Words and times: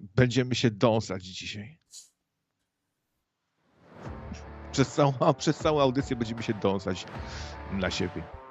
będziemy 0.00 0.54
się 0.54 0.70
dąsać 0.70 1.24
dzisiaj. 1.24 1.78
Przez 4.72 4.94
całą, 4.94 5.12
przez 5.38 5.58
całą 5.58 5.80
audycję 5.80 6.16
będziemy 6.16 6.42
się 6.42 6.54
dąsać 6.54 7.06
na 7.72 7.90
siebie. 7.90 8.45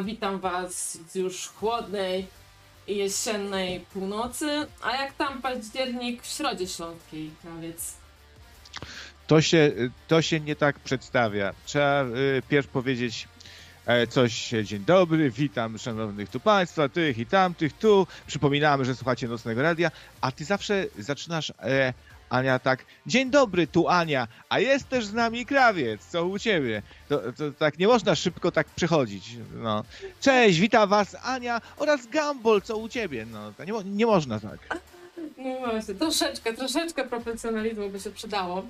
Witam 0.00 0.40
Was 0.40 0.98
z 1.08 1.14
już 1.14 1.48
chłodnej 1.48 2.26
i 2.86 2.96
jesiennej 2.96 3.80
północy. 3.80 4.66
A 4.82 4.96
jak 4.96 5.12
tam 5.12 5.42
październik 5.42 6.22
w 6.22 6.26
Środzie 6.26 6.68
Śląskiej, 6.68 7.30
krawiec? 7.42 7.94
To 9.26 9.40
się, 9.40 9.72
to 10.08 10.22
się 10.22 10.40
nie 10.40 10.56
tak 10.56 10.78
przedstawia. 10.78 11.54
Trzeba 11.64 12.04
y, 12.52 12.68
powiedzieć 12.72 13.28
e, 13.86 14.06
coś, 14.06 14.54
dzień 14.64 14.84
dobry, 14.84 15.30
witam 15.30 15.78
szanownych 15.78 16.28
tu 16.28 16.40
państwa, 16.40 16.88
tych 16.88 17.18
i 17.18 17.26
tamtych, 17.26 17.72
tu. 17.72 18.06
Przypominamy, 18.26 18.84
że 18.84 18.94
słuchacie 18.94 19.28
Nocnego 19.28 19.62
Radia, 19.62 19.90
a 20.20 20.32
ty 20.32 20.44
zawsze 20.44 20.86
zaczynasz 20.98 21.52
e, 21.58 21.92
Ania 22.32 22.58
tak, 22.58 22.84
dzień 23.06 23.30
dobry, 23.30 23.66
tu 23.66 23.88
Ania, 23.88 24.28
a 24.48 24.58
jest 24.58 24.88
też 24.88 25.06
z 25.06 25.12
nami 25.12 25.46
krawiec, 25.46 26.06
co 26.06 26.26
u 26.26 26.38
ciebie? 26.38 26.82
To, 27.08 27.18
to 27.18 27.52
tak 27.58 27.78
nie 27.78 27.86
można 27.86 28.14
szybko 28.14 28.52
tak 28.52 28.66
przechodzić. 28.66 29.36
No. 29.54 29.84
Cześć, 30.20 30.58
witam 30.58 30.88
was 30.88 31.16
Ania 31.22 31.60
oraz 31.76 32.06
Gumball, 32.06 32.62
co 32.62 32.76
u 32.76 32.88
ciebie? 32.88 33.26
No, 33.32 33.52
to 33.56 33.64
nie, 33.64 33.72
nie 33.84 34.06
można 34.06 34.40
tak. 34.40 34.80
No 35.38 35.70
właśnie, 35.70 35.94
troszeczkę, 35.94 36.54
troszeczkę 36.54 37.04
profesjonalizmu 37.04 37.90
by 37.90 38.00
się 38.00 38.10
przydało. 38.10 38.62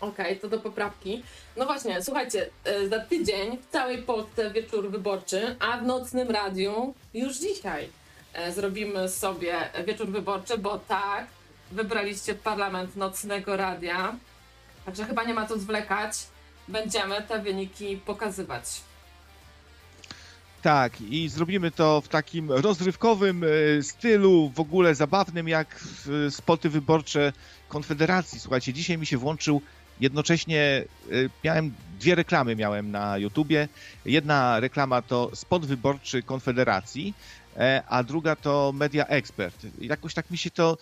Okej, 0.00 0.26
okay, 0.26 0.36
to 0.36 0.48
do 0.48 0.58
poprawki. 0.58 1.22
No 1.56 1.66
właśnie, 1.66 2.02
słuchajcie, 2.02 2.50
e, 2.64 2.88
za 2.88 3.00
tydzień 3.00 3.58
w 3.58 3.72
całej 3.72 4.02
Polsce 4.02 4.50
wieczór 4.50 4.90
wyborczy, 4.90 5.56
a 5.58 5.78
w 5.78 5.86
nocnym 5.86 6.30
radiu 6.30 6.94
już 7.14 7.38
dzisiaj 7.38 7.88
e, 8.32 8.52
zrobimy 8.52 9.08
sobie 9.08 9.54
wieczór 9.86 10.08
wyborczy, 10.08 10.58
bo 10.58 10.78
tak, 10.78 11.26
wybraliście 11.70 12.34
parlament 12.34 12.96
nocnego 12.96 13.56
radia, 13.56 14.16
także 14.86 15.04
chyba 15.04 15.24
nie 15.24 15.34
ma 15.34 15.46
co 15.46 15.58
zwlekać. 15.58 16.12
Będziemy 16.68 17.22
te 17.22 17.38
wyniki 17.38 17.96
pokazywać. 17.96 18.80
Tak, 20.62 21.00
i 21.00 21.28
zrobimy 21.28 21.70
to 21.70 22.00
w 22.00 22.08
takim 22.08 22.52
rozrywkowym 22.52 23.44
e, 23.44 23.82
stylu, 23.82 24.52
w 24.54 24.60
ogóle 24.60 24.94
zabawnym, 24.94 25.48
jak 25.48 25.84
spoty 26.30 26.70
wyborcze 26.70 27.32
Konfederacji. 27.68 28.40
Słuchajcie, 28.40 28.72
dzisiaj 28.72 28.98
mi 28.98 29.06
się 29.06 29.18
włączył 29.18 29.62
jednocześnie 30.00 30.60
e, 30.60 31.14
miałem 31.44 31.74
dwie 32.00 32.14
reklamy 32.14 32.56
miałem 32.56 32.90
na 32.90 33.18
YouTubie. 33.18 33.68
Jedna 34.04 34.60
reklama 34.60 35.02
to 35.02 35.30
spot 35.34 35.66
wyborczy 35.66 36.22
Konfederacji, 36.22 37.14
e, 37.56 37.82
a 37.88 38.02
druga 38.02 38.36
to 38.36 38.72
Media 38.74 39.06
Expert. 39.06 39.66
Jakoś 39.80 40.14
tak 40.14 40.30
mi 40.30 40.38
się 40.38 40.50
to 40.50 40.78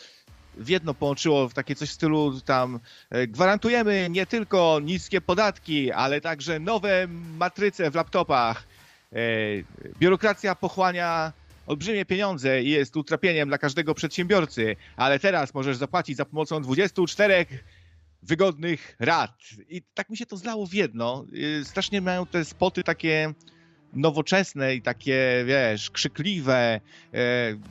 w 0.57 0.69
jedno 0.69 0.95
połączyło 0.95 1.49
w 1.49 1.55
takie 1.55 1.75
coś 1.75 1.89
w 1.89 1.93
stylu 1.93 2.41
tam 2.41 2.81
e, 3.11 3.27
gwarantujemy 3.27 4.07
nie 4.11 4.27
tylko 4.27 4.81
niskie 4.83 5.21
podatki, 5.21 5.93
ale 5.93 6.21
także 6.21 6.59
nowe 6.59 7.07
matryce 7.39 7.91
w 7.91 7.95
laptopach. 7.95 8.67
E, 9.13 9.17
biurokracja 9.99 10.55
pochłania 10.55 11.33
olbrzymie 11.67 12.05
pieniądze 12.05 12.63
i 12.63 12.71
jest 12.71 12.97
utrapieniem 12.97 13.49
dla 13.49 13.59
każdego 13.59 13.95
przedsiębiorcy, 13.95 14.77
ale 14.97 15.19
teraz 15.19 15.55
możesz 15.55 15.77
zapłacić 15.77 16.17
za 16.17 16.25
pomocą 16.25 16.63
24 16.63 17.47
wygodnych 18.23 18.97
rad. 19.01 19.39
I 19.69 19.83
tak 19.95 20.11
mi 20.11 20.17
się 20.17 20.27
to 20.27 20.37
zlało 20.37 20.67
w 20.67 20.75
jedno. 20.75 21.25
E, 21.61 21.65
strasznie 21.65 22.01
mają 22.01 22.27
te 22.27 22.45
spoty 22.45 22.83
takie 22.83 23.35
nowoczesne 23.93 24.75
i 24.75 24.83
takie, 24.83 25.45
wiesz, 25.47 25.91
krzykliwe, 25.91 26.81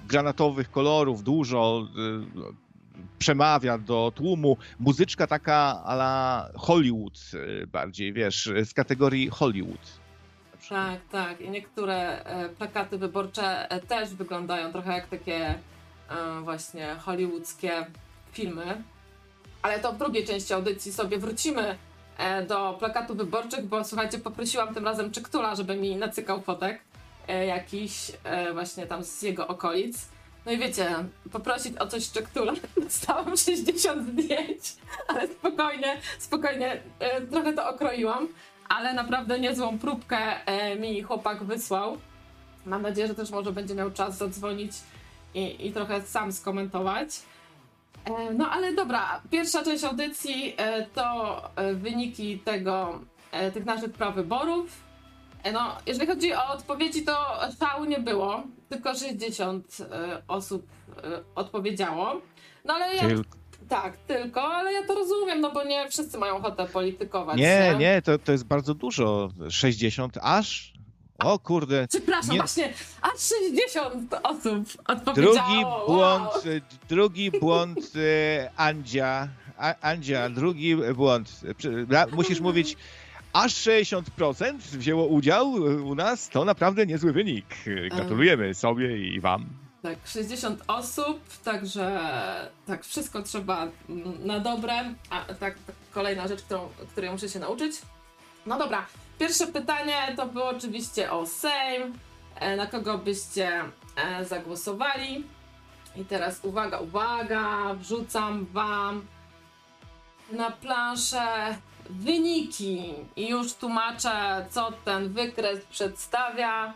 granatowych 0.08 0.72
kolorów 0.72 1.24
dużo, 1.24 1.88
przemawia 3.24 3.78
do 3.78 4.12
tłumu. 4.16 4.58
Muzyczka 4.80 5.28
taka 5.28 5.84
ala 5.86 6.50
Hollywood 6.56 7.14
y, 7.34 7.68
bardziej, 7.68 8.14
wiesz, 8.14 8.50
z 8.66 8.74
kategorii 8.74 9.30
Hollywood. 9.30 10.04
Tak, 10.70 11.00
tak. 11.12 11.42
I 11.42 11.50
niektóre 11.50 12.24
e, 12.24 12.50
plakaty 12.50 12.98
wyborcze 12.98 13.72
e, 13.72 13.80
też 13.80 14.14
wyglądają 14.14 14.72
trochę 14.72 14.94
jak 14.94 15.08
takie 15.08 15.36
e, 15.46 15.56
właśnie 16.44 16.96
hollywoodzkie 17.00 17.86
filmy. 18.32 18.84
Ale 19.62 19.80
to 19.80 19.94
w 19.94 19.98
drugiej 19.98 20.26
części 20.26 20.54
audycji 20.54 20.94
sobie 20.94 21.18
wrócimy 21.18 21.78
do 22.48 22.76
plakatów 22.80 23.18
wyborczych, 23.18 23.66
bo 23.66 23.84
słuchajcie, 23.84 24.20
poprosiłam 24.20 24.74
tym 24.74 24.86
razem 24.86 25.12
Czyktula, 25.12 25.56
żeby 25.56 25.76
mi 25.76 25.96
nacykał 25.96 26.42
fotek 26.42 26.82
jakiś 27.48 28.12
właśnie 28.54 28.86
tam 28.86 29.04
z 29.04 29.22
jego 29.22 29.48
okolic. 29.48 30.13
No 30.46 30.52
i 30.52 30.58
wiecie, 30.58 30.96
poprosić 31.32 31.78
o 31.78 31.88
coś 31.88 32.12
Czektula. 32.12 32.54
Dostałam 32.84 33.38
60 33.38 34.08
zdjęć, 34.08 34.76
ale 35.08 35.28
spokojnie, 35.28 35.98
spokojnie, 36.20 36.82
e, 37.00 37.22
trochę 37.22 37.54
to 37.54 37.70
okroiłam, 37.70 38.28
ale 38.70 38.94
naprawdę 38.94 39.40
niezłą 39.40 39.80
próbkę 39.80 40.46
e, 40.46 40.76
mi 40.76 41.04
chłopak 41.04 41.44
wysłał. 41.44 41.98
Mam 42.66 42.82
nadzieję, 42.82 43.08
że 43.08 43.16
też 43.16 43.32
może 43.32 43.52
będzie 43.52 43.76
miał 43.76 43.92
czas 43.92 44.18
zadzwonić 44.18 44.72
i, 45.34 45.68
i 45.68 45.74
trochę 45.74 46.02
sam 46.02 46.32
skomentować. 46.32 47.10
E, 48.06 48.34
no 48.34 48.50
ale 48.50 48.74
dobra, 48.74 49.22
pierwsza 49.32 49.64
część 49.64 49.84
audycji 49.84 50.56
to 50.94 51.42
wyniki 51.74 52.40
tego, 52.40 53.00
tych 53.54 53.66
naszych 53.66 53.92
prawyborów. 53.92 54.83
E, 55.44 55.52
no, 55.52 55.78
jeżeli 55.86 56.08
chodzi 56.08 56.34
o 56.34 56.48
odpowiedzi, 56.48 57.06
to 57.06 57.40
szału 57.60 57.86
nie 57.86 58.00
było. 58.00 58.44
Tylko 58.70 58.96
60 58.96 59.78
y, 59.80 59.86
osób 60.28 60.68
y, 60.90 60.94
odpowiedziało. 61.36 62.22
No 62.66 62.74
ale 62.74 62.96
ja. 62.96 63.04
Tak, 63.70 63.98
tylko, 63.98 64.42
ale 64.42 64.74
ja 64.74 64.88
to 64.88 64.96
rozumiem, 64.96 65.42
no 65.42 65.52
bo 65.52 65.64
nie 65.64 65.90
wszyscy 65.90 66.18
mają 66.18 66.36
ochotę 66.36 66.66
politykować. 66.66 67.38
Nie, 67.38 67.70
nie, 67.72 67.78
nie 67.78 68.02
to, 68.02 68.20
to 68.20 68.32
jest 68.32 68.44
bardzo 68.44 68.74
dużo. 68.74 69.30
60 69.50 70.18
aż? 70.22 70.74
O 71.20 71.40
kurde. 71.40 71.88
Przepraszam, 71.88 72.32
nie... 72.32 72.38
właśnie, 72.38 72.74
aż 73.02 73.20
60 73.20 74.16
osób 74.24 74.82
odpowiedziało. 74.88 75.24
Drugi 75.38 75.66
błąd, 75.88 76.24
wow. 76.34 76.62
drugi 76.90 77.32
błąd 77.32 77.80
Andzia. 78.58 79.28
Andzia, 79.82 80.30
drugi 80.30 80.76
błąd. 80.96 81.42
Musisz 82.12 82.40
mówić 82.40 82.78
aż 83.34 83.54
60% 83.54 84.58
wzięło 84.58 85.06
udział 85.06 85.52
u 85.86 85.96
nas, 85.96 86.30
to 86.30 86.46
naprawdę 86.46 86.86
niezły 86.86 87.14
wynik. 87.14 87.46
Gratulujemy 87.90 88.54
sobie 88.54 88.98
i 88.98 89.20
wam. 89.20 89.46
Tak, 89.82 89.98
60 90.06 90.64
osób, 90.68 91.20
także 91.44 92.02
tak, 92.68 92.86
wszystko 92.86 93.24
trzeba 93.24 93.68
na 94.20 94.40
dobre. 94.40 94.74
A 95.10 95.26
tak, 95.26 95.38
tak 95.40 95.76
kolejna 95.92 96.28
rzecz, 96.28 96.42
którą, 96.42 96.70
której 96.92 97.12
muszę 97.12 97.30
się 97.30 97.40
nauczyć. 97.40 97.76
No 98.46 98.60
dobra, 98.60 98.86
pierwsze 99.20 99.48
pytanie 99.48 100.14
to 100.16 100.26
było 100.26 100.50
oczywiście 100.50 101.12
o 101.12 101.26
Sejm. 101.26 101.94
E, 102.36 102.56
na 102.56 102.68
kogo 102.68 102.98
byście 102.98 103.62
e, 103.96 104.26
zagłosowali? 104.26 105.24
I 105.96 106.06
teraz 106.06 106.40
uwaga, 106.44 106.80
uwaga, 106.80 107.74
wrzucam 107.74 108.46
wam 108.46 109.06
na 110.32 110.52
planszę 110.52 111.56
wyniki 111.90 112.94
i 113.16 113.30
już 113.30 113.54
tłumaczę, 113.54 114.46
co 114.50 114.72
ten 114.86 115.14
wykres 115.14 115.66
przedstawia. 115.66 116.74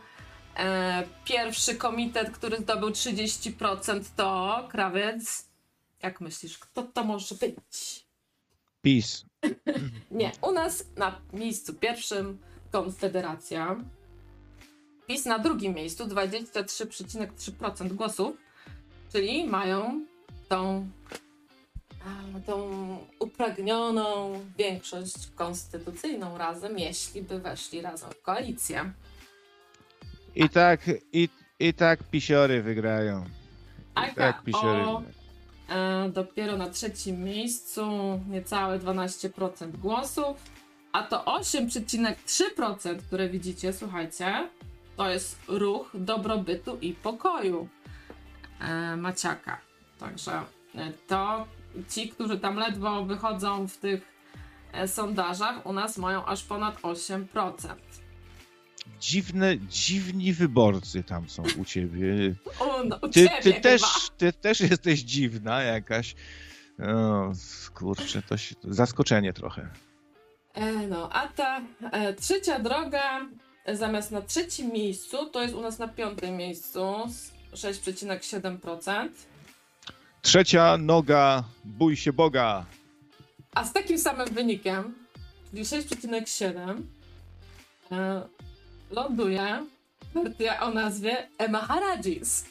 E, 0.58 1.04
pierwszy 1.26 1.76
komitet, 1.76 2.32
który 2.32 2.58
zdobył 2.58 2.90
30% 2.90 4.02
to 4.16 4.68
krawiec. 4.72 5.48
Jak 6.04 6.22
myślisz, 6.22 6.58
kto 6.58 6.84
to 6.84 7.04
może 7.04 7.36
być? 7.36 8.06
PiS. 8.82 9.26
Nie, 10.12 10.32
u 10.42 10.52
nas 10.52 10.86
na 10.98 11.22
miejscu 11.34 11.74
pierwszym 11.74 12.38
Konfederacja. 12.72 13.76
PiS 15.08 15.26
na 15.26 15.40
drugim 15.40 15.74
miejscu 15.74 16.06
23,3% 16.06 17.94
głosów, 17.94 18.38
czyli 19.12 19.48
mają 19.48 20.06
tą 20.50 20.90
tą 22.46 22.70
upragnioną 23.20 24.32
większość 24.58 25.16
konstytucyjną 25.36 26.38
razem, 26.38 26.80
jeśli 26.80 27.22
by 27.22 27.40
weszli 27.40 27.82
razem 27.82 28.10
w 28.12 28.22
koalicję. 28.22 28.92
I 30.36 30.50
tak, 30.50 30.82
i, 31.14 31.30
i 31.60 31.74
tak 31.74 32.04
pisiory 32.04 32.62
wygrają. 32.62 33.26
I 34.12 34.16
tak 34.16 34.44
pisiory 34.44 34.82
o, 34.82 35.04
e, 35.70 36.10
dopiero 36.10 36.58
na 36.58 36.70
trzecim 36.70 37.24
miejscu 37.24 37.82
niecałe 38.30 38.80
12% 38.80 39.72
głosów, 39.72 40.38
A 40.92 41.04
to 41.04 41.24
8,3%, 41.24 42.98
które 42.98 43.30
widzicie, 43.30 43.74
słuchajcie, 43.74 44.50
to 44.98 45.10
jest 45.10 45.40
ruch 45.48 45.92
dobrobytu 45.94 46.78
i 46.82 46.94
pokoju 46.94 47.68
e, 48.60 48.96
Maciaka. 48.98 49.62
Także 50.00 50.42
e, 50.76 50.92
to 51.08 51.48
ci, 51.90 52.10
którzy 52.10 52.40
tam 52.40 52.56
ledwo 52.56 53.06
wychodzą 53.06 53.68
w 53.68 53.78
tych 53.78 54.02
e, 54.74 54.88
sondażach, 54.88 55.66
u 55.66 55.74
nas 55.74 55.98
mają 55.98 56.26
aż 56.26 56.44
ponad 56.44 56.82
8%. 56.82 57.54
Dziwne, 59.00 59.58
dziwni 59.60 60.34
wyborcy 60.34 61.04
tam 61.04 61.30
są 61.30 61.44
u 61.62 61.66
ciebie. 61.66 62.36
O, 62.60 62.84
no, 62.84 63.00
u 63.02 63.10
Ty, 63.10 63.14
ciebie 63.14 63.42
ty, 63.42 63.54
chyba. 63.54 63.62
też, 63.62 63.82
ty 64.18 64.34
też 64.34 64.60
jesteś 64.60 65.00
dziwna 65.00 65.62
jakaś. 65.64 66.16
O, 66.96 67.32
kurczę, 67.74 68.22
to 68.22 68.38
się, 68.38 68.56
zaskoczenie 68.64 69.34
trochę. 69.34 69.70
E, 70.54 70.72
no, 70.74 71.10
a 71.14 71.28
ta 71.28 71.62
e, 71.92 72.14
trzecia 72.14 72.60
droga, 72.60 73.26
zamiast 73.74 74.12
na 74.12 74.22
trzecim 74.22 74.72
miejscu, 74.72 75.30
to 75.30 75.42
jest 75.42 75.54
u 75.56 75.62
nas 75.62 75.80
na 75.80 75.88
piątym 75.88 76.38
miejscu, 76.38 76.96
z 77.10 77.32
6,7%. 77.54 79.10
Trzecia 80.28 80.78
noga, 80.78 81.44
bój 81.66 81.96
się 81.96 82.14
Boga. 82.14 82.66
A 83.56 83.66
z 83.66 83.74
takim 83.74 83.98
samym 83.98 84.28
wynikiem, 84.28 84.96
czyli 85.52 85.66
6,7, 85.66 86.82
e, 87.92 88.22
ląduje 88.92 89.66
partia 90.14 90.60
o 90.60 90.72
nazwie 90.72 91.28
Emma 91.38 91.62
Harajis. 91.62 92.46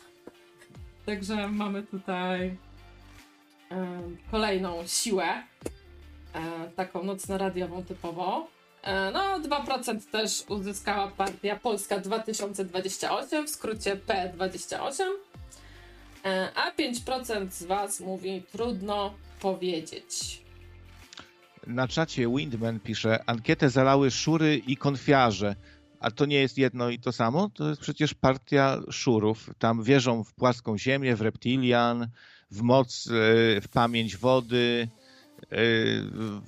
Także 1.07 1.49
mamy 1.49 1.83
tutaj 1.83 2.57
e, 3.71 4.01
kolejną 4.31 4.87
siłę, 4.87 5.27
e, 5.27 6.71
taką 6.77 7.05
nocno-radiową 7.05 7.85
typową. 7.85 8.47
E, 8.83 9.11
no, 9.11 9.41
2% 9.41 10.01
też 10.11 10.45
uzyskała 10.49 11.09
partia 11.09 11.57
Polska 11.57 11.99
2028, 11.99 13.47
w 13.47 13.51
skrócie 13.51 13.97
P28. 13.97 15.05
E, 16.27 16.53
a 16.55 16.71
5% 16.71 17.51
z 17.51 17.63
Was 17.63 18.01
mówi 18.01 18.43
trudno 18.53 19.15
powiedzieć. 19.41 20.43
Na 21.67 21.89
czacie 21.89 22.29
Windman 22.29 22.81
pisze, 22.81 23.25
ankietę 23.27 23.71
zalały 23.71 24.11
szury 24.11 24.57
i 24.57 24.77
konfiarze. 24.77 25.57
A 26.01 26.11
to 26.11 26.27
nie 26.27 26.37
jest 26.37 26.59
jedno 26.59 26.91
i 26.91 26.99
to 26.99 27.13
samo? 27.13 27.51
To 27.55 27.69
jest 27.69 27.81
przecież 27.81 28.15
partia 28.15 28.81
szurów. 28.91 29.51
Tam 29.59 29.83
wierzą 29.83 30.25
w 30.25 30.35
płaską 30.35 30.79
ziemię, 30.79 31.17
w 31.17 31.21
reptilian, 31.21 32.09
w 32.51 32.63
moc, 32.63 33.07
e, 33.07 33.61
w 33.61 33.69
pamięć 33.69 34.17
wody, 34.17 34.89
e, 35.43 35.57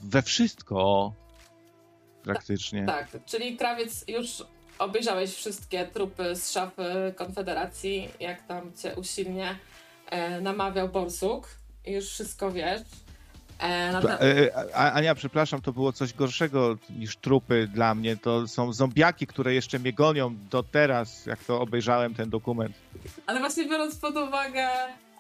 we 0.03 0.23
wszystko 0.23 1.13
praktycznie. 2.23 2.87
Tak, 2.87 3.25
czyli 3.27 3.57
krawiec 3.57 4.05
już 4.09 4.43
obejrzałeś 4.79 5.35
wszystkie 5.35 5.87
trupy 5.87 6.37
z 6.37 6.53
szafy 6.53 7.15
Konfederacji, 7.17 8.09
jak 8.21 8.43
tam 8.47 8.73
cię 8.83 8.95
usilnie 8.97 9.59
e, 10.11 10.41
namawiał 10.41 10.89
Borsuk. 10.89 11.49
Już 11.87 12.05
wszystko 12.09 12.51
wiesz. 12.53 12.81
E, 13.59 13.93
no 13.93 14.01
to, 14.01 14.21
E, 14.21 14.75
Ania, 14.95 15.15
przepraszam, 15.15 15.61
to 15.63 15.73
było 15.73 15.93
coś 15.93 16.13
gorszego 16.15 16.77
niż 16.99 17.17
trupy 17.17 17.69
dla 17.75 17.95
mnie. 17.95 18.17
To 18.17 18.49
są 18.49 18.73
zombiaki, 18.73 19.27
które 19.27 19.55
jeszcze 19.55 19.79
mnie 19.79 19.93
gonią 19.93 20.37
do 20.51 20.63
teraz, 20.63 21.27
jak 21.27 21.45
to 21.45 21.61
obejrzałem 21.61 22.15
ten 22.15 22.31
dokument. 22.31 22.77
ale 23.27 23.41
właśnie 23.41 23.65
biorąc 23.69 23.97
pod 23.97 24.17
uwagę 24.17 24.69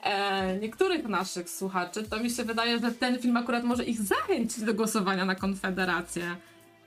e, 0.03 0.57
niektórych 0.59 1.09
naszych 1.09 1.51
słuchaczy, 1.51 2.03
to 2.03 2.21
mi 2.21 2.31
się 2.31 2.45
wydaje, 2.45 2.79
że 2.79 2.93
ten 2.93 3.19
film 3.19 3.37
akurat 3.37 3.65
może 3.65 3.85
ich 3.85 4.01
zachęcić 4.01 4.65
do 4.65 4.75
głosowania 4.75 5.25
na 5.25 5.35
Konfederację. 5.35 6.37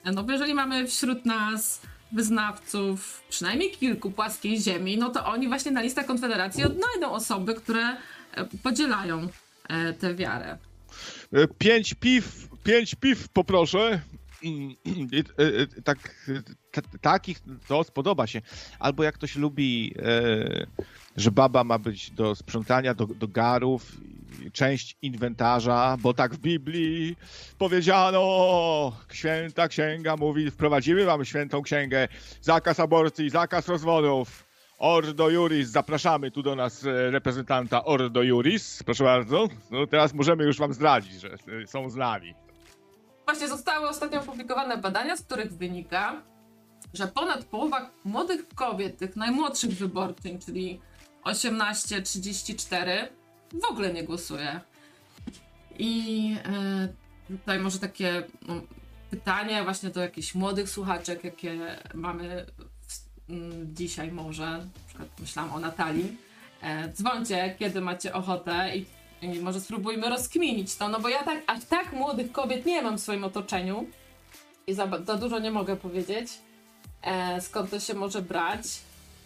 E, 0.05 0.11
No 0.11 0.23
bo 0.23 0.31
jeżeli 0.31 0.53
mamy 0.53 0.87
wśród 0.87 1.25
nas 1.25 1.81
wyznawców 2.13 3.21
przynajmniej 3.29 3.71
kilku 3.71 4.11
płaskiej 4.11 4.61
ziemi, 4.61 4.97
no 4.97 5.09
to 5.09 5.25
oni 5.25 5.47
właśnie 5.47 5.71
na 5.71 5.81
listach 5.81 6.05
Konfederacji 6.05 6.63
odnajdą 6.63 7.11
osoby, 7.11 7.55
które 7.55 7.97
e, 8.31 8.45
podzielają 8.63 9.27
e, 9.69 9.93
tę 9.93 10.15
wiarę. 10.15 10.57
E, 11.33 11.47
Pięć 11.47 11.93
piw, 11.93 12.47
pięć 12.63 12.95
piw 12.95 13.29
poproszę. 13.29 14.01
Mm, 14.43 14.75
i, 15.11 15.23
e, 15.39 15.43
e, 15.43 15.81
Tak, 15.83 16.27
takich 17.01 17.39
to 17.67 17.83
spodoba 17.83 18.27
się. 18.27 18.41
Albo 18.79 19.03
jak 19.03 19.15
ktoś 19.15 19.35
lubi, 19.35 19.95
e, 19.99 20.67
że 21.17 21.31
baba 21.31 21.63
ma 21.63 21.79
być 21.79 22.11
do 22.11 22.35
sprzątania, 22.35 22.93
do, 22.93 23.05
do 23.05 23.27
garów, 23.27 23.97
część 24.53 24.97
inwentarza, 25.01 25.97
bo 26.01 26.13
tak 26.13 26.35
w 26.35 26.37
Biblii 26.37 27.15
powiedziano, 27.57 28.91
święta 29.11 29.67
księga 29.67 30.15
mówi, 30.15 30.51
wprowadzimy 30.51 31.05
wam 31.05 31.25
świętą 31.25 31.61
księgę, 31.61 32.07
zakaz 32.41 32.79
aborcji, 32.79 33.29
zakaz 33.29 33.67
rozwodów. 33.67 34.51
Ordo 34.77 35.29
Juris, 35.29 35.69
zapraszamy 35.69 36.31
tu 36.31 36.43
do 36.43 36.55
nas 36.55 36.85
e, 36.85 37.11
reprezentanta 37.11 37.85
Ordo 37.85 38.23
Juris, 38.23 38.83
proszę 38.83 39.03
bardzo. 39.03 39.47
No 39.71 39.87
teraz 39.87 40.13
możemy 40.13 40.43
już 40.43 40.57
wam 40.57 40.73
zdradzić, 40.73 41.21
że 41.21 41.29
e, 41.63 41.67
są 41.67 41.89
z 41.89 41.95
nami. 41.95 42.33
Właśnie 43.25 43.47
zostały 43.47 43.89
ostatnio 43.89 44.21
opublikowane 44.21 44.77
badania, 44.77 45.17
z 45.17 45.21
których 45.21 45.53
wynika, 45.57 46.21
że 46.93 47.07
ponad 47.07 47.45
połowa 47.45 47.89
młodych 48.03 48.47
kobiet, 48.55 48.97
tych 48.97 49.15
najmłodszych 49.15 49.71
wyborczyń, 49.71 50.39
czyli 50.39 50.79
18-34, 51.23 53.07
w 53.53 53.65
ogóle 53.71 53.93
nie 53.93 54.03
głosuje. 54.03 54.61
I 55.79 56.35
e, 56.45 56.87
tutaj 57.37 57.59
może 57.59 57.79
takie 57.79 58.23
no, 58.47 58.61
pytanie 59.09 59.63
właśnie 59.63 59.89
do 59.89 60.01
jakichś 60.01 60.35
młodych 60.35 60.69
słuchaczek, 60.69 61.23
jakie 61.23 61.59
mamy 61.93 62.45
w, 62.87 62.99
m, 63.29 63.51
dzisiaj 63.73 64.11
może, 64.11 64.45
na 64.49 64.87
przykład 64.87 65.09
myślałam 65.19 65.53
o 65.53 65.59
Natalii. 65.59 66.17
E, 66.61 66.89
dzwońcie, 66.93 67.55
kiedy 67.59 67.81
macie 67.81 68.13
ochotę 68.13 68.77
i, 68.77 68.85
i 69.21 69.39
może 69.39 69.61
spróbujmy 69.61 70.09
rozkminić 70.09 70.75
to, 70.75 70.89
no 70.89 70.99
bo 70.99 71.09
ja 71.09 71.23
tak, 71.23 71.43
aż 71.47 71.65
tak 71.65 71.93
młodych 71.93 72.31
kobiet 72.31 72.65
nie 72.65 72.81
mam 72.81 72.97
w 72.97 73.01
swoim 73.01 73.23
otoczeniu 73.23 73.85
i 74.67 74.73
za, 74.73 74.89
za 75.05 75.15
dużo 75.15 75.39
nie 75.39 75.51
mogę 75.51 75.75
powiedzieć, 75.75 76.27
skąd 77.41 77.69
to 77.69 77.79
się 77.79 77.93
może 77.93 78.21
brać. 78.21 78.61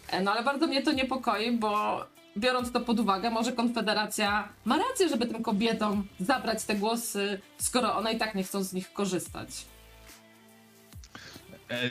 E, 0.08 0.22
no 0.22 0.32
ale 0.32 0.42
bardzo 0.42 0.66
mnie 0.66 0.82
to 0.82 0.92
niepokoi, 0.92 1.52
bo 1.52 2.04
biorąc 2.36 2.72
to 2.72 2.80
pod 2.80 3.00
uwagę, 3.00 3.30
może 3.30 3.52
Konfederacja 3.52 4.48
ma 4.64 4.78
rację, 4.78 5.08
żeby 5.08 5.26
tym 5.26 5.42
kobietom 5.42 6.06
zabrać 6.20 6.64
te 6.64 6.74
głosy, 6.74 7.40
skoro 7.58 7.96
one 7.96 8.12
i 8.12 8.18
tak 8.18 8.34
nie 8.34 8.44
chcą 8.44 8.62
z 8.62 8.72
nich 8.72 8.92
korzystać. 8.92 9.48
E, 11.70 11.90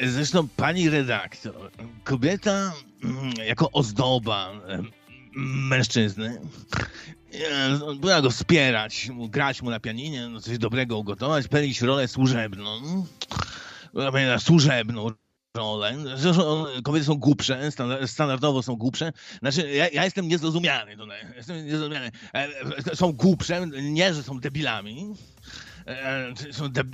e, 0.00 0.08
Zresztą 0.08 0.48
pani 0.48 0.90
redaktor, 0.90 1.70
kobieta 2.04 2.72
mm, 3.04 3.32
jako 3.46 3.70
ozdoba 3.72 4.52
e, 4.68 4.82
mężczyzny, 5.68 6.40
e, 7.32 7.94
była 7.94 8.22
go 8.22 8.30
wspierać, 8.30 9.08
grać 9.28 9.62
mu 9.62 9.70
na 9.70 9.80
pianinie, 9.80 10.28
no 10.28 10.40
coś 10.40 10.58
dobrego 10.58 10.98
ugotować, 10.98 11.48
pełnić 11.48 11.80
rolę 11.80 12.08
służebną, 12.08 13.06
służebną 14.38 15.10
rolę. 15.56 15.96
Zresztą 16.16 16.64
kobiety 16.84 17.04
są 17.06 17.14
głupsze, 17.14 17.70
standa- 17.70 18.06
standardowo 18.06 18.62
są 18.62 18.76
głupsze. 18.76 19.12
Znaczy, 19.38 19.70
ja, 19.70 19.88
ja 19.88 20.04
jestem 20.04 20.28
niezrozumiany 20.28 20.96
tutaj. 20.96 21.18
Jestem 21.36 21.66
niezrozumiany. 21.66 22.10
E, 22.34 22.48
e, 22.92 22.96
Są 22.96 23.12
głupsze, 23.12 23.66
nie, 23.82 24.14
że 24.14 24.22
są 24.22 24.40
debilami. 24.40 25.14
E, 25.86 26.32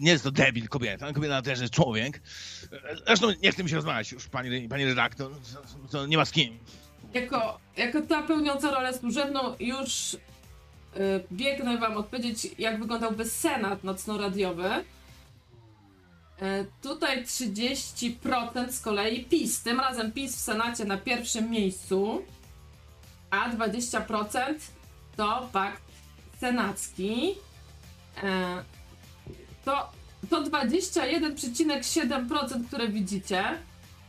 nie 0.00 0.10
jest 0.10 0.24
to 0.24 0.30
debil 0.30 0.68
kobieta, 0.68 1.12
kobieta 1.12 1.42
też 1.42 1.60
jest 1.60 1.72
człowiek. 1.72 2.20
Zresztą 3.06 3.28
nie 3.42 3.52
chcę 3.52 3.64
mi 3.64 3.70
się 3.70 3.76
rozmawiać 3.76 4.12
już, 4.12 4.28
pani, 4.28 4.68
pani 4.68 4.84
redaktor, 4.84 5.32
to, 5.90 6.06
nie 6.06 6.16
ma 6.16 6.24
z 6.24 6.30
kim. 6.30 6.58
Jako, 7.14 7.58
jako 7.76 8.02
ta 8.02 8.22
pełniąca 8.22 8.70
rolę 8.70 8.98
służebną 8.98 9.56
już 9.60 10.14
y, 10.14 10.18
biegnę 11.32 11.78
wam 11.78 11.96
odpowiedzieć, 11.96 12.48
jak 12.58 12.80
wyglądałby 12.80 13.24
senat 13.24 13.84
nocno-radiowy. 13.84 14.84
Y, 16.42 16.66
tutaj 16.82 17.24
30% 17.24 18.72
z 18.72 18.80
kolei 18.80 19.24
PiS. 19.24 19.62
Tym 19.62 19.80
razem 19.80 20.12
PiS 20.12 20.36
w 20.36 20.40
Senacie 20.40 20.84
na 20.84 20.96
pierwszym 20.96 21.50
miejscu, 21.50 22.22
a 23.30 23.50
20% 23.50 24.54
to 25.16 25.48
pakt 25.52 25.82
senacki. 26.38 27.34
E, 28.22 28.64
to, 29.64 29.90
to 30.30 30.42
21,7%, 30.42 32.66
które 32.66 32.88
widzicie, 32.88 33.44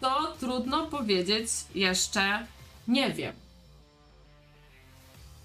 to 0.02 0.34
trudno 0.40 0.86
powiedzieć 0.86 1.50
jeszcze 1.76 2.46
nie 2.88 3.12
wiem. 3.12 3.34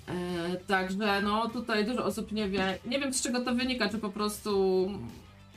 E, 0.09 0.57
także 0.57 1.23
no 1.23 1.49
tutaj 1.49 1.85
dużo 1.85 2.05
osób 2.05 2.33
nie 2.33 2.49
wie. 2.49 2.79
Nie 2.85 3.01
wiem 3.01 3.15
z 3.15 3.23
czego 3.23 3.41
to 3.41 3.55
wynika, 3.55 3.89
czy 3.89 3.99
po 3.99 4.11
prostu 4.11 4.91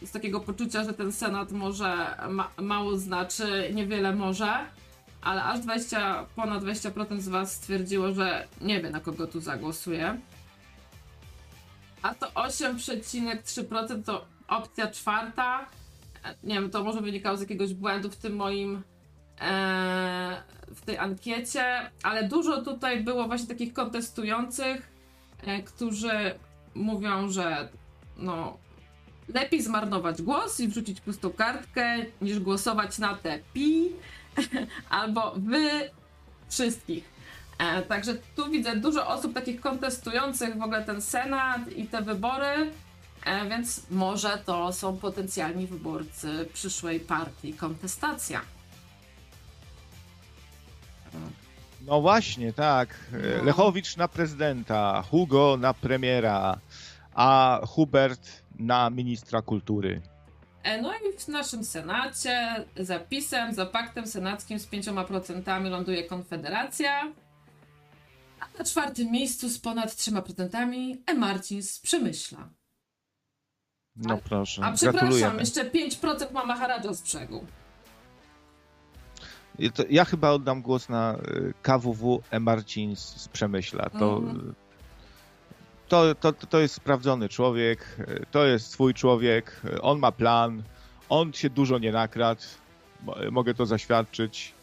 z 0.01 0.12
takiego 0.12 0.39
poczucia, 0.39 0.84
że 0.84 0.94
ten 0.94 1.12
senat 1.12 1.51
może 1.51 2.18
ma, 2.29 2.51
mało 2.58 2.98
znaczy, 2.98 3.72
niewiele 3.74 4.15
może, 4.15 4.53
ale 5.22 5.44
aż 5.44 5.60
20, 5.60 6.25
ponad 6.36 6.63
20% 6.63 7.20
z 7.20 7.27
was 7.27 7.56
stwierdziło, 7.56 8.13
że 8.13 8.48
nie 8.62 8.82
wie 8.82 8.89
na 8.89 9.00
kogo 9.00 9.27
tu 9.27 9.39
zagłosuje. 9.39 10.20
A 12.01 12.15
to 12.15 12.27
8,3% 12.27 14.03
to 14.03 14.25
opcja 14.48 14.91
czwarta, 14.91 15.65
Nie 16.44 16.56
wiem, 16.56 16.70
to 16.70 16.84
może 16.84 17.01
wynikało 17.01 17.38
z 17.38 17.41
jakiegoś 17.41 17.74
błędu 17.74 18.10
w 18.10 18.15
tym 18.15 18.36
moim 18.36 18.84
e, 19.41 20.44
w 20.68 20.82
tej 20.82 20.98
ankiecie, 20.98 21.91
ale 22.03 22.27
dużo 22.27 22.62
tutaj 22.62 23.03
było 23.03 23.27
właśnie 23.27 23.48
takich 23.48 23.74
kontestujących, 23.74 24.91
e, 25.44 25.63
którzy 25.63 26.39
mówią, 26.75 27.29
że 27.29 27.70
no 28.18 28.58
lepiej 29.33 29.62
zmarnować 29.62 30.21
głos 30.21 30.59
i 30.59 30.67
wrzucić 30.67 31.01
pustą 31.01 31.29
kartkę, 31.29 31.98
niż 32.21 32.39
głosować 32.39 32.98
na 32.98 33.15
te 33.15 33.39
pi 33.53 33.89
albo 34.89 35.33
wy 35.38 35.69
wszystkich. 36.50 37.03
E, 37.57 37.81
także 37.81 38.15
tu 38.36 38.50
widzę 38.50 38.75
dużo 38.75 39.07
osób 39.07 39.33
takich 39.33 39.62
kontestujących 39.62 40.57
w 40.57 40.62
ogóle 40.62 40.83
ten 40.83 41.01
Senat 41.01 41.71
i 41.75 41.88
te 41.88 42.01
wybory, 42.01 42.71
e, 43.25 43.50
więc 43.50 43.81
może 43.91 44.38
to 44.45 44.74
są 44.74 44.98
potencjalni 44.98 45.67
wyborcy 45.67 46.50
przyszłej 46.53 47.00
partii 47.00 47.53
kontestacja. 47.53 48.41
No 51.86 52.01
właśnie, 52.01 52.53
tak. 52.53 52.95
No. 53.12 53.43
Lechowicz 53.43 53.98
na 53.98 54.07
prezydenta, 54.07 55.03
Hugo 55.12 55.57
na 55.59 55.74
premiera, 55.74 56.59
a 57.13 57.59
Hubert 57.67 58.43
na 58.59 58.89
ministra 58.89 59.41
kultury. 59.41 60.01
E, 60.63 60.81
No 60.81 60.93
i 60.93 61.17
w 61.17 61.27
naszym 61.27 61.63
Senacie 61.63 62.65
zapisem, 62.75 63.53
za 63.53 63.65
paktem 63.65 64.07
senackim 64.07 64.59
z 64.59 64.67
5% 64.67 65.69
ląduje 65.69 66.03
Konfederacja. 66.03 67.11
A 68.39 68.57
na 68.59 68.65
czwartym 68.65 69.11
miejscu 69.11 69.49
z 69.49 69.59
ponad 69.59 69.89
3% 69.89 70.97
E. 71.07 71.13
Marcin 71.13 71.63
z 71.63 71.79
Przemyśla. 71.79 72.49
No 73.95 74.17
proszę, 74.17 74.61
A 74.65 74.71
przepraszam, 74.71 75.09
gratulujemy. 75.09 75.39
jeszcze 75.39 75.65
5% 75.65 76.31
ma 76.31 76.45
Maharadża 76.45 76.93
z 76.93 77.01
brzegu. 77.01 77.45
Ja 79.89 80.05
chyba 80.05 80.29
oddam 80.31 80.61
głos 80.61 80.89
na 80.89 81.15
y, 81.17 81.53
KWW 81.61 82.21
E. 82.31 82.39
Marcin 82.39 82.95
z, 82.95 83.27
Przemyśla. 83.27 83.89
To, 83.89 84.17
Mhm. 84.17 84.55
To, 85.89 86.15
to, 86.15 86.34
to 86.34 86.60
jest 86.60 86.75
sprawdzony 86.75 87.29
człowiek, 87.29 87.98
to 88.31 88.46
jest 88.46 88.72
swój 88.72 88.93
człowiek, 88.93 89.62
on 89.81 90.00
ma 90.00 90.12
plan, 90.12 90.63
on 91.10 91.34
się 91.34 91.50
dużo 91.50 91.77
nie 91.79 91.91
nakradł, 91.91 92.41
mo- 93.03 93.15
mogę 93.31 93.53
to 93.53 93.65
zaświadczyć. 93.65 94.53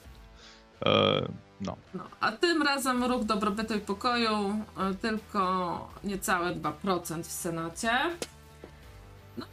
E, 0.87 1.28
No. 1.61 1.76
No, 1.95 2.04
a 2.21 2.33
tym 2.33 2.62
razem 2.62 3.04
ruch 3.04 3.25
dobrobytu 3.25 3.75
i 3.75 3.80
pokoju 3.80 4.61
e, 4.78 4.95
tylko 4.95 5.88
niecałe 6.04 6.54
2% 6.54 7.23
w 7.23 7.33
Senacie. 7.33 7.90
No, 9.37 9.47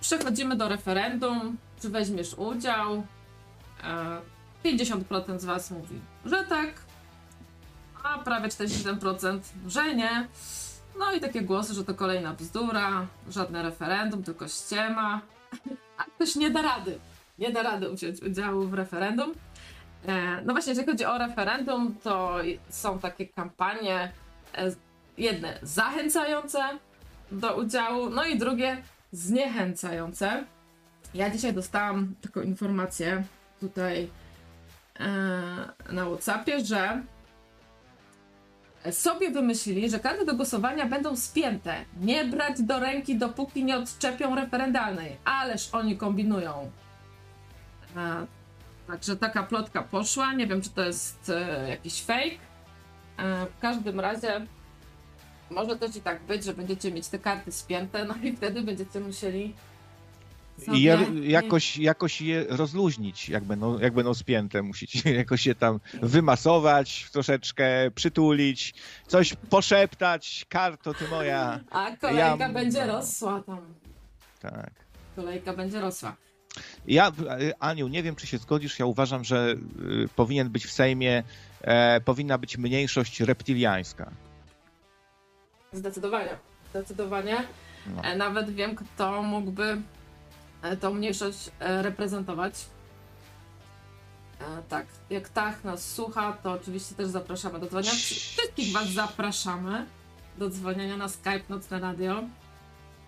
przechodzimy 0.00 0.56
do 0.56 0.68
referendum. 0.68 1.56
Czy 1.82 1.88
weźmiesz 1.88 2.34
udział? 2.34 3.06
E, 3.84 4.20
50% 4.64 5.38
z 5.38 5.44
Was 5.44 5.70
mówi, 5.70 6.00
że 6.24 6.44
tak, 6.44 6.74
a 8.04 8.18
prawie 8.18 8.48
47% 8.48 9.40
że 9.66 9.94
nie. 9.94 10.28
No 10.98 11.12
i 11.12 11.20
takie 11.20 11.42
głosy, 11.42 11.74
że 11.74 11.84
to 11.84 11.94
kolejna 11.94 12.34
bzdura, 12.34 13.06
żadne 13.30 13.62
referendum, 13.62 14.22
tylko 14.22 14.48
ściema. 14.48 15.20
A 15.98 16.04
ktoś 16.04 16.36
nie 16.36 16.50
da 16.50 16.62
rady. 16.62 16.98
Nie 17.38 17.50
da 17.52 17.62
rady 17.62 17.90
wziąć 17.90 18.22
udziału 18.22 18.66
w 18.66 18.74
referendum. 18.74 19.32
E, 20.06 20.42
No 20.44 20.52
właśnie, 20.52 20.70
jeżeli 20.70 20.88
chodzi 20.88 21.04
o 21.04 21.18
referendum, 21.18 21.94
to 22.02 22.36
są 22.68 22.98
takie 22.98 23.26
kampanie, 23.26 24.12
e, 24.54 24.72
jedne 25.18 25.58
zachęcające 25.62 26.60
do 27.32 27.56
udziału, 27.56 28.10
no 28.10 28.24
i 28.24 28.38
drugie 28.38 28.82
zniechęcające. 29.12 30.44
Ja 31.14 31.30
dzisiaj 31.30 31.52
dostałam 31.52 32.14
taką 32.22 32.40
informację 32.40 33.22
tutaj 33.60 34.10
e, 35.00 35.08
na 35.92 36.04
WhatsAppie, 36.06 36.64
że 36.64 37.02
sobie 38.92 39.30
wymyślili, 39.30 39.90
że 39.90 40.00
karty 40.00 40.24
do 40.24 40.34
głosowania 40.34 40.86
będą 40.86 41.16
spięte. 41.16 41.84
Nie 42.00 42.24
brać 42.24 42.62
do 42.62 42.78
ręki, 42.80 43.16
dopóki 43.16 43.64
nie 43.64 43.76
odczepią 43.76 44.34
referendalnej. 44.34 45.16
Ależ 45.24 45.68
oni 45.72 45.96
kombinują. 45.96 46.70
E, 47.96 48.26
Także 48.88 49.16
taka 49.16 49.42
plotka 49.42 49.82
poszła. 49.82 50.32
Nie 50.32 50.46
wiem, 50.46 50.62
czy 50.62 50.70
to 50.70 50.84
jest 50.84 51.30
e, 51.30 51.68
jakiś 51.68 52.02
fake. 52.02 52.38
E, 53.18 53.46
w 53.46 53.60
każdym 53.60 54.00
razie 54.00 54.46
może 55.50 55.76
też 55.76 55.96
i 55.96 56.00
tak 56.00 56.22
być, 56.22 56.44
że 56.44 56.54
będziecie 56.54 56.92
mieć 56.92 57.08
te 57.08 57.18
karty 57.18 57.52
spięte, 57.52 58.04
no 58.04 58.14
i 58.22 58.36
wtedy 58.36 58.62
będziecie 58.62 59.00
musieli. 59.00 59.54
I 60.72 60.82
je, 60.82 60.98
sobie- 61.04 61.30
jakoś, 61.30 61.76
jakoś 61.76 62.20
je 62.20 62.44
rozluźnić, 62.48 63.28
jak 63.28 63.44
będą, 63.44 63.78
jak 63.78 63.94
będą 63.94 64.14
spięte. 64.14 64.62
Musicie 64.62 65.14
jakoś 65.22 65.46
je 65.46 65.54
tam 65.54 65.80
wymasować 66.02 67.08
troszeczkę, 67.12 67.90
przytulić, 67.94 68.74
coś 69.06 69.34
poszeptać. 69.50 70.46
Karto, 70.48 70.94
ty 70.94 71.08
moja. 71.08 71.60
A 71.70 71.96
kolejka 71.96 72.36
Ja- 72.38 72.48
będzie 72.52 72.86
no. 72.86 72.92
rosła 72.92 73.42
tam. 73.46 73.60
Tak. 74.40 74.70
Kolejka 75.16 75.52
będzie 75.52 75.80
rosła. 75.80 76.16
Ja, 76.86 77.08
e, 77.28 77.62
Aniu, 77.62 77.88
nie 77.88 78.02
wiem, 78.02 78.16
czy 78.16 78.26
się 78.26 78.38
zgodzisz. 78.38 78.78
Ja 78.78 78.86
uważam, 78.86 79.24
że 79.24 79.54
y, 80.04 80.08
powinien 80.16 80.48
być 80.50 80.66
w 80.66 80.72
Sejmie, 80.72 81.22
e, 81.62 82.00
powinna 82.00 82.38
być 82.38 82.58
mniejszość 82.58 83.20
reptiliańska. 83.20 84.10
Zdecydowanie. 85.72 86.30
Zdecydowanie. 86.70 87.36
No. 87.96 88.02
E, 88.04 88.16
Nawet 88.16 88.50
wiem, 88.54 88.76
kto 88.76 89.22
mógłby 89.22 89.82
tą 90.80 90.94
mniejszość 90.94 91.50
e, 91.60 91.82
reprezentować. 91.82 92.54
E, 94.40 94.62
Tak, 94.68 94.86
jak 95.10 95.28
Tach 95.28 95.64
nas 95.64 95.94
słucha, 95.94 96.32
to 96.42 96.52
oczywiście 96.52 96.94
też 96.94 97.08
zapraszamy 97.08 97.60
do 97.60 97.66
dzwonienia. 97.66 97.92
Wszystkich 97.92 98.72
Was 98.72 98.88
zapraszamy 98.88 99.86
do 100.38 100.50
dzwonienia 100.50 100.96
na 100.96 101.08
Skype 101.08 101.42
Nocne 101.48 101.80
Radio. 101.80 102.22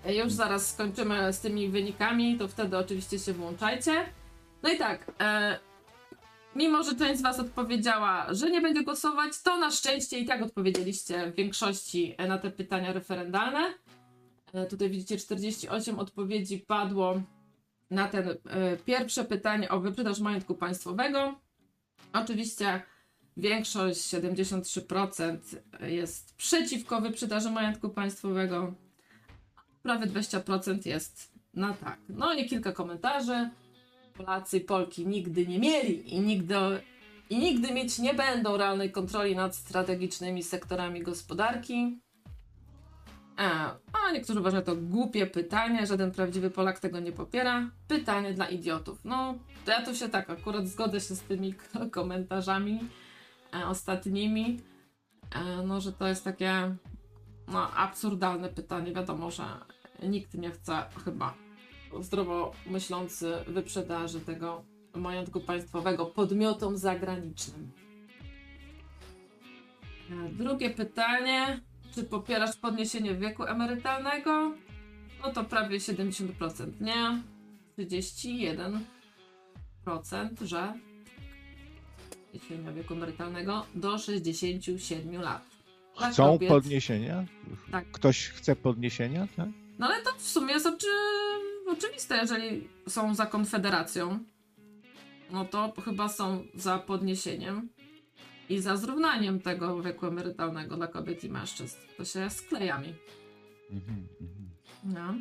E, 0.04 0.14
Już 0.14 0.32
zaraz 0.32 0.70
skończymy 0.72 1.32
z 1.32 1.40
tymi 1.40 1.68
wynikami, 1.68 2.38
to 2.38 2.48
wtedy 2.48 2.76
oczywiście 2.78 3.18
się 3.18 3.32
włączajcie. 3.32 3.92
No 4.62 4.68
i 4.72 4.78
tak, 4.78 5.12
e, 5.20 5.58
mimo 6.56 6.82
że 6.82 6.94
część 6.96 7.18
z 7.18 7.22
Was 7.22 7.38
odpowiedziała, 7.40 8.34
że 8.34 8.50
nie 8.50 8.60
będzie 8.60 8.82
głosować, 8.84 9.42
to 9.42 9.56
na 9.56 9.70
szczęście 9.70 10.18
i 10.18 10.26
tak 10.26 10.42
odpowiedzieliście 10.42 11.32
w 11.32 11.34
większości 11.34 12.14
e, 12.18 12.28
na 12.28 12.38
te 12.38 12.50
pytania 12.50 12.92
referendalne. 12.92 13.74
E, 14.54 14.66
Tutaj 14.66 14.90
widzicie 14.90 15.16
48 15.16 15.98
odpowiedzi 15.98 16.58
padło 16.58 17.22
na 17.90 18.08
ten 18.08 18.28
e, 18.28 18.36
pierwsze 18.76 19.24
pytanie 19.24 19.68
o 19.68 19.80
wyprzedaż 19.80 20.20
majątku 20.20 20.54
państwowego. 20.54 21.34
Oczywiście 22.12 22.82
większość, 23.36 24.00
73% 24.00 25.38
jest 25.80 26.34
przeciwko 26.36 27.00
wyprzedaży 27.00 27.50
majątku 27.50 27.88
państwowego. 27.88 28.74
Prawie 29.82 30.06
20% 30.06 30.86
jest 30.86 31.32
na 31.54 31.74
tak. 31.74 31.98
No 32.08 32.34
i 32.34 32.48
kilka 32.48 32.72
komentarzy. 32.72 33.50
Polacy 34.14 34.58
i 34.58 34.60
Polki 34.60 35.06
nigdy 35.06 35.46
nie 35.46 35.58
mieli 35.58 36.14
i 36.14 36.20
nigdy, 36.20 36.54
i 37.30 37.38
nigdy 37.38 37.74
mieć 37.74 37.98
nie 37.98 38.14
będą 38.14 38.56
realnej 38.56 38.92
kontroli 38.92 39.36
nad 39.36 39.56
strategicznymi 39.56 40.42
sektorami 40.42 41.02
gospodarki. 41.02 42.00
A, 43.40 43.76
a 43.92 44.12
niektórzy 44.12 44.40
uważają 44.40 44.62
to 44.62 44.76
głupie 44.76 45.26
pytanie, 45.26 45.86
żaden 45.86 46.10
prawdziwy 46.10 46.50
Polak 46.50 46.80
tego 46.80 47.00
nie 47.00 47.12
popiera. 47.12 47.70
Pytanie 47.88 48.32
dla 48.34 48.48
idiotów. 48.48 49.04
No, 49.04 49.34
to 49.64 49.70
ja 49.70 49.82
tu 49.82 49.94
się 49.94 50.08
tak 50.08 50.30
akurat 50.30 50.68
zgodzę 50.68 51.00
się 51.00 51.14
z 51.14 51.20
tymi 51.20 51.54
komentarzami 51.90 52.80
e, 53.54 53.66
ostatnimi. 53.66 54.60
E, 55.34 55.62
no, 55.66 55.80
że 55.80 55.92
to 55.92 56.08
jest 56.08 56.24
takie 56.24 56.76
no, 57.48 57.70
absurdalne 57.70 58.48
pytanie. 58.48 58.92
Wiadomo, 58.92 59.30
że 59.30 59.44
nikt 60.02 60.34
nie 60.34 60.50
chce 60.50 60.82
chyba 61.04 61.34
zdrowo 62.00 62.52
myślący 62.66 63.32
wyprzedaży 63.46 64.20
tego 64.20 64.64
majątku 64.94 65.40
państwowego 65.40 66.06
podmiotom 66.06 66.76
zagranicznym. 66.76 67.72
E, 70.10 70.28
Drugie 70.28 70.70
pytanie. 70.70 71.69
Czy 71.94 72.04
popierasz 72.04 72.56
podniesienie 72.56 73.14
wieku 73.14 73.44
emerytalnego? 73.44 74.54
No 75.22 75.32
to 75.32 75.44
prawie 75.44 75.78
70% 75.78 76.80
nie. 76.80 77.22
31% 77.78 78.78
że 80.42 80.74
podniesienia 82.32 82.72
wieku 82.72 82.94
emerytalnego 82.94 83.66
do 83.74 83.98
67 83.98 85.22
lat. 85.22 85.42
Dla 85.98 86.10
Chcą 86.10 86.38
kobiet- 86.38 86.48
podniesienia? 86.48 87.24
Tak. 87.70 87.90
Ktoś 87.90 88.28
chce 88.28 88.56
podniesienia? 88.56 89.28
Tak? 89.36 89.48
No 89.78 89.86
ale 89.86 90.02
to 90.02 90.10
w 90.18 90.22
sumie 90.22 90.54
jest 90.54 90.66
oczy... 90.66 90.86
oczywiste, 91.68 92.16
jeżeli 92.16 92.68
są 92.88 93.14
za 93.14 93.26
konfederacją, 93.26 94.18
no 95.30 95.44
to 95.44 95.72
chyba 95.84 96.08
są 96.08 96.44
za 96.54 96.78
podniesieniem 96.78 97.68
i 98.50 98.60
za 98.60 98.76
zrównaniem 98.76 99.40
tego 99.40 99.82
wieku 99.82 100.06
emerytalnego 100.06 100.76
dla 100.76 100.86
kobiet 100.86 101.24
i 101.24 101.28
mężczyzn. 101.30 101.76
To 101.96 102.04
się 102.04 102.30
skleja 102.30 102.78
mi. 102.78 102.94
Mhm, 103.70 104.06
mhm. 104.20 104.50
No. 104.84 105.14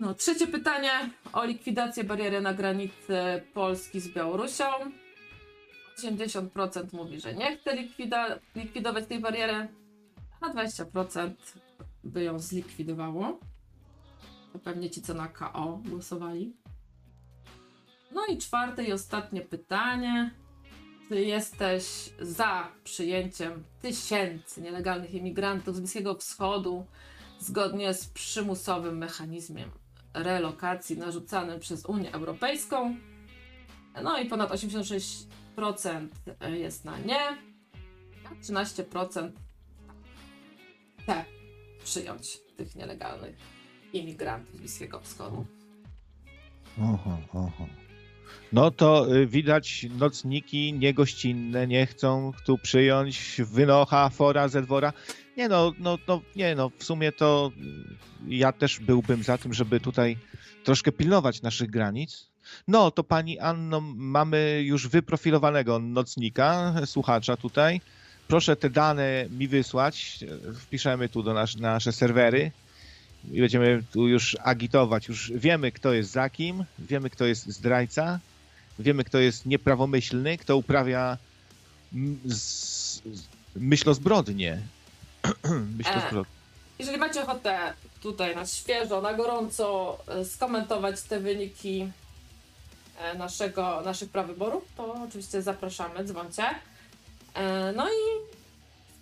No, 0.00 0.14
trzecie 0.14 0.46
pytanie 0.46 1.10
o 1.32 1.44
likwidację 1.44 2.04
bariery 2.04 2.40
na 2.40 2.54
granicy 2.54 3.42
Polski 3.54 4.00
z 4.00 4.08
Białorusią. 4.08 4.64
80% 5.98 6.92
mówi, 6.92 7.20
że 7.20 7.34
nie 7.34 7.56
chce 7.56 7.76
likwida- 7.76 8.38
likwidować 8.56 9.06
tej 9.06 9.20
bariery, 9.20 9.68
a 10.40 10.48
20% 10.48 11.34
by 12.04 12.22
ją 12.22 12.38
zlikwidowało. 12.38 13.40
To 14.52 14.58
pewnie 14.58 14.90
ci, 14.90 15.02
co 15.02 15.14
na 15.14 15.28
KO 15.28 15.80
głosowali. 15.88 16.56
No 18.12 18.26
i 18.26 18.38
czwarte 18.38 18.84
i 18.84 18.92
ostatnie 18.92 19.40
pytanie. 19.40 20.30
Czy 21.12 21.24
jesteś 21.24 21.84
za 22.20 22.68
przyjęciem 22.84 23.64
tysięcy 23.82 24.60
nielegalnych 24.62 25.14
imigrantów 25.14 25.76
z 25.76 25.80
Bliskiego 25.80 26.14
Wschodu 26.14 26.86
zgodnie 27.38 27.94
z 27.94 28.06
przymusowym 28.06 28.98
mechanizmem 28.98 29.70
relokacji 30.14 30.98
narzucanym 30.98 31.60
przez 31.60 31.84
Unię 31.86 32.12
Europejską? 32.12 32.96
No 34.02 34.18
i 34.18 34.26
ponad 34.28 34.50
86% 34.50 36.08
jest 36.52 36.84
na 36.84 36.98
nie, 36.98 37.20
a 38.24 38.34
13% 38.42 39.30
chce 40.98 41.24
przyjąć 41.84 42.38
tych 42.56 42.76
nielegalnych 42.76 43.36
imigrantów 43.92 44.56
z 44.56 44.58
Bliskiego 44.58 45.00
Wschodu. 45.00 45.46
Oho, 46.78 47.18
oho. 47.32 47.81
No 48.52 48.70
to 48.70 49.16
y, 49.16 49.26
widać 49.26 49.86
nocniki 49.98 50.72
niegościnne 50.72 51.66
nie 51.66 51.86
chcą 51.86 52.32
tu 52.46 52.58
przyjąć 52.58 53.40
wynocha, 53.44 54.08
fora, 54.08 54.48
zedwora. 54.48 54.92
Nie 55.36 55.48
no, 55.48 55.72
no, 55.78 55.98
no, 56.08 56.20
nie 56.36 56.54
no, 56.54 56.70
w 56.78 56.84
sumie 56.84 57.12
to 57.12 57.50
y, 58.28 58.34
ja 58.34 58.52
też 58.52 58.80
byłbym 58.80 59.22
za 59.22 59.38
tym, 59.38 59.54
żeby 59.54 59.80
tutaj 59.80 60.18
troszkę 60.64 60.92
pilnować 60.92 61.42
naszych 61.42 61.70
granic. 61.70 62.32
No 62.68 62.90
to 62.90 63.04
pani 63.04 63.38
Anno, 63.38 63.80
mamy 63.96 64.62
już 64.64 64.88
wyprofilowanego 64.88 65.78
nocnika, 65.78 66.74
słuchacza 66.86 67.36
tutaj. 67.36 67.80
Proszę 68.28 68.56
te 68.56 68.70
dane 68.70 69.26
mi 69.30 69.48
wysłać, 69.48 70.24
wpiszemy 70.60 71.08
tu 71.08 71.22
do 71.22 71.34
nas, 71.34 71.56
na 71.56 71.72
nasze 71.72 71.92
serwery 71.92 72.50
i 73.30 73.40
będziemy 73.40 73.82
tu 73.92 74.08
już 74.08 74.36
agitować. 74.42 75.08
Już 75.08 75.32
wiemy, 75.34 75.72
kto 75.72 75.92
jest 75.92 76.10
za 76.10 76.30
kim, 76.30 76.64
wiemy, 76.78 77.10
kto 77.10 77.24
jest 77.26 77.46
zdrajca, 77.46 78.20
wiemy, 78.78 79.04
kto 79.04 79.18
jest 79.18 79.46
nieprawomyślny, 79.46 80.38
kto 80.38 80.56
uprawia 80.56 81.18
z- 82.24 83.02
myślozbrodnie. 83.56 84.58
myślozbrodnie. 85.78 86.32
Jeżeli 86.78 86.98
macie 86.98 87.22
ochotę 87.22 87.74
tutaj 88.02 88.34
na 88.36 88.46
świeżo, 88.46 89.00
na 89.00 89.14
gorąco 89.14 89.98
e, 90.08 90.24
skomentować 90.24 91.02
te 91.02 91.20
wyniki 91.20 91.88
e, 92.98 93.14
naszego, 93.18 93.82
naszych 93.84 94.10
prawyborów, 94.10 94.64
to 94.76 94.94
oczywiście 95.08 95.42
zapraszamy, 95.42 96.04
dzwoncie. 96.04 96.44
E, 97.34 97.72
No 97.76 97.88
i 97.88 97.96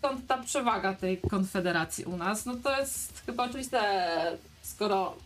skąd 0.00 0.26
ta 0.26 0.38
przewaga 0.38 0.94
tej 0.94 1.18
konfederacji 1.18 2.04
u 2.04 2.16
nas? 2.16 2.46
No 2.46 2.54
to 2.54 2.80
jest 2.80 3.22
chyba 3.26 3.44
oczywiste, 3.44 3.80
skoro 4.62 5.16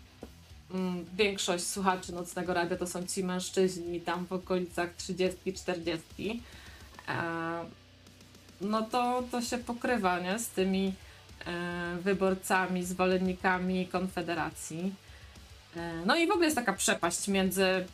mm, 0.75 1.05
większość 1.17 1.67
słuchaczy 1.67 2.13
Nocnego 2.13 2.55
Radia 2.55 2.77
to 2.77 2.87
są 2.87 3.07
ci 3.07 3.25
mężczyźni 3.25 4.01
tam 4.01 4.27
w 4.27 4.33
okolicach 4.33 4.97
30-40, 4.97 6.39
e, 7.09 7.65
no 8.61 8.83
to, 8.83 9.23
to 9.31 9.43
się 9.43 9.59
pokrywa 9.59 10.19
nie? 10.19 10.39
z 10.39 10.49
tymi 10.49 10.95
e, 11.47 11.97
wyborcami, 12.01 12.85
zwolennikami 12.85 13.87
Konfederacji. 13.87 14.95
E, 15.77 15.93
No 16.07 16.17
i 16.17 16.27
w 16.27 16.31
ogóle 16.31 16.45
jest 16.47 16.57
taka 16.57 16.73
przepaść 16.73 17.29
między, 17.29 17.87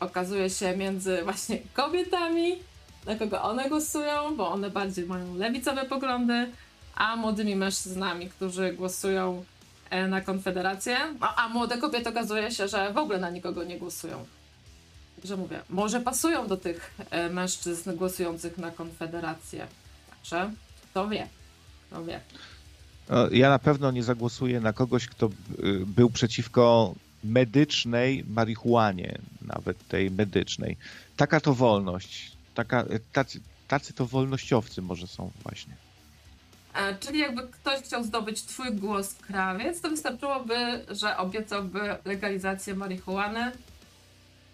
okazuje 0.00 0.50
się, 0.50 0.76
między 0.76 1.22
właśnie 1.24 1.58
kobietami, 1.74 2.58
na 3.06 3.16
kogo 3.16 3.42
one 3.42 3.68
głosują, 3.68 4.36
bo 4.36 4.50
one 4.50 4.70
bardziej 4.70 5.06
mają 5.06 5.36
lewicowe 5.36 5.84
poglądy, 5.84 6.50
a 6.94 7.16
młodymi 7.16 7.56
mężczyznami, 7.56 8.28
którzy 8.28 8.72
głosują 8.72 9.44
e, 9.90 10.08
na 10.08 10.20
Konfederację, 10.20 10.96
a, 11.20 11.44
a 11.44 11.48
młode 11.48 11.78
kobiety 11.78 12.08
okazuje 12.10 12.50
się, 12.50 12.68
że 12.68 12.92
w 12.92 12.98
ogóle 12.98 13.18
na 13.18 13.30
nikogo 13.30 13.64
nie 13.64 13.78
głosują. 13.78 14.24
Także 15.16 15.36
mówię, 15.36 15.60
może 15.70 16.00
pasują 16.00 16.46
do 16.46 16.56
tych 16.56 16.94
e, 17.10 17.30
mężczyzn 17.30 17.96
głosujących 17.96 18.58
na 18.58 18.70
Konfederację. 18.70 19.66
Także 20.10 20.50
kto 20.90 21.08
wie, 21.08 21.28
kto 21.90 22.04
wie. 22.04 22.20
No, 23.08 23.30
Ja 23.30 23.48
na 23.48 23.58
pewno 23.58 23.90
nie 23.90 24.02
zagłosuję 24.02 24.60
na 24.60 24.72
kogoś, 24.72 25.06
kto 25.06 25.26
y, 25.26 25.86
był 25.86 26.10
przeciwko 26.10 26.94
medycznej 27.24 28.24
marihuanie, 28.28 29.18
nawet 29.42 29.88
tej 29.88 30.10
medycznej. 30.10 30.76
Taka 31.16 31.40
to 31.40 31.54
wolność. 31.54 32.33
Taka, 32.54 32.84
tacy, 33.12 33.40
tacy 33.68 33.92
to 33.92 34.06
wolnościowcy 34.06 34.82
może 34.82 35.06
są 35.06 35.30
właśnie. 35.42 35.76
E, 36.74 36.94
czyli 36.94 37.18
jakby 37.18 37.48
ktoś 37.48 37.80
chciał 37.80 38.04
zdobyć 38.04 38.42
twój 38.42 38.72
głos 38.72 39.14
krawiec, 39.14 39.80
to 39.80 39.90
wystarczyłoby, 39.90 40.84
że 40.90 41.16
obiecałby 41.16 41.80
legalizację 42.04 42.74
marihuany 42.74 43.52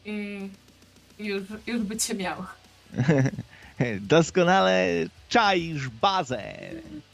i 0.04 0.48
już, 1.18 1.42
już 1.66 1.82
by 1.82 1.96
cię 1.96 2.14
miał. 2.14 2.44
Doskonale 4.00 4.86
czaisz 5.28 5.88
bazę. 5.88 6.42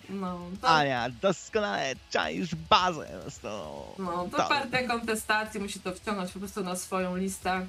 No, 0.08 0.40
to, 0.60 0.68
Ania, 0.68 1.10
doskonale 1.22 1.94
czaisz 2.10 2.54
bazę. 2.54 3.08
To, 3.42 3.94
no, 3.98 4.28
to 4.30 4.36
to 4.36 4.48
partia 4.48 4.88
kontestacji 4.88 5.60
musi 5.60 5.80
to 5.80 5.94
wciągnąć 5.94 6.32
po 6.32 6.38
prostu 6.38 6.64
na 6.64 6.76
swoją 6.76 7.16
listę. 7.16 7.66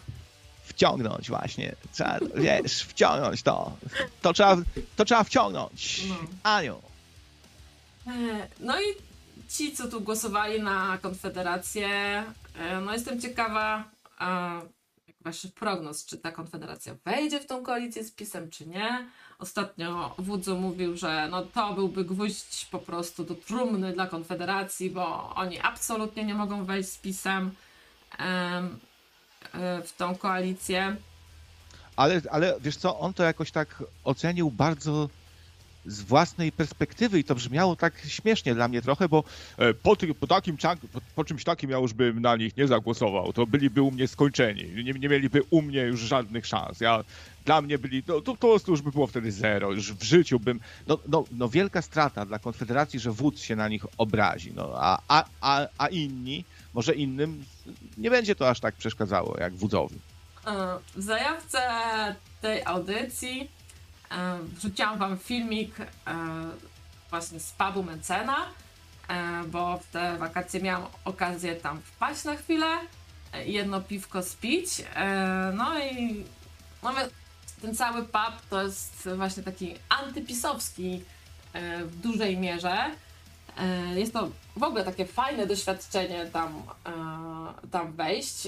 Wciągnąć 0.67 1.29
właśnie. 1.29 1.75
Trzeba, 1.93 2.19
wiesz, 2.35 2.83
wciągnąć 2.83 3.43
to. 3.43 3.77
To 4.21 4.33
trzeba, 4.33 4.57
to 4.95 5.05
trzeba 5.05 5.23
wciągnąć. 5.23 6.01
No. 6.09 6.15
Aniu. 6.43 6.81
E, 8.07 8.11
No 8.59 8.81
i 8.81 8.85
ci, 9.49 9.71
co 9.75 9.87
tu 9.87 10.01
głosowali 10.01 10.61
na 10.61 10.97
Konfederację, 11.01 11.89
e, 12.59 12.81
no 12.85 12.93
jestem 12.93 13.21
ciekawa 13.21 13.83
jak 15.07 15.15
waszych 15.21 15.53
prognoz, 15.53 16.05
czy 16.05 16.17
ta 16.17 16.31
Konfederacja 16.31 16.95
wejdzie 17.05 17.39
w 17.39 17.45
tą 17.45 17.63
koalicję 17.63 18.03
z 18.03 18.11
PiSem, 18.11 18.49
czy 18.49 18.67
nie. 18.67 19.07
Ostatnio 19.39 20.15
Wudzu 20.17 20.57
mówił, 20.57 20.97
że 20.97 21.27
no 21.31 21.41
to 21.45 21.73
byłby 21.73 22.05
gwóźdź 22.05 22.65
po 22.65 22.79
prostu 22.79 23.23
do 23.23 23.35
trumny 23.35 23.93
dla 23.93 24.07
Konfederacji, 24.07 24.89
bo 24.89 25.35
oni 25.35 25.59
absolutnie 25.59 26.23
nie 26.25 26.33
mogą 26.33 26.65
wejść 26.65 26.89
z 26.89 26.97
PiSem 26.97 27.51
em, 28.17 28.79
w 29.85 29.93
tą 29.97 30.15
koalicję. 30.15 30.95
Ale, 31.95 32.21
ale 32.31 32.55
wiesz 32.61 32.77
co, 32.77 32.99
on 32.99 33.13
to 33.13 33.23
jakoś 33.23 33.51
tak 33.51 33.83
ocenił 34.03 34.51
bardzo 34.51 35.09
z 35.87 36.01
własnej 36.01 36.51
perspektywy 36.51 37.19
i 37.19 37.23
to 37.23 37.35
brzmiało 37.35 37.75
tak 37.75 37.93
śmiesznie 38.07 38.55
dla 38.55 38.67
mnie 38.67 38.81
trochę, 38.81 39.09
bo 39.09 39.23
e, 39.57 39.73
po, 39.73 39.95
ty, 39.95 40.13
po 40.13 40.27
takim 40.27 40.57
po, 40.93 41.01
po 41.15 41.23
czymś 41.23 41.43
takim 41.43 41.69
ja 41.69 41.77
już 41.77 41.93
bym 41.93 42.21
na 42.21 42.35
nich 42.35 42.57
nie 42.57 42.67
zagłosował. 42.67 43.33
To 43.33 43.45
byliby 43.47 43.81
u 43.81 43.91
mnie 43.91 44.07
skończeni. 44.07 44.83
Nie, 44.83 44.93
nie 44.93 45.09
mieliby 45.09 45.41
u 45.49 45.61
mnie 45.61 45.81
już 45.81 45.99
żadnych 45.99 46.45
szans. 46.45 46.79
Ja, 46.79 47.03
dla 47.45 47.61
mnie 47.61 47.77
byli, 47.77 48.03
to, 48.03 48.21
to, 48.21 48.35
to 48.35 48.57
już 48.67 48.81
by 48.81 48.91
było 48.91 49.07
wtedy 49.07 49.31
zero. 49.31 49.71
Już 49.71 49.93
w 49.93 50.03
życiu 50.03 50.39
bym, 50.39 50.59
no, 50.87 50.99
no, 51.07 51.23
no 51.31 51.49
wielka 51.49 51.81
strata 51.81 52.25
dla 52.25 52.39
Konfederacji, 52.39 52.99
że 52.99 53.11
wódz 53.11 53.41
się 53.41 53.55
na 53.55 53.67
nich 53.67 53.85
obrazi. 53.97 54.53
No, 54.55 54.71
a, 54.75 54.99
a, 55.07 55.25
a, 55.41 55.67
a 55.77 55.87
inni, 55.87 56.45
może 56.73 56.93
innym 56.95 57.45
nie 57.97 58.09
będzie 58.09 58.35
to 58.35 58.49
aż 58.49 58.59
tak 58.59 58.75
przeszkadzało 58.75 59.37
jak 59.39 59.55
wódzowi. 59.55 59.95
E, 60.47 60.77
W 60.95 61.03
zajawce 61.03 61.59
tej 62.41 62.61
audycji 62.65 63.49
wrzuciłam 64.43 64.97
wam 64.97 65.17
filmik 65.17 65.79
e, 65.79 65.85
właśnie 67.09 67.39
z 67.39 67.51
pubu 67.51 67.83
Mencena, 67.83 68.45
e, 69.09 69.43
bo 69.47 69.77
w 69.77 69.87
te 69.87 70.17
wakacje 70.17 70.61
miałam 70.61 70.87
okazję 71.05 71.55
tam 71.55 71.81
wpaść 71.81 72.23
na 72.23 72.35
chwilę 72.35 72.67
e, 73.33 73.45
jedno 73.45 73.81
piwko 73.81 74.23
spić. 74.23 74.69
E, 74.95 75.51
No 75.55 75.79
i 75.79 76.25
ten 77.61 77.75
cały 77.75 78.01
pub 78.03 78.33
to 78.49 78.63
jest 78.63 79.09
właśnie 79.15 79.43
taki 79.43 79.75
antypisowski 79.89 81.03
e, 81.53 81.85
w 81.85 81.95
dużej 81.95 82.37
mierze. 82.37 82.91
E, 83.57 83.99
Jest 83.99 84.13
to 84.13 84.29
w 84.57 84.63
ogóle 84.63 84.83
takie 84.83 85.05
fajne 85.05 85.47
doświadczenie 85.47 86.25
tam, 86.25 86.63
e, 86.85 86.91
tam 87.71 87.93
wejść. 87.93 88.47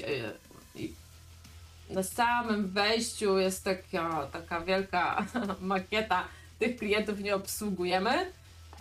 Na 1.89 2.03
samym 2.03 2.67
wejściu 2.67 3.37
jest 3.37 3.63
taka, 3.63 4.27
taka 4.31 4.61
wielka 4.61 5.25
makieta. 5.61 6.27
Tych 6.59 6.77
klientów 6.77 7.19
nie 7.19 7.35
obsługujemy. 7.35 8.31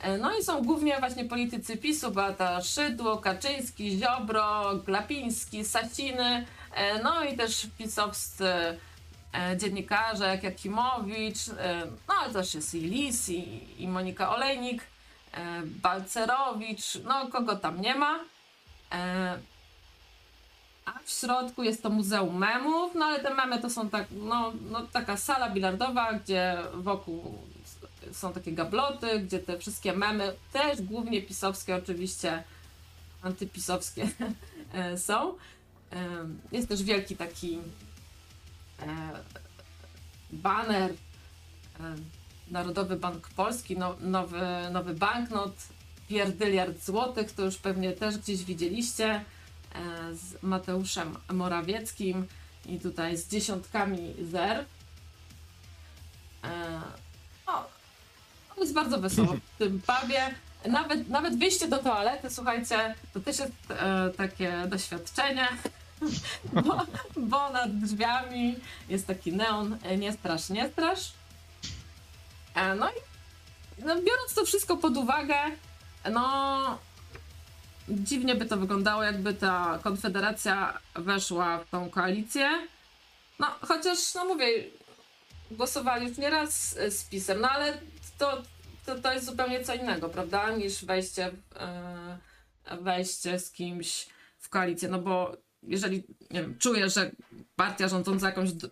E, 0.00 0.18
No 0.18 0.36
i 0.36 0.42
są 0.42 0.62
głównie 0.62 0.98
właśnie 0.98 1.24
politycy 1.24 1.76
PiSu, 1.76 2.10
Beata 2.10 2.62
Szydło, 2.62 3.18
Kaczyński, 3.18 3.98
Ziobro, 3.98 4.74
Glapiński, 4.86 5.64
Saciny, 5.64 6.46
e, 6.74 7.02
no 7.02 7.24
i 7.24 7.36
też 7.36 7.66
pisowscy 7.78 8.46
e, 9.34 9.56
dziennikarze 9.56 10.26
jak 10.28 10.42
Jakimowicz, 10.42 11.38
no 12.08 12.14
ale 12.20 12.32
też 12.32 12.54
jest 12.54 12.74
i 12.74 12.80
Lis, 12.80 13.28
i, 13.28 13.82
i 13.82 13.88
Monika 13.88 14.34
Olejnik, 14.36 14.82
Balcerowicz, 15.64 16.98
no 17.04 17.26
kogo 17.26 17.56
tam 17.56 17.80
nie 17.80 17.94
ma. 17.94 18.18
E, 20.88 20.94
a 20.94 20.98
w 21.04 21.10
środku 21.10 21.62
jest 21.62 21.82
to 21.82 21.90
Muzeum 21.90 22.38
Memów, 22.38 22.94
no 22.94 23.04
ale 23.04 23.20
te 23.20 23.34
memy 23.34 23.62
to 23.62 23.70
są 23.70 23.90
tak, 23.90 24.06
no, 24.10 24.52
no 24.70 24.86
taka 24.92 25.16
sala 25.16 25.50
bilardowa, 25.50 26.12
gdzie 26.12 26.56
wokół 26.74 27.38
są 28.12 28.32
takie 28.32 28.52
gabloty, 28.52 29.20
gdzie 29.20 29.38
te 29.38 29.58
wszystkie 29.58 29.92
memy, 29.92 30.32
też 30.52 30.82
głównie 30.82 31.22
pisowskie 31.22 31.76
oczywiście, 31.76 32.42
antypisowskie 33.22 34.08
e, 34.72 34.98
są. 34.98 35.28
E, 35.28 35.36
jest 36.52 36.68
też 36.68 36.82
wielki 36.82 37.16
taki 37.16 37.58
e, 38.82 38.86
baner 40.32 40.94
Narodowy 42.50 42.96
Bank 42.96 43.28
Polski, 43.28 43.76
no, 43.76 43.96
nowy, 44.00 44.40
nowy 44.72 44.94
banknot, 44.94 45.52
pierdyliard 46.08 46.84
złotych, 46.84 47.32
to 47.32 47.44
już 47.44 47.56
pewnie 47.56 47.92
też 47.92 48.18
gdzieś 48.18 48.44
widzieliście 48.44 49.24
z 50.12 50.42
Mateuszem 50.42 51.16
Morawieckim 51.32 52.26
i 52.66 52.80
tutaj 52.80 53.16
z 53.16 53.28
dziesiątkami 53.28 54.14
zer. 54.30 54.64
No, 57.46 57.64
jest 58.60 58.74
bardzo 58.74 58.98
wesoło 58.98 59.34
w 59.34 59.58
tym 59.58 59.80
pubie. 59.80 60.34
Nawet, 60.66 61.08
nawet 61.08 61.38
wyjście 61.38 61.68
do 61.68 61.78
toalety, 61.78 62.30
słuchajcie, 62.30 62.94
to 63.14 63.20
też 63.20 63.38
jest 63.38 63.52
e, 63.70 64.10
takie 64.16 64.52
doświadczenie, 64.68 65.48
bo, 66.64 66.86
bo 67.16 67.50
nad 67.50 67.78
drzwiami 67.78 68.56
jest 68.88 69.06
taki 69.06 69.32
neon, 69.32 69.78
e, 69.82 69.96
nie 69.96 70.12
strasz, 70.12 70.50
nie 70.50 70.68
strasz. 70.68 71.12
E, 72.54 72.74
no 72.74 72.90
i 72.90 72.94
no, 73.84 73.94
biorąc 73.94 74.34
to 74.34 74.44
wszystko 74.44 74.76
pod 74.76 74.96
uwagę, 74.96 75.36
no 76.10 76.78
dziwnie 77.90 78.34
by 78.34 78.46
to 78.46 78.56
wyglądało, 78.56 79.02
jakby 79.02 79.34
ta 79.34 79.78
konfederacja 79.82 80.78
weszła 80.94 81.58
w 81.58 81.70
tą 81.70 81.90
koalicję. 81.90 82.50
No, 83.38 83.46
chociaż, 83.60 84.14
no 84.14 84.24
mówię, 84.24 84.46
głosowali 85.50 86.08
już 86.08 86.18
nieraz 86.18 86.78
z 86.88 87.04
PiSem, 87.04 87.40
no 87.40 87.50
ale 87.50 87.78
to, 88.18 88.42
to, 88.86 88.98
to 88.98 89.12
jest 89.12 89.26
zupełnie 89.26 89.64
co 89.64 89.74
innego, 89.74 90.08
prawda, 90.08 90.50
niż 90.50 90.84
wejście, 90.84 91.30
yy, 92.70 92.76
wejście 92.76 93.38
z 93.38 93.50
kimś 93.50 94.06
w 94.38 94.48
koalicję, 94.48 94.88
no 94.88 94.98
bo 94.98 95.36
jeżeli, 95.62 96.02
nie 96.30 96.40
wiem, 96.40 96.58
czuję, 96.58 96.90
że 96.90 97.10
partia 97.56 97.88
rządząca 97.88 98.26
jakąś 98.26 98.52
do, 98.52 98.68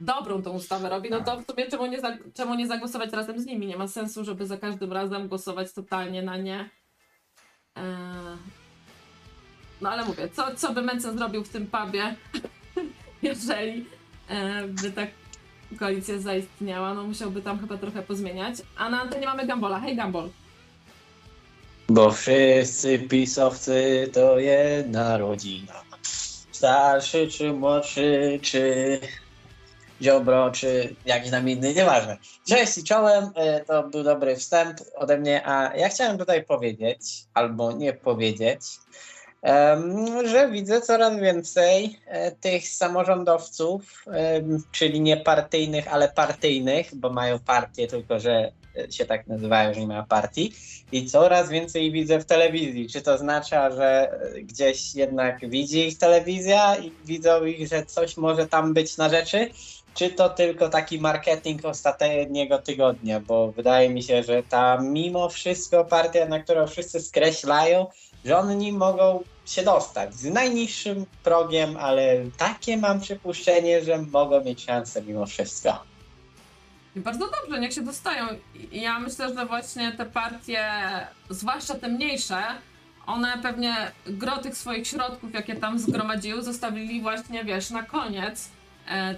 dobrą 0.00 0.42
tą 0.42 0.50
ustawę 0.50 0.88
robi, 0.88 1.10
no 1.10 1.20
to 1.20 1.40
w 1.40 1.46
sumie 1.46 1.66
czemu 1.66 1.86
nie, 1.86 2.00
za, 2.00 2.16
czemu 2.34 2.54
nie 2.54 2.66
zagłosować 2.66 3.12
razem 3.12 3.40
z 3.40 3.46
nimi? 3.46 3.66
Nie 3.66 3.76
ma 3.76 3.88
sensu, 3.88 4.24
żeby 4.24 4.46
za 4.46 4.56
każdym 4.56 4.92
razem 4.92 5.28
głosować 5.28 5.72
totalnie 5.72 6.22
na 6.22 6.36
nie. 6.36 6.70
Yy, 7.76 7.82
no 9.80 9.90
ale 9.90 10.04
mówię, 10.04 10.28
co, 10.28 10.54
co 10.56 10.72
by 10.72 10.82
Mencen 10.82 11.18
zrobił 11.18 11.44
w 11.44 11.48
tym 11.48 11.66
pubie, 11.66 12.14
jeżeli 13.22 13.76
yy, 14.30 14.68
by 14.68 14.90
tak 14.90 15.08
koalicja 15.78 16.18
zaistniała, 16.18 16.94
no 16.94 17.04
musiałby 17.04 17.42
tam 17.42 17.58
chyba 17.60 17.76
trochę 17.76 18.02
pozmieniać. 18.02 18.56
A 18.76 18.90
na 18.90 19.00
antenie 19.00 19.26
mamy 19.26 19.46
Gambola. 19.46 19.80
Hej 19.80 19.96
Gambol. 19.96 20.30
Bo 21.88 22.10
wszyscy 22.10 22.98
pisowcy 22.98 24.10
to 24.12 24.38
jedna 24.38 25.18
rodzina. 25.18 25.72
Starszy 26.52 27.28
czy 27.28 27.52
młodszy, 27.52 28.38
czy 28.42 29.00
Ziobro, 30.02 30.50
czy 30.50 30.96
jakiś 31.06 31.30
tam 31.30 31.48
inny, 31.48 31.74
nieważne. 31.74 32.16
Cześć 32.48 32.78
i 32.78 32.84
czołem, 32.84 33.30
e, 33.34 33.60
to 33.60 33.82
był 33.82 34.02
dobry 34.02 34.36
wstęp 34.36 34.80
ode 34.94 35.18
mnie, 35.18 35.48
a 35.48 35.76
ja 35.76 35.88
chciałem 35.88 36.18
tutaj 36.18 36.44
powiedzieć, 36.44 37.00
albo 37.34 37.72
nie 37.72 37.92
powiedzieć, 37.92 38.60
że 40.24 40.50
widzę 40.50 40.80
coraz 40.80 41.20
więcej 41.20 41.98
e, 42.06 42.32
tych 42.32 42.68
samorządowców, 42.68 44.04
czyli 44.72 45.00
nie 45.00 45.16
partyjnych, 45.16 45.92
ale 45.92 46.08
partyjnych, 46.08 46.94
bo 46.94 47.10
mają 47.10 47.38
partię, 47.38 47.86
tylko 47.86 48.20
że 48.20 48.52
e, 48.76 48.92
się 48.92 49.04
tak 49.04 49.26
nazywają, 49.26 49.74
że 49.74 49.80
nie 49.80 49.86
mają 49.86 50.04
partii. 50.04 50.52
I 50.92 51.06
coraz 51.06 51.48
więcej 51.48 51.92
widzę 51.92 52.18
w 52.18 52.24
telewizji. 52.24 52.88
Czy 52.88 53.02
to 53.02 53.12
oznacza, 53.14 53.70
że 53.70 54.18
gdzieś 54.42 54.94
jednak 54.94 55.50
widzi 55.50 55.88
ich 55.88 55.98
telewizja 55.98 56.76
i 56.76 56.92
widzą 57.04 57.44
ich, 57.44 57.68
że 57.68 57.86
coś 57.86 58.16
może 58.16 58.46
tam 58.46 58.74
być 58.74 58.96
na 58.96 59.08
rzeczy? 59.08 59.50
Czy 59.94 60.10
to 60.10 60.28
tylko 60.28 60.68
taki 60.68 61.00
marketing 61.00 61.64
ostatniego 61.64 62.58
tygodnia? 62.58 63.20
Bo 63.20 63.52
wydaje 63.52 63.90
mi 63.90 64.02
się, 64.02 64.22
że 64.22 64.42
ta 64.42 64.78
mimo 64.78 65.28
wszystko 65.28 65.84
partia, 65.84 66.26
na 66.26 66.40
którą 66.40 66.66
wszyscy 66.66 67.00
skreślają, 67.00 67.86
że 68.24 68.38
oni 68.38 68.72
mogą 68.72 69.22
się 69.46 69.62
dostać 69.62 70.14
z 70.14 70.24
najniższym 70.24 71.06
progiem, 71.22 71.76
ale 71.76 72.24
takie 72.38 72.76
mam 72.76 73.00
przypuszczenie, 73.00 73.84
że 73.84 73.98
mogą 73.98 74.44
mieć 74.44 74.64
szansę 74.64 75.02
mimo 75.02 75.26
wszystko. 75.26 75.84
Bardzo 76.96 77.28
dobrze, 77.30 77.60
niech 77.60 77.72
się 77.72 77.82
dostają. 77.82 78.26
Ja 78.72 78.98
myślę, 78.98 79.34
że 79.34 79.46
właśnie 79.46 79.92
te 79.92 80.06
partie, 80.06 80.66
zwłaszcza 81.30 81.74
te 81.74 81.88
mniejsze, 81.88 82.42
one 83.06 83.38
pewnie 83.42 83.92
gro 84.06 84.38
tych 84.38 84.56
swoich 84.56 84.86
środków, 84.86 85.34
jakie 85.34 85.56
tam 85.56 85.78
zgromadziły, 85.78 86.42
zostawili 86.42 87.00
właśnie, 87.00 87.44
wiesz, 87.44 87.70
na 87.70 87.82
koniec 87.82 88.48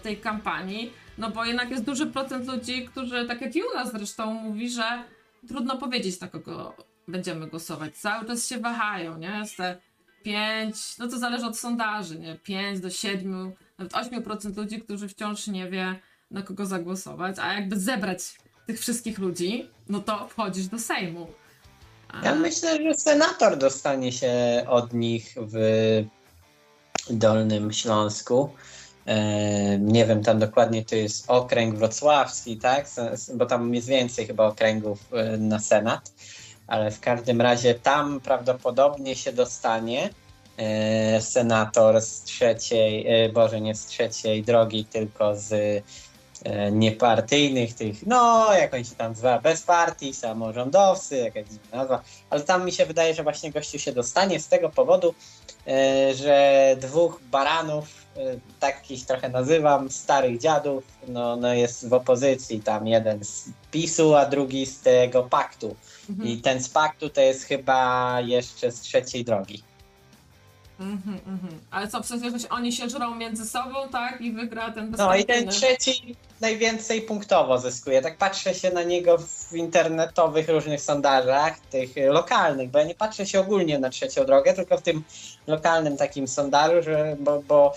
tej 0.02 0.16
kampanii. 0.16 0.92
No 1.18 1.30
bo 1.30 1.44
jednak 1.44 1.70
jest 1.70 1.84
duży 1.84 2.06
procent 2.06 2.48
ludzi, 2.48 2.84
którzy, 2.84 3.26
tak 3.26 3.40
jak 3.40 3.56
i 3.56 3.62
u 3.62 3.74
nas 3.74 3.92
zresztą, 3.92 4.34
mówi, 4.34 4.70
że 4.70 5.02
trudno 5.48 5.76
powiedzieć, 5.76 6.20
na 6.20 6.28
kogo 6.28 6.76
będziemy 7.08 7.46
głosować. 7.46 7.96
Cały 7.96 8.26
czas 8.26 8.48
się 8.48 8.58
wahają, 8.58 9.18
nie? 9.18 9.46
Z 9.46 9.56
te 9.56 9.76
5, 10.22 10.98
no 10.98 11.08
to 11.08 11.18
zależy 11.18 11.46
od 11.46 11.58
sondaży, 11.58 12.18
nie? 12.18 12.36
5 12.36 12.80
do 12.80 12.90
7, 12.90 13.52
nawet 13.78 13.92
8% 13.92 14.56
ludzi, 14.56 14.80
którzy 14.80 15.08
wciąż 15.08 15.46
nie 15.46 15.70
wie, 15.70 15.98
na 16.30 16.42
kogo 16.42 16.66
zagłosować, 16.66 17.36
a 17.38 17.52
jakby 17.52 17.80
zebrać 17.80 18.20
tych 18.66 18.80
wszystkich 18.80 19.18
ludzi, 19.18 19.70
no 19.88 20.00
to 20.00 20.28
wchodzisz 20.28 20.66
do 20.66 20.78
Sejmu. 20.78 21.26
A... 22.08 22.24
Ja 22.24 22.34
myślę, 22.34 22.82
że 22.82 22.94
senator 22.94 23.58
dostanie 23.58 24.12
się 24.12 24.32
od 24.68 24.92
nich 24.92 25.34
w 25.36 25.54
Dolnym 27.10 27.72
Śląsku. 27.72 28.50
Nie 29.78 30.06
wiem, 30.06 30.22
tam 30.22 30.38
dokładnie 30.38 30.84
to 30.84 30.96
jest 30.96 31.24
okręg 31.30 31.74
wrocławski, 31.74 32.56
tak? 32.56 32.86
Bo 33.34 33.46
tam 33.46 33.74
jest 33.74 33.88
więcej 33.88 34.26
chyba 34.26 34.46
okręgów 34.46 34.98
e, 35.12 35.36
na 35.36 35.58
Senat 35.58 36.12
ale 36.66 36.90
w 36.90 37.00
każdym 37.00 37.40
razie 37.40 37.74
tam 37.74 38.20
prawdopodobnie 38.20 39.16
się 39.16 39.32
dostanie 39.32 40.10
e, 40.56 41.20
senator 41.20 42.00
z 42.00 42.22
trzeciej, 42.22 43.24
e, 43.24 43.28
Boże, 43.28 43.60
nie 43.60 43.74
z 43.74 43.86
trzeciej 43.86 44.42
drogi, 44.42 44.84
tylko 44.84 45.36
z 45.36 45.82
niepartyjnych 46.72 47.74
tych, 47.74 48.06
no 48.06 48.54
jak 48.54 48.74
oni 48.74 48.84
się 48.84 48.94
tam 48.94 49.12
nazywa, 49.12 49.38
bez 49.40 49.62
partii, 49.62 50.14
samorządowcy, 50.14 51.16
jakaś 51.16 51.44
nazwa, 51.72 52.02
ale 52.30 52.40
tam 52.42 52.64
mi 52.64 52.72
się 52.72 52.86
wydaje, 52.86 53.14
że 53.14 53.22
właśnie 53.22 53.52
gościu 53.52 53.78
się 53.78 53.92
dostanie 53.92 54.40
z 54.40 54.48
tego 54.48 54.70
powodu, 54.70 55.14
że 56.14 56.76
dwóch 56.80 57.20
baranów, 57.30 58.05
takich 58.60 59.06
trochę 59.06 59.28
nazywam, 59.28 59.90
starych 59.90 60.38
dziadów, 60.38 60.84
no, 61.08 61.36
no 61.36 61.54
jest 61.54 61.88
w 61.88 61.92
opozycji, 61.92 62.60
tam 62.60 62.86
jeden 62.86 63.24
z 63.24 63.44
PiSu, 63.70 64.14
a 64.14 64.26
drugi 64.26 64.66
z 64.66 64.80
tego 64.80 65.22
paktu 65.22 65.76
Mhm. 66.10 66.28
I 66.28 66.36
ten 66.36 66.62
z 66.62 66.68
paktu 66.68 67.10
to 67.10 67.20
jest 67.20 67.44
chyba 67.44 68.20
jeszcze 68.20 68.72
z 68.72 68.80
trzeciej 68.80 69.24
drogi. 69.24 69.62
Mhm, 70.80 71.20
mhm. 71.26 71.60
Ale 71.70 71.88
co, 71.88 72.02
w 72.02 72.06
sensie, 72.06 72.38
że 72.38 72.48
oni 72.48 72.72
się 72.72 72.90
żrą 72.90 73.14
między 73.14 73.46
sobą, 73.46 73.88
tak? 73.92 74.20
I 74.20 74.32
wygra 74.32 74.70
ten 74.70 74.94
No 74.98 75.16
i 75.16 75.24
ten 75.24 75.48
trzeci 75.48 76.16
najwięcej 76.40 77.02
punktowo 77.02 77.58
zyskuje. 77.58 78.02
Tak 78.02 78.18
patrzę 78.18 78.54
się 78.54 78.70
na 78.70 78.82
niego 78.82 79.18
w 79.18 79.52
internetowych 79.52 80.48
różnych 80.48 80.80
sondażach, 80.80 81.60
tych 81.60 81.90
lokalnych, 82.08 82.70
bo 82.70 82.78
ja 82.78 82.84
nie 82.84 82.94
patrzę 82.94 83.26
się 83.26 83.40
ogólnie 83.40 83.78
na 83.78 83.90
trzecią 83.90 84.24
drogę, 84.24 84.54
tylko 84.54 84.78
w 84.78 84.82
tym 84.82 85.04
lokalnym 85.46 85.96
takim 85.96 86.28
sondażu, 86.28 86.82
że, 86.82 87.16
bo, 87.20 87.42
bo 87.48 87.74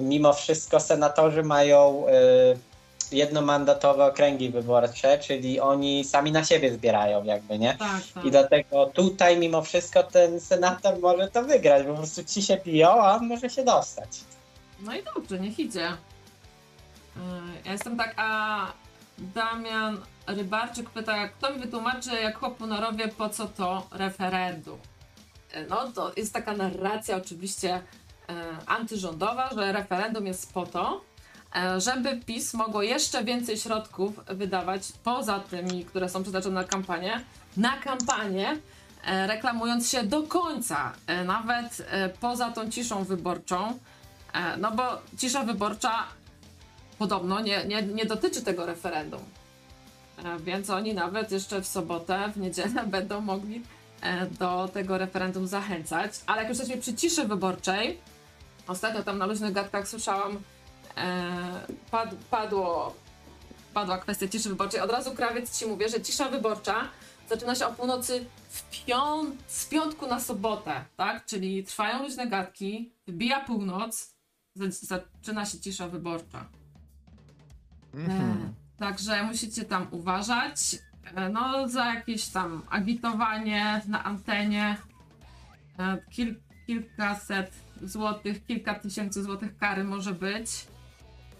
mimo 0.00 0.32
wszystko 0.32 0.80
senatorzy 0.80 1.42
mają 1.42 2.04
yy, 2.06 2.58
jednomandatowe 3.12 4.04
okręgi 4.04 4.50
wyborcze, 4.50 5.18
czyli 5.18 5.60
oni 5.60 6.04
sami 6.04 6.32
na 6.32 6.44
siebie 6.44 6.72
zbierają 6.72 7.24
jakby, 7.24 7.58
nie? 7.58 7.74
Tak, 7.74 8.02
tak. 8.14 8.24
I 8.24 8.30
dlatego 8.30 8.86
tutaj 8.86 9.38
mimo 9.38 9.62
wszystko 9.62 10.02
ten 10.02 10.40
senator 10.40 10.98
może 10.98 11.28
to 11.28 11.42
wygrać, 11.42 11.86
bo 11.86 11.92
po 11.92 11.98
prostu 11.98 12.24
ci 12.24 12.42
się 12.42 12.56
piją, 12.56 12.88
a 12.88 13.16
on 13.16 13.26
może 13.26 13.50
się 13.50 13.64
dostać. 13.64 14.20
No 14.80 14.94
i 14.94 15.02
dobrze, 15.14 15.40
niech 15.40 15.58
idzie. 15.58 15.86
E, 15.86 15.96
ja 17.64 17.72
jestem 17.72 17.96
tak, 17.96 18.14
a 18.16 18.66
Damian 19.18 20.00
Rybarczyk 20.26 20.90
pyta, 20.90 21.28
kto 21.28 21.54
mi 21.54 21.60
wytłumaczy, 21.60 22.10
jak 22.22 22.38
chłopu 22.38 22.66
narowie, 22.66 23.08
po 23.08 23.28
co 23.28 23.46
to 23.46 23.86
referendum? 23.90 24.78
E, 25.52 25.66
no 25.66 25.92
to 25.94 26.12
jest 26.16 26.32
taka 26.32 26.52
narracja 26.52 27.16
oczywiście 27.16 27.74
e, 27.74 27.82
antyrządowa, 28.66 29.50
że 29.54 29.72
referendum 29.72 30.26
jest 30.26 30.52
po 30.52 30.66
to, 30.66 31.00
E, 31.56 31.80
żeby 31.80 32.20
PiS 32.26 32.54
mogło 32.54 32.82
jeszcze 32.82 33.24
więcej 33.24 33.56
środków 33.58 34.20
wydawać 34.26 34.92
poza 35.04 35.40
tymi, 35.40 35.84
które 35.84 36.08
są 36.08 36.22
przeznaczone 36.22 36.54
na 36.54 36.68
kampanię, 36.68 37.20
na 37.56 37.78
kampanię 37.78 38.56
e, 39.04 39.26
reklamując 39.26 39.90
się 39.90 40.02
do 40.02 40.22
końca, 40.22 40.92
e, 41.06 41.24
nawet 41.24 41.86
e, 41.90 42.08
poza 42.08 42.50
tą 42.50 42.70
ciszą 42.70 43.04
wyborczą. 43.04 43.78
E, 44.32 44.56
no 44.56 44.70
bo 44.72 44.82
cisza 45.18 45.44
wyborcza 45.44 46.04
podobno 46.98 47.40
nie, 47.40 47.64
nie, 47.64 47.82
nie 47.82 48.06
dotyczy 48.06 48.42
tego 48.42 48.66
referendum. 48.66 49.20
E, 50.24 50.38
Więc 50.38 50.70
oni 50.70 50.94
nawet 50.94 51.32
jeszcze 51.32 51.62
w 51.62 51.66
sobotę, 51.66 52.32
w 52.34 52.36
niedzielę 52.36 52.84
będą 52.86 53.20
mogli 53.20 53.62
e, 54.00 54.26
do 54.26 54.70
tego 54.72 54.98
referendum 54.98 55.46
zachęcać. 55.46 56.12
Ale 56.26 56.42
jak 56.42 56.48
już 56.48 56.58
jesteśmy 56.58 56.82
przy 56.82 56.94
ciszy 56.94 57.24
wyborczej, 57.24 57.98
ostatnio 58.70 59.02
tam 59.02 59.18
na 59.18 59.26
luźnych 59.26 59.52
gadkach 59.52 59.88
słyszałam, 59.88 60.38
e, 60.96 61.66
pad, 61.90 62.14
padło, 62.30 62.94
padła 63.74 63.98
kwestia 63.98 64.28
ciszy 64.28 64.48
wyborczej. 64.48 64.80
Od 64.80 64.90
razu 64.90 65.14
krawiec 65.14 65.58
ci 65.58 65.66
mówię, 65.66 65.88
że 65.88 66.00
cisza 66.02 66.28
wyborcza 66.28 66.88
zaczyna 67.28 67.54
się 67.54 67.66
o 67.66 67.72
północy 67.72 68.24
w 68.50 68.70
pią- 68.86 69.30
z 69.46 69.66
piątku 69.66 70.06
na 70.06 70.20
sobotę, 70.20 70.84
tak? 70.96 71.26
Czyli 71.26 71.64
trwają 71.64 72.02
luźne 72.02 72.26
gadki, 72.26 72.92
wbija 73.06 73.40
północ, 73.40 74.14
za- 74.54 74.70
zaczyna 74.70 75.46
się 75.46 75.60
cisza 75.60 75.88
wyborcza. 75.88 76.46
Mhm. 77.94 78.20
E, 78.30 78.52
Także 78.78 79.22
musicie 79.22 79.64
tam 79.64 79.86
uważać. 79.90 80.56
E, 81.14 81.28
No, 81.28 81.68
za 81.68 81.84
jakieś 81.94 82.26
tam 82.28 82.62
agitowanie 82.70 83.82
na 83.88 84.04
antenie. 84.04 84.76
e, 85.78 85.98
Kil, 86.10 86.34
kilkaset 86.66 87.50
złotych, 87.82 88.46
kilka 88.46 88.74
tysięcy 88.74 89.22
złotych 89.22 89.58
kary 89.58 89.84
może 89.84 90.12
być. 90.14 90.50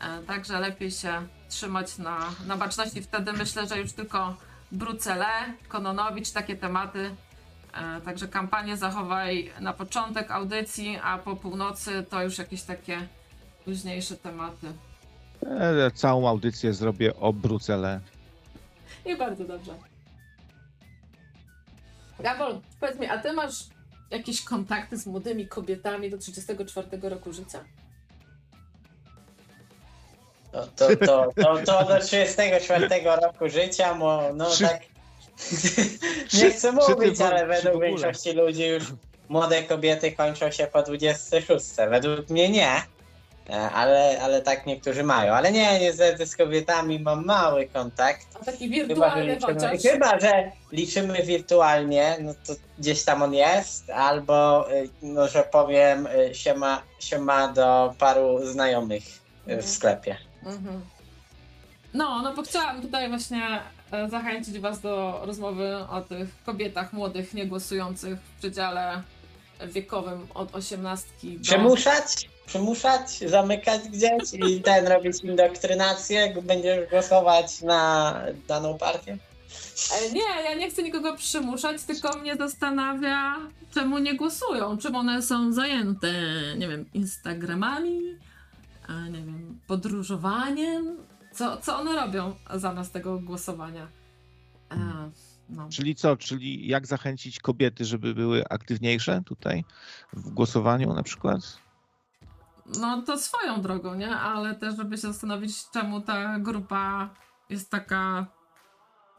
E, 0.01 0.23
Także 0.23 0.61
lepiej 0.61 0.91
się 0.91 1.27
trzymać 1.49 1.99
na, 1.99 2.19
na 2.47 2.57
baczności. 2.57 3.03
Wtedy 3.03 3.33
myślę, 3.33 3.67
że 3.67 3.79
już 3.79 3.93
tylko 3.93 4.37
Brucele, 4.73 5.27
Kononowicz, 5.69 6.31
takie 6.31 6.57
tematy. 6.57 7.15
E, 7.75 8.01
Także 8.01 8.29
kampanię 8.29 8.77
zachowaj 8.77 9.51
na 9.61 9.73
początek 9.73 10.31
audycji, 10.31 10.99
a 11.03 11.19
po 11.19 11.37
północy 11.37 12.07
to 12.11 12.23
już 12.23 12.39
jakieś 12.39 12.63
takie 12.63 13.07
luźniejsze 13.67 14.17
tematy. 14.17 14.67
E, 15.47 15.91
Całą 15.91 16.29
audycję 16.29 16.75
zrobię 16.75 17.17
o 17.17 17.33
Brucele. 17.33 18.01
I 19.07 19.17
bardzo 19.17 19.45
dobrze. 19.45 19.73
Gabol, 22.21 22.61
powiedz 22.81 22.99
mi, 22.99 23.07
a 23.07 23.19
ty 23.19 23.33
masz 23.33 23.55
jakieś 24.11 24.45
kontakty 24.45 24.97
z 24.97 25.07
młodymi 25.07 25.49
kobietami 25.49 26.11
do 26.11 26.19
34 26.19 26.89
roku 27.03 27.33
życia? 27.33 27.65
To, 30.53 30.67
to, 30.67 30.97
to, 30.97 31.29
to, 31.37 31.59
to 31.67 31.85
do 31.85 32.01
34 32.01 32.89
roku 33.23 33.49
życia, 33.49 33.95
mo, 33.95 34.23
no 34.35 34.51
Czy- 34.51 34.65
tak. 34.65 34.81
czy- 36.31 36.39
Nie 36.45 36.51
chcę 36.51 36.73
mówić, 36.73 37.21
ale 37.21 37.47
według 37.47 37.83
większości 37.83 38.33
ludzi 38.33 38.67
już 38.67 38.85
młode 39.29 39.63
kobiety 39.63 40.13
kończą 40.13 40.51
się 40.51 40.67
po 40.67 40.83
26. 40.83 41.67
Według 41.91 42.31
mnie 42.31 42.49
nie. 42.49 42.83
E, 43.51 43.71
Ale, 43.71 44.19
ale 44.23 44.43
tak 44.43 44.67
niektórzy 44.67 45.03
mają. 45.05 45.33
Ale 45.35 45.53
nie, 45.53 45.81
niestety 45.81 46.27
z 46.27 46.37
kobietami 46.37 47.01
mam 47.01 47.25
mały 47.25 47.67
kontakt. 47.69 48.27
A 48.41 48.45
taki 48.45 48.69
Chyba, 48.69 48.77
że 48.79 48.87
wirtualny 48.87 49.35
liczymy, 49.35 49.55
chociaż? 49.55 49.83
chyba, 49.83 50.19
że 50.21 50.53
liczymy 50.73 51.23
wirtualnie, 51.23 52.17
no 52.21 52.35
to 52.47 52.53
gdzieś 52.79 53.03
tam 53.05 53.23
on 53.23 53.35
jest, 53.35 53.91
albo, 53.91 54.71
y, 54.73 54.89
no, 55.03 55.29
że 55.29 55.43
powiem, 55.43 56.07
y, 56.07 56.35
się 56.35 56.55
ma, 56.55 56.83
się 57.01 57.19
ma 57.19 57.49
do 57.49 57.95
paru 57.99 58.47
znajomych 58.47 59.03
y, 59.07 59.21
Mhm. 59.47 59.63
w 59.63 59.69
sklepie. 59.71 60.17
Mhm. 60.47 60.81
No, 61.95 62.23
no 62.23 62.35
bo 62.35 62.43
chciałam 62.43 62.83
tutaj 62.83 63.09
właśnie 63.09 63.61
e, 63.93 64.09
zachęcić 64.09 64.59
was 64.59 64.81
do 64.81 65.21
rozmowy 65.25 65.77
o 65.91 66.01
tych 66.01 66.29
kobietach 66.47 66.93
młodych, 66.93 67.35
niegłosujących 67.35 68.19
w 68.21 68.39
przedziale 68.39 69.03
wiekowym 69.67 70.27
od 70.35 70.55
18 70.55 71.07
do... 71.23 71.43
Przymuszać? 71.43 72.30
Przymuszać? 72.51 73.19
Zamykać 73.27 73.81
gdzieś 73.89 74.35
i 74.35 74.61
ten 74.63 74.87
robić 74.87 75.25
indoktrynację? 75.25 76.21
jak 76.21 76.41
Będziesz 76.41 76.91
głosować 76.91 77.63
na 77.63 78.15
daną 78.49 78.79
partię? 78.79 79.19
E, 79.93 80.13
Nie, 80.13 80.43
ja 80.45 80.55
nie 80.55 80.71
chcę 80.71 80.83
nikogo 80.83 81.17
przymuszać, 81.17 81.83
tylko 81.83 82.19
mnie 82.19 82.37
zastanawia, 82.37 83.37
czemu 83.75 83.99
nie 83.99 84.15
głosują, 84.17 84.79
czym 84.79 84.97
one 84.97 85.23
są 85.23 85.53
zajęte, 85.53 86.13
nie 86.59 86.69
wiem, 86.69 86.85
Instagramami, 86.95 88.01
a 88.89 88.93
nie 89.09 89.19
wiem, 89.25 89.59
podróżowaniem, 89.67 90.97
co, 91.33 91.57
co 91.57 91.77
one 91.79 91.93
robią 91.97 92.35
zamiast 92.55 92.93
tego 92.93 93.19
głosowania. 93.19 93.89
E, 94.73 95.11
no. 95.49 95.69
Czyli 95.69 95.95
co? 95.95 96.17
Czyli 96.17 96.69
jak 96.69 96.87
zachęcić 96.87 97.41
kobiety, 97.41 97.85
żeby 97.85 98.15
były 98.15 98.45
aktywniejsze 98.49 99.23
tutaj 99.27 99.65
w 100.13 100.31
głosowaniu 100.31 100.95
na 100.95 101.03
przykład? 101.03 101.41
No 102.79 103.03
to 103.03 103.19
swoją 103.19 103.63
drogą, 103.63 103.95
nie? 103.95 104.17
Ale 104.17 104.55
też, 104.55 104.77
żeby 104.77 104.97
się 104.97 105.03
zastanowić, 105.03 105.71
czemu 105.71 106.01
ta 106.01 106.39
grupa 106.39 107.09
jest 107.51 107.71
taka 107.71 108.27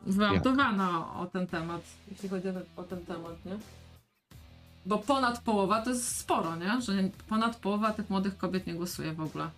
wyautowana 0.02 1.14
o 1.20 1.26
ten 1.26 1.48
temat, 1.48 1.82
jeśli 2.12 2.30
chodzi 2.30 2.48
o 2.78 2.84
ten 2.84 3.06
temat, 3.06 3.46
nie? 3.46 3.58
Bo 4.86 4.98
ponad 4.98 5.40
połowa 5.40 5.82
to 5.82 5.90
jest 5.90 6.18
sporo, 6.18 6.56
nie? 6.56 6.82
Że 6.82 6.94
ponad 7.30 7.56
połowa 7.56 7.94
tych 7.94 8.10
młodych 8.10 8.38
kobiet 8.38 8.68
nie 8.68 8.74
głosuje 8.74 9.14
w 9.14 9.22
ogóle. 9.22 9.50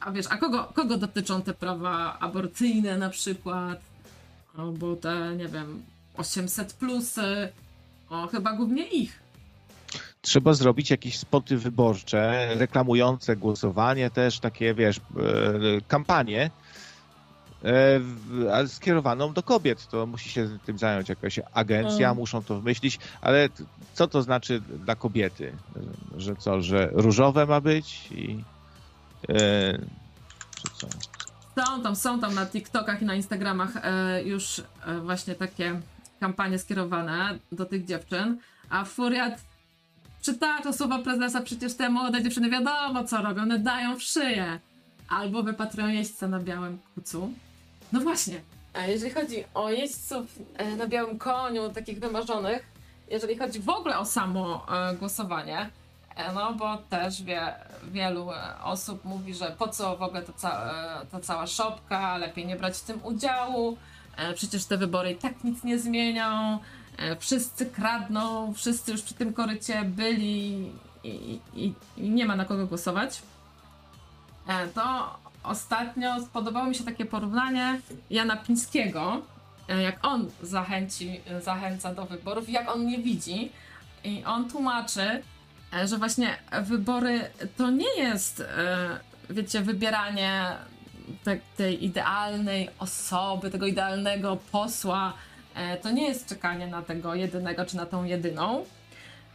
A 0.00 0.10
wiesz, 0.12 0.26
a 0.30 0.36
kogo, 0.36 0.64
kogo 0.64 0.96
dotyczą 0.96 1.42
te 1.42 1.54
prawa 1.54 2.18
aborcyjne 2.18 2.98
na 2.98 3.10
przykład? 3.10 3.80
Albo 4.58 4.96
te, 4.96 5.36
nie 5.36 5.48
wiem, 5.48 5.82
800 6.16 6.72
plusy. 6.72 7.52
O, 8.10 8.26
chyba 8.26 8.52
głównie 8.52 8.88
ich. 8.88 9.25
Trzeba 10.26 10.54
zrobić 10.54 10.90
jakieś 10.90 11.18
spoty 11.18 11.56
wyborcze, 11.58 12.48
reklamujące 12.54 13.36
głosowanie, 13.36 14.10
też 14.10 14.38
takie, 14.40 14.74
wiesz, 14.74 14.96
e, 14.96 15.00
kampanię 15.88 16.50
e, 17.64 18.00
ale 18.52 18.68
skierowaną 18.68 19.32
do 19.32 19.42
kobiet. 19.42 19.88
To 19.88 20.06
musi 20.06 20.28
się 20.28 20.58
tym 20.66 20.78
zająć 20.78 21.08
jakaś 21.08 21.40
agencja, 21.52 22.08
Mm. 22.08 22.18
muszą 22.18 22.42
to 22.42 22.54
wymyślić, 22.56 22.98
ale 23.20 23.48
co 23.94 24.06
to 24.06 24.22
znaczy 24.22 24.60
dla 24.84 24.94
kobiety? 24.96 25.52
Że 26.16 26.36
co, 26.36 26.62
że 26.62 26.88
różowe 26.92 27.46
ma 27.46 27.60
być 27.60 28.08
i 28.12 28.44
e, 29.28 29.78
czy 30.56 30.68
co? 30.76 30.88
Są 31.66 31.82
tam, 31.82 31.96
są 31.96 32.20
tam 32.20 32.34
na 32.34 32.46
TikTokach 32.46 33.02
i 33.02 33.04
na 33.04 33.14
Instagramach 33.14 33.70
e, 33.76 34.22
już 34.24 34.62
e, 34.86 35.00
właśnie 35.00 35.34
takie 35.34 35.80
kampanie 36.20 36.58
skierowane 36.58 37.38
do 37.52 37.64
tych 37.64 37.84
dziewczyn, 37.84 38.38
a 38.70 38.84
Furiat 38.84 39.40
przytacza 40.22 40.72
słowa 40.72 40.98
prezesa, 40.98 41.40
przecież 41.40 41.74
te 41.74 41.88
młode 41.88 42.22
dziewczyny 42.22 42.50
wiadomo 42.50 43.04
co 43.04 43.22
robią, 43.22 43.42
one 43.42 43.58
dają 43.58 43.96
w 43.96 44.02
szyję. 44.02 44.60
Albo 45.08 45.42
wypatrują 45.42 45.88
jeźdźca 45.88 46.28
na 46.28 46.40
białym 46.40 46.78
kucu. 46.94 47.32
No 47.92 48.00
właśnie, 48.00 48.40
a 48.74 48.86
jeżeli 48.86 49.14
chodzi 49.14 49.44
o 49.54 49.70
jeźdźców 49.70 50.26
e, 50.56 50.76
na 50.76 50.86
białym 50.86 51.18
koniu, 51.18 51.70
takich 51.70 52.00
wymarzonych, 52.00 52.66
jeżeli 53.10 53.36
chodzi 53.36 53.60
w 53.60 53.68
ogóle 53.68 53.98
o 53.98 54.04
samo 54.04 54.66
e, 54.90 54.96
głosowanie, 54.96 55.70
E, 56.16 56.32
No, 56.32 56.54
bo 56.54 56.76
też 56.76 57.22
wie, 57.22 57.54
wielu 57.92 58.28
osób 58.64 59.04
mówi, 59.04 59.34
że 59.34 59.54
po 59.58 59.68
co 59.68 59.96
w 59.96 60.02
ogóle 60.02 60.22
ta, 60.22 60.32
ca, 60.32 60.72
ta 61.10 61.20
cała 61.20 61.46
szopka, 61.46 62.16
lepiej 62.16 62.46
nie 62.46 62.56
brać 62.56 62.76
w 62.76 62.84
tym 62.84 63.00
udziału, 63.04 63.76
przecież 64.34 64.64
te 64.64 64.76
wybory 64.76 65.10
i 65.10 65.16
tak 65.16 65.44
nic 65.44 65.64
nie 65.64 65.78
zmienią, 65.78 66.58
wszyscy 67.18 67.66
kradną, 67.66 68.54
wszyscy 68.54 68.92
już 68.92 69.02
przy 69.02 69.14
tym 69.14 69.32
korycie 69.32 69.82
byli 69.84 70.70
i, 71.04 71.40
i, 71.54 71.72
i 71.96 72.10
nie 72.10 72.26
ma 72.26 72.36
na 72.36 72.44
kogo 72.44 72.66
głosować. 72.66 73.22
E, 74.48 74.66
To 74.66 75.16
ostatnio 75.42 76.20
spodobało 76.20 76.66
mi 76.66 76.74
się 76.74 76.84
takie 76.84 77.06
porównanie 77.06 77.80
Jana 78.10 78.36
Pińskiego, 78.36 79.22
e, 79.68 79.82
jak 79.82 80.06
on 80.06 80.30
zachęci, 80.42 81.20
zachęca 81.42 81.94
do 81.94 82.06
wyborów, 82.06 82.48
jak 82.48 82.70
on 82.70 82.86
nie 82.86 82.98
widzi. 82.98 83.52
I 84.04 84.24
on 84.24 84.50
tłumaczy, 84.50 85.22
e, 85.72 85.88
że 85.88 85.98
właśnie 85.98 86.38
wybory 86.62 87.30
to 87.56 87.70
nie 87.70 87.94
jest, 87.96 88.40
e, 88.40 89.00
wiecie, 89.30 89.62
wybieranie 89.62 90.56
te, 91.24 91.36
tej 91.56 91.84
idealnej 91.84 92.68
osoby, 92.78 93.50
tego 93.50 93.66
idealnego 93.66 94.36
posła. 94.52 95.12
E, 95.56 95.76
To 95.76 95.90
nie 95.90 96.08
jest 96.08 96.28
czekanie 96.28 96.66
na 96.66 96.82
tego 96.82 97.14
jedynego 97.14 97.64
czy 97.64 97.76
na 97.76 97.86
tą 97.86 98.04
jedyną. 98.04 98.64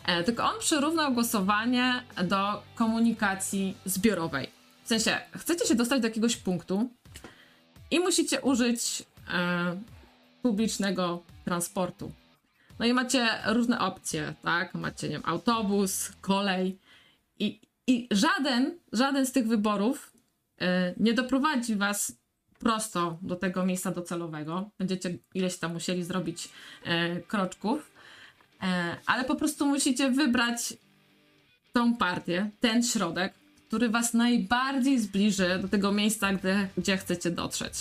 E, 0.05 0.23
Tylko 0.23 0.43
on 0.43 0.59
przyrównał 0.59 1.13
głosowanie 1.13 2.03
do 2.23 2.63
komunikacji 2.75 3.77
zbiorowej. 3.85 4.49
W 4.83 4.87
sensie, 4.87 5.17
chcecie 5.37 5.67
się 5.67 5.75
dostać 5.75 6.01
do 6.01 6.07
jakiegoś 6.07 6.37
punktu 6.37 6.89
i 7.91 7.99
musicie 7.99 8.41
użyć 8.41 9.03
e, 9.33 9.77
publicznego 10.41 11.23
transportu. 11.45 12.11
No 12.79 12.85
i 12.85 12.93
macie 12.93 13.27
różne 13.45 13.79
opcje, 13.79 14.33
tak? 14.43 14.73
Macie, 14.73 15.07
nie 15.07 15.13
wiem, 15.13 15.23
autobus, 15.25 16.11
kolej 16.21 16.79
i, 17.39 17.59
i 17.87 18.07
żaden, 18.11 18.79
żaden 18.93 19.25
z 19.25 19.31
tych 19.31 19.47
wyborów 19.47 20.13
nie 20.97 21.13
doprowadzi 21.13 21.75
was 21.75 22.11
prosto 22.61 23.17
do 23.21 23.35
tego 23.35 23.65
miejsca 23.65 23.91
docelowego. 23.91 24.69
Będziecie 24.79 25.17
ileś 25.33 25.57
tam 25.57 25.73
musieli 25.73 26.03
zrobić 26.03 26.49
e, 26.83 27.19
kroczków. 27.19 27.91
E, 28.63 28.97
ale 29.05 29.23
po 29.23 29.35
prostu 29.35 29.65
musicie 29.65 30.11
wybrać 30.11 30.73
tą 31.73 31.95
partię, 31.95 32.49
ten 32.59 32.83
środek, 32.83 33.33
który 33.67 33.89
was 33.89 34.13
najbardziej 34.13 34.99
zbliży 34.99 35.59
do 35.61 35.67
tego 35.67 35.91
miejsca, 35.91 36.29
gdzie, 36.77 36.97
chcecie 36.97 37.31
dotrzeć. 37.31 37.73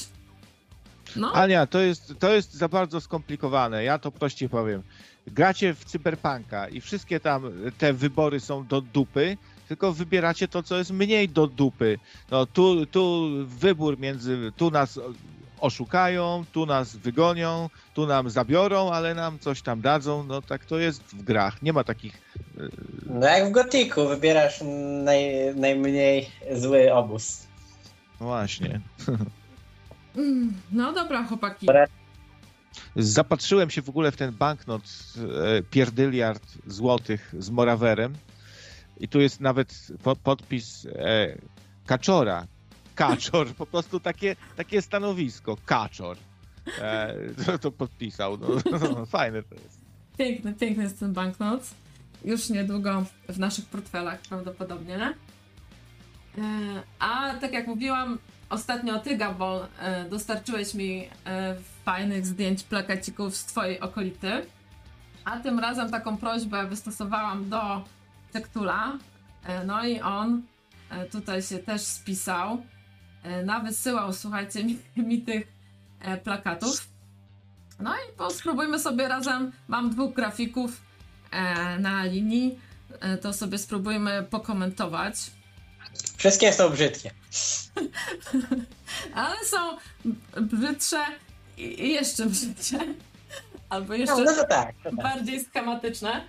No, 1.16 1.32
Ania, 1.32 1.66
to 1.66 1.80
jest, 1.80 2.14
to 2.18 2.32
jest 2.32 2.52
za 2.52 2.68
bardzo 2.68 3.00
skomplikowane. 3.00 3.84
Ja 3.84 3.98
to 3.98 4.12
prościej 4.12 4.48
powiem. 4.48 4.82
Gracie 5.26 5.74
w 5.74 5.84
cyberpunka 5.84 6.68
i 6.68 6.80
wszystkie 6.80 7.20
tam 7.20 7.52
te 7.78 7.92
wybory 7.92 8.40
są 8.40 8.66
do 8.66 8.80
dupy, 8.80 9.36
tylko 9.70 9.92
wybieracie 9.92 10.48
to, 10.48 10.62
co 10.62 10.76
jest 10.76 10.90
mniej 10.90 11.28
do 11.28 11.46
dupy. 11.46 11.98
No 12.30 12.46
tu, 12.46 12.86
tu 12.86 13.30
wybór 13.46 13.98
między, 13.98 14.52
tu 14.56 14.70
nas 14.70 15.00
oszukają, 15.60 16.44
tu 16.52 16.66
nas 16.66 16.96
wygonią, 16.96 17.70
tu 17.94 18.06
nam 18.06 18.30
zabiorą, 18.30 18.90
ale 18.90 19.14
nam 19.14 19.38
coś 19.38 19.62
tam 19.62 19.80
dadzą. 19.80 20.24
No 20.24 20.42
tak 20.42 20.64
to 20.64 20.78
jest 20.78 21.02
w 21.02 21.22
grach. 21.22 21.62
Nie 21.62 21.72
ma 21.72 21.84
takich. 21.84 22.20
No 23.06 23.26
jak 23.26 23.48
w 23.48 23.50
Gotiku, 23.50 24.08
wybierasz 24.08 24.60
naj, 25.04 25.54
najmniej 25.56 26.30
zły 26.52 26.92
obóz. 26.92 27.46
No 28.20 28.26
właśnie. 28.26 28.80
mm, 30.16 30.52
no 30.72 30.92
dobra, 30.92 31.24
chłopaki. 31.24 31.66
Zapatrzyłem 32.96 33.70
się 33.70 33.82
w 33.82 33.88
ogóle 33.88 34.12
w 34.12 34.16
ten 34.16 34.32
banknot 34.32 34.82
e, 34.82 35.62
pierdyliard 35.62 36.42
złotych 36.66 37.34
z 37.38 37.50
Morawerem 37.50 38.14
i 39.00 39.08
tu 39.08 39.20
jest 39.20 39.40
nawet 39.40 39.86
po, 40.02 40.16
podpis 40.16 40.86
e, 40.86 41.38
Kaczora. 41.86 42.46
Kaczor, 42.94 43.54
po 43.54 43.66
prostu 43.66 44.00
takie, 44.00 44.36
takie 44.56 44.82
stanowisko, 44.82 45.56
Kaczor. 45.66 46.16
E, 46.78 47.14
to, 47.46 47.58
to 47.58 47.72
podpisał. 47.72 48.38
No, 48.38 48.48
no, 48.78 49.06
fajne 49.06 49.42
to 49.42 49.54
jest. 49.54 49.80
Piękny, 50.18 50.54
piękny 50.54 50.82
jest 50.82 51.00
ten 51.00 51.12
banknot. 51.12 51.62
Już 52.24 52.50
niedługo 52.50 53.04
w 53.28 53.38
naszych 53.38 53.66
portfelach 53.66 54.20
prawdopodobnie. 54.20 54.96
E, 54.96 55.12
a 56.98 57.34
tak 57.34 57.52
jak 57.52 57.66
mówiłam, 57.66 58.18
ostatnio 58.50 58.98
ty, 58.98 59.16
Gabol, 59.16 59.66
e, 59.78 60.04
dostarczyłeś 60.08 60.74
mi 60.74 61.08
e, 61.26 61.56
fajnych 61.84 62.26
zdjęć 62.26 62.62
plakacików 62.62 63.36
z 63.36 63.44
twojej 63.44 63.80
okolity. 63.80 64.46
A 65.24 65.40
tym 65.40 65.58
razem 65.58 65.90
taką 65.90 66.16
prośbę 66.16 66.66
wystosowałam 66.66 67.48
do 67.48 67.84
Tektula. 68.32 68.98
E, 69.44 69.64
no 69.64 69.84
i 69.86 70.00
on 70.00 70.42
e, 70.90 71.06
tutaj 71.06 71.42
się 71.42 71.58
też 71.58 71.82
spisał. 71.82 72.62
E, 73.22 73.42
nawysyłał, 73.42 74.12
słuchajcie, 74.12 74.64
mi, 74.68 74.78
mi 74.96 75.22
tych 75.22 75.46
plakatów. 76.24 76.88
No 77.80 77.94
i 77.94 78.16
po, 78.16 78.30
spróbujmy 78.30 78.78
sobie 78.78 79.08
razem. 79.08 79.52
Mam 79.68 79.90
dwóch 79.90 80.14
grafików 80.14 80.80
na 81.78 82.04
linii. 82.04 82.58
To 83.22 83.32
sobie 83.32 83.58
spróbujmy 83.58 84.26
pokomentować. 84.30 85.14
Wszystkie 86.16 86.52
są 86.52 86.70
brzydkie. 86.70 87.10
Ale 89.14 89.44
są 89.44 89.76
brzydsze 90.40 91.04
i 91.56 91.92
jeszcze 91.92 92.26
brzydsze. 92.26 92.78
Albo 93.70 93.88
No, 93.88 93.94
jeszcze 93.94 94.24
no 94.24 94.34
to 94.34 94.44
tak. 94.44 94.74
Tak. 94.84 94.94
bardziej 94.94 95.44
schematyczne. 95.44 96.24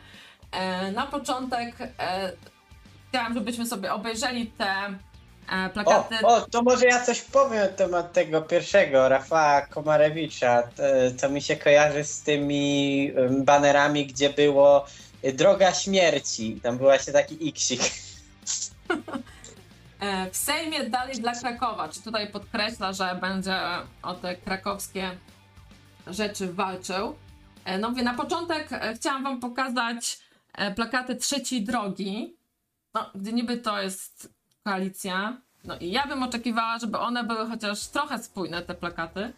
E, 0.52 0.92
na 0.92 1.08
początek 1.08 1.76
e, 2.00 2.32
chciałam, 3.10 3.34
żebyśmy 3.34 3.66
sobie 3.66 3.94
obejrzeli 3.94 4.48
te 4.48 4.66
e, 4.66 4.96
O, 5.66 5.70
plakaty. 5.70 6.16
o, 6.24 6.42
to 6.42 6.62
może 6.62 6.86
ja 6.86 7.06
coś 7.06 7.22
powiem 7.22 7.60
na 7.60 7.68
temat 7.68 8.14
tego 8.14 8.42
pierwszego, 8.42 9.10
Rafała 9.10 9.62
Komarewicza. 9.62 10.64
To, 11.22 11.30
mi 11.30 11.42
się 11.42 11.56
kojarzy 11.56 12.04
z 12.04 12.22
tymi 12.22 13.12
banerami, 13.30 14.08
gdzie 14.08 14.30
było 14.30 14.86
Droga 15.34 15.74
Śmierci. 15.74 16.60
Tam 16.64 16.78
był 16.78 16.86
właśnie 16.86 17.14
taki 17.14 17.48
iksik. 17.48 17.82
W 20.32 20.38
Sejmie 20.38 20.90
dalej 20.90 21.16
dla 21.16 21.36
Krakowa. 21.36 21.90
Czy 21.90 22.02
tutaj 22.02 22.32
podkreśla, 22.32 22.94
że 22.94 23.18
będzie 23.22 23.60
o 24.04 24.14
te 24.14 24.36
krakowskie 24.36 25.12
rzeczy 26.08 26.54
walczył. 26.54 27.16
No 27.80 27.90
mówię, 27.90 28.04
na 28.04 28.14
początek 28.14 28.70
chciałam 28.96 29.24
wam 29.24 29.40
pokazać 29.40 30.20
plakaty 30.76 31.16
trzeciej 31.16 31.64
drogi. 31.64 32.36
No, 32.94 33.10
gdzie 33.16 33.34
niby 33.34 33.58
to 33.58 33.82
jest 33.82 34.34
koalicja. 34.64 35.42
No 35.64 35.78
i 35.78 35.92
ja 35.92 36.08
bym 36.08 36.24
oczekiwała, 36.24 36.80
żeby 36.80 36.98
one 36.98 37.24
były 37.24 37.50
chociaż 37.50 37.88
trochę 37.88 38.24
spójne, 38.24 38.62
te 38.62 38.76
plakaty. 38.76 39.34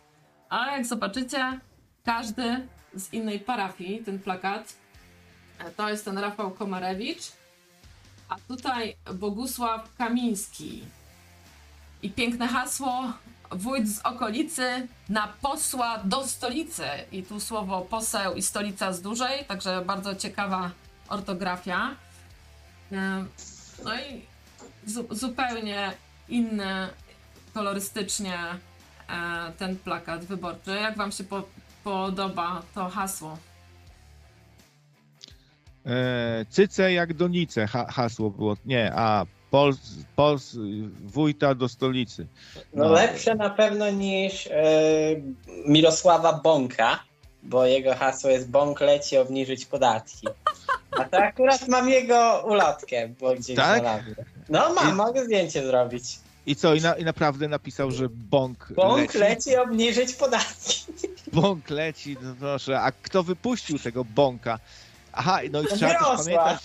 Ale 0.49 0.71
jak 0.71 0.85
zobaczycie, 0.85 1.59
każdy 2.03 2.67
z 2.95 3.13
innej 3.13 3.39
parafii, 3.39 4.03
ten 4.03 4.19
plakat, 4.19 4.75
e, 5.59 5.71
to 5.71 5.89
jest 5.89 6.05
ten 6.05 6.17
Rafał 6.17 6.51
Komarewicz. 6.51 7.31
A 8.29 8.35
tutaj 8.47 8.95
Bogusław 9.13 9.95
Kamiński. 9.97 10.83
I 12.01 12.11
piękne 12.11 12.47
hasło 12.47 13.13
wójt 13.51 13.89
z 13.89 13.99
okolicy 13.99 14.87
na 15.09 15.27
posła 15.41 15.97
do 15.97 16.27
stolicy. 16.27 16.85
I 17.11 17.23
tu 17.23 17.39
słowo 17.39 17.81
poseł 17.81 18.33
i 18.33 18.41
stolica 18.41 18.93
z 18.93 19.01
dużej, 19.01 19.45
także 19.45 19.81
bardzo 19.85 20.15
ciekawa 20.15 20.71
ortografia. 21.09 21.95
Em, 22.91 23.29
No 23.83 23.91
i 23.99 24.21
zu 24.85 25.05
zupełnie 25.11 25.91
inny 26.29 26.87
kolorystycznie 27.53 28.35
e, 29.09 29.51
ten 29.57 29.77
plakat 29.77 30.25
wyborczy. 30.25 30.71
Jak 30.71 30.97
wam 30.97 31.11
się 31.11 31.23
po 31.23 31.43
podoba 31.83 32.61
to 32.75 32.89
hasło? 32.89 33.37
E, 35.85 36.45
cyce 36.49 36.93
jak 36.93 37.13
donice 37.13 37.67
ha, 37.67 37.85
hasło 37.91 38.29
było. 38.29 38.57
Nie, 38.65 38.91
a 38.95 39.25
Pols, 39.51 39.77
Pols, 40.15 40.57
wójta 41.03 41.55
do 41.55 41.69
stolicy. 41.69 42.27
No, 42.73 42.83
No. 42.85 42.91
lepsze 42.91 43.35
na 43.35 43.49
pewno 43.49 43.89
niż 43.91 44.47
e, 44.47 44.51
Mirosława 45.67 46.33
Bąka, 46.33 46.99
bo 47.43 47.65
jego 47.65 47.95
hasło 47.95 48.29
jest 48.29 48.49
Bąk 48.49 48.81
leci 48.81 49.17
obniżyć 49.17 49.65
podatki. 49.65 50.27
A 50.99 51.03
to 51.05 51.17
akurat 51.17 51.67
mam 51.67 51.89
jego 51.89 52.43
ulotkę, 52.47 53.07
bo 53.19 53.35
gdzieś 53.35 53.55
Tak? 53.55 53.79
znalazłem. 53.81 54.15
No 54.49 54.73
mam, 54.73 54.89
I- 54.89 54.93
mogę 54.93 55.25
zdjęcie 55.25 55.65
zrobić. 55.67 56.19
I 56.45 56.55
co, 56.55 56.73
i, 56.75 56.81
na, 56.81 56.95
i 56.95 57.03
naprawdę 57.03 57.47
napisał, 57.47 57.91
że 57.91 58.09
bąk, 58.09 58.67
Bąk 58.75 58.99
leci? 59.13 59.17
leci 59.19 59.57
obniżyć 59.57 60.13
podatki. 60.13 60.85
Bąk 61.33 61.69
leci, 61.69 62.17
no 62.21 62.35
proszę. 62.39 62.81
A 62.81 62.91
kto 62.91 63.23
wypuścił 63.23 63.79
tego 63.79 64.05
bąka? 64.05 64.59
Aha, 65.13 65.39
no 65.51 65.61
i 65.61 65.65
trzeba 65.67 65.79
też 65.79 66.01
Mirosław. 66.01 66.25
pamiętać. 66.25 66.59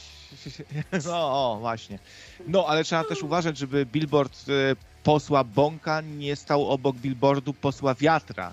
No, 1.07 1.53
o, 1.53 1.57
właśnie. 1.61 1.99
No, 2.47 2.67
ale 2.69 2.85
trzeba 2.85 3.05
też 3.05 3.23
uważać, 3.23 3.59
żeby 3.59 3.87
billboard 3.87 4.33
e, 4.49 4.77
posła 5.03 5.45
Bąka 5.45 6.01
nie 6.01 6.37
stał 6.37 6.71
obok 6.71 6.97
billboardu 6.97 7.55
posła 7.55 7.95
Wiatra. 7.95 8.53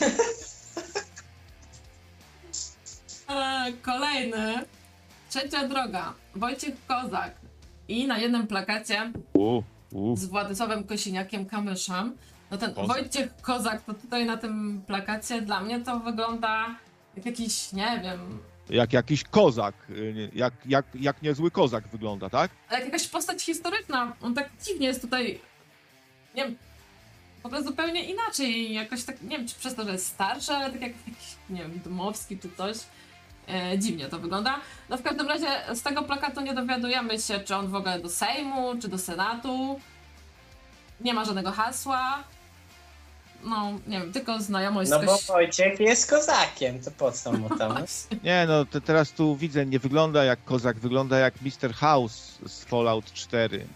E, 3.28 3.72
kolejny. 3.82 4.64
Trzecia 5.28 5.68
droga. 5.68 6.14
Wojciech 6.36 6.74
Kozak. 6.86 7.34
I 7.88 8.06
na 8.06 8.18
jednym 8.18 8.46
plakacie 8.46 9.12
U, 9.32 9.62
u. 9.92 10.16
z 10.16 10.24
Władysławem 10.24 10.84
Kosiniakiem 10.84 11.46
Kamyszem. 11.46 12.16
No 12.50 12.58
ten 12.58 12.74
Kozak. 12.74 12.96
Wojciech 12.96 13.36
Kozak 13.42 13.82
to 13.82 13.94
tutaj 13.94 14.26
na 14.26 14.36
tym 14.36 14.82
plakacie 14.86 15.42
dla 15.42 15.60
mnie 15.60 15.80
to 15.80 16.00
wygląda 16.00 16.66
jak 17.16 17.26
jakiś, 17.26 17.72
nie 17.72 18.00
wiem, 18.02 18.38
Jak 18.70 18.92
jakiś 18.92 19.24
kozak, 19.24 19.74
jak, 20.34 20.54
jak, 20.66 20.86
jak 20.94 21.22
niezły 21.22 21.50
kozak 21.50 21.88
wygląda, 21.88 22.30
tak? 22.30 22.50
jak 22.70 22.84
jakaś 22.84 23.06
postać 23.08 23.42
historyczna. 23.42 24.12
On 24.22 24.34
tak 24.34 24.50
dziwnie 24.66 24.86
jest 24.86 25.00
tutaj, 25.00 25.40
nie 26.34 26.44
wiem, 26.44 26.56
w 27.42 27.46
ogóle 27.46 27.62
zupełnie 27.62 28.04
inaczej. 28.04 28.72
Jakoś 28.74 29.04
tak, 29.04 29.22
nie 29.22 29.38
wiem, 29.38 29.48
czy 29.48 29.54
przez 29.54 29.74
to, 29.74 29.84
że 29.84 29.92
jest 29.92 30.06
starszy, 30.06 30.52
ale 30.52 30.72
tak 30.72 30.80
jak 30.80 30.92
jakiś, 31.08 31.36
nie 31.50 31.62
wiem, 31.62 31.80
Dmowski 31.84 32.38
czy 32.38 32.48
coś. 32.56 32.76
E, 33.48 33.78
dziwnie 33.78 34.08
to 34.08 34.18
wygląda. 34.18 34.60
No 34.88 34.96
w 34.96 35.02
każdym 35.02 35.28
razie 35.28 35.46
z 35.74 35.82
tego 35.82 36.02
plakatu 36.02 36.40
nie 36.40 36.54
dowiadujemy 36.54 37.18
się, 37.18 37.40
czy 37.40 37.56
on 37.56 37.68
w 37.68 37.74
ogóle 37.74 38.00
do 38.00 38.08
Sejmu, 38.08 38.74
czy 38.82 38.88
do 38.88 38.98
Senatu. 38.98 39.80
Nie 41.00 41.14
ma 41.14 41.24
żadnego 41.24 41.52
hasła. 41.52 42.24
No, 43.44 43.72
nie 43.86 44.00
wiem, 44.00 44.12
tylko 44.12 44.40
znajomość 44.40 44.90
No 44.90 45.00
bo 45.00 45.12
koś... 45.12 45.26
Wojciech 45.26 45.80
jest 45.80 46.10
kozakiem, 46.10 46.80
to 46.80 46.90
po 46.90 47.12
co 47.12 47.32
mu 47.32 47.48
tam? 47.58 47.72
Właśnie. 47.72 48.16
Nie, 48.24 48.44
no 48.48 48.64
te, 48.64 48.80
teraz 48.80 49.12
tu 49.12 49.36
widzę, 49.36 49.66
nie 49.66 49.78
wygląda 49.78 50.24
jak 50.24 50.44
kozak, 50.44 50.78
wygląda 50.78 51.18
jak 51.18 51.34
Mr. 51.42 51.74
House 51.74 52.38
z 52.46 52.64
Fallout 52.64 53.12
4. 53.12 53.66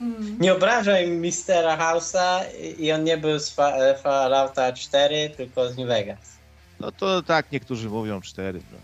Mm. 0.00 0.38
Nie 0.40 0.52
obrażaj 0.54 1.10
Mistera 1.10 1.76
House'a 1.76 2.40
i 2.78 2.92
on 2.92 3.04
nie 3.04 3.16
był 3.16 3.38
z 3.38 3.50
Fa- 3.50 3.76
e, 3.76 3.98
Fallouta 3.98 4.72
4, 4.72 5.30
tylko 5.36 5.68
z 5.72 5.76
New 5.76 5.88
Vegas. 5.88 6.36
No 6.80 6.92
to 6.92 7.22
tak 7.22 7.52
niektórzy 7.52 7.88
mówią 7.88 8.20
4. 8.20 8.60
No. 8.72 8.78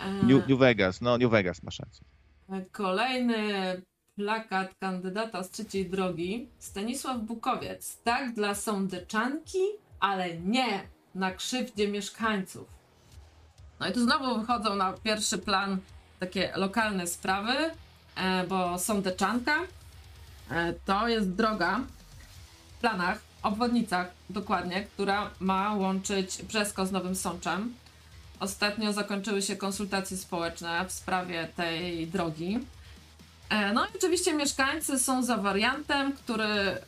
E, 0.00 0.12
New, 0.22 0.48
New 0.48 0.58
Vegas, 0.58 1.00
no 1.00 1.18
New 1.18 1.30
Vegas 1.30 1.62
masz 1.62 1.78
rację. 1.78 2.06
Kolejny 2.72 3.82
plakat 4.16 4.74
kandydata 4.80 5.42
z 5.42 5.50
trzeciej 5.50 5.90
drogi. 5.90 6.48
Stanisław 6.58 7.18
Bukowiec. 7.18 8.02
Tak 8.04 8.34
dla 8.34 8.54
sądeczanki, 8.54 9.58
ale 10.00 10.38
nie 10.38 10.82
na 11.14 11.30
krzywdzie 11.30 11.88
mieszkańców. 11.88 12.68
No 13.80 13.88
i 13.88 13.92
tu 13.92 14.04
znowu 14.04 14.40
wychodzą 14.40 14.76
na 14.76 14.92
pierwszy 14.92 15.38
plan 15.38 15.78
takie 16.18 16.52
lokalne 16.56 17.06
sprawy, 17.06 17.52
e, 18.16 18.46
bo 18.46 18.78
Sądeczanka 18.78 19.56
e, 20.50 20.72
to 20.72 21.08
jest 21.08 21.30
droga 21.30 21.80
w 22.76 22.80
planach, 22.80 23.20
obwodnicach 23.42 24.10
dokładnie, 24.30 24.84
która 24.84 25.30
ma 25.40 25.74
łączyć 25.74 26.42
Brzesko 26.42 26.86
z 26.86 26.92
Nowym 26.92 27.14
Sączem. 27.14 27.74
Ostatnio 28.40 28.92
zakończyły 28.92 29.42
się 29.42 29.56
konsultacje 29.56 30.16
społeczne 30.16 30.84
w 30.88 30.92
sprawie 30.92 31.48
tej 31.56 32.06
drogi. 32.06 32.58
E, 33.48 33.72
No 33.72 33.86
i 33.86 33.88
oczywiście 33.96 34.34
mieszkańcy 34.34 34.98
są 34.98 35.22
za 35.22 35.36
wariantem, 35.36 36.12
który 36.12 36.44
e, 36.44 36.78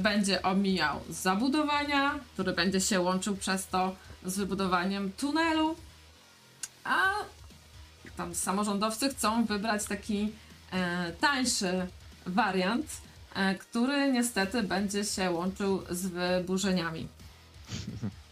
będzie 0.00 0.42
omijał 0.42 1.00
zabudowania, 1.10 2.18
który 2.32 2.52
będzie 2.52 2.80
się 2.80 3.00
łączył 3.00 3.36
przez 3.36 3.66
to 3.66 3.96
z 4.24 4.36
wybudowaniem 4.36 5.12
tunelu, 5.12 5.76
a 6.84 7.10
tam 8.16 8.34
samorządowcy 8.34 9.08
chcą 9.08 9.44
wybrać 9.44 9.84
taki 9.84 10.32
e, 10.72 11.12
tańszy 11.12 11.86
wariant, 12.26 12.86
który 13.58 14.12
niestety 14.12 14.62
będzie 14.62 15.04
się 15.04 15.30
łączył 15.30 15.82
z 15.90 16.06
wyburzeniami. 16.06 17.08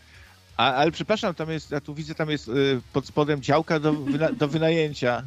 A, 0.57 0.75
ale 0.75 0.91
przepraszam, 0.91 1.35
tam 1.35 1.51
jest, 1.51 1.71
ja 1.71 1.81
tu 1.81 1.95
widzę, 1.95 2.15
tam 2.15 2.31
jest 2.31 2.49
y, 2.49 2.81
pod 2.93 3.07
spodem 3.07 3.43
działka 3.43 3.81
do, 3.81 3.93
wyna, 3.93 4.33
do 4.33 4.49
wynajęcia. 4.49 5.23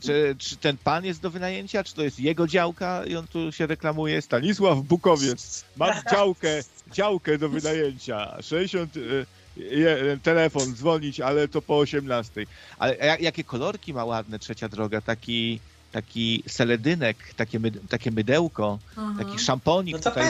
Czy, 0.00 0.36
czy 0.38 0.56
ten 0.56 0.76
pan 0.76 1.04
jest 1.04 1.20
do 1.20 1.30
wynajęcia, 1.30 1.84
czy 1.84 1.94
to 1.94 2.02
jest 2.02 2.20
jego 2.20 2.46
działka 2.46 3.04
i 3.04 3.16
on 3.16 3.26
tu 3.26 3.52
się 3.52 3.66
reklamuje? 3.66 4.22
Stanisław 4.22 4.78
Bukowiec, 4.78 5.64
mam 5.76 5.94
działkę, 6.12 6.60
działkę 6.92 7.38
do 7.38 7.48
wynajęcia. 7.48 8.42
60 8.42 8.96
y, 8.96 9.26
je, 9.56 10.18
telefon, 10.22 10.74
dzwonić, 10.74 11.20
ale 11.20 11.48
to 11.48 11.62
po 11.62 11.78
18. 11.78 12.46
Ale 12.78 12.96
jak, 12.96 13.20
jakie 13.20 13.44
kolorki 13.44 13.94
ma 13.94 14.04
ładne 14.04 14.38
trzecia 14.38 14.68
droga, 14.68 15.00
taki 15.00 15.60
taki 15.92 16.42
seledynek, 16.46 17.16
takie, 17.36 17.60
my, 17.60 17.70
takie 17.70 18.10
mydełko, 18.10 18.78
Aha. 18.96 19.14
taki 19.18 19.38
szamponik 19.38 19.96
No 19.96 20.02
to 20.02 20.10
tutaj 20.10 20.26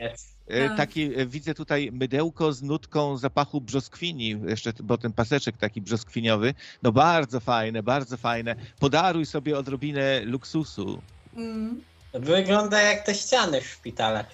jest. 0.00 0.35
E, 0.48 0.68
Tak. 0.68 0.76
Taki 0.76 1.02
e, 1.20 1.26
widzę 1.26 1.54
tutaj 1.54 1.90
mydełko 1.92 2.52
z 2.52 2.62
nutką 2.62 3.16
zapachu 3.16 3.60
brzoskwini, 3.60 4.36
jeszcze 4.46 4.72
bo 4.82 4.98
ten 4.98 5.12
paseczek 5.12 5.56
taki 5.56 5.80
brzoskwiniowy. 5.80 6.54
No 6.82 6.92
bardzo 6.92 7.40
fajne, 7.40 7.82
bardzo 7.82 8.16
fajne. 8.16 8.56
Podaruj 8.80 9.26
sobie 9.26 9.58
odrobinę 9.58 10.20
luksusu. 10.24 11.02
Mm. 11.36 11.80
Wygląda 12.14 12.82
jak 12.82 13.06
te 13.06 13.14
ściany 13.14 13.60
w 13.60 13.66
szpitalach. 13.66 14.26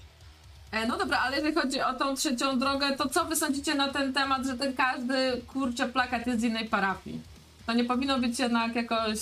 E, 0.73 0.87
No 0.87 0.99
dobra, 0.99 1.19
ale 1.19 1.37
jeżeli 1.37 1.55
chodzi 1.55 1.81
o 1.81 1.95
tą 1.95 2.17
trzecią 2.17 2.59
drogę, 2.59 2.97
to 2.97 3.09
co 3.09 3.25
wy 3.25 3.37
sądzicie 3.37 3.75
na 3.75 3.89
ten 3.93 4.13
temat, 4.13 4.47
że 4.47 4.57
ten 4.59 4.75
każdy 4.75 5.43
kurczę 5.47 5.89
plakat 5.89 6.27
jest 6.27 6.41
z 6.41 6.45
innej 6.45 6.69
parafii? 6.69 7.21
To 7.67 7.73
nie 7.73 7.85
powinno 7.85 8.19
być 8.19 8.39
jednak 8.39 8.75
jakoś 8.75 9.19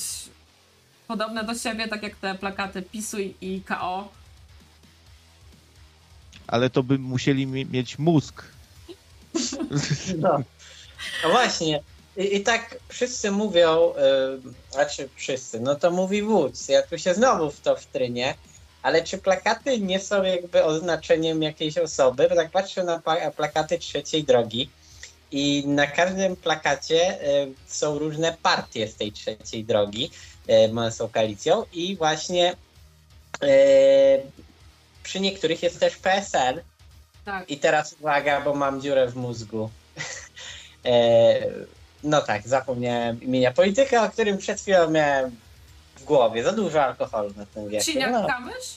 podobne 1.08 1.44
do 1.44 1.54
siebie, 1.54 1.88
tak 1.88 2.02
jak 2.02 2.14
te 2.16 2.34
plakaty 2.34 2.82
PiSu 2.82 3.16
i 3.40 3.62
KO. 3.66 4.08
Ale 6.50 6.70
to 6.70 6.82
by 6.82 6.98
musieli 6.98 7.46
mi- 7.46 7.66
mieć 7.66 7.98
mózg. 7.98 8.42
No, 10.18 10.42
no 11.22 11.30
właśnie. 11.30 11.82
I, 12.16 12.36
I 12.36 12.40
tak 12.40 12.78
wszyscy 12.88 13.30
mówią, 13.30 13.92
yy, 14.44 14.52
znaczy 14.70 15.08
wszyscy, 15.16 15.60
no 15.60 15.74
to 15.74 15.90
mówi 15.90 16.22
wódz. 16.22 16.68
Ja 16.68 16.82
tu 16.82 16.98
się 16.98 17.14
znowu 17.14 17.50
w 17.50 17.60
to 17.60 17.76
wtrynię. 17.76 18.34
Ale 18.82 19.04
czy 19.04 19.18
plakaty 19.18 19.80
nie 19.80 20.00
są 20.00 20.22
jakby 20.22 20.64
oznaczeniem 20.64 21.42
jakiejś 21.42 21.78
osoby? 21.78 22.26
Bo 22.28 22.34
tak 22.34 22.50
patrzę 22.50 22.84
na 22.84 23.02
plakaty 23.36 23.78
trzeciej 23.78 24.24
drogi 24.24 24.70
i 25.30 25.62
na 25.66 25.86
każdym 25.86 26.36
plakacie 26.36 27.22
y, 27.22 27.52
są 27.66 27.98
różne 27.98 28.36
partie 28.42 28.88
z 28.88 28.96
tej 28.96 29.12
trzeciej 29.12 29.64
drogi, 29.64 30.10
y, 30.88 30.90
są 30.90 31.08
koalicją 31.08 31.64
i 31.72 31.96
właśnie 31.96 32.56
y, 33.44 33.46
przy 35.10 35.20
niektórych 35.20 35.62
jest 35.62 35.80
też 35.80 35.96
PSL, 35.96 36.62
Tak. 37.24 37.50
i 37.50 37.58
teraz 37.58 37.96
uwaga, 38.00 38.40
bo 38.40 38.54
mam 38.54 38.80
dziurę 38.80 39.06
w 39.08 39.16
mózgu. 39.16 39.70
e, 40.84 40.90
no 42.02 42.22
tak, 42.22 42.48
zapomniałem 42.48 43.22
imienia 43.22 43.52
polityka, 43.52 44.04
o 44.04 44.10
którym 44.10 44.38
przed 44.38 44.60
chwilą 44.60 44.90
miałem 44.90 45.36
w 45.96 46.04
głowie. 46.04 46.44
Za 46.44 46.52
dużo 46.52 46.82
alkoholu 46.84 47.32
na 47.36 47.46
tym 47.46 47.68
wieku. 47.68 47.84
Siniak 47.84 48.12
No. 48.12 48.26
Kamysz? 48.26 48.76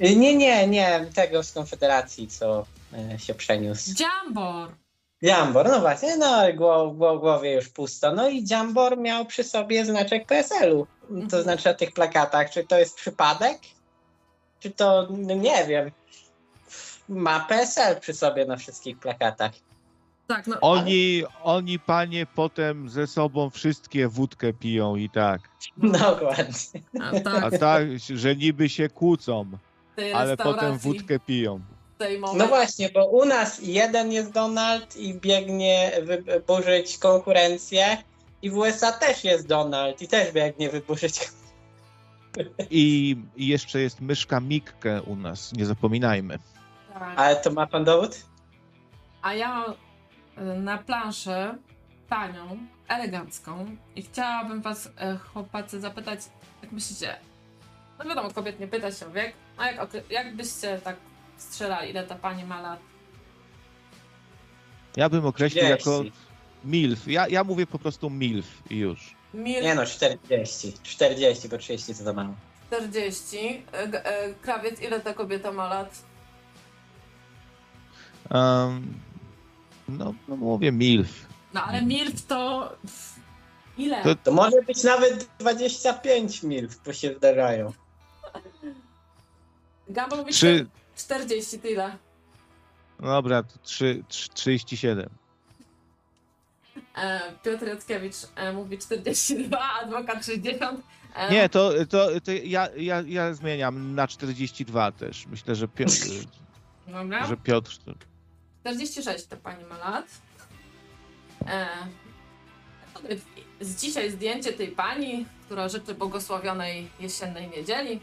Nie, 0.00 0.36
nie, 0.36 0.66
nie, 0.66 1.06
tego 1.14 1.42
z 1.42 1.52
Konfederacji, 1.52 2.28
co 2.28 2.66
e, 3.14 3.18
się 3.18 3.34
przeniósł. 3.34 3.90
Dziambor. 3.94 4.68
Dziambor, 5.22 5.68
no 5.68 5.80
właśnie, 5.80 6.16
no 6.16 6.42
gło, 6.54 6.90
gło, 6.90 7.18
głowie 7.18 7.52
już 7.52 7.68
pusto. 7.68 8.12
No 8.14 8.28
i 8.28 8.44
Dziambor 8.44 8.98
miał 8.98 9.24
przy 9.26 9.44
sobie 9.44 9.84
znaczek 9.84 10.26
PSL-u. 10.26 10.86
To 11.08 11.14
Mhm. 11.14 11.42
znaczy 11.42 11.64
na 11.64 11.74
tych 11.74 11.92
plakatach, 11.92 12.50
czy 12.50 12.64
to 12.64 12.78
jest 12.78 12.96
przypadek? 12.96 13.58
Czy 14.62 14.70
to, 14.70 15.08
no 15.10 15.34
nie 15.34 15.66
wiem, 15.66 15.90
ma 17.08 17.40
PSL 17.40 18.00
przy 18.00 18.14
sobie 18.14 18.46
na 18.46 18.56
wszystkich 18.56 18.98
plakatach. 18.98 19.52
Tak, 20.26 20.46
no. 20.46 20.56
Oni, 20.60 21.22
oni 21.42 21.78
panie 21.78 22.26
potem 22.34 22.88
ze 22.88 23.06
sobą 23.06 23.50
wszystkie 23.50 24.08
wódkę 24.08 24.52
piją 24.52 24.96
i 24.96 25.10
tak. 25.10 25.40
Dokładnie. 25.76 26.80
A, 27.00 27.20
tak, 27.30 27.44
A 27.44 27.58
tak, 27.58 27.82
że 28.14 28.36
niby 28.36 28.68
się 28.68 28.88
kłócą, 28.88 29.46
ale 30.14 30.36
potem 30.36 30.78
wódkę 30.78 31.18
piją. 31.18 31.60
No 32.36 32.48
właśnie, 32.48 32.88
bo 32.88 33.06
u 33.06 33.24
nas 33.24 33.60
jeden 33.62 34.12
jest 34.12 34.30
Donald 34.30 34.96
i 34.96 35.14
biegnie 35.14 35.92
wyburzyć 36.24 36.98
konkurencję 36.98 37.96
i 38.42 38.50
w 38.50 38.56
USA 38.56 38.92
też 38.92 39.24
jest 39.24 39.46
Donald 39.46 40.02
i 40.02 40.08
też 40.08 40.32
biegnie 40.32 40.70
wyburzyć 40.70 41.20
I, 42.70 43.16
I 43.36 43.46
jeszcze 43.46 43.80
jest 43.80 44.00
myszka 44.00 44.40
Mikke 44.40 45.02
u 45.02 45.16
nas, 45.16 45.52
nie 45.52 45.66
zapominajmy. 45.66 46.38
Tak. 46.92 47.18
Ale 47.18 47.36
to 47.36 47.50
ma 47.50 47.66
pan 47.66 47.84
dowód? 47.84 48.26
A 49.22 49.34
ja 49.34 49.48
mam 49.48 49.74
y, 50.48 50.60
na 50.60 50.78
planszę 50.78 51.58
panią, 52.08 52.58
elegancką 52.88 53.76
i 53.96 54.02
chciałabym 54.02 54.62
was, 54.62 54.90
e, 54.96 55.16
chłopacy, 55.16 55.80
zapytać, 55.80 56.20
jak 56.62 56.72
myślicie, 56.72 57.16
no 57.98 58.04
wiadomo, 58.04 58.30
kobiet 58.30 58.60
nie 58.60 58.68
pyta 58.68 58.92
się 58.92 59.06
o 59.06 59.10
wiek, 59.10 59.32
a 59.56 59.66
jak, 59.66 60.10
jak 60.10 60.36
byście 60.36 60.80
tak 60.84 60.96
strzelali, 61.36 61.90
ile 61.90 62.04
ta 62.04 62.14
pani 62.14 62.44
ma 62.44 62.60
lat? 62.60 62.80
Ja 64.96 65.08
bym 65.08 65.26
określił 65.26 65.64
jako 65.64 66.00
30. 66.00 66.12
MILF. 66.64 67.08
Ja, 67.08 67.28
ja 67.28 67.44
mówię 67.44 67.66
po 67.66 67.78
prostu 67.78 68.10
MILF 68.10 68.62
i 68.70 68.76
już. 68.78 69.14
Mil 69.34 69.62
Nie 69.62 69.74
no, 69.74 69.86
40. 69.86 70.72
40, 70.82 71.48
bo 71.48 71.58
30 71.58 71.94
to 71.94 72.04
za 72.04 72.12
mało. 72.12 72.34
40. 72.66 73.36
E, 73.72 73.78
e, 74.04 74.34
krawiec, 74.34 74.80
ile 74.80 75.00
ta 75.00 75.14
kobieta 75.14 75.52
ma 75.52 75.68
lat? 75.68 76.02
Um, 78.30 78.94
no, 79.88 80.14
no 80.28 80.36
mówię 80.36 80.72
MILF. 80.72 81.26
No 81.54 81.62
ale 81.64 81.82
MILF 81.82 82.22
to... 82.26 82.72
Ile? 83.78 84.02
To- 84.02 84.14
To 84.14 84.32
może 84.32 84.62
być 84.62 84.84
nawet 84.84 85.28
25 85.38 86.42
mil, 86.42 86.68
bo 86.86 86.92
się 86.92 87.14
zdarzają. 87.14 87.72
Gamba 89.88 90.16
mówi 90.16 90.32
Trzy, 90.32 90.66
40, 90.96 91.58
tyle. 91.58 91.96
no 93.00 93.08
dobra, 93.08 93.42
to 93.42 93.58
trzy, 93.62 94.04
trzy, 94.08 94.28
37. 94.28 95.08
E, 96.96 97.20
Piotr 97.42 97.66
Jackiewicz 97.66 98.16
e, 98.36 98.52
mówi 98.52 98.78
42, 98.78 99.72
adwokat 99.82 100.26
60. 100.26 100.80
E, 101.14 101.32
Nie, 101.32 101.48
to, 101.48 101.72
to, 101.88 102.08
to 102.24 102.32
ja, 102.32 102.68
ja, 102.76 103.02
ja 103.06 103.34
zmieniam 103.34 103.94
na 103.94 104.08
42 104.08 104.92
też. 104.92 105.26
Myślę, 105.26 105.54
że 105.54 105.68
Piotr, 105.68 105.92
Dobra. 106.86 107.26
że 107.26 107.36
Piotr 107.36 107.70
46 108.60 109.26
to 109.26 109.36
pani 109.36 109.64
ma 109.64 109.78
lat. 109.78 110.06
Z 113.60 113.80
dzisiaj 113.80 114.10
zdjęcie 114.10 114.52
tej 114.52 114.68
pani, 114.68 115.26
która 115.46 115.68
życzy 115.68 115.94
błogosławionej 115.94 116.88
jesiennej 117.00 117.50
niedzieli. 117.50 118.00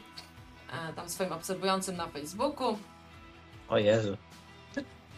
Tam 0.95 1.09
swoim 1.09 1.31
obserwującym 1.31 1.95
na 1.95 2.07
Facebooku. 2.07 2.77
O 3.69 3.77
Jezu. 3.77 4.17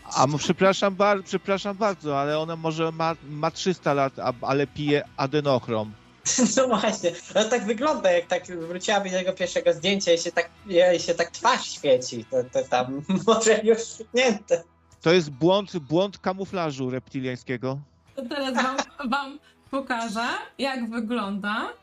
A 0.03 0.27
przepraszam, 0.37 0.95
bar, 0.95 1.23
przepraszam 1.23 1.77
bardzo, 1.77 2.19
ale 2.19 2.39
ona 2.39 2.55
może 2.55 2.91
ma, 2.91 3.15
ma 3.29 3.51
300 3.51 3.93
lat, 3.93 4.19
a, 4.19 4.33
ale 4.41 4.67
pije 4.67 5.03
adenochrom. 5.17 5.93
No 6.57 6.67
właśnie, 6.67 7.11
no 7.35 7.43
tak 7.43 7.65
wygląda, 7.65 8.11
jak 8.11 8.27
tak 8.27 8.45
wróciłaby 8.47 9.09
do 9.09 9.17
jego 9.17 9.33
pierwszego 9.33 9.73
zdjęcia 9.73 10.13
i 10.13 10.17
się 10.17 10.31
tak, 10.31 10.49
jej 10.65 10.99
się 10.99 11.13
tak 11.13 11.31
twarz 11.31 11.71
świeci, 11.71 12.25
to, 12.25 12.43
to 12.43 12.67
tam 12.69 13.01
może 13.27 13.61
już 13.63 13.79
świetnięte. 13.83 14.63
To 15.01 15.13
jest 15.13 15.29
błąd, 15.29 15.77
błąd 15.77 16.17
kamuflażu 16.17 16.89
reptiliańskiego. 16.89 17.79
To 18.15 18.25
teraz 18.25 18.53
wam, 18.55 18.77
wam 19.09 19.39
pokażę, 19.71 20.27
jak 20.57 20.89
wygląda 20.89 21.73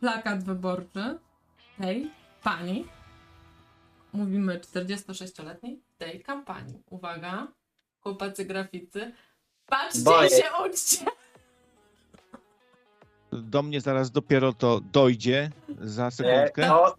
plakat 0.00 0.44
wyborczy 0.44 1.18
tej 1.78 2.10
pani. 2.42 2.84
Mówimy 4.14 4.60
46-letniej 4.60 5.82
tej 5.98 6.22
kampanii. 6.22 6.82
Uwaga, 6.90 7.48
chłopacy 8.00 8.44
graficy. 8.44 9.12
Patrzcie 9.66 10.02
Boję. 10.02 10.30
się 10.30 10.44
uczcie. 10.66 11.04
do 13.32 13.62
mnie 13.62 13.80
zaraz 13.80 14.10
dopiero 14.10 14.52
to 14.52 14.80
dojdzie 14.80 15.50
za 15.80 16.10
sekundkę. 16.10 16.74
O, 16.74 16.96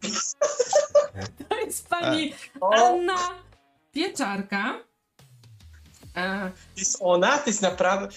To 1.49 1.55
jest 1.65 1.89
pani 1.89 2.33
o, 2.61 2.73
Anna 2.73 3.17
Pieczarka. 3.91 4.79
E, 6.15 6.51
to 6.51 6.79
jest 6.79 6.97
ona? 6.99 7.37
To 7.37 7.49
jest 7.49 7.61
naprawdę... 7.61 8.07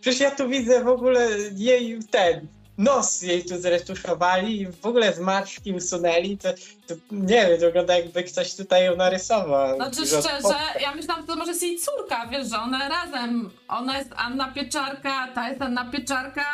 Przecież 0.00 0.20
ja 0.20 0.30
tu 0.30 0.48
widzę 0.48 0.84
w 0.84 0.88
ogóle 0.88 1.28
jej 1.52 1.98
ten... 2.10 2.46
Nos 2.78 3.22
jej 3.22 3.44
tu 3.44 3.58
zretuszowali 3.60 4.60
i 4.60 4.66
w 4.66 4.86
ogóle 4.86 5.14
zmarszczki 5.14 5.72
usunęli, 5.72 6.38
to, 6.38 6.48
to 6.86 6.94
nie 7.10 7.46
wiem, 7.46 7.60
wygląda 7.60 7.96
jakby 7.96 8.22
ktoś 8.22 8.54
tutaj 8.54 8.84
ją 8.84 8.96
narysował. 8.96 9.76
Znaczy 9.76 10.06
szczerze, 10.06 10.54
ja 10.80 10.94
myślałam, 10.94 11.22
że 11.22 11.26
to 11.26 11.36
może 11.36 11.50
jest 11.50 11.62
jej 11.62 11.78
córka, 11.78 12.26
wiesz, 12.26 12.48
że 12.48 12.58
one 12.58 12.88
razem, 12.88 13.50
ona 13.68 13.98
jest 13.98 14.10
Anna 14.16 14.52
Pieczarka, 14.52 15.28
ta 15.34 15.48
jest 15.48 15.62
Anna 15.62 15.90
Pieczarka, 15.90 16.44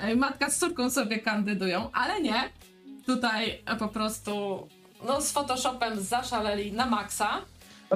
e, 0.00 0.14
matka 0.16 0.50
z 0.50 0.58
córką 0.58 0.90
sobie 0.90 1.18
kandydują, 1.18 1.90
ale 1.92 2.20
nie. 2.20 2.50
Tutaj 3.06 3.62
po 3.78 3.88
prostu, 3.88 4.66
no 5.06 5.20
z 5.20 5.32
Photoshopem 5.32 6.00
zaszaleli 6.00 6.72
na 6.72 6.86
maksa. 6.86 7.40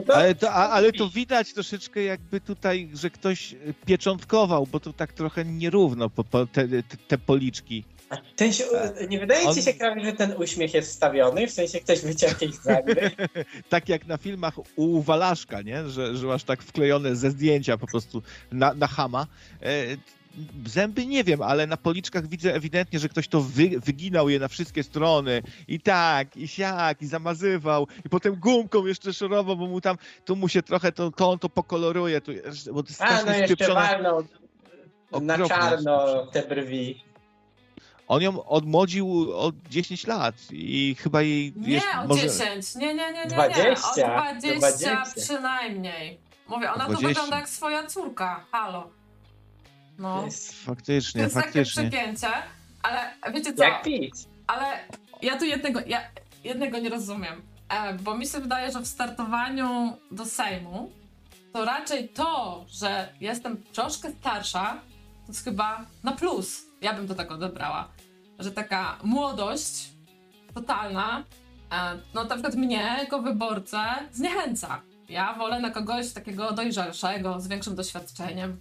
No 0.00 0.04
to- 0.06 0.16
Ale 0.16 0.34
to, 0.34 0.52
a, 0.52 0.68
ale 0.68 0.92
to 0.92 1.08
widać 1.08 1.52
troszeczkę 1.52 2.02
jakby 2.02 2.40
tutaj, 2.40 2.88
że 2.94 3.10
ktoś 3.10 3.54
pieczątkował, 3.86 4.66
bo 4.66 4.80
to 4.80 4.92
tak 4.92 5.12
trochę 5.12 5.44
nierówno 5.44 6.10
po, 6.10 6.24
po 6.24 6.46
te, 6.46 6.68
te, 7.08 7.18
policzki. 7.18 7.84
A 8.10 8.16
Ten 8.36 8.52
się, 8.52 8.64
nie 9.08 9.20
wydaje 9.20 9.48
On- 9.48 9.54
ci 9.54 9.62
się, 9.62 9.74
Kamil, 9.74 10.04
że 10.04 10.12
ten 10.12 10.34
uśmiech 10.38 10.74
jest 10.74 10.90
wstawiony? 10.90 11.46
W 11.46 11.50
sensie 11.50 11.80
ktoś 11.80 12.00
wyciął 12.00 12.28
jakieś 12.28 12.54
zęby? 12.54 13.10
Tak 13.68 13.88
jak 13.88 14.06
na 14.06 14.16
filmach 14.16 14.54
u 14.76 15.02
Walaszka, 15.02 15.62
nie? 15.62 15.88
Że, 15.88 16.16
że 16.16 16.26
masz 16.26 16.44
tak 16.44 16.62
wklejone 16.62 17.16
ze 17.16 17.30
zdjęcia 17.30 17.78
po 17.78 17.86
prostu 17.86 18.22
na, 18.52 18.74
na 18.74 18.86
hama. 18.86 19.26
Zęby 20.66 21.06
nie 21.06 21.24
wiem, 21.24 21.42
ale 21.42 21.66
na 21.66 21.76
policzkach 21.76 22.28
widzę 22.28 22.54
ewidentnie, 22.54 22.98
że 22.98 23.08
ktoś 23.08 23.28
to 23.28 23.40
wy, 23.40 23.80
wyginał 23.80 24.28
je 24.28 24.38
na 24.38 24.48
wszystkie 24.48 24.82
strony 24.82 25.42
i 25.68 25.80
tak, 25.80 26.36
i 26.36 26.48
siak, 26.48 27.02
i 27.02 27.06
zamazywał, 27.06 27.86
i 28.04 28.08
potem 28.08 28.36
gumką 28.36 28.86
jeszcze 28.86 29.12
szorował, 29.12 29.56
bo 29.56 29.66
mu 29.66 29.80
tam, 29.80 29.96
tu 30.24 30.36
mu 30.36 30.48
się 30.48 30.62
trochę, 30.62 30.92
to, 30.92 31.10
to 31.10 31.30
on 31.30 31.38
to 31.38 31.48
pokoloruje, 31.48 32.20
tu, 32.20 32.32
bo 32.72 32.82
to 32.82 32.88
jest 32.88 33.02
A, 33.02 33.24
no 33.24 33.32
jeszcze 33.32 33.74
na 35.20 35.48
czarno 35.48 36.26
te 36.26 36.42
brwi. 36.42 37.04
On 38.08 38.22
ją 38.22 38.44
odmłodził 38.44 39.32
o 39.32 39.52
10 39.70 40.06
lat 40.06 40.34
i 40.50 40.96
chyba 40.98 41.22
jej 41.22 41.52
Nie, 41.56 41.72
jeszcze 41.72 42.00
o 42.00 42.06
może... 42.06 42.22
10, 42.22 42.74
nie, 42.74 42.86
nie, 42.86 42.94
nie, 42.94 43.12
nie, 43.12 43.24
nie, 43.24 43.30
20, 43.30 44.28
o 44.30 44.34
20, 44.34 44.58
20. 44.58 45.04
przynajmniej. 45.16 46.18
Mówię, 46.48 46.72
ona 46.72 46.86
tu 46.86 46.92
20. 46.92 47.08
wygląda 47.08 47.36
jak 47.36 47.48
swoja 47.48 47.86
córka, 47.86 48.44
halo. 48.52 48.90
No, 49.98 50.24
Jest 50.24 50.48
to 50.48 50.66
Faktycznie, 50.74 51.22
jest 51.22 51.34
takie 51.34 51.46
faktycznie. 51.46 51.90
przegięcie, 51.90 52.28
ale 52.82 53.14
wiecie 53.34 53.54
co? 53.54 53.64
jak 53.64 53.82
pić. 53.82 54.14
Ale 54.46 54.64
ja 55.22 55.38
tu 55.38 55.44
jednego, 55.44 55.80
ja 55.86 56.00
jednego 56.44 56.78
nie 56.78 56.88
rozumiem. 56.88 57.42
E, 57.68 57.94
bo 57.94 58.16
mi 58.16 58.26
się 58.26 58.40
wydaje, 58.40 58.72
że 58.72 58.80
w 58.80 58.86
startowaniu 58.86 59.96
do 60.10 60.24
Sejmu 60.24 60.90
to 61.52 61.64
raczej 61.64 62.08
to, 62.08 62.64
że 62.68 63.12
jestem 63.20 63.62
troszkę 63.72 64.10
starsza, 64.12 64.80
to 65.26 65.32
jest 65.32 65.44
chyba 65.44 65.86
na 66.04 66.12
plus. 66.12 66.62
Ja 66.80 66.92
bym 66.94 67.08
to 67.08 67.14
tak 67.14 67.30
odebrała. 67.32 67.88
Że 68.38 68.50
taka 68.52 68.98
młodość 69.02 69.88
totalna, 70.54 71.24
e, 71.72 71.98
no 72.14 72.24
na 72.24 72.30
przykład 72.34 72.54
mnie 72.54 72.96
jako 72.98 73.22
wyborcę 73.22 73.78
zniechęca. 74.12 74.82
Ja 75.08 75.34
wolę 75.34 75.60
na 75.60 75.70
kogoś 75.70 76.12
takiego 76.12 76.52
dojrzalszego, 76.52 77.40
z 77.40 77.48
większym 77.48 77.74
doświadczeniem. 77.74 78.60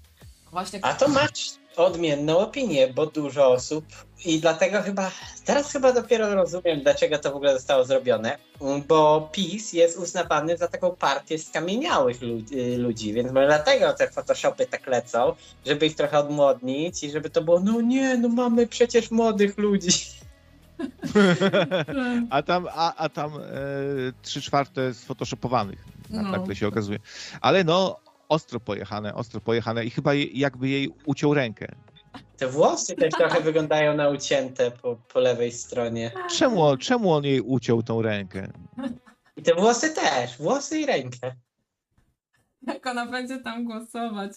Właśnie 0.51 0.79
A 0.85 0.93
to 0.93 1.07
masz 1.07 1.49
odmienną 1.75 2.37
opinię, 2.37 2.87
bo 2.93 3.05
dużo 3.05 3.47
osób 3.51 3.85
i 4.25 4.39
dlatego 4.39 4.81
chyba, 4.81 5.11
teraz 5.45 5.71
chyba 5.71 5.93
dopiero 5.93 6.35
rozumiem, 6.35 6.81
dlaczego 6.83 7.17
to 7.19 7.31
w 7.31 7.35
ogóle 7.35 7.53
zostało 7.53 7.85
zrobione, 7.85 8.37
bo 8.87 9.29
PiS 9.31 9.73
jest 9.73 9.97
uznawany 9.97 10.57
za 10.57 10.67
taką 10.67 10.95
partię 10.95 11.39
skamieniałych 11.39 12.21
lud- 12.21 12.51
y, 12.51 12.77
ludzi, 12.77 13.13
więc 13.13 13.31
może 13.31 13.47
dlatego 13.47 13.93
te 13.93 14.07
Photoshopy 14.11 14.65
tak 14.65 14.87
lecą, 14.87 15.35
żeby 15.65 15.85
ich 15.85 15.95
trochę 15.95 16.19
odmłodnić 16.19 17.03
i 17.03 17.11
żeby 17.11 17.29
to 17.29 17.41
było, 17.41 17.59
no 17.59 17.81
nie, 17.81 18.17
no 18.17 18.29
mamy 18.29 18.67
przecież 18.67 19.11
młodych 19.11 19.57
ludzi. 19.57 19.89
A 22.29 22.41
tam, 22.43 22.67
a, 22.71 22.95
a 22.95 23.09
tam 23.09 23.31
e, 23.35 23.39
trzy 24.21 24.41
czwarte 24.41 24.93
sfotoshopowanych, 24.93 25.79
No. 26.09 26.21
no. 26.21 26.31
tak 26.31 26.47
to 26.47 26.55
się 26.55 26.67
okazuje. 26.67 26.99
Ale 27.41 27.63
no, 27.63 27.99
ostro 28.29 28.59
pojechane, 28.59 29.13
ostro 29.13 29.41
pojechane 29.41 29.85
i 29.85 29.89
chyba 29.89 30.13
jakby 30.13 30.69
jej 30.69 30.93
uciął 31.05 31.33
rękę. 31.33 31.67
Te 32.37 32.47
włosy 32.47 32.95
też 32.95 33.13
trochę 33.13 33.41
wyglądają 33.41 33.95
na 33.95 34.09
ucięte 34.09 34.71
po, 34.71 34.95
po 34.95 35.19
lewej 35.19 35.51
stronie. 35.51 36.11
Czemu, 36.29 36.77
czemu 36.77 37.13
on 37.13 37.23
jej 37.23 37.41
uciął 37.41 37.83
tą 37.83 38.01
rękę? 38.01 38.47
I 39.37 39.43
te 39.43 39.55
włosy 39.55 39.93
też, 39.93 40.37
włosy 40.37 40.79
i 40.79 40.85
rękę. 40.85 41.35
jak 42.67 42.85
ona 42.87 43.05
będzie 43.05 43.37
tam 43.37 43.65
głosować. 43.65 44.31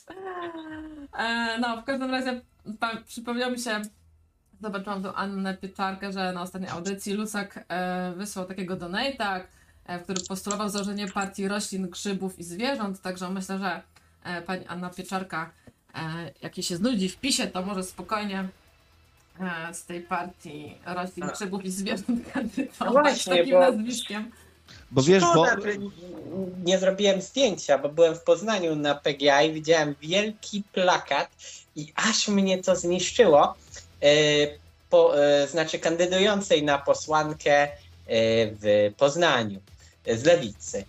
E, 1.18 1.58
no, 1.60 1.82
w 1.82 1.84
każdym 1.84 2.10
razie 2.10 2.40
pa, 2.80 2.96
przypomniał 3.06 3.50
mi 3.50 3.58
się, 3.58 3.82
zobaczyłam 4.60 5.02
tą 5.02 5.12
Annę 5.14 5.56
Pieczarkę, 5.56 6.12
że 6.12 6.32
na 6.32 6.42
ostatniej 6.42 6.70
audycji 6.70 7.12
Lusak 7.14 7.64
e, 7.68 8.12
wysłał 8.16 8.46
takiego 8.46 8.76
donate'a, 8.76 9.40
e, 9.90 9.98
w 9.98 10.02
którym 10.02 10.24
postulował 10.28 10.68
założenie 10.68 11.08
partii 11.08 11.48
roślin, 11.48 11.88
grzybów 11.88 12.38
i 12.38 12.44
zwierząt, 12.44 13.02
także 13.02 13.30
myślę, 13.30 13.58
że 13.58 13.82
e, 14.24 14.42
pani 14.42 14.66
Anna 14.66 14.90
Pieczarka, 14.90 15.50
e, 15.94 15.98
jak 16.42 16.56
jej 16.56 16.64
się 16.64 16.76
znudzi 16.76 17.08
w 17.08 17.16
pisie, 17.16 17.46
to 17.46 17.62
może 17.62 17.84
spokojnie 17.84 18.48
z 19.72 19.84
tej 19.84 20.00
partii 20.00 20.74
roślin, 20.86 21.24
A. 21.24 21.28
grzybów 21.32 21.64
i 21.64 21.70
zwierząt 21.70 22.20
kandydować 22.32 22.80
No 22.80 22.92
właśnie, 22.92 23.36
takim 23.36 23.52
bo- 23.54 23.60
nazwiskiem. 23.60 24.30
Bo 24.90 25.02
wiesz, 25.02 25.22
bo... 25.22 25.30
Szkoda, 25.30 25.56
nie 26.64 26.78
zrobiłem 26.78 27.22
zdjęcia, 27.22 27.78
bo 27.78 27.88
byłem 27.88 28.14
w 28.14 28.22
Poznaniu 28.22 28.76
na 28.76 28.94
PGA 28.94 29.42
i 29.42 29.52
widziałem 29.52 29.94
wielki 30.02 30.62
plakat 30.72 31.28
i 31.76 31.92
aż 31.94 32.28
mnie 32.28 32.62
to 32.62 32.76
zniszczyło. 32.76 33.54
Po, 34.90 35.14
znaczy 35.50 35.78
kandydującej 35.78 36.62
na 36.62 36.78
posłankę 36.78 37.68
w 38.60 38.92
Poznaniu 38.96 39.60
z 40.06 40.24
lewicy. 40.24 40.84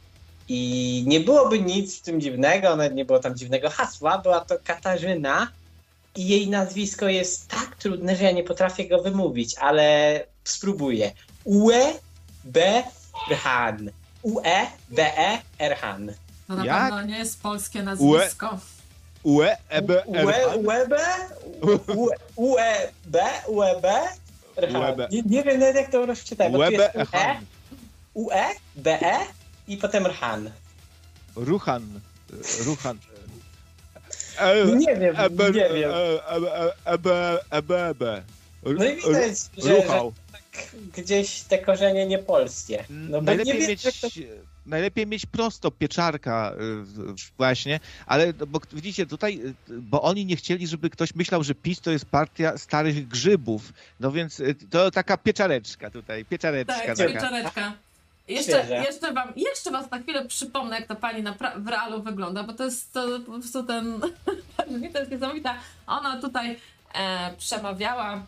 I 0.47 1.03
nie 1.07 1.19
byłoby 1.19 1.59
nic 1.59 1.99
w 1.99 2.01
tym 2.01 2.21
dziwnego, 2.21 2.75
nawet 2.75 2.95
nie 2.95 3.05
było 3.05 3.19
tam 3.19 3.35
dziwnego 3.35 3.69
hasła, 3.69 4.17
była 4.17 4.39
to 4.39 4.55
Katarzyna 4.63 5.47
i 6.15 6.27
jej 6.27 6.49
nazwisko 6.49 7.07
jest 7.07 7.47
tak 7.47 7.75
trudne, 7.75 8.15
że 8.15 8.23
ja 8.23 8.31
nie 8.31 8.43
potrafię 8.43 8.87
go 8.87 9.01
wymówić, 9.01 9.55
ale 9.57 10.25
spróbuję. 10.43 11.11
UE 11.43 11.93
B 12.43 12.83
Erhan. 13.31 13.91
UE 14.21 14.67
B 14.89 15.17
E 15.17 15.41
Erhan. 15.59 16.13
To 16.47 16.55
na 16.55 16.65
Jak? 16.65 16.81
pewno 16.81 17.03
nie 17.03 17.17
jest 17.17 17.41
polskie 17.41 17.83
nazwisko. 17.83 18.59
UE, 19.23 19.57
EB, 19.69 19.89
UE 20.05 20.57
UEB 20.57 20.93
UE 21.61 22.07
UEB 22.35 23.17
UEB 23.47 23.85
Erhan. 24.57 24.81
UEB. 24.81 25.11
Nie, 25.25 25.43
wiem 25.43 25.59
nawet 25.59 25.75
jak 25.75 25.91
to 25.91 26.05
rozczytać, 26.05 26.51
bo 26.51 26.57
tu 26.57 26.63
UEB, 26.63 26.95
jest 26.95 27.11
UE, 28.13 28.31
Echan, 28.33 28.51
UE 28.51 28.55
B 28.75 28.99
E 29.01 29.19
i 29.67 29.77
potem 29.77 30.05
Erhan. 30.05 30.51
Ruchan, 31.35 31.99
Ruchan. 32.65 32.97
E, 34.37 34.65
Nie 34.65 34.95
wiem, 34.95 35.15
EB, 35.17 35.39
nie 35.39 35.51
wiem. 35.53 35.91
EB, 36.85 37.07
EB, 37.51 37.71
EB. 37.71 38.03
No 38.63 38.85
i 38.85 38.95
widać, 38.95 39.37
że, 39.57 39.63
że 39.63 39.75
Ruchał. 39.75 40.13
gdzieś 40.97 41.41
te 41.41 41.57
korzenie 41.57 42.05
nie 42.07 42.19
polskie. 42.19 42.85
No 42.89 43.21
najlepiej, 43.21 43.53
nie 43.53 43.59
wiem, 43.59 43.69
mieć, 43.69 43.83
to... 44.01 44.07
najlepiej 44.65 45.07
mieć 45.07 45.25
prosto 45.25 45.71
pieczarka 45.71 46.53
y, 46.53 47.35
właśnie, 47.37 47.79
ale 48.05 48.33
bo 48.33 48.59
widzicie 48.73 49.05
tutaj, 49.05 49.39
y, 49.45 49.53
bo 49.81 50.01
oni 50.01 50.25
nie 50.25 50.35
chcieli, 50.35 50.67
żeby 50.67 50.89
ktoś 50.89 51.15
myślał, 51.15 51.43
że 51.43 51.55
PiS 51.55 51.81
to 51.81 51.91
jest 51.91 52.05
partia 52.05 52.57
starych 52.57 53.07
grzybów, 53.07 53.73
no 53.99 54.11
więc 54.11 54.39
y, 54.39 54.55
to 54.69 54.91
taka 54.91 55.17
pieczareczka 55.17 55.89
tutaj, 55.89 56.25
pieczareczka 56.25 56.73
Tak, 56.73 56.85
taka. 56.97 57.13
pieczareczka. 57.13 57.73
Jeszcze, 58.27 58.51
Świeże. 58.51 58.75
jeszcze, 58.75 59.13
wam, 59.13 59.33
jeszcze 59.35 59.71
was 59.71 59.91
na 59.91 59.99
chwilę 59.99 60.25
przypomnę, 60.25 60.75
jak 60.75 60.87
ta 60.87 60.95
pani 60.95 61.23
na 61.23 61.35
w 61.55 61.67
realu 61.67 62.01
wygląda, 62.01 62.43
bo 62.43 62.53
to 62.53 62.63
jest 62.63 62.93
to 62.93 63.19
po 63.25 63.31
prostu 63.31 63.63
ten. 63.63 64.01
różnica 64.71 64.99
jest 64.99 65.11
niesamowita. 65.11 65.55
Ona 65.87 66.21
tutaj 66.21 66.57
e, 66.93 67.33
przemawiała. 67.37 68.25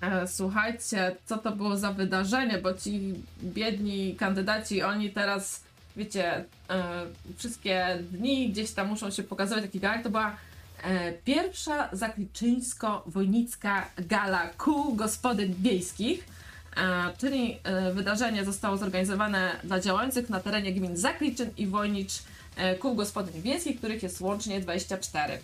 E, 0.00 0.28
słuchajcie, 0.28 1.16
co 1.26 1.38
to 1.38 1.52
było 1.52 1.76
za 1.76 1.92
wydarzenie, 1.92 2.58
bo 2.58 2.74
ci 2.74 3.14
biedni 3.42 4.16
kandydaci, 4.16 4.82
oni 4.82 5.10
teraz, 5.10 5.64
wiecie, 5.96 6.44
e, 6.70 7.06
wszystkie 7.36 7.98
dni 8.12 8.50
gdzieś 8.50 8.70
tam 8.72 8.88
muszą 8.88 9.10
się 9.10 9.22
pokazywać 9.22 9.64
taki 9.64 9.80
galak. 9.80 10.02
To 10.02 10.10
była 10.10 10.36
e, 10.82 11.12
pierwsza 11.12 11.88
zakliczyńsko-wojnicka 11.92 13.82
gala 13.98 14.50
kół 14.58 14.94
gospodyń 14.94 15.54
wiejskich. 15.58 16.39
E, 16.76 17.12
czyli 17.18 17.58
e, 17.64 17.92
wydarzenie 17.92 18.44
zostało 18.44 18.76
zorganizowane 18.76 19.60
dla 19.64 19.80
działających 19.80 20.30
na 20.30 20.40
terenie 20.40 20.72
gmin 20.72 20.96
Zakliczyn 20.96 21.50
i 21.56 21.66
Wojnicz 21.66 22.12
e, 22.56 22.74
kół 22.74 22.94
gospodyń 22.94 23.42
wiejskich, 23.42 23.78
których 23.78 24.02
jest 24.02 24.20
łącznie 24.20 24.60
24. 24.60 25.38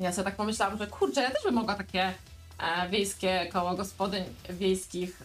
Ja 0.00 0.12
sobie 0.12 0.24
tak 0.24 0.36
pomyślałam, 0.36 0.78
że 0.78 0.86
kurczę, 0.86 1.22
ja 1.22 1.30
też 1.30 1.42
bym 1.44 1.54
mogła 1.54 1.74
takie 1.74 2.14
wiejskie 2.90 3.48
koło 3.52 3.74
gospodyń 3.74 4.24
wiejskich 4.50 5.22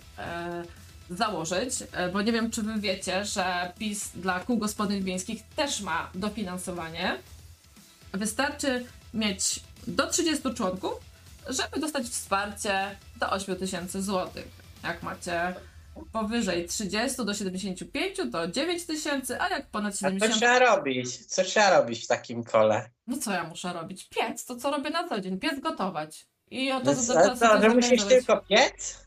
założyć, 1.10 1.74
bo 2.14 2.22
nie 2.22 2.32
wiem, 2.32 2.52
czy 2.52 2.62
wy 2.62 2.80
wiecie, 2.80 3.26
że 3.26 3.74
PiS 3.78 4.12
dla 4.16 4.40
kół 4.40 4.58
gospodyń 4.58 5.04
wiejskich 5.04 5.44
też 5.56 5.82
ma 5.82 6.10
dofinansowanie. 6.16 7.18
Wystarczy 8.14 8.86
mieć 9.14 9.60
do 9.88 10.08
30 10.08 10.54
członków, 10.54 10.94
żeby 11.50 11.80
dostać 11.80 12.08
wsparcie 12.08 12.96
do 13.20 13.30
8 13.30 13.56
tysięcy 13.56 14.04
złotych. 14.04 14.59
Jak 14.84 15.04
macie 15.04 15.56
powyżej 16.12 16.68
30 16.68 17.26
do 17.26 17.34
75 17.34 18.18
to 18.32 18.48
9 18.48 18.86
tysięcy, 18.86 19.42
a 19.42 19.50
jak 19.50 19.68
ponad 19.68 19.94
A 19.94 19.98
co 19.98 20.00
70 20.00 20.34
trzeba 20.36 20.60
robić? 20.60 21.26
Co 21.26 21.44
trzeba 21.44 21.80
robić 21.80 22.04
w 22.04 22.08
takim 22.08 22.44
kole? 22.44 22.90
no 23.08 23.18
co 23.18 23.32
ja 23.32 23.44
muszę 23.44 23.74
robić? 23.74 24.10
Piec, 24.10 24.46
to 24.46 24.56
co 24.56 24.72
robię 24.72 24.90
na 24.90 25.10
co 25.10 25.22
dzień, 25.22 25.40
piec 25.40 25.60
gotować. 25.60 26.26
I 26.52 26.72
od 26.72 26.84
No 26.84 26.96
czasu 26.96 27.08
do 27.08 27.14
co, 27.14 27.30
czasu 27.30 27.40
też 27.40 27.62
że 27.62 27.70
musisz 27.70 28.04
tylko 28.06 28.38
piec? 28.38 29.06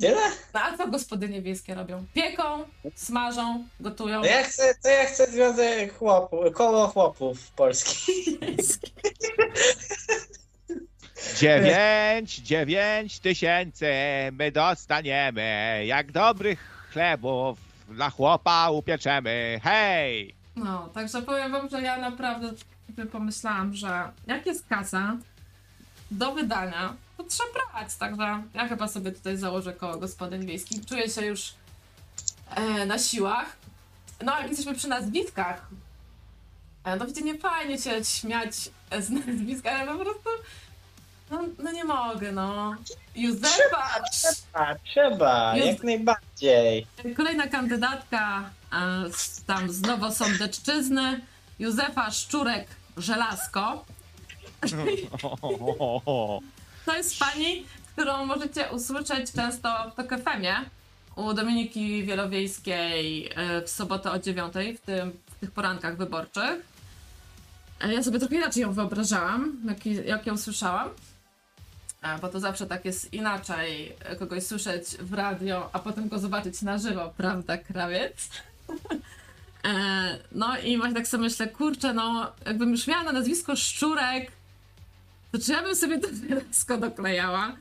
Tyle? 0.00 0.20
No, 0.54 0.60
a 0.60 0.76
co 0.76 0.88
gospodynie 0.88 1.42
wiejskie 1.42 1.74
robią? 1.74 2.06
Pieką, 2.14 2.64
smażą, 2.94 3.64
gotują. 3.80 4.20
To 4.20 4.26
ja 4.26 4.42
chcę, 4.42 4.74
to 4.82 4.88
ja 4.88 5.04
chcę 5.04 5.26
związek 5.26 5.98
chłopów, 5.98 6.54
koło 6.54 6.88
chłopów 6.88 7.50
polskich. 7.50 8.26
Dziewięć, 11.38 12.36
dziewięć 12.36 13.18
tysięcy 13.18 13.92
my 14.32 14.52
dostaniemy, 14.52 15.82
jak 15.86 16.12
dobrych 16.12 16.88
chlebów 16.92 17.58
dla 17.88 18.10
chłopa 18.10 18.70
upieczemy. 18.70 19.60
Hej! 19.62 20.34
No, 20.56 20.88
także 20.88 21.22
powiem 21.22 21.52
wam, 21.52 21.68
że 21.68 21.82
ja 21.82 21.98
naprawdę 21.98 22.52
pomyślałam, 23.12 23.74
że 23.74 24.10
jak 24.26 24.46
jest 24.46 24.66
kasa 24.68 25.16
do 26.10 26.32
wydania, 26.32 26.94
to 27.16 27.24
trzeba 27.24 27.48
brać. 27.52 27.94
Także 27.94 28.42
ja 28.54 28.68
chyba 28.68 28.88
sobie 28.88 29.12
tutaj 29.12 29.36
założę 29.36 29.72
koło 29.72 29.96
gospodyń 29.96 30.46
wiejskich. 30.46 30.86
Czuję 30.86 31.08
się 31.08 31.26
już 31.26 31.54
e, 32.56 32.86
na 32.86 32.98
siłach. 32.98 33.56
No, 34.24 34.38
jak 34.40 34.48
jesteśmy 34.48 34.74
przy 34.74 34.88
nazwiskach, 34.88 35.68
e, 36.84 36.96
no 36.96 37.06
wiecie, 37.06 37.22
nie 37.22 37.38
fajnie 37.38 37.78
się 37.78 38.04
śmiać 38.04 38.54
z 39.00 39.10
nazwiska, 39.10 39.70
ale 39.70 39.92
po 39.92 40.04
prostu 40.04 40.28
no, 41.30 41.42
no 41.58 41.72
nie 41.72 41.84
mogę, 41.84 42.32
no. 42.32 42.74
Józefa! 43.16 43.90
Trzeba, 44.84 45.56
Jest- 45.56 45.66
jak 45.68 45.82
najbardziej. 45.84 46.86
Kolejna 47.16 47.48
kandydatka 47.48 48.50
e, 48.72 49.12
z, 49.12 49.44
tam 49.44 49.70
z 49.72 49.80
Nowosądeczczyzny, 49.82 51.20
Józefa 51.58 52.08
Szczurek-Żelazko. 52.10 53.78
To 56.86 56.96
jest 56.96 57.18
pani, 57.18 57.64
którą 57.92 58.26
możecie 58.26 58.70
usłyszeć 58.70 59.32
często 59.32 59.90
w 59.90 59.94
Tok 59.94 60.08
FM-ie 60.08 60.54
u 61.16 61.34
Dominiki 61.34 62.04
Wielowiejskiej 62.04 63.30
e, 63.36 63.62
w 63.62 63.70
sobotę 63.70 64.10
o 64.10 64.18
9 64.18 64.54
w, 64.54 64.80
tym, 64.80 65.12
w 65.36 65.40
tych 65.40 65.50
porankach 65.50 65.96
wyborczych. 65.96 66.66
E, 67.80 67.94
Ja 67.94 68.02
sobie 68.02 68.18
trochę 68.18 68.34
inaczej 68.36 68.62
ją 68.62 68.72
wyobrażałam, 68.72 69.56
jak, 69.68 69.86
jak 70.06 70.26
ją 70.26 70.38
słyszałam. 70.38 70.88
Bo 72.20 72.28
to 72.28 72.40
zawsze 72.40 72.66
tak 72.66 72.84
jest 72.84 73.12
inaczej 73.14 73.96
kogoś 74.18 74.42
słyszeć 74.46 74.84
w 74.88 75.12
radio, 75.14 75.70
a 75.72 75.78
potem 75.78 76.08
go 76.08 76.18
zobaczyć 76.18 76.62
na 76.62 76.78
żywo, 76.78 77.12
prawda, 77.16 77.58
krawiec? 77.58 78.28
E, 79.64 80.18
No 80.32 80.58
i 80.58 80.78
właśnie 80.78 80.94
tak 80.96 81.08
sobie 81.08 81.22
myślę, 81.22 81.46
kurczę, 81.48 81.94
no 81.94 82.32
jakbym 82.46 82.70
już 82.70 82.86
miała 82.86 83.02
na 83.02 83.12
nazwisko 83.12 83.56
Szczurek, 83.56 84.32
to 85.32 85.38
czy 85.38 85.52
ja 85.52 85.62
bym 85.62 85.76
sobie 85.76 85.98
to 85.98 86.08
nazwisko 86.34 86.76
doklejała? 86.78 87.52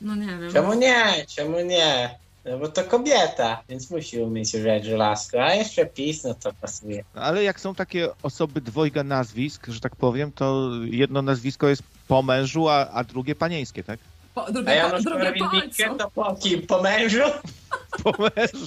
No 0.00 0.14
nie 0.14 0.26
wiem. 0.26 0.52
Czemu 0.52 0.74
nie? 0.74 1.04
Czemu 1.36 1.60
nie? 1.60 2.18
No 2.44 2.58
bo 2.58 2.68
to 2.68 2.84
kobieta, 2.84 3.62
więc 3.68 3.90
musi 3.90 4.18
umieć 4.20 4.54
używać 4.54 4.84
żelazko, 4.84 5.44
a 5.44 5.54
jeszcze 5.54 5.86
PiS, 5.86 6.24
no 6.24 6.34
to 6.34 6.52
pasuje. 6.52 7.04
Ale 7.14 7.42
jak 7.42 7.60
są 7.60 7.74
takie 7.74 8.08
osoby 8.22 8.60
dwojga 8.60 9.02
nazwisk, 9.04 9.66
że 9.68 9.80
tak 9.80 9.96
powiem, 9.96 10.32
to 10.32 10.70
jedno 10.84 11.22
nazwisko 11.22 11.68
jest 11.68 11.82
po 12.08 12.22
mężu, 12.22 12.68
a, 12.68 12.88
a 12.88 13.04
drugie 13.04 13.34
panieńskie, 13.34 13.84
tak? 13.84 14.00
Po, 14.34 14.46
A 14.46 14.52
drugie, 14.52 14.66
po, 14.70 14.74
Janusz 14.74 15.02
drugie 15.04 15.32
po 15.32 15.44
Korwin-Mikke 15.44 15.84
ojcu. 15.90 15.98
to 15.98 16.10
po 16.10 16.36
kim? 16.36 16.66
Po 16.66 16.82
mężu? 16.82 17.22
Po 18.02 18.12
mężu. 18.18 18.66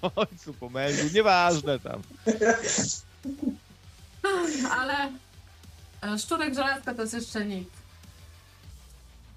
Po 0.00 0.10
ojcu, 0.16 0.54
po 0.54 0.68
mężu, 0.70 1.02
nieważne 1.14 1.78
tam. 1.78 2.02
Ale 4.70 4.94
e, 6.02 6.18
Szczurek 6.18 6.54
Żelazka 6.54 6.94
to 6.94 7.02
jest 7.02 7.14
jeszcze 7.14 7.46
nic. 7.46 7.68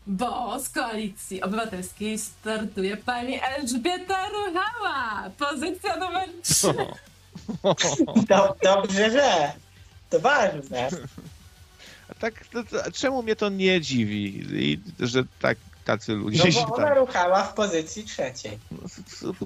Bo 0.09 0.59
z 0.59 0.69
koalicji 0.69 1.41
obywatelskiej 1.41 2.17
startuje 2.17 2.97
pani 2.97 3.39
Elżbieta 3.43 4.29
Ruchała. 4.29 5.29
Pozycja 5.37 5.95
numer 5.95 6.29
3. 6.43 6.67
Do, 8.29 8.55
dobrze, 8.63 9.11
że. 9.11 9.51
To 10.09 10.19
ważne. 10.19 10.89
A 12.09 12.13
tak, 12.13 12.45
to, 12.45 12.63
to, 12.63 12.91
czemu 12.91 13.23
mnie 13.23 13.35
to 13.35 13.49
nie 13.49 13.81
dziwi, 13.81 14.45
I, 14.51 14.79
że 14.99 15.23
tak 15.39 15.57
tacy 15.85 16.13
ludzie 16.13 16.43
No 16.55 16.67
bo 16.67 16.75
ona 16.75 16.87
tam... 16.87 16.97
ruchała 16.97 17.43
w 17.43 17.53
pozycji 17.53 18.03
trzeciej. 18.03 18.59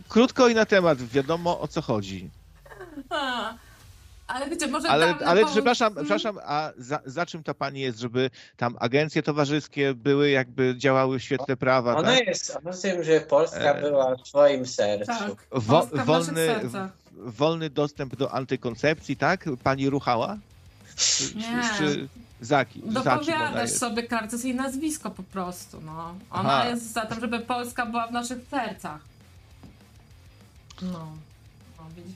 Krótko 0.08 0.48
i 0.48 0.56
na 0.56 0.66
temat, 0.66 1.02
wiadomo 1.02 1.60
o 1.60 1.68
co 1.68 1.82
chodzi. 1.82 2.30
A, 3.10 3.54
Ale 4.28 4.50
wiecie, 4.50 4.68
może 4.68 4.90
Ale, 4.90 5.16
ale 5.26 5.46
przepraszam, 5.46 5.94
Mm. 5.94 6.06
przepraszam, 6.06 6.40
a 6.46 6.72
za, 6.78 7.00
za 7.06 7.26
czym 7.26 7.44
ta 7.44 7.54
pani 7.54 7.80
jest, 7.80 8.00
żeby 8.00 8.30
tam 8.58 8.76
agencje 8.80 9.24
towarzyskie 9.24 9.94
były, 9.94 10.30
jakby 10.30 10.76
działały 10.78 11.20
w 11.20 11.24
świetle 11.24 11.58
prawa, 11.58 11.96
Ona 11.96 12.12
tak? 12.12 12.28
jest, 12.28 12.56
a 12.56 12.62
poza 12.62 12.82
tym, 12.82 13.04
że 13.04 13.22
Polska 13.22 13.74
E. 13.74 13.82
była 13.82 14.16
w 14.16 14.22
twoim 14.24 14.66
sercu. 14.66 15.06
Tak. 15.06 15.32
Wo, 15.52 15.80
Polska 15.80 16.04
w 16.04 16.06
wolny, 16.06 16.48
sercach. 16.48 16.90
wolny 17.12 17.70
dostęp 17.70 18.16
do 18.16 18.32
antykoncepcji, 18.34 19.18
tak? 19.18 19.46
Pani 19.64 19.90
ruchała? 19.90 20.38
Czy, 20.96 21.36
Nie. 21.36 21.62
czy, 21.78 21.78
czy 21.78 22.08
za, 22.42 22.66
ona 22.88 22.92
Dopowiadasz 22.94 23.70
sobie, 23.70 24.08
jest 24.32 24.46
jej 24.46 24.56
nazwisko 24.56 25.12
po 25.12 25.24
prostu, 25.24 25.82
no. 25.82 26.16
Ona 26.32 26.54
Aha. 26.54 26.70
jest 26.70 26.94
za 26.94 27.06
tym, 27.06 27.20
żeby 27.20 27.40
Polska 27.40 27.86
była 27.86 28.08
w 28.08 28.12
naszych 28.12 28.40
sercach. 28.52 29.00
No. 30.82 31.08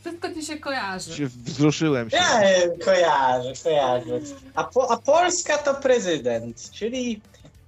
Wszystko 0.02 0.34
ci 0.34 0.46
się 0.46 0.58
kojarzy. 0.58 1.16
Się 1.18 1.28
wzruszyłem 1.28 2.10
się. 2.10 2.18
Ja 2.18 2.42
e, 2.42 2.78
kojarzę, 2.78 3.54
kojarzę. 3.64 4.20
A, 4.56 4.64
po, 4.64 4.92
a 4.92 4.98
Polska 4.98 5.58
to 5.58 5.74
prezydent, 5.76 6.72
czyli 6.72 7.22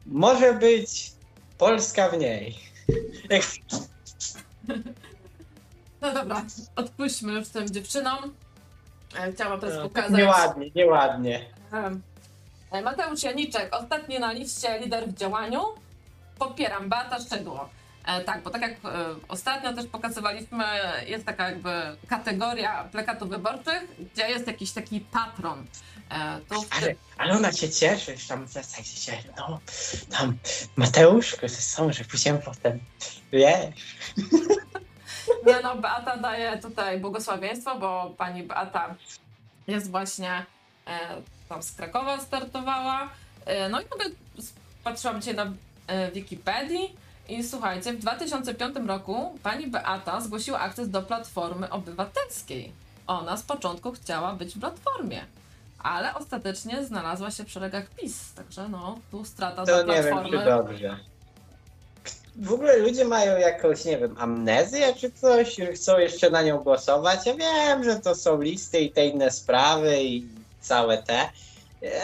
może 0.06 0.54
być 0.54 1.12
Polska 1.58 2.10
w 2.10 2.18
niej. 2.18 2.60
No 6.02 6.14
dobra, 6.14 6.46
odpuśćmy 6.76 7.34
już 7.34 7.48
tym 7.50 7.70
dziewczynom. 7.70 8.34
E, 9.20 9.32
Chciałam 9.32 9.60
teraz 9.60 9.76
No, 9.76 9.84
pokazać. 9.84 10.12
Nieładnie, 10.18 10.72
nieładnie. 10.76 11.46
e, 12.72 12.82
Mateusz 12.82 13.24
Janiczek, 13.24 13.76
ostatni 13.76 14.20
na 14.20 14.32
liście 14.32 14.80
lider 14.80 15.08
w 15.10 15.14
działaniu. 15.14 15.62
Popieram 16.40 16.90
Beata 16.90 17.20
Szczegło. 17.20 17.70
E, 18.10 18.22
tak, 18.24 18.44
bo 18.44 18.50
tak 18.50 18.62
jak 18.62 18.72
e, 18.72 18.78
ostatnio 19.28 19.74
też 19.74 19.88
pokazywaliśmy, 19.88 20.64
jest 21.08 21.26
taka 21.26 21.50
jakby 21.50 21.70
kategoria 22.08 22.84
plakatów 22.84 23.30
wyborczych, 23.30 23.84
gdzie 24.14 24.30
jest 24.30 24.48
jakiś 24.48 24.72
taki 24.72 25.00
patron. 25.00 25.66
E, 26.12 26.16
Ale, 26.82 26.96
ale 27.18 27.34
ona 27.34 27.52
się 27.52 27.70
cieszy, 27.70 28.18
że 28.18 28.28
tam 28.28 28.46
w 28.48 28.52
zasadzie 28.52 28.90
się, 28.92 29.14
no, 29.38 29.60
tam 30.18 30.38
Mateuszko 30.76 31.48
ze 31.50 31.62
sobą, 31.62 31.94
że 31.94 32.04
pójdziemy 32.04 32.40
potem, 32.40 32.80
wiesz. 33.32 33.96
Nie 35.46 35.60
no, 35.64 35.76
Beata 35.76 36.18
daje 36.18 36.58
tutaj 36.58 37.00
błogosławieństwo, 37.00 37.80
bo 37.80 38.14
pani 38.18 38.44
Beata 38.44 38.96
jest 39.68 39.92
właśnie 39.92 40.46
e, 40.88 41.00
tam 41.50 41.64
z 41.64 41.72
Krakowa 41.72 42.20
startowała. 42.20 43.10
E, 43.46 43.70
no 43.70 43.82
i 43.82 43.86
s- 44.40 44.54
patrzyłam 44.84 45.22
dzisiaj 45.22 45.36
na 45.36 45.52
e, 45.88 46.12
Wikipedii 46.12 46.96
i 47.30 47.44
słuchajcie, 47.44 47.94
w 47.94 47.98
2005 48.00 48.76
roku 48.88 49.40
pani 49.44 49.68
Beata 49.68 50.22
zgłosiła 50.22 50.60
akces 50.60 50.90
do 50.90 51.02
Platformy 51.02 51.70
Obywatelskiej. 51.70 52.72
Ona 53.08 53.38
z 53.38 53.44
początku 53.44 53.92
chciała 53.92 54.34
być 54.34 54.56
w 54.56 54.60
Platformie, 54.60 55.26
ale 55.80 56.14
ostatecznie 56.14 56.86
znalazła 56.86 57.32
się 57.32 57.44
w 57.44 57.52
szeregach 57.52 57.90
PiS, 57.90 58.34
także 58.34 58.70
no, 58.70 59.00
tu 59.12 59.26
strata 59.26 59.66
To 59.66 59.84
dla 59.84 59.96
nie 59.96 60.04
wiem, 60.04 60.18
czy 60.32 60.46
dobrze. 60.46 61.00
W 62.36 62.54
ogóle 62.54 62.78
ludzie 62.78 63.06
mają 63.06 63.38
jakąś, 63.38 63.86
nie 63.86 63.98
wiem, 63.98 64.16
amnezję 64.20 64.96
czy 64.96 65.12
coś, 65.12 65.58
chcą 65.76 66.00
jeszcze 66.00 66.30
na 66.30 66.42
nią 66.42 66.58
głosować. 66.58 67.26
Ja 67.26 67.36
wiem, 67.36 67.84
że 67.84 67.96
to 67.96 68.16
są 68.16 68.42
listy 68.42 68.80
i 68.80 68.92
te 68.92 69.08
inne 69.08 69.32
sprawy 69.32 70.04
i 70.04 70.28
całe 70.62 71.04
te, 71.04 71.30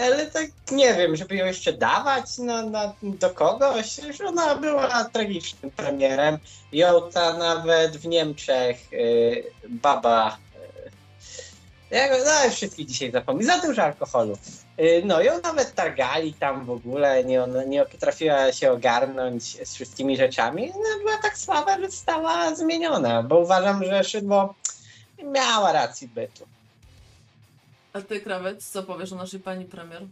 ale 0.02 0.26
tak 0.26 0.46
nie 0.72 0.94
wiem, 0.94 1.16
żeby 1.16 1.36
ją 1.36 1.46
jeszcze 1.46 1.74
dawać 1.74 2.38
na, 2.38 2.62
na, 2.62 2.94
do 3.04 3.30
kogoś, 3.30 4.00
że 4.18 4.26
ona 4.26 4.56
była 4.56 5.04
tragicznym 5.04 5.72
premierem. 5.72 6.38
Ją 6.72 7.12
ta 7.14 7.38
nawet 7.38 7.98
w 7.98 8.08
Niemczech 8.08 8.94
y, 8.94 9.44
baba, 9.70 10.38
y, 11.92 11.96
Ja 11.96 12.10
go, 12.10 12.16
no 12.26 12.50
wszystkich 12.52 12.88
dzisiaj 12.88 13.12
zapomnę, 13.12 13.46
za 13.46 13.68
dużo 13.68 13.84
alkoholu. 13.84 14.38
Y, 14.80 15.02
No 15.06 15.22
ją 15.22 15.42
nawet 15.42 15.76
targali 15.76 16.34
tam 16.34 16.66
w 16.66 16.70
ogóle, 16.70 17.24
nie, 17.24 17.44
ona 17.44 17.64
nie 17.64 17.86
potrafiła 17.86 18.52
się 18.52 18.72
ogarnąć 18.72 19.68
z 19.68 19.76
wszystkimi 19.76 20.18
rzeczami. 20.18 20.72
No, 20.76 21.00
była 21.00 21.18
tak 21.22 21.38
słaba, 21.38 21.80
że 21.80 21.90
została 21.90 22.56
zmieniona, 22.56 23.24
bo 23.24 23.40
uważam, 23.40 23.84
że 23.84 24.04
Szydło 24.04 24.56
miała 25.24 25.72
rację 25.72 26.08
bytu. 26.08 26.55
A 27.96 28.02
ty, 28.02 28.20
krawiec, 28.20 28.72
co 28.72 28.84
powiesz 28.84 29.14
o 29.14 29.16
naszej 29.16 29.40
pani 29.40 29.66
premier? 29.66 30.08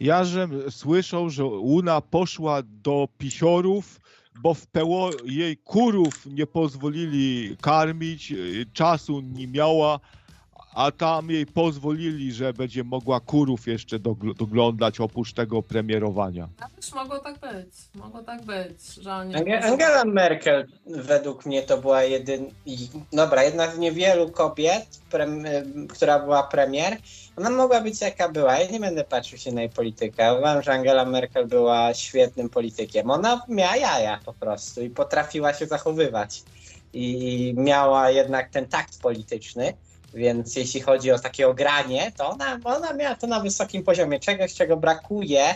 Ja 0.00 0.24
żem 0.24 0.70
słyszał, 0.70 1.30
że 1.30 1.44
Una 1.44 2.00
poszła 2.00 2.62
do 2.62 3.08
pisiorów, 3.18 4.00
bo 4.42 4.54
w 4.54 4.66
PO 4.66 5.12
jej 5.24 5.56
kurów 5.56 6.26
nie 6.26 6.46
pozwolili 6.46 7.56
karmić, 7.60 8.32
y, 8.32 8.66
czasu 8.72 9.20
nie 9.20 9.48
miała, 9.48 10.00
a 10.76 10.90
tam 10.90 11.30
jej 11.30 11.46
pozwolili, 11.46 12.32
że 12.32 12.52
będzie 12.52 12.84
mogła 12.84 13.20
kurów 13.20 13.66
jeszcze 13.66 13.98
dogl- 13.98 14.34
doglądać 14.34 15.00
oprócz 15.00 15.32
tego 15.32 15.62
premierowania. 15.62 16.48
A 16.60 16.68
też 16.68 16.92
mogło 16.94 17.18
tak 17.18 17.38
być. 17.40 17.74
Mogło 17.94 18.22
tak 18.22 18.42
być, 18.44 18.94
że 19.02 19.14
oni... 19.14 19.34
Ange- 19.34 19.62
Angela 19.64 20.04
Merkel 20.04 20.66
według 20.86 21.46
mnie 21.46 21.62
to 21.62 21.78
była 21.78 22.02
jedyn... 22.02 22.46
i- 22.66 22.88
Dobra, 23.12 23.42
jedna 23.44 23.70
z 23.70 23.78
niewielu 23.78 24.30
kobiet, 24.30 24.86
prem... 25.10 25.44
która 25.88 26.18
była 26.18 26.42
premier. 26.42 26.96
Ona 27.36 27.50
mogła 27.50 27.80
być 27.80 28.00
jaka 28.00 28.28
była. 28.28 28.58
Ja 28.58 28.70
nie 28.70 28.80
będę 28.80 29.04
patrzył 29.04 29.38
się 29.38 29.52
na 29.52 29.60
jej 29.60 29.70
politykę. 29.70 30.38
Uważam, 30.38 30.62
że 30.62 30.72
Angela 30.72 31.04
Merkel 31.04 31.46
była 31.46 31.94
świetnym 31.94 32.48
politykiem. 32.48 33.10
Ona 33.10 33.42
miała 33.48 33.76
jaja 33.76 34.20
po 34.24 34.32
prostu 34.32 34.82
i 34.82 34.90
potrafiła 34.90 35.54
się 35.54 35.66
zachowywać. 35.66 36.42
I 36.92 37.54
miała 37.56 38.10
jednak 38.10 38.50
ten 38.50 38.66
takt 38.66 39.00
polityczny. 39.02 39.72
Więc 40.16 40.56
jeśli 40.56 40.80
chodzi 40.80 41.10
o 41.12 41.18
takie 41.18 41.48
ogranie, 41.48 42.12
to 42.16 42.28
ona, 42.28 42.58
ona 42.64 42.92
miała 42.92 43.14
to 43.14 43.26
na 43.26 43.40
wysokim 43.40 43.84
poziomie. 43.84 44.20
Czegoś, 44.20 44.54
czego 44.54 44.76
brakuje 44.76 45.54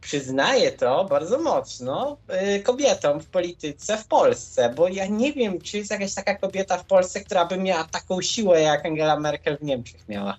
przyznaję 0.00 0.72
to 0.72 1.04
bardzo 1.04 1.38
mocno 1.38 2.16
y, 2.56 2.62
kobietom 2.62 3.20
w 3.20 3.26
polityce 3.26 3.96
w 3.96 4.06
Polsce, 4.06 4.74
bo 4.76 4.88
ja 4.88 5.06
nie 5.06 5.32
wiem, 5.32 5.60
czy 5.60 5.78
jest 5.78 5.90
jakaś 5.90 6.14
taka 6.14 6.34
kobieta 6.34 6.78
w 6.78 6.84
Polsce, 6.84 7.20
która 7.20 7.44
by 7.44 7.58
miała 7.58 7.84
taką 7.84 8.22
siłę, 8.22 8.60
jak 8.60 8.86
Angela 8.86 9.20
Merkel 9.20 9.58
w 9.58 9.62
Niemczech 9.62 10.08
miała. 10.08 10.36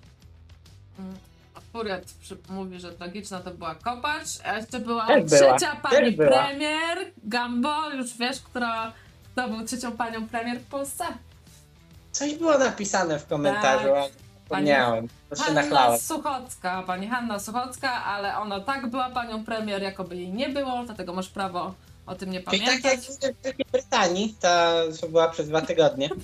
Mm, 0.98 1.14
Akurat 1.54 2.02
mówi, 2.48 2.80
że 2.80 2.92
tragiczna 2.92 3.40
to 3.40 3.50
była 3.50 3.74
Kopacz, 3.74 4.28
a 4.44 4.56
jeszcze 4.56 4.80
była 4.80 5.06
Też 5.06 5.24
była, 5.24 5.58
trzecia 5.58 5.76
pani 5.76 5.96
też 5.96 6.16
była. 6.16 6.28
premier, 6.28 6.98
Gambo, 7.24 7.90
już 7.90 8.16
wiesz, 8.18 8.40
która, 8.40 8.92
kto 9.32 9.48
był 9.48 9.66
trzecią 9.66 9.92
panią 9.92 10.28
premier 10.28 10.60
w 10.60 10.66
Polsce? 10.66 11.04
Coś 12.12 12.34
było 12.34 12.58
napisane 12.58 13.18
w 13.18 13.26
komentarzu, 13.26 13.84
Tak. 13.88 13.96
ale 13.96 14.10
zapomniałem. 14.42 15.08
To 15.30 15.36
się 15.36 15.42
Hanna 15.42 15.62
nachlałem. 15.62 16.00
Suchocka, 16.00 16.82
pani 16.82 17.08
Hanna 17.08 17.38
Suchocka, 17.38 18.04
ale 18.04 18.36
ona 18.38 18.60
tak 18.60 18.86
była 18.86 19.10
panią 19.10 19.44
premier, 19.44 19.82
jakoby 19.82 20.16
jej 20.16 20.32
nie 20.32 20.48
było, 20.48 20.82
dlatego 20.86 21.12
masz 21.14 21.28
prawo 21.28 21.74
o 22.06 22.14
tym 22.14 22.30
nie 22.30 22.40
Czyli 22.42 22.60
tak 22.60 22.68
jak 22.68 22.82
pamiętać. 22.82 23.06
w 23.16 23.22
Wielkiej 23.44 23.66
Brytanii, 23.72 24.34
ta 24.40 24.72
co 25.00 25.08
była 25.08 25.28
przez 25.28 25.48
dwa 25.48 25.60
tygodnie. 25.62 26.08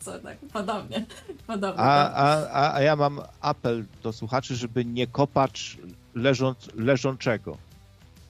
Co, 0.00 0.18
tak, 0.18 0.36
podobnie, 0.52 1.04
podobnie. 1.46 1.82
A, 1.84 2.12
a, 2.50 2.74
a, 2.74 2.80
ja 2.80 2.96
mam 2.96 3.20
apel 3.40 3.84
do 4.02 4.12
słuchaczy, 4.12 4.56
żeby 4.56 4.84
nie 4.84 5.06
kopać 5.06 5.78
leżąc, 6.14 6.68
leżącego. 6.74 7.56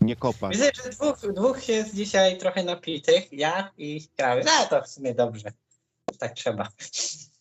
Nie 0.00 0.16
kopać. 0.16 0.52
Widzę, 0.52 0.70
że 0.84 0.90
dwóch, 0.90 1.18
dwóch 1.34 1.68
jest 1.68 1.94
dzisiaj 1.94 2.38
trochę 2.38 2.64
napitych, 2.64 3.32
ja 3.32 3.70
i 3.78 4.08
krawiec. 4.16 4.46
No 4.46 4.66
to 4.70 4.82
w 4.82 4.88
sumie 4.88 5.14
dobrze. 5.14 5.52
Tak 6.18 6.32
trzeba. 6.32 6.68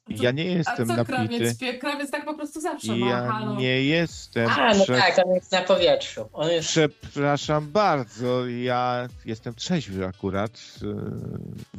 Ja 0.09 0.32
nie 0.32 0.43
A 0.43 0.45
jestem 0.47 0.88
co 0.88 0.93
napity. 0.95 1.05
krawiec 1.17 1.55
śpiewa? 1.57 1.80
Krawiec 1.80 2.11
tak 2.11 2.26
po 2.26 2.34
prostu 2.34 2.61
zawsze 2.61 2.95
ma, 2.95 3.09
Ja 3.09 3.28
halo. 3.32 3.55
nie 3.55 3.84
jestem. 3.84 4.49
A, 4.49 4.74
no 4.74 4.84
prze- 4.84 4.97
tak, 4.97 5.22
on 5.26 5.36
jest 5.36 5.51
na 5.51 5.61
powietrzu. 5.61 6.30
On 6.34 6.49
jest 6.49 6.69
Przepraszam 6.69 7.72
bardzo, 7.72 8.47
ja 8.47 9.09
jestem 9.26 9.55
trzeźwy 9.55 10.05
akurat. 10.05 10.51
Yy, 10.82 10.93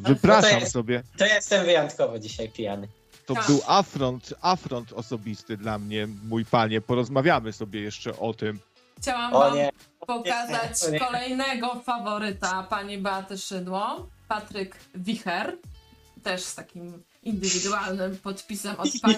to 0.02 0.08
Wypraszam 0.08 0.60
jest- 0.60 0.72
sobie. 0.72 1.02
To 1.18 1.26
ja 1.26 1.34
jestem 1.34 1.64
wyjątkowo 1.66 2.18
dzisiaj 2.18 2.48
pijany. 2.48 2.88
To 3.26 3.34
Tak. 3.34 3.46
był 3.46 3.60
afront, 3.66 4.34
afront 4.40 4.92
osobisty 4.92 5.56
dla 5.56 5.78
mnie, 5.78 6.08
mój 6.24 6.44
panie. 6.44 6.80
Porozmawiamy 6.80 7.52
sobie 7.52 7.80
jeszcze 7.80 8.18
o 8.18 8.34
tym. 8.34 8.58
Chciałam 8.98 9.34
O 9.34 9.38
wam 9.38 9.54
nie, 9.54 9.70
pokazać 10.06 10.82
O 10.88 10.90
nie. 10.90 10.98
kolejnego 11.00 11.80
faworyta 11.80 12.62
pani 12.62 12.98
Beaty 12.98 13.38
Szydło, 13.38 14.06
Patryk 14.28 14.76
Wicher, 14.94 15.56
też 16.22 16.44
z 16.44 16.54
takim 16.54 17.02
indywidualnym 17.22 18.18
podpisem 18.18 18.76
od 18.80 18.88
pani. 19.02 19.16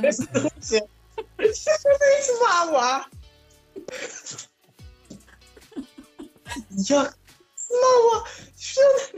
Mała! 2.49 3.05
Jak 6.91 7.19
mała! 7.83 8.25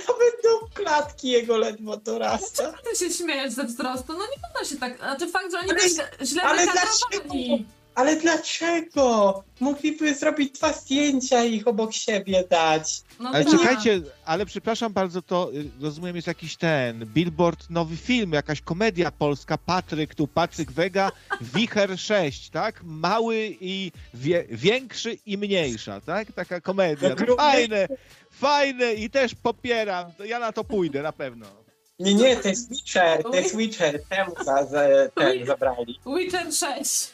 Nawet 0.09 0.43
do 0.43 0.69
klatki 0.75 1.29
jego 1.29 1.57
ledwo 1.57 1.97
dorasta. 1.97 2.73
Ty 2.73 2.97
się 2.97 3.11
śmiejesz 3.15 3.53
ze 3.53 3.65
wzrostu, 3.65 4.13
no 4.13 4.19
nie 4.19 4.43
można 4.49 4.71
się 4.71 4.77
tak, 4.81 4.99
znaczy 4.99 5.31
fakt, 5.31 5.51
że 5.53 5.59
oni 5.59 5.71
Ale- 5.71 5.81
też 5.81 5.93
źle 6.29 6.43
ale 6.43 6.67
wykadrowani. 6.67 7.67
Ale 7.97 8.17
dlaczego? 8.17 9.45
Mogliby 9.61 10.15
zrobić 10.15 10.53
dwa 10.53 10.73
zdjęcia 10.73 11.45
i 11.45 11.55
ich 11.55 11.69
obok 11.69 11.93
siebie 11.93 12.45
dać. 12.51 13.01
No 13.21 13.31
Ale 13.31 13.45
tak. 13.45 13.59
czekajcie, 13.59 14.01
ale 14.25 14.47
przepraszam 14.47 14.93
bardzo, 14.93 15.23
to 15.23 15.51
y, 15.55 15.71
rozumiem 15.81 16.17
jest 16.17 16.29
jakiś 16.29 16.57
ten 16.57 17.07
billboard, 17.07 17.71
nowy 17.71 17.97
film, 17.97 18.33
jakaś 18.33 18.61
komedia 18.61 19.11
polska, 19.11 19.59
Patryk, 19.59 20.15
tu 20.15 20.27
Patryk 20.27 20.73
Wega, 20.73 21.13
Wicher 21.41 21.99
6, 21.99 22.51
tak? 22.51 22.81
Mały 22.85 23.57
i 23.61 23.93
wie, 24.15 24.45
większy 24.51 25.19
i 25.27 25.39
mniejsza, 25.39 26.01
tak? 26.01 26.33
Taka 26.33 26.61
komedia. 26.61 27.09
No, 27.29 27.37
fajne, 27.37 27.89
fajne 28.31 28.95
i 28.95 29.11
też 29.11 29.35
popieram. 29.35 30.11
Ja 30.25 30.39
na 30.39 30.53
to 30.53 30.65
pójdę 30.65 31.03
na 31.03 31.13
pewno. 31.13 31.66
Nie, 31.99 32.15
nie, 32.15 32.37
to 32.37 32.49
jest 32.49 32.71
Witcher, 32.71 33.23
to 33.23 33.35
jest 33.35 33.57
Witcher. 33.57 34.03
Temu 34.09 34.35
za, 34.45 34.67
za, 34.67 34.81
ten 35.15 35.47
zabrali. 35.47 36.01
Witcher 36.07 36.53
6. 36.55 37.11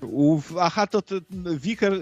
Uf, 0.00 0.52
aha, 0.60 0.86
to, 0.86 1.02
to 1.02 1.14
Wicher, 1.56 1.92
y, 1.92 1.98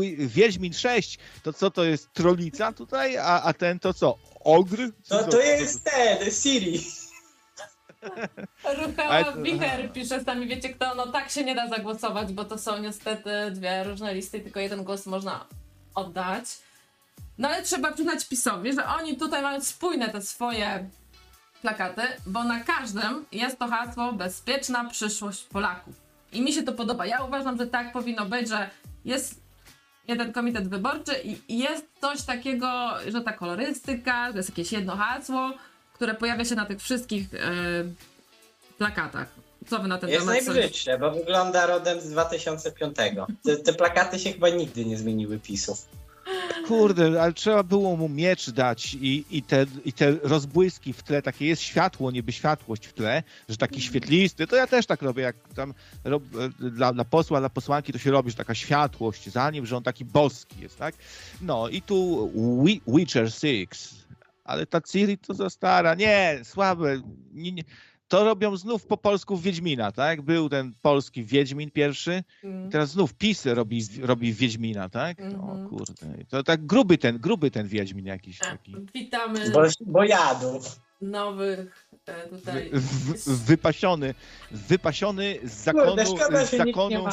Wi- 0.00 0.16
Wiedźmin 0.28 0.72
6, 0.72 1.18
to 1.42 1.52
co 1.52 1.70
to 1.70 1.84
jest 1.84 2.12
trolica 2.12 2.72
tutaj, 2.72 3.16
a, 3.18 3.42
a 3.42 3.52
ten 3.52 3.78
to 3.78 3.94
co? 3.94 4.18
Ogr? 4.44 4.76
Co 5.02 5.16
No 5.16 5.22
to- 5.24 5.30
to 5.30 5.40
jest 5.40 5.84
ten, 5.84 6.30
Siri. 6.30 6.84
Ruchała 8.86 9.24
to- 9.24 9.42
Wicher 9.42 9.92
pisze 9.92 10.24
sami, 10.24 10.46
wiecie 10.48 10.68
kto, 10.68 10.94
no 10.94 11.06
tak 11.06 11.30
się 11.30 11.44
nie 11.44 11.54
da 11.54 11.68
zagłosować, 11.68 12.32
bo 12.32 12.44
to 12.44 12.58
są 12.58 12.78
niestety 12.78 13.30
dwie 13.50 13.84
różne 13.84 14.14
listy 14.14 14.38
i 14.38 14.40
tylko 14.42 14.60
jeden 14.60 14.84
głos 14.84 15.06
można 15.06 15.46
oddać. 15.94 16.44
No 17.38 17.48
ale 17.48 17.62
trzeba 17.62 17.92
przyznać 17.92 18.28
PiSowi, 18.28 18.72
że 18.72 18.86
oni 18.86 19.16
tutaj 19.16 19.42
mają 19.42 19.60
spójne 19.60 20.08
te 20.08 20.22
swoje 20.22 20.90
plakaty, 21.66 22.02
bo 22.26 22.44
na 22.44 22.60
każdym 22.64 23.24
jest 23.32 23.58
to 23.58 23.68
hasło 23.68 24.12
bezpieczna 24.12 24.84
przyszłość 24.90 25.42
Polaków. 25.44 25.94
I 26.32 26.42
mi 26.42 26.52
się 26.52 26.62
to 26.62 26.72
podoba. 26.72 27.06
Ja 27.06 27.24
uważam, 27.24 27.58
że 27.58 27.66
tak 27.66 27.92
powinno 27.92 28.26
być, 28.26 28.48
że 28.48 28.70
jest 29.04 29.40
jeden 30.08 30.32
komitet 30.32 30.68
wyborczy 30.68 31.12
i 31.48 31.58
jest 31.58 31.86
coś 32.00 32.22
takiego, 32.22 32.90
że 33.08 33.20
ta 33.20 33.32
kolorystyka, 33.32 34.32
że 34.32 34.36
jest 34.38 34.48
jakieś 34.48 34.72
jedno 34.72 34.96
hasło, 34.96 35.50
które 35.94 36.14
pojawia 36.14 36.44
się 36.44 36.54
na 36.54 36.66
tych 36.66 36.80
wszystkich 36.80 37.34
e, 37.34 37.38
plakatach. 38.78 39.28
Co 39.66 39.78
wy 39.78 39.88
na 39.88 39.98
ten 39.98 40.10
Jest 40.10 40.20
temat 40.20 40.36
sądzicie? 40.36 40.60
najbrzydsze, 40.60 40.98
bo 40.98 41.10
wygląda 41.10 41.66
rodem 41.66 42.00
z 42.00 42.10
2005. 42.10 42.96
Te, 43.44 43.56
te 43.56 43.72
plakaty 43.72 44.18
się 44.18 44.32
chyba 44.32 44.48
nigdy 44.48 44.84
nie 44.84 44.98
zmieniły 44.98 45.38
PiSu. 45.38 45.76
Kurde, 46.66 47.22
ale 47.22 47.32
trzeba 47.32 47.62
było 47.62 47.96
mu 47.96 48.08
miecz 48.08 48.50
dać 48.50 48.94
i, 48.94 49.24
i, 49.30 49.42
te, 49.42 49.66
i 49.84 49.92
te 49.92 50.12
rozbłyski 50.22 50.92
w 50.92 51.02
tle, 51.02 51.22
takie 51.22 51.46
jest 51.46 51.62
światło, 51.62 52.10
niby 52.10 52.32
światłość 52.32 52.86
w 52.86 52.92
tle, 52.92 53.22
że 53.48 53.56
taki 53.56 53.82
świetlisty, 53.82 54.46
to 54.46 54.56
ja 54.56 54.66
też 54.66 54.86
tak 54.86 55.02
robię, 55.02 55.22
jak 55.22 55.36
tam 55.54 55.74
rob, 56.04 56.22
e, 56.62 56.70
dla, 56.70 56.92
dla 56.92 57.04
posła, 57.04 57.40
dla 57.40 57.48
posłanki 57.50 57.92
to 57.92 57.98
się 57.98 58.10
robi, 58.10 58.30
że 58.30 58.36
taka 58.36 58.54
światłość 58.54 59.30
za 59.30 59.50
nim, 59.50 59.66
że 59.66 59.76
on 59.76 59.82
taki 59.82 60.04
boski 60.04 60.60
jest, 60.60 60.78
tak? 60.78 60.94
No 61.42 61.68
i 61.68 61.82
tu 61.82 62.30
Wi- 62.64 62.82
Witcher 62.86 63.32
6, 63.32 63.94
ale 64.44 64.66
ta 64.66 64.80
Ciri 64.80 65.18
to 65.18 65.34
za 65.34 65.50
stara, 65.50 65.94
nie, 65.94 66.40
słabe, 66.44 67.02
nie, 67.32 67.52
nie. 67.52 67.62
To 68.08 68.24
robią 68.24 68.56
znów 68.56 68.86
po 68.86 68.96
polsku 68.96 69.36
w 69.36 69.42
Wiedźmina, 69.42 69.92
tak? 69.92 70.22
Był 70.22 70.48
ten 70.48 70.72
polski 70.82 71.24
Wiedźmin 71.24 71.70
pierwszy, 71.70 72.24
Mm. 72.44 72.70
Teraz 72.70 72.90
znów 72.90 73.14
PiS 73.14 73.46
robi, 73.46 73.82
robi 74.02 74.32
Wiedźmina, 74.32 74.88
tak? 74.88 75.20
Mhm. 75.20 75.66
O 75.66 75.68
kurde. 75.68 76.24
To 76.28 76.42
tak 76.42 76.66
gruby 76.66 76.98
ten, 76.98 77.18
gruby 77.18 77.50
ten 77.50 77.68
Wiedźmin 77.68 78.06
jakiś 78.06 78.42
A, 78.42 78.44
taki. 78.44 78.76
Witamy 78.94 79.50
Bo, 79.50 79.62
bo 79.86 80.04
jadł. 80.04 80.60
nowych 81.00 81.88
e, 82.06 82.28
tutaj. 82.28 82.70
Wy, 82.72 82.80
w, 82.80 83.44
wypasiony, 83.46 84.14
wypasiony 84.50 85.38
z 85.44 85.52
zakonu, 85.52 85.86
Kurde, 85.86 86.06
szkoda, 86.06 86.46
z 86.46 86.50
zakonu 86.56 87.04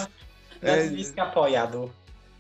e, 0.62 0.78
nazwiska 0.78 1.26
pojadł. 1.26 1.90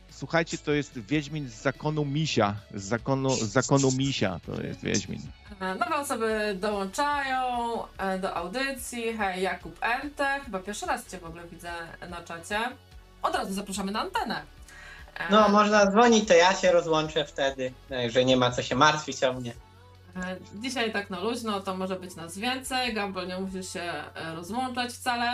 Słuchajcie, 0.09 0.57
to 0.57 0.71
jest 0.71 0.99
Wiedźmin 0.99 1.49
z 1.49 1.61
zakonu 1.61 2.05
Misia. 2.05 2.55
Z 2.73 2.83
zakonu, 2.83 3.29
z 3.29 3.39
zakonu 3.43 3.91
Misia 3.91 4.39
to 4.45 4.61
jest 4.63 4.83
Wiedźmin. 4.83 5.21
E, 5.63 5.75
Nowe 5.75 5.95
osoby 5.95 6.57
dołączają 6.59 7.39
e, 7.97 8.19
do 8.19 8.35
audycji. 8.35 9.17
Hej, 9.17 9.41
Jakub 9.43 9.77
Ente. 9.81 10.39
Chyba 10.45 10.59
pierwszy 10.59 10.85
raz 10.85 11.07
Cię 11.07 11.17
w 11.17 11.25
ogóle 11.25 11.43
widzę 11.47 11.71
na 12.09 12.21
czacie. 12.21 12.59
Od 13.21 13.35
razu 13.35 13.53
zapraszamy 13.53 13.91
na 13.91 14.01
antenę. 14.01 14.41
E, 15.15 15.31
No, 15.31 15.49
można 15.49 15.85
dzwonić, 15.91 16.27
to 16.27 16.33
ja 16.33 16.55
się 16.55 16.71
rozłączę 16.71 17.25
wtedy, 17.25 17.73
e, 17.91 18.09
że 18.09 18.25
nie 18.25 18.37
ma 18.37 18.51
co 18.51 18.63
się 18.63 18.75
martwić 18.75 19.23
o 19.23 19.33
mnie. 19.33 19.53
Dzisiaj 20.55 20.91
tak 20.93 21.09
na 21.09 21.19
luźno, 21.19 21.59
to 21.59 21.77
może 21.77 21.95
być 21.95 22.15
nas 22.15 22.37
więcej. 22.37 22.93
Gambol 22.93 23.27
nie 23.27 23.37
musi 23.39 23.63
się 23.63 23.93
rozłączać 24.35 24.93
wcale. 24.93 25.33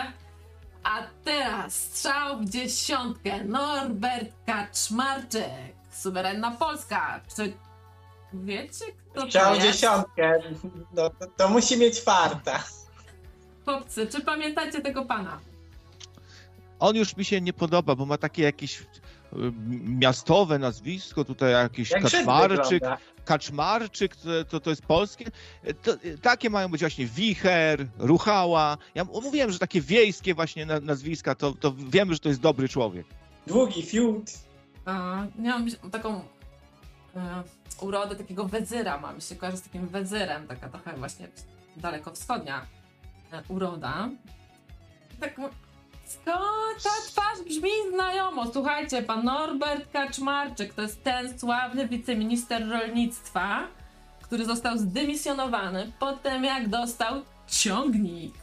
A 0.84 1.02
teraz 1.24 1.74
strzał 1.74 2.38
w 2.38 2.50
dziesiątkę. 2.50 3.44
Norbert 3.44 4.28
Kaczmarczyk. 4.46 5.44
Suwerenna 5.92 6.50
Polska. 6.50 7.20
Czy 7.36 7.52
wiecie, 8.34 8.84
kto 9.10 9.26
to 9.26 9.54
jest? 9.54 9.66
dziesiątkę, 9.66 10.42
no, 10.94 11.10
to, 11.10 11.26
to 11.36 11.48
musi 11.48 11.76
mieć 11.76 12.00
farta. 12.00 12.64
Chłopcy, 13.64 14.06
czy 14.06 14.20
pamiętacie 14.20 14.80
tego 14.80 15.04
pana? 15.04 15.40
On 16.78 16.96
już 16.96 17.16
mi 17.16 17.24
się 17.24 17.40
nie 17.40 17.52
podoba, 17.52 17.94
bo 17.94 18.06
ma 18.06 18.18
takie 18.18 18.42
jakieś 18.42 18.80
y, 18.80 18.84
miastowe 19.86 20.58
nazwisko, 20.58 21.24
tutaj 21.24 21.52
jakiś 21.52 21.90
Jak 21.90 22.02
Żyd 22.02 22.12
Kaczmarczyk, 22.12 22.70
wygląda. 22.70 22.98
Kaczmarczyk, 23.24 24.16
to, 24.16 24.44
to, 24.48 24.60
to 24.60 24.70
jest 24.70 24.82
polskie. 24.82 25.24
To, 25.82 25.92
takie 26.22 26.50
mają 26.50 26.68
być 26.68 26.80
właśnie 26.80 27.06
Wicher, 27.06 27.86
Ruchała. 27.98 28.76
Ja 28.94 29.04
mówiłem, 29.04 29.50
że 29.52 29.58
takie 29.58 29.80
wiejskie 29.80 30.34
właśnie 30.34 30.66
na- 30.66 30.80
nazwiska, 30.80 31.34
to, 31.34 31.52
to 31.52 31.72
wiemy, 31.78 32.12
że 32.14 32.20
to 32.20 32.28
jest 32.28 32.40
dobry 32.40 32.68
człowiek. 32.68 33.06
Długi 33.46 33.82
fiut. 33.82 34.30
A, 34.84 35.26
nie 35.38 35.50
mam 35.50 35.70
taką 35.90 36.20
urodę 37.80 38.16
takiego 38.16 38.44
wezyra, 38.44 38.98
mam 39.00 39.20
się 39.20 39.36
kojarzy 39.36 39.56
z 39.58 39.62
takim 39.62 39.88
wezyrem, 39.88 40.46
taka 40.48 40.68
trochę 40.68 40.92
właśnie 40.96 41.28
daleko 41.76 42.10
wschodnia 42.12 42.66
e, 43.32 43.42
uroda. 43.48 44.08
Tak, 45.20 45.38
m- 45.38 45.48
skąd 46.06 46.82
ta 46.84 46.90
twarz 47.08 47.38
brzmi 47.48 47.70
znajomo? 47.94 48.52
Słuchajcie, 48.52 49.02
pan 49.02 49.24
Norbert 49.24 49.92
Kaczmarczyk 49.92 50.74
to 50.74 50.82
jest 50.82 51.04
ten 51.04 51.38
sławny 51.38 51.88
wiceminister 51.88 52.68
rolnictwa, 52.68 53.66
który 54.22 54.44
został 54.44 54.78
zdymisjonowany 54.78 55.92
po 55.98 56.12
tym, 56.12 56.44
jak 56.44 56.68
dostał 56.68 57.22
ciągnik 57.48 58.34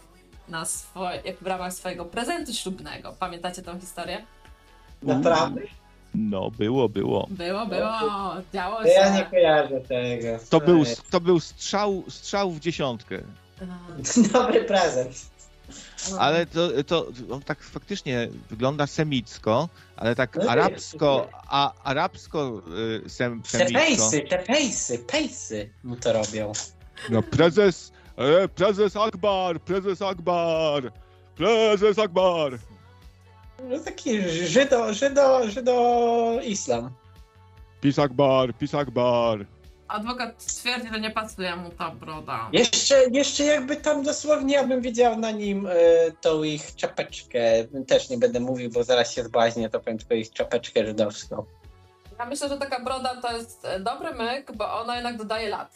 na 0.50 0.66
swoje, 0.66 1.22
w 1.42 1.48
ramach 1.48 1.74
swojego 1.74 2.06
prezentu 2.06 2.54
ślubnego. 2.54 3.14
Pamiętacie 3.20 3.62
tą 3.62 3.80
historię? 3.80 4.26
Naprawdę? 5.04 5.62
No, 6.18 6.52
było, 6.52 6.90
było. 6.90 7.28
Było, 7.30 7.66
było, 7.66 7.92
działo 8.54 8.82
To 8.82 8.88
ja 8.88 9.10
nie 9.10 9.20
się. 9.20 9.26
kojarzę 9.26 9.82
tego. 9.82 10.28
To 10.50 10.60
był, 10.60 10.84
to 11.12 11.22
był 11.22 11.40
strzał, 11.40 12.04
strzał 12.10 12.52
w 12.52 12.60
dziesiątkę. 12.60 13.22
Dobry 14.34 14.64
prezent. 14.64 15.26
No. 16.12 16.20
Ale 16.20 16.46
to, 16.46 16.84
to 16.84 17.08
on 17.32 17.42
tak 17.42 17.64
faktycznie 17.64 18.30
wygląda 18.50 18.88
semicko, 18.88 19.70
ale 19.96 20.16
tak 20.16 20.36
No 20.36 20.50
arabsko, 20.52 21.30
a 21.48 21.74
arabsko 21.84 22.62
y, 23.06 23.10
sem, 23.10 23.42
Te 23.42 23.50
semicko. 23.50 23.80
pejsy, 23.80 24.22
te 24.22 24.38
pejsy, 24.40 25.00
pejsy 25.00 25.70
mu 25.84 25.96
to 25.96 26.14
robią. 26.14 26.52
No 27.10 27.22
prezes, 27.24 27.92
e, 28.18 28.48
prezes 28.48 28.96
Akbar, 28.96 29.60
prezes 29.62 30.02
Akbar, 30.02 30.92
prezes 31.36 32.00
Akbar. 32.00 32.60
No 33.64 33.80
taki 33.80 34.22
żydo, 34.30 34.94
żydo, 34.94 35.50
żydo 35.50 35.74
islam. 36.44 36.90
Pis 37.82 38.00
Akbar, 38.00 38.54
pis 38.54 38.76
Akbar. 38.76 39.46
Adwokat 39.88 40.46
twierdzi, 40.46 40.88
że 40.94 41.00
nie 41.00 41.12
pasuje 41.12 41.56
mu 41.56 41.70
ta 41.70 41.92
broda. 41.92 42.50
Jeszcze, 42.52 42.96
jeszcze 43.12 43.44
jakby 43.44 43.76
tam 43.76 44.04
dosłownie 44.04 44.56
ja 44.56 44.68
bym 44.68 44.82
widział 44.82 45.18
na 45.20 45.32
nim 45.32 45.68
e, 45.68 45.72
tą 46.22 46.44
ich 46.44 46.76
czapeczkę. 46.76 47.40
Też 47.88 48.10
nie 48.10 48.18
będę 48.18 48.40
mówił, 48.40 48.70
bo 48.72 48.84
zaraz 48.84 49.12
się 49.14 49.24
zbłaźnię, 49.24 49.70
to 49.70 49.80
powiem 49.80 49.98
tylko 49.98 50.14
ich 50.14 50.32
czapeczkę 50.34 50.86
żydowską. 50.86 51.46
Ja 52.20 52.26
myślę, 52.26 52.50
że 52.50 52.58
taka 52.58 52.84
broda 52.84 53.22
to 53.22 53.38
jest 53.38 53.66
e, 53.66 53.80
dobry 53.80 54.14
myk, 54.14 54.52
bo 54.58 54.74
ona 54.82 54.96
jednak 54.96 55.18
dodaje 55.18 55.50
lat. 55.50 55.76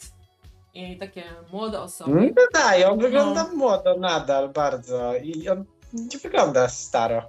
I 0.74 0.98
takie 0.98 1.22
młode 1.52 1.80
osoby. 1.80 2.10
No 2.34 2.44
dodaje, 2.46 2.90
on 2.90 2.98
wygląda 2.98 3.44
No. 3.50 3.56
młodo 3.56 3.96
nadal 3.98 4.48
bardzo 4.48 5.14
i 5.16 5.48
on 5.48 5.64
nie 5.92 6.18
wygląda 6.18 6.68
staro. 6.68 7.22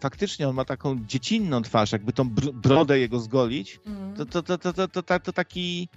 Faktycznie 0.00 0.48
on 0.48 0.54
ma 0.54 0.64
taką 0.64 0.96
dziecinną 1.06 1.62
twarz, 1.62 1.92
jakby 1.92 2.12
tą 2.12 2.24
br- 2.30 2.52
brodę 2.52 2.98
jego 2.98 3.18
zgolić, 3.18 3.80
Mm. 3.86 4.16
to, 4.16 4.26
to, 4.26 4.42
to, 4.42 4.58
to, 4.58 4.72
to, 4.72 4.88
to, 4.88 5.02
to, 5.02 5.20
to 5.20 5.32
taki 5.32 5.88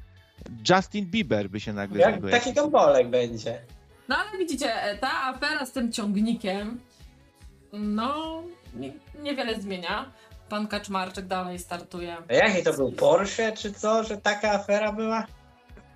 Justin 0.69 1.05
Bieber 1.05 1.49
by 1.49 1.59
się 1.59 1.73
nagle 1.73 1.99
Jak, 1.99 2.21
taki 2.31 2.53
gąbolek 2.53 3.09
będzie. 3.09 3.61
No 4.07 4.15
ale 4.17 4.37
widzicie, 4.37 4.83
e, 4.83 4.97
ta 4.97 5.11
afera 5.23 5.65
z 5.65 5.71
tym 5.71 5.91
ciągnikiem, 5.91 6.79
no 7.73 8.43
nie, 8.75 8.93
niewiele 9.21 9.61
zmienia. 9.61 10.11
Pan 10.49 10.67
Kaczmarczyk 10.67 11.25
dalej 11.27 11.59
startuje. 11.59 12.17
A 12.29 12.33
jaki 12.33 12.63
to 12.63 12.73
był 12.73 12.91
Porsche 12.91 13.51
czy 13.51 13.73
co, 13.73 14.03
że 14.03 14.17
taka 14.17 14.51
afera 14.51 14.91
była? 14.91 15.25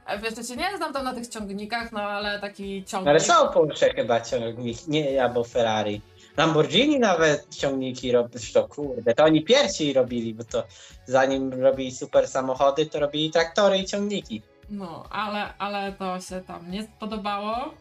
E, 0.06 0.20
Wiesz, 0.20 0.48
się 0.48 0.56
nie 0.56 0.78
znam 0.78 0.94
tam 0.94 1.04
na 1.04 1.14
tych 1.14 1.28
ciągnikach, 1.28 1.92
no 1.92 2.02
ale 2.02 2.40
taki 2.40 2.84
ciągnik... 2.84 3.10
Ale 3.10 3.20
są 3.20 3.48
Porsche 3.50 3.94
chyba 3.94 4.22
ciągniki, 4.22 4.92
nie 4.92 5.24
albo 5.24 5.44
Ferrari. 5.44 6.02
Lamborghini 6.38 7.00
nawet 7.00 7.56
ciągniki 7.56 8.12
robią, 8.12 8.40
to 8.54 8.68
kurde, 8.68 9.14
to 9.14 9.24
oni 9.24 9.44
pierwsi 9.44 9.94
robili, 9.94 10.34
bo 10.34 10.44
to 10.44 10.64
zanim 11.06 11.54
robili 11.54 11.92
super 11.92 12.28
samochody, 12.28 12.86
to 12.86 13.00
robili 13.00 13.32
traktory 13.32 13.78
i 13.78 13.86
ciągniki. 13.86 14.42
No, 14.70 15.04
ale, 15.10 15.58
ale 15.58 15.94
to 15.94 16.22
się 16.22 16.42
tam 16.42 16.72
nie 16.72 16.84
spodobało, 16.84 17.74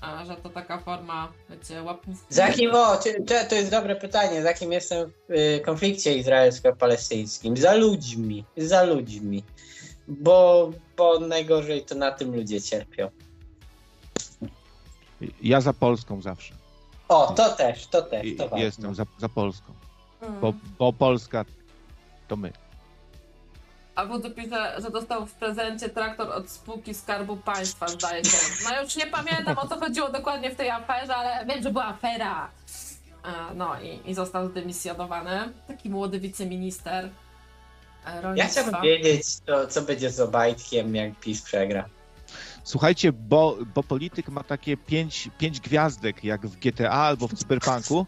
a 0.00 0.24
że 0.24 0.36
to 0.36 0.48
taka 0.48 0.78
forma, 0.78 1.32
wiecie, 1.50 1.82
łapówki. 1.82 2.34
Z 2.34 2.36
jakim, 2.36 2.70
o, 2.74 2.96
czy, 3.02 3.14
czy, 3.26 3.48
to 3.48 3.54
jest 3.54 3.70
dobre 3.70 3.96
pytanie, 3.96 4.42
z 4.42 4.44
jakim 4.44 4.72
jestem 4.72 5.10
w 5.28 5.32
y, 5.32 5.60
konflikcie 5.64 6.14
izraelsko-palestyńskim? 6.16 7.56
Za 7.56 7.74
ludźmi, 7.74 8.44
za 8.56 8.82
ludźmi. 8.82 9.44
Bo, 10.08 10.70
bo 10.96 11.18
najgorzej 11.18 11.82
to 11.82 11.94
na 11.94 12.12
tym 12.12 12.34
ludzie 12.34 12.60
cierpią. 12.60 13.10
Ja 15.42 15.60
za 15.60 15.72
Polską 15.72 16.22
zawsze. 16.22 16.63
O, 17.08 17.26
to 17.36 17.48
też, 17.52 17.86
to 17.86 18.02
też, 18.02 18.26
I, 18.26 18.36
to 18.36 18.48
ważne. 18.48 18.64
jestem 18.64 18.94
za, 18.94 19.04
za 19.18 19.28
Polską. 19.28 19.72
Mm. 20.22 20.40
Bo, 20.40 20.52
bo 20.78 20.92
Polska 20.92 21.44
to 22.28 22.36
my. 22.36 22.52
A 23.94 24.04
Wódz 24.06 24.34
pisze, 24.36 24.74
że 24.82 24.90
dostał 24.90 25.26
w 25.26 25.32
prezencie 25.32 25.88
traktor 25.88 26.32
od 26.32 26.50
spółki 26.50 26.94
Skarbu 26.94 27.36
Państwa, 27.36 27.88
zdaje 27.88 28.24
się. 28.24 28.36
No 28.64 28.82
już 28.82 28.96
nie 28.96 29.06
pamiętam 29.06 29.58
o 29.58 29.68
co 29.68 29.80
chodziło 29.80 30.08
dokładnie 30.08 30.50
w 30.50 30.54
tej 30.56 30.70
aferze, 30.70 31.16
ale 31.16 31.46
wiem, 31.46 31.62
że 31.62 31.70
była 31.70 31.84
afera. 31.84 32.48
E, 33.24 33.54
No 33.54 33.80
i, 33.80 34.10
i 34.10 34.14
został 34.14 34.48
zdymisjonowany. 34.48 35.52
Taki 35.68 35.90
młody 35.90 36.20
wiceminister 36.20 37.04
e, 38.06 38.14
Ja 38.14 38.20
rolnictwa. 38.20 38.62
chciałbym 38.62 38.82
wiedzieć, 38.82 39.22
to, 39.46 39.66
co 39.66 39.82
będzie 39.82 40.10
z 40.10 40.20
Obajtkiem, 40.20 40.94
jak 40.94 41.14
PiS 41.20 41.42
przegra. 41.42 41.84
Słuchajcie, 42.64 43.12
bo, 43.12 43.58
bo 43.74 43.82
polityk 43.82 44.28
ma 44.28 44.44
takie 44.44 44.76
pięć, 44.76 45.30
pięć 45.38 45.60
gwiazdek, 45.60 46.24
jak 46.24 46.46
w 46.46 46.56
GTA 46.56 46.90
albo 46.90 47.28
w 47.28 47.34
Cyberpunku. 47.34 48.06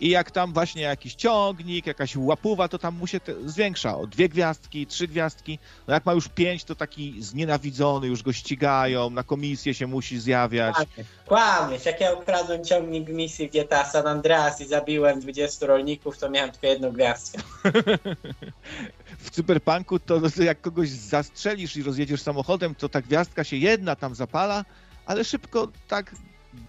I 0.00 0.08
jak 0.08 0.30
tam 0.30 0.52
właśnie 0.52 0.82
jakiś 0.82 1.14
ciągnik, 1.14 1.86
jakaś 1.86 2.16
łapuwa, 2.16 2.68
to 2.68 2.78
tam 2.78 2.94
mu 2.94 3.06
się 3.06 3.20
zwiększa 3.44 3.96
o 3.98 4.06
dwie 4.06 4.28
gwiazdki, 4.28 4.86
trzy 4.86 5.08
gwiazdki. 5.08 5.58
No 5.88 5.94
jak 5.94 6.06
ma 6.06 6.12
już 6.12 6.28
pięć, 6.28 6.64
to 6.64 6.74
taki 6.74 7.22
znienawidzony, 7.22 8.06
już 8.06 8.22
go 8.22 8.32
ścigają, 8.32 9.10
na 9.10 9.22
komisję 9.22 9.74
się 9.74 9.86
musi 9.86 10.20
zjawiać. 10.20 10.74
Kłamiesz, 10.74 11.06
Kłamiesz, 11.26 11.84
jak 11.84 12.00
ja 12.00 12.12
ukradłem 12.12 12.64
ciągnik 12.64 13.08
misji 13.08 13.48
GTA 13.48 13.84
San 13.84 14.06
Andreas 14.06 14.60
i 14.60 14.66
zabiłem 14.66 15.20
20 15.20 15.66
rolników, 15.66 16.18
to 16.18 16.30
miałem 16.30 16.50
tylko 16.50 16.66
jedną 16.66 16.92
gwiazdkę. 16.92 17.42
W 19.18 19.30
Cyberpunku 19.30 19.98
to, 19.98 20.30
to 20.30 20.42
jak 20.42 20.60
kogoś 20.60 20.88
zastrzelisz 20.88 21.76
i 21.76 21.82
rozjedziesz 21.82 22.22
samochodem, 22.22 22.74
to 22.74 22.88
ta 22.88 23.00
gwiazdka 23.00 23.44
się 23.44 23.56
jedna 23.56 23.96
tam 23.96 24.14
zapala, 24.14 24.64
ale 25.06 25.24
szybko 25.24 25.68
tak 25.88 26.14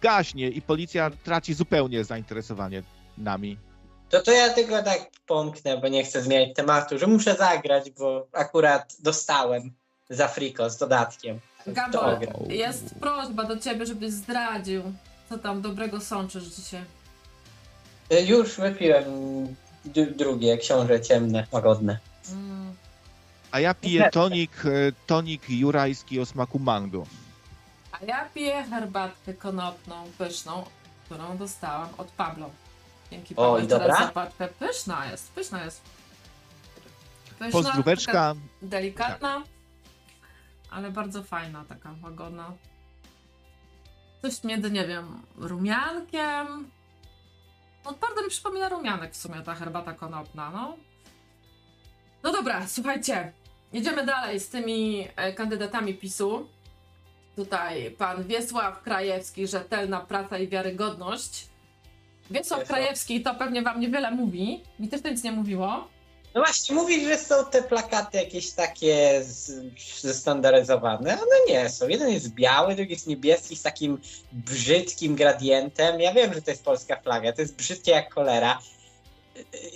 gaśnie 0.02 0.50
i 0.50 0.62
policja 0.62 1.12
traci 1.24 1.54
zupełnie 1.54 2.04
zainteresowanie 2.04 2.84
nami. 3.18 3.58
To 4.10 4.22
to 4.22 4.32
ja 4.32 4.50
tylko 4.54 4.84
tak 4.84 5.00
pomknę, 5.28 5.78
bo 5.78 5.88
nie 5.88 6.04
chcę 6.04 6.22
zmieniać 6.22 6.56
tematu, 6.56 6.98
że 7.00 7.08
muszę 7.08 7.36
zagrać, 7.36 7.90
bo 7.92 8.28
akurat 8.32 8.96
dostałem 9.00 9.72
za 10.10 10.28
friko 10.28 10.70
z 10.70 10.78
dodatkiem. 10.78 11.40
Gabor, 11.68 12.20
jest 12.50 12.96
prośba 13.00 13.44
do 13.44 13.58
ciebie, 13.58 13.86
żebyś 13.86 14.12
zdradził, 14.12 14.82
co 15.30 15.38
tam 15.38 15.62
dobrego 15.62 16.02
sączysz 16.02 16.44
dzisiaj. 16.44 16.84
Y, 18.12 18.22
Już 18.22 18.56
wypiłem 18.56 19.04
d- 19.86 20.06
drugie, 20.06 20.58
książę 20.58 21.02
ciemne, 21.02 21.48
łagodne. 21.52 22.00
Mm. 22.32 22.74
A 23.52 23.60
ja 23.60 23.74
piję 23.74 24.10
tonik, 24.12 24.52
e, 24.66 24.92
tonik 25.08 25.50
jurajski 25.50 26.20
o 26.20 26.26
smaku 26.26 26.60
mango. 26.60 27.06
A 27.92 28.06
ja 28.06 28.26
piję 28.34 28.64
herbatkę 28.70 29.34
konopną, 29.34 29.96
pyszną, 30.18 30.64
którą 31.06 31.38
dostałam 31.38 31.90
od 31.98 32.08
Pablo. 32.08 32.50
Dzięki 33.12 33.36
O, 33.36 33.60
i 33.60 33.68
dobra? 33.68 33.96
za 33.96 34.08
paczkę. 34.08 34.48
Pyszna 34.48 35.12
jest, 35.12 35.32
pyszna 35.32 35.66
jest. 35.66 35.82
Pyszna, 37.40 37.52
Pozdróweczka. 37.52 38.12
taka 38.12 38.36
Delikatna, 38.62 39.44
ale 40.72 40.92
bardzo 40.92 41.24
fajna, 41.24 41.66
taka 41.70 41.96
łagodna. 42.04 42.54
Coś 44.22 44.44
między, 44.44 44.72
nie 44.72 44.88
wiem, 44.88 45.22
rumiankiem. 45.38 46.70
No 47.86 47.94
bardzo 48.02 48.24
mi 48.24 48.30
przypomina 48.30 48.70
rumianek 48.70 49.14
w 49.14 49.18
sumie 49.18 49.42
ta 49.42 49.56
herbata 49.56 49.94
konopna, 49.94 50.50
no. 50.50 50.78
No 52.24 52.32
dobra, 52.32 52.68
słuchajcie, 52.68 53.34
jedziemy 53.74 54.06
dalej 54.06 54.40
z 54.40 54.50
tymi 54.50 55.08
e, 55.16 55.34
kandydatami 55.34 55.94
PiSu. 55.94 56.50
Tutaj 57.36 57.92
pan 57.92 58.24
Wiesław 58.24 58.82
Krajewski, 58.82 59.48
rzetelna 59.48 60.00
praca 60.00 60.38
i 60.38 60.48
wiarygodność. 60.48 61.48
Wiesław 62.32 62.60
Wiesław. 62.60 62.68
Krajewski 62.68 63.22
to 63.24 63.36
pewnie 63.36 63.62
wam 63.62 63.80
niewiele 63.80 64.12
mówi. 64.12 64.64
Mi 64.80 64.88
też 64.88 65.02
to 65.02 65.10
nic 65.10 65.24
nie 65.24 65.32
mówiło. 65.32 65.88
No 66.36 66.42
właśnie, 66.42 66.76
mówisz, 66.76 67.04
że 67.04 67.18
są 67.18 67.36
te 67.46 67.64
plakaty 67.64 68.18
jakieś 68.18 68.52
takie 68.52 69.22
z- 69.24 69.52
zestandaryzowane. 70.02 71.14
One 71.14 71.36
nie 71.50 71.70
są. 71.70 71.88
Jeden 71.88 72.10
jest 72.10 72.30
biały, 72.30 72.76
drugi 72.76 72.92
jest 72.92 73.08
niebieski 73.08 73.56
z 73.56 73.62
takim 73.62 73.98
brzydkim 74.32 75.16
gradientem. 75.16 76.00
Ja 76.00 76.14
wiem, 76.14 76.34
że 76.34 76.42
to 76.42 76.52
jest 76.52 76.64
polska 76.64 76.96
flaga, 77.02 77.34
to 77.34 77.42
jest 77.42 77.56
brzydkie 77.56 77.92
jak 77.92 78.14
cholera. 78.14 78.60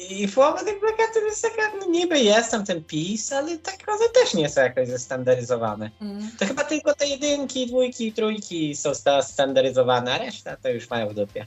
I 0.09 0.27
połowa 0.27 0.63
tych 0.63 0.79
plakatów 0.79 1.23
jest 1.25 1.41
taka, 1.41 1.71
no 1.79 1.85
niby 1.85 2.19
jest 2.19 2.51
tam 2.51 2.65
ten 2.65 2.83
PiS, 2.83 3.33
ale 3.33 3.57
tak 3.57 3.75
one 3.87 4.09
też 4.23 4.33
nie 4.33 4.49
są 4.49 4.61
jakoś 4.61 4.87
zestandaryzowane. 4.87 5.89
Mm. 6.01 6.31
To 6.39 6.45
chyba 6.45 6.63
tylko 6.63 6.93
te 6.95 7.07
jedynki, 7.07 7.67
dwójki 7.67 8.13
trójki 8.13 8.75
są 8.75 8.95
sta- 8.95 9.21
standaryzowane, 9.21 10.11
a 10.13 10.17
reszta 10.17 10.57
to 10.63 10.69
już 10.69 10.89
mają 10.89 11.09
w 11.09 11.13
dupie. 11.13 11.45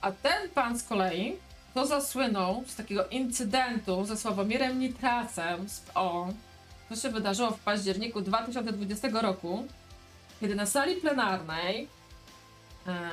A 0.00 0.12
ten 0.12 0.48
pan 0.54 0.78
z 0.78 0.82
kolei 0.82 1.36
to 1.74 1.86
zasłynął 1.86 2.64
z 2.66 2.76
takiego 2.76 3.06
incydentu 3.06 4.04
ze 4.04 4.16
Sławomirem 4.16 4.78
Nitrasem 4.78 5.68
z 5.68 5.80
PO. 5.80 6.28
To 6.88 6.96
się 6.96 7.08
wydarzyło 7.08 7.50
w 7.50 7.60
październiku 7.60 8.20
2020 8.20 9.08
roku, 9.08 9.64
kiedy 10.40 10.54
na 10.54 10.66
sali 10.66 10.96
plenarnej 10.96 11.88
e, 12.86 13.10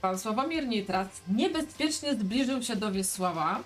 pan 0.00 0.18
Sławomir 0.18 0.66
Nitras 0.66 1.08
niebezpiecznie 1.28 2.14
zbliżył 2.14 2.62
się 2.62 2.76
do 2.76 2.92
Wiesława 2.92 3.60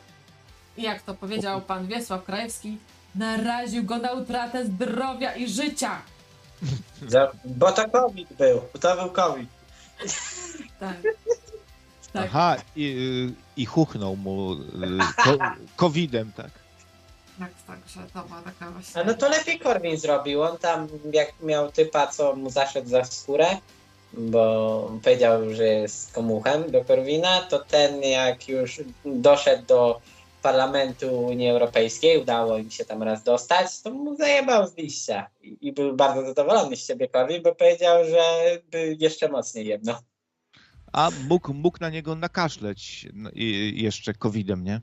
i 0.77 0.83
jak 0.83 1.03
to 1.03 1.15
powiedział 1.15 1.61
pan 1.61 1.87
Wiesław 1.87 2.25
Krajewski, 2.25 2.79
naraził 3.15 3.85
go 3.85 3.99
na 3.99 4.13
utratę 4.13 4.65
zdrowia 4.67 5.35
i 5.35 5.49
życia. 5.49 5.99
Bo 7.45 7.73
to 7.73 7.89
COVID 7.89 8.33
był, 8.33 8.61
to 8.81 8.97
był 8.97 9.11
COVID. 9.11 9.49
Tak. 10.81 10.97
Tak. 12.13 12.25
Aha, 12.25 12.57
i, 12.77 12.85
y, 12.85 13.61
i 13.61 13.67
chuchnął 13.67 14.17
mu 14.17 14.53
y, 14.53 14.59
covidem, 15.77 16.33
tak. 16.37 16.51
Tak, 17.39 17.51
tak, 17.67 17.79
że 17.89 18.01
to 18.15 18.29
była 18.29 18.43
taka 18.43 18.71
właśnie. 18.71 19.01
A 19.01 19.05
no 19.05 19.15
to 19.15 19.29
lepiej 19.29 19.59
Korwin 19.59 19.97
zrobił. 19.97 20.43
On 20.43 20.59
tam, 20.59 20.89
jak 21.13 21.33
miał 21.43 21.73
typa, 21.73 22.07
co 22.07 22.37
mu 22.37 22.51
zaszedł 22.51 22.89
za 22.89 23.05
skórę, 23.05 23.47
bo 24.13 24.93
powiedział, 25.03 25.55
że 25.55 25.65
jest 25.65 26.13
komuchem 26.13 26.71
do 26.71 26.85
Korwina, 26.85 27.41
to 27.41 27.59
ten 27.59 28.03
jak 28.03 28.49
już 28.49 28.81
doszedł 29.05 29.67
do 29.67 30.01
parlamentu 30.43 31.21
Unii 31.27 31.49
Europejskiej, 31.49 32.19
udało 32.19 32.59
im 32.59 32.71
się 32.71 32.85
tam 32.85 33.03
raz 33.03 33.23
dostać, 33.23 33.81
to 33.83 33.91
mu 33.91 34.17
zajebał 34.17 34.67
z 34.67 34.77
liścia. 34.77 35.31
I, 35.43 35.59
i 35.61 35.73
był 35.73 35.97
bardzo 35.97 36.27
zadowolony 36.27 36.77
z 36.77 36.87
siebie 36.87 37.09
Korwin, 37.09 37.43
bo 37.43 37.55
powiedział, 37.55 38.05
że 38.05 38.23
by 38.71 38.97
jeszcze 38.99 39.29
mocniej 39.29 39.67
jedno. 39.67 39.99
A 40.93 41.11
mógł, 41.29 41.55
mógł 41.55 41.79
na 41.81 41.91
niego 41.91 42.15
nakaszleć 42.15 43.09
no, 43.13 43.31
jeszcze 43.73 44.15
covidem, 44.15 44.65
nie? 44.65 44.81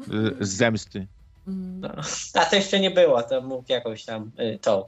Y, 0.00 0.36
Z 0.46 0.48
zemsty. 0.48 1.06
Mm. 1.48 1.80
No. 1.80 1.88
A 2.34 2.44
to 2.44 2.56
jeszcze 2.56 2.80
nie 2.80 2.90
było, 2.90 3.22
to 3.22 3.40
mógł 3.40 3.64
jakąś 3.68 4.04
tam 4.04 4.30
y, 4.40 4.58
tą, 4.58 4.84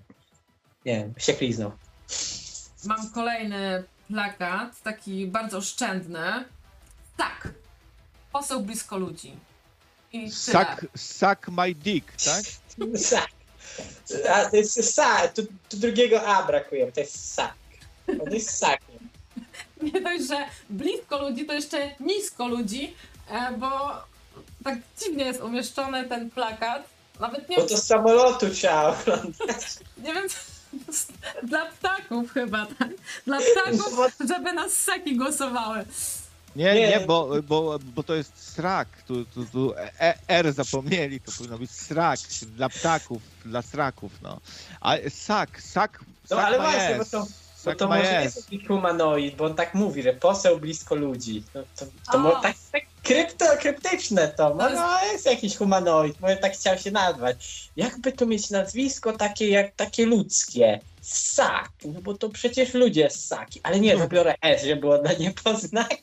nie 0.84 0.96
wiem, 0.96 1.14
się 1.18 1.32
kliznął. 1.32 1.72
Mam 2.84 3.10
kolejny 3.10 3.84
plakat, 4.08 4.82
taki 4.82 5.26
bardzo 5.26 5.58
oszczędny. 5.58 6.44
Tak. 7.16 7.48
Poseł 8.32 8.60
blisko 8.60 8.98
ludzi. 8.98 9.36
I. 10.12 10.30
Suck, 10.30 10.86
suck 10.96 11.48
my 11.48 11.74
dick, 11.74 12.12
tak? 12.24 12.44
Sak. 13.10 13.28
A 14.30 14.44
to 14.44 14.56
jest 14.56 14.94
sak. 14.94 15.32
Tu, 15.32 15.46
tu 15.68 15.76
drugiego 15.76 16.26
A 16.26 16.46
brakuje, 16.46 16.92
to 16.92 17.00
jest 17.00 17.34
sak. 17.34 17.54
On 18.08 18.32
jest 18.32 18.50
sakiem. 18.50 18.93
Nie 19.92 20.00
dość, 20.00 20.28
że 20.28 20.44
blisko 20.70 21.28
ludzi, 21.28 21.46
to 21.46 21.52
jeszcze 21.52 21.90
nisko 22.00 22.48
ludzi, 22.48 22.94
e, 23.30 23.52
bo 23.58 23.90
tak 24.64 24.78
dziwnie 25.04 25.24
jest 25.24 25.40
umieszczony 25.42 26.04
ten 26.08 26.30
plakat. 26.30 26.82
Nawet 27.20 27.48
nie, 27.48 27.56
Bo 27.56 27.62
to 27.62 27.76
z 27.76 27.86
samolotu 27.86 28.50
trzeba 28.50 28.88
oglądać. 29.00 29.64
nie 29.98 30.14
wiem, 30.14 30.26
dla 31.42 31.66
ptaków 31.66 32.32
chyba, 32.32 32.66
tak? 32.66 32.88
Dla 33.26 33.38
ptaków, 33.40 34.12
żeby 34.28 34.52
na 34.52 34.68
ssaki 34.68 35.16
głosowały. 35.16 35.84
Nie, 36.56 36.74
Nie. 36.74 36.88
nie, 36.88 37.00
bo, 37.00 37.30
bo, 37.42 37.78
bo 37.78 38.02
to 38.02 38.14
jest 38.14 38.52
srak. 38.54 38.88
Tu, 39.06 39.24
tu, 39.24 39.44
tu 39.46 39.74
e, 40.00 40.14
R 40.28 40.52
zapomnieli, 40.52 41.20
to 41.20 41.32
powinno 41.38 41.58
być 41.58 41.70
srak 41.70 42.20
dla 42.56 42.68
ptaków, 42.68 43.22
dla 43.44 43.62
sraków, 43.62 44.12
no. 44.22 44.40
A 44.80 44.94
sak, 45.10 45.62
sak, 45.62 46.00
No, 46.30 46.36
sak 46.36 46.44
ale 46.46 46.58
ma 46.58 46.70
właśnie, 46.70 46.96
bo 46.98 47.04
to- 47.04 47.26
Bo 47.64 47.70
Sak 47.70 47.78
to 47.78 47.88
może 47.88 48.02
nie 48.02 48.10
jest. 48.22 48.36
jest 48.36 48.52
jakiś 48.52 48.68
humanoid, 48.68 49.36
bo 49.36 49.44
on 49.44 49.54
tak 49.54 49.74
mówi, 49.74 50.02
że 50.02 50.12
poseł 50.12 50.58
blisko 50.60 50.94
ludzi. 50.94 51.42
No, 51.54 51.62
to 51.76 51.86
to 52.12 52.40
tak, 52.42 52.56
tak 52.72 52.82
krypto, 53.02 53.44
kryptyczne 53.60 54.28
to. 54.28 54.54
No, 54.54 54.68
jest- 54.70 54.80
no 54.82 55.12
jest 55.12 55.26
jakiś 55.26 55.56
humanoid, 55.56 56.20
może 56.20 56.36
tak 56.36 56.52
chciał 56.52 56.78
się 56.78 56.90
nazwać. 56.90 57.70
Jakby 57.76 58.12
tu 58.12 58.26
mieć 58.26 58.50
nazwisko 58.50 59.12
takie 59.12 59.48
jak 59.48 59.74
takie 59.74 60.06
ludzkie? 60.06 60.80
Sak, 61.00 61.70
no 61.84 62.00
bo 62.00 62.14
to 62.14 62.28
przecież 62.28 62.74
ludzie 62.74 63.10
ssaki. 63.10 63.60
Ale 63.62 63.80
nie, 63.80 63.98
zabiorę 63.98 64.34
S, 64.42 64.62
żeby 64.64 64.80
było 64.80 64.98
dla 64.98 65.12
niepoznaki. 65.12 65.98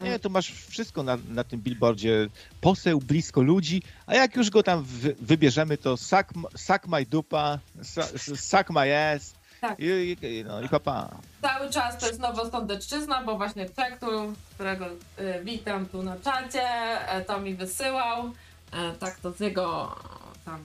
Nie, 0.00 0.18
to 0.18 0.28
masz 0.28 0.52
wszystko 0.68 1.02
na, 1.02 1.18
na 1.28 1.44
tym 1.44 1.60
billboardzie. 1.60 2.28
Poseł 2.60 2.98
blisko 2.98 3.42
ludzi, 3.42 3.82
a 4.06 4.14
jak 4.14 4.36
już 4.36 4.50
go 4.50 4.62
tam 4.62 4.84
wy, 4.84 5.14
wybierzemy, 5.20 5.78
to 5.78 5.96
sak, 5.96 6.32
sak 6.56 6.88
my 6.88 7.06
dupa, 7.06 7.58
sa- 7.82 8.36
sak 8.36 8.70
my 8.70 9.12
ass 9.14 9.34
Tak. 9.68 9.80
i, 9.80 10.16
i, 10.22 10.44
no, 10.44 10.62
i 10.62 10.68
papa. 10.68 11.08
Cały 11.42 11.70
czas 11.70 11.98
to 11.98 12.06
jest 12.06 12.20
Nowosądeczczyzna, 12.20 13.22
bo 13.22 13.36
właśnie 13.36 13.70
Czektu, 13.70 14.06
którego 14.54 14.86
y, 14.86 15.40
witam 15.44 15.86
tu 15.86 16.02
na 16.02 16.16
czacie, 16.16 16.68
e, 17.08 17.24
to 17.24 17.40
mi 17.40 17.54
wysyłał. 17.54 18.32
E, 18.72 18.92
tak, 18.92 19.20
to 19.20 19.32
z 19.32 19.40
jego 19.40 19.96
tam 20.44 20.60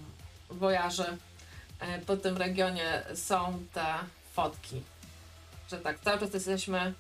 wojaży 0.50 1.18
e, 1.80 2.00
po 2.00 2.18
tym 2.18 2.38
regionie 2.38 3.04
są 3.14 3.60
te 3.74 3.86
fotki. 4.34 4.82
Że 5.72 5.78
tak, 5.78 6.00
cały 6.00 6.20
czas 6.20 6.34
jesteśmy 6.34 6.94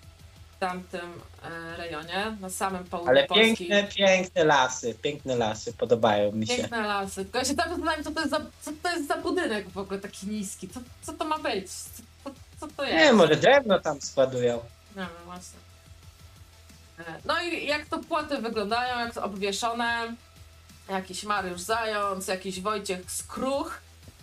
tamtym 0.59 1.21
e, 1.43 1.77
rejonie, 1.77 2.37
na 2.39 2.49
samym 2.49 2.83
południu 2.83 3.09
Ale 3.11 3.27
Polski. 3.27 3.67
piękne, 3.67 3.83
piękne 3.83 4.43
lasy, 4.43 4.95
piękne 5.01 5.35
lasy, 5.35 5.73
podobają 5.73 6.31
mi 6.31 6.47
się. 6.47 6.55
Piękne 6.55 6.81
lasy. 6.81 7.15
Tylko 7.15 7.37
ja 7.37 7.45
się 7.45 7.55
tam 7.55 7.69
zastanawiam, 7.69 8.03
co 8.03 8.11
to 8.11 8.19
jest 8.19 8.31
za, 8.31 8.41
co 8.61 8.71
to 8.83 8.89
jest 8.89 9.07
za 9.07 9.17
budynek 9.17 9.69
w 9.69 9.77
ogóle 9.77 9.99
taki 9.99 10.27
niski. 10.27 10.69
Co, 10.69 10.79
co 11.01 11.13
to 11.13 11.25
ma 11.25 11.37
być? 11.39 11.69
Co, 11.71 12.01
co, 12.23 12.31
co 12.59 12.67
to 12.77 12.83
jest? 12.83 12.95
Nie, 13.05 13.13
może 13.13 13.35
drewno 13.35 13.79
tam 13.79 14.01
składują. 14.01 14.55
Nie 14.95 15.01
wiem, 15.01 15.09
właśnie. 15.25 15.59
E, 16.99 17.03
No 17.25 17.41
i 17.41 17.65
jak 17.65 17.85
to 17.85 17.99
płoty 17.99 18.37
wyglądają, 18.37 18.99
jak 18.99 19.13
to 19.13 19.23
obwieszone. 19.23 20.15
Jakiś 20.89 21.23
Mariusz 21.23 21.61
Zając, 21.61 22.27
jakiś 22.27 22.61
Wojciech 22.61 23.11
Skruch. 23.11 23.79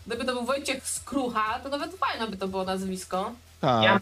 Gdyby 0.07 0.25
to 0.25 0.33
był 0.33 0.45
Wojciech 0.45 0.89
Skrucha, 0.89 1.59
to 1.63 1.69
nawet 1.69 1.95
fajne 1.97 2.27
by 2.29 2.37
to 2.37 2.49
było 2.49 2.65
nazwisko. 2.65 3.33
Tak. 3.61 3.83
Ja- 3.85 4.01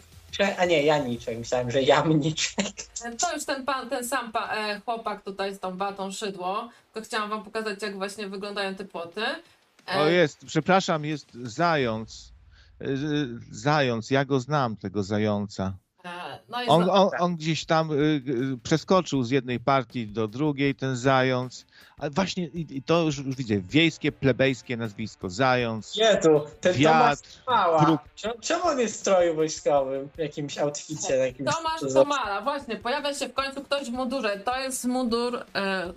A 0.57 0.65
nie, 0.65 0.83
Janiczek, 0.83 1.37
myślałem, 1.37 1.71
że 1.71 1.81
Jamniczek. 1.81 2.65
E, 3.05 3.11
To 3.11 3.33
już 3.35 3.45
ten 3.45 3.65
pan, 3.65 3.89
ten 3.89 4.07
sam 4.07 4.31
pa, 4.31 4.55
e, 4.55 4.79
chłopak 4.85 5.23
tutaj 5.23 5.55
z 5.55 5.59
tą 5.59 5.77
batą 5.77 6.11
szydło. 6.11 6.69
To 6.93 7.01
chciałam 7.01 7.29
wam 7.29 7.43
pokazać, 7.43 7.81
jak 7.81 7.95
właśnie 7.95 8.27
wyglądają 8.27 8.75
te 8.75 8.85
płoty. 8.85 9.21
E, 9.87 9.99
O 9.99 10.07
jest, 10.07 10.45
przepraszam, 10.45 11.05
jest 11.05 11.33
zając. 11.33 12.33
Y, 12.81 13.27
Zając, 13.51 14.11
ja 14.11 14.25
go 14.25 14.39
znam, 14.39 14.77
tego 14.77 15.03
zająca. 15.03 15.73
No 16.49 16.63
i 16.63 16.67
On, 16.67 16.85
za- 16.85 16.91
on, 16.93 17.09
on 17.19 17.35
gdzieś 17.35 17.65
tam 17.65 17.91
y, 17.91 17.95
y, 17.95 18.57
przeskoczył 18.63 19.23
z 19.23 19.29
jednej 19.29 19.59
partii 19.59 20.07
do 20.07 20.27
drugiej, 20.27 20.75
ten 20.75 20.95
zając. 20.95 21.65
A 21.97 22.09
właśnie 22.09 22.45
i, 22.47 22.77
i 22.77 22.81
to 22.83 23.01
już, 23.03 23.17
już 23.17 23.35
widzę, 23.35 23.57
wiejskie, 23.59 24.11
plebejskie 24.11 24.77
nazwisko. 24.77 25.29
Zając, 25.29 25.95
Jezu, 25.95 26.41
ten 26.61 26.73
Tomasz 26.73 26.79
wiatr, 26.79 27.29
Mała. 27.47 27.85
Druk. 27.85 28.01
Czemu- 28.15 28.33
Czemu 28.41 28.67
on 28.67 28.79
jest 28.79 28.95
w 28.95 28.99
stroju 28.99 29.35
wojskowym? 29.35 30.09
W 30.15 30.19
jakimś 30.19 30.57
outficie? 30.57 31.15
Jakimś 31.15 31.49
Tomasz 31.55 31.93
Tomala, 31.93 32.41
właśnie, 32.41 32.75
pojawia 32.75 33.13
się 33.13 33.27
w 33.29 33.33
końcu 33.33 33.61
ktoś 33.63 33.87
w 33.89 33.93
mundurze. 33.93 34.39
To 34.39 34.59
jest 34.59 34.85
mundur 34.85 35.45
e, 35.55 35.93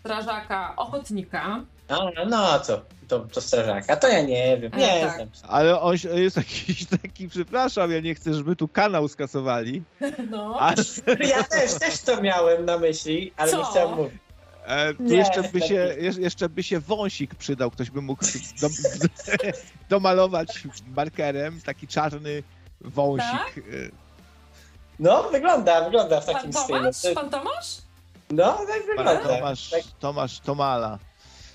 strażaka 0.00 0.76
ochotnika. 0.76 1.60
No, 1.92 2.10
no, 2.16 2.24
no 2.24 2.60
co? 2.60 2.80
To, 3.08 3.20
to 3.20 3.40
strażaka. 3.40 3.96
To 3.96 4.08
ja 4.08 4.22
nie 4.22 4.58
wiem. 4.58 4.72
Nie 4.76 5.00
tak. 5.06 5.18
wiem. 5.18 5.30
ale 5.48 5.80
on 5.80 5.96
jest 6.14 6.36
jakiś 6.36 6.86
taki, 7.02 7.28
przepraszam, 7.28 7.90
ja 7.92 8.00
nie 8.00 8.14
chcę, 8.14 8.34
żeby 8.34 8.56
tu 8.56 8.68
kanał 8.68 9.08
skasowali, 9.08 9.82
No. 10.30 10.56
ale, 10.60 10.76
Ja 11.28 11.42
też, 11.42 11.74
też 11.74 11.98
to 12.00 12.20
miałem 12.22 12.64
na 12.64 12.78
myśli, 12.78 13.32
ale 13.36 13.52
nie 13.52 13.58
Co? 13.58 13.64
chciałem 13.64 13.94
mówić. 13.96 14.14
E, 14.66 14.94
tu 14.94 15.02
Nie, 15.02 15.16
jeszcze, 15.16 15.42
by 15.42 15.60
się, 15.60 15.94
jeszcze 16.18 16.48
by 16.48 16.62
się 16.62 16.80
wąsik 16.80 17.34
przydał, 17.34 17.70
ktoś 17.70 17.90
by 17.90 18.02
mógł 18.02 18.24
do, 18.60 18.68
domalować 19.90 20.62
markerem 20.96 21.60
taki 21.60 21.86
czarny 21.88 22.42
wąsik. 22.80 23.30
Tak? 23.30 23.58
E, 23.58 23.62
No, 24.98 25.22
wygląda, 25.22 25.84
wygląda 25.84 26.20
w 26.20 26.24
Pan 26.26 26.34
takim 26.34 26.52
stylu. 26.52 26.78
Tomasz? 26.78 26.96
Pan 27.14 27.30
Tomasz? 27.30 27.76
No, 28.30 28.52
tak 28.52 28.66
Pan 28.66 28.86
wygląda. 28.96 29.36
Tomasz, 29.38 29.70
Tak, 29.70 29.80
Tomasz 30.00 30.40
Tomala. 30.40 30.98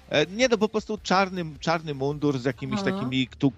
E, 0.09 0.25
Nie, 0.25 0.47
no 0.47 0.57
po 0.57 0.69
prostu 0.69 0.97
czarny, 1.03 1.45
czarny 1.59 1.93
mundur 1.93 2.39
z 2.39 2.45
jakimiś 2.45 2.79
Aha. 2.81 2.91
takimi 2.91 3.27
tu 3.39 3.51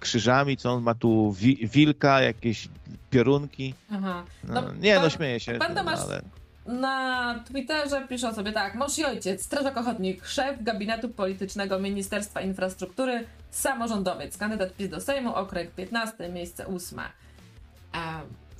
krzyżami, 0.00 0.56
co 0.56 0.72
on 0.72 0.82
ma 0.82 0.94
tu 0.94 1.32
wi, 1.32 1.66
wilka, 1.68 2.20
jakieś 2.22 2.68
piorunki. 3.10 3.74
Aha. 3.92 4.24
No, 4.44 4.60
No, 4.62 4.72
nie, 4.80 4.94
no 4.94 5.00
pan- 5.00 5.10
śmieję 5.10 5.40
się. 5.40 5.58
pan 5.58 5.74
no, 5.74 5.80
Tomasz- 5.82 6.02
ale... 6.04 6.22
Na 6.66 7.34
Twitterze 7.46 8.06
piszą 8.08 8.34
sobie 8.34 8.52
tak, 8.52 8.74
mąż 8.74 8.98
i 8.98 9.04
ojciec, 9.04 9.44
strażak 9.44 9.76
ochotnik, 9.76 10.26
szef 10.26 10.62
gabinetu 10.62 11.08
politycznego 11.08 11.78
Ministerstwa 11.78 12.40
Infrastruktury, 12.40 13.26
samorządowiec, 13.50 14.36
kandydat 14.36 14.72
PiS 14.76 14.88
do 14.88 15.00
Sejmu, 15.00 15.34
okręg 15.34 15.70
15, 15.70 16.28
miejsce 16.28 16.66
8. 16.66 16.98
Em, 16.98 17.04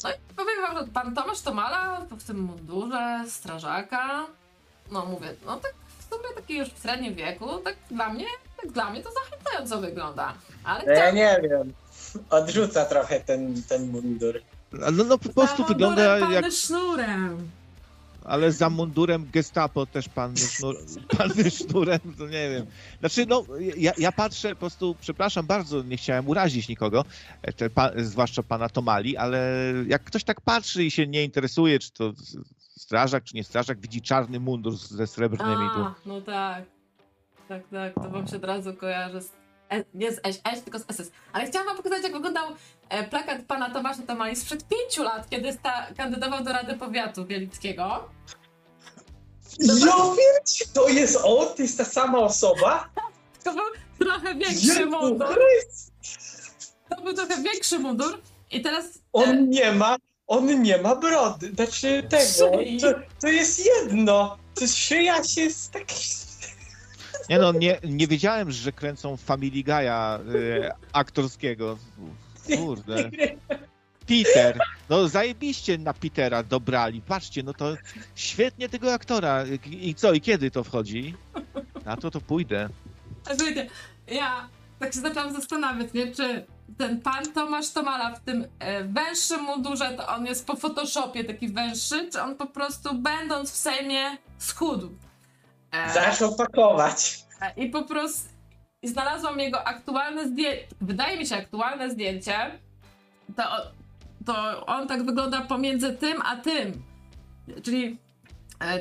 no 0.05 0.11
i 0.11 0.15
powiem 0.37 0.55
wam, 0.67 0.87
że 0.87 0.93
pan 0.93 1.15
Tomasz 1.15 1.41
Tomala 1.41 2.01
w 2.19 2.25
tym 2.25 2.41
mundurze 2.41 3.25
strażaka, 3.29 4.27
no 4.93 5.07
mówię, 5.07 5.29
no 5.47 5.57
tak 5.57 5.75
w 6.07 6.15
sumie 6.15 6.35
taki 6.37 6.57
już 6.57 6.69
w 6.69 6.83
średnim 6.83 7.15
wieku, 7.15 7.59
tak 7.65 7.77
dla 7.91 8.09
mnie, 8.13 8.27
tak 8.63 8.73
dla 8.73 8.91
mnie 8.91 9.03
to 9.03 9.11
zachęcająco 9.13 9.81
wygląda. 9.81 10.35
Ale 10.65 10.85
ja 10.85 10.95
chciałam- 10.95 11.15
nie 11.15 11.41
wiem. 11.43 11.73
Odrzuca 12.31 12.85
trochę 12.85 13.21
ten, 13.21 13.63
ten 13.69 13.91
mundur. 13.91 14.41
No, 14.73 15.05
no 15.05 15.19
po 15.19 15.29
prostu 15.29 15.63
Za 15.63 15.69
wygląda 15.69 16.03
mundurem, 16.03 16.33
jak 16.33 16.43
panny 16.43 16.57
sznurem. 16.57 17.51
Ale 18.25 18.53
za 18.53 18.71
mundurem 18.71 19.31
gestapo 19.33 19.87
też 19.87 20.09
pan 20.09 20.37
sznur, 20.37 20.77
panny 21.19 21.51
sznurem, 21.51 22.01
to 22.19 22.25
nie 22.29 22.51
wiem. 22.51 22.67
Znaczy, 23.01 23.27
no, 23.27 23.45
ja, 23.77 23.93
ja 23.99 24.13
patrzę 24.13 24.51
po 24.51 24.57
prostu, 24.61 24.97
przepraszam 25.01 25.47
bardzo, 25.47 25.83
nie 25.83 25.97
chciałem 25.97 26.29
urazić 26.29 26.69
nikogo, 26.69 27.05
e, 27.43 27.53
te 27.53 27.71
pa, 27.71 27.91
zwłaszcza 27.97 28.43
pana 28.43 28.69
Tomali, 28.69 29.17
ale 29.17 29.41
jak 29.87 30.05
ktoś 30.05 30.25
tak 30.25 30.41
patrzy 30.41 30.85
i 30.85 30.91
się 30.91 31.07
nie 31.07 31.25
interesuje, 31.25 31.79
czy 31.79 31.91
to 31.91 32.13
strażak, 32.79 33.25
czy 33.25 33.37
nie 33.37 33.45
strażak, 33.45 33.81
widzi 33.81 34.03
czarny 34.03 34.41
mundur 34.41 34.77
ze 34.77 35.07
srebrnymi 35.07 35.69
tu. 35.75 35.81
A, 35.81 35.95
no 36.07 36.21
tak. 36.21 36.65
Tak, 37.49 37.63
tak, 37.71 37.95
to 37.95 38.11
wam 38.11 38.29
się 38.29 38.37
od 38.37 38.45
razu 38.45 38.75
kojarzy 38.75 39.21
z... 39.21 39.33
E, 39.71 39.85
nie 39.95 40.13
z 40.13 40.21
S, 40.23 40.41
S, 40.45 40.63
tylko 40.63 40.79
z 40.79 40.83
SS. 40.83 41.11
Ale 41.33 41.47
chciałam 41.47 41.69
wam 41.69 41.77
pokazać, 41.77 42.03
jak 42.03 42.13
wyglądał 42.13 42.47
e, 42.89 43.05
plakat 43.09 43.43
pana 43.43 43.71
Tomasza 43.71 44.03
Tomali 44.03 44.37
sprzed 44.37 44.69
pięciu 44.69 45.03
lat, 45.03 45.29
kiedy 45.29 45.53
sta, 45.53 45.87
kandydował 45.97 46.45
do 46.45 46.53
Rady 46.53 46.77
Powiatu 46.77 47.27
Wielickiego. 47.27 48.09
Ja 49.59 49.95
wiem, 50.17 50.67
to 50.73 50.89
jest 50.89 51.19
on? 51.25 51.49
To 51.57 51.63
jest 51.63 51.79
ta 51.79 51.85
sama 51.85 52.19
osoba? 52.19 52.91
To 53.45 53.53
był 53.55 53.65
trochę 53.99 54.35
większy 54.35 54.67
Jezu 54.67 54.91
mundur. 54.91 55.29
Chryst! 55.29 55.93
To 56.89 57.03
był 57.03 57.15
trochę 57.15 57.43
większy 57.43 57.79
mundur. 57.79 58.19
I 58.51 58.61
teraz... 58.63 58.87
E, 58.87 59.01
On 59.13 59.49
nie 59.49 59.73
ma, 59.73 59.97
on 60.27 60.63
nie 60.63 60.79
ma 60.79 60.97
brody. 60.97 61.53
Znaczy 61.55 62.03
tego, 62.09 62.51
to, 62.81 63.01
to 63.21 63.29
jest 63.29 63.67
jedno. 63.67 64.37
To 64.55 64.67
szyja 64.67 65.25
się 65.25 65.41
jest 65.41 65.73
tak... 65.73 65.85
Nie 67.29 67.39
no, 67.39 67.53
nie, 67.53 67.79
nie 67.85 68.07
wiedziałem, 68.07 68.51
że 68.51 68.73
kręcą 68.73 69.17
Family 69.17 69.63
Guy'a 69.63 70.19
e, 70.21 70.75
aktorskiego. 70.93 71.79
Kurde. 72.57 73.11
Peter. 74.07 74.59
No 74.89 75.09
zajebiście 75.09 75.79
na 75.79 75.95
Petera 75.95 76.43
dobrali. 76.43 77.03
Patrzcie, 77.03 77.43
no 77.43 77.55
to 77.55 77.75
świetnie 78.15 78.69
tego 78.69 78.93
aktora. 78.93 79.45
I 79.47 79.89
i 79.89 79.95
co, 79.95 80.13
i 80.13 80.21
kiedy 80.21 80.51
to 80.51 80.65
wchodzi? 80.65 81.15
Na 81.85 81.97
to 81.97 82.11
to 82.11 82.21
pójdę. 82.21 82.69
A 83.31 83.35
Słuchajcie, 83.35 83.67
ja 84.07 84.49
tak 84.79 84.95
się 84.95 85.01
zaczęłam 85.01 85.33
zastanawiać, 85.33 85.93
nie, 85.93 86.15
czy 86.15 86.47
ten 86.79 87.01
pan 87.01 87.33
Tomasz 87.33 87.71
Tomala 87.71 88.15
w 88.15 88.21
tym 88.21 88.47
e, 88.59 88.85
węższym 88.85 89.43
mundurze, 89.43 89.91
to 89.91 90.09
on 90.09 90.27
jest 90.27 90.47
po 90.47 90.57
Photoshopie 90.57 91.25
taki 91.25 91.49
węższy, 91.49 92.09
czy 92.13 92.23
on 92.23 92.37
po 92.37 92.47
prostu 92.47 92.95
będąc 92.95 93.51
w 93.53 93.57
Sejmie 93.57 94.17
schudł. 94.39 94.91
E, 95.73 95.91
Zaczął 95.91 96.37
pakować. 96.37 97.25
e, 97.41 97.53
I 97.65 97.71
po 97.71 97.83
prostu 97.83 98.37
i 98.83 98.89
znalazłam 98.89 99.41
jego 99.41 99.65
aktualne 99.67 100.29
zdjęcie, 100.29 100.67
wydaje 100.81 101.19
mi 101.19 101.27
się 101.27 101.37
aktualne 101.37 101.91
zdjęcie, 101.91 102.59
to, 103.37 103.43
to 104.27 104.67
on 104.67 104.89
tak 104.89 105.07
wygląda 105.07 105.41
pomiędzy 105.41 105.93
tym 105.93 106.23
a 106.25 106.37
tym. 106.37 106.83
Czyli 107.63 107.99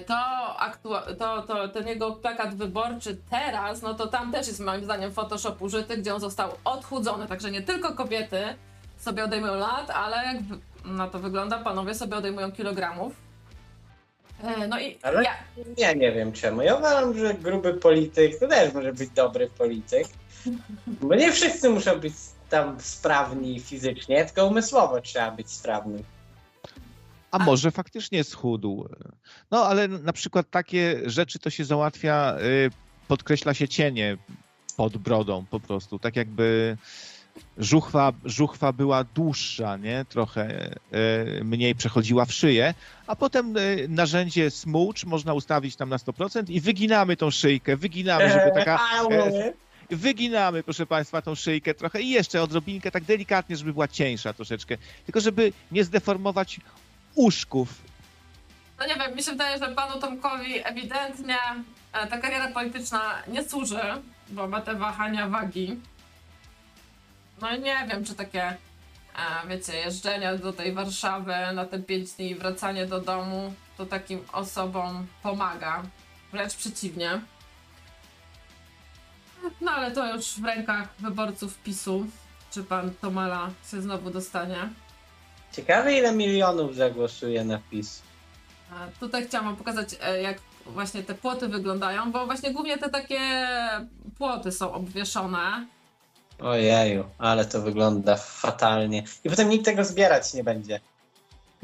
to, 0.07 0.15
aktua- 0.59 1.15
to, 1.17 1.41
to 1.41 1.67
ten 1.67 1.87
jego 1.87 2.11
plakat 2.11 2.55
wyborczy 2.55 3.17
teraz, 3.29 3.81
no 3.81 3.93
to 3.93 4.07
tam 4.07 4.31
też 4.31 4.47
jest 4.47 4.59
moim 4.59 4.83
zdaniem 4.83 5.11
Photoshop 5.13 5.61
użyty, 5.61 5.97
gdzie 5.97 6.13
on 6.15 6.19
został 6.21 6.51
odchudzony, 6.65 7.27
także 7.27 7.51
nie 7.51 7.61
tylko 7.61 7.93
kobiety 7.93 8.41
sobie 8.97 9.23
odejmują 9.23 9.55
lat, 9.55 9.89
ale 9.89 10.17
jak 10.17 10.37
na 10.85 11.07
to 11.07 11.19
wygląda, 11.19 11.57
panowie 11.59 11.95
sobie 11.95 12.15
odejmują 12.17 12.51
kilogramów. 12.51 13.13
E, 14.43 14.67
No 14.67 14.79
i 14.79 14.97
Ale- 15.01 15.23
ja, 15.23 15.31
Ja 15.77 15.93
nie 15.93 16.11
wiem 16.11 16.31
czemu. 16.33 16.61
Ja 16.61 16.75
uważam, 16.75 17.17
że 17.17 17.33
gruby 17.33 17.73
polityk 17.73 18.39
to 18.39 18.47
też 18.47 18.73
może 18.73 18.93
być 18.93 19.09
dobry 19.09 19.49
polityk. 19.57 20.07
Bo 20.87 21.15
nie 21.15 21.31
wszyscy 21.31 21.69
muszą 21.69 21.99
być 21.99 22.13
tam 22.49 22.79
sprawni 22.79 23.59
fizycznie, 23.59 24.25
tylko 24.25 24.45
umysłowo 24.45 25.01
trzeba 25.01 25.31
być 25.31 25.51
sprawnym. 25.51 26.03
A 27.41 27.45
może 27.45 27.71
faktycznie 27.71 28.23
schudł. 28.23 28.89
No 29.51 29.65
ale 29.65 29.87
na 29.87 30.13
przykład 30.13 30.49
takie 30.49 31.01
rzeczy 31.05 31.39
to 31.39 31.49
się 31.49 31.65
załatwia, 31.65 32.37
y, 32.39 32.71
podkreśla 33.07 33.53
się 33.53 33.67
cienie 33.67 34.17
pod 34.77 34.97
brodą 34.97 35.45
po 35.49 35.59
prostu, 35.59 35.99
tak 35.99 36.15
jakby 36.15 36.77
żuchwa, 37.57 38.13
żuchwa 38.25 38.73
była 38.73 39.03
dłuższa, 39.03 39.77
nie? 39.77 40.05
Trochę 40.09 40.71
y, 41.39 41.43
mniej 41.43 41.75
przechodziła 41.75 42.25
w 42.25 42.33
szyję, 42.33 42.73
a 43.07 43.15
potem 43.15 43.57
y, 43.57 43.87
narzędzie 43.89 44.51
smooch 44.51 45.03
można 45.05 45.33
ustawić 45.33 45.75
tam 45.75 45.89
na 45.89 45.97
100% 45.97 46.49
i 46.49 46.61
wyginamy 46.61 47.17
tą 47.17 47.31
szyjkę, 47.31 47.77
wyginamy, 47.77 48.29
żeby 48.29 48.51
taka... 48.55 48.79
Ale- 48.79 49.53
Wyginamy, 49.89 50.63
proszę 50.63 50.85
Państwa, 50.85 51.21
tą 51.21 51.35
szyjkę 51.35 51.73
trochę 51.73 52.01
i 52.01 52.09
jeszcze 52.09 52.41
odrobinkę, 52.43 52.91
tak 52.91 53.03
delikatnie, 53.03 53.57
żeby 53.57 53.73
była 53.73 53.87
cieńsza 53.87 54.33
troszeczkę. 54.33 54.77
Tylko 55.05 55.19
żeby 55.19 55.51
nie 55.71 55.83
zdeformować 55.83 56.59
uszków. 57.15 57.69
No 58.79 58.87
nie 58.87 58.95
wiem, 58.95 59.15
mi 59.15 59.23
się 59.23 59.31
wydaje, 59.31 59.59
że 59.59 59.67
panu 59.67 59.99
Tomkowi 59.99 60.67
ewidentnie 60.67 61.37
e, 61.93 62.07
ta 62.07 62.17
kariera 62.17 62.47
polityczna 62.47 63.01
nie 63.27 63.43
służy, 63.43 63.81
bo 64.29 64.47
ma 64.47 64.61
te 64.61 64.75
wahania 64.75 65.27
wagi. 65.27 65.79
No 67.41 67.55
i 67.55 67.59
nie 67.59 67.87
wiem, 67.91 68.05
czy 68.05 68.15
takie, 68.15 68.43
e, 68.47 68.57
wiecie, 69.47 69.73
jeżdżenia 69.73 70.37
do 70.37 70.53
tej 70.53 70.73
Warszawy 70.73 71.33
na 71.53 71.65
te 71.65 71.79
pięć 71.79 72.11
dni 72.11 72.29
i 72.29 72.35
wracanie 72.35 72.85
do 72.85 73.01
domu, 73.01 73.53
to 73.77 73.85
takim 73.85 74.19
osobom 74.31 75.07
pomaga. 75.23 75.83
Wręcz 76.31 76.55
przeciwnie. 76.55 77.21
No 79.61 79.71
ale 79.71 79.91
to 79.91 80.15
już 80.15 80.25
w 80.25 80.45
rękach 80.45 80.87
wyborców 80.99 81.57
PiSu, 81.57 82.05
czy 82.51 82.63
pan 82.63 82.93
Tomala 83.01 83.49
się 83.71 83.81
znowu 83.81 84.09
dostanie. 84.09 84.69
Ciekawe 85.55 85.93
ile 85.97 86.11
milionów 86.11 86.75
zagłosuje 86.75 87.43
na 87.43 87.59
PiS. 87.71 88.01
Tutaj 88.99 89.27
chciałam 89.27 89.45
wam 89.47 89.55
pokazać, 89.55 89.89
e, 90.01 90.21
jak 90.21 90.37
właśnie 90.65 91.03
te 91.03 91.15
płoty 91.15 91.47
wyglądają, 91.47 92.11
bo 92.11 92.25
właśnie 92.25 92.51
głównie 92.53 92.77
te 92.77 92.89
takie 92.89 93.19
płoty 94.17 94.51
są 94.51 94.73
obwieszone. 94.73 95.65
Ojeju, 96.39 97.03
ale 97.17 97.45
to 97.45 97.61
wygląda 97.61 98.15
fatalnie. 98.17 99.03
I 99.23 99.29
potem 99.29 99.49
nikt 99.49 99.65
tego 99.65 99.85
zbierać 99.85 100.33
nie 100.33 100.43
będzie. 100.43 100.79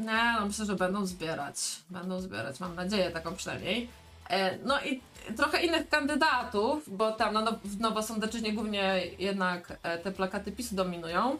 Nie, 0.00 0.34
no 0.40 0.46
myślę, 0.46 0.64
że 0.66 0.74
będą 0.74 1.06
zbierać. 1.06 1.56
Będą 1.90 2.20
zbierać, 2.20 2.60
mam 2.60 2.74
nadzieję 2.74 3.10
taką 3.10 3.34
przynajmniej. 3.36 3.88
E, 4.30 4.58
No 4.64 4.80
i 4.80 5.00
trochę 5.36 5.62
innych 5.62 5.88
kandydatów, 5.88 6.96
bo 6.96 7.12
tam 7.12 7.34
na 7.34 7.42
now- 7.44 7.58
w 7.64 7.80
Nowosądeczyźnie 7.80 8.52
głównie 8.52 9.00
jednak 9.18 9.78
e, 9.82 9.98
te 9.98 10.12
plakaty 10.12 10.52
PiSu 10.52 10.74
dominują. 10.74 11.36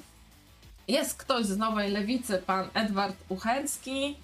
Jest 0.88 1.14
ktoś 1.16 1.46
z 1.46 1.56
Nowej 1.58 1.90
Lewicy, 1.90 2.42
pan 2.46 2.68
Edward 2.74 3.16
Uchęcki 3.28 4.16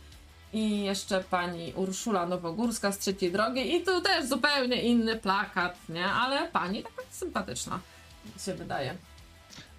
i 0.52 0.84
jeszcze 0.84 1.24
pani 1.24 1.72
Urszula 1.76 2.26
Nowogórska 2.26 2.92
z 2.92 2.98
Trzeciej 2.98 3.32
Drogi 3.32 3.74
i 3.76 3.82
tu 3.84 4.00
też 4.00 4.28
zupełnie 4.28 4.82
inny 4.82 5.16
plakat, 5.16 5.76
nie? 5.88 6.06
Ale 6.06 6.48
pani 6.48 6.82
taka 6.82 7.02
sympatyczna, 7.10 7.80
mi 8.34 8.40
się 8.40 8.54
wydaje. 8.54 8.94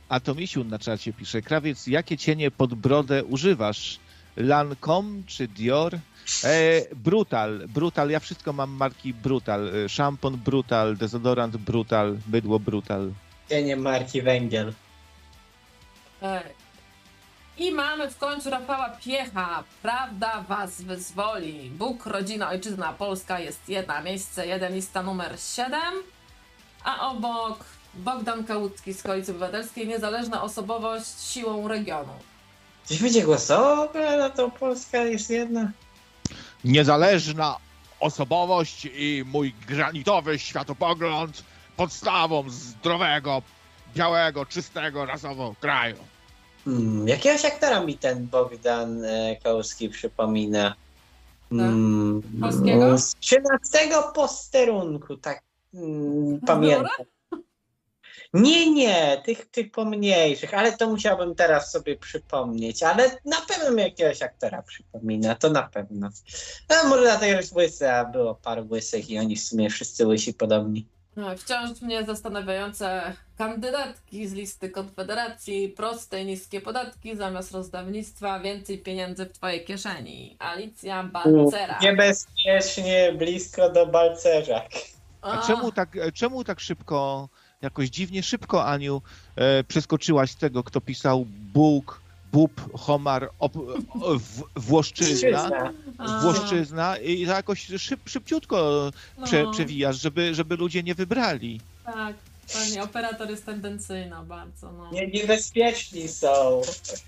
A 0.10 0.20
to 0.20 0.36
Misiu 0.36 0.64
na 0.64 0.80
czacie 0.80 1.14
pisze, 1.14 1.42
krawiec, 1.42 1.88
jakie 1.88 2.18
cienie 2.18 2.52
pod 2.52 2.74
brodę 2.74 3.24
używasz? 3.24 4.00
Lancome 4.38 5.22
czy 5.28 5.48
Dior? 5.48 5.96
E, 6.44 6.96
brutal, 6.96 7.68
Brutal, 7.68 8.10
ja 8.10 8.20
wszystko 8.20 8.54
mam 8.54 8.70
marki 8.70 9.14
Brutal. 9.14 9.76
E, 9.86 9.90
Szampon 9.90 10.38
Brutal, 10.38 10.98
dezodorant 10.98 11.58
Brutal, 11.58 12.18
bydło 12.28 12.60
Brutal. 12.60 13.12
Cienie 13.50 13.76
marki 13.76 14.22
węgiel. 14.22 14.74
E, 16.22 16.44
I 17.60 17.72
mamy 17.72 18.12
w 18.12 18.18
końcu 18.18 18.50
Rafała 18.50 18.90
Piecha. 18.90 19.64
Prawda 19.82 20.44
was 20.48 20.82
wyzwoli. 20.82 21.70
Bóg, 21.70 22.06
rodzina, 22.06 22.50
ojczyzna, 22.50 22.94
Polska 22.94 23.40
jest 23.40 23.70
jedna. 23.70 24.02
Miejsce 24.02 24.48
jeden, 24.48 24.74
lista 24.74 25.04
numer 25.04 25.40
7. 25.56 25.82
A 26.84 27.10
obok 27.10 27.66
Bogdan 27.94 28.44
Kałucki 28.44 28.94
z 28.94 29.04
Koalicji 29.04 29.32
Obywatelskiej. 29.32 29.88
Niezależna 29.88 30.42
osobowość 30.42 31.22
siłą 31.32 31.68
regionu. 31.68 32.14
Ktoś 32.86 33.02
będzie 33.02 33.22
głosował, 33.22 33.90
ale 34.08 34.30
to 34.30 34.50
Polska 34.50 34.98
jest 34.98 35.30
jedna. 35.30 35.72
Niezależna 36.64 37.58
osobowość 38.00 38.86
i 38.86 39.24
mój 39.28 39.54
granitowy 39.68 40.40
światopogląd 40.40 41.44
podstawą 41.78 42.50
zdrowego, 42.50 43.42
białego, 43.96 44.46
czystego 44.46 45.06
rasowo 45.06 45.56
kraju. 45.62 45.98
Hmm, 46.66 47.08
jakiegoś 47.08 47.46
aktora 47.46 47.84
mi 47.84 47.98
ten 47.98 48.28
Bogdan 48.28 49.06
e, 49.06 49.36
Kołski 49.44 49.90
przypomina. 49.90 50.76
Hmm, 51.50 52.22
Polskiego? 52.42 52.98
Z 52.98 53.16
13 53.16 53.80
posterunku, 54.14 55.18
tak 55.18 55.44
mm, 55.74 56.40
pamiętam. 56.48 57.06
Nie, 58.34 58.72
nie, 58.72 59.22
tych, 59.26 59.46
tych 59.46 59.72
pomniejszych, 59.72 60.54
ale 60.54 60.78
to 60.78 60.90
musiałbym 60.90 61.36
teraz 61.36 61.72
sobie 61.72 61.98
przypomnieć, 61.98 62.84
ale 62.84 63.18
na 63.26 63.42
pewno 63.48 63.72
mi 63.72 63.82
jakiegoś 63.82 64.22
aktora 64.22 64.62
przypomina, 64.62 65.36
to 65.36 65.50
na 65.50 65.64
pewno. 65.64 66.10
No, 66.70 66.90
może 66.90 67.02
dlatego, 67.02 67.42
że 67.80 67.96
a 67.96 68.06
było 68.06 68.36
paru 68.36 68.68
łysych 68.72 69.10
i 69.10 69.20
oni 69.20 69.36
w 69.36 69.44
sumie 69.44 69.70
wszyscy 69.70 70.08
łysi 70.08 70.34
podobni. 70.34 70.88
Wciąż 71.38 71.82
mnie 71.82 72.04
zastanawiające 72.04 73.14
kandydatki 73.38 74.28
z 74.28 74.34
listy 74.34 74.70
Konfederacji. 74.70 75.70
Proste 75.70 76.22
i 76.22 76.26
niskie 76.26 76.62
podatki 76.62 77.16
zamiast 77.18 77.52
rozdawnictwa, 77.52 78.40
więcej 78.40 78.78
pieniędzy 78.78 79.26
w 79.26 79.32
twojej 79.32 79.66
kieszeni. 79.66 80.36
Alicja 80.40 81.04
Balcera. 81.04 81.80
Niebezpiecznie 81.82 83.14
blisko 83.18 83.70
do 83.70 83.88
balcerza. 83.88 84.62
A 85.22 85.48
czemu 85.48 85.72
tak, 85.72 85.90
czemu 86.14 86.44
tak 86.44 86.60
szybko, 86.60 87.30
jakoś 87.62 87.90
dziwnie 87.90 88.24
szybko, 88.24 88.66
Aniu, 88.66 89.02
e, 89.36 89.64
przeskoczyłaś 89.64 90.32
z 90.32 90.36
tego, 90.36 90.64
kto 90.64 90.82
pisał 90.82 91.26
Bóg, 91.28 92.02
Bób, 92.32 92.74
Homar, 92.80 93.30
op, 93.40 93.54
w, 94.20 94.44
Włoszczyzna, 94.56 95.50
Włoszczyzna 96.22 96.98
i 96.98 97.26
to 97.26 97.32
jakoś 97.32 97.68
szyb, 97.78 98.00
szybciutko 98.10 98.92
prze, 99.24 99.44
no, 99.44 99.52
przewijasz, 99.52 100.02
żeby, 100.02 100.36
żeby 100.36 100.56
ludzie 100.56 100.84
nie 100.84 100.96
wybrali. 100.96 101.62
Tak, 101.86 102.16
pani 102.54 102.80
operator 102.80 103.30
jest 103.30 103.46
tendencyjna 103.46 104.24
bardzo. 104.24 104.72
No. 104.72 104.92
Nie, 104.92 105.08
niebezpieczni 105.08 106.08
są. 106.08 106.62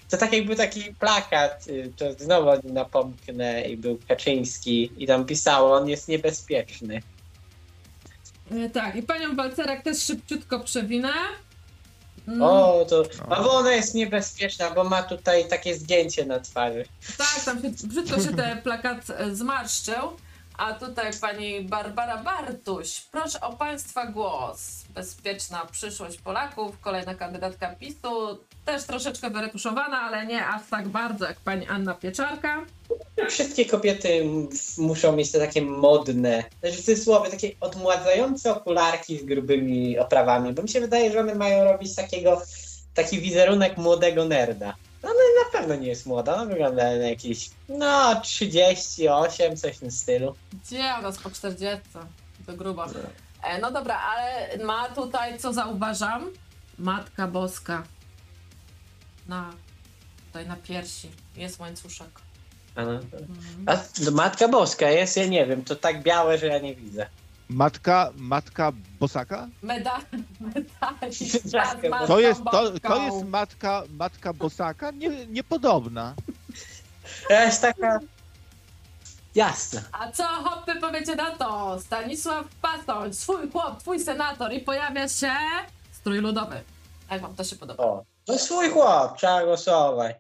To 0.09 0.17
tak 0.17 0.33
jakby 0.33 0.55
taki 0.55 0.95
plakat, 0.95 1.67
y, 1.67 1.93
to 1.97 2.13
znowu 2.13 2.73
napomknę 2.73 3.61
i 3.61 3.77
był 3.77 3.99
Kaczyński 4.07 4.91
i 4.97 5.07
tam 5.07 5.25
pisało, 5.25 5.75
on 5.75 5.89
jest 5.89 6.07
niebezpieczny. 6.07 7.01
E, 8.51 8.69
Tak, 8.69 8.95
i 8.95 9.03
panią 9.03 9.35
Balcerak 9.35 9.83
też 9.83 10.03
szybciutko 10.03 10.59
przewinę. 10.59 11.13
Mm, 12.31 12.41
O, 12.41 12.85
to, 12.89 13.03
a 13.29 13.43
bo 13.43 13.51
ona 13.51 13.71
jest 13.71 13.93
niebezpieczna, 13.95 14.71
bo 14.71 14.83
ma 14.83 15.03
tutaj 15.03 15.47
takie 15.47 15.75
zdjęcie 15.75 16.25
na 16.25 16.39
twarzy. 16.39 16.85
Tak, 17.17 17.43
tam 17.45 17.61
się, 17.61 17.69
brzydko 17.87 18.19
się 18.21 18.35
ten 18.35 18.61
plakat 18.61 19.09
e, 19.09 19.35
zmarszczył. 19.35 20.17
A 20.57 20.73
tutaj 20.73 21.11
pani 21.21 21.61
Barbara 21.63 22.17
Bartuś. 22.23 23.01
Proszę 23.11 23.41
o 23.41 23.53
państwa 23.53 24.05
głos. 24.05 24.83
Bezpieczna 24.89 25.65
przyszłość 25.71 26.17
Polaków. 26.17 26.79
Kolejna 26.81 27.15
kandydatka 27.15 27.75
PiSu. 27.75 28.37
Też 28.65 28.83
troszeczkę 28.83 29.29
wyretuszowana, 29.29 30.01
ale 30.01 30.25
nie 30.25 30.47
aż 30.47 30.61
tak 30.69 30.87
bardzo 30.87 31.25
jak 31.25 31.39
pani 31.39 31.67
Anna 31.67 31.93
Pieczarka. 31.93 32.65
Wszystkie 33.29 33.65
kobiety 33.65 34.25
muszą 34.77 35.15
mieć 35.15 35.31
te 35.31 35.39
takie 35.39 35.61
modne, 35.61 36.43
też 36.61 36.73
w 36.75 36.79
cudzysłowie, 36.79 37.29
takie 37.31 37.51
odmładzające 37.59 38.55
okularki 38.55 39.19
z 39.19 39.25
grubymi 39.25 39.99
oprawami, 39.99 40.53
bo 40.53 40.61
mi 40.61 40.69
się 40.69 40.81
wydaje, 40.81 41.11
że 41.11 41.19
one 41.19 41.35
mają 41.35 41.63
robić 41.63 41.95
takiego, 41.95 42.41
taki 42.93 43.19
wizerunek 43.19 43.77
młodego 43.77 44.25
nerda. 44.25 44.75
No, 45.03 45.09
Ona 45.09 45.19
na 45.45 45.59
pewno 45.59 45.75
nie 45.75 45.87
jest 45.87 46.05
młoda, 46.05 46.35
ona 46.35 46.45
wygląda 46.45 46.83
na 46.83 46.91
jakieś, 46.91 47.49
no, 47.69 48.21
38, 48.21 49.57
coś 49.57 49.77
w 49.77 49.79
tym 49.79 49.91
stylu. 49.91 50.35
Gdzie 50.65 50.93
ona 50.99 51.11
po 51.23 51.29
40? 51.29 51.79
To 52.45 52.53
grubo. 52.53 52.85
E, 53.43 53.59
no 53.59 53.71
dobra, 53.71 53.99
ale 53.99 54.57
ma 54.65 54.89
tutaj, 54.89 55.39
co 55.39 55.53
zauważam? 55.53 56.29
Matka 56.79 57.27
Boska. 57.27 57.83
Na, 59.31 59.49
tutaj 60.27 60.47
na 60.47 60.55
piersi 60.55 61.11
jest 61.35 61.59
łańcuszek. 61.59 62.09
A, 62.75 62.83
no, 62.85 62.91
Mhm. 62.91 63.65
a 63.65 63.77
to 64.05 64.11
Matka 64.11 64.47
Boska 64.47 64.89
jest, 64.89 65.17
ja 65.17 65.25
nie 65.25 65.45
wiem, 65.45 65.63
to 65.63 65.75
tak 65.75 66.03
białe, 66.03 66.37
że 66.37 66.47
ja 66.47 66.59
nie 66.59 66.75
widzę. 66.75 67.07
Matka, 67.49 68.11
matka 68.17 68.71
Bosaka? 68.99 69.47
Medal, 69.61 70.01
Boską. 70.41 72.07
To 72.07 72.19
jest, 72.19 72.41
to, 72.51 72.79
to 72.79 73.03
jest 73.03 73.25
matka, 73.25 73.83
matka 73.89 74.33
Bosaka? 74.33 74.91
Nie, 74.91 75.27
niepodobna. 75.27 76.13
Jakaś 77.29 77.59
taka... 77.59 77.99
Jasna. 79.35 79.81
A 79.91 80.11
co 80.11 80.23
hopy 80.23 80.75
powiecie 80.81 81.15
na 81.15 81.31
to? 81.31 81.79
Stanisław 81.79 82.45
Pasoń, 82.61 83.13
swój 83.13 83.51
chłop, 83.51 83.79
twój 83.79 83.99
senator 83.99 84.53
i 84.53 84.59
pojawia 84.59 85.09
się 85.09 85.31
strój 85.91 86.17
ludowy. 86.19 86.61
Jak 87.11 87.21
wam 87.21 87.35
to 87.35 87.43
się 87.43 87.55
podoba? 87.55 87.83
O, 87.83 88.03
to 88.31 88.39
swój 88.39 88.69
chłop, 88.69 89.17
trzeba 89.17 89.45
głosować. 89.45 90.15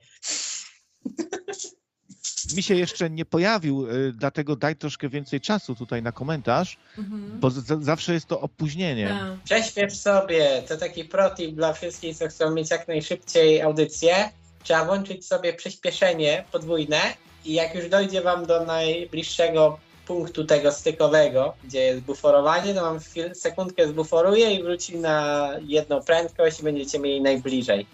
Mi 2.55 2.63
się 2.63 2.75
jeszcze 2.75 3.09
nie 3.09 3.25
pojawił, 3.25 3.87
y, 3.91 4.13
dlatego 4.13 4.55
daj 4.55 4.75
troszkę 4.75 5.09
więcej 5.09 5.41
czasu 5.41 5.75
tutaj 5.75 6.01
na 6.01 6.11
komentarz, 6.11 6.77
Mhm. 6.97 7.39
bo 7.39 7.49
z, 7.49 7.83
zawsze 7.83 8.13
jest 8.13 8.25
to 8.25 8.41
opóźnienie. 8.41 9.07
Tak. 9.07 9.43
Prześpiesz 9.43 9.97
sobie, 9.97 10.63
to 10.67 10.77
taki 10.77 11.05
protip 11.05 11.55
dla 11.55 11.73
wszystkich, 11.73 12.17
co 12.17 12.27
chcą 12.27 12.51
mieć 12.51 12.71
jak 12.71 12.87
najszybciej 12.87 13.61
audycję. 13.61 14.29
Trzeba 14.63 14.85
włączyć 14.85 15.25
sobie 15.25 15.53
przyspieszenie 15.53 16.43
podwójne 16.51 16.99
i 17.45 17.53
jak 17.53 17.75
już 17.75 17.89
dojdzie 17.89 18.21
wam 18.21 18.45
do 18.45 18.65
najbliższego 18.65 19.79
punktu 20.07 20.45
tego 20.45 20.71
stykowego, 20.71 21.53
gdzie 21.63 21.79
jest 21.79 22.01
buforowanie, 22.01 22.73
to 22.73 22.81
wam 22.81 22.99
chwil, 22.99 23.35
sekundkę 23.35 23.87
zbuforuje 23.87 24.51
i 24.53 24.63
wróci 24.63 24.97
na 24.97 25.49
jedną 25.65 26.03
prędkość 26.03 26.59
i 26.59 26.63
będziecie 26.63 26.99
mieli 26.99 27.21
najbliżej. 27.21 27.85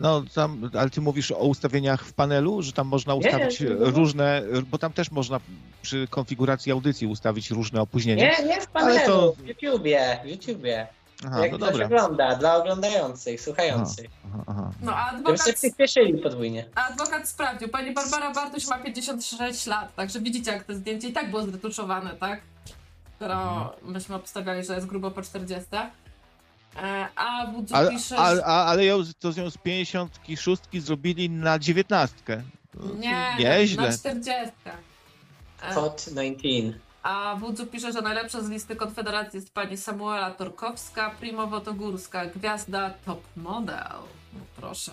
No, 0.00 0.22
tam, 0.34 0.70
ale 0.78 0.90
ty 0.90 1.00
mówisz 1.00 1.30
o 1.32 1.36
ustawieniach 1.38 2.04
w 2.04 2.12
panelu, 2.12 2.62
że 2.62 2.72
tam 2.72 2.86
można 2.86 3.14
ustawić 3.14 3.60
nie, 3.60 3.66
nie. 3.68 3.74
różne, 3.74 4.42
bo 4.70 4.78
tam 4.78 4.92
też 4.92 5.10
można 5.10 5.40
przy 5.82 6.06
konfiguracji 6.10 6.72
audycji 6.72 7.06
ustawić 7.06 7.50
różne 7.50 7.80
opóźnienia. 7.80 8.24
Nie, 8.38 8.46
nie 8.46 8.60
w 8.60 8.68
Ale 8.72 8.86
panelu, 8.98 9.06
to- 9.06 9.32
w 9.32 9.46
YouTubie, 9.46 10.18
w 10.24 10.28
YouTubie. 10.28 10.86
Aha, 11.26 11.40
jak 11.42 11.52
no 11.52 11.58
ktoś 11.58 11.70
dobra. 11.70 11.86
ogląda, 11.86 12.36
dla 12.36 12.56
oglądających, 12.56 13.40
słuchających. 13.40 14.10
Aha, 14.26 14.44
aha. 14.46 14.70
No 14.82 14.92
a 14.94 15.10
adwokat, 15.10 15.54
przyspieszyli 15.54 16.18
podwójnie. 16.18 16.64
a 16.74 16.86
adwokat 16.88 17.28
sprawdził. 17.28 17.68
Pani 17.68 17.94
Barbara 17.94 18.32
Bartuś 18.34 18.66
ma 18.68 18.78
56 18.78 19.66
lat, 19.66 19.94
także 19.94 20.20
widzicie 20.20 20.52
jak 20.52 20.64
to 20.64 20.74
zdjęcie 20.74 21.08
i 21.08 21.12
tak 21.12 21.30
było 21.30 21.42
zretuszowane, 21.42 22.10
tak? 22.10 22.40
Które 23.16 23.34
Mhm. 23.34 23.68
myśmy 23.82 24.14
obstawiali, 24.14 24.64
że 24.64 24.74
jest 24.74 24.86
grubo 24.86 25.10
po 25.10 25.22
40. 25.22 25.66
E, 26.76 27.06
A 27.16 27.46
Wudzu 27.46 27.74
Ale, 27.76 27.90
pisze, 27.90 28.18
a, 28.18 28.34
że... 28.34 28.44
a, 28.44 28.64
ale 28.64 28.84
ją, 28.84 28.98
to 29.18 29.32
z 29.32 29.36
nią 29.36 29.50
z 29.50 29.58
56 29.58 30.62
zrobili 30.74 31.30
na 31.30 31.58
19. 31.58 32.42
Nie, 32.98 33.26
Nieźle. 33.38 33.82
na 33.82 33.92
40. 33.92 34.52
E, 35.62 35.74
Hot 35.74 36.04
19. 36.08 36.78
A 37.02 37.36
Wudzu 37.40 37.66
pisze, 37.66 37.92
że 37.92 38.02
najlepsza 38.02 38.40
z 38.40 38.48
listy 38.48 38.76
Konfederacji 38.76 39.36
jest 39.36 39.54
pani 39.54 39.76
Samuela 39.76 40.30
Torkowska, 40.30 41.10
Primo 41.20 41.46
Wotogórska, 41.46 42.26
gwiazda 42.26 42.90
top 43.06 43.20
model. 43.36 43.92
No 44.32 44.40
proszę. 44.56 44.92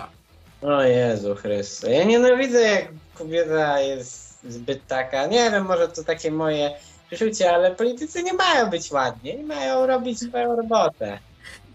O 0.61 0.81
Jezu 0.81 1.35
Chryste. 1.35 1.91
Ja 1.91 2.03
nienawidzę 2.03 2.61
jak 2.61 2.87
kobieta 3.15 3.79
jest 3.79 4.43
zbyt 4.43 4.87
taka. 4.87 5.25
Nie 5.27 5.51
wiem, 5.51 5.65
może 5.65 5.87
to 5.87 6.03
takie 6.03 6.31
moje 6.31 6.71
przeczucie, 7.07 7.53
ale 7.53 7.75
politycy 7.75 8.23
nie 8.23 8.33
mają 8.33 8.69
być 8.69 8.91
ładni. 8.91 9.35
Nie 9.37 9.43
mają 9.43 9.85
robić 9.87 10.19
swoją 10.19 10.55
robotę. 10.55 11.19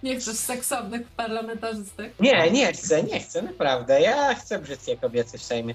Nie 0.03 0.17
chcesz 0.17 0.37
seksownych 0.37 1.09
parlamentarzystek? 1.09 2.13
Nie, 2.21 2.51
nie 2.51 2.73
chcę, 2.73 3.03
nie 3.03 3.21
chcę, 3.21 3.43
naprawdę. 3.43 4.01
Ja 4.01 4.35
chcę 4.35 4.59
brzydkie 4.59 4.97
kobiety 4.97 5.39
w 5.39 5.43
Sejmie. 5.43 5.75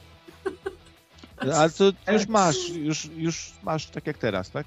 Ale 1.37 1.69
to 1.69 1.83
już 2.11 2.27
masz, 2.27 2.69
już, 2.69 3.05
już 3.05 3.51
masz 3.63 3.85
tak 3.85 4.07
jak 4.07 4.17
teraz, 4.17 4.49
tak? 4.51 4.65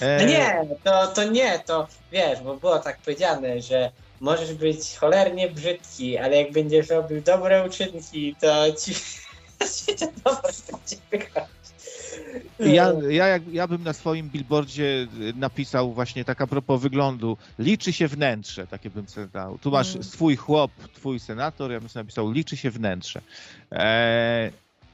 E, 0.00 0.18
No 0.18 0.24
nie, 0.24 0.76
to, 0.84 1.06
to 1.06 1.24
nie, 1.24 1.58
to 1.58 1.88
wiesz, 2.12 2.40
bo 2.40 2.56
było 2.56 2.78
tak 2.78 2.98
powiedziane, 2.98 3.62
że 3.62 3.90
możesz 4.20 4.54
być 4.54 4.96
cholernie 4.96 5.50
brzydki, 5.50 6.18
ale 6.18 6.36
jak 6.36 6.52
będziesz 6.52 6.88
robił 6.88 7.20
dobre 7.22 7.66
uczynki, 7.66 8.36
to 8.40 8.72
ci 8.72 8.94
będzie 9.58 10.12
dobrze 10.24 10.52
będzie 10.72 10.96
wychodzić. 11.10 11.61
Ja, 12.60 12.92
ja, 13.08 13.26
jak, 13.26 13.42
ja 13.52 13.68
bym 13.68 13.84
na 13.84 13.92
swoim 13.92 14.28
billboardzie 14.30 15.06
napisał 15.36 15.92
właśnie 15.92 16.24
tak 16.24 16.40
a 16.40 16.46
propos 16.46 16.80
wyglądu, 16.80 17.36
liczy 17.58 17.92
się 17.92 18.08
wnętrze, 18.08 18.66
takie 18.66 18.90
bym 18.90 19.08
sobie 19.08 19.26
dał. 19.26 19.58
Tu 19.58 19.70
masz 19.70 19.92
Mm. 19.92 20.02
swój 20.04 20.36
chłop, 20.36 20.70
twój 20.94 21.20
senator, 21.20 21.70
ja 21.72 21.80
bym 21.80 21.88
sobie 21.88 22.02
napisał, 22.04 22.30
liczy 22.30 22.56
się 22.56 22.70
wnętrze. 22.70 23.20
E, 23.72 24.50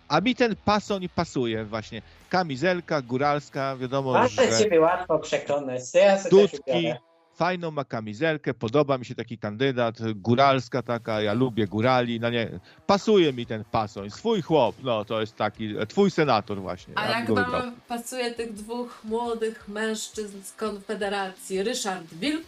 a 0.08 0.20
mi 0.20 0.34
ten 0.34 0.56
pasoń 0.64 1.08
pasuje 1.08 1.64
właśnie. 1.64 2.02
Kamizelka 2.30 3.02
góralska, 3.02 3.76
wiadomo, 3.76 4.18
Ale 4.18 4.28
że 4.28 4.58
ciebie 4.58 4.80
łatwo 4.80 5.18
przekonać. 5.18 5.82
Ja 5.94 6.18
dudki, 6.30 6.58
ubiorę. 6.66 6.96
Fajną 7.38 7.70
ma 7.70 7.84
kamizelkę, 7.84 8.54
podoba 8.54 8.98
mi 8.98 9.04
się 9.04 9.14
taki 9.14 9.38
kandydat, 9.38 9.98
góralska 10.14 10.82
taka, 10.82 11.20
ja 11.20 11.32
lubię 11.32 11.66
górali, 11.66 12.20
no 12.20 12.30
nie, 12.30 12.60
pasuje 12.86 13.32
mi 13.32 13.46
ten 13.46 13.64
pasoń, 13.64 14.10
swój 14.10 14.42
chłop, 14.42 14.76
no 14.82 15.04
to 15.04 15.20
jest 15.20 15.36
taki, 15.36 15.74
twój 15.88 16.10
senator 16.10 16.60
właśnie. 16.60 16.94
A 16.96 17.04
ja 17.04 17.18
jak 17.18 17.26
go 17.26 17.34
wybrał. 17.34 17.52
wam 17.52 17.74
pasuje 17.88 18.34
tych 18.34 18.52
dwóch 18.52 19.00
młodych 19.04 19.68
mężczyzn 19.68 20.42
z 20.42 20.52
Konfederacji, 20.52 21.62
Ryszard 21.62 22.14
Wilk 22.14 22.46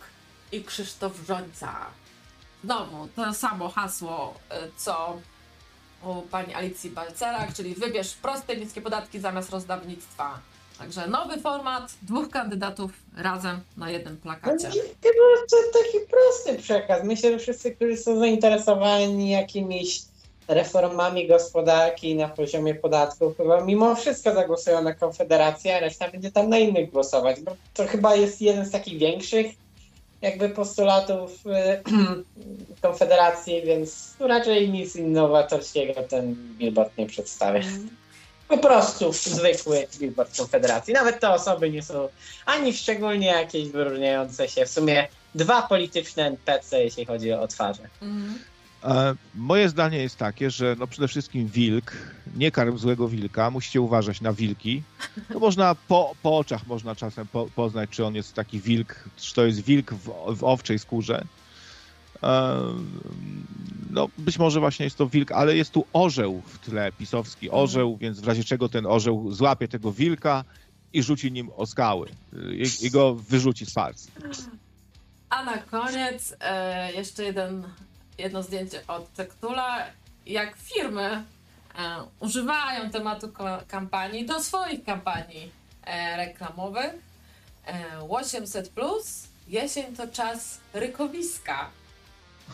i 0.53 0.65
Krzysztof 0.65 1.13
Rzońca. 1.27 1.77
Znowu 2.65 3.09
to 3.17 3.35
samo 3.35 3.69
hasło, 3.69 4.35
y, 4.53 4.55
co 4.77 5.17
u 6.03 6.23
pani 6.23 6.55
Alicji 6.55 6.91
Balcerak, 6.91 7.55
czyli 7.55 7.75
wybierz 7.75 8.15
proste, 8.15 8.57
niskie 8.57 8.81
podatki 8.81 9.21
zamiast 9.21 9.51
rozdawnictwa. 9.51 10.41
Także 10.81 11.07
nowy 11.07 11.41
format, 11.41 11.93
dwóch 12.03 12.31
kandydatów 12.31 12.93
razem 13.17 13.61
na 13.77 13.91
jednym 13.91 14.15
No, 14.15 14.21
plakacie. 14.23 14.71
Chyba 15.03 15.47
to 15.51 15.57
taki 15.79 15.99
prosty 16.11 16.63
przekaz. 16.63 17.05
Myślę, 17.05 17.31
że 17.31 17.39
wszyscy, 17.39 17.71
którzy 17.71 17.97
są 17.97 18.19
zainteresowani 18.19 19.31
jakimiś 19.31 20.03
reformami 20.49 21.29
gospodarki 21.29 22.15
na 22.15 22.29
poziomie 22.29 22.75
podatków, 22.75 23.37
chyba 23.37 23.61
mimo 23.61 23.95
wszystko 23.95 24.35
zagłosują 24.35 24.83
na 24.83 24.95
Konfederację, 24.95 25.77
a 25.77 25.81
reszta 25.81 26.11
będzie 26.11 26.33
tam 26.33 26.49
na 26.49 26.59
innych 26.59 26.91
głosować. 26.91 27.41
Bo 27.41 27.57
to 27.75 27.87
chyba 27.87 28.17
jest 28.17 28.41
jeden 28.43 28.67
z 28.67 28.71
takich 28.71 28.99
większych 28.99 29.47
jakby 30.23 30.49
postulatów 30.49 31.47
y, 31.47 31.83
Konfederacji, 32.83 33.63
więc 33.63 34.15
raczej 34.21 34.71
nic 34.71 34.97
innowatorskiego 34.97 36.03
ten 36.03 36.35
billboard 36.59 36.99
nie 36.99 37.07
przedstawia. 37.07 37.61
Po 38.51 38.59
prostu 38.59 39.13
zwykły 39.13 39.87
billboard 39.99 40.37
Konfederacji. 40.37 40.95
Nawet 40.95 41.21
te 41.21 41.31
osoby 41.31 41.71
nie 41.71 41.83
są 41.83 42.09
ani 42.47 42.73
szczególnie 42.73 43.27
jakieś 43.27 43.69
wyróżniające 43.69 44.49
się. 44.49 44.67
W 44.67 44.71
sumie 44.71 45.09
dwa 45.35 45.63
polityczne 45.63 46.27
NPC, 46.27 46.85
jeśli 46.85 47.07
chodzi 47.07 47.33
o 47.33 47.49
twarze. 47.49 47.83
Mhm. 48.03 48.39
E, 48.85 49.15
Moje 49.35 49.69
zdanie 49.69 49.99
jest 49.99 50.17
takie, 50.17 50.51
że 50.51 50.77
no 50.79 50.87
przede 50.87 51.09
wszystkim 51.09 51.47
wilk, 51.47 51.93
nie 52.37 52.51
karm 52.51 52.79
złego 52.79 53.09
wilka, 53.09 53.51
musicie 53.51 53.81
uważać 53.81 54.21
na 54.21 54.33
wilki. 54.33 54.83
To 55.33 55.39
można 55.39 55.75
po, 55.89 56.15
po 56.23 56.39
oczach 56.39 56.67
można 56.67 56.97
czasem 56.97 57.27
po, 57.27 57.47
poznać, 57.57 57.91
czy 57.91 58.05
on 58.05 58.15
jest 58.15 58.35
taki 58.35 58.61
wilk, 58.61 59.05
czy 59.17 59.35
to 59.35 59.47
jest 59.47 59.61
wilk 59.61 59.93
w, 59.95 60.37
w 60.37 60.45
owczej 60.45 60.79
skórze. 60.79 61.25
E, 62.23 62.61
No 63.91 64.09
być 64.19 64.39
może 64.39 64.61
właśnie 64.61 64.85
jest 64.85 64.97
to 64.99 65.07
wilk, 65.07 65.33
ale 65.33 65.57
jest 65.57 65.73
tu 65.73 65.87
orzeł 65.93 66.43
w 66.47 66.59
tle, 66.59 66.93
pisowski 66.93 67.51
orzeł, 67.51 67.97
więc 67.97 68.21
w 68.21 68.27
razie 68.27 68.45
czego 68.45 68.69
ten 68.69 68.87
orzeł 68.87 69.33
złapie 69.33 69.69
tego 69.69 69.93
wilka 69.93 70.45
i 70.93 71.03
rzuci 71.03 71.33
nim 71.33 71.51
o 71.57 71.67
skały 71.67 72.09
i, 72.83 72.91
go 72.91 73.15
wyrzuci 73.15 73.67
z 73.67 73.75
partii. 73.75 74.09
A 75.31 75.45
na 75.45 75.59
koniec 75.59 76.35
e, 76.41 76.93
jeszcze 76.93 77.25
jeden, 77.25 77.65
jedno 78.19 78.43
zdjęcie 78.43 78.87
od 78.87 79.13
Tektula. 79.13 79.87
Jak 80.27 80.57
firmy 80.57 81.03
e, 81.03 81.23
używają 82.21 82.91
tematu 82.91 83.29
kampanii 83.69 84.27
do 84.27 84.43
swoich 84.43 84.85
kampanii 84.85 85.51
e, 85.85 86.17
reklamowych. 86.17 86.93
E, 87.67 88.09
800 88.09 88.69
plus, 88.69 89.29
jesień 89.49 89.97
to 89.97 90.09
czas 90.09 90.61
rykowiska. 90.75 91.71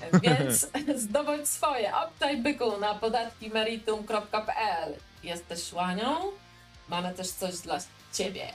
Więc 0.23 0.67
zdobądź 0.97 1.49
swoje. 1.49 1.97
Obtaj 1.97 2.37
byku 2.37 2.81
na 2.81 2.95
podatkimeritum.pl. 2.95 4.95
Jesteś 5.23 5.73
łanią? 5.73 6.17
Mamy 6.89 7.15
też 7.15 7.29
coś 7.29 7.59
dla 7.59 7.79
ciebie. 8.13 8.47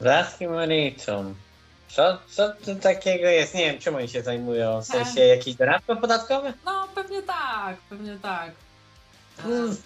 Zacki 0.00 0.48
Meritum. 0.48 1.34
Co, 1.88 2.18
co 2.30 2.48
to 2.48 2.74
takiego 2.74 3.28
jest? 3.28 3.54
Nie 3.54 3.70
wiem, 3.70 3.78
czym 3.78 3.94
oni 3.94 4.08
się 4.08 4.22
zajmują. 4.22 4.80
W 4.80 4.86
sensie 4.86 5.20
jakieś 5.20 5.54
doradztwo 5.54 5.96
podatkowe? 5.96 6.52
No, 6.64 6.88
pewnie 6.94 7.22
tak, 7.22 7.76
pewnie 7.76 8.18
tak. 8.22 8.50
Hmm. 9.42 9.76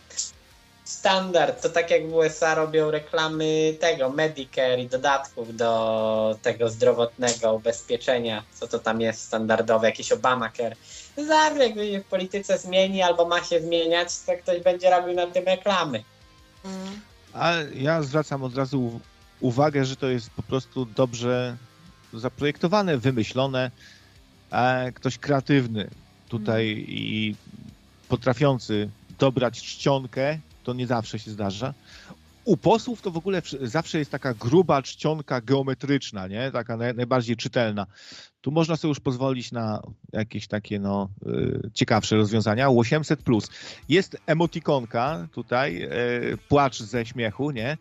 Standard. 0.92 1.62
To 1.62 1.68
tak 1.68 1.90
jak 1.90 2.08
w 2.08 2.14
USA 2.14 2.54
robią 2.54 2.90
reklamy 2.90 3.74
tego 3.80 4.10
Medicare 4.10 4.80
i 4.80 4.88
dodatków 4.88 5.56
do 5.56 6.38
tego 6.42 6.68
zdrowotnego 6.68 7.54
ubezpieczenia. 7.54 8.42
Co 8.54 8.68
to 8.68 8.78
tam 8.78 9.00
jest 9.00 9.22
standardowe? 9.22 9.86
Jakieś 9.86 10.12
Obamacare. 10.12 10.76
Zawsze 11.16 11.68
jak 11.68 11.74
się 11.74 12.00
w 12.00 12.04
polityce 12.04 12.58
zmieni 12.58 13.02
albo 13.02 13.28
ma 13.28 13.44
się 13.44 13.60
zmieniać, 13.60 14.08
to 14.26 14.32
ktoś 14.42 14.62
będzie 14.62 14.90
robił 14.90 15.14
na 15.14 15.26
tym 15.26 15.44
reklamy. 15.44 16.04
mm. 16.64 17.00
A 17.34 17.52
ja 17.74 18.02
zwracam 18.02 18.42
od 18.42 18.56
razu 18.56 18.80
uw- 18.80 19.00
uwagę, 19.40 19.84
że 19.84 19.96
to 19.96 20.06
jest 20.06 20.30
po 20.30 20.42
prostu 20.42 20.84
dobrze 20.84 21.56
zaprojektowane, 22.12 22.98
wymyślone. 22.98 23.70
A 24.50 24.76
ktoś 24.94 25.18
kreatywny 25.18 25.90
tutaj 26.28 26.84
i 26.88 27.36
potrafiący 28.08 28.88
dobrać 29.18 29.62
czcionkę, 29.62 30.38
to 30.62 30.72
nie 30.72 30.86
zawsze 30.86 31.18
się 31.18 31.30
zdarza. 31.30 31.74
U 32.44 32.56
posłów 32.56 33.02
to 33.02 33.10
w 33.10 33.16
ogóle 33.16 33.40
wsz- 33.40 33.66
zawsze 33.66 33.98
jest 33.98 34.10
taka 34.10 34.34
gruba 34.34 34.82
czcionka 34.82 35.40
geometryczna, 35.40 36.26
nie? 36.26 36.50
Taka 36.50 36.76
naj, 36.76 36.94
najbardziej 36.94 37.36
czytelna. 37.36 37.86
Tu 38.40 38.50
można 38.50 38.76
sobie 38.76 38.88
już 38.88 39.00
pozwolić 39.00 39.52
na 39.52 39.82
jakieś 40.12 40.46
takie 40.46 40.78
no, 40.78 41.08
y, 41.26 41.70
ciekawsze 41.74 42.16
rozwiązania. 42.16 42.68
U 42.68 42.80
800 42.80 43.22
plus 43.22 43.50
jest 43.88 44.16
emotikonka 44.26 45.28
tutaj, 45.32 45.82
y, 46.32 46.38
płacz 46.48 46.82
ze 46.82 47.06
śmiechu, 47.06 47.50
nie? 47.50 47.78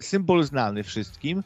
Symbol 0.00 0.44
znany 0.44 0.82
wszystkim. 0.82 1.42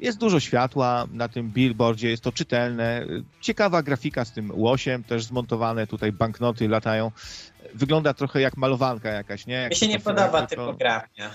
Jest 0.00 0.18
dużo 0.18 0.40
światła 0.40 1.06
na 1.12 1.28
tym 1.28 1.50
billboardzie, 1.50 2.10
jest 2.10 2.22
to 2.22 2.32
czytelne. 2.32 3.06
Ciekawa 3.40 3.82
grafika 3.82 4.24
z 4.24 4.32
tym 4.32 4.50
łosiem, 4.54 5.04
też 5.04 5.24
zmontowane 5.24 5.86
tutaj 5.86 6.12
banknoty 6.12 6.68
latają. 6.68 7.10
Wygląda 7.74 8.14
trochę 8.14 8.40
jak 8.40 8.56
malowanka 8.56 9.08
jakaś, 9.10 9.46
nie? 9.46 9.54
Jak 9.54 9.70
Mi 9.70 9.76
się 9.76 9.88
nie 9.88 10.00
podoba 10.00 10.40
to- 10.40 10.46
typografia. 10.46 11.30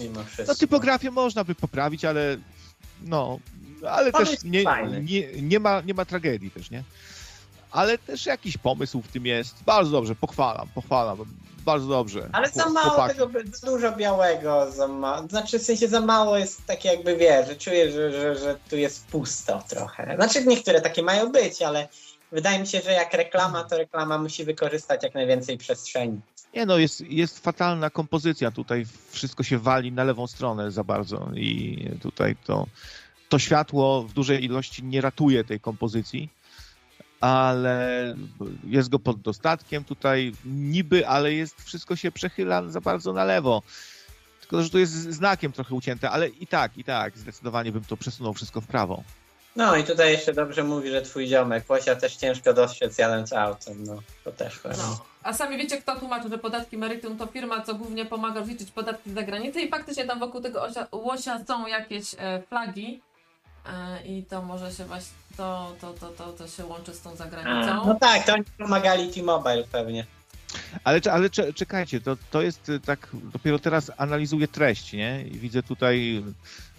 Mimo 0.00 0.24
wszystko. 0.24 0.44
no 0.52 0.54
typografię 0.54 1.10
można 1.10 1.44
by 1.44 1.54
poprawić, 1.54 2.04
ale 2.04 2.36
no, 3.02 3.38
ale 3.88 4.12
Pomysł 4.12 4.32
też 4.32 4.44
nie, 4.44 4.64
nie, 5.02 5.42
nie, 5.42 5.60
ma, 5.60 5.80
nie 5.80 5.94
ma 5.94 6.04
tragedii 6.04 6.50
też, 6.50 6.70
nie? 6.70 6.82
Ale 7.70 7.98
też 7.98 8.26
jakiś 8.26 8.56
pomysł 8.56 9.02
w 9.02 9.08
tym 9.08 9.26
jest. 9.26 9.62
Bardzo 9.66 9.90
dobrze, 9.90 10.14
pochwalam, 10.14 10.68
pochwalam. 10.74 11.18
Bardzo 11.68 11.88
dobrze. 11.88 12.28
Ale 12.32 12.48
za 12.48 12.68
mało 12.68 12.90
chłopaki. 12.90 13.18
tego, 13.18 13.30
dużo 13.62 13.92
białego, 13.92 14.70
za 14.72 14.88
ma... 14.88 15.28
znaczy 15.28 15.58
w 15.58 15.62
sensie 15.62 15.88
za 15.88 16.00
mało 16.00 16.38
jest 16.38 16.66
takie 16.66 16.88
jakby 16.88 17.16
wiesz, 17.16 17.48
że 17.48 17.56
czuję, 17.56 17.92
że, 17.92 18.12
że, 18.12 18.36
że 18.38 18.58
tu 18.70 18.76
jest 18.76 19.06
pusto 19.06 19.62
trochę. 19.68 20.14
Znaczy 20.16 20.46
niektóre 20.46 20.80
takie 20.80 21.02
mają 21.02 21.32
być, 21.32 21.62
ale 21.62 21.88
wydaje 22.32 22.58
mi 22.58 22.66
się, 22.66 22.80
że 22.80 22.92
jak 22.92 23.14
reklama, 23.14 23.64
to 23.64 23.78
reklama 23.78 24.18
musi 24.18 24.44
wykorzystać 24.44 25.02
jak 25.02 25.14
najwięcej 25.14 25.58
przestrzeni. 25.58 26.20
Nie 26.54 26.66
no, 26.66 26.78
jest, 26.78 27.00
jest 27.00 27.38
fatalna 27.38 27.90
kompozycja. 27.90 28.50
Tutaj 28.50 28.86
wszystko 29.10 29.42
się 29.42 29.58
wali 29.58 29.92
na 29.92 30.04
lewą 30.04 30.26
stronę 30.26 30.70
za 30.70 30.84
bardzo 30.84 31.30
i 31.34 31.78
tutaj 32.02 32.36
to, 32.44 32.66
to 33.28 33.38
światło 33.38 34.02
w 34.02 34.12
dużej 34.12 34.44
ilości 34.44 34.84
nie 34.84 35.00
ratuje 35.00 35.44
tej 35.44 35.60
kompozycji, 35.60 36.28
ale 37.20 38.14
jest 38.64 38.88
go 38.88 38.98
pod 38.98 39.20
dostatkiem 39.20 39.84
tutaj 39.84 40.32
niby, 40.44 41.08
ale 41.08 41.32
jest, 41.32 41.62
wszystko 41.62 41.96
się 41.96 42.12
przechyla 42.12 42.68
za 42.68 42.80
bardzo 42.80 43.12
na 43.12 43.24
lewo. 43.24 43.62
Tylko, 44.40 44.62
że 44.62 44.70
to 44.70 44.78
jest 44.78 44.92
znakiem 44.92 45.52
trochę 45.52 45.74
ucięte, 45.74 46.10
ale 46.10 46.28
i 46.28 46.46
tak, 46.46 46.78
i 46.78 46.84
tak, 46.84 47.18
zdecydowanie 47.18 47.72
bym 47.72 47.84
to 47.84 47.96
przesunął 47.96 48.34
wszystko 48.34 48.60
w 48.60 48.66
prawo. 48.66 49.02
No 49.56 49.76
i 49.76 49.84
tutaj 49.84 50.12
jeszcze 50.12 50.32
dobrze 50.32 50.64
mówi, 50.64 50.90
że 50.90 51.02
twój 51.02 51.26
ziomek, 51.26 51.70
Łosia 51.70 51.96
też 51.96 52.16
ciężko 52.16 52.54
dostrzec 52.54 52.98
jadąc 52.98 53.32
autem, 53.32 53.84
no 53.84 54.02
to 54.24 54.32
też 54.32 54.54
fajnie. 54.54 54.78
No. 54.78 55.04
A 55.22 55.32
sami 55.32 55.56
wiecie, 55.56 55.82
kto 55.82 55.98
tłumaczy, 55.98 56.28
że 56.28 56.38
podatki 56.38 56.78
Meritum 56.78 57.18
to 57.18 57.26
firma, 57.26 57.62
co 57.62 57.74
głównie 57.74 58.04
pomaga 58.04 58.40
rozliczyć 58.40 58.70
podatki 58.70 59.10
z 59.10 59.14
zagranicy 59.14 59.60
i 59.60 59.68
faktycznie 59.68 60.04
tam 60.04 60.18
wokół 60.18 60.40
tego 60.40 60.62
osia, 60.62 60.86
łosia 60.92 61.44
są 61.44 61.66
jakieś 61.66 62.14
e, 62.18 62.42
flagi 62.48 63.00
i 64.06 64.22
to 64.30 64.42
może 64.42 64.72
się 64.72 64.84
właśnie, 64.84 65.12
to, 65.36 65.72
to, 65.80 65.92
to, 65.92 66.08
to, 66.08 66.32
to 66.32 66.48
się 66.48 66.64
łączy 66.66 66.94
z 66.94 67.00
tą 67.00 67.12
A, 67.12 67.16
zagranicą. 67.16 67.86
no 67.86 67.94
tak, 67.94 68.26
to 68.26 68.34
oni 68.34 68.44
pomagali 68.58 69.12
T-Mobile 69.12 69.64
pewnie. 69.72 70.06
Ale, 70.84 71.00
ale 71.12 71.30
cze- 71.30 71.52
czekajcie, 71.52 72.00
to, 72.00 72.16
to 72.30 72.42
jest 72.42 72.68
y, 72.68 72.80
tak, 72.80 73.08
dopiero 73.14 73.58
teraz 73.58 73.90
analizuję 73.96 74.48
treść, 74.48 74.92
nie? 74.92 75.22
I 75.22 75.38
widzę 75.38 75.62
tutaj 75.62 76.22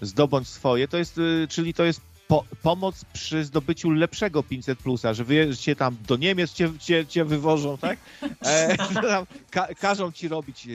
y, 0.02 0.06
zdobądź 0.06 0.48
swoje, 0.48 0.88
to 0.88 0.98
jest, 0.98 1.18
y, 1.18 1.48
czyli 1.50 1.74
to 1.74 1.84
jest 1.84 2.02
po, 2.28 2.46
pomoc 2.62 3.06
przy 3.14 3.46
zdobyciu 3.46 3.92
lepszego 3.92 4.44
500 4.44 4.80
plusa, 4.80 5.14
że 5.14 5.24
wy 5.24 5.58
cię 5.58 5.76
tam 5.76 5.98
do 6.08 6.16
Niemiec 6.16 6.54
cię, 6.54 6.72
cię, 6.80 7.06
cię 7.08 7.26
wywożą, 7.26 7.78
tak? 7.78 8.00
E, 8.42 8.78
tam 9.12 9.26
ka, 9.52 9.68
każą 9.80 10.12
ci 10.12 10.28
robić 10.28 10.68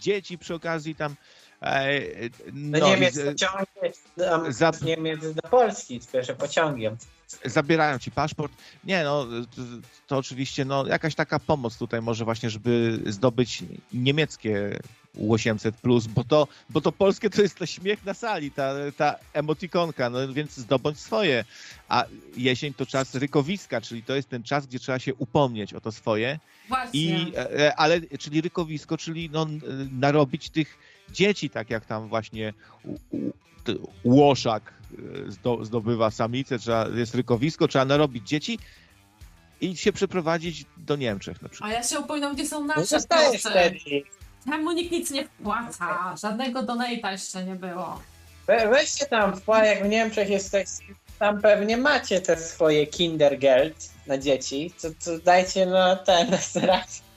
dzieci 0.00 0.38
przy 0.38 0.54
okazji 0.54 0.94
tam. 0.94 1.14
No, 2.52 2.78
no 2.78 2.88
Niemiec 2.88 3.14
za... 4.48 4.72
Niemiec 4.82 5.34
do 5.34 5.42
Polski, 5.42 6.00
tylko 6.00 6.34
pociągiem. 6.34 6.96
Zabierają 7.44 7.98
ci 7.98 8.10
paszport. 8.10 8.52
Nie, 8.84 9.04
no 9.04 9.26
to, 9.26 9.62
to, 10.06 10.16
oczywiście 10.16 10.64
no, 10.64 10.86
jakaś 10.86 11.14
taka 11.14 11.38
pomoc 11.38 11.76
tutaj 11.78 12.02
może 12.02 12.24
właśnie, 12.24 12.50
żeby 12.50 13.00
zdobyć 13.06 13.64
niemieckie 13.92 14.78
U800+, 15.18 16.06
bo 16.08 16.24
to, 16.24 16.48
bo 16.70 16.80
to 16.80 16.92
polskie 16.92 17.30
to 17.30 17.42
jest 17.42 17.58
to 17.58 17.66
śmiech 17.66 18.04
na 18.04 18.14
sali, 18.14 18.50
ta, 18.50 18.74
ta 18.96 19.14
emotikonka, 19.32 20.10
no 20.10 20.32
więc 20.32 20.56
zdobądź 20.56 21.00
swoje. 21.00 21.44
A 21.88 22.04
jesień 22.36 22.74
to 22.74 22.86
czas 22.86 23.14
rykowiska, 23.14 23.80
czyli 23.80 24.02
to 24.02 24.14
jest 24.14 24.28
ten 24.28 24.42
czas, 24.42 24.66
gdzie 24.66 24.78
trzeba 24.78 24.98
się 24.98 25.14
upomnieć 25.14 25.74
o 25.74 25.80
to 25.80 25.92
swoje. 25.92 26.38
Właśnie. 26.68 27.00
I, 27.00 27.32
e, 27.36 27.76
ale, 27.76 28.00
czyli 28.00 28.40
rykowisko, 28.40 28.98
czyli 28.98 29.30
no, 29.32 29.46
narobić 29.90 30.50
tych 30.50 30.78
dzieci, 31.12 31.50
tak 31.50 31.70
jak 31.70 31.84
tam 31.84 32.08
właśnie 32.08 32.52
łoszak 34.04 34.72
e, 35.60 35.64
zdobywa 35.64 36.10
samicę, 36.10 36.58
trzeba, 36.58 36.88
jest 36.88 37.14
rykowisko, 37.14 37.68
trzeba 37.68 37.84
narobić 37.84 38.28
dzieci 38.28 38.58
i 39.60 39.76
się 39.76 39.92
przeprowadzić 39.92 40.64
do 40.76 40.96
Niemczech 40.96 41.42
na 41.42 41.48
przykład. 41.48 41.70
A 41.70 41.74
ja 41.74 41.82
się 41.82 42.00
upominam, 42.00 42.34
gdzie 42.34 42.46
są 42.46 42.64
nasze 42.64 42.98
no 43.10 43.38
wtedy. 43.38 43.78
Temu 44.44 44.72
nikt 44.72 44.92
nic 44.92 45.10
nie 45.10 45.24
wpłaca, 45.24 46.16
żadnego 46.16 46.62
donata 46.62 47.12
jeszcze 47.12 47.44
nie 47.44 47.54
było. 47.54 48.02
We, 48.46 48.68
weźcie 48.68 49.06
tam, 49.06 49.32
jak 49.48 49.84
w 49.84 49.88
Niemczech 49.88 50.28
jesteście, 50.28 50.84
tam 51.18 51.40
pewnie 51.40 51.76
macie 51.76 52.20
te 52.20 52.36
swoje 52.36 52.86
Kindergeld 52.86 53.90
na 54.06 54.18
dzieci, 54.18 54.72
to, 54.82 54.88
to 55.04 55.18
dajcie 55.18 55.66
na 55.66 55.96
ten 55.96 56.30
restaurację. 56.30 57.07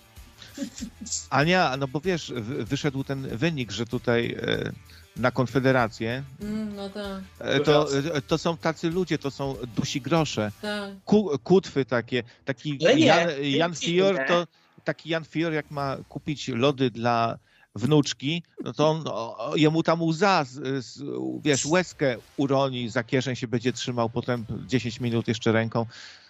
Ania, 1.29 1.77
no 1.77 1.87
bo 1.87 1.99
wiesz, 1.99 2.33
wyszedł 2.59 3.03
ten 3.03 3.37
wynik, 3.37 3.71
że 3.71 3.85
tutaj 3.85 4.37
e, 4.41 4.71
na 5.15 5.31
Konfederację 5.31 6.23
mm, 6.41 6.75
no 6.75 6.89
tak. 6.89 7.21
E, 7.39 7.59
to, 7.59 7.97
e, 7.97 8.21
to 8.21 8.37
są 8.37 8.57
tacy 8.57 8.89
ludzie, 8.89 9.17
to 9.17 9.31
są 9.31 9.55
dusi 9.75 10.01
grosze. 10.01 10.51
Tak. 10.61 10.91
Ku, 11.05 11.39
kutwy 11.43 11.85
takie. 11.85 12.23
Taki 12.45 12.77
Jan, 12.81 13.29
Jan 13.41 13.75
Fior 13.75 14.19
to 14.27 14.47
taki 14.83 15.09
Jan 15.09 15.25
Fior, 15.25 15.53
jak 15.53 15.71
ma 15.71 15.97
kupić 16.09 16.47
lody 16.47 16.89
dla 16.89 17.37
wnuczki, 17.75 18.43
no 18.63 18.73
to 18.73 18.89
on, 18.89 19.03
o, 19.07 19.53
jemu 19.55 19.83
tam 19.83 20.01
łza, 20.01 20.43
z, 20.43 20.85
z, 20.85 21.03
wiesz, 21.43 21.65
łezkę 21.65 22.17
uroni, 22.37 22.89
za 22.89 23.03
kieszeń 23.03 23.35
się 23.35 23.47
będzie 23.47 23.73
trzymał 23.73 24.09
potem 24.09 24.45
10 24.67 24.99
minut 24.99 25.27
jeszcze 25.27 25.51
ręką. 25.51 25.85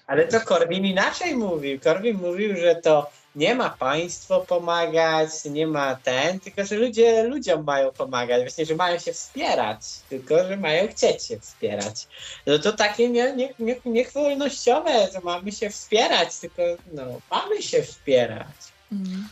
Ale 0.07 0.27
to 0.27 0.41
Korwin 0.41 0.85
inaczej 0.85 1.35
mówił. 1.35 1.79
Korwin 1.79 2.17
mówił, 2.17 2.55
że 2.55 2.75
to 2.75 3.11
nie 3.35 3.55
ma 3.55 3.69
państwo 3.69 4.41
pomagać, 4.41 5.29
nie 5.45 5.67
ma 5.67 5.95
ten, 5.95 6.39
tylko 6.39 6.65
że 6.65 6.75
ludzie 6.75 7.23
ludziom 7.23 7.63
mają 7.63 7.91
pomagać, 7.91 8.41
właśnie, 8.41 8.65
że 8.65 8.75
mają 8.75 8.99
się 8.99 9.13
wspierać, 9.13 9.79
tylko 10.09 10.47
że 10.47 10.57
mają 10.57 10.87
chcieć 10.87 11.23
się 11.23 11.39
wspierać. 11.39 12.07
No 12.45 12.59
to 12.59 12.73
takie 12.73 13.09
nie, 13.09 13.33
nie, 13.35 13.53
nie, 13.59 13.75
niewolnościowe, 13.85 15.07
że 15.13 15.19
mamy 15.23 15.51
się 15.51 15.69
wspierać, 15.69 16.37
tylko 16.37 16.61
no, 16.93 17.03
mamy 17.31 17.63
się 17.63 17.83
wspierać. 17.83 18.55
Mhm. 18.91 19.27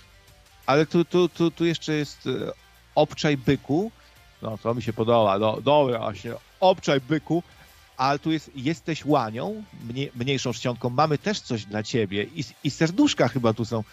Ale 0.66 0.86
tu, 0.86 1.06
tu, 1.06 1.30
tu, 1.30 1.52
tu 1.52 1.66
jeszcze 1.66 1.94
jest 1.94 2.28
e, 2.28 2.52
obczaj 2.96 3.38
byku, 3.38 3.92
no 4.42 4.58
to 4.58 4.74
mi 4.74 4.82
się 4.82 4.94
podoba, 4.94 5.40
no, 5.40 5.62
dobra 5.62 6.00
właśnie, 6.00 6.34
obczaj 6.60 7.02
byku, 7.02 7.44
ale 8.00 8.20
tu 8.20 8.32
jest 8.32 8.52
jesteś 8.56 9.06
łanią, 9.06 9.64
mniej, 9.84 10.12
mniejszą 10.16 10.54
czcionką, 10.54 10.90
mamy 10.90 11.18
też 11.18 11.40
coś 11.40 11.66
dla 11.66 11.84
ciebie 11.84 12.24
I, 12.24 12.44
i 12.64 12.72
serduszka 12.72 13.28
chyba 13.28 13.54
tu 13.54 13.66
są. 13.66 13.84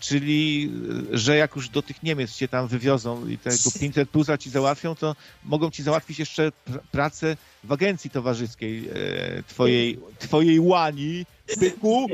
Czyli, 0.00 0.72
że 1.12 1.36
jak 1.36 1.56
już 1.56 1.68
do 1.68 1.82
tych 1.82 2.02
Niemiec 2.02 2.34
cię 2.34 2.48
tam 2.48 2.68
wywiozą 2.68 3.26
i 3.28 3.38
tego 3.38 3.56
500 3.80 4.10
plusa 4.10 4.38
ci 4.38 4.50
załatwią, 4.50 4.94
to 4.94 5.16
mogą 5.44 5.70
ci 5.70 5.82
załatwić 5.82 6.18
jeszcze 6.18 6.52
pr 6.64 6.80
pracę 6.92 7.36
w 7.64 7.72
agencji 7.72 8.10
towarzyskiej 8.10 8.88
e, 8.88 9.42
twojej, 9.42 9.98
twojej 10.18 10.60
łani, 10.60 11.26
byku. 11.60 12.06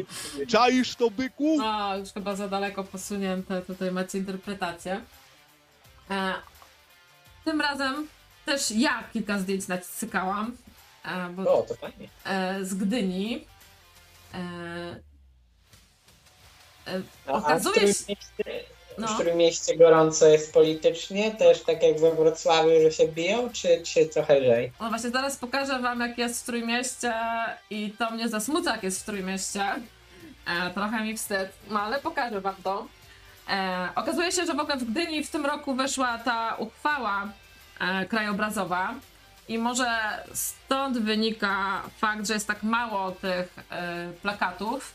Czaisz 0.48 0.94
to, 0.94 1.10
byku? 1.10 1.56
No, 1.58 1.96
już 1.96 2.12
chyba 2.12 2.36
za 2.36 2.48
daleko 2.48 2.84
posunięte, 2.84 3.62
tutaj 3.62 3.92
macie 3.92 4.18
interpretację. 4.18 5.00
E, 6.10 6.34
tym 7.44 7.60
razem 7.60 8.06
też 8.44 8.70
ja 8.70 9.04
kilka 9.12 9.38
zdjęć 9.38 9.68
nacykałam. 9.68 10.56
E, 11.05 11.28
bo, 11.28 11.59
o, 11.59 11.62
to 11.62 11.74
fajnie. 11.74 12.09
E, 12.24 12.64
z 12.64 12.74
Gdyni. 12.74 13.47
E, 14.35 14.40
no, 17.26 17.35
okazuje 17.35 17.94
się. 17.94 18.14
No. 18.98 19.09
W 19.09 19.14
którym 19.14 19.39
mieście 19.39 19.76
gorąco 19.76 20.26
jest 20.26 20.52
politycznie? 20.52 21.31
Też 21.31 21.62
tak 21.62 21.82
jak 21.82 22.01
we 22.01 22.14
Wrocławiu, 22.14 22.70
że 22.82 22.93
się 22.93 23.09
biją, 23.09 23.51
czy, 23.52 23.82
czy 23.82 24.06
trochę 24.06 24.40
lżej? 24.40 24.72
No 24.81 24.89
właśnie, 24.89 25.10
zaraz 25.10 25.36
pokażę 25.36 25.78
wam, 25.78 26.01
jak 26.01 26.18
jest 26.18 26.43
w 26.43 26.47
Trójmieście 26.47 27.14
i 27.70 27.94
to 27.98 28.10
mnie 28.10 28.28
zasmuca, 28.28 28.72
jak 28.72 28.82
jest 28.82 29.02
w 29.02 29.05
Trójmieście. 29.05 29.62
E, 30.47 30.70
trochę 30.74 31.05
mi 31.05 31.16
wstyd, 31.16 31.48
no 31.70 31.81
ale 31.81 32.01
pokażę 32.01 32.40
wam 32.40 32.55
to. 32.64 32.86
E, 33.51 33.89
okazuje 33.94 34.32
się, 34.32 34.47
że 34.47 34.55
w 34.55 34.60
ogóle 34.60 34.76
w 34.76 34.85
Gdyni 34.85 35.24
w 35.24 35.31
tym 35.31 35.47
roku 35.47 35.74
weszła 35.74 36.18
ta 36.18 36.56
uchwała 36.59 37.28
e, 37.81 38.06
krajobrazowa, 38.06 38.94
i 39.48 39.58
może 39.58 39.88
stąd 40.32 40.98
wynika 40.98 41.82
fakt, 41.98 42.26
że 42.26 42.34
jest 42.34 42.46
tak 42.46 42.62
mało 42.62 43.10
tych 43.10 43.56
e, 43.70 44.12
plakatów, 44.22 44.92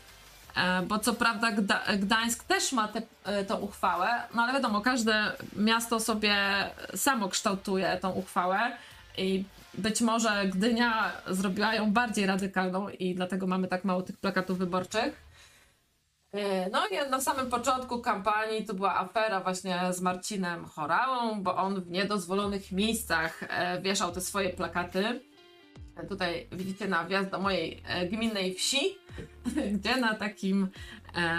e, 0.56 0.82
bo 0.82 0.98
co 0.98 1.14
prawda 1.14 1.52
Gda 1.52 1.80
Gdańsk 1.96 2.44
też 2.44 2.72
ma 2.72 2.88
tę 2.88 3.02
e, 3.24 3.54
uchwałę, 3.54 4.08
no 4.34 4.42
ale 4.42 4.52
wiadomo, 4.52 4.80
każde 4.80 5.32
miasto 5.56 6.00
sobie 6.00 6.36
samo 6.94 7.28
kształtuje 7.28 7.98
tą 8.02 8.10
uchwałę 8.10 8.72
i 9.18 9.44
być 9.74 10.00
może 10.00 10.46
Gdynia 10.46 11.12
zrobiła 11.26 11.74
ją 11.74 11.92
bardziej 11.92 12.26
radykalną 12.26 12.88
i 12.88 13.14
dlatego 13.14 13.46
mamy 13.46 13.68
tak 13.68 13.84
mało 13.84 14.02
tych 14.02 14.16
plakatów 14.16 14.58
wyborczych. 14.58 15.29
E, 16.32 16.70
no 16.70 16.86
i 16.86 17.10
na 17.10 17.20
samym 17.20 17.50
początku 17.50 17.98
kampanii 17.98 18.64
to 18.64 18.74
była 18.74 18.96
afera 18.96 19.40
właśnie 19.40 19.80
z 19.90 20.00
Marcinem 20.00 20.64
Chorałą, 20.64 21.42
bo 21.42 21.56
on 21.56 21.80
w 21.80 21.90
niedozwolonych 21.90 22.72
miejscach 22.72 23.42
e, 23.42 23.80
wieszał 23.80 24.12
te 24.12 24.20
swoje 24.20 24.50
plakaty. 24.50 25.20
E, 25.96 26.06
tutaj 26.06 26.48
widzicie 26.52 26.88
nawias 26.88 27.30
do 27.30 27.38
mojej 27.38 27.82
gminnej 28.10 28.54
wsi, 28.54 28.98
gdzie 29.74 29.96
na 29.96 30.14
takim 30.14 30.68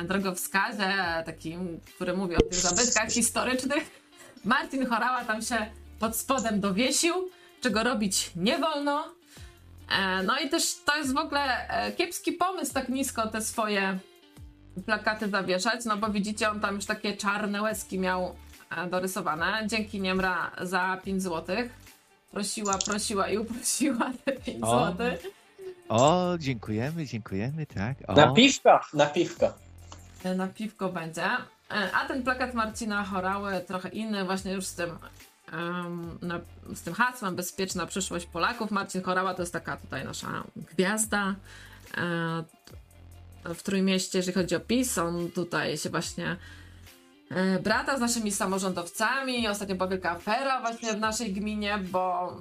drogowskazie, 0.06 0.94
takim, 1.26 1.80
który 1.96 2.14
mówi 2.14 2.36
o 2.36 2.42
tych 2.42 2.60
zabytkach 2.60 3.10
historycznych, 3.10 4.02
Marcin 4.46 4.86
Chorała 4.86 5.26
tam 5.26 5.42
się 5.42 5.72
pod 6.00 6.16
spodem 6.16 6.60
dowiesił, 6.60 7.14
czego 7.62 7.84
robić 7.84 8.32
nie 8.36 8.58
wolno. 8.58 9.04
No 10.24 10.40
i 10.40 10.50
też 10.50 10.76
to 10.86 10.98
jest 10.98 11.14
w 11.14 11.18
ogóle 11.18 11.68
kiepski 11.98 12.32
pomysł 12.32 12.74
tak 12.74 12.90
nisko 12.90 13.28
te 13.28 13.42
swoje 13.42 14.00
plakaty 14.86 15.30
zawieszać, 15.30 15.86
no 15.86 15.98
bo 15.98 16.10
widzicie, 16.10 16.50
on 16.50 16.60
tam 16.60 16.76
już 16.76 16.86
takie 16.86 17.18
czarne 17.18 17.62
łezki 17.62 18.00
miał 18.00 18.36
e, 18.78 18.88
dorysowane. 18.88 19.64
Dzięki 19.68 20.02
Niemra 20.02 20.52
za 20.62 20.98
5 21.04 21.24
zł. 21.24 21.56
Prosiła, 22.32 22.78
prosiła 22.78 23.28
i 23.28 23.38
uprosiła 23.38 24.12
te 24.26 24.32
5 24.32 24.60
zł. 24.60 24.96
O, 25.90 26.38
dziękujemy, 26.40 27.06
dziękujemy, 27.06 27.66
tak. 27.66 27.98
O. 28.08 28.14
Na 28.14 28.34
piwko, 28.34 28.80
na 28.94 29.06
piwko. 29.06 29.54
E, 30.24 30.36
na 30.36 30.48
piwko 30.48 30.90
będzie. 30.90 31.24
E, 31.24 31.92
a 31.94 32.06
ten 32.08 32.24
plakat 32.24 32.54
Marcina 32.54 33.04
Chorały 33.04 33.60
trochę 33.68 33.90
inny, 33.90 34.26
właśnie 34.26 34.54
już 34.54 34.66
z 34.66 34.76
tym 34.76 34.98
um, 35.54 36.18
na, 36.22 36.40
z 36.76 36.82
tym 36.82 36.94
hasłem 36.94 37.36
Bezpieczna 37.36 37.86
przyszłość 37.86 38.26
Polaków. 38.26 38.72
Marcin 38.72 39.04
Chorała 39.04 39.34
to 39.34 39.42
jest 39.42 39.54
taka 39.54 39.78
tutaj 39.78 40.06
nasza 40.06 40.44
gwiazda 40.56 41.36
w 43.46 43.64
Trójmieście, 43.64 44.20
jeżeli 44.20 44.36
chodzi 44.36 44.56
o 44.56 44.60
PiS. 44.60 44.98
On 44.98 45.32
tutaj 45.32 45.78
się 45.78 45.90
właśnie 45.90 46.38
e, 47.32 47.60
brata 47.60 47.98
z 47.98 48.02
naszymi 48.02 48.32
samorządowcami. 48.32 49.48
Ostatnio 49.48 49.76
była 49.76 49.90
wielka 49.90 50.12
afera 50.12 50.62
właśnie 50.62 50.94
w 50.94 51.00
naszej 51.00 51.34
gminie, 51.34 51.80
bo 51.92 52.36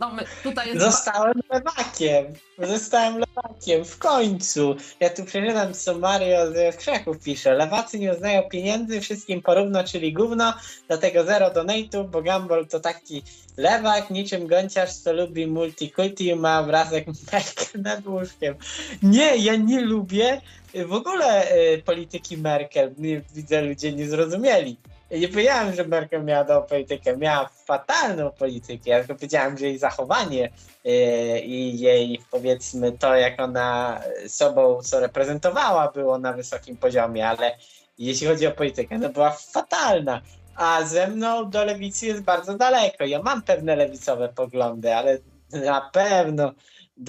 no 0.00 0.12
my 0.12 0.24
tutaj 0.42 0.68
jest... 0.68 0.80
Zostałem 0.80 1.34
lewakiem. 1.52 2.26
Zostałem 2.58 3.18
lewakiem. 3.18 3.84
W 3.84 3.98
końcu. 3.98 4.76
Ja 5.00 5.10
tu 5.10 5.24
przeczytam, 5.24 5.74
co 5.74 5.98
Mario 5.98 6.52
z 6.52 6.76
Krzaków 6.76 7.18
pisze. 7.18 7.54
Lewacy 7.54 7.98
nie 7.98 8.12
uznają 8.12 8.42
pieniędzy, 8.42 9.00
wszystkim 9.00 9.42
porówno, 9.42 9.84
czyli 9.84 10.12
gówno, 10.12 10.54
dlatego 10.88 11.24
zero 11.24 11.50
donate'u, 11.50 12.08
bo 12.08 12.22
Gumball 12.22 12.66
to 12.66 12.80
taki 12.80 13.22
lewak, 13.56 14.10
niczym 14.10 14.46
gąciarz, 14.46 14.92
co 14.92 15.12
lubi 15.12 15.46
multikulti 15.46 16.26
i 16.26 16.34
ma 16.34 16.60
obrazek 16.60 17.06
Merkel 17.32 17.82
nad 17.82 18.06
łóżkiem. 18.06 18.54
Nie, 19.02 19.36
ja 19.36 19.56
nie 19.56 19.80
lubię 19.80 20.40
w 20.74 20.92
ogóle 20.92 21.52
y, 21.52 21.82
polityki 21.84 22.38
Merkel. 22.38 22.94
Widzę, 23.34 23.62
ludzie 23.62 23.92
nie 23.92 24.08
zrozumieli. 24.08 24.76
Nie 25.10 25.28
powiedziałem, 25.28 25.74
że 25.74 25.84
Merkel 25.84 26.24
miała 26.24 26.44
dobrą 26.44 26.68
politykę, 26.68 27.16
miała 27.16 27.48
fatalną 27.48 28.30
politykę. 28.30 28.90
Ja 28.90 28.98
tylko 28.98 29.14
powiedziałem, 29.14 29.58
że 29.58 29.66
jej 29.66 29.78
zachowanie 29.78 30.50
yy, 30.84 31.40
i 31.40 31.80
jej, 31.80 32.20
powiedzmy, 32.30 32.92
to, 32.92 33.14
jak 33.14 33.40
ona 33.40 34.00
sobą, 34.26 34.82
co 34.82 35.00
reprezentowała, 35.00 35.92
było 35.92 36.18
na 36.18 36.32
wysokim 36.32 36.76
poziomie, 36.76 37.28
ale 37.28 37.56
jeśli 37.98 38.26
chodzi 38.26 38.46
o 38.46 38.52
politykę, 38.52 38.98
no 38.98 39.08
była 39.08 39.30
fatalna. 39.30 40.20
a 40.56 40.82
ze 40.84 41.06
mną 41.08 41.50
do 41.50 41.64
lewicy 41.64 42.06
jest 42.06 42.22
bardzo 42.22 42.56
daleko. 42.56 43.04
Ja 43.04 43.22
mam 43.22 43.42
pewne 43.42 43.76
lewicowe 43.76 44.28
poglądy, 44.28 44.94
ale 44.94 45.18
na 45.52 45.80
pewno 45.80 46.52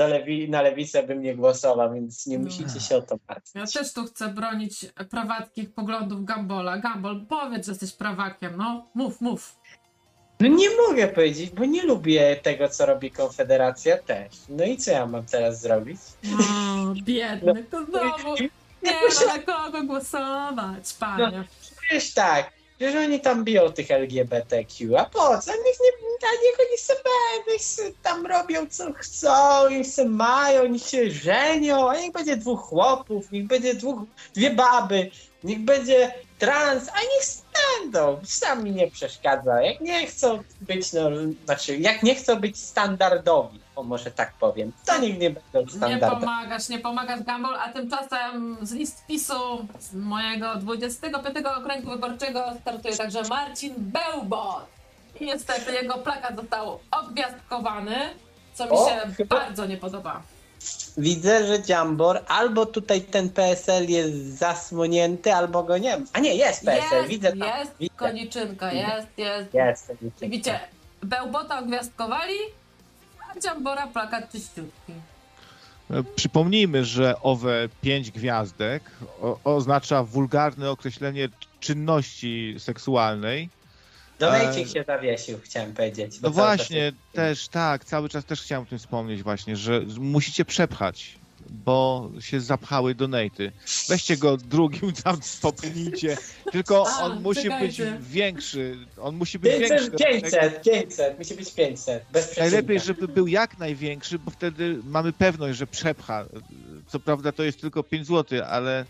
lewi 0.07 0.49
na 0.49 0.61
lewicę 0.61 1.03
bym 1.03 1.21
nie 1.21 1.35
głosował, 1.35 1.93
więc 1.93 2.27
nie 2.27 2.37
No. 2.39 2.45
musicie 2.45 2.79
się 2.79 2.97
o 2.97 3.01
to 3.01 3.15
martwić. 3.29 3.55
Ja 3.55 3.81
też 3.81 3.93
tu 3.93 4.03
chcę 4.05 4.27
bronić 4.29 4.85
prawackich 5.09 5.73
poglądów 5.73 6.25
Gambola. 6.25 6.77
Gambol, 6.77 7.25
powiedz, 7.29 7.65
że 7.65 7.71
jesteś 7.71 7.91
prawakiem, 7.93 8.57
no. 8.57 8.87
Mów, 8.93 9.21
mów. 9.21 9.55
No 10.39 10.47
nie 10.47 10.67
mogę 10.87 11.07
powiedzieć, 11.07 11.49
bo 11.49 11.65
nie 11.65 11.83
lubię 11.83 12.35
tego, 12.35 12.69
co 12.69 12.85
robi 12.85 13.11
Konfederacja 13.11 13.97
też. 13.97 14.33
No 14.49 14.63
i 14.63 14.77
co 14.77 14.91
ja 14.91 15.05
mam 15.05 15.25
teraz 15.25 15.61
zrobić? 15.61 15.97
O, 16.33 16.93
biedny, 17.03 17.63
to 17.63 17.85
znowu. 17.85 18.35
Nie 18.83 18.91
ma 18.93 19.33
na 19.37 19.39
kogo 19.43 19.83
głosować, 19.83 20.93
panie. 20.99 21.43
Wiesz 21.91 22.13
tak, 22.13 22.51
że 22.79 22.99
oni 22.99 23.19
tam 23.19 23.43
biją 23.43 23.71
tych 23.71 23.91
LGBTQ, 23.91 24.97
a 24.97 25.05
po 25.05 25.41
co? 25.41 25.51
Niech, 25.51 25.79
nie, 25.79 25.91
a 26.29 26.31
niech 26.43 26.59
oni 26.59 26.77
sobie, 26.77 27.11
niech 27.47 27.93
tam 28.03 28.25
robią 28.25 28.67
co 28.69 28.93
chcą, 28.93 29.69
niech 29.69 29.87
sobie 29.87 30.09
mają, 30.09 30.67
niech 30.67 30.83
się 30.83 31.11
żenią, 31.11 31.89
a 31.89 31.95
niech 31.95 32.11
będzie 32.11 32.37
dwóch 32.37 32.61
chłopów, 32.61 33.31
niech 33.31 33.47
będzie 33.47 33.73
dwóch, 33.73 34.01
dwie 34.35 34.49
baby, 34.49 35.11
niech 35.43 35.59
będzie 35.59 36.13
trans, 36.39 36.89
a 36.89 36.99
niech 37.01 37.23
będą, 37.81 38.19
sam 38.23 38.63
mi 38.63 38.71
nie 38.71 38.91
przeszkadza. 38.91 39.61
Jak 39.61 39.81
nie 39.81 40.07
chcą 40.07 40.43
być, 40.61 40.93
no, 40.93 41.09
znaczy, 41.45 41.77
jak 41.77 42.03
nie 42.03 42.15
chcą 42.15 42.35
być 42.35 42.59
standardowi, 42.59 43.59
o 43.77 43.83
może 43.83 44.11
tak 44.11 44.33
powiem, 44.33 44.71
to 44.85 44.97
niech 44.97 45.19
nie 45.19 45.29
będą 45.29 45.61
Nie 45.61 45.69
standardowi. 45.69 46.21
pomagasz, 46.21 46.69
nie 46.69 46.79
pomagasz, 46.79 47.23
Gambol, 47.23 47.55
a 47.55 47.69
tymczasem 47.73 48.57
z 48.61 48.71
list 48.71 49.05
PiSu 49.07 49.67
z 49.79 49.93
mojego 49.93 50.55
25 50.55 51.37
okręgu 51.57 51.89
wyborczego 51.91 52.43
startuje 52.61 52.97
także 52.97 53.21
Marcin 53.23 53.73
Bełbot. 53.77 54.65
I 55.19 55.25
niestety 55.25 55.73
jego 55.73 55.93
plakat 55.97 56.35
został 56.35 56.79
obgwiazdkowany, 56.91 57.95
co 58.53 58.65
mi 58.65 58.71
O, 58.71 58.89
się 58.89 58.95
chyba- 59.17 59.35
bardzo 59.35 59.65
nie 59.65 59.77
podoba. 59.77 60.21
Widzę, 60.97 61.47
że 61.47 61.57
Jambor 61.67 62.23
albo 62.27 62.65
tutaj 62.65 63.01
ten 63.01 63.29
PSL 63.29 63.85
jest 63.89 64.37
zasłonięty, 64.39 65.33
albo 65.33 65.63
go 65.63 65.77
nie 65.77 65.97
ma. 65.97 66.05
A 66.13 66.19
nie, 66.19 66.35
jest 66.35 66.65
PSL, 66.65 66.97
Jest, 66.97 67.09
widzę 67.09 67.29
tam. 67.29 67.39
jest, 67.59 67.71
widzę. 67.79 67.93
koniczynka, 67.95 68.71
jest, 68.73 69.07
jest. 69.17 69.53
Jest. 69.53 69.91
I 70.21 70.29
widzicie, 70.29 70.59
Bełbota 71.03 71.59
ogwiazdkowali, 71.59 72.33
a 73.37 73.41
Dziambora 73.41 73.87
plakat 73.87 74.31
czyściutki. 74.31 74.93
E, 75.91 76.03
Przypomnijmy, 76.15 76.85
że 76.85 77.21
owe 77.21 77.69
pięć 77.81 78.11
gwiazdek 78.11 78.83
o, 79.21 79.39
oznacza 79.43 80.03
wulgarne 80.03 80.71
określenie 80.71 81.29
czynności 81.59 82.55
seksualnej. 82.59 83.49
Donajcik 84.19 84.67
E, 84.67 84.69
się 84.69 84.83
zawiesił, 84.87 85.39
chciałem 85.43 85.73
powiedzieć. 85.73 86.21
No 86.21 86.29
właśnie, 86.29 86.77
jest- 86.77 86.97
też 87.13 87.47
tak, 87.47 87.85
cały 87.85 88.09
czas 88.09 88.25
też 88.25 88.41
chciałem 88.41 88.63
o 88.63 88.67
tym 88.67 88.79
wspomnieć 88.79 89.23
właśnie, 89.23 89.55
że 89.55 89.81
musicie 89.99 90.45
przepchać, 90.45 91.16
bo 91.49 92.09
się 92.19 92.41
zapchały 92.41 92.95
donaty. 92.95 93.51
Weźcie 93.89 94.17
go 94.17 94.37
drugim 94.37 94.93
tam 94.93 95.17
popchnijcie, 95.41 96.17
tylko 96.51 96.85
A, 96.89 97.01
on 97.03 97.21
musi 97.21 97.43
czekajcie. 97.43 97.91
być 97.91 98.07
większy, 98.09 98.77
on 99.01 99.15
musi 99.15 99.39
być 99.39 99.51
większy. 99.59 99.91
500, 99.91 99.97
500, 99.97 100.61
500, 100.63 101.19
musi 101.19 101.35
być 101.35 101.53
500, 101.53 102.05
bez. 102.11 102.37
Najlepiej, 102.37 102.79
żeby 102.79 103.07
był 103.07 103.27
jak 103.27 103.59
największy, 103.59 104.19
bo 104.19 104.31
wtedy 104.31 104.79
mamy 104.83 105.13
pewność, 105.13 105.57
że 105.57 105.67
przepcha. 105.67 106.25
Co 106.87 106.99
prawda 106.99 107.31
to 107.31 107.43
jest 107.43 107.61
tylko 107.61 107.83
5 107.83 108.07
zł, 108.07 108.39
ale 108.49 108.85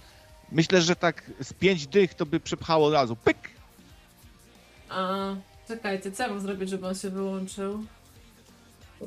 myślę, 0.51 0.81
że 0.81 0.95
tak 0.95 1.31
z 1.41 1.53
5 1.53 1.88
dych 1.88 2.13
to 2.13 2.25
by 2.25 2.39
przepchało 2.39 2.88
od 2.88 2.93
razu. 2.93 3.15
Pyk! 3.15 3.38
A, 4.89 5.35
czekajcie, 5.67 6.11
co 6.11 6.23
ja 6.23 6.29
mam 6.29 6.39
zrobić, 6.41 6.69
żeby 6.69 6.88
on 6.88 6.95
się 6.95 7.09
wyłączył? 7.09 7.84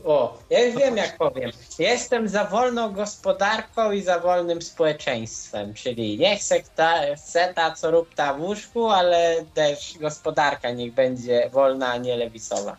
O, 0.05 0.39
ja 0.51 0.61
już 0.65 0.77
wiem 0.77 0.97
jak 0.97 1.19
powiem. 1.19 1.51
Jestem 1.79 2.29
za 2.29 2.45
wolną 2.45 2.93
gospodarką 2.93 3.93
i 3.93 4.03
za 4.03 4.19
wolnym 4.19 4.63
społeczeństwem, 4.63 5.75
czyli 5.75 6.19
nie 6.19 6.37
chcę 6.37 6.61
ta, 6.77 6.95
chcę 7.17 7.55
ta 7.55 7.71
co 7.71 7.91
rób 7.91 8.15
ta 8.15 8.35
w 8.35 8.41
łóżku, 8.41 8.89
ale 8.91 9.45
też 9.55 9.95
gospodarka 10.01 10.71
niech 10.71 10.93
będzie 10.95 11.51
wolna, 11.53 11.89
a 11.89 11.97
nie 11.97 12.17
lewicowa. 12.17 12.77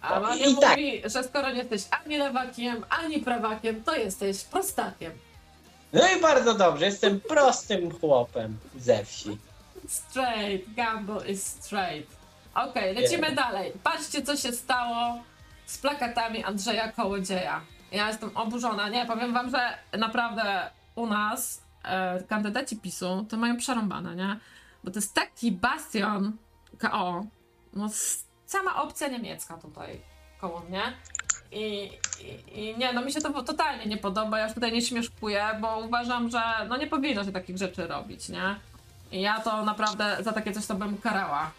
A 0.00 0.16
O, 0.16 0.20
Mania 0.20 0.46
i 0.46 0.56
tak. 0.56 0.70
mówi, 0.70 1.02
że 1.04 1.24
skoro 1.24 1.50
nie 1.50 1.58
jesteś 1.58 1.82
ani 1.90 2.16
lewakiem, 2.16 2.84
ani 2.88 3.18
prawakiem, 3.18 3.84
to 3.84 3.96
jesteś 3.96 4.44
prostakiem. 4.44 5.12
No 5.92 6.00
i 6.16 6.20
bardzo 6.20 6.54
dobrze, 6.54 6.84
jestem 6.84 7.20
prostym 7.20 7.98
chłopem 8.00 8.58
ze 8.78 9.04
wsi. 9.04 9.38
Straight, 9.88 10.74
Gambo 10.74 11.20
is 11.24 11.46
straight. 11.46 12.10
Okej, 12.54 12.94
lecimy 12.94 13.28
Nie. 13.28 13.34
dalej. 13.34 13.72
Patrzcie, 13.82 14.22
co 14.22 14.36
się 14.36 14.52
stało 14.52 15.18
z 15.68 15.78
plakatami 15.78 16.44
Andrzeja 16.44 16.92
Kołodzieja. 16.92 17.60
Ja 17.92 18.08
jestem 18.08 18.36
oburzona. 18.36 18.88
Nie, 18.88 19.06
powiem 19.06 19.32
wam, 19.32 19.50
że 19.50 19.78
naprawdę 19.98 20.70
u 20.94 21.06
nas 21.06 21.62
e, 21.84 22.22
kandydaci 22.22 22.76
PiSu 22.76 23.26
to 23.28 23.36
mają 23.36 23.56
przerąbane, 23.56 24.16
nie? 24.16 24.36
Bo 24.84 24.90
to 24.90 24.98
jest 24.98 25.14
taki 25.14 25.52
bastion 25.52 26.36
KO. 26.78 27.24
No, 27.72 27.88
sama 28.46 28.82
opcja 28.82 29.08
niemiecka 29.08 29.58
tutaj 29.58 30.00
koło 30.40 30.60
mnie. 30.60 30.82
I, 31.52 31.90
i, 32.20 32.60
I 32.60 32.78
nie, 32.78 32.92
no 32.92 33.04
mi 33.04 33.12
się 33.12 33.20
to 33.20 33.42
totalnie 33.42 33.86
nie 33.86 33.96
podoba. 33.96 34.38
Ja 34.38 34.44
już 34.44 34.54
tutaj 34.54 34.72
nie 34.72 34.82
śmieszkuję, 34.82 35.48
bo 35.60 35.78
uważam, 35.78 36.30
że 36.30 36.42
no 36.68 36.76
nie 36.76 36.86
powinno 36.86 37.24
się 37.24 37.32
takich 37.32 37.58
rzeczy 37.58 37.86
robić, 37.86 38.28
nie? 38.28 38.56
I 39.12 39.20
ja 39.20 39.40
to 39.40 39.64
naprawdę 39.64 40.16
za 40.20 40.32
takie 40.32 40.52
coś 40.52 40.66
to 40.66 40.74
bym 40.74 40.98
karała. 40.98 41.50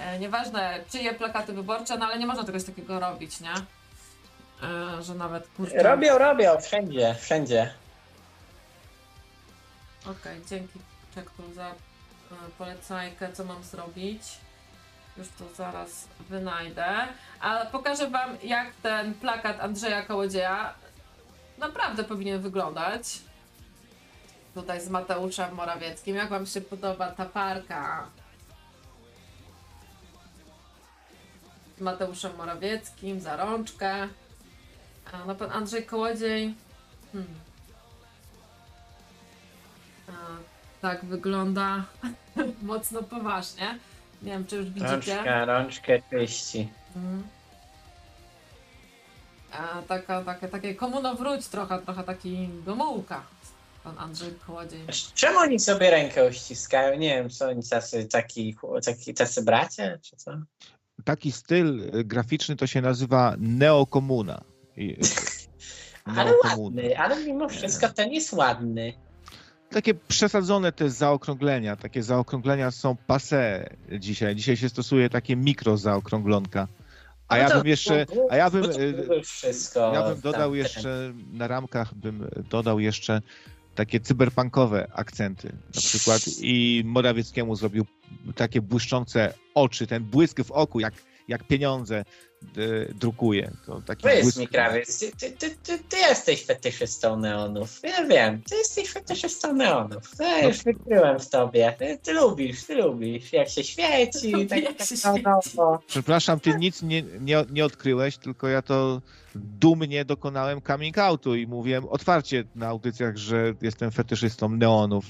E, 0.00 0.18
nieważne 0.18 0.80
czyje 0.90 1.14
plakaty 1.14 1.52
wyborcze, 1.52 1.98
no 1.98 2.06
ale 2.06 2.18
nie 2.18 2.26
można 2.26 2.44
czegoś 2.44 2.64
takiego 2.64 3.00
robić, 3.00 3.40
nie? 3.40 3.52
E, 4.62 5.02
że 5.02 5.14
nawet 5.14 5.48
kurczę. 5.48 5.82
Robią, 5.82 6.18
robią, 6.18 6.60
wszędzie, 6.60 7.14
wszędzie. 7.20 7.70
Okej, 10.06 10.40
dzięki 10.50 10.78
Czektu 11.14 11.52
za 11.54 11.68
e, 11.68 11.74
polecajkę, 12.58 13.32
co 13.32 13.44
mam 13.44 13.64
zrobić. 13.64 14.22
Już 15.16 15.28
to 15.28 15.44
zaraz 15.56 16.08
wynajdę. 16.28 16.86
Ale 17.40 17.66
pokażę 17.66 18.10
wam, 18.10 18.36
jak 18.42 18.74
ten 18.82 19.14
plakat 19.14 19.60
Andrzeja 19.60 20.02
Kołodzieja 20.02 20.74
naprawdę 21.58 22.04
powinien 22.04 22.40
wyglądać. 22.40 23.18
Tutaj 24.54 24.80
z 24.80 24.88
Mateuszem 24.88 25.54
Morawieckim. 25.54 26.16
Jak 26.16 26.28
wam 26.28 26.46
się 26.46 26.60
podoba 26.60 27.10
ta 27.10 27.26
parka? 27.26 28.06
Z 31.80 31.82
Mateuszem 31.82 32.36
Morawieckim, 32.36 33.20
za 33.20 33.36
rączkę. 33.36 34.08
A 35.12 35.24
no 35.26 35.34
pan 35.34 35.52
Andrzej 35.52 35.86
Kołodziej. 35.86 36.54
Hmm. 37.12 37.34
A, 40.08 40.12
tak 40.82 41.04
wygląda 41.04 41.84
mocno 42.62 43.02
poważnie. 43.02 43.78
Nie 44.22 44.32
wiem, 44.32 44.46
czy 44.46 44.56
już 44.56 44.66
widzicie. 44.66 44.90
Rączkę, 44.90 45.46
rączkę 45.46 46.02
czyści. 46.10 46.68
Mhm. 46.96 47.22
A, 49.52 49.82
taka, 49.82 50.24
takie, 50.24 50.48
takie 50.48 50.74
komuno 50.74 51.14
wróć 51.14 51.46
trochę, 51.46 51.78
trochę 51.78 52.04
taki 52.04 52.48
Gomułka. 52.66 53.22
Pan 53.84 53.98
Andrzej 53.98 54.34
Kołodziej. 54.46 54.86
Czemu 55.14 55.38
oni 55.38 55.60
sobie 55.60 55.90
rękę 55.90 56.28
uściskają? 56.28 56.98
Nie 56.98 57.08
wiem, 57.08 57.30
co 57.30 57.48
oni 57.48 57.62
tacy, 57.68 58.04
taki, 58.04 58.56
taki, 58.84 59.14
tacy 59.14 59.42
bracia, 59.42 59.98
czy 60.02 60.16
co? 60.16 60.30
Taki 61.04 61.32
styl 61.32 61.90
y, 61.94 62.04
graficzny 62.04 62.56
to 62.56 62.66
się 62.66 62.80
nazywa 62.80 63.34
neokomuna. 63.38 64.40
I- 64.76 64.96
Ale 66.16 66.32
ładny, 66.44 66.98
ale 66.98 67.24
mimo 67.24 67.48
wszystko 67.48 67.88
ten 67.88 68.12
jest 68.12 68.32
ładny. 68.32 68.92
Takie 69.70 69.94
przesadzone 69.94 70.72
te 70.72 70.90
zaokrąglenia, 70.90 71.76
takie 71.76 72.02
zaokrąglenia 72.02 72.70
są 72.70 72.96
passe 73.06 73.68
dzisiaj. 73.98 74.36
Dzisiaj 74.36 74.56
się 74.56 74.68
stosuje 74.68 75.08
takie 75.10 75.36
mikro 75.36 75.76
zaokrąglonka. 75.76 76.68
A 77.28 77.36
No 77.36 77.42
ja 77.42 77.50
bym 77.50 77.66
jeszcze, 77.66 78.06
a 78.30 78.36
ja 78.36 78.50
bym, 78.50 78.64
y, 78.64 79.04
ja 79.92 80.02
bym 80.08 80.20
dodał 80.20 80.54
jeszcze, 80.54 81.12
na 81.32 81.48
ramkach 81.48 81.94
bym 81.94 82.28
dodał 82.50 82.80
jeszcze 82.80 83.22
takie 83.80 84.00
cyberpunkowe 84.00 84.86
akcenty. 84.94 85.52
Na 85.74 85.80
przykład 85.80 86.22
i 86.40 86.82
Morawieckiemu 86.84 87.56
zrobił 87.56 87.84
takie 88.36 88.60
błyszczące 88.60 89.34
oczy, 89.54 89.86
ten 89.86 90.04
błysk 90.04 90.40
w 90.40 90.50
oku, 90.50 90.80
jak, 90.80 90.94
jak 91.28 91.44
pieniądze 91.44 92.04
y, 92.58 92.94
drukuje. 92.94 93.50
To 93.66 93.82
taki 93.82 94.02
Powiedz 94.02 94.22
błysk. 94.22 94.38
mi, 94.38 94.48
krawiec, 94.48 94.98
ty, 94.98 95.12
ty, 95.32 95.50
ty, 95.62 95.78
ty, 95.88 95.96
jesteś 95.96 96.46
fetyszystą 96.46 97.16
neonów. 97.16 97.80
Ja 97.82 98.06
wiem, 98.06 98.42
ty 98.42 98.56
jesteś 98.56 98.90
fetyszystą 98.90 99.52
neonów. 99.52 100.18
No. 100.18 100.24
Ja 100.24 100.48
już 100.48 100.64
wykryłem 100.64 101.18
w 101.20 101.28
tobie. 101.28 101.74
Ty, 101.78 101.98
ty 102.02 102.12
lubisz, 102.12 102.64
ty 102.64 102.74
lubisz, 102.74 103.32
jak 103.32 103.48
się 103.48 103.64
świeci, 103.64 104.30
Lubię, 104.32 104.46
tak, 104.46 104.62
jak 104.62 104.76
tak 104.76 104.88
się 104.88 104.94
neonowo. 105.04 105.80
Przepraszam, 105.86 106.40
ty 106.40 106.54
nic 106.58 106.82
nie, 106.82 107.02
nie, 107.02 107.44
nie 107.50 107.64
odkryłeś, 107.64 108.16
tylko 108.16 108.48
ja 108.48 108.62
to 108.62 109.00
dumnie 109.34 110.04
dokonałem 110.04 110.62
coming 110.62 110.98
outu 110.98 111.34
i 111.34 111.46
mówiłem 111.46 111.88
otwarcie 111.88 112.44
na 112.54 112.68
audycjach, 112.68 113.16
że 113.16 113.54
jestem 113.62 113.90
fetyszystą 113.90 114.48
neonów. 114.48 115.04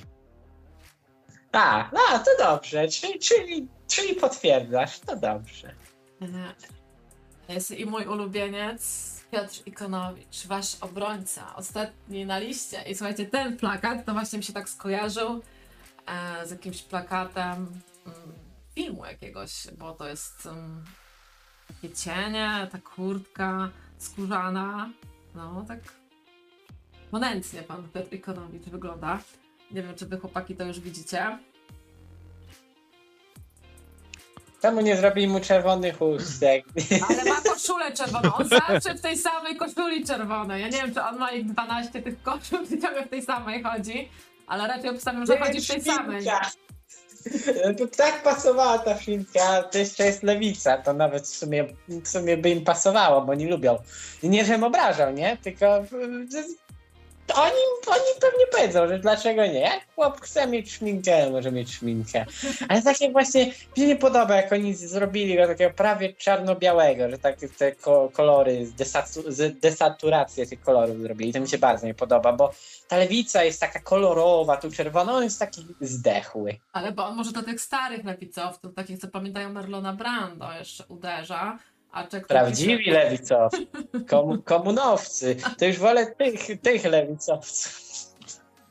A, 1.52 1.90
no 1.92 2.00
to 2.18 2.30
dobrze, 2.44 2.88
czyli, 2.88 3.18
czyli, 3.18 3.68
czyli 3.86 4.14
potwierdzasz, 4.14 5.00
to 5.00 5.16
dobrze. 5.16 5.74
Jest 7.48 7.70
i 7.70 7.86
mój 7.86 8.06
ulubieniec 8.06 9.10
Piotr 9.30 9.62
Ikonowicz, 9.66 10.46
wasz 10.46 10.76
obrońca, 10.80 11.56
ostatni 11.56 12.26
na 12.26 12.38
liście. 12.38 12.82
I 12.82 12.94
słuchajcie, 12.94 13.26
ten 13.26 13.56
plakat 13.56 14.04
to 14.04 14.12
właśnie 14.12 14.38
mi 14.38 14.44
się 14.44 14.52
tak 14.52 14.68
skojarzył 14.68 15.42
e, 16.06 16.46
z 16.46 16.50
jakimś 16.50 16.82
plakatem 16.82 17.80
mm, 18.06 18.32
filmu 18.74 19.04
jakiegoś, 19.04 19.66
bo 19.78 19.92
to 19.92 20.08
jest 20.08 20.46
mm, 20.46 20.84
takie 21.68 21.94
cienie, 21.94 22.68
ta 22.72 22.78
kurtka 22.78 23.70
skórzana. 24.02 24.90
No, 25.34 25.64
tak 25.68 25.78
ponętnie 27.10 27.62
pan 27.62 27.88
Piotr 27.94 28.12
Ikonowicz 28.14 28.64
wygląda. 28.64 29.18
Nie 29.70 29.82
wiem, 29.82 29.94
czy 29.94 30.06
wy 30.06 30.18
chłopaki 30.18 30.56
to 30.56 30.64
już 30.64 30.80
widzicie. 30.80 31.38
Czemu 34.62 34.80
nie 34.80 34.96
zrobili 34.96 35.28
mu 35.28 35.40
czerwony 35.40 35.92
chustek? 35.92 36.64
Ale 37.08 37.24
ma 37.24 37.40
koszulę 37.40 37.92
czerwoną. 37.92 38.34
On 38.34 38.48
zawsze 38.48 38.94
w 38.94 39.00
tej 39.00 39.18
samej 39.18 39.56
koszuli 39.56 40.04
czerwonej. 40.04 40.62
Ja 40.62 40.68
nie 40.68 40.78
wiem, 40.78 40.94
czy 40.94 41.02
on 41.02 41.18
ma 41.18 41.32
ich 41.32 41.46
12 41.46 42.02
tych 42.02 42.22
koszul, 42.22 42.68
czy 42.68 42.80
ciągle 42.80 43.06
w 43.06 43.08
tej 43.08 43.22
samej 43.22 43.62
chodzi. 43.62 44.08
Ale 44.46 44.68
raczej 44.68 44.90
obstawiam, 44.90 45.26
że 45.26 45.38
chodzi 45.38 45.60
w 45.60 45.66
tej 45.66 45.82
samej. 45.82 46.24
To 47.78 47.86
tak 47.86 48.22
pasowała 48.22 48.78
ta 48.78 48.98
szminka, 48.98 49.62
to 49.62 49.78
jeszcze 49.78 50.06
jest 50.06 50.22
lewica, 50.22 50.78
to 50.78 50.92
nawet 50.92 51.22
w 51.22 51.36
sumie, 51.36 51.66
w 51.88 52.08
sumie 52.08 52.36
by 52.36 52.50
im 52.50 52.64
pasowało, 52.64 53.22
bo 53.22 53.34
nie 53.34 53.48
lubią. 53.48 53.78
Nie, 54.22 54.44
żebym 54.44 54.64
obrażał, 54.64 55.12
nie? 55.12 55.36
Tylko 55.36 55.78
y, 55.78 55.84
oni, 57.34 57.62
oni 57.86 58.20
pewnie 58.20 58.46
powiedzą, 58.52 58.88
że 58.88 58.98
dlaczego 58.98 59.46
nie. 59.46 59.60
Jak 59.60 59.94
chłop 59.94 60.20
chce 60.20 60.46
mieć 60.46 60.72
szminkę, 60.72 61.30
może 61.30 61.52
mieć 61.52 61.72
szminkę. 61.72 62.26
Ale 62.68 62.82
tak 62.82 63.00
jak 63.00 63.12
właśnie 63.12 63.52
mi 63.76 63.86
nie 63.86 63.96
podoba, 63.96 64.36
jak 64.36 64.52
oni 64.52 64.74
zrobili 64.74 65.36
go 65.36 65.46
takiego 65.46 65.74
prawie 65.74 66.12
czarno-białego, 66.12 67.10
że 67.10 67.18
tak 67.18 67.36
te 67.58 67.72
ko 67.72 68.10
kolory, 68.12 68.66
desaturację 69.60 70.46
tych 70.46 70.60
kolorów 70.60 71.00
zrobili. 71.00 71.32
To 71.32 71.40
mi 71.40 71.48
się 71.48 71.58
bardzo 71.58 71.86
nie 71.86 71.94
podoba, 71.94 72.32
bo 72.32 72.52
ta 72.88 72.96
lewica 72.96 73.44
jest 73.44 73.60
taka 73.60 73.80
kolorowa, 73.80 74.56
tu 74.56 74.70
czerwona, 74.70 75.12
on 75.12 75.24
jest 75.24 75.38
taki 75.38 75.66
zdechły. 75.80 76.56
Ale 76.72 76.92
bo 76.92 77.06
on 77.06 77.16
może 77.16 77.32
do 77.32 77.42
tych 77.42 77.60
starych 77.60 78.04
lewicowców, 78.04 78.74
takich 78.74 78.98
co 78.98 79.08
pamiętają 79.08 79.52
Merlona 79.52 79.92
Brando, 79.92 80.52
jeszcze 80.58 80.84
uderza. 80.88 81.58
A 81.92 82.04
czy 82.04 82.20
kto 82.20 82.28
Prawdziwi 82.28 82.84
pisze- 82.84 82.90
lewicowcy, 82.92 83.66
komu, 84.08 84.42
komunowcy. 84.54 85.36
To 85.58 85.64
już 85.64 85.78
wolę 85.78 86.06
tych, 86.06 86.60
tych 86.60 86.84
lewicowców. 86.84 87.80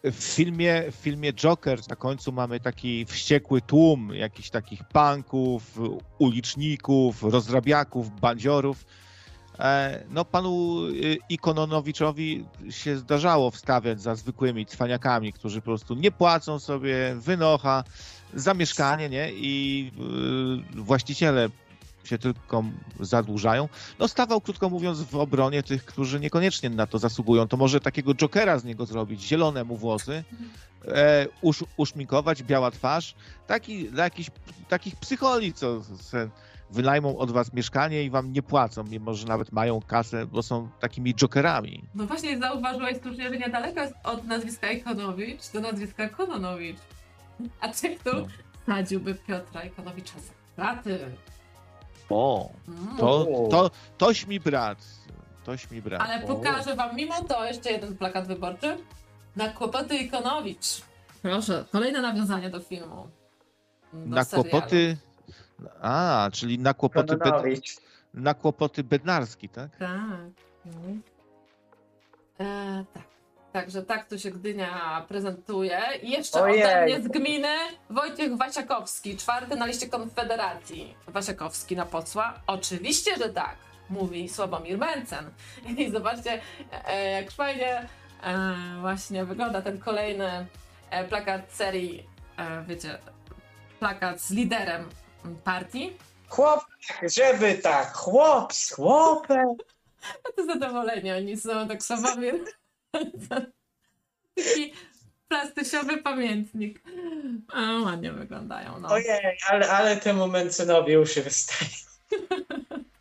W 0.03 0.23
filmie, 0.23 0.83
w 0.91 0.95
filmie 0.95 1.33
Joker 1.33 1.79
na 1.89 1.95
końcu 1.95 2.31
mamy 2.31 2.59
taki 2.59 3.05
wściekły 3.05 3.61
tłum 3.61 4.13
jakichś 4.15 4.49
takich 4.49 4.83
punków, 4.83 5.79
uliczników, 6.19 7.23
rozrabiaków, 7.23 8.19
bandziorów. 8.19 8.85
E, 9.59 10.03
No 10.09 10.25
panu 10.25 10.79
y, 10.87 11.17
Ikononowiczowi 11.29 12.45
się 12.69 12.97
zdarzało 12.97 13.51
wstawiać 13.51 14.01
za 14.01 14.15
zwykłymi 14.15 14.65
cwaniakami, 14.65 15.33
którzy 15.33 15.61
po 15.61 15.65
prostu 15.65 15.95
nie 15.95 16.11
płacą 16.11 16.59
sobie 16.59 17.15
wynocha 17.15 17.83
za 18.33 18.53
mieszkanie, 18.53 19.09
nie? 19.09 19.31
I 19.33 19.91
y, 20.77 20.81
właściciele 20.81 21.49
się 22.03 22.17
tylko 22.17 22.63
zadłużają. 22.99 23.69
No 23.99 24.07
stawał, 24.07 24.41
krótko 24.41 24.69
mówiąc, 24.69 25.01
w 25.01 25.15
obronie 25.15 25.63
tych, 25.63 25.85
którzy 25.85 26.19
niekoniecznie 26.19 26.69
na 26.69 26.88
to 26.88 26.99
zasługują. 26.99 27.47
To 27.47 27.57
może 27.57 27.80
takiego 27.80 28.15
jokera 28.15 28.59
z 28.59 28.63
niego 28.63 28.85
zrobić, 28.85 29.21
zielone 29.21 29.63
mu 29.63 29.77
włosy, 29.77 30.23
e, 30.88 31.27
usz, 31.41 31.63
uszminkować, 31.77 32.43
biała 32.43 32.71
twarz. 32.71 33.15
Taki, 33.47 33.89
dla 33.89 34.03
jakichś 34.03 34.30
takich 34.69 34.95
psycholi, 34.95 35.53
co 35.53 35.84
se 35.84 36.30
wynajmą 36.71 37.17
od 37.17 37.31
was 37.31 37.53
mieszkanie 37.53 38.03
i 38.03 38.09
wam 38.09 38.34
nie 38.34 38.41
płacą, 38.41 38.84
mimo 38.84 39.13
że 39.13 39.27
nawet 39.27 39.51
mają 39.51 39.81
kasę, 39.81 40.26
bo 40.26 40.43
są 40.43 40.69
takimi 40.80 41.13
jokerami. 41.15 41.84
No 41.95 42.05
właśnie 42.05 42.39
zauważyłeś 42.39 42.97
słusznie, 43.01 43.30
że 43.30 43.38
niedaleko 43.38 43.81
jest 43.81 43.93
od 44.03 44.23
nazwiska 44.26 44.71
Ikonowicz 44.71 45.51
do 45.53 45.59
nazwiska 45.59 46.09
Kononowicz. 46.09 46.77
A 47.61 47.73
czy 47.73 47.95
kto 47.95 48.13
No. 48.13 48.27
sadziłby 48.65 49.15
Piotra 49.15 49.61
Ikonowicza 49.63 50.13
za 50.19 50.34
kraty? 50.55 50.99
O, 52.10 52.49
to, 52.98 53.27
to, 53.52 53.72
toś 53.98 54.27
mi 54.27 54.40
brat. 54.40 54.77
Toś 55.44 55.72
mi 55.72 55.81
brat. 55.81 56.02
Ale 56.02 56.19
pokażę 56.27 56.76
wam 56.76 56.95
mimo 56.95 57.23
to 57.23 57.45
jeszcze 57.45 57.72
jeden 57.72 57.98
plakat 57.98 58.27
wyborczy. 58.27 58.77
Na 59.36 59.49
kłopoty 59.49 59.98
Ikonowicz. 59.98 60.81
Proszę, 61.22 61.65
kolejne 61.72 62.02
nawiązanie 62.02 62.49
do 62.49 62.60
filmu. 62.60 63.07
Do 63.94 64.15
na 64.15 64.23
serialu. 64.23 64.49
kłopoty. 64.49 64.98
A, 65.81 66.30
czyli 66.34 66.60
na 66.60 66.73
kłopoty, 66.73 67.18
bed, 67.18 67.23
Kononowicz. 67.23 67.77
na 68.14 68.34
kłopoty 68.34 68.84
bednarski, 68.84 69.49
tak? 69.49 69.76
Tak. 69.77 69.90
Mhm. 70.65 71.02
E, 72.40 72.86
tak. 72.94 73.03
Także 73.53 73.84
tak 73.84 74.09
tu 74.09 74.19
się 74.19 74.31
Gdynia 74.31 75.05
prezentuje. 75.07 75.81
I 76.01 76.11
jeszcze 76.11 76.41
Ojej. 76.41 76.63
ode 76.63 76.85
mnie 76.85 77.01
z 77.01 77.07
gminy 77.07 77.55
Wojciech 77.89 78.38
Wasiakowski, 78.38 79.17
czwarty 79.17 79.55
na 79.55 79.65
liście 79.65 79.88
Konfederacji. 79.88 80.95
Wasiakowski 81.07 81.76
na 81.76 81.85
posła? 81.85 82.34
Oczywiście, 82.47 83.15
że 83.15 83.30
tak, 83.30 83.55
mówi 83.89 84.30
Sławomir 84.30 84.77
Mencen. 84.77 85.31
I 85.77 85.91
zobaczcie, 85.91 86.41
e, 86.88 87.11
jak 87.11 87.31
fajnie 87.31 87.88
e, 88.23 88.55
właśnie 88.81 89.26
wygląda 89.26 89.61
ten 89.61 89.80
kolejny 89.80 90.47
e, 90.89 91.03
plakat 91.03 91.41
serii, 91.51 92.09
wiecie, 92.67 92.97
plakat 93.80 94.21
z 94.21 94.31
liderem 94.31 94.89
partii. 95.43 95.97
Chłop, 96.30 96.65
żeby 97.03 97.55
tak, 97.55 97.93
chłop 97.93 98.53
z 98.53 98.71
chłopem. 98.76 99.47
To 100.35 100.45
zadowoleni 100.45 101.11
oni 101.11 101.38
są, 101.38 101.67
tak 101.67 101.84
Sławomir. 101.84 102.35
Taki 104.35 104.73
plastysiowy 105.27 105.97
pamiętnik. 105.97 106.83
A, 107.53 107.79
ładnie 107.83 108.11
wyglądają, 108.11 108.79
no. 108.79 108.89
Ojej, 108.89 109.37
ale, 109.49 109.69
ale 109.69 109.97
temu 109.97 110.27
Mencynowi 110.27 110.97
uszy 110.97 111.21
wystają. 111.21 111.71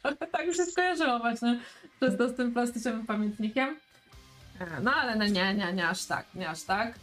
tak 0.32 0.46
już 0.46 0.56
się 0.56 0.64
skojarzyło 0.64 1.18
właśnie 1.18 1.60
przez 2.00 2.16
to 2.18 2.28
z 2.28 2.36
tym 2.36 2.52
plastycznym 2.52 3.06
pamiętnikiem. 3.06 3.76
E, 4.60 4.80
No 4.80 4.94
ale 4.94 5.16
no 5.16 5.26
nie, 5.26 5.54
nie, 5.54 5.72
nie 5.72 5.88
aż 5.88 6.04
tak, 6.04 6.26
nie 6.34 6.48
aż 6.48 6.62
tak. 6.62 6.94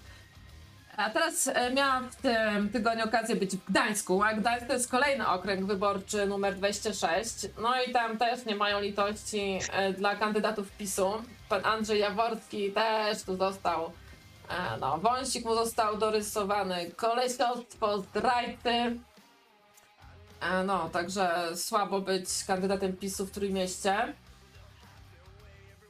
A 0.98 1.10
teraz 1.10 1.48
e, 1.48 1.74
miałam 1.74 2.10
w 2.10 2.16
tym 2.16 2.70
tygodniu 2.70 3.06
okazję 3.06 3.36
być 3.36 3.52
w 3.58 3.66
Gdańsku, 3.72 4.24
a 4.24 4.34
Gdańsk 4.34 4.68
to 4.68 4.74
jest 4.74 4.92
kolejny 4.92 5.28
okręg 5.28 5.66
wyborczy 5.66 6.26
numer 6.26 6.56
26. 6.56 7.36
No 7.62 7.84
i 7.84 7.92
tam 7.92 8.18
też 8.18 8.46
nie 8.46 8.56
mają 8.56 8.82
litości 8.82 9.60
e, 9.72 9.94
dla 9.94 10.16
kandydatów 10.16 10.72
PiSu. 10.72 11.14
Pan 11.56 11.74
Andrzej 11.74 12.00
Jaworski 12.00 12.72
też 12.72 13.24
tu 13.24 13.38
został, 13.38 13.92
e, 14.50 14.78
no 14.80 14.98
wąsik 14.98 15.46
mu 15.46 15.56
został 15.56 15.98
dorysowany, 15.98 16.92
kolesiostwo, 16.92 17.98
zdrajcy. 17.98 19.00
E, 20.42 20.64
No, 20.66 20.90
także 20.90 21.52
słabo 21.56 22.02
być 22.02 22.28
kandydatem 22.48 22.98
PiSu 22.98 23.26
w 23.26 23.32
Trójmieście. 23.32 24.14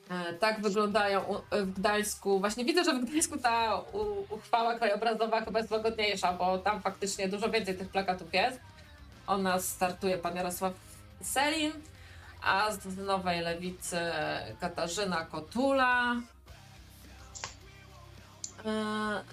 E, 0.09 0.33
Tak 0.33 0.61
wyglądają 0.61 1.41
w 1.51 1.73
Gdańsku. 1.73 2.39
Właśnie 2.39 2.65
widzę, 2.65 2.83
że 2.83 2.93
w 2.93 3.05
Gdańsku 3.05 3.37
ta 3.37 3.81
uchwała 4.29 4.79
krajobrazowa 4.79 5.41
chyba 5.45 5.59
jest 5.59 5.71
łagodniejsza, 5.71 6.33
bo 6.33 6.57
tam 6.57 6.81
faktycznie 6.81 7.27
dużo 7.27 7.49
więcej 7.49 7.77
tych 7.77 7.89
plakatów 7.89 8.33
jest. 8.33 8.59
O 9.27 9.37
nas 9.37 9.67
startuje 9.67 10.17
pan 10.17 10.35
Jarosław 10.35 10.73
Selin, 11.21 11.71
a 12.45 12.71
z 12.71 12.97
Nowej 12.97 13.41
Lewicy 13.41 13.99
Katarzyna 14.59 15.25
Kotula. 15.25 16.15
E, 18.65 19.23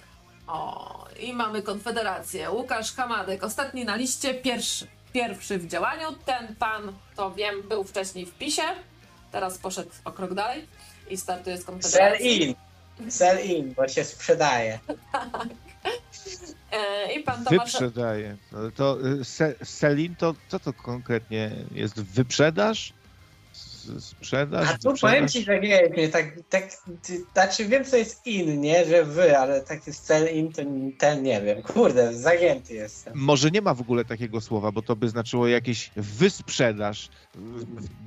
O, 0.47 1.07
i 1.21 1.33
mamy 1.33 1.63
Konfederację. 1.63 2.51
Łukasz 2.51 2.93
Hamadek, 2.95 3.45
ostatni 3.45 3.85
na 3.85 3.97
liście, 3.97 4.35
pierwszy, 4.35 4.87
pierwszy 5.13 5.59
w 5.59 5.67
działaniu. 5.69 6.09
Ten 6.27 6.57
pan, 6.57 6.93
to 7.17 7.35
wiem, 7.35 7.63
był 7.69 7.85
wcześniej 7.85 8.27
w 8.27 8.35
PiSie, 8.35 8.63
teraz 9.33 9.59
poszedł 9.59 9.91
o 10.05 10.13
krok 10.13 10.35
dalej 10.35 10.67
i 11.11 11.17
startuje 11.17 11.57
z 11.57 11.61
Sell 11.61 11.67
Konfederacji. 11.67 12.43
in. 12.99 13.11
Sell 13.11 13.47
in, 13.47 13.75
bo 13.75 13.89
się 13.89 14.05
sprzedaje. 14.05 14.79
E, 16.73 17.13
I 17.13 17.23
pan 17.23 17.45
Tomasz... 17.45 17.73
Wyprzedaje. 17.73 18.37
To, 18.51 18.71
to 18.77 19.07
y, 19.07 19.25
se, 19.25 19.55
selin 19.63 20.17
to 20.17 20.35
co 20.49 20.59
to 20.59 20.73
konkretnie 20.73 21.51
jest? 21.71 22.01
Wyprzedaż? 22.03 22.93
Sprzedaż? 23.99 24.69
A 24.69 24.79
tu 24.79 24.95
powiem 25.01 25.29
ci, 25.29 25.45
że 25.45 25.61
nie 25.61 25.91
wiem, 25.97 26.11
tak, 26.11 26.27
tak, 26.51 26.65
znaczy 27.33 27.65
wiem 27.65 27.85
co 27.85 27.97
jest 27.97 28.27
in, 28.27 28.61
nie, 28.61 28.87
że 28.87 29.05
wy, 29.05 29.39
ale 29.39 29.61
tak 29.61 29.87
jest 29.87 30.05
sell 30.05 30.37
in, 30.37 30.53
to 30.53 30.63
ten 30.99 31.23
nie 31.23 31.43
wiem. 31.43 31.63
Kurde, 31.63 32.15
zagięty 32.15 32.75
jestem. 32.75 33.13
Może 33.17 33.51
nie 33.51 33.63
ma 33.63 33.75
w 33.75 33.81
ogóle 33.81 34.05
takiego 34.05 34.41
słowa, 34.41 34.73
bo 34.73 34.83
to 34.83 34.97
by 34.97 35.09
znaczyło 35.09 35.49
jakieś 35.49 35.91
wysprzedaż 35.97 37.09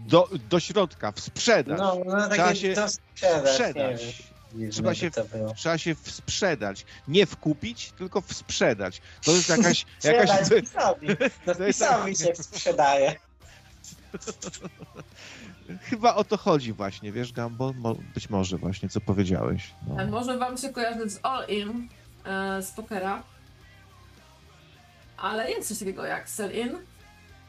do, 0.07 0.29
do 0.49 0.59
środka, 0.59 1.11
w 1.11 1.19
sprzedaż. 1.19 1.79
No, 1.79 1.97
no 2.05 2.29
takie 2.29 2.55
się 2.55 2.73
to 2.73 2.89
sprzedać, 2.89 3.59
nie 3.59 3.73
wiem. 3.75 3.97
Sprzedaż. 3.97 4.25
Trzeba 4.71 4.95
się, 4.95 5.11
trzeba 5.55 5.77
się 5.77 5.95
sprzedać. 6.03 6.85
Nie 7.07 7.25
wkupić, 7.25 7.91
tylko 7.97 8.23
sprzedać. 8.31 9.01
To 9.23 9.31
jest 9.31 9.49
jakaś... 9.49 9.85
Sprzedać 9.99 10.29
jakaś 10.29 10.49
PiSowi. 10.61 11.07
No 11.47 11.55
PiSowi 11.55 12.15
się 12.15 12.35
sprzedaje. 12.35 13.15
chyba 15.81 16.15
o 16.15 16.23
to 16.23 16.37
chodzi 16.37 16.73
właśnie, 16.73 17.11
wiesz, 17.11 17.33
Gambo? 17.33 17.73
Mo, 17.73 17.95
być 18.13 18.29
może 18.29 18.57
właśnie, 18.57 18.89
co 18.89 19.01
powiedziałeś. 19.01 19.73
No. 19.87 20.01
E, 20.01 20.07
Może 20.07 20.37
wam 20.37 20.57
się 20.57 20.69
kojarzyć 20.69 21.11
z 21.13 21.19
All 21.23 21.47
In 21.47 21.87
e, 22.25 22.61
z 22.61 22.71
pokera, 22.71 23.23
ale 25.17 25.51
jest 25.51 25.67
coś 25.67 25.79
takiego 25.79 26.05
jak 26.05 26.29
Sell 26.29 26.51
In 26.51 26.77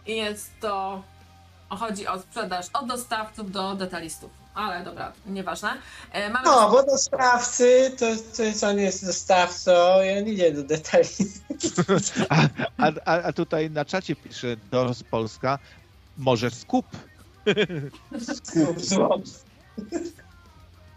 i 0.06 0.16
jest 0.16 0.50
to, 0.60 1.02
chodzi 1.68 2.06
o 2.06 2.18
sprzedaż 2.20 2.66
od 2.72 2.86
dostawców 2.86 3.50
do 3.52 3.74
detalistów, 3.74 4.30
ale 4.54 4.84
dobra, 4.84 5.12
nieważne. 5.26 5.72
E, 6.12 6.30
mamy 6.30 6.46
No, 6.46 6.70
bo 6.70 6.82
dostawcy, 6.82 7.92
to, 7.98 8.06
to 8.36 8.42
jest, 8.42 8.64
on 8.64 8.78
jest 8.78 9.06
dostawcą 9.06 9.72
i 10.02 10.18
on 10.18 10.28
idzie 10.28 10.52
do 10.52 10.62
detali. 10.62 11.08
A, 12.28 12.36
a, 12.86 12.90
a, 13.04 13.22
a 13.22 13.32
tutaj 13.32 13.70
na 13.70 13.84
czacie 13.84 14.16
pisze 14.16 14.56
Doros 14.70 15.02
Polska, 15.02 15.58
może 16.18 16.50
skup. 16.50 16.86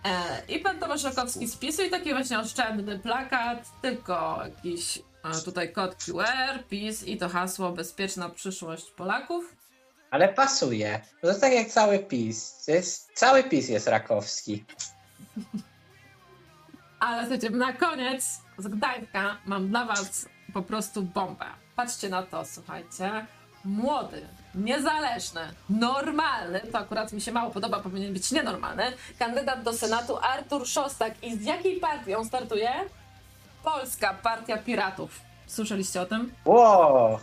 E, 0.04 0.42
I 0.48 0.60
pan 0.60 0.80
Tomasz 0.80 1.04
Rokowski 1.04 1.48
z 1.48 1.56
PiSu 1.58 1.84
i 1.84 1.90
taki 1.90 2.10
właśnie 2.14 2.40
oszczędny 2.40 3.00
plakat, 3.00 3.82
tylko 3.82 4.42
jakiś 4.44 4.98
e, 4.98 5.42
tutaj 5.46 5.74
kod 5.74 5.96
QR, 5.96 6.64
PiS 6.70 7.04
i 7.04 7.18
to 7.18 7.30
hasło 7.30 7.72
bezpieczna 7.72 8.30
przyszłość 8.30 8.92
Polaków. 8.92 9.56
Ale 10.12 10.34
pasuje. 10.34 11.02
To 11.22 11.34
tak 11.34 11.54
jak 11.54 11.68
cały 11.68 12.00
PiS. 12.00 12.68
Jest, 12.68 13.10
cały 13.14 13.44
PiS 13.44 13.70
jest 13.70 13.88
rakowski. 13.88 14.66
Ale 17.00 17.22
słuchajcie, 17.22 17.50
na 17.50 17.74
koniec 17.74 18.42
z 18.58 18.68
Gdańska 18.68 19.38
mam 19.46 19.70
dla 19.70 19.86
was 19.86 20.26
po 20.54 20.62
prostu 20.62 21.04
bombę. 21.04 21.46
Patrzcie 21.76 22.10
na 22.10 22.24
to, 22.24 22.46
słuchajcie. 22.46 23.26
Młody, 23.66 24.28
niezależny, 24.64 25.42
normalny, 25.70 26.60
to 26.72 26.78
akurat 26.80 27.14
mi 27.14 27.22
się 27.22 27.32
mało 27.32 27.52
podoba, 27.52 27.80
powinien 27.80 28.14
być 28.14 28.32
nienormalny, 28.32 28.84
kandydat 29.20 29.64
do 29.64 29.74
Senatu 29.74 30.18
Artur 30.18 30.68
Szostak. 30.68 31.24
I 31.24 31.38
z 31.38 31.44
jakiej 31.46 31.80
partii 31.80 32.16
on 32.16 32.26
startuje? 32.26 32.70
Polska 33.64 34.14
Partia 34.14 34.58
Piratów. 34.58 35.22
Słyszeliście 35.48 36.02
o 36.02 36.06
tym? 36.06 36.32
Ło! 36.46 37.20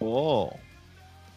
O. 0.00 0.54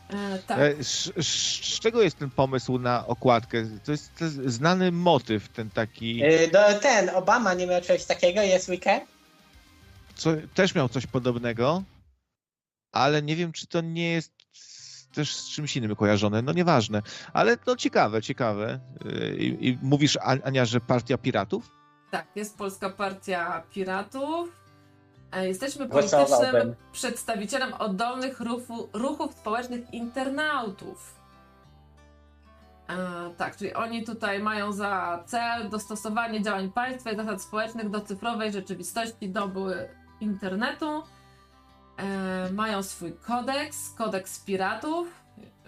E, 0.09 0.39
tak. 0.47 0.59
E, 0.59 0.83
Z, 0.83 1.03
z, 1.17 1.25
z 1.65 1.79
czego 1.79 2.01
jest 2.01 2.17
ten 2.17 2.29
pomysł 2.29 2.79
na 2.79 3.07
okładkę? 3.07 3.65
To 3.85 3.91
jest, 3.91 4.15
to 4.17 4.23
jest 4.25 4.35
znany 4.37 4.91
motyw, 4.91 5.49
ten 5.49 5.69
taki, 5.69 6.23
Y, 6.25 6.47
Do, 6.51 6.79
ten, 6.79 7.09
Obama 7.09 7.53
nie 7.53 7.67
miał 7.67 7.81
czegoś 7.81 8.05
takiego, 8.05 8.41
jest 8.41 8.69
weekend? 8.69 9.03
co, 10.15 10.29
też 10.53 10.75
miał 10.75 10.89
coś 10.89 11.07
podobnego, 11.07 11.83
ale 12.91 13.21
nie 13.21 13.35
wiem, 13.35 13.51
czy 13.51 13.67
to 13.67 13.81
nie 13.81 14.11
jest 14.11 14.31
też 15.13 15.35
z 15.35 15.49
czymś 15.49 15.77
innym 15.77 15.95
kojarzone, 15.95 16.41
no 16.41 16.53
nieważne, 16.53 17.01
ale 17.33 17.57
no 17.67 17.75
ciekawe, 17.75 18.21
ciekawe. 18.21 18.79
E, 19.05 19.35
I, 19.35 19.69
i 19.69 19.79
mówisz, 19.81 20.17
An- 20.23 20.41
Ania, 20.45 20.65
że 20.65 20.79
partia 20.81 21.17
piratów? 21.17 21.71
Tak, 22.11 22.27
jest 22.35 22.57
Polska 22.57 22.89
Partia 22.89 23.63
Piratów. 23.71 24.49
E, 25.31 25.47
Jesteśmy 25.47 25.89
politycznym 25.89 26.75
przedstawicielem 26.91 27.73
oddolnych 27.73 28.39
ruchu, 28.39 28.89
ruchów 28.93 29.33
społecznych 29.33 29.93
internautów. 29.93 31.15
E, 32.89 32.95
tak, 33.37 33.57
czyli 33.57 33.73
oni 33.73 34.03
tutaj 34.05 34.39
mają 34.39 34.71
za 34.71 35.23
cel 35.25 35.69
dostosowanie 35.69 36.41
działań 36.41 36.71
państwa 36.71 37.11
i 37.11 37.15
zasad 37.15 37.41
społecznych 37.41 37.89
do 37.89 38.01
cyfrowej 38.01 38.51
rzeczywistości 38.51 39.29
doby 39.29 39.89
internetu. 40.21 41.03
E, 41.99 42.49
mają 42.53 42.83
swój 42.83 43.13
kodeks, 43.13 43.89
kodeks 43.97 44.39
piratów. 44.39 45.07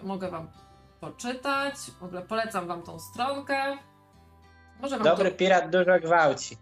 Mogę 0.03 0.32
wam 0.32 0.48
poczytać. 0.99 1.76
W 1.99 2.03
ogóle 2.03 2.22
polecam 2.22 2.68
wam 2.68 2.82
tą 2.82 2.99
stronkę. 2.99 3.78
Może 4.82 4.98
wam 4.98 5.03
Dobry 5.03 5.32
pirat 5.32 5.70
dużo 5.70 5.99
gwałci. 5.99 6.58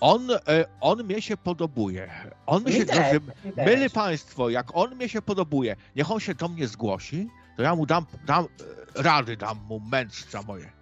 On, 0.00 0.30
e, 0.30 0.38
on 0.80 1.04
mnie 1.04 1.22
się 1.22 1.36
podobuje. 1.36 2.10
On 2.46 2.64
mi 2.64 2.72
się, 2.72 2.86
też, 2.86 3.20
też. 3.56 3.66
Myli 3.66 3.90
państwo, 3.90 4.50
jak 4.50 4.66
on 4.76 4.94
mnie 4.94 5.08
się 5.08 5.22
podobuje, 5.22 5.76
niech 5.96 6.10
on 6.10 6.20
się 6.20 6.34
do 6.34 6.48
mnie 6.48 6.68
zgłosi, 6.68 7.28
to 7.56 7.62
ja 7.62 7.74
mu 7.74 7.86
dam, 7.86 8.06
dam 8.26 8.44
e, 8.44 9.02
rady, 9.02 9.36
dam 9.36 9.58
mu 9.68 9.80
mędrca 9.80 10.42
moje. 10.42 10.72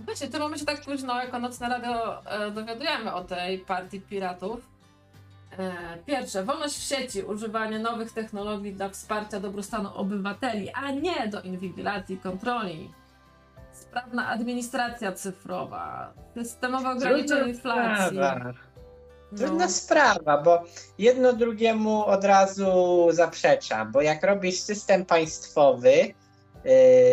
Właśnie, 0.00 0.28
to 0.28 0.48
my 0.48 0.58
się 0.58 0.64
tak 0.64 0.80
późno 0.80 1.22
jako 1.22 1.38
Nocne 1.38 1.68
Radio 1.68 2.24
e, 2.26 2.50
dowiadujemy 2.50 3.12
o 3.12 3.24
tej 3.24 3.58
partii 3.58 4.00
piratów. 4.00 4.71
E, 5.58 5.98
pierwsze, 6.06 6.44
wolność 6.44 6.78
w 6.78 6.82
sieci, 6.82 7.22
używanie 7.22 7.78
nowych 7.78 8.12
technologii 8.12 8.72
dla 8.72 8.88
wsparcia 8.88 9.40
dobrostanu 9.40 9.94
obywateli, 9.94 10.70
a 10.70 10.90
nie 10.90 11.28
do 11.28 11.40
inwigilacji 11.42 12.14
i 12.14 12.18
kontroli. 12.18 12.90
Sprawna 13.72 14.28
administracja 14.28 15.12
cyfrowa, 15.12 16.12
systemowe 16.34 16.90
ograniczenie 16.90 17.50
inflacji. 17.52 18.16
sprawa. 18.16 18.52
Trudna 19.36 19.64
No. 19.64 19.70
sprawa, 19.70 20.42
bo 20.42 20.62
jedno 20.98 21.32
drugiemu 21.32 22.04
od 22.06 22.24
razu 22.24 22.72
zaprzecza, 23.10 23.84
bo 23.84 24.02
jak 24.02 24.22
robisz 24.22 24.60
system 24.60 25.04
państwowy 25.04 25.92
y, 25.94 26.12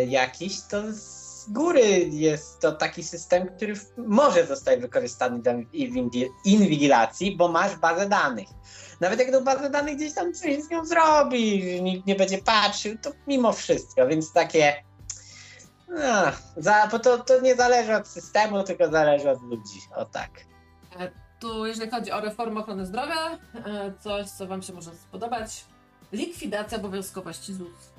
jakiś, 0.08 0.60
to 0.62 0.82
z 0.92 1.19
góry 1.52 2.08
jest 2.10 2.60
to 2.60 2.72
taki 2.72 3.02
system, 3.02 3.48
który 3.56 3.74
może 3.96 4.46
zostać 4.46 4.80
wykorzystany 4.80 5.42
do 5.42 5.50
inwigi- 5.50 6.28
inwigilacji, 6.44 7.36
bo 7.36 7.48
masz 7.48 7.76
bazę 7.76 8.08
danych. 8.08 8.48
Nawet 9.00 9.20
jak 9.20 9.32
do 9.32 9.40
bazy 9.40 9.70
danych 9.70 9.96
gdzieś 9.96 10.14
tam 10.14 10.32
coś 10.32 10.62
z 10.62 10.70
nią 10.70 10.84
zrobisz, 10.84 11.80
nikt 11.80 12.06
nie 12.06 12.14
będzie 12.14 12.38
patrzył, 12.38 12.98
to 12.98 13.10
mimo 13.26 13.52
wszystko, 13.52 14.06
więc 14.06 14.32
takie 14.32 14.74
no, 15.90 16.32
za, 16.56 16.88
bo 16.90 16.98
to, 16.98 17.18
to 17.18 17.40
nie 17.40 17.56
zależy 17.56 17.96
od 17.96 18.08
systemu, 18.08 18.62
tylko 18.62 18.90
zależy 18.90 19.30
od 19.30 19.42
ludzi, 19.42 19.80
o 19.96 20.04
tak. 20.04 20.30
Tu, 21.40 21.66
jeżeli 21.66 21.90
chodzi 21.90 22.12
o 22.12 22.20
reformę 22.20 22.60
ochrony 22.60 22.86
zdrowia, 22.86 23.38
e, 23.54 23.92
coś, 24.00 24.30
co 24.30 24.46
Wam 24.46 24.62
się 24.62 24.72
może 24.72 24.90
spodobać. 24.94 25.64
Likwidacja 26.12 26.78
obowiązkowości 26.78 27.54
ZUS. 27.54 27.92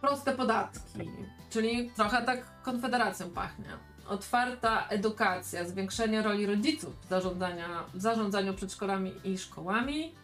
Proste 0.00 0.32
podatki, 0.32 1.10
czyli 1.50 1.90
trochę 1.96 2.22
tak 2.22 2.62
konfederacją 2.62 3.30
pachnie. 3.30 3.68
Otwarta 4.08 4.86
edukacja, 4.88 5.64
zwiększenie 5.64 6.22
roli 6.22 6.46
rodziców 6.46 7.00
w, 7.00 7.08
zarządzania, 7.08 7.84
w 7.94 8.00
zarządzaniu 8.02 8.54
przedszkolami 8.54 9.14
i 9.24 9.38
szkołami. 9.38 10.14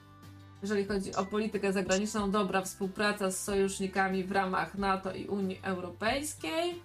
Jeżeli 0.63 0.85
chodzi 0.85 1.15
o 1.15 1.25
politykę 1.25 1.73
zagraniczną, 1.73 2.31
dobra 2.31 2.63
współpraca 2.63 3.31
z 3.31 3.45
sojusznikami 3.45 4.25
w 4.25 4.33
ramach 4.33 4.75
NATO 4.75 5.13
i 5.13 5.27
Unii 5.27 5.61
Europejskiej. 5.63 6.83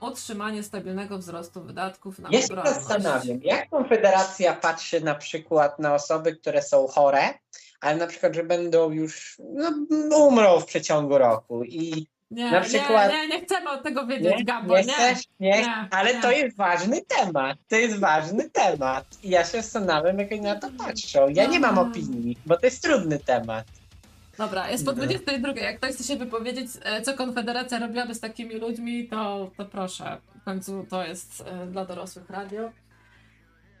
Utrzymanie 0.00 0.62
stabilnego 0.62 1.18
wzrostu 1.18 1.62
wydatków 1.62 2.18
na 2.18 2.28
Ja 2.32 2.40
się 2.40 2.46
obronność. 2.46 2.76
zastanawiam, 2.76 3.38
jak 3.42 3.70
Konfederacja 3.70 4.54
patrzy 4.54 5.00
na 5.00 5.14
przykład 5.14 5.78
na 5.78 5.94
osoby, 5.94 6.36
które 6.36 6.62
są 6.62 6.86
chore, 6.86 7.34
ale 7.80 7.96
na 7.96 8.06
przykład, 8.06 8.34
że 8.34 8.44
będą 8.44 8.90
już, 8.90 9.40
no, 9.54 9.72
umrą 10.16 10.60
w 10.60 10.64
przeciągu 10.64 11.18
roku 11.18 11.64
i 11.64 12.06
Nie, 12.30 12.50
Na 12.50 12.60
przykład- 12.60 13.12
nie, 13.12 13.28
nie, 13.28 13.28
nie 13.38 13.44
chcemy 13.44 13.70
od 13.70 13.82
tego 13.82 14.06
wiedzieć, 14.06 14.34
nie, 14.38 14.44
Gabo, 14.44 14.76
nie 14.76 14.84
nie. 14.84 14.92
chcesz, 14.92 15.24
nie, 15.40 15.50
nie, 15.50 15.88
ale 15.90 16.14
nie. 16.14 16.20
to 16.22 16.30
jest 16.30 16.56
ważny 16.56 17.00
temat, 17.02 17.58
to 17.68 17.76
jest 17.76 17.98
ważny 17.98 18.50
temat 18.50 19.06
i 19.24 19.30
ja 19.30 19.44
się 19.44 19.50
zastanawiam, 19.62 20.18
jak 20.18 20.32
oni 20.32 20.40
na 20.40 20.54
to 20.56 20.68
patrzą. 20.78 21.28
Ja 21.28 21.46
nie 21.46 21.60
mam 21.60 21.78
Mm. 21.78 21.90
opinii, 21.90 22.38
bo 22.46 22.56
to 22.56 22.66
jest 22.66 22.82
trudny 22.82 23.18
temat. 23.18 23.66
Dobra, 24.38 24.70
jest 24.70 24.84
po 24.84 24.90
No. 24.90 24.96
22. 24.96 25.52
Jak 25.60 25.76
ktoś 25.76 25.90
chce 25.94 26.04
się 26.04 26.16
wypowiedzieć, 26.16 26.70
e, 26.82 27.02
co 27.02 27.14
Konfederacja 27.14 27.78
robiłaby 27.78 28.14
z 28.14 28.20
takimi 28.20 28.54
ludźmi, 28.54 29.08
to, 29.08 29.50
to 29.56 29.64
proszę. 29.64 30.18
W 30.40 30.44
końcu 30.44 30.86
to 30.90 31.04
jest 31.04 31.44
e, 31.46 31.66
dla 31.66 31.84
dorosłych 31.84 32.30
radio. 32.30 32.70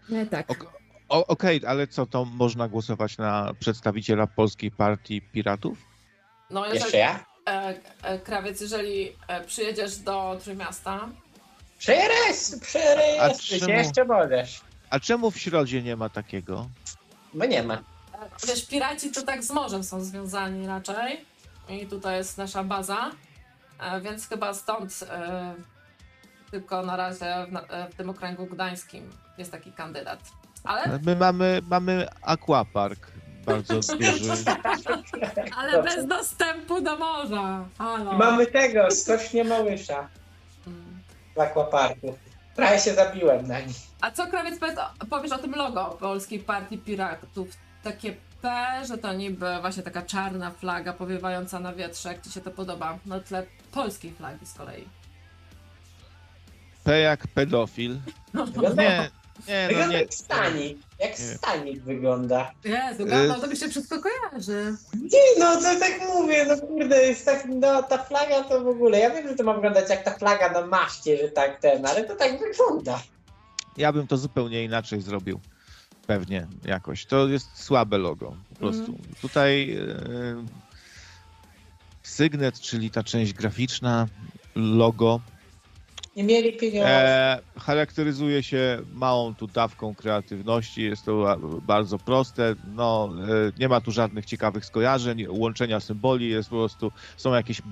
Nie 0.08 0.26
tak. 0.26 0.50
Ok- 0.50 0.72
o- 1.08 1.26
Okej, 1.26 1.60
ale 1.66 1.86
co, 1.86 2.06
to 2.06 2.24
można 2.24 2.68
głosować 2.68 3.18
na 3.18 3.54
przedstawiciela 3.60 4.26
Polskiej 4.26 4.70
Partii 4.70 5.22
Piratów? 5.22 5.78
No, 6.50 6.64
Jeszcze 6.66 6.84
jeżeli, 6.84 6.98
ja? 7.00 7.24
E, 7.46 7.74
e, 8.02 8.18
krawiec, 8.18 8.60
jeżeli 8.60 9.12
e, 9.28 9.44
przyjedziesz 9.44 9.96
do 9.98 10.38
Trójmiasta, 10.44 11.08
przeres, 11.78 12.60
się 13.40 13.58
czemu? 13.60 13.72
jeszcze 13.72 14.04
możesz, 14.04 14.60
A 14.90 15.00
czemu 15.00 15.30
w 15.30 15.38
środzie 15.38 15.82
nie 15.82 15.96
ma 15.96 16.08
takiego? 16.08 16.68
bo 17.34 17.44
nie 17.44 17.62
ma. 17.62 17.78
wiesz, 18.48 18.66
piraci 18.66 19.10
to 19.10 19.22
tak 19.22 19.44
z 19.44 19.50
morzem 19.50 19.84
są 19.84 20.00
związani 20.04 20.66
raczej. 20.66 21.24
I 21.68 21.86
tutaj 21.86 22.16
jest 22.16 22.38
nasza 22.38 22.64
baza, 22.64 23.10
więc 24.02 24.28
chyba 24.28 24.54
stąd 24.54 25.00
e, 25.10 25.54
tylko 26.50 26.82
na 26.82 26.96
razie 26.96 27.34
w, 27.48 27.52
na- 27.52 27.86
w 27.90 27.94
tym 27.94 28.10
okręgu 28.10 28.46
gdańskim 28.46 29.10
jest 29.38 29.50
taki 29.52 29.72
kandydat. 29.72 30.20
Ale 30.64 30.98
My 31.04 31.16
mamy, 31.16 31.60
mamy 31.68 32.06
aquapark 32.22 33.06
bardzo 33.46 33.74
duży. 33.74 34.44
Ale 35.56 35.72
Dobrze. 35.72 35.96
bez 35.96 36.06
dostępu 36.06 36.80
do 36.80 36.96
morza. 36.96 37.64
Halo. 37.78 38.12
Mamy 38.12 38.46
tego, 38.46 38.90
skocznie 38.90 39.44
Małysza 39.44 40.08
w 41.36 41.40
akwaparku. 41.40 42.18
Prawie 42.56 42.78
się 42.78 42.94
zabiłem 42.94 43.46
na 43.46 43.60
nim. 43.60 43.74
A 44.00 44.10
co 44.10 44.26
krawiec 44.26 44.58
powiedz, 44.58 44.78
powiesz 45.10 45.32
o 45.32 45.38
tym 45.38 45.52
logo 45.54 45.84
Polskiej 46.00 46.38
Partii 46.38 46.78
Piratów? 46.78 47.48
Takie 47.82 48.16
P, 48.42 48.66
że 48.88 48.98
to 48.98 49.12
niby 49.12 49.46
właśnie 49.60 49.82
taka 49.82 50.02
czarna 50.02 50.50
flaga 50.50 50.92
powiewająca 50.92 51.60
na 51.60 51.72
wietrze, 51.72 52.08
jak 52.08 52.22
ci 52.22 52.30
się 52.30 52.40
to 52.40 52.50
podoba, 52.50 52.98
na 53.06 53.20
tle 53.20 53.46
polskiej 53.72 54.12
flagi 54.12 54.46
z 54.46 54.54
kolei. 54.54 54.84
P 56.84 57.00
jak 57.00 57.26
pedofil. 57.26 57.98
Wygląda, 58.34 58.82
Nie, 58.82 59.10
nie, 59.48 59.62
no 59.62 59.68
wygląda 59.68 59.92
nie. 59.92 60.00
jak 60.00 60.14
stanik. 60.14 60.78
Jak 60.98 61.10
Nie. 61.10 61.16
stanik 61.24 61.82
wygląda. 61.82 62.52
Jezu, 62.64 63.02
Y- 63.02 63.28
no 63.28 63.40
to 63.40 63.46
mi 63.46 63.56
się 63.56 63.68
wszystko 63.68 63.96
kojarzy. 64.02 64.76
Nie, 64.94 65.20
no 65.38 65.56
to 65.56 65.62
tak 65.80 66.00
mówię, 66.14 66.44
no 66.48 66.58
kurde, 66.66 67.02
jest 67.06 67.24
tak, 67.24 67.44
no 67.48 67.82
ta 67.82 67.98
flaga 68.04 68.44
to 68.44 68.60
w 68.60 68.66
ogóle, 68.68 68.98
ja 68.98 69.10
wiem, 69.10 69.28
że 69.28 69.34
to 69.34 69.44
ma 69.44 69.54
wyglądać 69.54 69.90
jak 69.90 70.04
ta 70.04 70.10
flaga 70.18 70.52
na 70.52 70.66
maszcie, 70.66 71.16
że 71.16 71.28
tak 71.28 71.60
ten, 71.60 71.86
ale 71.86 72.04
to 72.04 72.16
tak 72.16 72.32
wygląda. 72.40 73.02
Ja 73.76 73.92
bym 73.92 74.06
to 74.06 74.16
zupełnie 74.16 74.64
inaczej 74.64 75.02
zrobił. 75.02 75.40
Pewnie 76.06 76.46
jakoś. 76.64 77.06
To 77.06 77.28
jest 77.28 77.62
słabe 77.64 77.98
logo 77.98 78.36
po 78.48 78.54
prostu. 78.56 78.92
Mhm. 78.92 79.14
Tutaj 79.22 79.76
e, 79.76 80.44
Sygnet, 82.02 82.60
czyli 82.60 82.90
ta 82.90 83.02
część 83.02 83.32
graficzna, 83.32 84.06
logo, 84.54 85.20
Nie 86.16 86.24
mieli 86.24 86.52
pieniędzy. 86.52 86.88
e, 86.88 87.38
charakteryzuje 87.58 88.42
się 88.42 88.78
małą 88.92 89.34
tu 89.34 89.46
dawką 89.46 89.94
kreatywności. 89.94 90.82
Jest 90.82 91.04
to 91.04 91.36
bardzo 91.62 91.98
proste. 91.98 92.54
No, 92.74 93.10
e, 93.48 93.52
nie 93.58 93.68
ma 93.68 93.80
tu 93.80 93.92
żadnych 93.92 94.24
ciekawych 94.24 94.64
skojarzeń, 94.64 95.26
łączenia 95.28 95.80
symboli. 95.80 96.28
Jest 96.28 96.50
po 96.50 96.56
prostu, 96.56 96.92
są 97.16 97.34
jakieś 97.34 97.60
e, 97.60 97.62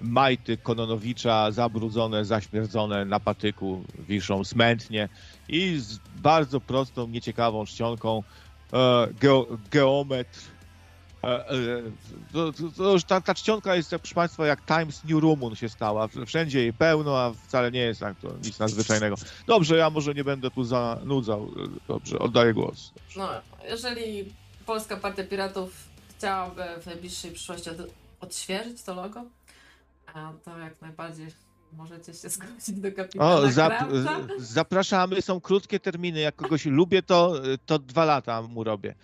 majty 0.00 0.56
Kononowicza 0.56 1.50
zabrudzone, 1.50 2.24
zaśmierdzone 2.24 3.04
na 3.04 3.20
patyku, 3.20 3.84
wiszą 4.08 4.44
smętnie 4.44 5.08
i 5.48 5.78
z 5.78 5.98
bardzo 6.22 6.60
prostą, 6.60 7.08
nieciekawą 7.08 7.66
czcionką 7.66 8.22
e, 8.72 9.08
geo, 9.20 9.46
geometr. 9.70 10.40
E, 11.24 11.50
e, 11.50 11.82
to, 12.32 12.52
to, 12.52 12.62
to 12.76 12.92
już 12.92 13.04
ta, 13.04 13.20
ta 13.20 13.34
czcionka 13.34 13.74
jest, 13.74 13.90
proszę 13.90 14.14
Państwa, 14.14 14.46
jak 14.46 14.66
Times 14.66 15.04
New 15.04 15.22
Roman 15.22 15.54
się 15.54 15.68
stała. 15.68 16.08
Wszędzie 16.26 16.60
jej 16.60 16.72
pełno, 16.72 17.18
a 17.18 17.32
wcale 17.32 17.70
nie 17.70 17.80
jest 17.80 18.00
tak 18.00 18.20
to 18.20 18.28
nic 18.44 18.58
nadzwyczajnego. 18.58 19.16
Dobrze, 19.46 19.76
ja 19.76 19.90
może 19.90 20.14
nie 20.14 20.24
będę 20.24 20.50
tu 20.50 20.64
zanudzał. 20.64 21.50
Dobrze, 21.88 22.18
oddaję 22.18 22.54
głos. 22.54 22.92
No, 23.16 23.28
jeżeli 23.68 24.32
Polska 24.66 24.96
Partia 24.96 25.24
Piratów 25.24 25.72
chciałaby 26.16 26.62
w 26.82 26.86
najbliższej 26.86 27.30
przyszłości 27.30 27.70
od, 27.70 27.76
odświeżyć 28.20 28.82
to 28.82 28.94
logo, 28.94 29.24
to 30.44 30.58
jak 30.58 30.82
najbardziej 30.82 31.26
możecie 31.72 32.14
się 32.14 32.28
zgłosić 32.28 32.80
do 32.80 32.92
kapitana 32.92 33.30
O, 33.30 33.50
zap, 33.50 33.78
Krawca. 33.78 34.18
zapraszamy, 34.38 35.22
są 35.22 35.40
krótkie 35.40 35.80
terminy. 35.80 36.20
Jak 36.20 36.36
kogoś 36.36 36.66
lubię, 36.66 37.02
to, 37.02 37.32
to 37.66 37.78
dwa 37.78 38.04
lata 38.04 38.42
mu 38.42 38.64
robię. 38.64 38.94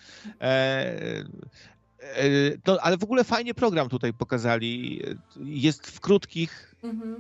E, 0.41 1.25
e, 2.15 2.83
ale 2.83 2.97
w 2.99 3.05
ogóle 3.05 3.25
fajnie 3.25 3.55
program 3.55 3.89
tutaj 3.89 4.13
pokazali. 4.13 5.03
Jest 5.37 5.87
w 5.87 6.01
krótkich, 6.01 6.75
Mhm. 6.83 7.17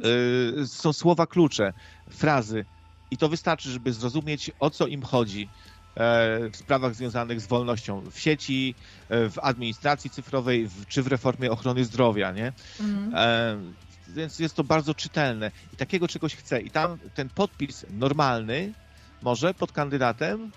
e, 0.62 0.66
są 0.66 0.92
słowa 0.92 1.26
klucze, 1.26 1.72
frazy. 2.10 2.66
I 3.10 3.16
to 3.18 3.28
wystarczy, 3.28 3.70
żeby 3.70 3.92
zrozumieć, 3.92 4.50
o 4.58 4.70
co 4.70 4.86
im 4.86 5.02
chodzi 5.02 5.50
e, 5.94 6.50
w 6.50 6.56
sprawach 6.56 6.94
związanych 6.94 7.40
z 7.40 7.46
wolnością 7.46 8.10
w 8.10 8.18
sieci, 8.18 8.76
w 9.10 9.34
administracji 9.42 10.10
cyfrowej, 10.10 10.68
w, 10.68 10.86
czy 10.86 11.02
w 11.02 11.06
reformie 11.06 11.50
ochrony 11.50 11.84
zdrowia, 11.84 12.32
nie? 12.32 12.52
Mhm. 12.80 13.14
E, 13.14 13.74
więc 14.08 14.38
jest 14.38 14.56
to 14.56 14.64
bardzo 14.64 14.94
czytelne 14.94 15.50
i 15.72 15.76
takiego 15.76 16.08
czegoś 16.08 16.34
chcę. 16.34 16.60
I 16.60 16.70
tam 16.70 16.98
ten 17.14 17.30
podpis 17.30 17.84
normalny, 17.90 18.74
może 19.22 19.54
pod 19.54 19.72
kandydatem, 19.72 20.52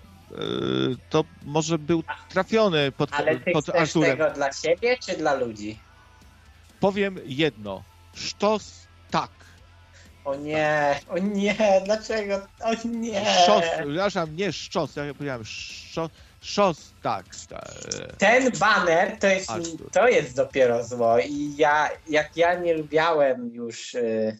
to 1.10 1.24
może 1.44 1.78
był 1.78 2.02
trafiony 2.28 2.92
pod, 2.92 3.12
Ale 3.12 3.40
ty 3.40 3.52
pod 3.52 3.64
chcesz 3.64 3.92
tego 3.92 4.30
dla 4.30 4.52
siebie 4.52 4.96
czy 4.98 5.16
dla 5.16 5.34
ludzi? 5.34 5.78
Powiem 6.80 7.18
jedno. 7.24 7.82
Sztos 8.14 8.86
tak. 9.10 9.30
O 10.24 10.34
nie, 10.34 11.00
o 11.08 11.18
nie, 11.18 11.56
dlaczego? 11.84 12.46
O 12.60 12.88
nie. 12.88 13.24
Szos, 13.46 13.64
przepraszam, 13.76 14.36
nie 14.36 14.52
szczos, 14.52 14.96
ja 14.96 15.14
powiedziałem 15.14 15.44
szos, 15.44 16.10
szos 16.40 16.92
tak. 17.02 17.24
Ten 18.18 18.50
baner 18.58 19.18
to 19.18 19.26
jest, 19.26 19.50
Artur. 19.50 19.90
to 19.90 20.08
jest 20.08 20.36
dopiero 20.36 20.84
zło 20.84 21.18
i 21.18 21.56
ja, 21.56 21.90
jak 22.08 22.36
ja 22.36 22.54
nie 22.54 22.74
lubiałem 22.74 23.50
już 23.54 23.94
y, 23.94 24.38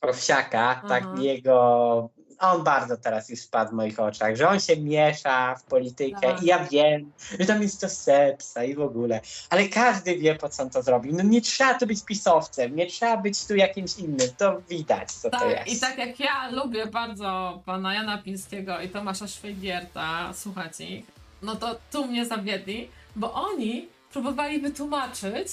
Owsiaka, 0.00 0.82
tak 0.88 1.04
jego, 1.18 2.10
on 2.40 2.64
bardzo 2.64 2.96
teraz 2.96 3.28
już 3.28 3.40
spadł 3.40 3.70
w 3.70 3.74
moich 3.74 4.00
oczach, 4.00 4.36
że 4.36 4.48
on 4.48 4.60
się 4.60 4.76
miesza 4.76 5.54
w 5.54 5.62
politykę 5.62 6.20
Tak. 6.20 6.42
i 6.42 6.46
ja 6.46 6.64
wiem, 6.64 7.12
że 7.40 7.46
tam 7.46 7.62
jest 7.62 7.80
to 7.80 7.88
sepsa 7.88 8.64
i 8.64 8.74
w 8.74 8.80
ogóle, 8.80 9.20
ale 9.50 9.68
każdy 9.68 10.18
wie 10.18 10.34
po 10.34 10.48
co 10.48 10.62
on 10.62 10.70
to 10.70 10.82
zrobił. 10.82 11.12
No 11.16 11.22
nie 11.22 11.40
trzeba 11.40 11.74
tu 11.78 11.86
być 11.86 12.04
pisowcem, 12.04 12.76
nie 12.76 12.86
trzeba 12.86 13.16
być 13.16 13.46
tu 13.46 13.56
jakimś 13.56 13.98
innym, 13.98 14.28
to 14.38 14.60
widać 14.68 15.12
co 15.12 15.30
to 15.30 15.38
Tak, 15.38 15.50
jest. 15.50 15.68
i 15.76 15.80
tak 15.80 15.98
jak 15.98 16.20
ja 16.20 16.50
lubię 16.50 16.86
bardzo 16.86 17.62
pana 17.64 17.94
Jana 17.94 18.18
Pińskiego 18.18 18.80
i 18.80 18.88
Tomasza 18.88 19.28
Szwajgierta, 19.28 20.32
słuchać 20.34 20.80
ich, 20.80 21.04
no 21.42 21.56
to 21.56 21.76
tu 21.92 22.04
mnie 22.06 22.26
zawiedli, 22.26 22.90
bo 23.16 23.32
oni 23.32 23.88
próbowali 24.12 24.60
wytłumaczyć, 24.60 25.48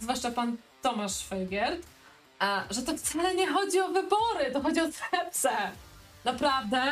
zwłaszcza 0.00 0.30
pan 0.30 0.56
Tomasz 0.82 1.18
Szwajgiert, 1.18 1.82
a, 2.38 2.64
że 2.70 2.82
to 2.82 2.96
wcale 2.96 3.34
nie 3.34 3.46
chodzi 3.52 3.80
o 3.80 3.88
wybory, 3.88 4.50
to 4.52 4.60
chodzi 4.60 4.80
o 4.80 4.84
sepsę. 4.92 5.50
Naprawdę? 6.24 6.82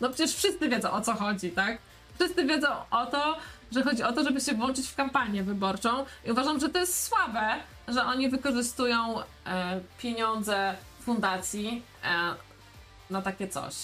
No 0.00 0.08
przecież 0.08 0.36
wszyscy 0.36 0.68
wiedzą 0.68 0.90
o 0.90 1.00
co 1.00 1.14
chodzi, 1.14 1.50
tak? 1.50 1.78
Wszyscy 2.18 2.44
wiedzą 2.44 2.68
o 2.90 3.06
to, 3.06 3.36
że 3.72 3.82
chodzi 3.82 4.02
o 4.02 4.12
to, 4.12 4.24
żeby 4.24 4.40
się 4.40 4.54
włączyć 4.54 4.88
w 4.88 4.94
kampanię 4.94 5.42
wyborczą 5.42 6.04
i 6.24 6.30
uważam, 6.30 6.60
że 6.60 6.68
to 6.68 6.78
jest 6.78 7.04
słabe, 7.06 7.54
że 7.88 8.04
oni 8.04 8.28
wykorzystują 8.28 9.20
e, 9.46 9.80
pieniądze 9.98 10.74
fundacji 11.00 11.82
e, 12.04 12.34
na 13.10 13.22
takie 13.22 13.48
coś. 13.48 13.74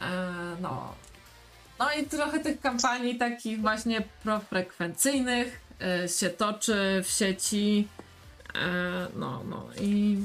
E, 0.00 0.06
no. 0.60 0.94
No 1.78 1.92
i 1.92 2.06
trochę 2.06 2.40
tych 2.40 2.60
kampanii 2.60 3.18
takich 3.18 3.60
właśnie 3.60 4.02
profrekwencyjnych 4.22 5.60
e, 5.80 6.08
się 6.08 6.30
toczy 6.30 7.02
w 7.04 7.10
sieci. 7.10 7.88
E, 8.54 9.06
no, 9.16 9.42
no 9.44 9.66
i 9.80 10.18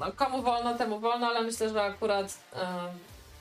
no, 0.00 0.12
komu 0.12 0.42
wolno, 0.42 0.78
temu 0.78 1.00
wolno, 1.00 1.26
ale 1.26 1.42
myślę, 1.42 1.68
że 1.68 1.82
akurat 1.82 2.38
e, 2.56 2.88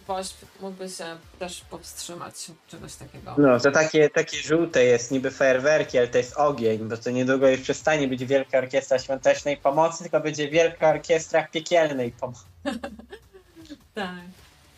Woś 0.07 0.27
mógłby 0.61 0.89
się 0.89 1.17
też 1.39 1.61
powstrzymać 1.61 2.33
od 2.49 2.67
czegoś 2.67 2.95
takiego. 2.95 3.35
No, 3.37 3.59
to 3.59 3.71
takie, 3.71 4.09
takie 4.09 4.37
żółte 4.37 4.83
jest 4.83 5.11
niby 5.11 5.31
fajerwerki, 5.31 5.97
ale 5.97 6.07
to 6.07 6.17
jest 6.17 6.37
ogień, 6.37 6.79
bo 6.79 6.97
to 6.97 7.09
niedługo 7.09 7.47
już 7.47 7.61
przestanie 7.61 8.07
być 8.07 8.25
Wielka 8.25 8.57
Orkiestra 8.57 8.99
Świątecznej 8.99 9.57
Pomocy, 9.57 10.03
tylko 10.03 10.19
będzie 10.19 10.49
Wielka 10.49 10.89
Orkiestra 10.89 11.47
Piekielnej 11.47 12.11
Pomocy. 12.11 12.43
Tak. 13.93 14.09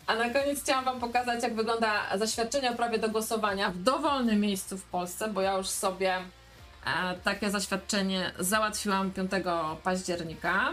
A 0.06 0.14
na 0.14 0.30
koniec 0.30 0.62
chciałam 0.62 0.84
Wam 0.84 1.00
pokazać, 1.00 1.42
jak 1.42 1.54
wygląda 1.54 2.18
zaświadczenie 2.18 2.70
o 2.70 2.74
prawie 2.74 2.98
do 2.98 3.08
głosowania 3.08 3.70
w 3.70 3.78
dowolnym 3.78 4.40
miejscu 4.40 4.78
w 4.78 4.82
Polsce, 4.82 5.28
bo 5.28 5.40
ja 5.40 5.56
już 5.56 5.68
sobie 5.68 6.14
e, 6.14 6.20
takie 7.24 7.50
zaświadczenie 7.50 8.32
załatwiłam 8.38 9.10
5 9.10 9.30
października. 9.82 10.72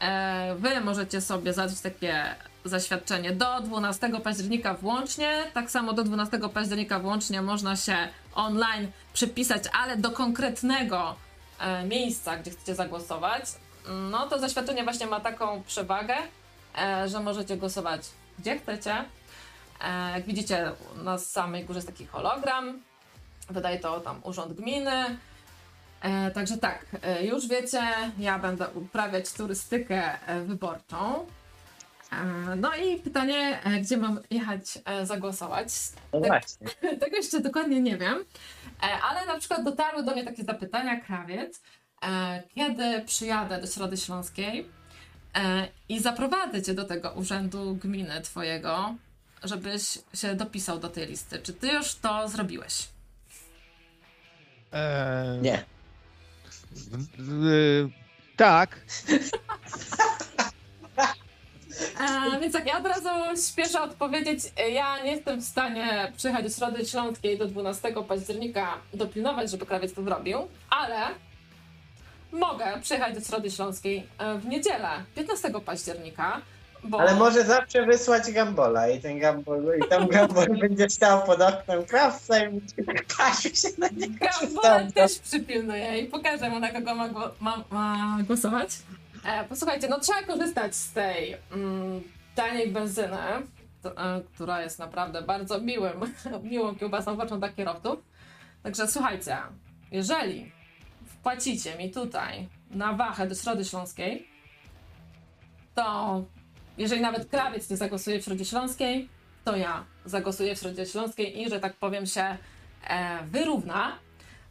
E, 0.00 0.54
wy 0.58 0.80
możecie 0.80 1.20
sobie 1.20 1.52
załatwić 1.52 1.80
takie 1.80 2.34
zaświadczenie 2.64 3.32
do 3.32 3.60
12 3.60 4.10
października 4.24 4.74
włącznie. 4.74 5.44
Tak 5.54 5.70
samo 5.70 5.92
do 5.92 6.04
12 6.04 6.38
października 6.54 6.98
włącznie 6.98 7.42
można 7.42 7.76
się 7.76 7.96
online 8.34 8.88
przypisać, 9.12 9.62
ale 9.72 9.96
do 9.96 10.10
konkretnego 10.10 11.16
e, 11.60 11.84
miejsca, 11.84 12.36
gdzie 12.36 12.50
chcecie 12.50 12.74
zagłosować. 12.74 13.44
No 14.10 14.26
to 14.26 14.38
zaświadczenie 14.38 14.84
właśnie 14.84 15.06
ma 15.06 15.20
taką 15.20 15.62
przewagę, 15.62 16.14
e, 16.78 17.08
że 17.08 17.20
możecie 17.20 17.56
głosować 17.56 18.02
gdzie 18.40 18.58
chcecie. 18.58 19.04
Jak 20.14 20.24
widzicie, 20.24 20.72
na 20.96 21.18
samej 21.18 21.64
górze 21.64 21.78
jest 21.78 21.88
taki 21.88 22.06
hologram. 22.06 22.82
Wydaje 23.50 23.78
to 23.78 24.00
tam 24.00 24.20
Urząd 24.22 24.52
Gminy. 24.52 25.18
E, 26.00 26.30
także 26.30 26.58
tak, 26.58 26.86
e, 27.02 27.24
już 27.26 27.48
wiecie, 27.48 27.82
ja 28.18 28.38
będę 28.38 28.68
uprawiać 28.68 29.32
turystykę 29.32 30.26
e, 30.28 30.40
wyborczą. 30.44 31.26
E, 32.12 32.56
no 32.56 32.76
i 32.76 32.96
pytanie, 33.00 33.58
e, 33.64 33.80
gdzie 33.80 33.96
mam 33.96 34.20
jechać 34.30 34.62
e, 34.84 35.06
zagłosować? 35.06 35.68
No 36.12 36.20
Tak. 36.20 36.28
właśnie. 36.28 36.66
Tego 37.00 37.16
jeszcze 37.16 37.40
dokładnie 37.40 37.80
nie 37.80 37.96
wiem, 37.96 38.24
E, 38.82 39.02
ale 39.02 39.26
na 39.26 39.38
przykład 39.38 39.64
dotarły 39.64 40.02
do 40.02 40.12
mnie 40.12 40.24
takie 40.24 40.44
zapytania, 40.44 41.00
krawiec, 41.00 41.60
e, 42.04 42.42
kiedy 42.54 43.00
przyjadę 43.06 43.60
do 43.60 43.66
Środy 43.66 43.96
Śląskiej 43.96 44.68
e, 45.36 45.68
i 45.88 46.00
zaprowadzę 46.00 46.62
cię 46.62 46.74
do 46.74 46.84
tego 46.84 47.12
urzędu 47.12 47.74
gminy 47.74 48.20
twojego, 48.20 48.94
żebyś 49.44 49.82
się 50.14 50.34
dopisał 50.34 50.78
do 50.78 50.88
tej 50.88 51.06
listy. 51.06 51.38
Czy 51.38 51.52
ty 51.52 51.68
już 51.68 51.94
to 51.94 52.28
zrobiłeś? 52.28 52.88
E, 54.72 55.38
Nie. 55.42 55.64
Tak, 58.36 58.80
E, 62.00 62.40
więc 62.40 62.52
tak, 62.52 62.66
ja 62.66 62.78
od 62.78 62.86
razu 62.86 63.08
śpieszę 63.50 63.82
odpowiedzieć. 63.82 64.40
Ja 64.72 65.02
nie 65.02 65.10
jestem 65.10 65.40
w 65.40 65.44
stanie 65.44 66.12
przyjechać 66.16 66.44
do 66.44 66.50
Środy 66.50 66.86
Śląskiej 66.86 67.38
do 67.38 67.46
12 67.46 67.92
października 68.08 68.78
dopilnować, 68.94 69.50
żeby 69.50 69.66
krawiec 69.66 69.94
to 69.94 70.02
zrobił, 70.02 70.38
ale 70.70 70.96
mogę 72.32 72.80
przyjechać 72.82 73.14
do 73.14 73.20
Środy 73.20 73.50
Śląskiej 73.50 74.06
e, 74.18 74.38
w 74.38 74.46
niedzielę, 74.46 74.88
15 75.14 75.50
października, 75.64 76.40
bo... 76.84 77.00
Ale 77.00 77.14
może 77.14 77.44
zawsze 77.44 77.86
wysłać 77.86 78.32
Gambola 78.32 78.88
i 78.88 79.00
ten 79.00 79.18
Gambol, 79.18 79.64
i 79.78 79.88
tam 79.88 80.08
Gambol 80.14 80.58
będzie 80.58 80.90
stał 80.90 81.26
pod 81.26 81.40
oknem 81.40 81.84
krawca 81.84 82.44
i 82.44 82.48
będzie 82.50 83.56
się 83.56 83.68
na 83.78 83.88
niego. 83.88 84.14
Gambola 84.20 84.90
też 84.92 85.18
przypilnuję 85.18 85.98
i 85.98 86.06
pokażę 86.06 86.50
mu, 86.50 86.60
na 86.60 86.68
kogo 86.68 86.94
ma, 86.94 87.08
ma, 87.40 87.64
ma 87.70 88.18
głosować. 88.26 88.70
E, 89.24 89.44
posłuchajcie, 89.44 89.88
no 89.88 90.00
trzeba 90.00 90.22
korzystać 90.22 90.74
z 90.74 90.92
tej 90.92 91.36
mm, 91.52 92.02
taniej 92.34 92.72
benzyny, 92.72 93.16
to, 93.82 93.96
e, 93.96 94.20
która 94.34 94.62
jest 94.62 94.78
naprawdę 94.78 95.22
bardzo 95.22 95.60
miłym, 95.60 96.00
miłą 96.50 96.76
kiełbasą 96.76 97.16
w 97.16 97.20
oczach 97.20 97.38
dla 97.38 97.48
kierowców. 97.48 97.98
Także 98.62 98.88
słuchajcie, 98.88 99.36
jeżeli 99.92 100.52
wpłacicie 101.06 101.76
mi 101.76 101.90
tutaj 101.90 102.48
na 102.70 102.92
wachę 102.92 103.26
do 103.26 103.34
Środy 103.34 103.64
Śląskiej, 103.64 104.28
to 105.74 106.24
jeżeli 106.80 107.00
nawet 107.00 107.30
krawiec 107.30 107.70
nie 107.70 107.76
zagłosuje 107.76 108.20
w 108.20 108.24
Środzie 108.24 108.44
Śląskiej, 108.44 109.08
to 109.44 109.56
ja 109.56 109.84
zagłosuję 110.04 110.56
w 110.56 110.58
Środzie 110.58 110.86
Śląskiej 110.86 111.42
i, 111.42 111.50
że 111.50 111.60
tak 111.60 111.76
powiem, 111.76 112.06
się 112.06 112.22
e, 112.22 112.36
wyrówna, 113.24 113.98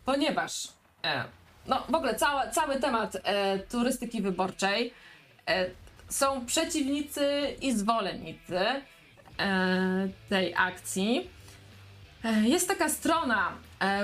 ponieważ 0.05 0.67
e, 1.03 1.23
no, 1.67 1.83
w 1.89 1.95
ogóle 1.95 2.15
cały, 2.15 2.51
cały 2.51 2.79
temat 2.79 3.17
e, 3.23 3.59
turystyki 3.59 4.21
wyborczej 4.21 4.93
są 6.09 6.45
przeciwnicy 6.45 7.55
i 7.61 7.73
zwolennicy 7.73 8.59
tej 10.29 10.53
akcji. 10.57 11.29
Jest 12.43 12.67
taka 12.67 12.89
strona 12.89 13.51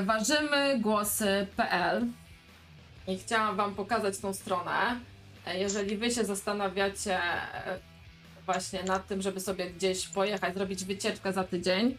warzymygłosy.pl 0.03 2.05
i 3.07 3.17
chciałam 3.17 3.55
Wam 3.55 3.75
pokazać 3.75 4.17
tą 4.17 4.33
stronę. 4.33 4.99
Jeżeli 5.53 5.97
Wy 5.97 6.11
się 6.11 6.25
zastanawiacie 6.25 7.19
właśnie 8.45 8.83
nad 8.83 9.07
tym, 9.07 9.21
żeby 9.21 9.39
sobie 9.39 9.69
gdzieś 9.71 10.07
pojechać, 10.07 10.53
zrobić 10.53 10.85
wycieczkę 10.85 11.33
za 11.33 11.43
tydzień, 11.43 11.97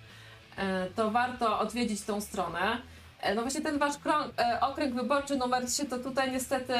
e, 0.56 0.86
to 0.96 1.10
warto 1.10 1.58
odwiedzić 1.58 2.02
tą 2.02 2.20
stronę. 2.20 2.82
E, 3.20 3.34
No 3.34 3.42
właśnie 3.42 3.60
ten 3.60 3.78
wasz 3.78 3.94
krą- 3.94 4.28
e, 4.38 4.60
okręg 4.60 4.94
wyborczy 4.94 5.36
numer 5.36 5.66
3 5.66 5.84
to 5.86 5.98
tutaj 5.98 6.32
niestety 6.32 6.74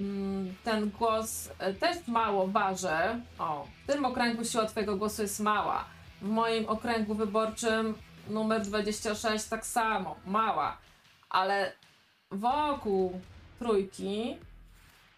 mm, 0.00 0.54
ten 0.64 0.90
głos 0.90 1.48
też 1.80 1.96
mało 2.06 2.46
waży. 2.48 3.22
O, 3.38 3.66
w 3.84 3.92
tym 3.92 4.04
okręgu 4.04 4.44
siła 4.44 4.66
twojego 4.66 4.96
głosu 4.96 5.22
jest 5.22 5.40
mała. 5.40 5.84
W 6.22 6.28
moim 6.28 6.68
okręgu 6.68 7.14
wyborczym 7.14 7.94
numer 8.28 8.62
26 8.62 9.44
tak 9.48 9.66
samo, 9.66 10.16
mała. 10.26 10.76
Ale 11.30 11.72
wokół 12.30 13.20
trójki 13.58 14.36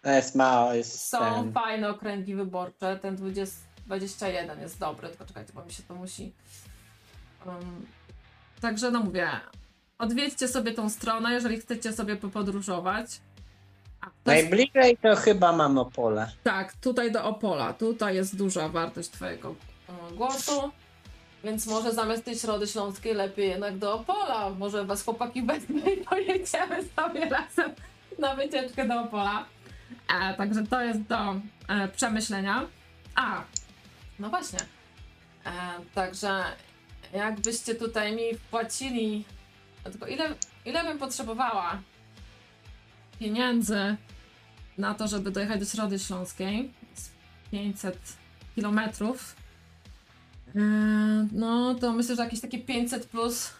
jest 0.03 0.35
mało, 0.35 0.73
jest 0.73 1.07
są 1.07 1.19
ten. 1.19 1.53
fajne 1.53 1.89
okręgi 1.89 2.35
wyborcze. 2.35 2.99
Ten 3.01 3.15
20, 3.15 3.57
21 3.87 4.59
jest 4.59 4.79
dobry, 4.79 5.09
tylko 5.09 5.25
czekajcie, 5.25 5.53
bo 5.53 5.65
mi 5.65 5.71
się 5.71 5.83
to 5.83 5.95
musi. 5.95 6.33
Um, 7.45 7.85
także 8.61 8.91
no 8.91 8.99
mówię, 8.99 9.29
odwiedźcie 9.97 10.47
sobie 10.47 10.71
tą 10.71 10.89
stronę, 10.89 11.33
jeżeli 11.33 11.59
chcecie 11.59 11.93
sobie 11.93 12.15
popodróżować. 12.15 13.21
A, 14.01 14.05
to 14.05 14.11
jest, 14.11 14.49
Najbliżej 14.49 14.97
to 14.97 15.15
chyba 15.15 15.51
mam 15.51 15.77
Opole. 15.77 16.31
tak, 16.43 16.73
tutaj 16.73 17.11
do 17.11 17.23
Opola. 17.23 17.73
Tutaj 17.73 18.15
jest 18.15 18.37
duża 18.37 18.69
wartość 18.69 19.09
Twojego 19.09 19.55
e, 19.89 20.15
głosu. 20.15 20.71
Więc 21.43 21.65
może 21.65 21.93
zamiast 21.93 22.25
tej 22.25 22.35
środy 22.35 22.67
śląskiej 22.67 23.13
lepiej 23.13 23.49
jednak 23.49 23.77
do 23.77 23.93
Opola. 23.93 24.49
Może 24.49 24.85
was 24.85 25.03
chłopaki 25.03 25.41
wezmę 25.43 25.81
i 25.91 25.97
pojedziemy 26.09 26.83
sobie 26.95 27.29
razem 27.29 27.71
na 28.19 28.35
wycieczkę 28.35 28.87
do 28.87 29.01
Opola. 29.01 29.45
E, 30.13 30.33
także 30.33 30.67
to 30.67 30.81
jest 30.81 31.01
do 31.01 31.35
e, 31.67 31.87
przemyślenia. 31.87 32.65
A, 33.15 33.43
no 34.19 34.29
właśnie. 34.29 34.59
E, 35.45 35.51
także 35.95 36.43
jakbyście 37.13 37.75
tutaj 37.75 38.15
mi 38.15 38.35
wpłacili, 38.37 39.25
tylko 39.83 40.07
ile, 40.07 40.35
ile 40.65 40.83
bym 40.83 40.99
potrzebowała 40.99 41.81
pieniędzy 43.19 43.95
na 44.77 44.93
to, 44.93 45.07
żeby 45.07 45.31
dojechać 45.31 45.59
do 45.59 45.65
Środy 45.65 45.99
Śląskiej 45.99 46.73
z 46.93 47.09
500 47.51 47.97
kilometrów, 48.55 49.35
e, 50.55 50.59
no 51.31 51.75
to 51.75 51.93
myślę, 51.93 52.15
że 52.15 52.23
jakieś 52.23 52.41
takie 52.41 52.59
500 52.59 53.05
plus 53.05 53.51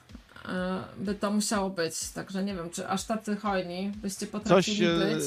e, 0.46 0.84
by 0.98 1.16
to 1.16 1.32
musiało 1.32 1.70
być. 1.70 2.10
Także 2.10 2.44
nie 2.44 2.56
wiem, 2.56 2.70
czy 2.70 2.88
aż 2.88 3.04
tacy 3.04 3.36
hojni 3.36 3.92
byście 3.96 4.20
Coś, 4.20 4.30
potrafili 4.30 4.86
e, 4.86 4.98
być. 4.98 5.24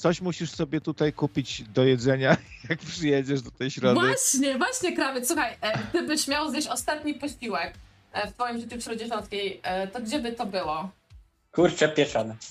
Coś 0.00 0.20
musisz 0.20 0.50
sobie 0.50 0.80
tutaj 0.80 1.12
kupić 1.12 1.62
do 1.62 1.84
jedzenia, 1.84 2.36
jak 2.70 2.78
przyjedziesz 2.78 3.42
do 3.42 3.50
tej 3.50 3.70
środy. 3.70 4.00
Właśnie, 4.00 4.58
właśnie, 4.58 4.96
krawiec. 4.96 5.26
Słuchaj, 5.26 5.56
e, 5.60 5.78
gdybyś 5.90 6.28
miał 6.28 6.50
zjeść 6.50 6.68
ostatni 6.68 7.14
posiłek 7.14 7.74
e, 8.12 8.30
w 8.30 8.34
twoim 8.34 8.60
życiu 8.60 8.76
w 8.76 8.82
Środzie 8.82 9.06
Śląskiej, 9.06 9.60
e, 9.62 9.88
to 9.88 10.00
gdzie 10.00 10.20
by 10.20 10.32
to 10.32 10.46
było? 10.46 10.90
Kurczę 11.52 11.88
pieczone. 11.88 12.36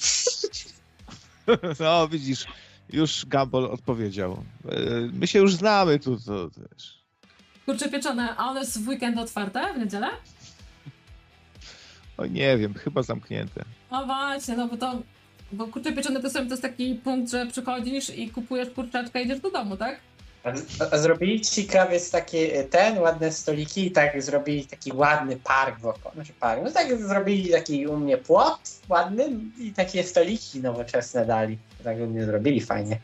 No 1.79 2.07
widzisz, 2.07 2.45
już 2.89 3.25
Gambol 3.25 3.65
odpowiedział. 3.65 4.31
E, 4.31 4.75
My 5.13 5.27
się 5.27 5.39
już 5.39 5.55
znamy 5.55 5.99
tu, 5.99 6.17
to 6.19 6.49
też. 6.49 7.03
Kurcze 7.65 7.89
pieczone, 7.89 8.35
a 8.37 8.49
one 8.49 8.59
jest 8.59 8.83
w 8.83 8.87
weekend 8.87 9.17
otwarte, 9.17 9.73
w 9.73 9.77
niedzielę? 9.77 10.07
O 12.17 12.25
nie 12.25 12.57
wiem, 12.57 12.73
chyba 12.73 13.03
zamknięte. 13.03 13.65
No 13.91 14.05
właśnie, 14.05 14.57
no 14.57 14.67
bo 14.67 14.77
to... 14.77 15.01
Bo 15.51 15.67
kurcze 15.67 15.93
pieczone 15.93 16.21
to 16.21 16.29
sobie 16.29 16.45
to 16.45 16.51
jest 16.53 16.61
taki 16.61 16.95
punkt, 16.95 17.31
że 17.31 17.45
przychodzisz 17.45 18.09
i 18.09 18.29
kupujesz 18.29 18.69
kurczaczkę 18.69 19.21
i 19.21 19.25
idziesz 19.25 19.39
do 19.39 19.51
domu, 19.51 19.77
tak? 19.77 19.99
A, 20.91 20.97
zrobili 20.97 21.41
ci 21.41 21.67
krawiec 21.67 22.11
takie 22.11 22.63
ten, 22.63 22.97
ładne 22.99 23.31
stoliki 23.31 23.85
i 23.85 23.91
tak 23.91 24.21
zrobili 24.23 24.65
taki 24.65 24.91
ładny 24.93 25.37
park 25.37 25.79
wokół. 25.79 26.11
Znaczy 26.13 26.33
park, 26.33 26.61
no 26.63 26.71
tak 26.71 27.01
zrobili 27.01 27.51
taki 27.51 27.87
u 27.87 27.97
mnie 27.97 28.17
płot 28.17 28.59
ładny 28.89 29.29
i 29.59 29.73
takie 29.73 30.03
stoliki 30.03 30.59
nowoczesne 30.59 31.25
dali. 31.25 31.57
Tak 31.83 31.97
u 31.97 32.07
mnie 32.07 32.25
zrobili 32.25 32.61
fajnie. 32.61 32.99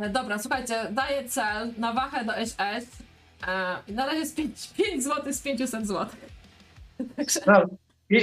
E, 0.00 0.10
Dobra, 0.10 0.38
słuchajcie, 0.38 0.86
daję 0.90 1.28
cel 1.28 1.72
na 1.78 1.92
wachę 1.92 2.24
do 2.24 2.32
SS. 2.46 2.56
E, 2.56 3.76
i 3.88 3.92
na 3.92 4.06
razie 4.06 4.18
jest 4.18 4.36
5, 4.36 4.70
5 4.76 5.04
zł 5.04 5.32
z 5.32 5.40
500 5.40 5.86
zł. 5.86 6.06
Także 7.16 7.40
No, 7.46 7.64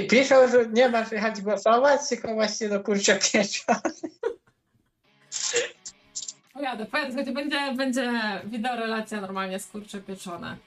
piszą, 0.10 0.48
że 0.52 0.66
nie 0.74 0.90
masz 0.90 1.12
jechać 1.12 1.42
głosować, 1.42 2.02
tylko 2.10 2.34
właśnie 2.34 2.70
do 2.70 2.80
kurczę 2.80 3.20
pieczone. 3.32 3.82
pojadę, 6.54 6.86
pojadę, 6.86 7.10
słuchajcie, 7.12 7.32
będzie, 7.32 7.74
będzie 7.76 8.12
wideorelacja 8.44 9.22
normalnie 9.22 9.60
z 9.60 9.68
kurcze 9.68 10.02
pieczone. 10.02 10.58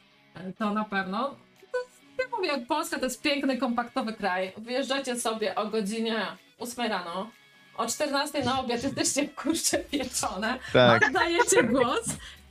To 0.59 0.71
na 0.75 0.85
pewno. 0.85 1.29
To, 1.73 1.79
jest- 1.79 2.01
jak 2.19 2.31
mówię, 2.33 2.49
jak 2.49 2.67
Polska 2.67 2.99
to 2.99 3.05
jest 3.05 3.23
piękny, 3.23 3.59
kompaktowy 3.59 4.13
kraj. 4.13 4.53
Wyjeżdżacie 4.57 5.21
sobie 5.21 5.55
o 5.55 5.67
godzinie 5.67 6.27
8 6.59 6.87
rano. 6.91 7.31
O 7.77 7.87
14 7.87 8.45
na 8.45 8.61
obiad 8.61 8.83
jesteście 8.83 9.29
w 9.29 9.35
kurcze 9.35 9.79
pieczone. 9.79 10.59
Tak. 10.73 11.07
Oddajecie 11.09 11.63
głos, 11.63 12.05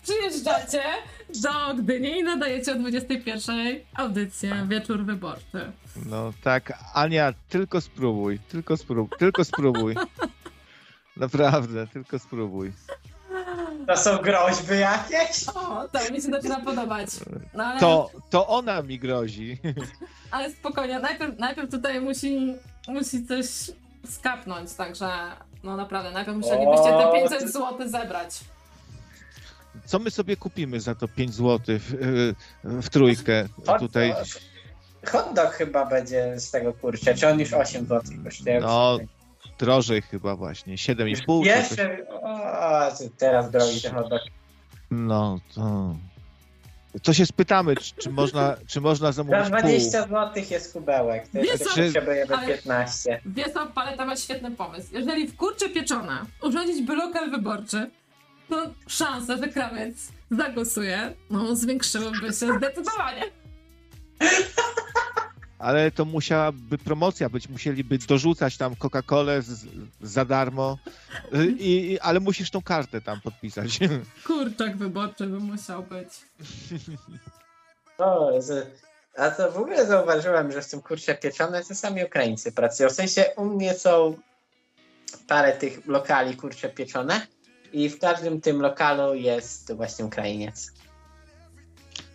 przyjeżdżacie 0.04 0.84
do 1.30 1.74
Gdyni 1.76 2.20
i 2.20 2.24
nadajecie 2.24 2.72
o 2.72 2.76
21 2.76 3.58
audycję 3.96 4.66
Wieczór 4.68 5.06
Wyborczy. 5.06 5.72
No 6.06 6.34
tak, 6.44 6.74
Ania, 6.94 7.34
tylko 7.50 7.82
spróbuj, 7.82 8.40
tylko 8.40 8.78
spróbuj, 8.78 9.18
tylko 9.20 9.44
spróbuj. 9.46 9.96
Naprawdę, 11.18 11.88
tylko 11.88 12.20
spróbuj. 12.20 12.74
To 13.88 13.98
są 13.98 14.18
groźby 14.18 14.80
jakieś? 14.80 15.48
O, 15.50 15.88
to 15.88 16.00
mi 16.12 16.16
się 16.22 16.22
zaczyna 16.32 16.60
podobać. 16.60 17.10
No 17.54 17.64
ale, 17.66 17.80
To, 17.80 18.10
to 18.30 18.48
ona 18.48 18.82
mi 18.82 19.00
grozi. 19.00 19.58
ale 20.32 20.52
spokojnie, 20.52 21.00
najpierw, 21.00 21.40
najpierw 21.40 21.72
tutaj 21.72 22.02
musi, 22.02 22.54
musi 22.88 23.28
coś 23.28 23.46
skapnąć, 24.10 24.74
także 24.74 25.10
no 25.64 25.78
naprawdę, 25.78 26.12
najpierw 26.12 26.38
musielibyście 26.38 26.86
te 26.86 27.08
O, 27.10 27.14
500 27.14 27.40
ty- 27.40 27.48
zł 27.50 27.78
zebrać. 27.90 28.40
Co 29.86 30.00
my 30.00 30.12
sobie 30.12 30.38
kupimy 30.38 30.80
za 30.80 30.96
to 30.96 31.08
5 31.08 31.34
zł 31.34 31.60
w, 31.80 32.34
w 32.64 32.90
trójkę 32.90 33.48
tutaj? 33.80 34.14
Hot 35.06 35.34
dog 35.34 35.52
chyba 35.52 35.86
będzie 35.86 36.40
z 36.40 36.52
tego 36.52 36.74
kurczę, 36.74 37.16
czy 37.16 37.28
on 37.28 37.40
już 37.40 37.54
8 37.54 37.86
zł 37.86 38.02
kosztuje? 38.24 38.60
No, 38.60 38.98
drożej 39.60 40.02
chyba 40.02 40.36
właśnie, 40.36 40.76
7,5 40.76 41.16
czy 41.16 41.26
coś. 41.26 41.46
Jeszcze, 41.46 42.08
o, 42.22 42.92
teraz 43.18 43.52
drogi 43.52 43.82
ten 43.82 43.94
hot 43.94 44.10
dog. 44.10 44.22
No 44.92 45.40
to... 45.56 45.96
To 47.04 47.14
się 47.14 47.26
spytamy, 47.26 47.76
czy, 47.76 47.94
czy, 47.96 48.10
można, 48.10 48.58
czy 48.68 48.82
można 48.82 49.12
Za 49.12 49.12
zamówić 49.12 49.50
pół. 49.50 49.60
20 49.60 50.02
zł 50.02 50.44
jest 50.50 50.74
kubełek, 50.74 51.28
to 51.28 51.38
jest 51.40 51.64
potrzebujemy 51.64 52.36
Ale- 52.38 52.48
15. 52.48 53.22
Wiesław 53.26 53.72
Paleta 53.74 54.06
ma 54.06 54.16
świetny 54.16 54.52
pomysł. 54.52 54.88
Jeżeli 54.92 55.28
w 55.28 55.36
kurcze 55.36 55.70
pieczone 55.70 56.26
urządzić 56.42 56.82
by 56.88 56.96
lokal 56.96 57.32
wyborczy, 57.32 57.90
to 58.50 58.56
szanse, 58.88 59.38
że 59.38 59.48
krawiec 59.48 59.96
zagłosuje, 60.32 61.14
no 61.30 61.56
zwiększyłyby 61.56 62.28
się 62.28 62.34
zdecydowanie. 62.34 63.24
Ale 65.60 65.92
to 65.92 66.06
musiałaby 66.06 66.78
promocja 66.78 67.30
być, 67.30 67.50
musieliby 67.50 67.98
dorzucać 67.98 68.58
tam 68.58 68.74
Coca-Colę 68.76 69.42
za 70.02 70.26
darmo, 70.26 70.78
y, 71.36 71.46
i, 71.48 71.92
i, 71.92 72.00
ale 72.00 72.20
musisz 72.20 72.52
tą 72.52 72.62
kartę 72.62 73.02
tam 73.02 73.22
podpisać. 73.22 73.80
Kurczak 74.28 74.78
wyborczy 74.78 75.28
by 75.28 75.40
musiał 75.40 75.84
być. 75.84 76.10
O, 77.98 78.42
z- 78.42 78.68
a 79.18 79.32
to 79.32 79.52
w 79.52 79.58
ogóle 79.58 79.86
zauważyłem, 79.88 80.52
że 80.52 80.62
w 80.62 80.70
tym 80.70 80.82
kurcze 80.82 81.16
pieczone 81.16 81.64
to 81.64 81.76
sami 81.76 82.04
Ukraińcy 82.04 82.52
pracują. 82.52 82.90
W 82.90 82.94
sensie 82.94 83.26
u 83.38 83.46
mnie 83.46 83.74
są 83.74 84.18
parę 85.28 85.52
tych 85.58 85.88
lokali 85.88 86.36
kurcze 86.38 86.70
pieczone 86.70 87.28
i 87.74 87.90
w 87.90 88.00
każdym 88.00 88.42
tym 88.42 88.62
lokalu 88.62 89.16
jest 89.16 89.74
właśnie 89.74 90.06
Ukrainiec. 90.06 90.72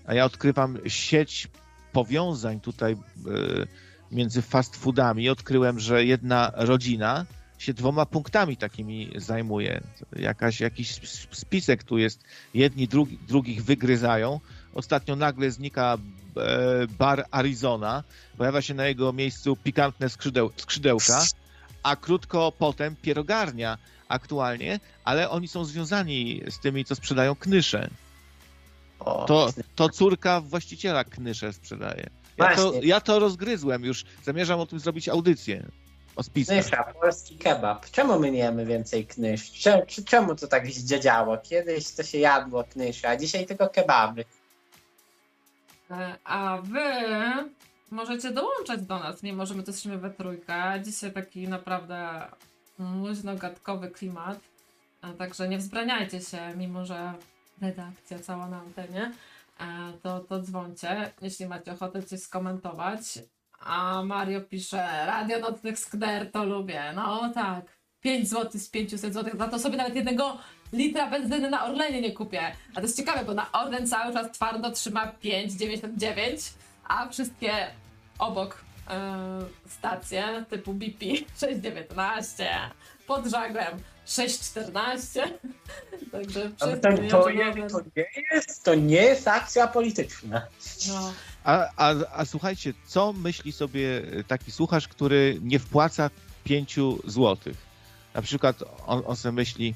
A 0.06 0.14
ja 0.14 0.24
odkrywam 0.24 0.78
sieć 0.86 1.48
powiązań 1.94 2.60
tutaj 2.60 2.92
y, 2.92 2.96
między 4.12 4.42
fast 4.42 4.76
foodami. 4.76 5.28
Odkryłem, 5.28 5.80
że 5.80 6.04
jedna 6.04 6.52
rodzina 6.54 7.26
się 7.58 7.74
dwoma 7.74 8.06
punktami 8.06 8.56
takimi 8.56 9.10
zajmuje. 9.16 9.80
Jakaś, 10.16 10.60
jakiś 10.60 10.90
sp- 11.00 11.34
spisek 11.36 11.84
tu 11.84 11.98
jest. 11.98 12.24
Jedni 12.54 12.88
drugi, 12.88 13.18
drugich 13.28 13.64
wygryzają. 13.64 14.40
Ostatnio 14.74 15.16
nagle 15.16 15.50
znika 15.50 15.96
e, 16.36 16.86
bar 16.98 17.24
Arizona. 17.30 18.02
Pojawia 18.38 18.62
się 18.62 18.74
na 18.74 18.86
jego 18.86 19.12
miejscu 19.12 19.56
pikantne 19.56 20.08
skrzydeł, 20.08 20.50
skrzydełka, 20.56 21.24
a 21.82 21.96
krótko 21.96 22.52
potem 22.58 22.96
pierogarnia 23.02 23.78
aktualnie, 24.08 24.80
ale 25.04 25.30
oni 25.30 25.48
są 25.48 25.64
związani 25.64 26.42
z 26.50 26.58
tymi, 26.60 26.84
co 26.84 26.94
sprzedają 26.94 27.34
knysze. 27.34 27.88
O, 29.04 29.24
To, 29.24 29.50
to 29.74 29.88
córka 29.88 30.40
właściciela 30.40 31.04
Knysze 31.04 31.52
sprzedaje. 31.52 32.10
Ja 32.38 32.56
to, 32.56 32.72
ja 32.82 33.00
to 33.00 33.18
rozgryzłem 33.18 33.84
już. 33.84 34.04
Zamierzam 34.22 34.60
o 34.60 34.66
tym 34.66 34.78
zrobić 34.78 35.08
audycję. 35.08 35.66
O. 36.16 36.22
Knysza, 36.46 36.84
polski 37.00 37.38
kebab. 37.38 37.90
Czemu 37.90 38.18
my 38.20 38.30
nie 38.30 38.38
jemy 38.38 38.66
więcej 38.66 39.06
knysz? 39.06 39.52
Czemu, 39.52 39.82
czemu 40.06 40.34
to 40.34 40.46
tak 40.46 40.66
zdziadziało? 40.70 41.38
Kiedyś 41.38 41.90
to 41.90 42.02
się 42.02 42.18
jadło 42.18 42.64
knysza, 42.64 43.08
a 43.08 43.16
dzisiaj 43.16 43.46
tylko 43.46 43.68
kebaby. 43.68 44.24
E, 45.90 46.16
A 46.24 46.58
wy 46.62 46.80
możecie 47.90 48.30
dołączać 48.30 48.82
do 48.82 48.98
nas, 48.98 49.22
mimo 49.22 49.46
że 49.46 49.54
my 49.54 49.62
to 49.62 49.70
jesteśmy 49.70 49.98
we 49.98 50.10
trójkę. 50.10 50.80
Dzisiaj 50.84 51.12
taki 51.12 51.48
naprawdę 51.48 52.22
luźno-gadkowy 52.78 53.90
klimat. 53.90 54.38
A 55.02 55.12
Także 55.12 55.48
nie 55.48 55.58
wzbraniajcie 55.58 56.20
się, 56.20 56.52
mimo 56.56 56.84
że 56.84 57.12
redakcja 57.60 58.18
cała 58.18 58.48
na 58.48 58.60
antenie, 58.60 59.12
e, 59.60 59.92
to, 60.02 60.20
to 60.20 60.40
dzwońcie, 60.40 61.12
jeśli 61.22 61.46
macie 61.46 61.72
ochotę 61.72 62.02
coś 62.02 62.20
skomentować. 62.20 63.18
A 63.60 64.02
Mario 64.02 64.40
pisze, 64.40 65.06
Radio 65.06 65.38
Nocnych 65.38 65.78
Skner 65.78 66.30
to 66.32 66.44
lubię. 66.44 66.92
No 66.94 67.32
tak, 67.34 67.64
5 68.00 68.28
zł 68.28 68.60
z 68.60 68.68
500 68.68 69.14
zł, 69.14 69.38
za 69.38 69.48
to 69.48 69.58
sobie 69.58 69.76
nawet 69.76 69.96
jednego 69.96 70.38
litra 70.72 71.10
benzyny 71.10 71.50
na 71.50 71.64
Orlenie 71.64 72.00
nie 72.00 72.12
kupię. 72.12 72.52
A 72.70 72.74
to 72.74 72.80
jest 72.80 72.96
ciekawe, 72.96 73.24
bo 73.24 73.34
na 73.34 73.52
Orlen 73.52 73.86
cały 73.86 74.12
czas 74.12 74.32
twardo 74.32 74.70
trzyma 74.70 75.12
5,99, 75.22 76.52
a 76.88 77.08
wszystkie 77.08 77.52
obok 78.18 78.64
e, 78.90 79.18
stacje 79.68 80.44
typu 80.50 80.74
BP 80.74 81.06
6,19, 81.36 82.44
pod 83.06 83.26
żaglem 83.26 83.78
6,14. 84.06 85.20
Także 86.12 86.50
Ale 86.60 86.76
to, 86.76 86.88
to, 86.88 87.02
nie, 87.02 87.10
to, 87.10 87.30
nie 87.96 88.06
jest, 88.32 88.64
to 88.64 88.74
nie 88.74 89.02
jest 89.02 89.28
akcja 89.28 89.68
polityczna. 89.68 90.46
no. 90.88 91.12
A, 91.44 91.68
a, 91.76 91.94
a 92.12 92.24
słuchajcie, 92.24 92.74
co 92.86 93.12
myśli 93.12 93.52
sobie 93.52 94.02
taki 94.28 94.52
słuchacz, 94.52 94.88
który 94.88 95.38
nie 95.42 95.58
wpłaca 95.58 96.10
5 96.44 96.76
złotych? 97.04 97.56
Na 98.14 98.22
przykład 98.22 98.62
on, 98.86 99.02
on 99.06 99.16
sobie 99.16 99.32
myśli, 99.32 99.74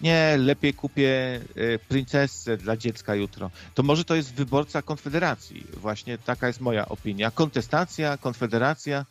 nie, 0.00 0.36
lepiej 0.38 0.74
kupię 0.74 1.40
e, 1.56 1.78
princesę 1.78 2.56
dla 2.56 2.76
dziecka 2.76 3.14
jutro. 3.14 3.50
To 3.74 3.82
może 3.82 4.04
to 4.04 4.14
jest 4.14 4.34
wyborca 4.34 4.82
Konfederacji. 4.82 5.66
Właśnie 5.76 6.18
taka 6.18 6.46
jest 6.46 6.60
moja 6.60 6.88
opinia. 6.88 7.30
Kontestacja, 7.30 8.16
Konfederacja, 8.16 9.06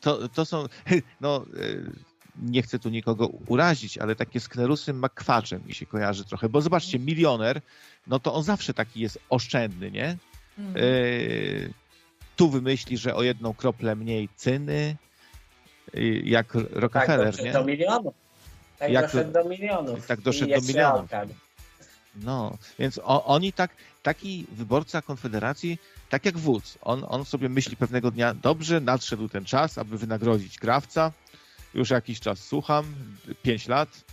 to, 0.00 0.28
to 0.28 0.44
są, 0.44 0.66
no 1.20 1.36
e, 1.36 2.11
nie 2.36 2.62
chcę 2.62 2.78
tu 2.78 2.88
nikogo 2.88 3.26
urazić, 3.26 3.98
ale 3.98 4.16
takie 4.16 4.40
sknerusy 4.40 4.92
makwaczem 4.92 5.62
mi 5.66 5.74
się 5.74 5.86
kojarzy 5.86 6.24
trochę, 6.24 6.48
bo 6.48 6.60
zobaczcie, 6.60 6.98
milioner, 6.98 7.60
no 8.06 8.20
to 8.20 8.34
on 8.34 8.42
zawsze 8.42 8.74
taki 8.74 9.00
jest 9.00 9.18
oszczędny, 9.28 9.90
nie? 9.90 10.16
Mm. 10.58 10.74
Yy, 10.76 11.72
tu 12.36 12.50
wymyśli, 12.50 12.98
że 12.98 13.14
o 13.14 13.22
jedną 13.22 13.54
kroplę 13.54 13.96
mniej 13.96 14.28
cyny, 14.36 14.96
yy, 15.94 16.20
jak 16.24 16.52
Tak 16.52 16.62
Rockefeller, 16.72 17.26
doszedł 17.26 17.44
nie? 17.44 17.52
do 17.52 17.64
milionów. 17.64 18.14
Tak 18.78 18.90
Jak- 18.92 19.04
doszedł 19.04 19.32
do 19.32 19.44
milionów. 19.44 20.06
tak 20.06 20.20
doszedł 20.20 20.52
do 20.54 20.60
milionów. 20.60 21.10
No, 22.16 22.58
więc 22.78 22.98
o, 22.98 23.24
oni 23.24 23.52
tak, 23.52 23.70
taki 24.02 24.46
wyborca 24.52 25.02
Konfederacji, 25.02 25.78
tak 26.10 26.24
jak 26.24 26.38
wódz, 26.38 26.78
on, 26.82 27.04
on 27.08 27.24
sobie 27.24 27.48
myśli 27.48 27.76
pewnego 27.76 28.10
dnia, 28.10 28.34
dobrze, 28.34 28.80
nadszedł 28.80 29.28
ten 29.28 29.44
czas, 29.44 29.78
aby 29.78 29.98
wynagrodzić 29.98 30.58
krawca, 30.58 31.12
już 31.74 31.90
jakiś 31.90 32.20
czas 32.20 32.44
słucham, 32.44 32.94
5 33.42 33.68
lat, 33.68 34.04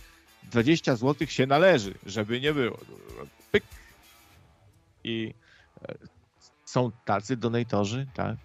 20 0.42 0.96
zł 0.96 1.28
się 1.28 1.46
należy, 1.46 1.94
żeby 2.06 2.40
nie 2.40 2.52
było. 2.52 2.78
Pyk. 3.52 3.64
I 5.04 5.34
e, 5.88 5.94
są 6.64 6.90
tacy 7.04 7.36
donatorzy, 7.36 8.06
tak? 8.14 8.36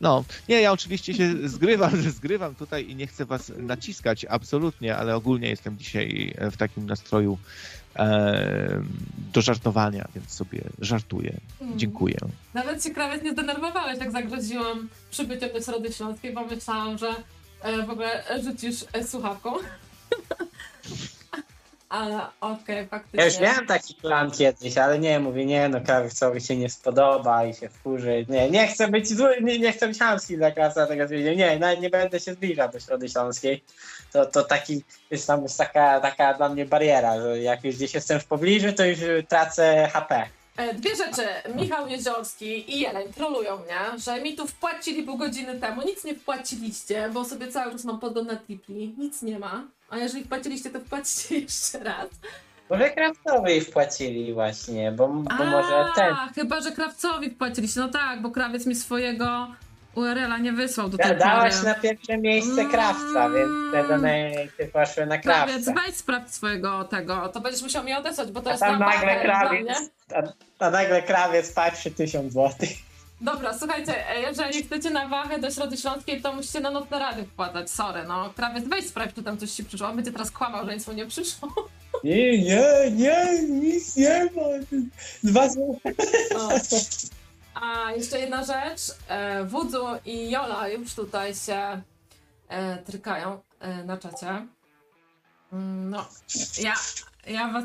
No, 0.00 0.24
nie, 0.48 0.60
ja 0.60 0.72
oczywiście 0.72 1.14
się 1.14 1.34
zgrywam, 1.48 1.96
zgrywam 1.96 2.54
tutaj 2.54 2.90
i 2.90 2.96
nie 2.96 3.06
chcę 3.06 3.24
was 3.24 3.52
naciskać, 3.56 4.24
absolutnie, 4.24 4.96
ale 4.96 5.16
ogólnie 5.16 5.48
jestem 5.48 5.78
dzisiaj 5.78 6.34
w 6.50 6.56
takim 6.56 6.86
nastroju 6.86 7.38
e, 7.96 8.82
do 9.32 9.42
żartowania, 9.42 10.08
więc 10.14 10.30
sobie 10.30 10.60
żartuję. 10.78 11.40
Mm. 11.60 11.78
Dziękuję. 11.78 12.16
Nawet 12.54 12.84
się 12.84 12.90
krawiec 12.90 13.22
nie 13.22 13.32
zdenerwowałeś, 13.32 13.98
jak 13.98 14.12
zagroziłam 14.12 14.88
przybyciem 15.10 15.52
do 15.52 15.62
Środy 15.62 15.92
Śląskiej, 15.92 16.32
bo 16.32 16.46
myślałam, 16.46 16.98
że 16.98 17.08
e, 17.08 17.39
w 17.86 17.90
ogóle 17.90 18.24
rzucisz 18.44 18.84
e, 18.92 19.04
słuchawką. 19.04 19.52
Ale 21.88 22.20
okej, 22.40 22.86
faktycznie. 22.86 23.20
Ja 23.20 23.26
już 23.26 23.40
miałem 23.40 23.66
taki 23.66 23.94
plan 23.94 24.30
kiedyś, 24.30 24.78
ale 24.78 24.98
nie, 24.98 25.20
mówię, 25.20 25.46
nie, 25.46 25.68
no 25.68 25.80
krawcowi 25.80 26.40
się 26.40 26.56
nie 26.56 26.70
spodoba 26.70 27.44
i 27.44 27.54
się 27.54 27.68
wkurzy. 27.68 28.26
Nie, 28.28 28.50
nie 28.50 28.68
chcę 28.68 28.88
być 28.88 29.08
zły, 29.08 29.36
nie, 29.42 29.58
nie 29.58 29.72
chcę 29.72 29.88
być 29.88 29.98
chamski 29.98 30.36
dla 30.36 30.50
krawca, 30.50 30.86
tego 30.86 31.04
stwierdziłem, 31.04 31.60
nie, 31.60 31.76
nie 31.76 31.90
będę 31.90 32.20
się 32.20 32.34
zbliżał 32.34 32.68
do 32.68 32.80
Środy 32.80 33.08
Śląskiej. 33.08 33.64
To, 34.12 34.26
to 34.26 34.44
taki, 34.44 34.84
jest 35.10 35.26
tam 35.26 35.42
jest 35.42 35.58
taka, 35.58 36.00
taka 36.00 36.34
dla 36.34 36.48
mnie 36.48 36.66
bariera, 36.66 37.20
że 37.20 37.40
jak 37.40 37.64
już 37.64 37.76
gdzieś 37.76 37.94
jestem 37.94 38.20
w 38.20 38.26
pobliżu, 38.26 38.72
to 38.72 38.84
już 38.84 38.98
tracę 39.28 39.88
HP. 39.92 40.26
E, 40.56 40.74
Dwie 40.74 40.96
rzeczy. 40.96 41.28
Michał 41.56 41.88
Jeziorski 41.88 42.76
i 42.76 42.80
Jeleń 42.80 43.12
trolują 43.12 43.56
mnie, 43.56 43.98
że 43.98 44.20
mi 44.22 44.36
tu 44.36 44.46
wpłacili 44.46 45.02
pół 45.02 45.18
godziny 45.18 45.60
temu. 45.60 45.82
Nic 45.86 46.04
nie 46.04 46.14
wpłaciliście, 46.14 47.10
bo 47.12 47.24
sobie 47.24 47.48
cały 47.48 47.72
czas 47.72 47.84
mam 47.84 48.00
na 48.26 48.36
tipli. 48.36 48.94
Nic 48.98 49.22
nie 49.22 49.38
ma. 49.38 49.64
A 49.90 49.98
jeżeli 49.98 50.24
wpłaciliście, 50.24 50.70
to 50.70 50.80
wpłacicie 50.80 51.38
jeszcze 51.40 51.78
raz. 51.78 52.08
Może 52.70 52.90
krawcowi 52.90 53.60
wpłacili 53.60 54.34
właśnie, 54.34 54.92
bo, 54.92 55.08
bo 55.08 55.44
może 55.44 55.86
ten. 55.96 56.14
chyba, 56.34 56.60
że 56.60 56.72
krawcowi 56.72 57.30
wpłaciliście. 57.30 57.80
No 57.80 57.88
tak, 57.88 58.22
bo 58.22 58.30
krawiec 58.30 58.66
mi 58.66 58.74
swojego 58.74 59.48
URL-a 59.94 60.38
nie 60.38 60.52
wysłał 60.52 60.88
do 60.88 60.98
tej 60.98 61.16
Dałaś 61.16 61.62
na 61.62 61.74
pierwsze 61.74 62.18
miejsce 62.18 62.64
krawca, 62.64 63.30
więc 63.30 63.50
te 63.72 63.88
donate 63.88 64.66
poszły 64.72 65.06
na 65.06 65.18
Krawiec, 65.18 65.64
krawca. 65.64 65.82
weź 65.86 65.94
sprawdź 65.96 66.34
swojego 66.34 66.84
tego. 66.84 67.28
To 67.28 67.40
będziesz 67.40 67.62
musiał 67.62 67.84
mi 67.84 67.94
odesłać, 67.94 68.30
bo 68.32 68.40
to 68.40 68.48
A 68.48 68.52
jest 68.52 68.62
tam 68.62 68.78
na 68.78 68.86
nagle 68.86 69.06
wagę 69.06 69.20
krawiec, 69.22 69.68
a, 70.14 70.22
a 70.66 70.70
nagle 70.70 71.02
krawiec 71.02 71.52
patrzy 71.52 71.90
tysiąc 71.90 72.32
złotych. 72.32 72.70
Dobra, 73.20 73.58
słuchajcie, 73.58 74.10
e, 74.10 74.20
jeżeli 74.20 74.62
chcecie 74.64 74.90
na 74.90 75.08
wachę 75.08 75.38
do 75.38 75.50
Środy 75.50 75.76
Śląskiej, 75.76 76.22
to 76.22 76.32
musicie 76.32 76.60
na 76.60 76.70
nocne 76.70 76.98
rady 76.98 77.24
wpłacać, 77.24 77.70
sorry, 77.70 78.04
no. 78.08 78.32
Krawiec, 78.36 78.64
weź 78.68 78.86
sprawdź, 78.86 79.14
czy 79.14 79.22
tam 79.22 79.38
coś 79.38 79.50
ci 79.50 79.64
przyszło. 79.64 79.88
On 79.88 79.96
będzie 79.96 80.12
teraz 80.12 80.30
kłamał, 80.30 80.66
że 80.66 80.74
nic 80.74 80.86
mu 80.86 80.92
nie 80.92 81.06
przyszło. 81.06 81.48
Nie, 82.04 82.38
nie, 82.42 82.90
nie, 82.90 83.42
nic 83.48 83.96
nie 83.96 84.24
ma. 84.24 84.42
Dwa 85.22 85.48
złote. 85.48 85.90
A 87.54 87.92
jeszcze 87.92 88.18
jedna 88.18 88.44
rzecz. 88.44 88.80
E, 89.08 89.44
Wudzu 89.44 89.86
i 90.04 90.30
Jola 90.30 90.68
już 90.68 90.94
tutaj 90.94 91.34
się 91.34 91.82
e, 92.48 92.76
trykają 92.78 93.40
e, 93.60 93.84
na 93.84 93.96
czacie. 93.96 94.46
Mm, 95.52 95.90
No, 95.90 96.08
ja 96.62 96.74
ja 97.26 97.52
was 97.52 97.64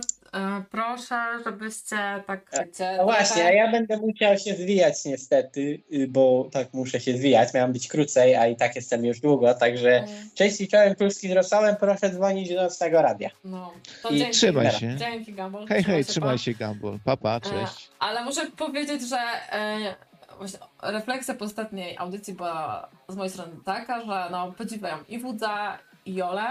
proszę, 0.72 1.16
żebyście 1.46 2.24
tak 2.28 2.42
wiecie, 2.54 2.96
No 2.98 3.04
właśnie, 3.04 3.46
a 3.46 3.52
ja 3.52 3.72
będę 3.72 3.98
musiał 3.98 4.38
się 4.38 4.54
zwijać 4.56 5.06
niestety, 5.06 5.84
y, 5.94 6.08
bo 6.08 6.50
tak 6.52 6.74
muszę 6.74 7.00
się 7.00 7.18
zwijać. 7.18 7.54
Miałem 7.54 7.74
być 7.74 7.88
krócej, 7.88 8.36
a 8.36 8.48
i 8.48 8.56
tak 8.56 8.76
jestem 8.76 9.06
już 9.06 9.20
długo, 9.20 9.54
także 9.54 9.96
Mm, 9.96 10.30
cześć 10.36 10.62
i 10.62 10.68
czołem 10.68 10.96
Kluski 10.96 11.30
z 11.30 11.32
Rosołem, 11.32 11.76
proszę 11.80 12.10
dzwonić 12.10 12.50
do 12.54 12.64
nocnego 12.64 13.02
radia. 13.02 13.30
No, 13.44 13.74
to 14.04 14.10
I 14.10 14.18
dzięki. 14.18 14.34
Trzymaj 14.34 14.72
się. 14.72 14.96
Dzięki, 14.98 15.34
Gambol. 15.34 15.68
Hej, 15.68 15.84
hej, 15.84 16.04
pa. 16.06 16.12
trzymaj 16.12 16.38
się, 16.38 16.54
Gumball. 16.54 17.00
Papa, 17.06 17.40
cześć. 17.40 17.90
Ale 18.00 18.24
muszę 18.24 18.52
powiedzieć, 18.58 19.10
że 19.10 19.18
e, 19.52 19.96
właśnie 20.38 20.60
refleksja 20.82 21.34
po 21.34 21.46
ostatniej 21.46 21.98
audycji 21.98 22.34
była 22.34 22.90
z 23.10 23.16
mojej 23.16 23.32
strony 23.32 23.52
taka, 23.66 24.06
że 24.06 24.28
no, 24.32 24.52
podziwiają 24.52 24.98
i 25.10 25.20
Wudza, 25.20 25.80
i 26.06 26.16
Jolę, 26.16 26.48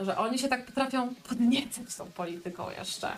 że 0.00 0.18
oni 0.18 0.38
się 0.38 0.48
tak 0.48 0.66
potrafią 0.66 1.14
podniecać 1.14 1.94
tą 1.94 2.06
polityką 2.06 2.70
jeszcze. 2.70 3.08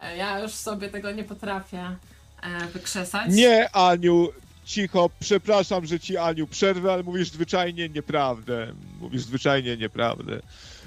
E, 0.00 0.16
ja 0.16 0.40
już 0.40 0.52
sobie 0.52 0.88
tego 0.88 1.12
nie 1.12 1.24
potrafię 1.24 1.96
e, 2.42 2.66
wykrzesać. 2.66 3.30
Nie, 3.34 3.70
Aniu, 3.72 4.28
cicho, 4.64 5.10
przepraszam, 5.20 5.86
że 5.86 6.00
ci 6.00 6.16
Aniu 6.16 6.46
przerwę, 6.46 6.92
ale 6.92 7.02
mówisz 7.02 7.30
zwyczajnie 7.30 7.88
nieprawdę. 7.88 8.72
Mówisz 9.00 9.22
zwyczajnie 9.22 9.76
nieprawdę. 9.76 10.40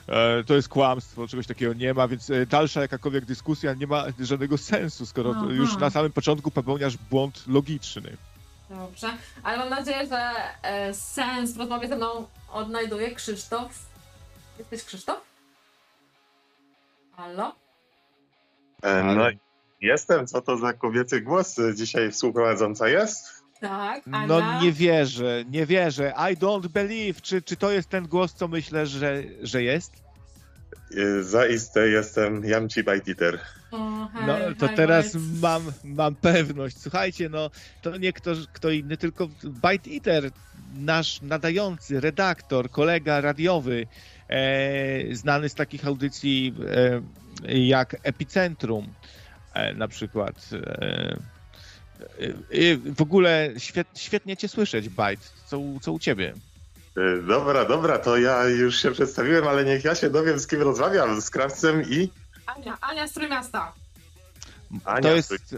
E, 0.07 0.44
to 0.44 0.56
jest 0.56 0.70
kłamstwo, 0.70 1.28
czegoś 1.28 1.48
takiego 1.48 1.74
nie 1.74 1.94
ma, 1.94 2.07
więc 2.07 2.32
dalsza 2.49 2.82
jakakolwiek 2.82 3.26
dyskusja 3.26 3.74
nie 3.74 3.88
ma 3.88 4.06
żadnego 4.20 4.57
sensu, 4.57 5.06
skoro 5.06 5.34
Aha. 5.36 5.45
już 5.49 5.78
na 5.78 5.90
samym 5.90 6.11
początku 6.11 6.52
popełniasz 6.52 6.98
błąd 6.98 7.44
logiczny. 7.48 8.18
Dobrze, 8.70 9.07
ale 9.44 9.57
mam 9.57 9.70
nadzieję, 9.70 10.07
że 10.07 10.34
sens 10.94 11.53
w 11.53 11.57
rozmowie 11.57 11.88
ze 11.88 11.95
mną 11.95 12.28
odnajduje 12.52 13.16
Krzysztof. 13.16 13.90
Jesteś 14.60 14.84
Krzysztof? 14.84 15.29
Halo? 17.20 17.56
E, 18.84 19.04
No, 19.04 19.28
jestem. 19.82 20.28
Co 20.28 20.41
to 20.41 20.58
za 20.58 20.74
kobiecy 20.74 21.22
głos 21.22 21.56
dzisiaj 21.76 22.12
współprowadząca 22.12 22.88
jest? 22.90 23.44
Tak, 23.62 24.08
Ania. 24.08 24.28
No 24.28 24.62
nie 24.62 24.72
wierzę, 24.72 25.44
nie 25.50 25.66
wierzę. 25.66 26.14
I 26.32 26.38
don't 26.38 26.68
believe. 26.68 27.22
Czy, 27.22 27.41
czy 27.41 27.56
to 27.56 27.72
jest 27.72 27.90
ten 27.90 28.08
głos, 28.08 28.34
co 28.34 28.48
myślę, 28.48 28.86
że, 28.88 29.24
że 29.41 29.64
jest? 29.64 29.94
E, 30.98 31.24
Zaiste 31.24 31.88
jestem 31.90 32.46
Jamci 32.46 32.84
Bajtiter. 32.84 33.40
No 34.28 34.38
to 34.60 34.68
teraz 34.70 35.16
mam, 35.41 35.64
mam 35.84 36.16
pewność. 36.16 36.82
Słuchajcie, 36.82 37.30
no 37.30 37.50
to 37.82 37.98
nie 37.98 38.14
kto, 38.14 38.32
kto 38.54 38.70
inny, 38.70 38.98
tylko 38.98 39.28
Byte 39.44 39.90
Eater, 39.90 40.32
nasz 40.78 41.22
nadający, 41.22 42.00
redaktor, 42.00 42.70
kolega 42.72 43.22
radiowy, 43.22 43.88
znany 45.12 45.50
z 45.50 45.56
takich 45.56 45.88
audycji 45.88 46.56
e, 47.46 47.58
jak 47.58 47.96
Epicentrum 48.04 48.94
e, 49.54 49.74
na 49.74 49.88
przykład. 49.88 50.50
E, 50.54 51.18
e, 52.52 52.78
w 52.96 53.02
ogóle 53.02 53.50
świet, 53.58 53.88
świetnie 53.96 54.38
cię 54.38 54.48
słyszeć, 54.48 54.90
Byte. 54.90 55.24
Co, 55.48 55.60
u- 55.60 55.80
co 55.80 55.92
u 55.92 56.00
ciebie? 56.00 56.34
E, 56.98 57.22
Dobra, 57.22 57.66
dobra, 57.66 57.98
to 58.00 58.18
ja 58.18 58.44
już 58.46 58.82
się 58.82 58.92
przedstawiłem, 58.92 59.48
ale 59.48 59.66
niech 59.66 59.84
ja 59.84 59.96
się 59.96 60.10
dowiem, 60.10 60.40
z 60.40 60.48
kim 60.48 60.62
rozmawiam. 60.62 61.22
Z 61.22 61.30
krawcem 61.30 61.84
i 61.90 62.10
Ania, 62.46 62.78
Ania 62.82 63.08
z 63.08 63.14
Trójmiasta. 63.14 63.74
Ania. 64.86 65.02
to 65.02 65.16
jest. 65.16 65.56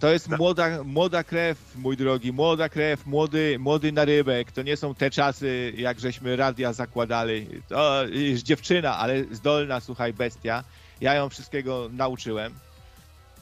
To 0.00 0.08
jest 0.12 0.28
Tak. 0.28 0.38
młoda, 0.38 0.84
młoda 0.84 1.24
krew, 1.24 1.58
mój 1.76 1.96
drogi, 1.96 2.32
młoda 2.32 2.68
krew, 2.68 3.06
młody, 3.06 3.56
młody 3.58 3.92
narybek. 3.92 4.52
To 4.52 4.62
nie 4.62 4.76
są 4.76 4.94
te 4.94 5.10
czasy, 5.10 5.72
jak 5.76 6.00
żeśmy 6.00 6.36
radia 6.36 6.72
zakładali. 6.72 7.46
To 7.68 8.04
jest 8.08 8.42
dziewczyna, 8.42 8.98
ale 8.98 9.24
zdolna, 9.30 9.80
słuchaj, 9.80 10.12
bestia. 10.12 10.64
Ja 11.00 11.14
ją 11.14 11.28
wszystkiego 11.28 11.88
nauczyłem. 11.92 12.54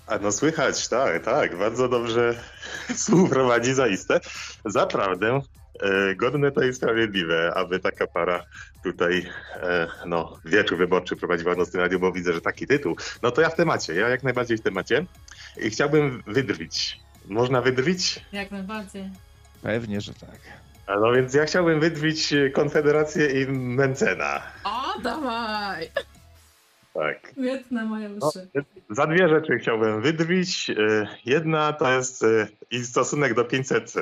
A 0.07 0.19
no 0.19 0.33
słychać, 0.33 0.89
tak, 0.89 1.25
tak, 1.25 1.59
bardzo 1.59 1.89
dobrze 1.89 2.35
współprowadzi 2.95 3.75
zaiste. 3.75 4.21
Zaprawdę 4.65 5.41
godne 6.17 6.53
to 6.53 6.63
i 6.65 6.75
sprawiedliwe, 6.75 7.53
aby 7.55 7.79
taka 7.81 8.07
para 8.07 8.45
tutaj, 8.85 9.27
e, 9.63 9.87
no, 10.07 10.39
wieczór 10.45 10.79
wyborczy 10.79 11.17
prowadziła 11.17 11.55
nocny 11.55 11.81
radio, 11.81 11.99
bo 11.99 12.13
widzę, 12.13 12.33
że 12.33 12.41
taki 12.41 12.67
tytuł. 12.67 12.97
No 13.23 13.31
to 13.31 13.41
ja 13.41 13.49
w 13.51 13.55
temacie, 13.57 13.95
ja 13.95 14.09
jak 14.09 14.23
najbardziej 14.23 14.59
w 14.59 14.63
temacie. 14.63 15.05
I 15.57 15.71
chciałbym 15.71 16.23
wydrwić. 16.27 17.01
Można 17.29 17.61
wydrwić? 17.63 18.25
Jak 18.33 18.51
najbardziej. 18.51 19.11
Pewnie, 19.63 20.01
że 20.01 20.15
tak. 20.15 20.39
A 20.87 20.97
no 21.01 21.13
więc 21.13 21.35
ja 21.35 21.45
chciałbym 21.45 21.81
wydrwić 21.81 22.35
Konfederację 22.55 23.43
i 23.43 23.47
Mencena. 23.53 24.43
O, 24.65 25.01
dawaj! 25.03 25.91
Tak. 26.95 27.33
Świetne 27.33 27.85
moje 27.85 28.09
No, 28.09 28.29
uszy. 28.29 28.49
za 28.91 29.07
dwie 29.07 29.29
rzeczy 29.29 29.59
chciałbym 29.59 30.03
wydrwić. 30.03 30.71
E, 30.71 30.75
Jedna 31.25 31.73
to 31.73 31.93
jest 31.93 32.23
e, 32.23 32.49
i 32.71 32.85
stosunek 32.85 33.35
do 33.35 33.45
500. 33.45 33.93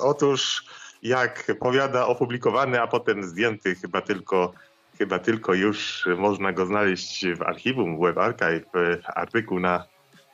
Otóż, 0.00 0.64
jak 1.06 1.52
powiada 1.60 2.06
opublikowany, 2.06 2.80
a 2.80 2.86
potem 2.86 3.24
zdjęty, 3.24 3.74
chyba 3.74 4.00
tylko, 4.00 4.52
chyba 4.98 5.18
tylko 5.18 5.54
już 5.54 6.08
można 6.18 6.52
go 6.52 6.66
znaleźć 6.66 7.26
w 7.26 7.42
archiwum, 7.42 7.96
w 7.96 8.00
Web 8.00 8.18
Archive, 8.18 8.66
artykuł 9.14 9.60
na 9.60 9.84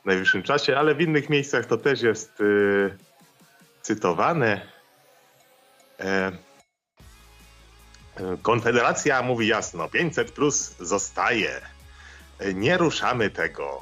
najwyższym 0.05 0.43
czasie, 0.43 0.77
ale 0.77 0.95
w 0.95 1.01
innych 1.01 1.29
miejscach 1.29 1.65
to 1.65 1.77
też 1.77 2.01
jest 2.01 2.41
e, 2.41 2.43
cytowane. 3.81 4.61
E, 5.99 6.05
e, 6.05 6.31
Konfederacja 8.41 9.21
mówi 9.21 9.47
jasno, 9.47 9.89
500 9.89 10.31
plus 10.31 10.75
zostaje 10.79 11.61
nie 12.53 12.77
ruszamy 12.77 13.29
tego. 13.29 13.81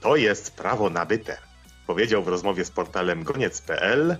To 0.00 0.16
jest 0.16 0.56
prawo 0.56 0.90
nabyte. 0.90 1.38
Powiedział 1.86 2.22
w 2.22 2.28
rozmowie 2.28 2.64
z 2.64 2.70
portalem 2.70 3.24
goniec.pl 3.24 4.16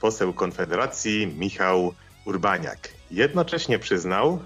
poseł 0.00 0.32
Konfederacji 0.32 1.26
Michał 1.26 1.94
Urbaniak. 2.24 2.88
Jednocześnie 3.10 3.78
przyznał, 3.78 4.38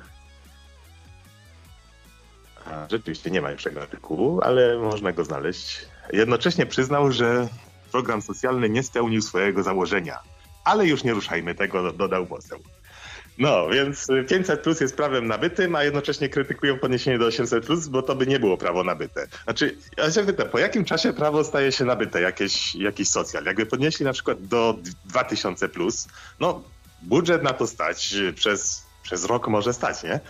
a, 2.67 2.87
rzeczywiście 2.91 3.31
nie 3.31 3.41
ma 3.41 3.51
już 3.51 3.63
tego 3.63 3.83
artykułu, 3.83 4.41
ale 4.43 4.79
można 4.79 5.13
go 5.13 5.25
znaleźć. 5.25 5.87
Jednocześnie 6.13 6.67
przyznał, 6.67 7.13
że 7.13 7.49
program 7.93 8.23
socjalny 8.23 8.69
nie 8.69 8.83
spełnił 8.83 9.23
swojego 9.23 9.63
założenia. 9.63 10.19
Ale 10.65 10.87
już 10.87 11.05
nie 11.05 11.15
ruszajmy 11.15 11.55
tego, 11.55 11.93
dodał 11.93 12.27
poseł. 12.27 12.59
No, 13.39 13.69
więc 13.69 14.07
500 14.29 14.61
plus 14.61 14.81
jest 14.81 14.97
prawem 14.97 15.27
nabytym, 15.27 15.75
a 15.75 15.85
jednocześnie 15.85 16.29
krytykują 16.29 16.79
podniesienie 16.79 17.19
do 17.19 17.27
800 17.27 17.67
plus, 17.67 17.89
bo 17.89 18.03
to 18.03 18.15
by 18.15 18.27
nie 18.27 18.41
było 18.41 18.57
prawo 18.57 18.85
nabyte. 18.85 19.27
Znaczy, 19.45 19.77
ja 19.97 20.11
się 20.11 20.25
pytam, 20.25 20.49
po 20.49 20.59
jakim 20.59 20.85
czasie 20.85 21.13
prawo 21.13 21.45
staje 21.45 21.73
się 21.73 21.85
nabyte, 21.85 22.21
jakieś, 22.21 22.75
jakiś 22.75 23.09
socjal? 23.09 23.45
Jakby 23.45 23.67
podnieśli 23.67 24.05
na 24.05 24.13
przykład 24.13 24.43
do 24.43 24.79
2000 25.05 25.69
plus, 25.69 26.09
no 26.41 26.63
budżet 27.03 27.43
na 27.43 27.53
to 27.53 27.67
stać, 27.67 28.15
przez, 28.35 28.83
przez 29.03 29.25
rok 29.25 29.49
może 29.49 29.73
stać, 29.73 30.03
nie? 30.03 30.21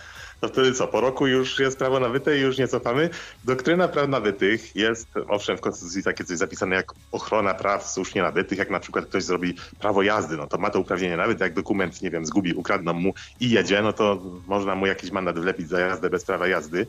To 0.41 0.47
wtedy 0.47 0.73
co, 0.73 0.87
po 0.87 1.01
roku 1.01 1.27
już 1.27 1.59
jest 1.59 1.77
prawo 1.77 1.99
nabyte 1.99 2.37
i 2.37 2.41
już 2.41 2.57
nie 2.57 2.67
cofamy? 2.67 3.09
Doktryna 3.43 3.87
praw 3.87 4.07
nabytych 4.07 4.75
jest, 4.75 5.07
owszem, 5.27 5.57
w 5.57 5.61
Konstytucji 5.61 6.03
takie 6.03 6.23
coś 6.23 6.37
zapisane 6.37 6.75
jak 6.75 6.93
ochrona 7.11 7.53
praw 7.53 7.91
słusznie 7.91 8.21
nabytych, 8.21 8.57
jak 8.57 8.69
na 8.69 8.79
przykład 8.79 9.05
ktoś 9.05 9.23
zrobi 9.23 9.55
prawo 9.79 10.01
jazdy, 10.01 10.37
no 10.37 10.47
to 10.47 10.57
ma 10.57 10.69
to 10.69 10.79
uprawnienie 10.79 11.17
nawet 11.17 11.39
jak 11.39 11.53
dokument, 11.53 12.01
nie 12.01 12.09
wiem, 12.09 12.25
zgubi, 12.25 12.53
ukradną 12.53 12.93
mu 12.93 13.13
i 13.39 13.49
jedzie, 13.49 13.81
no 13.81 13.93
to 13.93 14.21
można 14.47 14.75
mu 14.75 14.85
jakiś 14.85 15.11
mandat 15.11 15.39
wlepić 15.39 15.69
za 15.69 15.79
jazdę 15.79 16.09
bez 16.09 16.25
prawa 16.25 16.47
jazdy. 16.47 16.87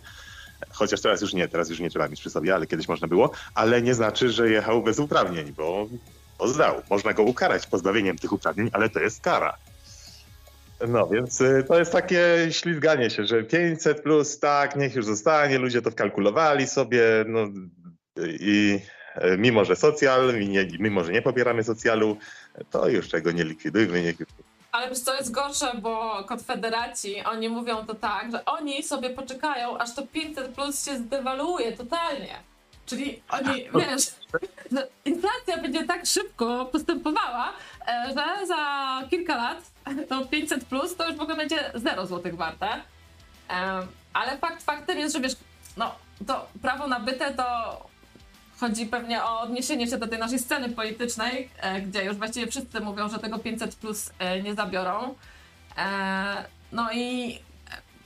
Chociaż 0.71 1.01
teraz 1.01 1.21
już 1.21 1.33
nie, 1.33 1.49
teraz 1.49 1.71
już 1.71 1.81
nie 1.81 1.91
trzeba 1.91 2.09
mieć 2.09 2.21
przy 2.21 2.31
sobie, 2.31 2.55
ale 2.55 2.67
kiedyś 2.67 2.89
można 2.89 3.09
było, 3.09 3.31
ale 3.55 3.83
nie 3.83 3.95
znaczy, 3.95 4.31
że 4.31 4.51
jechał 4.51 4.83
bez 4.83 4.99
uprawnień, 4.99 5.53
bo, 5.57 5.87
bo 6.39 6.49
zdał. 6.49 6.83
Można 6.91 7.13
go 7.13 7.23
ukarać 7.23 7.67
pozbawieniem 7.67 8.19
tych 8.19 8.33
uprawnień, 8.33 8.71
ale 8.73 8.89
to 8.89 9.01
jest 9.01 9.21
kara. 9.21 9.57
No 10.89 11.07
więc 11.07 11.41
y, 11.41 11.65
to 11.69 11.79
jest 11.79 11.93
takie 11.93 12.49
ślizganie 12.51 13.11
się, 13.11 13.25
że 13.25 13.43
500 13.43 14.03
plus, 14.03 14.39
tak, 14.39 14.77
niech 14.77 14.95
już 14.95 15.05
zostanie, 15.05 15.59
ludzie 15.59 15.83
to 15.83 15.91
wkalkulowali 15.91 16.67
sobie, 16.67 17.03
no 17.27 17.41
i 18.41 18.81
y, 19.25 19.39
mimo, 19.39 19.65
że 19.65 19.77
socjal, 19.77 20.35
mimo, 20.79 21.05
że 21.05 21.13
nie 21.13 21.23
pobieramy 21.23 21.65
socjalu, 21.65 22.17
to 22.71 22.89
już 22.89 23.09
czego 23.09 23.33
nie 23.33 23.45
likwidujmy, 23.45 24.03
niech 24.03 24.21
już 24.21 24.29
Ale 24.73 24.89
wiesz 24.89 25.01
co 25.01 25.15
jest 25.15 25.31
gorsze, 25.31 25.73
bo 25.83 26.25
konfederaci, 26.25 27.23
oni 27.25 27.49
mówią 27.49 27.87
to 27.87 27.95
tak, 27.95 28.33
że 28.33 28.45
oni 28.45 28.83
sobie 28.83 29.11
poczekają, 29.11 29.79
aż 29.79 29.95
to 29.95 30.07
500 30.07 30.55
plus 30.55 30.85
się 30.85 30.97
zdewaluuje 30.97 31.73
totalnie. 31.73 32.50
Czyli 32.91 33.23
oni, 33.29 33.65
wiesz, 33.75 34.03
że 34.73 34.89
inflacja 35.05 35.63
będzie 35.63 35.85
tak 35.85 36.07
szybko 36.07 36.65
postępowała, 36.67 37.53
e, 37.89 38.07
że 38.09 38.47
za 38.47 39.03
kilka 39.11 39.37
lat 39.37 39.59
to 40.09 40.27
500 40.27 40.65
plus 40.65 40.97
to 40.97 41.09
już 41.09 41.17
w 41.17 41.21
ogóle 41.21 41.37
będzie 41.37 41.71
0 41.75 42.07
złotych 42.07 42.37
warte. 42.37 42.69
Em, 43.49 43.87
Ale 44.13 44.39
fakt 44.39 44.63
faktem 44.63 44.99
jest, 44.99 45.15
że 45.15 45.21
wiesz, 45.21 45.37
no 45.77 45.95
to 46.27 46.49
prawo 46.63 46.87
nabyte 46.87 47.35
to 47.35 47.45
chodzi 48.61 48.87
pewnie 48.87 49.25
o 49.25 49.41
odniesienie 49.41 49.87
się 49.87 49.99
do 49.99 50.07
tej 50.09 50.19
naszej 50.19 50.39
sceny 50.39 50.69
politycznej, 50.69 51.51
e, 51.61 51.81
gdzie 51.81 52.05
już 52.05 52.17
właściwie 52.17 52.47
wszyscy 52.47 52.81
mówią, 52.81 53.09
że 53.09 53.19
tego 53.19 53.39
500 53.39 53.75
plus 53.77 54.11
e, 54.19 54.43
nie 54.43 54.55
zabiorą. 54.55 55.15
E, 55.79 56.45
No 56.73 56.93
i 56.93 57.39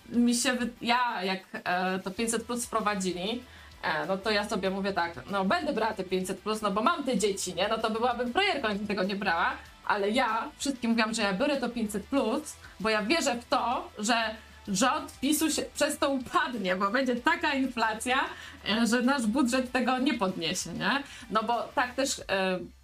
mi 0.09 0.35
się, 0.35 0.57
ja 0.81 1.23
jak 1.23 1.41
e, 1.53 1.99
to 1.99 2.11
500 2.11 2.45
plus 2.45 2.67
wprowadzili, 2.67 3.43
e, 3.85 4.07
no 4.07 4.19
to 4.19 4.31
ja 4.31 4.49
sobie 4.49 4.71
mówię 4.71 4.93
tak, 4.93 5.13
no 5.31 5.45
będę 5.45 5.73
brała 5.73 5.95
te 5.95 6.05
500 6.05 6.41
plus, 6.41 6.63
no 6.63 6.71
bo 6.71 6.83
mam 6.83 7.05
te 7.05 7.19
dzieci, 7.19 7.55
nie? 7.55 7.69
No 7.69 7.79
to 7.79 7.91
byłabym 7.91 8.33
frajerką, 8.33 8.69
jakbym 8.69 8.87
tego 8.87 9.03
nie 9.03 9.17
brała, 9.17 9.53
ale 9.87 10.11
ja 10.11 10.51
wszystkim 10.59 10.91
mówiłam, 10.91 11.15
że 11.15 11.23
ja 11.23 11.33
biorę 11.33 11.57
to 11.57 11.69
500 11.69 12.05
plus, 12.05 12.57
bo 12.81 12.89
ja 12.89 13.03
wierzę 13.03 13.35
w 13.35 13.49
to, 13.49 13.89
że 13.99 14.15
rząd 14.69 15.21
PiSu 15.21 15.51
się 15.51 15.63
przez 15.75 15.99
to 15.99 16.11
upadnie, 16.11 16.77
bo 16.77 16.91
będzie 16.91 17.17
taka 17.17 17.55
inflacja, 17.55 18.17
e, 18.69 18.87
że 18.87 19.03
nasz 19.03 19.27
budżet 19.27 19.73
tego 19.73 19.99
nie 19.99 20.15
podniesie, 20.15 20.73
nie? 20.73 21.03
No 21.31 21.43
bo 21.43 21.63
tak 21.75 21.95
też 21.95 22.19
y, 22.19 22.23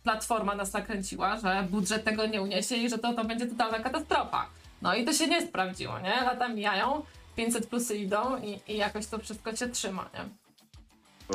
Platforma 0.03 0.55
nas 0.55 0.73
nakręciła, 0.73 1.37
że 1.37 1.67
budżet 1.71 2.05
tego 2.05 2.27
nie 2.27 2.43
uniesie 2.43 2.77
i 2.77 2.91
że 2.91 2.99
to, 2.99 3.15
to 3.15 3.25
będzie 3.25 3.47
totalna 3.47 3.79
katastrofa. 3.79 4.47
No 4.83 4.95
i 4.95 5.05
to 5.05 5.13
się 5.13 5.27
nie 5.27 5.47
sprawdziło, 5.47 5.99
nie? 5.99 6.21
Lata 6.21 6.49
mijają, 6.49 7.03
500 7.37 7.67
plusy 7.67 7.97
idą 7.97 8.43
i, 8.43 8.73
i 8.73 8.77
jakoś 8.77 9.07
to 9.07 9.19
wszystko 9.19 9.57
się 9.57 9.69
trzyma, 9.69 10.11
nie? 10.15 10.40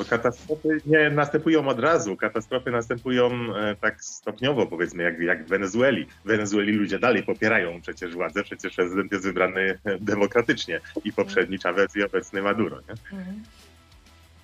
Katastrofy 0.04 0.82
nie 0.86 1.10
następują 1.10 1.68
od 1.68 1.80
razu. 1.80 2.16
Katastrofy 2.18 2.72
następują 2.72 3.56
e, 3.56 3.76
tak 3.76 4.04
stopniowo, 4.04 4.66
powiedzmy, 4.66 5.04
jak, 5.04 5.20
jak 5.20 5.46
w 5.46 5.48
Wenezueli. 5.48 6.06
W 6.06 6.28
Wenezueli 6.28 6.72
ludzie 6.72 7.00
dalej 7.00 7.24
popierają 7.24 7.82
przecież 7.82 8.14
władzę, 8.14 8.44
przecież 8.44 8.76
prezydent 8.76 9.12
jest 9.12 9.24
wybrany 9.24 9.80
e, 9.86 9.98
demokratycznie 10.00 10.82
i 11.04 11.14
poprzedni 11.14 11.58
Chavez 11.58 11.96
i 11.96 12.04
obecny 12.04 12.42
Maduro. 12.42 12.78
Nie? 12.78 13.18
Mhm. 13.18 13.44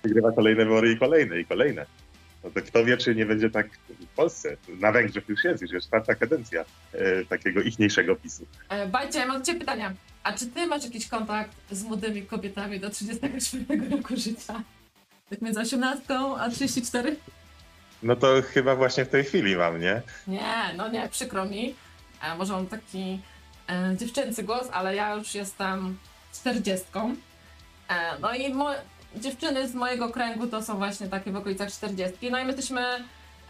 Wygrywa 0.02 0.32
kolejne 0.32 0.64
wybory 0.64 0.92
i 0.92 0.98
kolejne, 0.98 1.40
i 1.40 1.44
kolejne. 1.44 1.86
No 2.44 2.50
to 2.50 2.60
kto 2.60 2.84
wie, 2.84 2.96
czy 2.96 3.14
nie 3.14 3.26
będzie 3.26 3.50
tak 3.50 3.68
w 3.88 4.06
Polsce. 4.16 4.56
Na 4.80 4.92
Węgrzech 4.92 5.28
już 5.28 5.44
jest, 5.44 5.62
już 5.62 5.72
jest 5.72 5.86
czwarta 5.86 6.14
kadencja 6.14 6.64
e, 6.92 7.24
takiego 7.24 7.60
ichniejszego 7.60 8.16
PiSu. 8.16 8.46
E, 8.68 8.86
Bajcie, 8.86 9.18
ja 9.18 9.26
mam 9.26 9.38
do 9.38 9.44
Ciebie 9.44 9.60
pytania. 9.60 9.94
A 10.22 10.32
czy 10.32 10.46
Ty 10.46 10.66
masz 10.66 10.84
jakiś 10.84 11.08
kontakt 11.08 11.56
z 11.70 11.84
młodymi 11.84 12.22
kobietami 12.22 12.80
do 12.80 12.90
34 12.90 13.88
roku 13.90 14.16
życia? 14.16 14.62
Tak 15.32 15.42
między 15.42 15.60
18 15.60 16.02
a 16.40 16.48
34? 16.50 17.16
No 18.02 18.16
to 18.16 18.26
chyba 18.54 18.76
właśnie 18.76 19.04
w 19.04 19.08
tej 19.08 19.24
chwili 19.24 19.56
mam, 19.56 19.80
nie? 19.80 20.02
Nie, 20.26 20.74
no 20.76 20.88
nie, 20.88 21.08
przykro 21.08 21.44
mi. 21.44 21.74
E, 22.22 22.34
może 22.36 22.52
mam 22.52 22.66
taki 22.66 23.20
e, 23.70 23.96
dziewczęcy 23.96 24.42
głos, 24.42 24.68
ale 24.72 24.94
ja 24.94 25.14
już 25.14 25.34
jestem 25.34 25.98
40. 26.34 26.86
E, 27.88 28.18
no 28.20 28.34
i 28.34 28.54
mo- 28.54 28.74
dziewczyny 29.16 29.68
z 29.68 29.74
mojego 29.74 30.08
kręgu 30.10 30.46
to 30.46 30.62
są 30.62 30.76
właśnie 30.78 31.06
takie 31.08 31.32
w 31.32 31.36
okolicach 31.36 31.72
40. 31.72 32.30
No 32.30 32.38
i 32.38 32.44
my 32.44 32.52
jesteśmy 32.52 32.82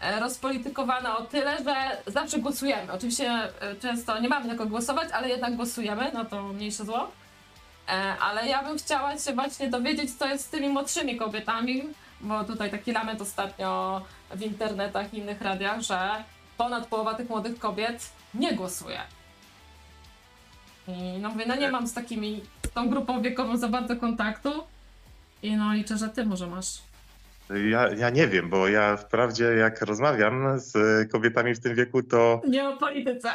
e, 0.01 0.19
rozpolitykowane 0.19 1.17
o 1.17 1.21
tyle, 1.21 1.57
że 1.63 1.75
zawsze 2.11 2.39
głosujemy. 2.39 2.91
Oczywiście 2.93 3.31
e, 3.31 3.49
często 3.81 4.19
nie 4.19 4.29
mamy 4.29 4.47
na 4.47 4.55
kogo 4.55 4.69
głosować, 4.69 5.09
ale 5.11 5.29
jednak 5.29 5.55
głosujemy, 5.55 6.11
no 6.13 6.25
to 6.25 6.43
mniejsze 6.43 6.85
zło. 6.85 7.11
E, 7.87 7.91
ale 8.19 8.47
ja 8.47 8.63
bym 8.63 8.77
chciała 8.77 9.17
się 9.17 9.33
właśnie 9.33 9.69
dowiedzieć, 9.69 10.17
co 10.17 10.27
jest 10.27 10.45
z 10.45 10.49
tymi 10.49 10.69
młodszymi 10.69 11.17
kobietami, 11.17 11.83
bo 12.21 12.43
tutaj 12.43 12.71
taki 12.71 12.91
lament 12.91 13.21
ostatnio 13.21 14.01
w 14.31 14.41
internetach 14.41 15.13
i 15.13 15.17
innych 15.17 15.41
radiach, 15.41 15.81
że 15.81 16.23
ponad 16.57 16.87
połowa 16.87 17.13
tych 17.13 17.29
młodych 17.29 17.59
kobiet 17.59 18.09
nie 18.33 18.53
głosuje. 18.53 18.99
I 20.87 21.17
no 21.21 21.29
mówię, 21.29 21.45
no 21.47 21.55
nie 21.55 21.71
mam 21.71 21.87
z 21.87 21.93
takimi, 21.93 22.43
z 22.65 22.69
tą 22.69 22.89
grupą 22.89 23.21
wiekową 23.21 23.57
za 23.57 23.67
bardzo 23.67 23.95
kontaktu. 23.95 24.63
I 25.43 25.55
no 25.55 25.73
liczę, 25.73 25.97
że 25.97 26.09
ty 26.09 26.25
może 26.25 26.47
masz. 26.47 26.81
Ja, 27.69 27.89
ja 27.93 28.09
nie 28.09 28.27
wiem, 28.27 28.49
bo 28.49 28.67
ja 28.67 28.97
wprawdzie 28.97 29.43
jak 29.43 29.81
rozmawiam 29.81 30.59
z 30.59 31.11
kobietami 31.11 31.55
w 31.55 31.59
tym 31.59 31.75
wieku, 31.75 32.03
to 32.03 32.41
Nie 32.47 32.69
o 32.69 32.77
polityce. 32.77 33.29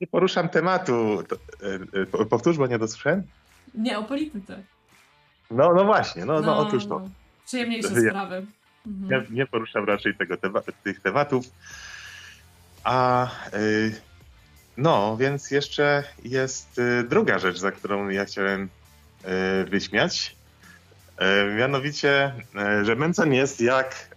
Nie 0.00 0.06
poruszam 0.06 0.48
tematu. 0.48 1.20
E, 1.94 2.00
e, 2.02 2.06
po- 2.06 2.26
powtórz, 2.26 2.56
bo 2.56 2.66
nie 2.66 2.78
dosłyszałem. 2.78 3.22
Nie 3.74 3.98
o 3.98 4.04
polityce. 4.04 4.62
No, 5.50 5.72
no 5.74 5.84
właśnie, 5.84 6.24
no, 6.24 6.40
no, 6.40 6.58
otóż 6.58 6.86
to. 6.86 7.08
Przyjemniejsze 7.46 7.88
Ja- 8.02 8.10
sprawy. 8.10 8.46
Mhm. 8.86 9.24
Nie, 9.30 9.36
nie 9.36 9.46
poruszam 9.46 9.84
raczej 9.84 10.14
tego 10.16 10.36
tema, 10.36 10.60
tych 10.84 11.00
tematów. 11.00 11.46
A 12.84 13.26
y, 13.54 14.00
no, 14.76 15.16
więc 15.16 15.50
jeszcze 15.50 16.04
jest 16.24 16.80
druga 17.08 17.38
rzecz, 17.38 17.58
za 17.58 17.72
którą 17.72 18.08
ja 18.08 18.24
chciałem 18.24 18.68
wyśmiać. 19.66 20.36
Mianowicie, 21.58 22.32
że 22.82 22.96
Mencen 22.96 23.32
jest 23.32 23.60
jak, 23.60 24.16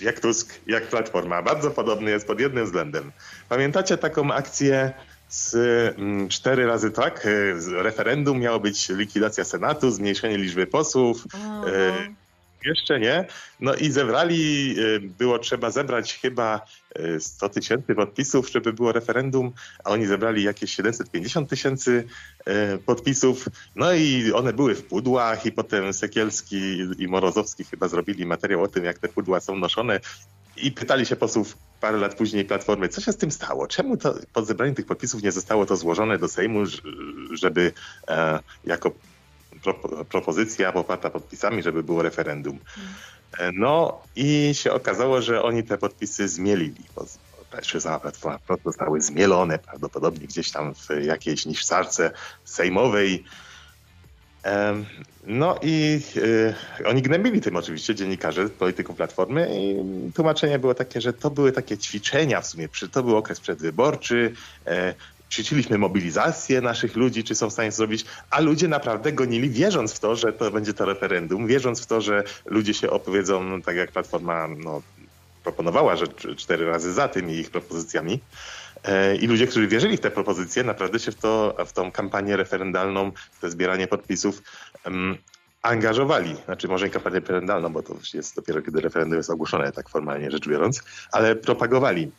jak 0.00 0.20
Tusk, 0.20 0.54
jak 0.66 0.86
Platforma. 0.88 1.42
Bardzo 1.42 1.70
podobny 1.70 2.10
jest 2.10 2.26
pod 2.26 2.40
jednym 2.40 2.64
względem. 2.64 3.12
Pamiętacie 3.48 3.96
taką 3.96 4.32
akcję 4.32 4.92
z 5.28 5.54
mm, 5.98 6.28
cztery 6.28 6.66
razy 6.66 6.90
tak? 6.90 7.26
y, 7.26 7.54
referendum 7.82 8.38
miało 8.40 8.60
być 8.60 8.88
likwidacja 8.88 9.44
Senatu, 9.44 9.90
zmniejszenie 9.90 10.38
liczby 10.38 10.66
posłów, 10.66 11.24
jeszcze 12.66 13.00
nie. 13.00 13.24
No 13.60 13.74
i 13.74 13.90
zebrali, 13.90 14.74
y, 14.78 15.00
było 15.00 15.38
trzeba 15.38 15.70
zebrać 15.70 16.18
chyba 16.22 16.60
y, 16.98 17.20
100 17.20 17.48
tysięcy 17.48 17.94
podpisów, 17.94 18.50
żeby 18.50 18.72
było 18.72 18.92
referendum, 18.92 19.52
a 19.84 19.90
oni 19.90 20.06
zebrali 20.06 20.42
jakieś 20.42 20.74
750 20.74 21.50
tysięcy 21.50 22.04
y, 22.48 22.78
podpisów. 22.78 23.48
No 23.76 23.92
i 23.92 24.32
one 24.32 24.52
były 24.52 24.74
w 24.74 24.84
pudłach 24.84 25.46
i 25.46 25.52
potem 25.52 25.92
Sekielski 25.92 26.78
i 26.98 27.08
Morozowski 27.08 27.64
chyba 27.64 27.88
zrobili 27.88 28.26
materiał 28.26 28.62
o 28.62 28.68
tym, 28.68 28.84
jak 28.84 28.98
te 28.98 29.08
pudła 29.08 29.40
są 29.40 29.56
noszone. 29.56 30.00
I 30.56 30.72
pytali 30.72 31.06
się 31.06 31.16
posłów 31.16 31.56
parę 31.80 31.98
lat 31.98 32.14
później 32.14 32.44
Platformy, 32.44 32.88
co 32.88 33.00
się 33.00 33.12
z 33.12 33.16
tym 33.16 33.30
stało? 33.30 33.66
Czemu 33.66 33.96
to 33.96 34.14
po 34.32 34.44
zebraniu 34.44 34.74
tych 34.74 34.86
podpisów 34.86 35.22
nie 35.22 35.32
zostało 35.32 35.66
to 35.66 35.76
złożone 35.76 36.18
do 36.18 36.28
Sejmu, 36.28 36.60
żeby 37.32 37.72
e, 38.08 38.38
jako 38.64 38.92
pro, 39.74 40.04
propozycja 40.04 40.72
poparta 40.72 41.10
podpisami, 41.10 41.62
żeby 41.62 41.82
było 41.82 42.02
referendum. 42.02 42.58
E, 43.38 43.52
No 43.52 44.00
i 44.16 44.50
się 44.54 44.72
okazało, 44.72 45.22
że 45.22 45.42
oni 45.42 45.62
te 45.62 45.78
podpisy 45.78 46.28
zmielili. 46.28 46.84
Sama 47.80 48.00
platforma 48.00 48.38
prostu 48.38 48.68
zostały 48.68 49.00
zmielone 49.00 49.58
prawdopodobnie 49.58 50.26
gdzieś 50.26 50.50
tam 50.50 50.74
w 50.74 50.88
jakiejś 51.04 51.46
niszczarce 51.46 52.10
sejmowej. 52.44 53.24
Em, 54.42 54.86
No 55.26 55.58
i 55.62 56.00
y, 56.16 56.54
oni 56.86 57.02
gnębili 57.02 57.40
tym 57.40 57.56
oczywiście 57.56 57.94
dziennikarze, 57.94 58.48
polityków 58.48 58.96
Platformy 58.96 59.48
i 59.60 59.76
tłumaczenie 60.12 60.58
było 60.58 60.74
takie, 60.74 61.00
że 61.00 61.12
to 61.12 61.30
były 61.30 61.52
takie 61.52 61.78
ćwiczenia 61.78 62.40
w 62.40 62.46
sumie, 62.46 62.68
to 62.92 63.02
był 63.02 63.16
okres 63.16 63.40
przedwyborczy, 63.40 64.32
ćwiczyliśmy 65.30 65.78
mobilizację 65.78 66.60
naszych 66.60 66.96
ludzi, 66.96 67.24
czy 67.24 67.34
są 67.34 67.50
w 67.50 67.52
stanie 67.52 67.72
zrobić, 67.72 68.04
a 68.30 68.40
ludzie 68.40 68.68
naprawdę 68.68 69.12
gonili, 69.12 69.50
wierząc 69.50 69.92
w 69.92 69.98
to, 69.98 70.16
że 70.16 70.32
to 70.32 70.50
będzie 70.50 70.74
to 70.74 70.84
referendum, 70.84 71.46
wierząc 71.46 71.82
w 71.82 71.86
to, 71.86 72.00
że 72.00 72.24
ludzie 72.46 72.74
się 72.74 72.90
opowiedzą, 72.90 73.62
tak 73.62 73.76
jak 73.76 73.92
Platforma 73.92 74.48
no, 74.48 74.82
proponowała, 75.44 75.96
że 75.96 76.06
cz- 76.06 76.36
cztery 76.36 76.66
razy 76.66 76.92
za 76.92 77.08
tymi 77.08 77.34
ich 77.34 77.50
propozycjami. 77.50 78.20
E, 78.84 79.16
I 79.16 79.26
ludzie, 79.26 79.46
którzy 79.46 79.68
wierzyli 79.68 79.96
w 79.96 80.00
te 80.00 80.10
propozycje, 80.10 80.64
naprawdę 80.64 80.98
się 80.98 81.12
w, 81.12 81.14
to, 81.14 81.56
w 81.66 81.72
tą 81.72 81.92
kampanię 81.92 82.36
referendalną, 82.36 83.12
w 83.32 83.40
to 83.40 83.50
zbieranie 83.50 83.86
podpisów 83.86 84.42
em, 84.84 85.16
angażowali. 85.62 86.36
Znaczy 86.44 86.68
może 86.68 86.86
nie 86.86 86.92
kampanię 86.92 87.20
referendalną, 87.20 87.72
bo 87.72 87.82
to 87.82 87.96
jest 88.14 88.36
dopiero, 88.36 88.62
kiedy 88.62 88.80
referendum 88.80 89.16
jest 89.16 89.30
ogłoszone, 89.30 89.72
tak 89.72 89.88
formalnie 89.88 90.30
rzecz 90.30 90.48
biorąc, 90.48 90.82
ale 91.12 91.36
propagowali 91.36 92.10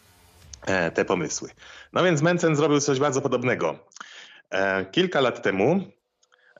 te 0.94 1.06
pomysły. 1.06 1.50
No 1.94 2.04
więc 2.04 2.22
Mencen 2.22 2.56
zrobił 2.56 2.80
coś 2.80 3.00
bardzo 3.00 3.22
podobnego. 3.22 3.80
E, 4.50 4.86
Kilka 4.86 5.22
lat 5.22 5.42
temu, 5.42 5.82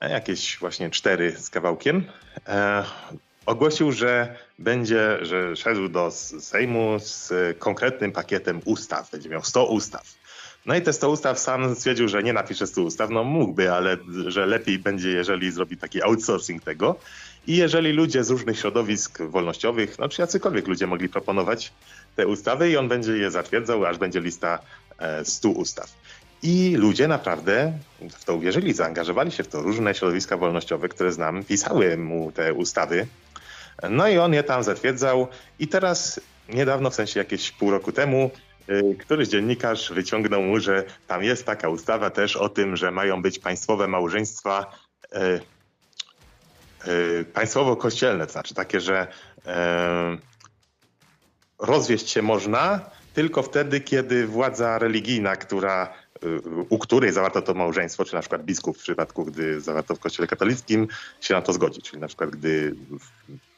e, 0.00 0.10
jakieś 0.10 0.58
właśnie 0.58 0.90
cztery 0.90 1.36
z 1.38 1.50
kawałkiem, 1.50 2.04
e, 2.48 2.84
ogłosił, 3.46 3.92
że 3.92 4.36
będzie, 4.58 5.18
że 5.22 5.56
szedł 5.56 5.88
do 5.88 6.10
Sejmu 6.10 6.98
z 6.98 7.32
konkretnym 7.58 8.12
pakietem 8.12 8.60
ustaw. 8.64 9.10
Będzie 9.10 9.28
miał 9.28 9.42
100 9.42 9.64
ustaw. 9.64 10.18
No 10.66 10.74
i 10.74 10.82
te 10.82 10.92
100 10.92 11.10
ustaw 11.10 11.38
sam 11.38 11.74
stwierdził, 11.74 12.08
że 12.08 12.22
nie 12.22 12.32
napisze 12.32 12.66
100 12.66 12.82
ustaw, 12.82 13.10
no 13.10 13.24
mógłby, 13.24 13.72
ale 13.72 13.96
że 14.26 14.46
lepiej 14.46 14.78
będzie, 14.78 15.10
jeżeli 15.10 15.50
zrobi 15.50 15.76
taki 15.76 16.02
outsourcing 16.02 16.64
tego. 16.64 16.96
I 17.46 17.56
jeżeli 17.56 17.92
ludzie 17.92 18.24
z 18.24 18.30
różnych 18.30 18.58
środowisk 18.58 19.22
wolnościowych, 19.22 19.98
no 19.98 20.08
czy 20.08 20.22
jacykolwiek 20.22 20.68
ludzie 20.68 20.86
mogli 20.86 21.08
proponować 21.08 21.72
te 22.18 22.26
ustawy 22.26 22.70
i 22.70 22.76
on 22.76 22.88
będzie 22.88 23.12
je 23.12 23.30
zatwierdzał, 23.30 23.86
aż 23.86 23.98
będzie 23.98 24.20
lista 24.20 24.58
e, 24.98 25.24
100 25.24 25.48
ustaw. 25.48 25.94
I 26.42 26.76
ludzie 26.76 27.08
naprawdę 27.08 27.72
w 28.10 28.24
to 28.24 28.34
uwierzyli, 28.34 28.72
zaangażowali 28.72 29.30
się 29.30 29.42
w 29.42 29.48
to. 29.48 29.62
Różne 29.62 29.94
środowiska 29.94 30.36
wolnościowe, 30.36 30.88
które 30.88 31.12
znam, 31.12 31.44
pisały 31.44 31.96
mu 31.96 32.32
te 32.32 32.54
ustawy. 32.54 33.06
No 33.90 34.08
i 34.08 34.18
on 34.18 34.34
je 34.34 34.42
tam 34.42 34.62
zatwierdzał. 34.62 35.28
I 35.58 35.68
teraz 35.68 36.20
niedawno, 36.48 36.90
w 36.90 36.94
sensie 36.94 37.20
jakieś 37.20 37.50
pół 37.50 37.70
roku 37.70 37.92
temu, 37.92 38.30
y, 38.68 38.96
któryś 39.00 39.28
dziennikarz 39.28 39.92
wyciągnął 39.92 40.42
mu, 40.42 40.60
że 40.60 40.84
tam 41.06 41.22
jest 41.22 41.46
taka 41.46 41.68
ustawa 41.68 42.10
też 42.10 42.36
o 42.36 42.48
tym, 42.48 42.76
że 42.76 42.90
mają 42.90 43.22
być 43.22 43.38
państwowe 43.38 43.88
małżeństwa 43.88 44.66
y, 46.86 47.24
państwowo-kościelne, 47.24 48.26
to 48.26 48.32
znaczy 48.32 48.54
takie, 48.54 48.80
że 48.80 49.06
rozwieść 51.58 52.10
się 52.10 52.22
można 52.22 52.90
tylko 53.14 53.42
wtedy, 53.42 53.80
kiedy 53.80 54.26
władza 54.26 54.78
religijna, 54.78 55.36
która 55.36 55.94
u 56.68 56.78
której 56.78 57.12
zawarto 57.12 57.42
to 57.42 57.54
małżeństwo, 57.54 58.04
czy 58.04 58.14
na 58.14 58.20
przykład 58.20 58.44
biskup 58.44 58.78
w 58.78 58.82
przypadku, 58.82 59.24
gdy 59.24 59.60
zawarto 59.60 59.94
w 59.94 59.98
kościele 59.98 60.26
katolickim, 60.26 60.88
się 61.20 61.34
na 61.34 61.42
to 61.42 61.52
zgodzi. 61.52 61.82
Czyli 61.82 62.00
na 62.00 62.06
przykład, 62.06 62.30
gdy 62.30 62.74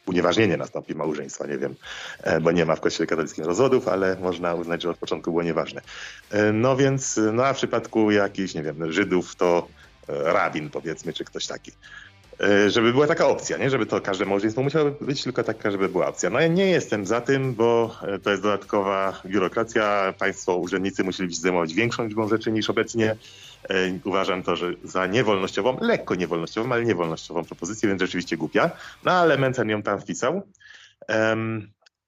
unieważnienie 0.07 0.57
nastąpi 0.57 0.95
małżeństwa, 0.95 1.47
nie 1.47 1.59
wiem, 1.59 1.75
e, 2.23 2.41
bo 2.41 2.53
nie 2.53 2.67
ma 2.67 2.77
w 2.77 2.81
kościele 2.81 3.07
katolickim 3.07 3.45
rozwodów, 3.45 3.89
ale 3.89 4.17
można 4.21 4.55
uznać, 4.55 4.83
że 4.83 4.91
od 4.91 4.99
początku 4.99 5.31
było 5.31 5.43
nieważne. 5.43 5.81
E, 6.31 6.53
no 6.53 6.77
więc, 6.77 7.21
no 7.33 7.47
a 7.47 7.53
w 7.53 7.57
przypadku 7.57 8.11
jakichś, 8.11 8.55
nie 8.55 8.63
wiem, 8.63 8.93
Żydów 8.93 9.37
to 9.37 9.69
e, 10.09 10.33
rabin 10.33 10.71
powiedzmy, 10.71 11.13
czy 11.13 11.25
ktoś 11.25 11.47
taki. 11.47 11.73
Żeby 12.67 12.93
była 12.93 13.07
taka 13.07 13.29
opcja, 13.29 13.57
nie? 13.57 13.71
Żeby 13.71 13.87
to 13.87 14.01
każde 14.01 14.25
małżeństwo 14.25 14.63
musiało 14.63 14.91
być 15.01 15.23
tylko 15.23 15.45
taka, 15.45 15.71
żeby 15.71 15.89
była 15.89 16.07
opcja. 16.07 16.31
No 16.31 16.41
ja 16.41 16.49
nie 16.49 16.67
jestem 16.67 17.07
za 17.07 17.21
tym, 17.21 17.55
bo 17.55 17.97
to 18.23 18.31
jest 18.31 18.43
dodatkowa 18.43 19.21
biurokracja. 19.27 20.15
Państwo, 20.19 20.57
urzędnicy 20.57 21.05
musieli 21.05 21.35
się 21.35 21.41
zajmować 21.41 21.75
większą 21.75 22.05
liczbą 22.05 22.29
rzeczy 22.29 22.53
niż 22.53 22.71
obecnie. 22.71 23.17
E, 23.69 23.99
uważam 24.05 24.43
to, 24.43 24.57
że 24.57 24.73
za 24.85 25.07
niewolnościową, 25.07 25.77
lekko 25.81 26.15
niewolnościową, 26.15 26.73
ale 26.73 26.85
niewolnościową 26.85 27.45
propozycję, 27.45 27.89
więc 27.89 28.01
rzeczywiście 28.01 28.37
głupia. 28.37 28.71
No 29.05 29.13
ale 29.13 29.39
Mencen 29.39 29.69
ją 29.69 29.83
tam 29.83 30.01
wpisał. 30.01 30.43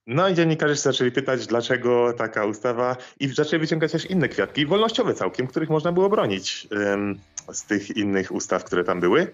No 0.07 0.29
i 0.29 0.35
dziennikarze 0.35 0.77
się 0.77 0.83
zaczęli 0.83 1.11
pytać, 1.11 1.47
dlaczego 1.47 2.13
taka 2.13 2.47
ustawa 2.47 2.97
i 3.21 3.29
zaczęli 3.29 3.61
wyciągać 3.61 3.93
też 3.93 4.05
inne 4.05 4.29
kwiatki, 4.29 4.67
wolnościowe 4.67 5.15
całkiem, 5.15 5.47
których 5.47 5.71
można 5.71 5.93
było 5.93 6.09
bronić 6.09 6.69
z 7.53 7.65
tych 7.65 7.97
innych 7.97 8.33
ustaw, 8.33 8.65
które 8.65 8.85
tam 8.85 9.01
były. 9.01 9.33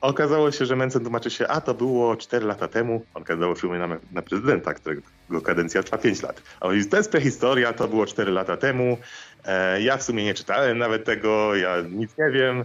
Okazało 0.00 0.52
się, 0.52 0.66
że 0.66 0.76
Mencen 0.76 1.02
tłumaczy 1.02 1.30
się, 1.30 1.48
a 1.48 1.60
to 1.60 1.74
było 1.74 2.16
4 2.16 2.46
lata 2.46 2.68
temu. 2.68 3.02
On 3.14 3.24
kazał 3.24 3.54
przyjmuje 3.54 3.80
na, 3.80 3.98
na 4.12 4.22
prezydenta, 4.22 4.74
którego 4.74 5.02
kadencja 5.42 5.82
trwa 5.82 5.98
5 5.98 6.22
lat. 6.22 6.42
A 6.60 6.66
on 6.66 6.76
mówi, 6.76 6.88
to 6.88 6.96
jest 6.96 7.10
prehistoria, 7.10 7.72
to 7.72 7.88
było 7.88 8.06
4 8.06 8.32
lata 8.32 8.56
temu. 8.56 8.98
E, 9.46 9.82
ja 9.82 9.96
w 9.96 10.02
sumie 10.02 10.24
nie 10.24 10.34
czytałem 10.34 10.78
nawet 10.78 11.04
tego, 11.04 11.54
ja 11.54 11.76
nic 11.90 12.10
nie 12.18 12.30
wiem. 12.30 12.64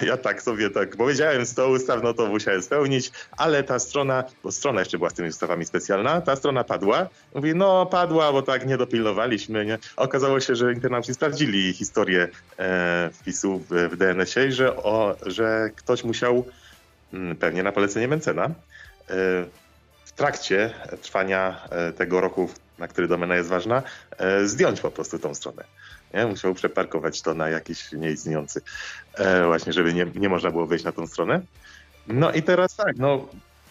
E, 0.00 0.06
ja 0.06 0.16
tak 0.16 0.42
sobie 0.42 0.70
tak 0.70 0.96
powiedziałem 0.96 1.46
100 1.46 1.68
ustaw, 1.68 2.02
no 2.02 2.14
to 2.14 2.26
musiałem 2.26 2.62
spełnić, 2.62 3.10
ale 3.36 3.62
ta 3.62 3.78
strona, 3.78 4.24
bo 4.42 4.52
strona 4.52 4.80
jeszcze 4.80 4.98
była 4.98 5.10
z 5.10 5.14
tymi 5.14 5.28
ustawami 5.28 5.64
specjalna, 5.64 6.20
ta 6.20 6.36
strona 6.36 6.64
padła. 6.64 7.08
Mówi, 7.34 7.54
no 7.54 7.86
padła, 7.86 8.32
bo 8.32 8.42
tak 8.42 8.66
nie 8.66 8.76
dopilnowaliśmy. 8.76 9.66
Nie? 9.66 9.78
Okazało 9.96 10.40
się, 10.40 10.56
że 10.56 10.72
internauci 10.72 11.14
sprawdzili 11.14 11.72
historię 11.72 12.28
e, 12.58 13.10
wpisu 13.12 13.64
w, 13.70 13.96
DNS-ie 13.96 14.52
że, 14.52 14.76
o, 14.76 15.16
że 15.26 15.70
ktoś 15.76 16.04
musiał, 16.04 16.44
mm, 17.12 17.36
pewnie 17.36 17.62
na 17.62 17.72
polecenie 17.72 18.08
Mencena, 18.08 18.50
w 20.04 20.12
trakcie 20.16 20.70
trwania 21.02 21.68
tego 21.96 22.20
roku, 22.20 22.50
na 22.78 22.88
który 22.88 23.08
domena 23.08 23.36
jest 23.36 23.48
ważna, 23.48 23.82
zdjąć 24.44 24.80
po 24.80 24.90
prostu 24.90 25.18
tą 25.18 25.34
stronę. 25.34 25.64
Nie? 26.14 26.26
Musiał 26.26 26.54
przeparkować 26.54 27.22
to 27.22 27.34
na 27.34 27.48
jakiś 27.48 27.92
nieistniejący, 27.92 28.60
e, 29.14 29.46
właśnie, 29.46 29.72
żeby 29.72 29.94
nie, 29.94 30.06
nie 30.14 30.28
można 30.28 30.50
było 30.50 30.66
wejść 30.66 30.84
na 30.84 30.92
tą 30.92 31.06
stronę. 31.06 31.40
No 32.08 32.32
i 32.32 32.42
teraz 32.42 32.76
tak, 32.76 32.96
no 32.96 33.28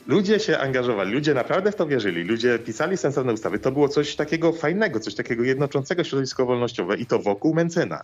ludzie 0.07 0.39
się 0.39 0.57
angażowali, 0.57 1.13
ludzie 1.13 1.33
naprawdę 1.33 1.71
w 1.71 1.75
to 1.75 1.87
wierzyli, 1.87 2.23
ludzie 2.23 2.59
pisali 2.59 2.97
sensowne 2.97 3.33
ustawy. 3.33 3.59
To 3.59 3.71
było 3.71 3.89
coś 3.89 4.15
takiego 4.15 4.53
fajnego, 4.53 4.99
coś 4.99 5.15
takiego 5.15 5.43
jednoczącego 5.43 6.03
środowisko 6.03 6.45
wolnościowe 6.45 6.97
i 6.97 7.05
to 7.05 7.19
wokół 7.19 7.53
Mencena. 7.53 8.01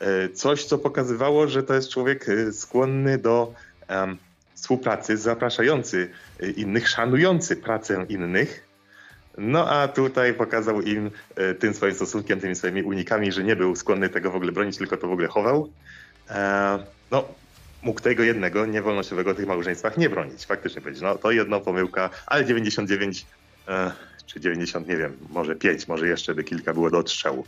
E, 0.00 0.28
coś, 0.28 0.64
co 0.64 0.78
pokazywało, 0.78 1.48
że 1.48 1.62
to 1.62 1.74
jest 1.74 1.90
człowiek 1.90 2.28
e, 2.28 2.52
skłonny 2.52 3.18
do 3.18 3.52
um, 3.90 4.18
współpracy, 4.54 5.16
zapraszający 5.16 6.10
e, 6.40 6.50
innych, 6.50 6.88
szanujący 6.88 7.56
pracę 7.56 8.06
innych, 8.08 8.65
no 9.38 9.70
a 9.70 9.88
tutaj 9.88 10.34
pokazał 10.34 10.82
im 10.82 11.10
e, 11.36 11.54
tym 11.54 11.74
swoim 11.74 11.94
stosunkiem, 11.94 12.40
tymi 12.40 12.54
swoimi 12.54 12.82
unikami, 12.82 13.32
że 13.32 13.44
nie 13.44 13.56
był 13.56 13.76
skłonny 13.76 14.08
tego 14.08 14.30
w 14.30 14.36
ogóle 14.36 14.52
bronić, 14.52 14.76
tylko 14.76 14.96
to 14.96 15.08
w 15.08 15.12
ogóle 15.12 15.28
chował. 15.28 15.68
E, 16.30 16.78
no, 17.10 17.28
mógł 17.82 18.00
tego 18.00 18.22
jednego 18.22 18.66
niewolnościowego 18.66 19.34
w 19.34 19.36
tych 19.36 19.46
małżeństwach 19.46 19.96
nie 19.96 20.10
bronić. 20.10 20.46
Faktycznie 20.46 20.80
powiedzieć, 20.82 21.02
no 21.02 21.18
to 21.18 21.30
jedno 21.30 21.60
pomyłka, 21.60 22.10
ale 22.26 22.44
99 22.44 23.26
e, 23.68 23.92
czy 24.26 24.40
90, 24.40 24.88
nie 24.88 24.96
wiem, 24.96 25.16
może 25.30 25.56
5, 25.56 25.88
może 25.88 26.08
jeszcze 26.08 26.34
by 26.34 26.44
kilka 26.44 26.74
było 26.74 26.90
do 26.90 26.98
odstrzału. 26.98 27.44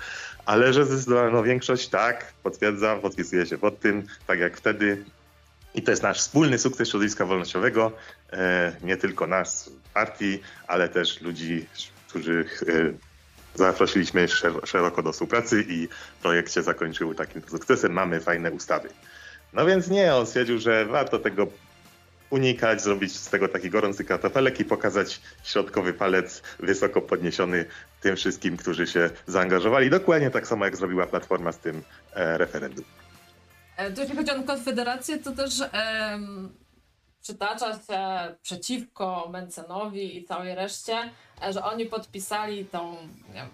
Ale 0.46 0.72
że 0.72 0.86
zdecydowaną 0.86 1.42
większość, 1.42 1.88
tak, 1.88 2.32
potwierdzam, 2.42 3.00
podpisuję 3.00 3.46
się 3.46 3.58
pod 3.58 3.80
tym, 3.80 4.02
tak 4.26 4.38
jak 4.38 4.56
wtedy 4.56 5.04
i 5.74 5.82
to 5.82 5.90
jest 5.90 6.02
nasz 6.02 6.18
wspólny 6.18 6.58
sukces 6.58 6.88
środowiska 6.88 7.26
wolnościowego, 7.26 7.92
e, 8.32 8.72
nie 8.82 8.96
tylko 8.96 9.26
nas, 9.26 9.70
partii, 9.94 10.40
ale 10.66 10.88
też 10.88 11.20
ludzi, 11.20 11.66
którzy 12.08 12.44
e, 12.68 12.72
zaprosiliśmy 13.54 14.28
szeroko 14.64 15.02
do 15.02 15.12
współpracy 15.12 15.64
i 15.68 15.88
projekt 16.22 16.52
się 16.52 16.62
zakończył 16.62 17.14
takim 17.14 17.42
sukcesem. 17.50 17.92
Mamy 17.92 18.20
fajne 18.20 18.50
ustawy. 18.52 18.88
No 19.52 19.66
więc 19.66 19.88
nie, 19.88 20.14
on 20.14 20.26
stwierdził, 20.26 20.58
że 20.58 20.86
warto 20.86 21.18
tego 21.18 21.46
unikać, 22.30 22.82
zrobić 22.82 23.16
z 23.16 23.30
tego 23.30 23.48
taki 23.48 23.70
gorący 23.70 24.04
kartofelek 24.04 24.60
i 24.60 24.64
pokazać 24.64 25.20
środkowy 25.44 25.92
palec 25.92 26.42
wysoko 26.58 27.00
podniesiony 27.00 27.64
tym 28.00 28.16
wszystkim, 28.16 28.56
którzy 28.56 28.86
się 28.86 29.10
zaangażowali. 29.26 29.90
Dokładnie 29.90 30.30
tak 30.30 30.46
samo, 30.46 30.64
jak 30.64 30.76
zrobiła 30.76 31.06
Platforma 31.06 31.52
z 31.52 31.58
tym 31.58 31.82
e, 32.14 32.38
referendum. 32.38 32.84
E, 33.78 33.90
jeśli 33.96 34.16
chodzi 34.16 34.30
o 34.30 34.42
Konfederację, 34.42 35.18
to 35.18 35.32
też 35.32 35.52
em, 35.72 36.54
przytacza 37.22 37.72
się 37.72 38.34
przeciwko 38.42 39.28
Mencenowi 39.30 40.18
i 40.18 40.24
całej 40.24 40.54
reszcie, 40.54 41.10
e, 41.42 41.52
że 41.52 41.64
oni 41.64 41.86
podpisali 41.86 42.64
tą 42.64 42.96
wiem, 43.34 43.48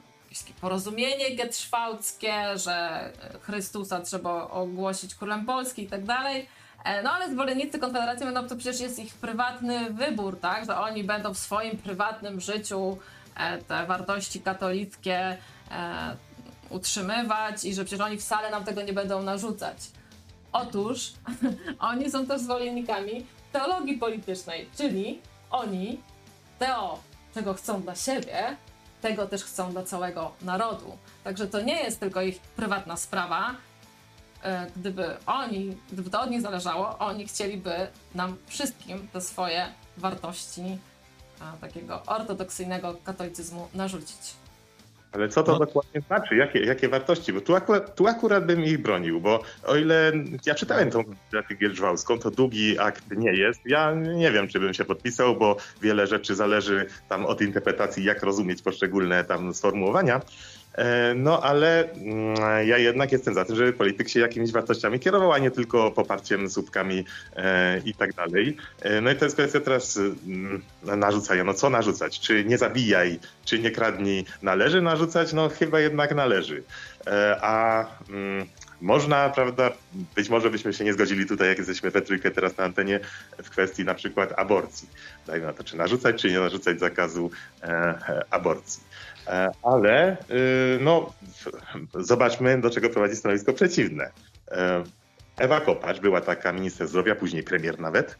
porozumienie 0.60 1.36
getszwałckie, 1.36 2.58
że 2.58 3.10
Chrystusa 3.42 4.00
trzeba 4.00 4.50
ogłosić 4.50 5.14
królem 5.14 5.46
Polski 5.46 5.82
i 5.82 5.86
tak 5.86 6.04
dalej. 6.04 6.48
E, 6.84 7.02
no 7.02 7.10
ale 7.10 7.30
zwolennicy 7.30 7.78
Konfederacji 7.78 8.26
będą, 8.26 8.48
to 8.48 8.56
przecież 8.56 8.80
jest 8.80 8.98
ich 8.98 9.14
prywatny 9.14 9.90
wybór, 9.90 10.40
tak? 10.40 10.66
Że 10.66 10.76
oni 10.76 11.04
będą 11.04 11.34
w 11.34 11.38
swoim 11.38 11.78
prywatnym 11.78 12.40
życiu 12.40 12.98
te 13.68 13.86
wartości 13.86 14.40
katolickie 14.40 15.36
utrzymywać 16.70 17.64
i 17.64 17.74
że 17.74 17.84
przecież 17.84 18.06
oni 18.06 18.18
wcale 18.18 18.50
nam 18.50 18.64
tego 18.64 18.82
nie 18.82 18.92
będą 18.92 19.22
narzucać. 19.22 19.76
Otóż 20.54 21.12
oni 21.90 22.10
są 22.10 22.26
też 22.26 22.40
zwolennikami 22.40 23.26
teologii 23.52 23.98
politycznej, 23.98 24.68
czyli 24.76 25.20
oni 25.50 26.00
teo, 26.58 26.98
czego 27.34 27.54
chcą 27.54 27.82
dla 27.82 27.94
siebie, 27.94 28.56
tego 29.00 29.26
też 29.26 29.44
chcą 29.44 29.72
dla 29.72 29.82
całego 29.82 30.32
narodu. 30.42 30.96
Także 31.24 31.46
to 31.46 31.60
nie 31.60 31.82
jest 31.82 32.00
tylko 32.00 32.22
ich 32.22 32.40
prywatna 32.40 32.96
sprawa. 32.96 33.54
E, 34.42 34.66
gdyby 34.76 35.16
oni, 35.26 35.76
gdyby 35.92 36.10
to 36.10 36.20
od 36.20 36.30
nich 36.30 36.40
zależało, 36.40 36.98
oni 36.98 37.26
chcieliby 37.26 37.88
nam 38.14 38.36
wszystkim 38.46 39.08
te 39.12 39.20
swoje 39.20 39.66
wartości 39.96 40.78
takiego 41.60 42.02
ortodoksyjnego 42.06 42.96
katolicyzmu 43.04 43.68
narzucić. 43.74 44.34
Ale 45.14 45.28
co 45.28 45.42
to 45.42 45.52
no. 45.52 45.58
dokładnie 45.58 46.00
znaczy? 46.00 46.36
Jakie, 46.36 46.60
jakie 46.60 46.88
wartości? 46.88 47.32
Bo 47.32 47.40
tu 47.40 47.54
akurat, 47.54 47.94
tu 47.96 48.06
akurat 48.06 48.46
bym 48.46 48.64
ich 48.64 48.82
bronił, 48.82 49.20
bo 49.20 49.42
o 49.64 49.76
ile 49.76 50.12
ja 50.46 50.54
czytałem 50.54 50.90
tą 50.90 51.02
grafikę 51.32 51.60
Gierżwałską, 51.60 52.18
to 52.18 52.30
długi 52.30 52.78
akt 52.78 53.04
nie 53.16 53.32
jest. 53.32 53.60
Ja 53.66 53.94
nie 53.94 54.32
wiem, 54.32 54.48
czy 54.48 54.60
bym 54.60 54.74
się 54.74 54.84
podpisał, 54.84 55.36
bo 55.36 55.56
wiele 55.82 56.06
rzeczy 56.06 56.34
zależy 56.34 56.86
tam 57.08 57.26
od 57.26 57.40
interpretacji, 57.40 58.04
jak 58.04 58.22
rozumieć 58.22 58.62
poszczególne 58.62 59.24
tam 59.24 59.54
sformułowania. 59.54 60.20
E, 60.74 61.14
no 61.14 61.42
ale 61.42 61.92
mm, 61.92 62.36
ja 62.68 62.78
jednak 62.78 63.12
jestem 63.12 63.34
za 63.34 63.44
tym, 63.44 63.56
żeby 63.56 63.72
polityk 63.72 64.08
się 64.08 64.20
jakimiś 64.20 64.52
wartościami 64.52 65.00
kierował, 65.00 65.32
a 65.32 65.38
nie 65.38 65.50
tylko 65.50 65.90
poparciem, 65.90 66.50
słupkami 66.50 67.04
e, 67.36 67.78
i 67.84 67.94
tak 67.94 68.14
dalej. 68.14 68.56
E, 68.80 69.00
no 69.00 69.10
i 69.10 69.16
to 69.16 69.24
jest 69.24 69.36
kwestia 69.36 69.60
teraz 69.60 69.96
mm, 69.96 70.62
narzucania. 70.82 71.44
No 71.44 71.54
co 71.54 71.70
narzucać? 71.70 72.20
Czy 72.20 72.44
nie 72.44 72.58
zabijaj, 72.58 73.18
czy 73.44 73.58
nie 73.58 73.70
kradnij? 73.70 74.24
Należy 74.42 74.82
narzucać? 74.82 75.32
No 75.32 75.48
chyba 75.48 75.80
jednak 75.80 76.14
należy. 76.14 76.62
A 77.40 77.84
mm, 78.10 78.46
można, 78.80 79.28
prawda, 79.28 79.70
być 80.16 80.28
może 80.28 80.50
byśmy 80.50 80.72
się 80.72 80.84
nie 80.84 80.92
zgodzili 80.92 81.26
tutaj, 81.26 81.48
jak 81.48 81.58
jesteśmy 81.58 81.90
we 81.90 82.02
trójkę 82.02 82.30
teraz 82.30 82.56
na 82.56 82.64
antenie, 82.64 83.00
w 83.42 83.50
kwestii 83.50 83.84
na 83.84 83.94
przykład 83.94 84.32
aborcji. 84.36 84.88
Dajmy 85.26 85.46
na 85.46 85.52
to, 85.52 85.64
czy 85.64 85.76
narzucać, 85.76 86.22
czy 86.22 86.30
nie 86.30 86.40
narzucać 86.40 86.80
zakazu 86.80 87.30
aborcji. 88.30 88.82
E, 89.26 89.50
ale 89.62 90.16
y, 90.30 90.78
no, 90.80 91.12
zobaczmy, 91.94 92.60
do 92.60 92.70
czego 92.70 92.90
prowadzi 92.90 93.16
stanowisko 93.16 93.52
przeciwne. 93.52 94.10
E, 94.50 94.84
Ewa 95.36 95.60
Kopacz 95.60 96.00
była 96.00 96.20
taka 96.20 96.52
minister 96.52 96.88
zdrowia, 96.88 97.14
później 97.14 97.42
premier 97.42 97.80
nawet, 97.80 98.18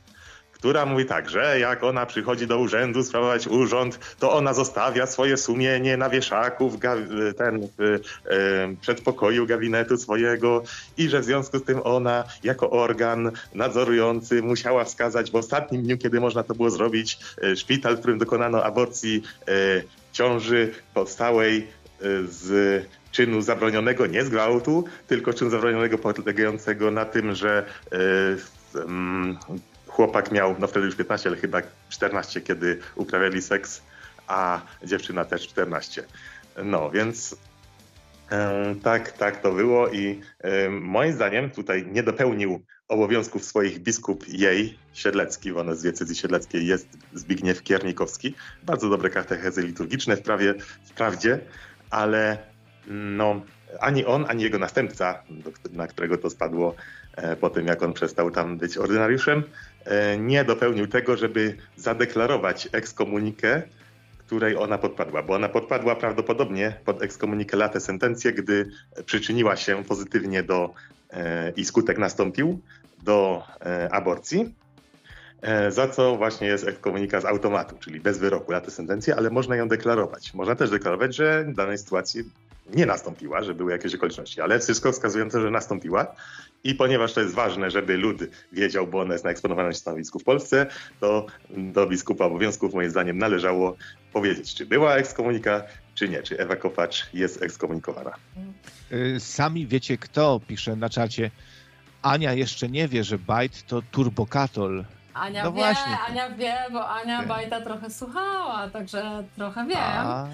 która 0.53 0.87
mówi 0.87 1.07
tak, 1.07 1.31
że 1.31 1.61
jak 1.61 1.85
ona 1.85 2.07
przychodzi 2.07 2.47
do 2.47 2.59
urzędu 2.59 3.03
sprawować 3.03 3.47
urząd, 3.47 4.17
to 4.19 4.33
ona 4.33 4.55
zostawia 4.55 5.07
swoje 5.07 5.37
sumienie 5.37 5.97
na 5.97 6.11
wieszaku 6.11 6.71
w 6.71 6.79
ten, 7.37 7.69
w, 7.79 7.81
e, 7.81 8.77
przedpokoju 8.81 9.47
gabinetu 9.47 9.97
swojego 9.97 10.63
i 10.97 11.09
że 11.09 11.21
w 11.21 11.25
związku 11.25 11.59
z 11.59 11.65
tym 11.65 11.81
ona 11.85 12.25
jako 12.45 12.71
organ 12.71 13.31
nadzorujący 13.55 14.43
musiała 14.43 14.85
wskazać 14.85 15.31
w 15.31 15.37
ostatnim 15.37 15.83
dniu, 15.83 15.99
kiedy 15.99 16.21
można 16.21 16.43
to 16.43 16.55
było 16.55 16.71
zrobić, 16.71 17.19
szpital, 17.57 17.97
w 17.97 17.99
którym 17.99 18.19
dokonano 18.19 18.65
aborcji 18.65 19.23
ciąży 20.15 20.73
powstałej 20.95 21.69
y, 22.03 22.27
z 22.27 22.87
czynu 23.13 23.43
zabronionego, 23.43 24.07
nie 24.07 24.25
z 24.25 24.29
gwałtu, 24.29 24.85
tylko 25.07 25.33
czynu 25.33 25.51
zabronionego 25.51 25.99
polegającego 25.99 26.91
na 26.91 27.05
tym, 27.05 27.35
że 27.35 27.67
chłopak 29.87 30.33
miał, 30.33 30.57
no 30.59 30.67
wtedy 30.67 30.87
już 30.87 30.97
15, 30.97 31.29
ale 31.29 31.39
chyba 31.39 31.63
14, 31.89 32.41
kiedy 32.41 32.79
uprawiali 32.97 33.43
seks, 33.43 33.83
a 34.27 34.61
dziewczyna 34.85 35.25
też 35.25 35.49
14. 35.49 36.05
No, 36.65 36.91
więc 36.91 37.37
tak, 38.83 39.13
tak 39.13 39.41
to 39.41 39.53
było 39.53 39.89
i 39.89 40.21
moim 40.71 41.13
zdaniem 41.13 41.51
tutaj 41.51 41.87
nie 41.93 42.03
dopełnił 42.03 42.61
obowiązków 42.89 43.45
swoich 43.45 43.79
biskup 43.79 44.29
jej, 44.29 44.79
Siedlecki, 44.93 45.53
bo 45.53 45.61
ona 45.61 45.75
z 45.75 45.83
diecezji 45.83 46.17
siedleckiej 46.17 46.67
jest 46.67 46.89
Zbigniew 47.15 47.63
Kiernikowski. 47.63 48.35
Bardzo 48.63 48.89
dobre 48.89 49.11
katechezy 49.11 49.63
liturgiczne 49.63 50.17
wprawie, 50.17 50.55
wprawdzie, 50.85 51.41
ale 51.91 52.39
no, 52.89 53.41
ani 53.81 54.05
on, 54.05 54.25
ani 54.29 54.43
jego 54.43 54.59
następca, 54.59 55.23
na 55.73 55.87
którego 55.87 56.19
to 56.19 56.31
spadło 56.31 56.75
e, 57.17 57.37
po 57.37 57.51
tym, 57.51 57.67
jak 57.67 57.83
on 57.83 57.93
przestał 57.93 58.31
tam 58.31 58.59
być 58.59 58.79
ordynariuszem, 58.79 59.43
e, 59.85 60.19
nie 60.19 60.45
dopełnił 60.45 60.87
tego, 60.87 61.17
żeby 61.17 61.57
zadeklarować 61.77 62.69
ekskomunikę, 62.73 63.63
której 64.27 64.57
ona 64.57 64.79
podpadła, 64.79 65.23
bo 65.23 65.35
ona 65.35 65.49
podpadła 65.49 65.97
prawdopodobnie 65.97 66.81
pod 66.85 67.03
ekskomunikę 67.03 67.57
latę 67.57 67.81
sentencję, 67.81 68.33
gdy 68.33 68.71
przyczyniła 69.07 69.57
się 69.57 69.85
pozytywnie 69.85 70.43
do 70.43 70.75
e, 71.11 71.53
i 71.57 71.65
skutek 71.65 71.99
nastąpił 71.99 72.61
do 73.03 73.43
aborcji, 73.91 74.55
za 75.69 75.89
co 75.89 76.17
właśnie 76.17 76.47
jest 76.47 76.69
ekskomunika 76.69 77.21
z 77.21 77.25
automatu, 77.25 77.77
czyli 77.81 78.01
bez 78.01 78.19
wyroku 78.19 78.53
latę 78.53 78.71
sentencję, 78.71 79.17
ale 79.17 79.31
można 79.31 79.57
ją 79.57 79.69
deklarować. 79.69 80.35
Można 80.35 80.55
też 80.55 80.71
deklarować, 80.71 81.17
że 81.17 81.45
w 81.45 81.55
danej 81.55 81.79
sytuacji 81.79 82.25
nie 82.75 82.87
nastąpiła, 82.87 83.43
że 83.43 83.55
były 83.55 83.73
jakieś 83.73 83.95
okoliczności, 83.95 84.41
ale 84.41 84.61
wszystko 84.61 84.93
to, 85.33 85.41
że 85.41 85.51
nastąpiła. 85.51 86.07
I 86.65 86.75
ponieważ 86.75 87.13
to 87.13 87.21
jest 87.21 87.35
ważne, 87.35 87.71
żeby 87.71 87.97
lud 87.97 88.23
wiedział, 88.53 88.87
bo 88.87 89.01
ona 89.01 89.13
jest 89.13 89.25
na 89.25 89.31
eksponowanym 89.31 89.75
stanowisku 89.75 90.19
w 90.19 90.25
Polsce, 90.25 90.67
to 91.01 91.27
do 91.51 91.87
biskupa 91.87 92.25
obowiązków 92.25 92.75
moim 92.75 92.91
zdaniem 92.91 93.19
należało 93.19 93.77
powiedzieć, 94.15 94.55
czy 94.55 94.67
była 94.67 94.97
ekskomunika, 94.97 95.63
czy 95.95 96.09
nie, 96.09 96.23
czy 96.23 96.39
Ewa 96.39 96.57
Kopacz 96.57 97.07
jest 97.15 97.43
ekskomunikowana. 97.43 98.13
Y, 98.93 99.21
sami 99.21 99.67
wiecie 99.67 99.99
kto, 99.99 100.41
pisze 100.47 100.77
na 100.77 100.89
czacie. 100.91 101.31
Ania 102.03 102.33
jeszcze 102.33 102.69
nie 102.69 102.89
wie, 102.89 103.05
że 103.05 103.19
Byte 103.19 103.63
to 103.67 103.83
turbokatol. 103.83 104.85
Ania 105.15 105.45
no 105.45 105.53
wie, 105.53 105.59
właśnie. 105.59 105.99
Ania 106.09 106.31
wie, 106.31 106.57
bo 106.73 106.89
Ania 106.89 107.23
wie. 107.23 107.29
Bajta 107.29 107.61
trochę 107.61 107.91
słuchała, 107.91 108.71
także 108.71 109.25
trochę 109.37 109.67
wiem. 109.67 109.79
A... 109.79 110.29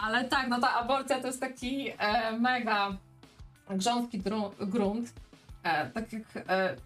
Ale 0.00 0.24
tak, 0.24 0.48
no 0.48 0.60
ta 0.60 0.74
aborcja 0.74 1.20
to 1.20 1.26
jest 1.26 1.40
taki 1.40 1.90
e, 1.98 2.32
mega 2.32 2.96
grząski 3.70 4.22
grunt. 4.60 5.12
E, 5.62 5.90
tak 5.90 6.12
jak 6.12 6.22
e, 6.48 6.76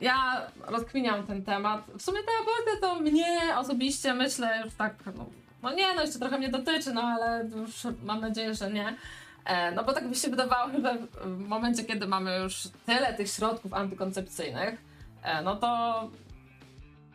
ja 0.00 0.46
rozkminiam 0.66 1.26
ten 1.26 1.44
temat. 1.44 1.84
W 1.98 2.02
sumie 2.02 2.18
ta 2.18 2.32
aborcja 2.42 2.88
to 2.88 3.00
mnie 3.00 3.56
osobiście 3.56 4.14
myślę 4.14 4.62
już 4.64 4.74
tak, 4.74 4.94
no, 5.16 5.26
no 5.62 5.74
nie, 5.74 5.94
no 5.94 6.02
jeszcze 6.02 6.18
trochę 6.18 6.38
mnie 6.38 6.48
dotyczy, 6.48 6.92
no 6.92 7.02
ale 7.02 7.48
już 7.56 7.86
mam 8.04 8.20
nadzieję, 8.20 8.54
że 8.54 8.70
nie. 8.70 8.96
E, 9.44 9.72
no 9.72 9.84
bo 9.84 9.92
tak 9.92 10.04
mi 10.04 10.16
się 10.16 10.28
wydawało, 10.28 10.70
że 10.82 10.98
w 11.24 11.48
momencie, 11.48 11.84
kiedy 11.84 12.06
mamy 12.06 12.38
już 12.38 12.68
tyle 12.86 13.14
tych 13.14 13.30
środków 13.30 13.74
antykoncepcyjnych, 13.74 14.82
e, 15.22 15.42
no 15.42 15.56
to 15.56 16.02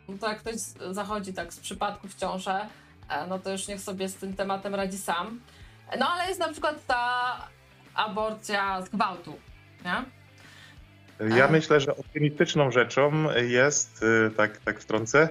no 0.08 0.18
to 0.18 0.28
jak 0.28 0.38
ktoś 0.38 0.54
zachodzi 0.90 1.32
tak 1.32 1.54
z 1.54 1.60
przypadku 1.60 2.08
w 2.08 2.14
ciążę, 2.14 2.66
e, 3.08 3.26
no 3.26 3.38
to 3.38 3.50
już 3.50 3.68
niech 3.68 3.80
sobie 3.80 4.08
z 4.08 4.14
tym 4.14 4.36
tematem 4.36 4.74
radzi 4.74 4.98
sam. 4.98 5.40
No 5.98 6.08
ale 6.08 6.28
jest 6.28 6.40
na 6.40 6.48
przykład 6.48 6.86
ta 6.86 7.36
aborcja 7.94 8.82
z 8.82 8.88
gwałtu, 8.88 9.32
nie? 9.84 10.04
Ja 11.20 11.48
myślę, 11.48 11.80
że 11.80 11.96
optymistyczną 11.96 12.70
rzeczą 12.70 13.34
jest, 13.34 14.02
y, 14.02 14.30
tak, 14.36 14.58
tak 14.58 14.80
wtrącę, 14.80 15.28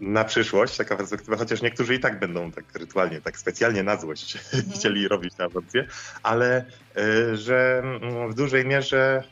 na 0.00 0.24
przyszłość 0.24 0.76
taka 0.76 0.96
perspektywa, 0.96 1.36
chociaż 1.36 1.62
niektórzy 1.62 1.94
i 1.94 2.00
tak 2.00 2.18
będą 2.18 2.52
tak 2.52 2.64
rytualnie, 2.74 3.20
tak 3.20 3.38
specjalnie 3.38 3.82
na 3.82 3.96
złość 3.96 4.36
mhm. 4.54 4.72
chcieli 4.72 5.08
robić 5.08 5.34
tę 5.34 5.44
aborcję, 5.44 5.86
ale 6.22 6.64
y, 6.98 7.36
że 7.36 7.82
mm, 7.84 8.30
w 8.30 8.34
dużej 8.34 8.66
mierze 8.66 9.22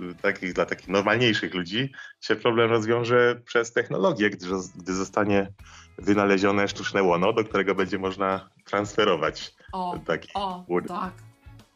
y, 0.00 0.14
takich, 0.22 0.52
dla 0.52 0.66
takich 0.66 0.88
normalniejszych 0.88 1.54
ludzi 1.54 1.92
się 2.20 2.36
problem 2.36 2.70
rozwiąże 2.70 3.40
przez 3.44 3.72
technologię, 3.72 4.30
gdy, 4.30 4.46
gdy 4.76 4.94
zostanie 4.94 5.52
wynalezione 5.98 6.68
sztuczne 6.68 7.02
łono, 7.02 7.32
do 7.32 7.44
którego 7.44 7.74
będzie 7.74 7.98
można 7.98 8.48
transferować 8.64 9.54
o, 9.72 9.98
taki 10.06 10.30
o, 10.34 10.64
tak. 10.88 11.12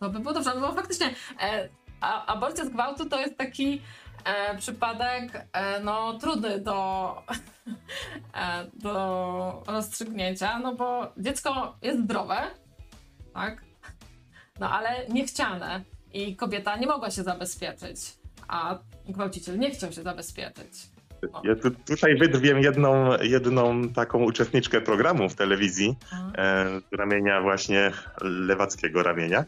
To 0.00 0.10
by 0.10 0.20
było 0.20 0.34
dobrze, 0.34 0.54
no 0.54 0.60
bo 0.60 0.72
faktycznie 0.72 1.14
e, 1.40 1.68
a, 2.00 2.26
aborcja 2.26 2.64
z 2.64 2.68
gwałtu 2.68 3.08
to 3.08 3.20
jest 3.20 3.38
taki 3.38 3.82
e, 4.24 4.56
przypadek 4.58 5.46
e, 5.52 5.80
no, 5.80 6.18
trudny 6.18 6.60
do, 6.60 7.14
e, 8.34 8.66
do 8.74 9.62
rozstrzygnięcia, 9.66 10.58
no 10.58 10.74
bo 10.74 11.12
dziecko 11.16 11.76
jest 11.82 12.00
zdrowe, 12.00 12.40
tak? 13.34 13.62
No 14.60 14.70
ale 14.70 15.06
niechciane 15.08 15.80
i 16.12 16.36
kobieta 16.36 16.76
nie 16.76 16.86
mogła 16.86 17.10
się 17.10 17.22
zabezpieczyć, 17.22 18.00
a 18.48 18.78
gwałciciel 19.08 19.58
nie 19.58 19.70
chciał 19.70 19.92
się 19.92 20.02
zabezpieczyć. 20.02 20.72
Ja 21.44 21.56
tu, 21.56 21.70
tutaj 21.70 22.16
wydrwiem 22.16 22.58
jedną, 22.58 23.18
jedną 23.22 23.88
taką 23.88 24.18
uczestniczkę 24.24 24.80
programu 24.80 25.28
w 25.28 25.34
telewizji 25.34 25.96
e, 26.34 26.66
z 26.90 26.94
ramienia 26.94 27.40
właśnie 27.40 27.92
lewackiego 28.20 29.02
ramienia, 29.02 29.44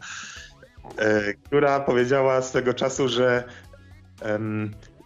która 1.43 1.79
powiedziała 1.79 2.41
swego 2.41 2.73
czasu, 2.73 3.09
że 3.09 3.43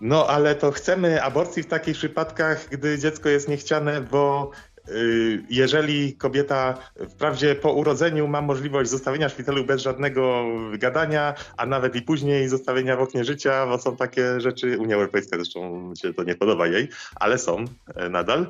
no 0.01 0.27
ale 0.27 0.55
to 0.55 0.71
chcemy 0.71 1.23
aborcji 1.23 1.63
w 1.63 1.67
takich 1.67 1.97
przypadkach, 1.97 2.67
gdy 2.69 2.99
dziecko 2.99 3.29
jest 3.29 3.47
niechciane, 3.47 4.01
bo 4.01 4.51
Y, 4.89 5.43
jeżeli 5.49 6.13
kobieta 6.13 6.77
wprawdzie 7.09 7.55
po 7.55 7.73
urodzeniu 7.73 8.27
ma 8.27 8.41
możliwość 8.41 8.89
zostawienia 8.89 9.29
szpitalu 9.29 9.65
bez 9.65 9.81
żadnego 9.81 10.45
gadania, 10.77 11.33
a 11.57 11.65
nawet 11.65 11.95
i 11.95 12.01
później 12.01 12.49
zostawienia 12.49 12.95
w 12.95 13.01
oknie 13.01 13.23
życia, 13.23 13.65
bo 13.65 13.77
są 13.77 13.97
takie 13.97 14.41
rzeczy, 14.41 14.77
Unia 14.77 14.95
Europejska 14.95 15.37
zresztą 15.37 15.93
się 16.01 16.13
to 16.13 16.23
nie 16.23 16.35
podoba 16.35 16.67
jej, 16.67 16.89
ale 17.15 17.37
są 17.37 17.65
e, 17.95 18.09
nadal, 18.09 18.47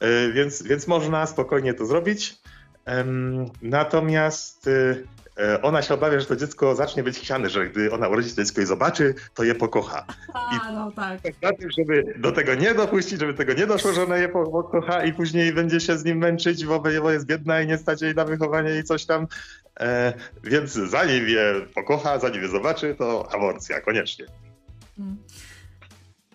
e, 0.00 0.32
więc, 0.32 0.62
więc 0.62 0.86
można 0.86 1.26
spokojnie 1.26 1.74
to 1.74 1.86
zrobić. 1.86 2.36
Natomiast 3.62 4.66
y, 4.66 5.04
E, 5.23 5.23
ona 5.62 5.82
się 5.82 5.94
obawia, 5.94 6.20
że 6.20 6.26
to 6.26 6.36
dziecko 6.36 6.74
zacznie 6.74 7.02
być 7.02 7.18
chciane, 7.18 7.50
że 7.50 7.68
gdy 7.68 7.92
ona 7.92 8.08
urodzi 8.08 8.30
to 8.30 8.36
dziecko 8.36 8.60
i 8.60 8.66
zobaczy, 8.66 9.14
to 9.34 9.44
je 9.44 9.54
pokocha. 9.54 10.06
A, 10.34 10.72
no 10.72 10.92
tak. 10.92 11.20
Na 11.42 11.52
tym, 11.52 11.70
żeby 11.78 12.14
do 12.16 12.32
tego 12.32 12.54
nie 12.54 12.74
dopuścić, 12.74 13.20
żeby 13.20 13.34
tego 13.34 13.52
nie 13.52 13.66
doszło, 13.66 13.92
że 13.92 14.02
ona 14.02 14.16
je 14.16 14.28
pokocha 14.28 15.04
i 15.04 15.12
później 15.12 15.52
będzie 15.52 15.80
się 15.80 15.98
z 15.98 16.04
nim 16.04 16.18
męczyć, 16.18 16.64
bo 16.66 17.10
jest 17.10 17.26
biedna 17.26 17.60
i 17.60 17.66
nie 17.66 17.78
stać 17.78 18.02
jej 18.02 18.14
na 18.14 18.24
wychowanie 18.24 18.78
i 18.78 18.84
coś 18.84 19.04
tam. 19.04 19.26
E, 19.80 20.12
więc 20.44 20.72
zanim 20.72 21.28
je 21.28 21.54
pokocha, 21.74 22.18
zanim 22.18 22.42
je 22.42 22.48
zobaczy, 22.48 22.94
to 22.98 23.28
aborcja, 23.32 23.80
koniecznie. 23.80 24.26
Hmm. 24.96 25.16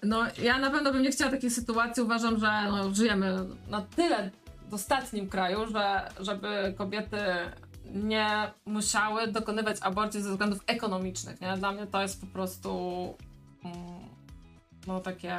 No, 0.04 0.26
ja 0.42 0.60
na 0.60 0.72
pewno 0.72 0.94
bym 0.94 1.02
nie 1.02 1.12
chciała 1.12 1.32
takiej 1.32 1.50
sytuacji. 1.50 2.04
Uważam, 2.04 2.40
że 2.40 2.48
no, 2.70 2.96
żyjemy 2.96 3.36
na 3.70 3.82
tyle 3.82 4.32
w 4.70 4.74
ostatnim 4.74 5.30
kraju, 5.30 5.60
że 5.72 6.10
żeby 6.20 6.74
kobiety 6.78 7.18
nie 7.94 8.52
musiały 8.66 9.28
dokonywać 9.28 9.78
aborcji 9.82 10.22
ze 10.22 10.32
względów 10.32 10.60
ekonomicznych. 10.68 11.42
Nie? 11.42 11.58
Dla 11.58 11.72
mnie 11.72 11.88
to 11.88 12.02
jest 12.02 12.22
po 12.22 12.28
prostu 12.28 12.70
mm, 13.64 14.10
no 14.88 15.00
takie, 15.00 15.38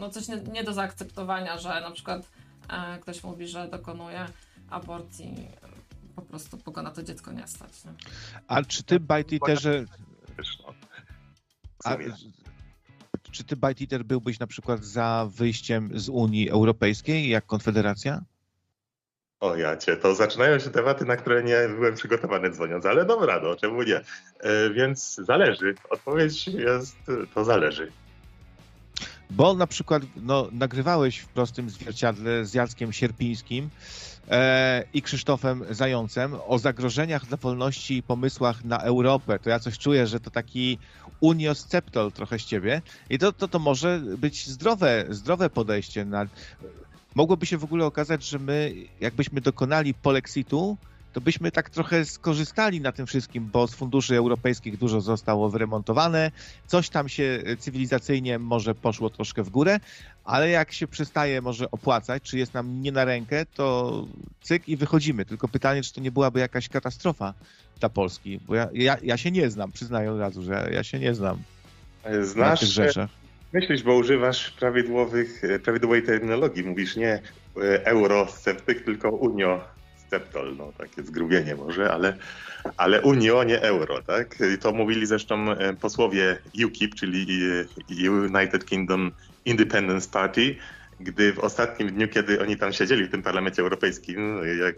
no 0.00 0.10
coś 0.10 0.28
nie, 0.28 0.36
nie 0.36 0.64
do 0.64 0.72
zaakceptowania, 0.72 1.58
że 1.58 1.68
na 1.68 1.90
przykład 1.90 2.30
e, 2.68 2.98
ktoś 2.98 3.24
mówi, 3.24 3.48
że 3.48 3.68
dokonuje 3.68 4.26
aborcji 4.70 5.48
po 6.16 6.22
prostu, 6.22 6.58
bo 6.64 6.72
go 6.72 6.82
na 6.82 6.90
to 6.90 7.02
dziecko 7.02 7.32
nie 7.32 7.46
stać. 7.46 7.84
Nie? 7.84 7.92
A 8.48 8.62
czy 8.62 8.82
ty, 8.82 9.00
Bajtiterze... 9.00 9.84
A, 11.84 11.96
czy 13.30 13.44
ty, 13.44 13.56
Bajtiter, 13.56 14.04
byłbyś 14.04 14.38
na 14.38 14.46
przykład 14.46 14.84
za 14.84 15.28
wyjściem 15.30 15.90
z 15.94 16.08
Unii 16.08 16.50
Europejskiej 16.50 17.28
jak 17.28 17.46
Konfederacja? 17.46 18.22
O 19.40 19.56
ja 19.56 19.76
to 20.02 20.14
zaczynają 20.14 20.58
się 20.58 20.70
tematy, 20.70 21.04
na 21.04 21.16
które 21.16 21.42
nie 21.42 21.56
byłem 21.68 21.94
przygotowany 21.94 22.50
dzwoniąc, 22.50 22.86
ale 22.86 23.04
dobra, 23.04 23.40
no 23.42 23.56
czemu 23.56 23.82
nie? 23.82 23.96
E, 23.96 24.70
więc 24.70 25.14
zależy. 25.14 25.74
Odpowiedź 25.90 26.46
jest, 26.46 26.96
to 27.34 27.44
zależy. 27.44 27.92
Bo 29.30 29.54
na 29.54 29.66
przykład 29.66 30.02
no, 30.16 30.48
nagrywałeś 30.52 31.18
w 31.18 31.28
prostym 31.28 31.70
zwierciadle 31.70 32.44
z 32.44 32.54
Jackiem 32.54 32.92
Sierpińskim 32.92 33.70
e, 34.30 34.84
i 34.94 35.02
Krzysztofem 35.02 35.64
Zającem 35.70 36.36
o 36.46 36.58
zagrożeniach 36.58 37.26
dla 37.26 37.36
wolności 37.36 37.96
i 37.96 38.02
pomysłach 38.02 38.64
na 38.64 38.78
Europę. 38.78 39.38
To 39.38 39.50
ja 39.50 39.58
coś 39.58 39.78
czuję, 39.78 40.06
że 40.06 40.20
to 40.20 40.30
taki 40.30 40.78
uniosceptol 41.20 42.12
trochę 42.12 42.38
z 42.38 42.44
ciebie. 42.44 42.82
I 43.10 43.18
to, 43.18 43.32
to, 43.32 43.48
to 43.48 43.58
może 43.58 44.00
być 44.18 44.46
zdrowe, 44.46 45.04
zdrowe 45.08 45.50
podejście 45.50 46.04
na 46.04 46.26
mogłoby 47.18 47.46
się 47.46 47.58
w 47.58 47.64
ogóle 47.64 47.86
okazać, 47.86 48.24
że 48.24 48.38
my, 48.38 48.74
jakbyśmy 49.00 49.40
dokonali 49.40 49.94
polexitu, 49.94 50.76
to 51.12 51.20
byśmy 51.20 51.50
tak 51.50 51.70
trochę 51.70 52.04
skorzystali 52.04 52.80
na 52.80 52.92
tym 52.92 53.06
wszystkim, 53.06 53.50
bo 53.52 53.68
z 53.68 53.74
funduszy 53.74 54.16
europejskich 54.16 54.78
dużo 54.78 55.00
zostało 55.00 55.50
wyremontowane, 55.50 56.30
coś 56.66 56.88
tam 56.88 57.08
się 57.08 57.42
cywilizacyjnie 57.58 58.38
może 58.38 58.74
poszło 58.74 59.10
troszkę 59.10 59.42
w 59.42 59.50
górę, 59.50 59.80
ale 60.24 60.50
jak 60.50 60.72
się 60.72 60.86
przestaje 60.86 61.42
może 61.42 61.70
opłacać, 61.70 62.22
czy 62.22 62.38
jest 62.38 62.54
nam 62.54 62.82
nie 62.82 62.92
na 62.92 63.04
rękę, 63.04 63.46
to 63.46 64.06
cyk 64.40 64.68
i 64.68 64.76
wychodzimy. 64.76 65.24
Tylko 65.24 65.48
pytanie, 65.48 65.82
czy 65.82 65.92
to 65.94 66.00
nie 66.00 66.10
byłaby 66.10 66.40
jakaś 66.40 66.68
katastrofa 66.68 67.34
dla 67.80 67.88
Polski, 67.88 68.40
bo 68.46 68.54
ja, 68.54 68.68
ja, 68.72 68.96
ja 69.02 69.16
się 69.16 69.30
nie 69.30 69.50
znam, 69.50 69.72
przyznaję 69.72 70.12
od 70.12 70.18
razu, 70.18 70.42
że 70.42 70.70
ja 70.72 70.84
się 70.84 70.98
nie 70.98 71.14
znam 71.14 71.38
Znasz, 72.22 72.36
na 72.36 72.56
tych 72.56 72.68
rzeczach. 72.68 73.10
Myślisz, 73.52 73.82
bo 73.82 73.94
używasz 73.94 74.50
prawidłowych, 74.50 75.42
prawidłowej 75.64 76.02
terminologii. 76.02 76.64
Mówisz 76.64 76.96
nie 76.96 77.12
e, 77.12 77.20
eurosceptyk, 77.86 78.84
tylko 78.84 79.10
unio 79.10 79.64
sceptol. 80.06 80.56
No, 80.56 80.72
takie 80.78 81.02
zgrubienie 81.02 81.54
może, 81.54 81.92
ale, 81.92 82.16
ale 82.76 83.02
unio, 83.02 83.44
nie 83.44 83.62
euro, 83.62 84.02
tak? 84.02 84.38
I 84.54 84.58
to 84.58 84.72
mówili 84.72 85.06
zresztą 85.06 85.52
e, 85.52 85.74
posłowie 85.74 86.38
UKIP, 86.66 86.94
czyli 86.94 87.26
e, 88.04 88.10
United 88.10 88.66
Kingdom 88.66 89.10
Independence 89.44 90.10
Party, 90.10 90.56
gdy 91.00 91.32
w 91.32 91.38
ostatnim 91.38 91.88
dniu, 91.88 92.08
kiedy 92.08 92.40
oni 92.40 92.56
tam 92.56 92.72
siedzieli 92.72 93.04
w 93.04 93.10
tym 93.10 93.22
parlamencie 93.22 93.62
europejskim, 93.62 94.40
jak 94.60 94.76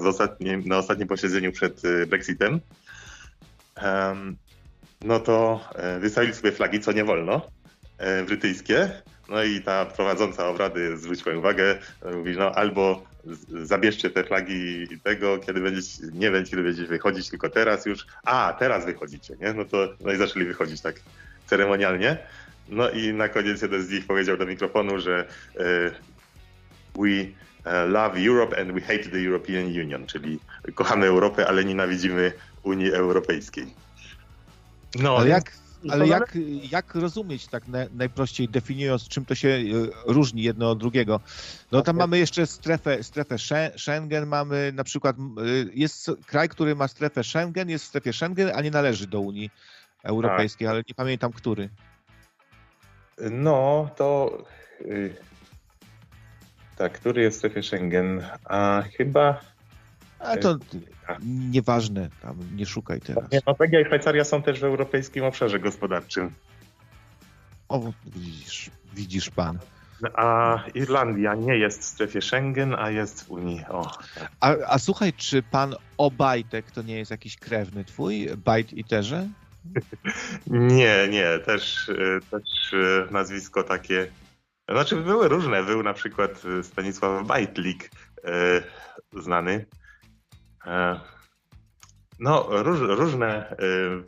w 0.00 0.06
ostatnim, 0.06 0.62
na 0.66 0.78
ostatnim 0.78 1.08
posiedzeniu 1.08 1.52
przed 1.52 1.82
Brexitem, 2.08 2.60
um, 3.82 4.36
no 5.04 5.20
to 5.20 5.64
wystawili 6.00 6.34
sobie 6.34 6.52
flagi, 6.52 6.80
co 6.80 6.92
nie 6.92 7.04
wolno. 7.04 7.50
E, 8.02 8.22
brytyjskie. 8.22 9.02
No 9.28 9.42
i 9.42 9.60
ta 9.60 9.86
prowadząca 9.86 10.48
obrady 10.48 10.96
zwróciła 10.96 11.36
uwagę, 11.36 11.78
mówi, 12.14 12.36
no 12.36 12.52
albo 12.52 13.02
zabierzcie 13.62 14.10
te 14.10 14.24
flagi 14.24 14.86
tego, 15.04 15.38
kiedy 15.38 15.60
będziecie, 15.60 16.02
nie 16.12 16.30
wiem, 16.30 16.44
kiedy 16.44 16.62
będziecie 16.62 16.88
wychodzić, 16.88 17.30
tylko 17.30 17.50
teraz 17.50 17.86
już, 17.86 18.06
a 18.24 18.56
teraz 18.58 18.84
wychodzicie, 18.84 19.34
nie? 19.40 19.52
No 19.52 19.64
to, 19.64 19.88
no 20.00 20.12
i 20.12 20.16
zaczęli 20.16 20.44
wychodzić 20.46 20.80
tak 20.80 21.00
ceremonialnie. 21.46 22.18
No 22.68 22.90
i 22.90 23.12
na 23.12 23.28
koniec 23.28 23.62
jeden 23.62 23.82
z 23.82 23.90
nich 23.90 24.06
powiedział 24.06 24.36
do 24.36 24.46
mikrofonu, 24.46 25.00
że 25.00 25.26
e, 25.56 25.64
we 26.94 27.08
e, 27.64 27.86
love 27.86 28.26
Europe 28.28 28.60
and 28.60 28.72
we 28.72 28.80
hate 28.80 29.10
the 29.10 29.18
European 29.26 29.64
Union, 29.64 30.06
czyli 30.06 30.38
kochamy 30.74 31.06
Europę, 31.06 31.48
ale 31.48 31.64
nienawidzimy 31.64 32.32
Unii 32.62 32.92
Europejskiej. 32.92 33.66
No, 34.94 35.16
ale 35.16 35.28
jak, 35.28 35.52
ale 35.90 36.06
jak, 36.06 36.38
jak 36.70 36.94
rozumieć 36.94 37.46
tak 37.46 37.68
na, 37.68 37.78
najprościej 37.94 38.48
definiując, 38.48 39.08
czym 39.08 39.24
to 39.24 39.34
się 39.34 39.48
e, 39.48 39.62
różni 40.12 40.42
jedno 40.42 40.70
od 40.70 40.78
drugiego? 40.78 41.20
No 41.72 41.82
tam 41.82 41.96
mamy 41.96 42.18
jeszcze 42.18 42.46
strefę, 42.46 43.02
strefę 43.02 43.36
Schengen, 43.76 44.26
mamy 44.26 44.72
na 44.74 44.84
przykład, 44.84 45.16
e, 45.18 45.20
jest 45.74 46.10
kraj, 46.26 46.48
który 46.48 46.74
ma 46.74 46.88
strefę 46.88 47.24
Schengen, 47.24 47.70
jest 47.70 47.84
w 47.84 47.88
strefie 47.88 48.12
Schengen, 48.12 48.50
a 48.54 48.62
nie 48.62 48.70
należy 48.70 49.06
do 49.06 49.20
Unii 49.20 49.50
Europejskiej, 50.02 50.66
tak. 50.66 50.72
ale 50.72 50.82
nie 50.88 50.94
pamiętam 50.94 51.32
który. 51.32 51.68
No, 53.30 53.90
to 53.96 54.38
y, 54.80 55.16
tak, 56.76 56.92
który 56.92 57.22
jest 57.22 57.36
w 57.36 57.38
strefie 57.38 57.62
Schengen? 57.62 58.26
A 58.44 58.82
chyba 58.96 59.51
a 60.22 60.36
to 60.36 60.56
nieważne, 61.24 62.08
tam 62.22 62.36
nie 62.56 62.66
szukaj 62.66 63.00
teraz. 63.00 63.24
Norwegia 63.46 63.80
i 63.80 63.84
Szwajcaria 63.84 64.24
są 64.24 64.42
też 64.42 64.60
w 64.60 64.64
europejskim 64.64 65.24
obszarze 65.24 65.58
gospodarczym. 65.58 66.30
O, 67.68 67.92
widzisz, 68.06 68.70
widzisz 68.94 69.30
pan. 69.30 69.58
A 70.14 70.58
Irlandia 70.74 71.34
nie 71.34 71.56
jest 71.56 71.80
w 71.80 71.84
strefie 71.84 72.22
Schengen, 72.22 72.74
a 72.74 72.90
jest 72.90 73.24
w 73.24 73.30
Unii. 73.30 73.64
Tak. 74.14 74.30
a, 74.40 74.54
a 74.66 74.78
słuchaj, 74.78 75.12
czy 75.12 75.42
pan 75.42 75.74
Obajtek 75.98 76.70
to 76.70 76.82
nie 76.82 76.98
jest 76.98 77.10
jakiś 77.10 77.36
krewny 77.36 77.84
twój, 77.84 78.28
Bajt 78.36 78.72
i 78.72 78.84
Terze? 78.84 79.28
nie, 80.46 81.08
nie, 81.10 81.38
też, 81.38 81.90
też 82.30 82.74
nazwisko 83.10 83.62
takie. 83.62 84.06
Znaczy 84.68 84.96
były 84.96 85.28
różne. 85.28 85.62
Był 85.62 85.82
na 85.82 85.94
przykład 85.94 86.42
Stanisław 86.62 87.26
Bajtlik, 87.26 87.90
e, 88.24 88.62
znany 89.20 89.66
E, 89.66 89.81
no, 92.18 92.46
róż, 92.50 92.80
różne 92.80 93.50
e, 93.50 93.56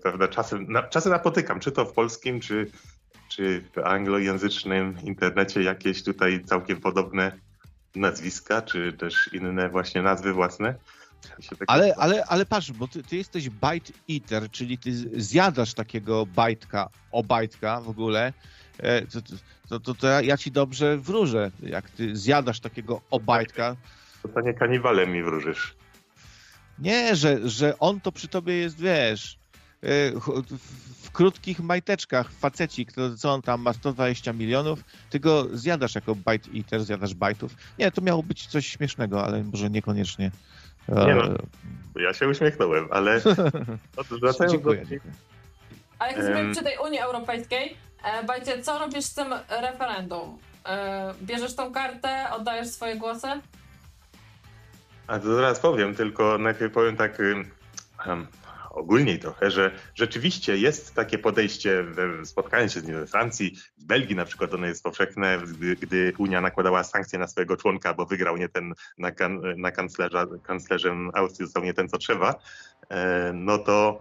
pewne 0.02 0.28
czasy, 0.28 0.58
na, 0.68 0.82
czasy 0.82 1.10
napotykam, 1.10 1.60
czy 1.60 1.72
to 1.72 1.84
w 1.84 1.92
polskim, 1.92 2.40
czy, 2.40 2.70
czy 3.28 3.64
w 3.74 3.78
anglojęzycznym 3.78 4.96
internecie 5.02 5.62
jakieś 5.62 6.04
tutaj 6.04 6.44
całkiem 6.44 6.80
podobne 6.80 7.32
nazwiska, 7.94 8.62
czy 8.62 8.92
też 8.92 9.30
inne 9.32 9.68
właśnie 9.68 10.02
nazwy 10.02 10.32
własne. 10.32 10.74
Tak 11.58 11.58
ale, 11.66 11.94
ale, 11.96 12.24
ale 12.24 12.46
patrz, 12.46 12.72
bo 12.72 12.88
ty, 12.88 13.02
ty, 13.02 13.16
jesteś 13.16 13.50
bite 13.50 13.92
eater, 14.10 14.50
czyli 14.50 14.78
ty 14.78 14.92
zjadasz 15.22 15.74
takiego 15.74 16.26
bajtka, 16.26 16.88
obajtka 17.12 17.80
w 17.80 17.88
ogóle, 17.88 18.32
e, 18.78 19.06
to, 19.06 19.20
to, 19.68 19.80
to, 19.80 19.94
to 19.94 20.20
ja 20.20 20.36
ci 20.36 20.50
dobrze 20.50 20.96
wróżę, 20.96 21.50
jak 21.62 21.90
ty 21.90 22.16
zjadasz 22.16 22.60
takiego 22.60 23.00
obajtka. 23.10 23.76
To 24.34 24.40
nie 24.40 24.54
kaniwalem 24.54 25.12
mi 25.12 25.22
wróżysz. 25.22 25.76
Nie, 26.78 27.16
że, 27.16 27.48
że 27.48 27.78
on 27.78 28.00
to 28.00 28.12
przy 28.12 28.28
tobie 28.28 28.56
jest, 28.56 28.80
wiesz, 28.80 29.38
e, 29.82 29.86
w 31.02 31.10
krótkich 31.12 31.60
majteczkach, 31.60 32.32
facecik, 32.32 32.92
to 32.92 33.16
co 33.16 33.32
on 33.32 33.42
tam 33.42 33.60
ma 33.60 33.72
120 33.72 34.32
milionów, 34.32 34.84
ty 35.10 35.20
go 35.20 35.46
zjadasz 35.52 35.94
jako 35.94 36.14
bite 36.14 36.50
eater, 36.56 36.84
zjadasz 36.84 37.14
bajtów. 37.14 37.56
Nie, 37.78 37.90
to 37.90 38.00
miało 38.00 38.22
być 38.22 38.46
coś 38.46 38.66
śmiesznego, 38.66 39.24
ale 39.24 39.44
może 39.44 39.70
niekoniecznie. 39.70 40.30
Nie 40.88 41.14
no, 41.14 41.22
ja 42.02 42.14
się 42.14 42.28
uśmiechnąłem, 42.28 42.88
ale 42.90 43.20
wracając 44.20 44.52
dziękuję, 44.52 44.86
do... 44.86 44.96
Ale 45.98 46.12
jak 46.12 46.18
jesteśmy 46.18 46.52
przy 46.52 46.64
tej 46.64 46.78
Unii 46.78 46.98
Europejskiej, 46.98 47.76
e, 48.04 48.24
Bajcie, 48.24 48.62
co 48.62 48.78
robisz 48.78 49.04
z 49.04 49.14
tym 49.14 49.34
referendum? 49.48 50.38
E, 50.66 51.14
bierzesz 51.22 51.54
tą 51.54 51.72
kartę, 51.72 52.26
oddajesz 52.32 52.68
swoje 52.68 52.96
głosy? 52.96 53.28
A 55.06 55.18
to 55.18 55.34
zaraz 55.34 55.60
powiem, 55.60 55.94
tylko 55.94 56.38
najpierw 56.38 56.72
powiem 56.72 56.96
tak 56.96 57.18
um, 58.06 58.26
ogólniej 58.70 59.18
trochę, 59.18 59.50
że 59.50 59.70
rzeczywiście 59.94 60.56
jest 60.56 60.94
takie 60.94 61.18
podejście, 61.18 61.82
we, 61.82 62.26
spotkałem 62.26 62.68
się 62.68 62.80
z 62.80 62.84
nim 62.84 62.94
we 62.96 63.06
Francji, 63.06 63.56
w 63.78 63.84
Belgii 63.84 64.16
na 64.16 64.24
przykład 64.24 64.54
ono 64.54 64.66
jest 64.66 64.82
powszechne, 64.82 65.38
gdy, 65.38 65.76
gdy 65.76 66.12
Unia 66.18 66.40
nakładała 66.40 66.84
sankcje 66.84 67.18
na 67.18 67.26
swojego 67.26 67.56
członka, 67.56 67.94
bo 67.94 68.06
wygrał 68.06 68.36
nie 68.36 68.48
ten 68.48 68.74
na, 68.98 69.10
kan, 69.10 69.40
na 69.56 69.70
kanclerza, 69.70 70.26
kanclerzem 70.42 71.10
Austrii 71.14 71.46
został 71.46 71.64
nie 71.64 71.74
ten, 71.74 71.88
co 71.88 71.98
trzeba, 71.98 72.34
e, 72.90 73.32
no 73.34 73.58
to 73.58 74.00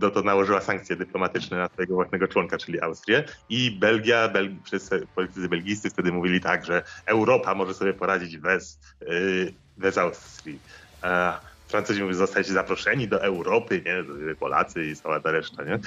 no 0.00 0.10
to 0.10 0.22
nałożyła 0.22 0.60
sankcje 0.60 0.96
dyplomatyczne 0.96 1.56
na 1.56 1.68
swojego 1.68 1.94
własnego 1.94 2.28
członka, 2.28 2.58
czyli 2.58 2.80
Austrię. 2.80 3.24
I 3.48 3.70
Belgia, 3.70 4.28
Bel 4.28 4.54
wszyscy 4.64 5.06
politycy 5.14 5.48
belgijscy 5.48 5.90
wtedy 5.90 6.12
mówili 6.12 6.40
tak, 6.40 6.64
że 6.64 6.82
Europa 7.06 7.54
może 7.54 7.74
sobie 7.74 7.94
poradzić 7.94 8.38
bez, 8.38 8.80
yy, 9.00 9.52
bez 9.76 9.98
Austrii. 9.98 10.58
Francuzi 11.70 12.02
mówią, 12.02 12.14
zostać 12.14 12.46
zaproszeni 12.46 13.08
do 13.08 13.22
Europy, 13.22 13.82
nie? 13.86 14.34
Polacy 14.34 14.84
i 14.84 14.96
cała 14.96 15.20
ta 15.20 15.30
reszta, 15.30 15.64
nie? 15.64 15.78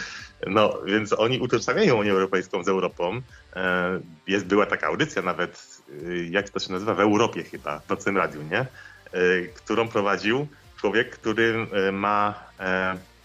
No, 0.48 0.82
więc 0.86 1.14
oni 1.14 1.40
utożsamiają 1.40 1.96
Unię 1.96 2.12
Europejską 2.12 2.64
z 2.64 2.68
Europą. 2.68 3.22
E, 3.56 4.00
jest, 4.28 4.46
była 4.46 4.66
taka 4.66 4.88
audycja 4.88 5.22
nawet, 5.22 5.82
y, 5.90 6.28
jak 6.32 6.50
to 6.50 6.60
się 6.60 6.72
nazywa, 6.72 6.94
w 6.94 7.00
Europie 7.00 7.44
chyba, 7.44 7.80
w 7.80 7.90
Nocnym 7.90 8.18
Radiu, 8.18 8.42
nie? 8.42 8.60
E, 8.60 8.68
którą 9.56 9.88
prowadził 9.88 10.48
człowiek, 10.80 11.10
który 11.10 11.68
e, 11.72 11.92
ma 11.92 12.44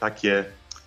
takie 0.01 0.45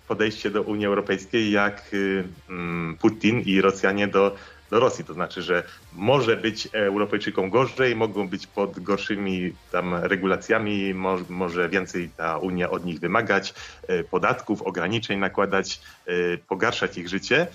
podejście 0.08 0.50
do 0.50 0.62
Unii 0.62 0.86
Europejskiej 0.86 1.50
jak 1.50 1.82
y, 1.92 2.24
mm, 2.50 2.96
Putin 3.00 3.40
i 3.40 3.60
Rosjanie 3.60 4.08
do, 4.08 4.36
do 4.70 4.80
Rosji. 4.80 5.04
To 5.04 5.14
znaczy, 5.14 5.42
że 5.42 5.62
może 5.92 6.36
być 6.36 6.68
Europejczykom 6.72 7.50
gorzej, 7.50 7.96
mogą 7.96 8.28
być 8.28 8.46
pod 8.46 8.80
gorszymi 8.80 9.52
tam 9.72 9.94
regulacjami, 9.94 10.94
może, 10.94 11.24
może 11.28 11.68
więcej 11.68 12.10
ta 12.16 12.38
Unia 12.38 12.70
od 12.70 12.84
nich 12.84 13.00
wymagać, 13.00 13.54
y, 13.90 14.04
podatków, 14.04 14.62
ograniczeń 14.62 15.18
nakładać, 15.18 15.80
y, 16.08 16.38
pogarszać 16.48 16.98
ich 16.98 17.08
życie, 17.08 17.46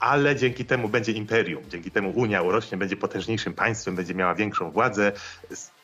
ale 0.00 0.36
dzięki 0.36 0.64
temu 0.64 0.88
będzie 0.88 1.12
imperium, 1.12 1.62
dzięki 1.68 1.90
temu 1.90 2.10
Unia 2.10 2.42
urośnie, 2.42 2.78
będzie 2.78 2.96
potężniejszym 2.96 3.52
państwem, 3.52 3.96
będzie 3.96 4.14
miała 4.14 4.34
większą 4.34 4.70
władzę, 4.70 5.12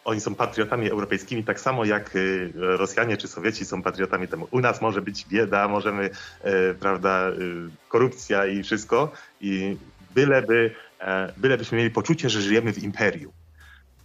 oni 0.07 0.21
są 0.21 0.35
patriotami 0.35 0.91
europejskimi, 0.91 1.45
tak 1.45 1.61
samo 1.61 1.85
jak 1.85 2.17
y, 2.17 2.53
Rosjanie 2.55 3.17
czy 3.17 3.29
Sowieci 3.29 3.65
są 3.65 3.83
patriotami 3.83 4.29
temu. 4.29 4.49
U 4.51 4.61
nas 4.61 4.81
może 4.81 5.03
być 5.03 5.27
bieda, 5.29 5.69
możemy, 5.69 6.11
e, 6.43 6.75
prawda, 6.75 7.31
y, 7.31 7.35
korupcja 7.89 8.47
i 8.47 8.63
wszystko 8.63 9.13
i 9.41 9.77
byleby, 10.15 10.75
e, 11.01 11.33
bylebyśmy 11.37 11.79
mieli 11.79 11.91
poczucie, 11.91 12.31
że 12.31 12.43
żyjemy 12.43 12.73
w 12.73 12.83
imperium. 12.83 13.33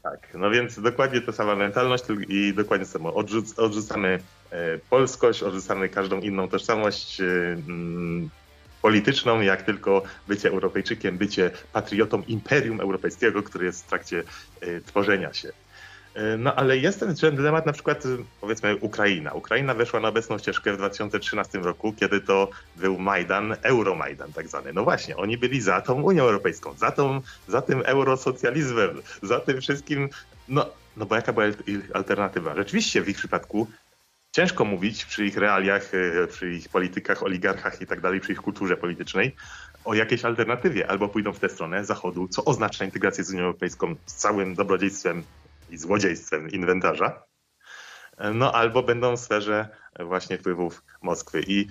Tak, 0.03 0.27
no 0.33 0.49
więc 0.49 0.81
dokładnie 0.81 1.21
ta 1.21 1.31
sama 1.31 1.55
mentalność 1.55 2.03
i 2.27 2.53
dokładnie 2.53 2.85
samo. 2.85 3.13
Odrzuc 3.13 3.59
odrzucamy 3.59 4.19
e, 4.51 4.77
polskość, 4.89 5.43
odrzucamy 5.43 5.89
każdą 5.89 6.19
inną 6.19 6.47
tożsamość 6.47 7.21
mm, 7.21 8.29
polityczną, 8.81 9.41
jak 9.41 9.61
tylko 9.61 10.03
bycie 10.27 10.49
Europejczykiem, 10.49 11.17
bycie 11.17 11.51
patriotą 11.73 12.23
imperium 12.27 12.81
europejskiego, 12.81 13.43
który 13.43 13.65
jest 13.65 13.85
w 13.85 13.89
trakcie 13.89 14.23
tworzenia 14.85 15.33
się. 15.33 15.51
E, 16.13 16.37
no 16.37 16.55
ale 16.55 16.77
jest 16.77 16.99
ten 16.99 17.35
dylemat 17.35 17.65
na 17.65 17.73
przykład 17.73 18.03
powiedzmy 18.41 18.75
Ukraina. 18.75 19.33
Ukraina 19.33 19.73
weszła 19.73 19.99
na 19.99 20.07
obecną 20.07 20.37
ścieżkę 20.37 20.73
w 20.73 20.77
2013 20.77 21.59
roku, 21.59 21.93
kiedy 21.93 22.21
to 22.21 22.49
był 22.75 22.97
Majdan, 22.97 23.55
Euromajdan 23.61 24.33
tak 24.33 24.47
zwany. 24.47 24.73
No 24.73 24.83
właśnie, 24.83 25.17
oni 25.17 25.37
byli 25.37 25.61
za 25.61 25.81
tą 25.81 26.01
Unią 26.01 26.23
Europejską, 26.23 26.73
za, 26.73 26.91
tą, 26.91 27.21
za 27.47 27.61
tym 27.61 27.83
eurosocjalizmem, 27.85 29.01
za 29.23 29.39
tym 29.39 29.61
wszystkim. 29.61 30.09
No, 30.47 30.65
no 30.97 31.05
bo 31.05 31.15
jaka 31.15 31.33
była 31.33 31.45
ich 31.47 31.95
alternatywa? 31.95 32.55
Rzeczywiście 32.55 33.01
w 33.01 33.09
ich 33.09 33.17
przypadku 33.17 33.67
ciężko 34.31 34.65
mówić 34.65 35.05
przy 35.05 35.25
ich 35.25 35.37
realiach, 35.37 35.91
e, 35.93 36.27
przy 36.27 36.53
ich 36.53 36.69
politykach, 36.69 37.23
oligarchach 37.23 37.81
i 37.81 37.87
tak 37.87 38.01
dalej, 38.01 38.19
przy 38.19 38.31
ich 38.31 38.41
kulturze 38.41 38.77
politycznej 38.77 39.35
o 39.85 39.93
jakiejś 39.93 40.25
alternatywie. 40.25 40.87
Albo 40.87 41.09
pójdą 41.09 41.33
w 41.33 41.39
tę 41.39 41.49
stronę 41.49 41.85
Zachodu, 41.85 42.27
co 42.27 42.45
oznacza 42.45 42.85
integrację 42.85 43.23
z 43.23 43.29
Unią 43.29 43.43
Europejską 43.43 43.95
z 44.05 44.13
całym 44.13 44.55
dobrodziejstwem 44.55 45.23
i 45.71 45.77
złodziejstwem 45.77 46.49
inwentarza, 46.49 47.23
no 48.33 48.51
albo 48.51 48.83
będą 48.83 49.17
w 49.17 49.19
sferze 49.19 49.69
właśnie 49.99 50.37
wpływów 50.37 50.83
Moskwy. 51.01 51.43
I 51.47 51.67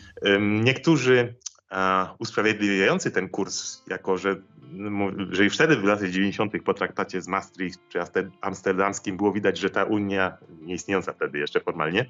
niektórzy 0.62 1.34
usprawiedliwiający 2.18 3.10
ten 3.10 3.28
kurs, 3.28 3.82
jako 3.86 4.18
że, 4.18 4.36
że 5.30 5.44
już 5.44 5.54
wtedy 5.54 5.76
w 5.76 5.84
latach 5.84 6.10
90. 6.10 6.52
po 6.64 6.74
traktacie 6.74 7.22
z 7.22 7.28
Maastricht 7.28 7.80
czy 7.88 7.98
amsterdamskim 8.40 9.16
było 9.16 9.32
widać, 9.32 9.58
że 9.58 9.70
ta 9.70 9.84
Unia, 9.84 10.38
nieistniejąca 10.62 11.12
wtedy 11.12 11.38
jeszcze 11.38 11.60
formalnie, 11.60 12.00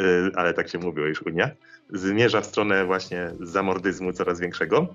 y, 0.00 0.32
ale 0.36 0.54
tak 0.54 0.68
się 0.68 0.78
mówiło 0.78 1.06
już 1.06 1.22
Unia, 1.22 1.50
zmierza 1.90 2.40
w 2.40 2.46
stronę 2.46 2.84
właśnie 2.84 3.30
zamordyzmu 3.40 4.12
coraz 4.12 4.40
większego, 4.40 4.86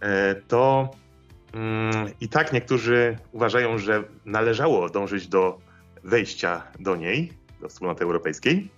e, 0.00 0.34
to 0.34 0.90
mm, 1.54 2.10
i 2.20 2.28
tak 2.28 2.52
niektórzy 2.52 3.18
uważają, 3.32 3.78
że 3.78 4.04
należało 4.24 4.90
dążyć 4.90 5.28
do 5.28 5.58
wejścia 6.06 6.62
do 6.80 6.96
niej, 6.96 7.32
do 7.60 7.68
wspólnoty 7.68 8.04
europejskiej. 8.04 8.68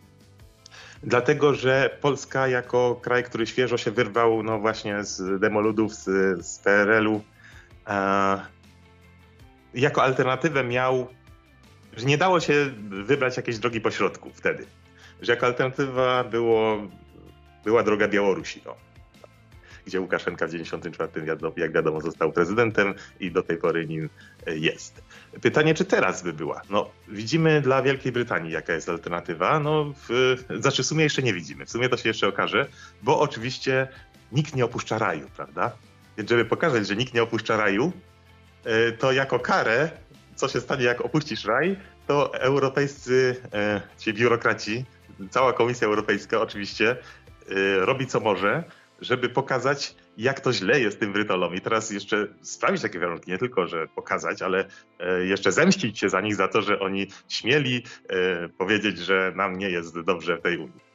Dlatego, 1.03 1.55
że 1.55 1.99
Polska 2.01 2.49
jako 2.49 2.99
kraj, 3.03 3.25
który 3.25 3.47
świeżo 3.47 3.77
się 3.77 3.91
wyrwał 3.91 4.43
no 4.43 4.59
właśnie 4.59 5.05
z 5.05 5.41
demoludów, 5.41 5.95
z, 5.95 6.07
z 6.47 6.59
PRL-u, 6.59 7.23
e, 7.87 8.41
jako 9.75 10.03
alternatywę 10.03 10.65
miał, 10.65 11.07
że 11.97 12.07
nie 12.07 12.19
dało 12.19 12.41
się 12.41 12.71
wybrać 12.89 13.37
jakiejś 13.37 13.59
drogi 13.59 13.81
pośrodku 13.81 14.31
wtedy. 14.35 14.67
Że 15.23 15.33
jako 15.33 15.47
alternatywa 15.47 16.25
było, 16.25 16.79
była 17.65 17.83
droga 17.83 18.09
Białorusi. 18.09 18.63
No 18.67 18.88
gdzie 19.89 20.01
Łukaszenka 20.01 20.47
w 20.47 20.51
1994, 20.51 21.61
jak 21.61 21.73
wiadomo, 21.73 22.01
został 22.01 22.33
prezydentem 22.33 22.95
i 23.21 23.31
do 23.31 23.43
tej 23.43 23.57
pory 23.57 23.87
nim 23.87 24.09
e, 24.47 24.57
jest. 24.57 25.03
Pytanie, 25.41 25.75
czy 25.75 25.85
teraz 25.85 26.23
by 26.23 26.33
była? 26.33 26.63
No, 26.71 26.91
widzimy 27.09 27.61
dla 27.61 27.83
Wielkiej 27.83 28.13
Brytanii, 28.13 28.53
jaka 28.53 28.73
jest 28.73 28.89
alternatywa. 28.89 29.61
No, 29.61 29.93
w, 30.09 30.37
znaczy 30.61 30.83
w 30.83 30.87
sumie 30.87 31.05
jeszcze 31.05 31.23
nie 31.23 31.35
widzimy. 31.35 31.67
W 31.67 31.71
sumie 31.71 31.89
to 31.89 31.97
się 31.97 32.09
jeszcze 32.09 32.29
okaże, 32.29 32.67
bo 33.03 33.21
oczywiście 33.21 33.89
nikt 34.33 34.55
nie 34.55 34.65
opuszcza 34.65 34.99
raju, 34.99 35.27
prawda? 35.37 35.73
Więc 36.19 36.31
żeby 36.31 36.45
pokazać, 36.45 36.87
że 36.87 36.97
nikt 36.97 37.15
nie 37.15 37.23
opuszcza 37.23 37.57
raju, 37.57 37.93
e, 38.65 38.93
to 38.93 39.13
jako 39.13 39.39
karę, 39.39 39.91
co 40.35 40.49
się 40.49 40.61
stanie, 40.61 40.85
jak 40.85 41.01
opuścisz 41.01 41.45
raj, 41.45 41.77
to 42.07 42.35
europejscy 42.35 43.37
e, 43.53 43.81
ci 43.99 44.15
biurokraci, 44.15 44.85
cała 45.31 45.53
Komisja 45.53 45.87
Europejska 45.87 46.41
oczywiście 46.41 46.97
robi 47.81 48.07
co 48.07 48.21
może, 48.21 48.65
żeby 49.01 49.29
pokazać, 49.29 49.95
jak 50.17 50.41
to 50.41 50.53
źle 50.53 50.81
jest 50.81 51.01
tym 51.01 51.13
brytolom. 51.13 51.55
I 51.55 51.61
teraz 51.61 51.91
jeszcze 51.91 52.27
sprawić 52.43 52.83
takie 52.83 52.99
warunki, 52.99 53.31
nie 53.31 53.39
tylko, 53.39 53.67
że 53.67 53.87
pokazać, 53.87 54.43
ale 54.43 54.65
e, 54.99 55.25
jeszcze 55.25 55.53
zemścić 55.53 55.99
się 55.99 56.09
za 56.09 56.21
nich 56.21 56.37
za 56.37 56.49
to, 56.49 56.63
że 56.63 56.81
oni 56.81 57.07
śmieli 57.29 57.83
e, 58.09 58.49
powiedzieć, 58.49 58.99
że 58.99 59.33
nam 59.37 59.59
nie 59.59 59.71
jest 59.71 60.01
dobrze 60.01 60.37
w 60.37 60.43
tej 60.43 60.59
Unii. 60.59 60.89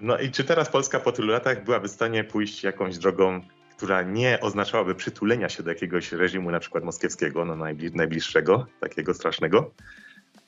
No 0.00 0.18
i 0.18 0.30
czy 0.30 0.44
teraz 0.44 0.68
Polska 0.68 1.00
po 1.00 1.12
tylu 1.12 1.32
latach 1.32 1.64
byłaby 1.64 1.88
w 1.88 1.92
stanie 1.92 2.24
pójść 2.24 2.64
jakąś 2.64 2.98
drogą, 2.98 3.40
która 3.76 4.02
nie 4.02 4.40
oznaczałaby 4.40 4.94
przytulenia 4.94 5.48
się 5.48 5.62
do 5.62 5.70
jakiegoś 5.70 6.12
reżimu, 6.12 6.50
na 6.50 6.60
przykład 6.60 6.84
moskiewskiego, 6.84 7.44
no 7.44 7.56
najbliższego, 7.94 8.66
takiego 8.80 9.14
strasznego, 9.14 9.70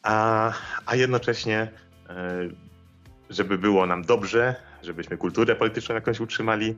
a, 0.03 0.53
a 0.87 0.97
jednocześnie, 0.97 1.71
e, 2.09 2.49
żeby 3.31 3.59
było 3.59 3.87
nam 3.87 4.03
dobrze, 4.03 4.55
żebyśmy 4.85 5.17
kulturę 5.17 5.57
polityczną 5.57 5.95
jakąś 5.95 6.21
utrzymali, 6.21 6.77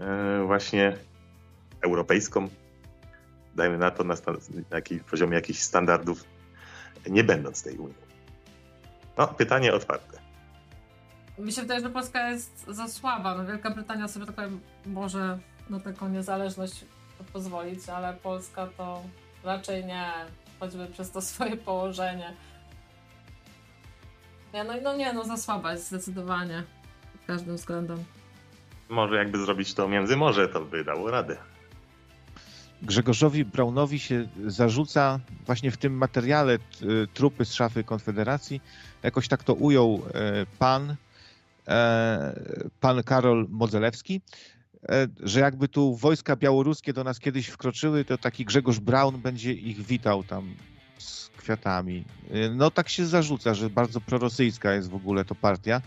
e, 0.00 0.42
właśnie 0.46 0.96
europejską, 1.80 2.48
dajmy 3.54 3.78
na 3.78 3.90
to 3.90 4.04
na, 4.04 4.14
na 4.70 4.80
poziomie 5.10 5.34
jakichś 5.34 5.60
standardów, 5.60 6.24
nie 7.10 7.24
będąc 7.24 7.62
tej 7.62 7.78
Unii. 7.78 8.10
No, 9.18 9.28
pytanie 9.28 9.72
otwarte. 9.72 10.18
Mi 11.38 11.52
się 11.52 11.62
wydaje, 11.62 11.80
że 11.80 11.90
Polska 11.90 12.30
jest 12.30 12.64
za 12.68 12.88
słaba. 12.88 13.34
No, 13.34 13.46
Wielka 13.46 13.70
Brytania 13.70 14.08
sobie 14.08 14.26
tylko 14.26 14.42
może 14.86 15.38
na 15.70 15.80
taką 15.80 16.08
niezależność 16.08 16.84
pozwolić, 17.32 17.88
ale 17.88 18.14
Polska 18.14 18.66
to 18.76 19.02
raczej 19.44 19.84
nie, 19.84 20.12
choćby 20.60 20.86
przez 20.86 21.10
to 21.10 21.22
swoje 21.22 21.56
położenie. 21.56 22.34
Nie, 24.54 24.64
no, 24.64 24.72
no 24.82 24.96
nie, 24.96 25.12
no 25.12 25.24
za 25.24 25.36
słaba 25.36 25.72
jest 25.72 25.86
zdecydowanie 25.86 26.64
każdym 27.30 27.56
względem. 27.56 27.98
Może 28.88 29.16
jakby 29.16 29.38
zrobić 29.38 29.74
to 29.74 29.88
między 29.88 30.16
morze, 30.16 30.48
to 30.48 30.60
by 30.60 30.84
dało 30.84 31.10
radę. 31.10 31.36
Grzegorzowi 32.82 33.44
Braunowi 33.44 33.98
się 33.98 34.28
zarzuca 34.46 35.20
właśnie 35.46 35.70
w 35.70 35.76
tym 35.76 35.92
materiale 35.92 36.58
trupy 37.14 37.44
z 37.44 37.52
szafy 37.52 37.84
Konfederacji. 37.84 38.60
Jakoś 39.02 39.28
tak 39.28 39.44
to 39.44 39.54
ujął 39.54 40.02
e, 40.14 40.46
pan, 40.58 40.96
e, 41.68 42.40
pan 42.80 43.02
Karol 43.02 43.46
Modzelewski, 43.48 44.20
e, 44.88 45.08
że 45.20 45.40
jakby 45.40 45.68
tu 45.68 45.96
wojska 45.96 46.36
białoruskie 46.36 46.92
do 46.92 47.04
nas 47.04 47.18
kiedyś 47.18 47.48
wkroczyły, 47.48 48.04
to 48.04 48.18
taki 48.18 48.44
Grzegorz 48.44 48.78
Braun 48.80 49.18
będzie 49.18 49.52
ich 49.52 49.82
witał 49.82 50.24
tam 50.24 50.54
kwiatami. 51.56 52.04
No 52.54 52.70
tak 52.70 52.88
się 52.88 53.06
zarzuca, 53.06 53.54
że 53.54 53.70
bardzo 53.70 54.00
prorosyjska 54.00 54.72
jest 54.72 54.90
w 54.90 54.94
ogóle 54.94 55.24
to 55.24 55.34
partia 55.34 55.80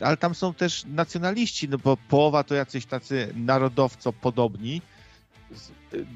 ale 0.00 0.16
tam 0.16 0.34
są 0.34 0.54
też 0.54 0.84
nacjonaliści, 0.84 1.68
no 1.68 1.78
bo 1.78 1.96
połowa 1.96 2.44
to 2.44 2.54
jacyś 2.54 2.86
tacy 2.86 3.32
narodowco 3.36 4.12
podobni, 4.12 4.82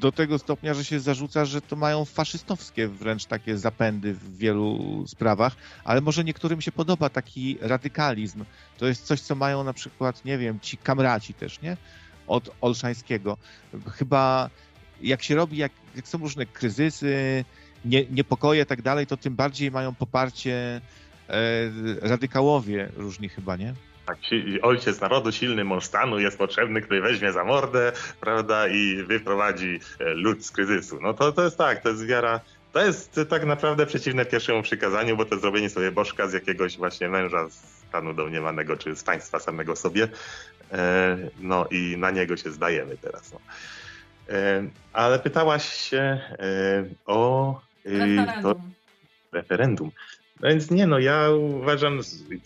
do 0.00 0.12
tego 0.12 0.38
stopnia, 0.38 0.74
że 0.74 0.84
się 0.84 1.00
zarzuca, 1.00 1.44
że 1.44 1.60
to 1.60 1.76
mają 1.76 2.04
faszystowskie 2.04 2.88
wręcz 2.88 3.24
takie 3.24 3.58
zapędy 3.58 4.14
w 4.14 4.36
wielu 4.36 5.04
sprawach, 5.06 5.56
ale 5.84 6.00
może 6.00 6.24
niektórym 6.24 6.60
się 6.60 6.72
podoba 6.72 7.08
taki 7.08 7.58
radykalizm. 7.60 8.44
To 8.78 8.86
jest 8.86 9.06
coś, 9.06 9.20
co 9.20 9.34
mają 9.34 9.64
na 9.64 9.72
przykład, 9.72 10.24
nie 10.24 10.38
wiem, 10.38 10.60
ci 10.60 10.76
kamraci 10.76 11.34
też, 11.34 11.60
nie? 11.60 11.76
Od 12.26 12.50
Olszańskiego. 12.60 13.36
Chyba 13.90 14.50
jak 15.02 15.22
się 15.22 15.34
robi, 15.34 15.56
jak, 15.56 15.72
jak 15.96 16.08
są 16.08 16.18
różne 16.18 16.46
kryzysy, 16.46 17.44
nie, 17.84 18.04
niepokoje 18.10 18.62
i 18.62 18.66
tak 18.66 18.82
dalej, 18.82 19.06
to 19.06 19.16
tym 19.16 19.36
bardziej 19.36 19.70
mają 19.70 19.94
poparcie 19.94 20.80
E, 21.28 22.08
radykałowie 22.08 22.88
różni 22.96 23.28
chyba, 23.28 23.56
nie? 23.56 23.74
Tak, 24.06 24.18
ojciec 24.62 25.00
narodu, 25.00 25.32
silny 25.32 25.64
mąż 25.64 25.84
stanu 25.84 26.18
jest 26.18 26.38
potrzebny, 26.38 26.82
który 26.82 27.00
weźmie 27.00 27.32
za 27.32 27.44
mordę, 27.44 27.92
prawda, 28.20 28.68
i 28.68 29.02
wyprowadzi 29.02 29.80
e, 30.00 30.14
lud 30.14 30.46
z 30.46 30.50
kryzysu. 30.50 30.98
No 31.02 31.14
to, 31.14 31.32
to 31.32 31.44
jest 31.44 31.58
tak, 31.58 31.82
to 31.82 31.88
jest 31.88 32.06
wiara, 32.06 32.40
to 32.72 32.84
jest 32.84 33.20
tak 33.28 33.44
naprawdę 33.44 33.86
przeciwne 33.86 34.24
pierwszemu 34.24 34.62
przykazaniu, 34.62 35.16
bo 35.16 35.24
to 35.24 35.38
zrobienie 35.38 35.70
sobie 35.70 35.92
bożka 35.92 36.28
z 36.28 36.32
jakiegoś 36.32 36.76
właśnie 36.76 37.08
męża 37.08 37.46
stanu 37.88 38.14
domniemanego, 38.14 38.76
czy 38.76 38.96
z 38.96 39.04
państwa 39.04 39.38
samego 39.40 39.76
sobie, 39.76 40.08
e, 40.72 41.18
no 41.40 41.66
i 41.70 41.96
na 41.98 42.10
niego 42.10 42.36
się 42.36 42.50
zdajemy 42.50 42.96
teraz. 42.96 43.32
No. 43.32 43.38
Ale 44.92 45.18
pytałaś 45.18 45.64
się 45.64 46.20
o 47.06 47.60
referendum. 47.84 48.42
To 48.42 48.60
referendum. 49.32 49.90
No 50.40 50.48
więc 50.48 50.70
nie, 50.70 50.86
no 50.86 50.98
ja 50.98 51.30
uważam, 51.30 52.00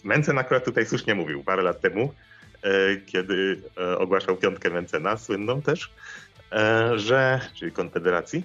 Mencen 0.05 0.39
akurat 0.39 0.65
tutaj 0.65 0.86
słusznie 0.86 1.15
mówił 1.15 1.44
parę 1.44 1.62
lat 1.62 1.81
temu, 1.81 2.15
e, 2.62 2.70
kiedy 3.07 3.60
e, 3.78 3.99
ogłaszał 3.99 4.36
piątkę 4.36 4.70
Mencena, 4.70 5.17
słynną 5.17 5.62
też, 5.62 5.91
e, 6.52 6.99
że, 6.99 7.41
czyli 7.55 7.73
Konfederacji, 7.73 8.42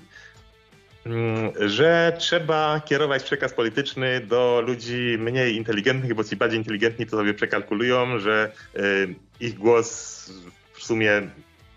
mm, 1.05 1.51
że 1.69 2.15
trzeba 2.19 2.81
kierować 2.85 3.23
przekaz 3.23 3.53
polityczny 3.53 4.19
do 4.19 4.63
ludzi 4.67 5.17
mniej 5.19 5.55
inteligentnych, 5.55 6.13
bo 6.13 6.23
ci 6.23 6.35
bardziej 6.35 6.59
inteligentni 6.59 7.05
to 7.05 7.17
sobie 7.17 7.33
przekalkulują, 7.33 8.19
że 8.19 8.51
ich 9.39 9.57
głos 9.57 10.31
w 10.73 10.83
sumie 10.83 11.21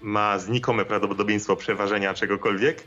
ma 0.01 0.39
znikome 0.39 0.85
prawdopodobieństwo 0.85 1.57
przeważenia 1.57 2.15
czegokolwiek, 2.15 2.85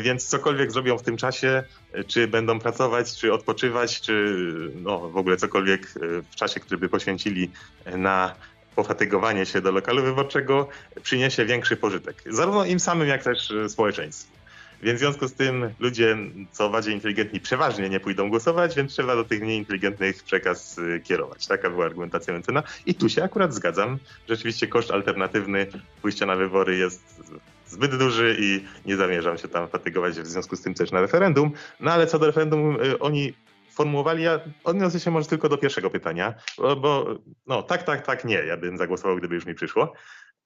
więc 0.00 0.26
cokolwiek 0.26 0.72
zrobią 0.72 0.98
w 0.98 1.02
tym 1.02 1.16
czasie, 1.16 1.62
e, 1.92 2.04
czy 2.04 2.28
będą 2.28 2.58
pracować, 2.58 3.16
czy 3.16 3.32
odpoczywać, 3.32 4.00
czy 4.00 4.34
no, 4.74 4.98
w 4.98 5.16
ogóle 5.16 5.36
cokolwiek 5.36 5.82
e, 5.82 6.22
w 6.22 6.34
czasie, 6.34 6.60
który 6.60 6.78
by 6.78 6.88
poświęcili 6.88 7.50
na 7.96 8.34
pofatygowanie 8.76 9.46
się 9.46 9.60
do 9.60 9.72
lokalu 9.72 10.02
wyborczego, 10.02 10.68
przyniesie 11.02 11.44
większy 11.44 11.76
pożytek. 11.76 12.22
Zarówno 12.26 12.64
im 12.64 12.80
samym, 12.80 13.08
jak 13.08 13.22
też 13.22 13.52
społeczeństwu. 13.68 14.38
Więc 14.82 14.96
w 14.96 15.00
związku 15.00 15.28
z 15.28 15.34
tym 15.34 15.74
ludzie, 15.78 16.16
co 16.52 16.70
bardziej 16.70 16.94
inteligentni, 16.94 17.40
przeważnie 17.40 17.88
nie 17.88 18.00
pójdą 18.00 18.28
głosować, 18.28 18.76
więc 18.76 18.92
trzeba 18.92 19.16
do 19.16 19.24
tych 19.24 19.40
mniej 19.40 19.58
inteligentnych 19.58 20.22
przekaz 20.22 20.80
kierować. 21.04 21.46
Taka 21.46 21.70
była 21.70 21.84
argumentacja 21.84 22.32
Mencena. 22.32 22.62
I 22.86 22.94
tu 22.94 23.08
się 23.08 23.24
akurat 23.24 23.54
zgadzam. 23.54 23.98
Rzeczywiście 24.28 24.66
koszt 24.66 24.90
alternatywny 24.90 25.66
pójścia 26.02 26.26
na 26.26 26.36
wybory 26.36 26.76
jest 26.76 27.22
zbyt 27.68 27.96
duży 27.96 28.36
i 28.40 28.64
nie 28.86 28.96
zamierzam 28.96 29.38
się 29.38 29.48
tam 29.48 29.68
fatygować 29.68 30.20
w 30.20 30.26
związku 30.26 30.56
z 30.56 30.62
tym 30.62 30.74
też 30.74 30.90
na 30.90 31.00
referendum. 31.00 31.52
No 31.80 31.92
ale 31.92 32.06
co 32.06 32.18
do 32.18 32.26
referendum, 32.26 32.80
y, 32.84 32.98
oni 32.98 33.34
formułowali, 33.70 34.22
ja 34.22 34.40
odniosę 34.64 35.00
się 35.00 35.10
może 35.10 35.26
tylko 35.26 35.48
do 35.48 35.58
pierwszego 35.58 35.90
pytania, 35.90 36.34
bo, 36.58 37.18
no 37.46 37.62
tak, 37.62 37.82
tak, 37.82 38.06
tak, 38.06 38.24
nie, 38.24 38.34
ja 38.34 38.56
bym 38.56 38.78
zagłosował, 38.78 39.16
gdyby 39.16 39.34
już 39.34 39.46
mi 39.46 39.54
przyszło. 39.54 39.92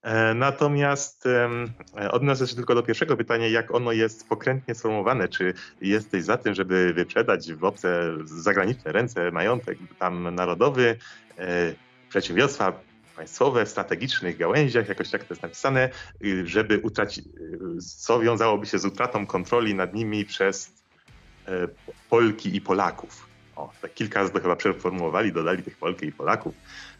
E, 0.02 0.34
natomiast 0.34 1.24
odniosę 2.10 2.46
się 2.46 2.56
tylko 2.56 2.74
do 2.74 2.82
pierwszego 2.82 3.16
pytania, 3.16 3.48
jak 3.48 3.74
ono 3.74 3.92
jest 3.92 4.28
pokrętnie 4.28 4.74
sformułowane. 4.74 5.28
Czy 5.28 5.54
jesteś 5.80 6.24
za 6.24 6.36
tym, 6.36 6.54
żeby 6.54 6.92
wyprzedać 6.94 7.52
w 7.52 7.64
obce 7.64 8.12
zagraniczne 8.24 8.92
ręce 8.92 9.30
majątek 9.30 9.78
tam 9.98 10.34
narodowy, 10.34 10.96
e, 11.38 11.74
przedsiębiorstwa 12.08 12.72
państwowe 13.22 13.66
w 13.66 13.68
strategicznych 13.68 14.36
gałęziach, 14.36 14.88
jakoś 14.88 15.10
tak 15.10 15.24
to 15.24 15.34
jest 15.34 15.42
napisane, 15.42 15.90
y, 16.24 16.46
żeby 16.46 16.78
utracić, 16.78 17.26
y, 17.26 17.30
co 17.98 18.20
wiązałoby 18.20 18.66
się 18.66 18.78
z 18.78 18.84
utratą 18.84 19.26
kontroli 19.26 19.74
nad 19.74 19.94
nimi 19.94 20.24
przez 20.24 20.72
e, 21.48 21.68
Polki 22.10 22.56
i 22.56 22.60
Polaków. 22.60 23.28
O, 23.56 23.72
tak 23.82 23.94
kilka 23.94 24.20
razy 24.20 24.32
to 24.32 24.40
chyba 24.40 24.56
przeformułowali, 24.56 25.32
dodali 25.32 25.62
tych 25.62 25.76
Polki 25.76 26.06
i 26.06 26.12
Polaków. 26.12 26.54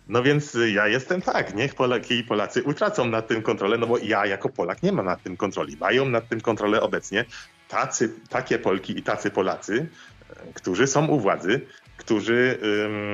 No 0.08 0.22
więc 0.22 0.56
ja 0.72 0.88
jestem 0.88 1.22
tak, 1.22 1.54
niech 1.54 1.74
Polaki 1.74 2.18
i 2.18 2.24
Polacy 2.24 2.62
utracą 2.62 3.04
nad 3.04 3.28
tym 3.28 3.42
kontrolę, 3.42 3.78
no 3.78 3.86
bo 3.86 3.98
ja 3.98 4.26
jako 4.26 4.48
Polak 4.48 4.82
nie 4.82 4.92
mam 4.92 5.06
nad 5.06 5.22
tym 5.22 5.36
kontroli. 5.36 5.76
Mają 5.76 6.08
nad 6.08 6.28
tym 6.28 6.40
kontrolę 6.40 6.80
obecnie 6.80 7.24
tacy, 7.68 8.14
takie 8.28 8.58
Polki 8.58 8.98
i 8.98 9.02
tacy 9.02 9.30
Polacy, 9.30 9.86
e, 10.30 10.52
którzy 10.54 10.86
są 10.86 11.06
u 11.06 11.20
władzy, 11.20 11.60
którzy 11.96 12.58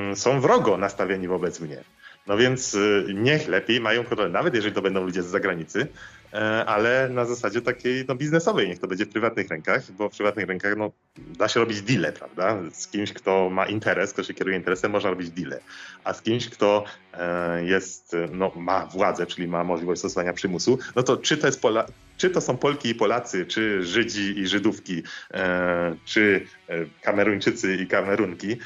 ym, 0.08 0.16
są 0.16 0.40
wrogo 0.40 0.76
nastawieni 0.76 1.28
wobec 1.28 1.60
mnie. 1.60 1.84
No 2.28 2.36
więc 2.36 2.74
y, 2.74 3.05
niech 3.15 3.48
lepiej 3.48 3.81
mają 3.81 4.05
kontrolę, 4.05 4.31
nawet 4.31 4.55
jeżeli 4.55 4.74
to 4.74 4.82
będą 4.82 5.05
ludzie 5.05 5.23
z 5.23 5.26
zagranicy, 5.26 5.86
e, 6.32 6.65
ale 6.65 7.08
na 7.08 7.24
zasadzie 7.24 7.62
takiej 7.62 8.05
no, 8.08 8.15
biznesowej, 8.15 8.68
niech 8.68 8.78
to 8.78 8.86
będzie 8.86 9.07
w 9.07 9.08
prywatnych 9.08 9.48
rękach, 9.48 9.92
bo 9.92 10.08
w 10.08 10.16
prywatnych 10.16 10.47
rękach 10.47 10.76
no, 10.76 10.92
da 11.18 11.48
się 11.48 11.60
robić 11.60 11.82
deale, 11.82 12.12
prawda? 12.12 12.58
Z 12.73 12.89
kimś, 12.89 13.12
kto 13.12 13.50
ma 13.50 13.66
interes, 13.66 14.12
kto 14.12 14.23
się 14.23 14.34
kieruje 14.34 14.57
interesem, 14.57 14.92
można 14.92 15.10
robić 15.10 15.31
deale, 15.31 15.60
a 16.05 16.12
z 16.12 16.23
kimś, 16.23 16.48
kto 16.48 16.84
e, 17.15 17.65
jest, 17.65 18.16
no, 18.32 18.52
ma 18.57 18.86
władzę, 18.86 19.26
czyli 19.26 19.48
ma 19.48 19.65
możliwość 19.65 19.98
stosowania 19.98 20.32
przymusu, 20.32 20.78
no 20.97 21.02
to 21.02 21.16
czy 21.16 21.36
to, 21.36 21.47
jest 21.47 21.62
Pola 21.62 21.86
czy 22.16 22.31
to 22.31 22.40
są 22.40 22.57
Polki 22.57 22.89
i 22.89 22.94
Polacy, 22.94 23.47
czy 23.47 23.82
Żydzi 23.82 24.39
i 24.39 24.47
Żydówki, 24.47 25.02
e, 25.34 25.97
czy 26.05 26.47
Kameruńczycy 27.02 27.76
i 27.76 27.86
Kamerunki, 27.86 28.57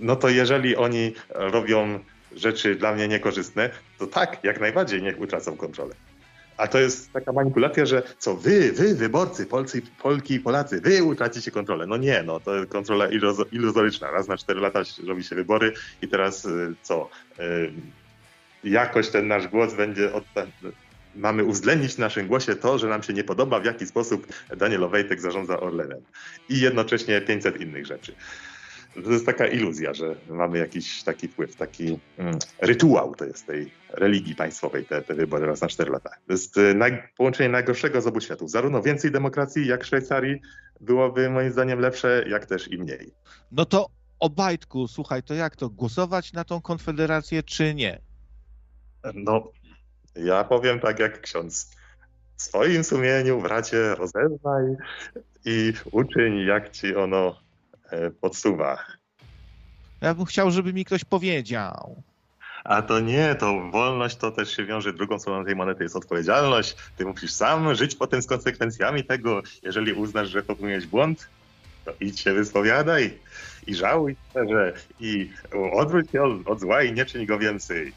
no 0.00 0.16
to 0.16 0.28
jeżeli 0.28 0.76
oni 0.76 1.12
robią 1.30 1.98
rzeczy 2.36 2.74
dla 2.74 2.94
mnie 2.94 3.08
niekorzystne, 3.08 3.70
to 3.98 4.06
tak, 4.06 4.44
jak 4.44 4.60
najbardziej 4.60 5.02
niech 5.02 5.20
utracą 5.20 5.56
kontrolę. 5.56 5.94
A 6.56 6.66
to 6.66 6.78
jest 6.78 7.12
taka 7.12 7.32
manipulacja, 7.32 7.86
że 7.86 8.02
co 8.18 8.36
wy, 8.36 8.72
wy, 8.72 8.94
wyborcy, 8.94 9.46
Polcy, 9.46 9.82
Polki 10.02 10.34
i 10.34 10.40
Polacy, 10.40 10.80
wy 10.80 11.02
utracicie 11.02 11.50
kontrolę. 11.50 11.86
No 11.86 11.96
nie, 11.96 12.22
no 12.22 12.40
to 12.40 12.52
kontrola 12.68 13.08
iluzoryczna. 13.52 14.10
Raz 14.10 14.28
na 14.28 14.36
cztery 14.36 14.60
lata 14.60 14.82
robi 15.06 15.24
się 15.24 15.36
wybory 15.36 15.72
i 16.02 16.08
teraz 16.08 16.44
y, 16.44 16.74
co? 16.82 17.10
Y, 17.40 17.72
jakoś 18.64 19.08
ten 19.08 19.28
nasz 19.28 19.48
głos 19.48 19.74
będzie 19.74 20.12
od... 20.12 20.24
Mamy 21.14 21.44
uwzględnić 21.44 21.94
w 21.94 21.98
naszym 21.98 22.26
głosie 22.26 22.56
to, 22.56 22.78
że 22.78 22.88
nam 22.88 23.02
się 23.02 23.12
nie 23.12 23.24
podoba, 23.24 23.60
w 23.60 23.64
jaki 23.64 23.86
sposób 23.86 24.26
Daniel 24.56 24.84
Owejtek 24.84 25.20
zarządza 25.20 25.60
Orlenem. 25.60 26.00
I 26.48 26.60
jednocześnie 26.60 27.20
500 27.20 27.60
innych 27.60 27.86
rzeczy 27.86 28.14
to 29.04 29.10
jest 29.10 29.26
taka 29.26 29.46
iluzja, 29.46 29.94
że 29.94 30.16
mamy 30.28 30.58
jakiś 30.58 31.02
taki 31.02 31.28
wpływ, 31.28 31.56
taki 31.56 31.98
mm, 32.18 32.38
rytuał 32.60 33.14
to 33.14 33.24
jest 33.24 33.46
tej 33.46 33.70
religii 33.88 34.34
państwowej, 34.34 34.84
te, 34.84 35.02
te 35.02 35.14
wybory 35.14 35.46
raz 35.46 35.60
na 35.60 35.68
4 35.68 35.90
lata. 35.90 36.10
To 36.26 36.32
jest 36.32 36.56
y, 36.56 36.74
naj, 36.74 37.02
połączenie 37.16 37.48
najgorszego 37.48 38.00
z 38.00 38.06
obu 38.06 38.20
światów. 38.20 38.50
Zarówno 38.50 38.82
więcej 38.82 39.10
demokracji 39.10 39.66
jak 39.66 39.84
Szwajcarii 39.84 40.40
byłoby 40.80 41.30
moim 41.30 41.52
zdaniem 41.52 41.80
lepsze, 41.80 42.24
jak 42.28 42.46
też 42.46 42.72
i 42.72 42.78
mniej. 42.78 43.12
No 43.52 43.64
to 43.64 43.88
Obajtku, 44.22 44.88
słuchaj, 44.88 45.22
to 45.22 45.34
jak 45.34 45.56
to, 45.56 45.68
głosować 45.68 46.32
na 46.32 46.44
tą 46.44 46.60
konfederację 46.60 47.42
czy 47.42 47.74
nie? 47.74 48.00
No, 49.14 49.52
ja 50.14 50.44
powiem 50.44 50.80
tak 50.80 50.98
jak 50.98 51.20
ksiądz. 51.20 51.70
W 52.36 52.42
swoim 52.42 52.84
sumieniu, 52.84 53.40
bracie, 53.40 53.94
rozeznaj 53.94 54.64
i 55.44 55.72
uczyń, 55.92 56.38
jak 56.38 56.70
ci 56.70 56.96
ono 56.96 57.41
podsuwa. 58.20 58.78
Ja 60.00 60.14
bym 60.14 60.24
chciał, 60.24 60.50
żeby 60.50 60.72
mi 60.72 60.84
ktoś 60.84 61.04
powiedział. 61.04 62.02
A 62.64 62.82
to 62.82 63.00
nie, 63.00 63.34
to 63.34 63.70
wolność 63.70 64.16
to 64.16 64.30
też 64.30 64.56
się 64.56 64.64
wiąże, 64.64 64.92
drugą 64.92 65.18
stroną 65.18 65.44
tej 65.44 65.56
monety 65.56 65.82
jest 65.82 65.96
odpowiedzialność. 65.96 66.76
Ty 66.96 67.04
musisz 67.04 67.32
sam 67.32 67.74
żyć 67.74 67.94
potem 67.94 68.22
z 68.22 68.26
konsekwencjami 68.26 69.04
tego. 69.04 69.42
Jeżeli 69.62 69.92
uznasz, 69.92 70.28
że 70.28 70.42
popełniłeś 70.42 70.86
błąd, 70.86 71.28
to 71.84 71.92
idź 72.00 72.20
się 72.20 72.32
wyspowiadaj 72.32 73.18
i 73.66 73.74
żałuj 73.74 74.16
że 74.34 74.72
i 75.00 75.30
odwróć 75.72 76.10
się 76.10 76.22
od, 76.22 76.48
od 76.48 76.60
zła 76.60 76.82
i 76.82 76.92
nie 76.92 77.04
czyń 77.04 77.26
go 77.26 77.38
więcej. 77.38 77.92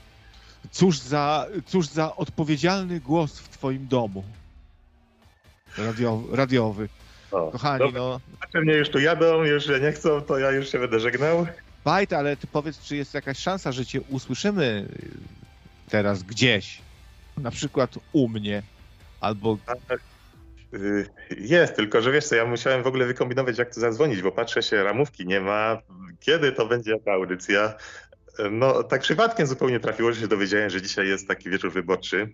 Cóż 0.72 1.00
za, 1.00 1.48
cóż 1.66 1.88
za 1.88 2.16
odpowiedzialny 2.16 3.00
głos 3.00 3.40
w 3.40 3.50
twoim 3.50 3.88
domu. 3.88 4.24
Radiowy. 5.78 6.36
radiowy. 6.36 6.90
O, 7.36 7.52
Kochani, 7.52 7.80
dobra. 7.80 8.02
no. 8.02 8.20
Znaczy 8.38 8.66
mnie 8.66 8.74
już 8.74 8.90
tu 8.90 9.00
jadą, 9.00 9.44
już 9.44 9.68
nie 9.82 9.92
chcą, 9.92 10.22
to 10.22 10.38
ja 10.38 10.52
już 10.52 10.72
się 10.72 10.80
będę 10.80 11.00
żegnał. 11.00 11.48
Bajt, 11.86 12.14
ale 12.14 12.38
ty 12.38 12.48
powiedz, 12.48 12.80
czy 12.80 12.96
jest 12.96 13.14
jakaś 13.14 13.38
szansa, 13.38 13.72
że 13.72 13.86
cię 13.86 14.02
usłyszymy 14.02 14.88
teraz 15.90 16.24
gdzieś? 16.24 16.82
Na 17.38 17.52
przykład 17.52 17.92
u 18.14 18.30
mnie, 18.30 18.64
albo... 19.22 19.58
Y, 20.74 21.10
jest, 21.38 21.76
tylko 21.76 22.02
że 22.02 22.12
wiesz 22.12 22.26
co, 22.26 22.36
ja 22.36 22.46
musiałem 22.46 22.84
w 22.84 22.88
ogóle 22.88 23.06
wykombinować, 23.06 23.58
jak 23.58 23.74
tu 23.74 23.80
zadzwonić, 23.80 24.22
bo 24.22 24.32
patrzę 24.32 24.64
się, 24.64 24.84
ramówki 24.84 25.26
nie 25.26 25.40
ma. 25.40 25.82
Kiedy 26.20 26.52
to 26.52 26.66
będzie 26.66 26.92
jaka 26.92 27.14
audycja? 27.14 27.74
No, 28.52 28.84
tak 28.84 29.02
przypadkiem 29.02 29.48
zupełnie 29.48 29.80
trafiło, 29.80 30.14
że 30.14 30.22
się 30.22 30.28
dowiedziałem, 30.28 30.70
że 30.70 30.82
dzisiaj 30.82 31.08
jest 31.08 31.28
taki 31.28 31.50
wieczór 31.50 31.72
wyborczy. 31.72 32.32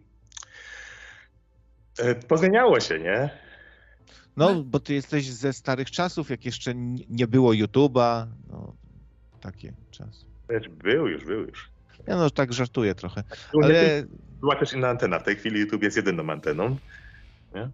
E, 2.00 2.16
pozmieniało 2.16 2.80
się, 2.80 3.00
nie? 3.00 3.30
No, 4.38 4.64
bo 4.64 4.80
ty 4.80 4.94
jesteś 4.94 5.32
ze 5.32 5.54
starych 5.54 5.92
czasów, 5.92 6.30
jak 6.30 6.46
jeszcze 6.46 6.76
nie 7.10 7.28
było 7.28 7.52
YouTube'a, 7.52 8.28
no, 8.50 8.74
takie 9.42 9.74
czasy. 9.92 10.26
Był 10.84 11.08
już, 11.08 11.26
był 11.26 11.42
już. 11.42 11.70
Ja 12.08 12.18
no, 12.18 12.30
tak 12.30 12.54
żartuję 12.54 12.96
trochę. 12.96 13.24
Ale... 13.64 14.04
Była 14.40 14.56
też 14.56 14.74
inna 14.74 14.90
antena. 14.90 15.20
W 15.20 15.24
tej 15.24 15.36
chwili 15.36 15.60
YouTube 15.60 15.84
jest 15.84 15.98
jedyną 15.98 16.30
anteną. 16.30 16.78
Nie? 17.56 17.70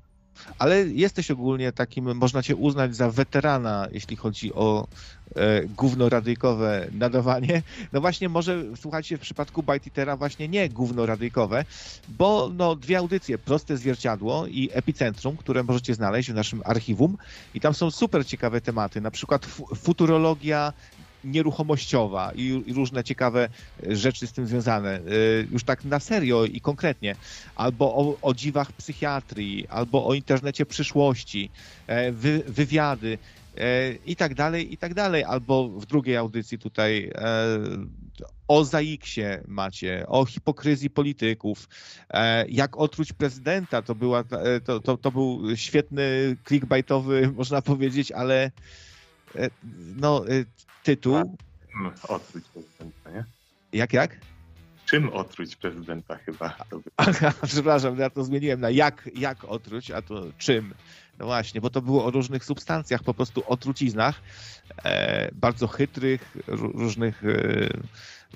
Ale 0.60 0.88
jesteś 0.88 1.32
ogólnie 1.32 1.72
takim, 1.72 2.16
można 2.16 2.44
cię 2.44 2.56
uznać 2.56 2.96
za 2.96 3.12
weterana, 3.12 3.88
jeśli 3.92 4.16
chodzi 4.16 4.54
o 4.54 4.88
e, 5.36 5.66
gównoradyjkowe 5.66 6.88
nadawanie. 6.92 7.62
No 7.94 8.02
właśnie, 8.02 8.30
może 8.30 8.64
słuchajcie, 8.76 9.18
w 9.18 9.22
przypadku 9.22 9.64
Byteatera 9.64 10.18
właśnie 10.18 10.48
nie 10.48 10.70
gównoradyjkowe, 10.70 11.66
bo 12.10 12.50
no, 12.54 12.76
dwie 12.76 12.98
audycje, 12.98 13.38
Proste 13.38 13.78
Zwierciadło 13.78 14.48
i 14.48 14.70
Epicentrum, 14.74 15.38
które 15.38 15.64
możecie 15.64 15.96
znaleźć 15.96 16.32
w 16.32 16.36
naszym 16.36 16.62
archiwum 16.66 17.18
i 17.54 17.60
tam 17.60 17.74
są 17.74 17.92
super 17.92 18.26
ciekawe 18.26 18.62
tematy, 18.62 19.02
na 19.02 19.12
przykład 19.12 19.46
futurologia 19.76 20.74
nieruchomościowa 21.28 22.32
i, 22.36 22.64
i, 22.66 22.74
różne 22.74 23.04
ciekawe 23.04 23.50
rzeczy 23.88 24.28
z 24.28 24.34
tym 24.34 24.48
związane, 24.48 25.00
y, 25.00 25.48
już 25.52 25.64
tak 25.64 25.86
na 25.86 26.00
serio 26.00 26.46
i 26.46 26.62
konkretnie, 26.62 27.16
albo 27.56 27.96
o, 27.96 28.18
o 28.22 28.34
dziwach 28.34 28.72
psychiatrii, 28.72 29.68
albo 29.68 30.08
o 30.08 30.14
internecie 30.14 30.66
przyszłości, 30.66 31.50
e, 31.88 32.12
wy, 32.12 32.44
wywiady 32.48 33.18
e, 33.58 33.94
i 34.06 34.16
tak 34.16 34.36
dalej, 34.36 34.74
i 34.74 34.78
tak 34.78 34.94
dalej, 34.94 35.24
albo 35.24 35.70
w 35.70 35.86
drugiej 35.86 36.18
audycji 36.18 36.60
tutaj 36.60 37.12
e, 37.16 37.48
o 38.48 38.64
Zaiksie 38.64 39.22
macie, 39.48 40.06
o 40.08 40.26
hipokryzji 40.26 40.90
polityków, 40.90 41.70
jak 42.50 42.78
otruć 42.78 43.14
prezydenta, 43.14 43.82
to, 43.82 43.96
była, 43.96 44.24
to, 44.66 44.80
to, 44.80 44.98
to 44.98 45.12
był 45.12 45.56
świetny 45.56 46.36
clickbaitowy, 46.48 47.32
można 47.38 47.62
powiedzieć, 47.62 48.12
ale 48.12 48.52
no, 49.96 50.26
tytuł. 50.84 51.38
Czym 51.72 51.92
otruć 52.08 52.46
prezydenta, 52.46 53.12
nie? 53.12 53.26
Jak, 53.74 53.94
jak? 53.94 54.18
Czym 54.86 55.10
otruć 55.10 55.56
prezydenta 55.56 56.18
chyba? 56.18 56.56
Aha, 56.98 57.34
przepraszam, 57.44 58.00
ja 58.00 58.10
to 58.10 58.24
zmieniłem 58.24 58.60
na 58.62 58.70
jak, 58.70 59.10
jak 59.16 59.44
otruć, 59.44 59.92
a 59.92 60.02
to 60.02 60.24
czym. 60.38 60.74
No 61.20 61.26
właśnie, 61.26 61.62
bo 61.62 61.70
to 61.70 61.82
było 61.82 62.06
o 62.06 62.12
różnych 62.12 62.46
substancjach, 62.46 63.04
po 63.04 63.14
prostu 63.14 63.44
o 63.48 63.58
truciznach, 63.58 64.22
e, 64.84 65.30
bardzo 65.36 65.68
chytrych, 65.68 66.38
różnych, 66.48 67.24
e, 67.26 67.70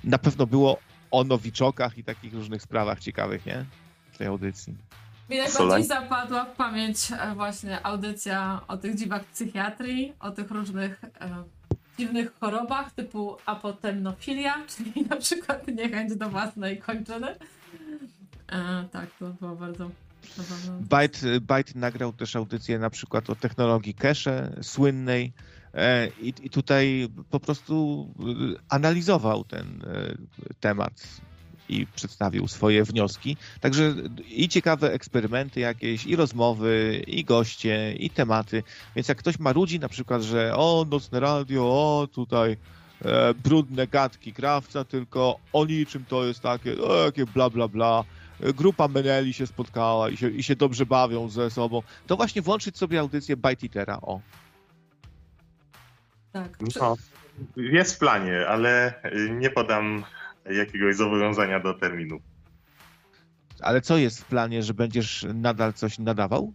na 0.03 0.17
pewno 0.17 0.47
było 0.47 0.80
o 1.11 1.23
nowiczokach 1.23 1.97
i 1.97 2.03
takich 2.03 2.33
różnych 2.33 2.61
sprawach 2.61 2.99
ciekawych, 2.99 3.45
nie? 3.45 3.65
W 4.11 4.17
tej 4.17 4.27
audycji. 4.27 4.75
Mi 5.31 5.37
najbardziej 5.37 5.83
zapadła 5.83 6.45
w 6.45 6.55
pamięć 6.55 6.97
e, 7.11 7.35
właśnie 7.35 7.85
audycja 7.85 8.61
o 8.67 8.77
tych 8.77 8.95
dziwach 8.95 9.23
psychiatrii, 9.23 10.13
o 10.19 10.31
tych 10.31 10.51
różnych 10.51 11.03
e, 11.03 11.09
dziwnych 11.99 12.33
chorobach 12.39 12.91
typu 12.91 13.37
apotemnofilia, 13.45 14.55
czyli 14.77 15.05
na 15.09 15.15
przykład 15.15 15.67
niechęć 15.67 16.15
do 16.15 16.29
własnej 16.29 16.77
kończyny. 16.77 17.35
E, 18.51 18.83
tak, 18.91 19.09
to 19.19 19.25
było 19.25 19.55
bardzo 19.55 19.91
Byte, 20.79 21.39
Byte 21.41 21.71
nagrał 21.75 22.13
też 22.13 22.35
audycję 22.35 22.79
na 22.79 22.89
przykład 22.89 23.29
o 23.29 23.35
technologii 23.35 23.93
cache 23.93 24.51
słynnej 24.61 25.33
e, 25.73 26.07
i, 26.07 26.33
i 26.41 26.49
tutaj 26.49 27.09
po 27.29 27.39
prostu 27.39 28.07
e, 28.19 28.23
analizował 28.69 29.43
ten 29.43 29.67
e, 29.67 30.15
temat 30.59 31.21
i 31.72 31.88
przedstawił 31.95 32.48
swoje 32.48 32.83
wnioski. 32.83 33.38
Także 33.61 33.93
i 34.27 34.50
ciekawe 34.50 34.93
eksperymenty 34.93 35.59
jakieś, 35.59 36.06
i 36.06 36.16
rozmowy, 36.16 37.03
i 37.08 37.24
goście, 37.24 37.93
i 37.93 38.09
tematy. 38.09 38.64
Więc 38.95 39.08
jak 39.08 39.17
ktoś 39.17 39.40
marudzi 39.40 39.80
na 39.80 39.90
przykład, 39.90 40.22
że 40.22 40.56
o, 40.56 40.85
nocne 40.91 41.19
radio, 41.19 41.64
o, 41.64 42.08
tutaj 42.08 42.58
e, 43.06 43.33
brudne 43.33 43.88
gadki 43.88 44.33
krawca, 44.33 44.85
tylko 44.85 45.40
o 45.53 45.66
niczym 45.66 46.06
to 46.06 46.25
jest 46.25 46.40
takie, 46.40 46.82
o, 46.82 47.06
jakie 47.06 47.25
bla, 47.25 47.50
bla, 47.50 47.67
bla. 47.67 48.03
Grupa 48.56 48.88
Meneli 48.88 49.33
się 49.33 49.48
spotkała 49.48 50.09
i 50.09 50.17
się, 50.17 50.30
i 50.30 50.43
się 50.43 50.56
dobrze 50.56 50.85
bawią 50.85 51.30
ze 51.30 51.50
sobą. 51.50 51.82
To 52.08 52.17
właśnie 52.17 52.41
włączyć 52.41 52.77
sobie 52.77 53.00
audycję 53.00 53.38
Byte 53.38 53.67
Eatera, 53.67 54.00
o. 54.01 54.22
Tak. 56.32 56.58
No, 56.80 56.95
jest 57.56 57.95
w 57.95 58.00
planie, 58.00 58.48
ale 58.48 58.93
nie 59.30 59.50
podam 59.50 60.03
jakiegoś 60.45 60.95
zobowiązania 60.95 61.59
do 61.59 61.73
terminu. 61.73 62.19
Ale 63.61 63.81
co 63.81 63.97
jest 63.97 64.21
w 64.21 64.25
planie, 64.25 64.63
że 64.63 64.73
będziesz 64.73 65.25
nadal 65.33 65.73
coś 65.73 65.99
nadawał? 65.99 66.53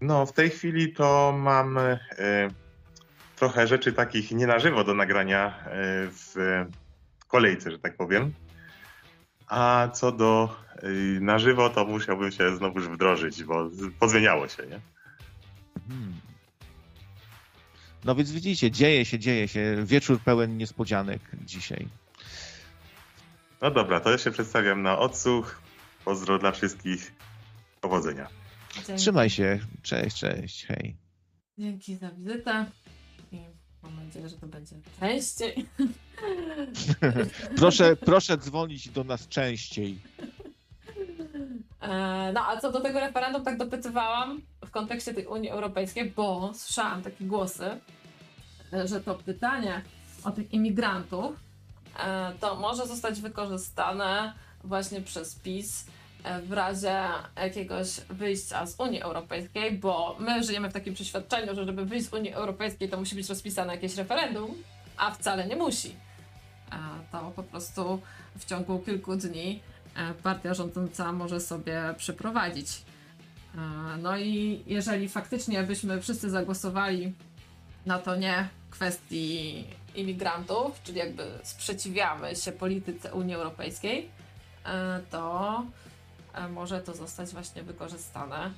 No, 0.00 0.26
w 0.26 0.32
tej 0.32 0.50
chwili 0.50 0.92
to 0.92 1.34
mam 1.38 1.78
e, 1.78 1.98
trochę 3.36 3.66
rzeczy 3.66 3.92
takich 3.92 4.30
nie 4.30 4.46
na 4.46 4.58
żywo 4.58 4.84
do 4.84 4.94
nagrania 4.94 5.46
e, 5.46 5.72
w 6.10 6.34
kolejce, 7.28 7.70
że 7.70 7.78
tak 7.78 7.96
powiem. 7.96 8.32
A 9.46 9.88
co 9.94 10.12
do 10.12 10.56
e, 10.76 10.88
na 11.20 11.38
żywo, 11.38 11.70
to 11.70 11.84
musiałbym 11.84 12.32
się 12.32 12.56
znowuż 12.56 12.88
wdrożyć, 12.88 13.44
bo 13.44 13.70
pozmieniało 14.00 14.48
się, 14.48 14.66
nie? 14.66 14.80
Hmm. 15.88 16.14
No 18.04 18.14
więc 18.14 18.32
widzicie, 18.32 18.70
dzieje 18.70 19.04
się, 19.04 19.18
dzieje 19.18 19.48
się. 19.48 19.76
Wieczór 19.84 20.20
pełen 20.20 20.56
niespodzianek 20.56 21.20
dzisiaj. 21.44 21.88
No 23.64 23.70
dobra, 23.70 24.00
to 24.00 24.10
ja 24.10 24.18
się 24.18 24.30
przedstawiam 24.30 24.82
na 24.82 24.98
odsłuch. 24.98 25.60
Pozdro 26.04 26.38
dla 26.38 26.52
wszystkich. 26.52 27.14
Powodzenia. 27.80 28.28
Dzięki. 28.74 28.94
Trzymaj 29.02 29.30
się. 29.30 29.58
Cześć, 29.82 30.16
cześć, 30.16 30.66
hej. 30.66 30.96
Dzięki 31.58 31.96
za 31.96 32.10
wizytę 32.10 32.66
i 33.32 33.40
mam 33.82 34.04
nadzieję, 34.04 34.28
że 34.28 34.36
to 34.36 34.46
będzie 34.46 34.76
częściej. 35.00 35.66
proszę, 37.58 37.96
proszę 37.96 38.38
dzwonić 38.38 38.88
do 38.88 39.04
nas 39.04 39.28
częściej. 39.28 39.98
E, 41.80 42.32
no 42.34 42.46
a 42.48 42.60
co 42.60 42.72
do 42.72 42.80
tego 42.80 43.00
referendum, 43.00 43.44
tak 43.44 43.58
dopytywałam 43.58 44.42
w 44.66 44.70
kontekście 44.70 45.14
tej 45.14 45.26
Unii 45.26 45.50
Europejskiej, 45.50 46.10
bo 46.10 46.52
słyszałam 46.54 47.02
takie 47.02 47.24
głosy, 47.24 47.80
że 48.84 49.00
to 49.00 49.14
pytanie 49.14 49.82
o 50.24 50.30
tych 50.30 50.52
imigrantów 50.52 51.43
E, 51.43 51.43
to 52.40 52.54
może 52.54 52.86
zostać 52.86 53.20
wykorzystane 53.20 54.32
właśnie 54.64 55.00
przez 55.00 55.34
PiS 55.34 55.86
e, 56.24 56.42
w 56.42 56.52
razie 56.52 57.00
jakiegoś 57.36 58.00
wyjścia 58.10 58.66
z 58.66 58.80
Unii 58.80 59.02
Europejskiej, 59.02 59.72
bo 59.78 60.16
my 60.18 60.44
żyjemy 60.44 60.70
w 60.70 60.72
takim 60.72 60.94
przeświadczeniu, 60.94 61.54
że 61.54 61.64
żeby 61.64 61.84
wyjść 61.84 62.08
z 62.08 62.12
Unii 62.12 62.32
Europejskiej, 62.32 62.88
to 62.88 62.96
musi 62.96 63.14
być 63.14 63.28
rozpisane 63.28 63.74
jakieś 63.74 63.96
referendum, 63.96 64.54
a 64.96 65.10
wcale 65.10 65.46
nie 65.46 65.56
musi. 65.56 65.96
E, 66.72 66.76
to 67.12 67.32
po 67.36 67.42
prostu 67.42 68.00
w 68.38 68.44
ciągu 68.44 68.78
kilku 68.78 69.16
dni 69.16 69.60
partia 70.22 70.54
rządząca 70.54 71.12
może 71.12 71.40
sobie 71.40 71.94
przeprowadzić. 71.96 72.68
No 74.02 74.18
i 74.18 74.62
jeżeli 74.66 75.08
faktycznie 75.08 75.62
byśmy 75.62 76.00
wszyscy 76.00 76.30
zagłosowali 76.30 77.12
na 77.86 77.98
to 77.98 78.16
nie 78.16 78.48
kwestii 78.70 79.64
imigrantów, 79.94 80.82
czyli 80.82 80.98
jakby 80.98 81.38
sprzeciwiamy 81.42 82.36
się 82.36 82.52
polityce 82.52 83.14
Unii 83.14 83.34
Europejskiej, 83.34 84.10
e, 84.64 85.00
to 85.10 85.64
e, 86.34 86.48
może 86.48 86.80
to 86.80 86.94
zostać 86.94 87.30
właśnie 87.30 87.62
wykorzystane 87.62 88.50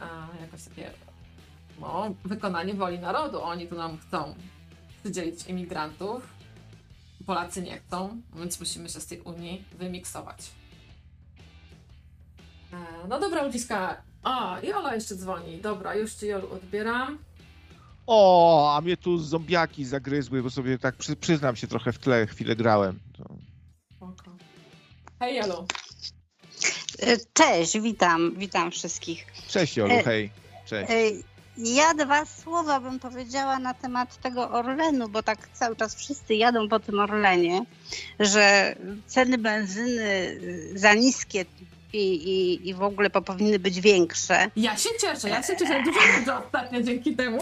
e, 0.00 0.40
jakoś 0.40 0.62
takie 0.62 0.90
no, 1.80 2.14
wykonanie 2.24 2.74
woli 2.74 2.98
narodu. 2.98 3.42
Oni 3.42 3.68
tu 3.68 3.74
nam 3.74 3.98
chcą 3.98 4.34
przydzielić 5.02 5.46
imigrantów, 5.46 6.36
Polacy 7.26 7.62
nie 7.62 7.78
chcą, 7.78 8.20
więc 8.34 8.60
musimy 8.60 8.88
się 8.88 9.00
z 9.00 9.06
tej 9.06 9.20
Unii 9.20 9.64
wymiksować. 9.78 10.50
No 13.08 13.20
dobra, 13.20 13.42
Ludziska. 13.42 14.02
O, 14.24 14.60
i 14.60 14.72
Ola 14.72 14.94
jeszcze 14.94 15.14
dzwoni. 15.14 15.58
Dobra, 15.58 15.94
już 15.94 16.14
ci 16.14 16.26
Jolu 16.26 16.52
odbieram. 16.52 17.18
O, 18.06 18.76
a 18.76 18.80
mnie 18.80 18.96
tu 18.96 19.18
zombiaki 19.18 19.84
zagryzły, 19.84 20.42
bo 20.42 20.50
sobie 20.50 20.78
tak 20.78 20.96
przy, 20.96 21.16
przyznam 21.16 21.56
się 21.56 21.66
trochę 21.66 21.92
w 21.92 21.98
tle 21.98 22.26
chwilę 22.26 22.56
grałem. 22.56 22.98
To... 23.18 23.24
Hej, 25.20 25.36
Jolu. 25.36 25.66
E, 26.98 27.16
cześć, 27.32 27.80
witam, 27.80 28.34
witam 28.36 28.70
wszystkich. 28.70 29.26
Cześć, 29.48 29.76
Jolu, 29.76 29.92
e, 29.92 30.02
hej. 30.02 30.30
Cześć. 30.66 30.90
E, 30.90 31.10
ja 31.56 31.94
dwa 31.94 32.24
słowa 32.26 32.80
bym 32.80 32.98
powiedziała 32.98 33.58
na 33.58 33.74
temat 33.74 34.16
tego 34.16 34.50
Orlenu, 34.50 35.08
bo 35.08 35.22
tak 35.22 35.48
cały 35.52 35.76
czas 35.76 35.94
wszyscy 35.94 36.34
jadą 36.34 36.68
po 36.68 36.80
tym 36.80 36.98
Orlenie, 36.98 37.64
że 38.20 38.76
ceny 39.06 39.38
benzyny 39.38 40.40
za 40.74 40.94
niskie 40.94 41.44
i, 41.92 42.14
i, 42.14 42.68
i 42.68 42.74
w 42.74 42.82
ogóle 42.82 43.10
powinny 43.10 43.58
być 43.58 43.80
większe. 43.80 44.50
Ja 44.56 44.76
się 44.76 44.88
cieszę, 45.00 45.28
ja 45.28 45.42
się 45.42 45.56
cieszę 45.56 45.82
dużo 45.82 46.00
ludzi 46.18 46.30
ostatnio 46.30 46.82
dzięki 46.82 47.16
temu. 47.16 47.38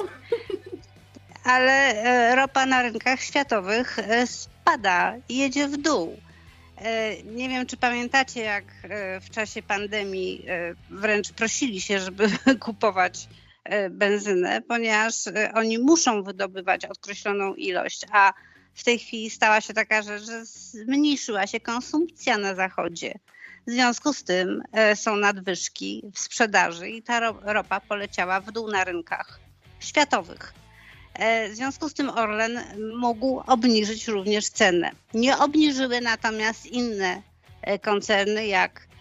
Ale 1.45 1.73
e, 1.73 2.35
ropa 2.37 2.67
na 2.67 2.83
rynkach 2.83 3.23
światowych 3.23 3.99
e, 3.99 4.27
spada, 4.27 5.15
jedzie 5.29 5.69
w 5.69 5.77
dół. 5.77 6.19
E, 6.79 7.23
nie 7.23 7.49
wiem, 7.49 7.67
czy 7.67 7.77
pamiętacie, 7.77 8.41
jak 8.41 8.65
w 9.21 9.31
czasie 9.31 9.63
pandemii 9.63 10.47
wręcz 10.91 11.33
prosili 11.33 11.81
się, 11.81 12.01
żeby 12.01 12.29
kupować 12.61 13.29
benzynę, 13.91 14.63
ponieważ 14.69 15.15
oni 15.55 15.79
muszą 15.79 16.23
wydobywać 16.23 16.85
określoną 16.85 17.55
ilość, 17.55 18.01
a 18.13 18.33
w 18.75 18.85
tej 18.85 18.99
chwili 18.99 19.31
stała 19.31 19.61
się 19.61 19.75
taka 19.75 20.03
rzecz, 20.03 20.23
że 20.23 20.45
zmniejszyła 20.45 21.47
się 21.47 21.61
konsumpcja 21.61 22.39
na 22.39 22.55
zachodzie. 22.55 23.15
W 23.67 23.71
związku 23.71 24.13
z 24.13 24.25
tym 24.25 24.63
e, 24.73 24.97
są 24.97 25.17
nadwyżki 25.17 26.03
w 26.15 26.19
sprzedaży 26.19 26.89
i 26.89 27.03
ta 27.03 27.33
ropa 27.43 27.81
poleciała 27.81 28.41
w 28.41 28.53
dół 28.53 28.71
na 28.71 28.85
rynkach 28.85 29.41
światowych. 29.81 30.55
E, 31.15 31.49
w 31.49 31.55
związku 31.55 31.89
z 31.89 31.95
tym 31.95 32.11
Orlen 32.11 32.61
mógł 32.97 33.43
obniżyć 33.47 34.09
również 34.09 34.49
cenę. 34.49 34.91
Nie 35.15 35.39
obniżyły 35.39 36.01
natomiast 36.01 36.67
inne 36.67 37.23
e, 37.63 37.79
koncerny, 37.79 38.47
jak 38.47 38.95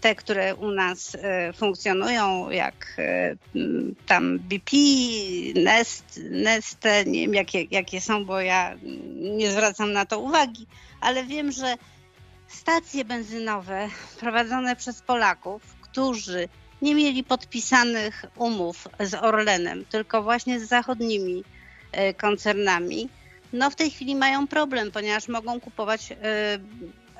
te, 0.00 0.14
które 0.14 0.54
u 0.54 0.70
nas 0.70 1.16
funkcjonują, 1.56 2.50
jak 2.50 2.96
tam 4.06 4.38
BP, 4.38 4.76
Nest, 5.54 6.20
Neste, 6.30 7.04
nie 7.04 7.20
wiem 7.20 7.34
jakie, 7.34 7.62
jakie 7.70 8.00
są, 8.00 8.24
bo 8.24 8.40
ja 8.40 8.76
nie 9.16 9.50
zwracam 9.50 9.92
na 9.92 10.06
to 10.06 10.20
uwagi, 10.20 10.66
ale 11.00 11.24
wiem, 11.24 11.52
że 11.52 11.76
stacje 12.50 13.04
benzynowe 13.04 13.88
prowadzone 14.20 14.76
przez 14.76 15.02
Polaków, 15.02 15.62
którzy 15.80 16.48
nie 16.82 16.94
mieli 16.94 17.24
podpisanych 17.24 18.24
umów 18.36 18.88
z 19.00 19.14
Orlenem, 19.14 19.84
tylko 19.84 20.22
właśnie 20.22 20.60
z 20.60 20.68
zachodnimi 20.68 21.44
e, 21.92 22.14
koncernami, 22.14 23.08
no 23.52 23.70
w 23.70 23.76
tej 23.76 23.90
chwili 23.90 24.16
mają 24.16 24.46
problem, 24.46 24.90
ponieważ 24.90 25.28
mogą 25.28 25.60
kupować 25.60 26.12
e, 26.12 26.16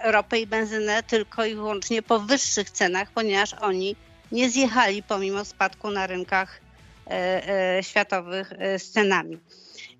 ropę 0.04 0.40
i 0.40 0.46
benzynę 0.46 1.02
tylko 1.02 1.44
i 1.44 1.54
wyłącznie 1.54 2.02
po 2.02 2.20
wyższych 2.20 2.70
cenach, 2.70 3.10
ponieważ 3.10 3.54
oni 3.54 3.96
nie 4.32 4.50
zjechali 4.50 5.02
pomimo 5.02 5.44
spadku 5.44 5.90
na 5.90 6.06
rynkach 6.06 6.60
e, 7.06 7.78
światowych 7.82 8.52
z 8.78 8.90
cenami. 8.90 9.38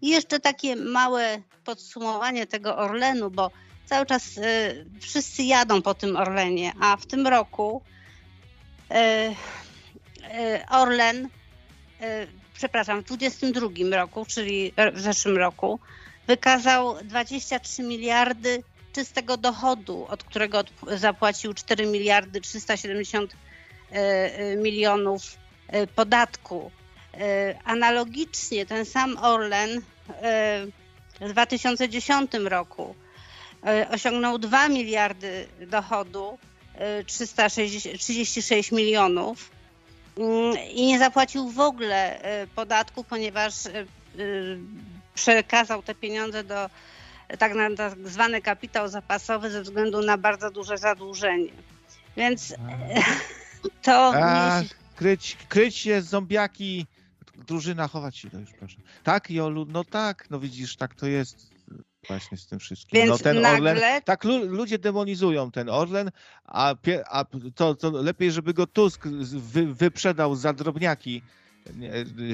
I 0.03 0.09
jeszcze 0.09 0.41
takie 0.41 0.77
małe 0.77 1.43
podsumowanie 1.65 2.47
tego 2.47 2.77
Orlenu, 2.77 3.31
bo 3.31 3.51
cały 3.91 4.07
czas 4.07 4.39
y, 4.39 4.87
wszyscy 5.01 5.43
jadą 5.43 5.83
po 5.83 5.95
tym 5.95 6.17
Orlenie, 6.17 6.73
a 6.81 6.97
w 6.97 7.07
tym 7.07 7.27
roku 7.27 7.83
y, 8.91 8.95
y, 8.95 10.67
Orlen, 10.69 11.29
przepraszam, 12.55 13.01
w 13.01 13.05
2022 13.05 13.97
roku, 13.97 14.27
czyli 14.29 14.73
w 14.95 15.01
zeszłym 15.01 15.37
roku, 15.37 15.81
wykazał 16.27 16.97
23 17.05 17.83
miliardy 17.83 18.63
czystego 18.93 19.37
dochodu, 19.37 20.07
od 20.09 20.25
którego 20.25 20.65
zapłacił 20.87 21.55
4 21.55 21.87
miliardy 21.87 22.41
370 22.41 23.37
e, 23.91 24.57
milionów 24.57 25.23
podatku. 25.95 26.71
Analogicznie 27.65 28.67
ten 28.67 28.85
sam 28.85 29.17
Orlen 29.21 29.83
w 31.21 31.31
2010 31.33 32.35
roku 32.35 32.95
osiągnął 33.91 34.39
2 34.39 34.69
miliardy 34.69 35.47
dochodu, 35.67 36.39
336 37.07 38.73
milionów 38.73 39.51
mm, 40.19 40.57
i 40.71 40.87
nie 40.87 40.99
zapłacił 40.99 41.51
w 41.51 41.61
ogóle 41.61 42.21
podatku, 42.55 43.05
ponieważ 43.05 43.55
przekazał 45.15 45.83
te 45.83 45.95
pieniądze 45.95 46.45
do 46.45 46.71
tak, 47.39 47.55
na 47.55 47.77
tak 47.77 48.09
zwany 48.09 48.43
kapitał 48.43 48.89
zapasowy 48.89 49.51
ze 49.51 49.63
względu 49.63 50.03
na 50.03 50.19
bardzo 50.19 50.51
duże 50.51 50.79
zadłużenie. 50.79 51.53
Więc 52.17 52.55
to. 53.83 54.13
A, 54.15 54.63
kryć, 54.97 55.37
kryć 55.49 55.77
się 55.77 56.03
zombiaki, 56.03 56.87
drużyna, 57.47 57.89
chować 57.89 58.17
się, 58.17 58.31
to 58.31 58.39
już 58.39 58.53
proszę. 58.53 58.77
Tak, 59.05 59.31
Jolu, 59.31 59.67
no 59.69 59.85
tak, 59.85 60.31
no 60.31 60.41
widzisz, 60.41 60.77
tak 60.77 60.95
to 60.95 61.07
jest 61.07 61.51
właśnie 62.09 62.39
z 62.39 62.47
tym 62.47 62.59
wszystkim. 62.59 63.01
Więc 63.01 63.11
no 63.11 63.19
ten 63.19 63.41
nagle... 63.41 63.71
Orlen, 63.71 64.03
tak 64.03 64.25
lu, 64.25 64.45
ludzie 64.47 64.79
demonizują 64.79 65.51
ten 65.51 65.69
Orlen, 65.69 66.11
a, 66.45 66.75
pie, 66.75 67.05
a 67.09 67.25
to, 67.55 67.75
to 67.75 67.91
lepiej, 67.91 68.33
żeby 68.33 68.55
go 68.55 68.67
Tusk 68.67 69.07
wy, 69.07 69.75
wyprzedał 69.75 70.37
za 70.37 70.53
drobniaki 70.53 71.23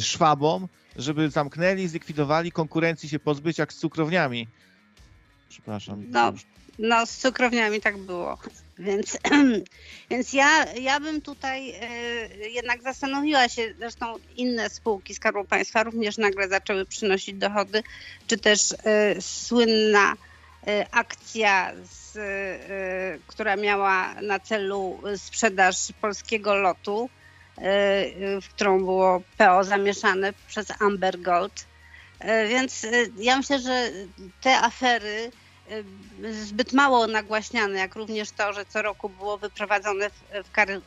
szwabom, 0.00 0.68
żeby 0.96 1.30
zamknęli, 1.30 1.88
zlikwidowali, 1.88 2.52
konkurencji 2.52 3.08
się 3.08 3.18
pozbyć 3.18 3.58
jak 3.58 3.72
z 3.72 3.76
cukrowniami. 3.76 4.48
Przepraszam. 5.48 6.04
No, 6.10 6.32
no 6.78 7.06
z 7.06 7.16
cukrowniami 7.16 7.80
tak 7.80 7.98
było. 7.98 8.38
Więc, 8.78 9.18
więc 10.10 10.32
ja, 10.32 10.74
ja 10.74 11.00
bym 11.00 11.22
tutaj 11.22 11.70
y, 12.42 12.50
jednak 12.50 12.82
zastanowiła 12.82 13.48
się, 13.48 13.74
zresztą 13.78 14.14
inne 14.36 14.70
spółki 14.70 15.14
Skarbu 15.14 15.44
Państwa 15.44 15.82
również 15.82 16.18
nagle 16.18 16.48
zaczęły 16.48 16.86
przynosić 16.86 17.34
dochody, 17.34 17.82
czy 18.26 18.38
też 18.38 18.72
y, 18.72 18.76
słynna 19.20 20.12
y, 20.12 20.16
akcja, 20.90 21.72
z, 21.84 22.18
która 23.26 23.56
miała 23.56 24.14
na 24.22 24.40
celu 24.40 25.02
sprzedaż 25.16 25.76
polskiego 26.00 26.54
lotu, 26.54 27.10
w 28.42 28.48
którą 28.48 28.78
było 28.78 29.22
PO 29.38 29.64
zamieszane 29.64 30.32
przez 30.48 30.66
Amber 30.80 31.20
Gold. 31.20 31.66
Więc 32.48 32.86
ja 33.18 33.36
myślę, 33.36 33.58
że 33.58 33.90
te 34.40 34.58
afery 34.58 35.30
zbyt 36.32 36.72
mało 36.72 37.06
nagłaśniane, 37.06 37.78
jak 37.78 37.94
również 37.94 38.30
to, 38.30 38.52
że 38.52 38.64
co 38.66 38.82
roku 38.82 39.08
było 39.08 39.38
wyprowadzone 39.38 40.10
w, 40.10 40.22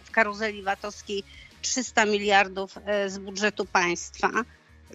w 0.06 0.12
karuzeli 0.12 0.64
VAT-owskiej 0.64 1.24
300 1.62 2.06
miliardów 2.06 2.78
e, 2.86 3.10
z 3.10 3.18
budżetu 3.18 3.66
państwa. 3.66 4.30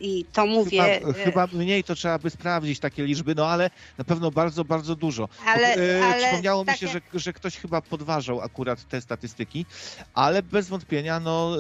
I 0.00 0.24
to 0.32 0.46
mówię. 0.46 1.00
Chyba, 1.00 1.10
e, 1.10 1.24
chyba, 1.24 1.48
mniej 1.52 1.84
to 1.84 1.94
trzeba 1.94 2.18
by 2.18 2.30
sprawdzić 2.30 2.80
takie 2.80 3.04
liczby, 3.04 3.34
no 3.34 3.46
ale 3.46 3.70
na 3.98 4.04
pewno 4.04 4.30
bardzo, 4.30 4.64
bardzo 4.64 4.96
dużo. 4.96 5.28
Ale, 5.46 5.74
e, 5.76 6.04
ale 6.04 6.22
Przypomniało 6.22 6.64
takie... 6.64 6.86
mi 6.86 6.92
się, 6.92 7.00
że, 7.12 7.20
że 7.20 7.32
ktoś 7.32 7.56
chyba 7.56 7.80
podważał 7.80 8.40
akurat 8.40 8.88
te 8.88 9.00
statystyki, 9.00 9.66
ale 10.14 10.42
bez 10.42 10.68
wątpienia, 10.68 11.20
no. 11.20 11.56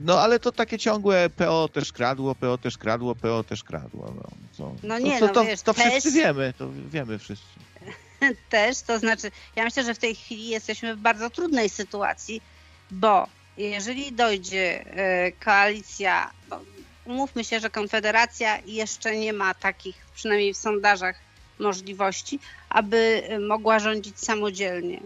No 0.00 0.20
ale 0.20 0.40
to 0.40 0.52
takie 0.52 0.78
ciągłe 0.78 1.30
PO 1.30 1.68
też 1.68 1.92
kradło, 1.92 2.34
PO 2.34 2.58
też 2.58 2.78
kradło, 2.78 3.14
PO 3.14 3.44
też 3.44 3.64
kradło. 3.64 4.14
No, 4.58 4.74
no 4.82 4.98
nie, 4.98 5.20
to, 5.20 5.26
no 5.26 5.32
to, 5.32 5.44
wiesz, 5.44 5.62
to 5.62 5.74
też... 5.74 5.86
wszyscy 5.86 6.12
wiemy, 6.12 6.54
to 6.58 6.70
wiemy 6.90 7.18
wszyscy. 7.18 7.46
Też, 8.50 8.80
to 8.80 8.98
znaczy, 8.98 9.30
ja 9.56 9.64
myślę, 9.64 9.84
że 9.84 9.94
w 9.94 9.98
tej 9.98 10.14
chwili 10.14 10.48
jesteśmy 10.48 10.96
w 10.96 10.98
bardzo 10.98 11.30
trudnej 11.30 11.68
sytuacji, 11.68 12.42
bo 12.90 13.26
jeżeli 13.56 14.12
dojdzie 14.12 14.84
e, 14.86 15.32
koalicja, 15.32 16.30
bo 16.48 16.60
umówmy 17.04 17.44
się, 17.44 17.60
że 17.60 17.70
Konfederacja 17.70 18.58
jeszcze 18.66 19.16
nie 19.16 19.32
ma 19.32 19.54
takich, 19.54 20.06
przynajmniej 20.14 20.54
w 20.54 20.56
sondażach, 20.56 21.16
możliwości, 21.58 22.38
aby 22.68 23.22
mogła 23.48 23.78
rządzić 23.78 24.20
samodzielnie. 24.20 25.00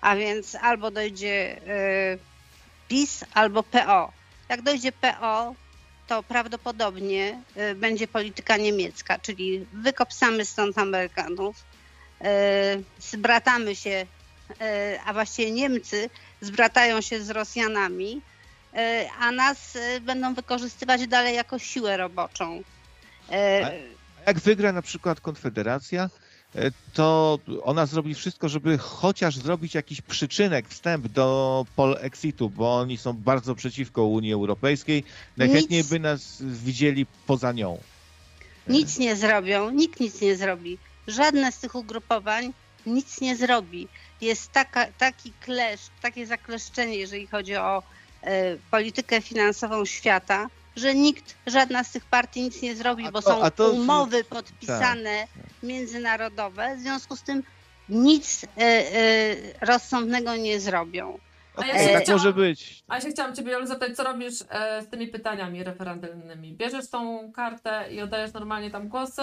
A 0.00 0.16
więc 0.16 0.54
albo 0.54 0.90
dojdzie 0.90 1.60
e, 1.66 2.35
PiS 2.88 3.24
albo 3.34 3.62
PO. 3.62 4.12
Jak 4.48 4.62
dojdzie 4.62 4.92
PO, 4.92 5.54
to 6.06 6.22
prawdopodobnie 6.22 7.42
y, 7.56 7.74
będzie 7.74 8.08
polityka 8.08 8.56
niemiecka, 8.56 9.18
czyli 9.18 9.66
wykopsamy 9.72 10.44
stąd 10.44 10.78
Amerykanów, 10.78 11.64
y, 12.20 12.24
zbratamy 12.98 13.76
się, 13.76 14.06
y, 14.50 15.00
a 15.06 15.12
właściwie 15.12 15.50
Niemcy 15.50 16.10
zbratają 16.40 17.00
się 17.00 17.24
z 17.24 17.30
Rosjanami, 17.30 18.22
a 19.20 19.32
nas 19.32 19.78
będą 20.00 20.34
wykorzystywać 20.34 21.06
dalej 21.06 21.34
jako 21.34 21.58
siłę 21.58 21.96
roboczą. 21.96 22.62
A 23.64 23.70
jak 24.26 24.40
wygra 24.40 24.72
na 24.72 24.82
przykład 24.82 25.20
Konfederacja, 25.20 26.10
to 26.92 27.38
ona 27.62 27.86
zrobi 27.86 28.14
wszystko, 28.14 28.48
żeby 28.48 28.78
chociaż 28.78 29.36
zrobić 29.36 29.74
jakiś 29.74 30.00
przyczynek, 30.00 30.68
wstęp 30.68 31.08
do 31.08 31.66
polexitu, 31.76 32.50
bo 32.50 32.78
oni 32.78 32.96
są 32.96 33.12
bardzo 33.12 33.54
przeciwko 33.54 34.04
Unii 34.04 34.32
Europejskiej. 34.32 35.04
Najchętniej 35.36 35.80
nic, 35.80 35.88
by 35.88 36.00
nas 36.00 36.42
widzieli 36.42 37.06
poza 37.26 37.52
nią. 37.52 37.78
Nic 38.68 38.98
nie 38.98 39.16
zrobią, 39.16 39.70
nikt 39.70 40.00
nic 40.00 40.20
nie 40.20 40.36
zrobi. 40.36 40.78
Żadne 41.06 41.52
z 41.52 41.58
tych 41.58 41.74
ugrupowań 41.74 42.52
nic 42.86 43.20
nie 43.20 43.36
zrobi. 43.36 43.88
Jest 44.20 44.52
taka, 44.52 44.86
taki 44.98 45.32
kleszcz, 45.40 45.90
takie 46.02 46.26
zakleszczenie, 46.26 46.96
jeżeli 46.96 47.26
chodzi 47.26 47.56
o 47.56 47.82
e, 48.22 48.56
politykę 48.70 49.20
finansową 49.20 49.84
świata, 49.84 50.48
że 50.76 50.94
nikt, 50.94 51.36
żadna 51.46 51.84
z 51.84 51.92
tych 51.92 52.04
partii 52.04 52.42
nic 52.42 52.62
nie 52.62 52.76
zrobi, 52.76 53.04
bo 53.12 53.22
to, 53.22 53.42
są 53.42 53.50
to... 53.50 53.70
umowy 53.70 54.24
podpisane 54.24 55.18
tak, 55.20 55.42
tak. 55.42 55.62
międzynarodowe, 55.62 56.76
w 56.76 56.80
związku 56.80 57.16
z 57.16 57.22
tym 57.22 57.42
nic 57.88 58.44
e, 58.44 58.60
e, 58.60 59.36
rozsądnego 59.60 60.36
nie 60.36 60.60
zrobią. 60.60 61.18
A 61.56 61.66
ja 61.66 61.92
tak 61.92 62.02
chciałam, 62.02 62.20
może 62.20 62.32
być. 62.32 62.84
A 62.88 62.94
ja 62.94 63.00
się 63.00 63.10
chciałam 63.10 63.34
Ciebie, 63.34 63.52
Jolu, 63.52 63.66
zapytać, 63.66 63.96
co 63.96 64.04
robisz 64.04 64.34
e, 64.50 64.82
z 64.82 64.88
tymi 64.88 65.08
pytaniami 65.08 65.64
referendalnymi? 65.64 66.52
Bierzesz 66.52 66.88
tą 66.88 67.32
kartę 67.32 67.84
i 67.92 68.02
oddajesz 68.02 68.32
normalnie 68.32 68.70
tam 68.70 68.88
głosy, 68.88 69.22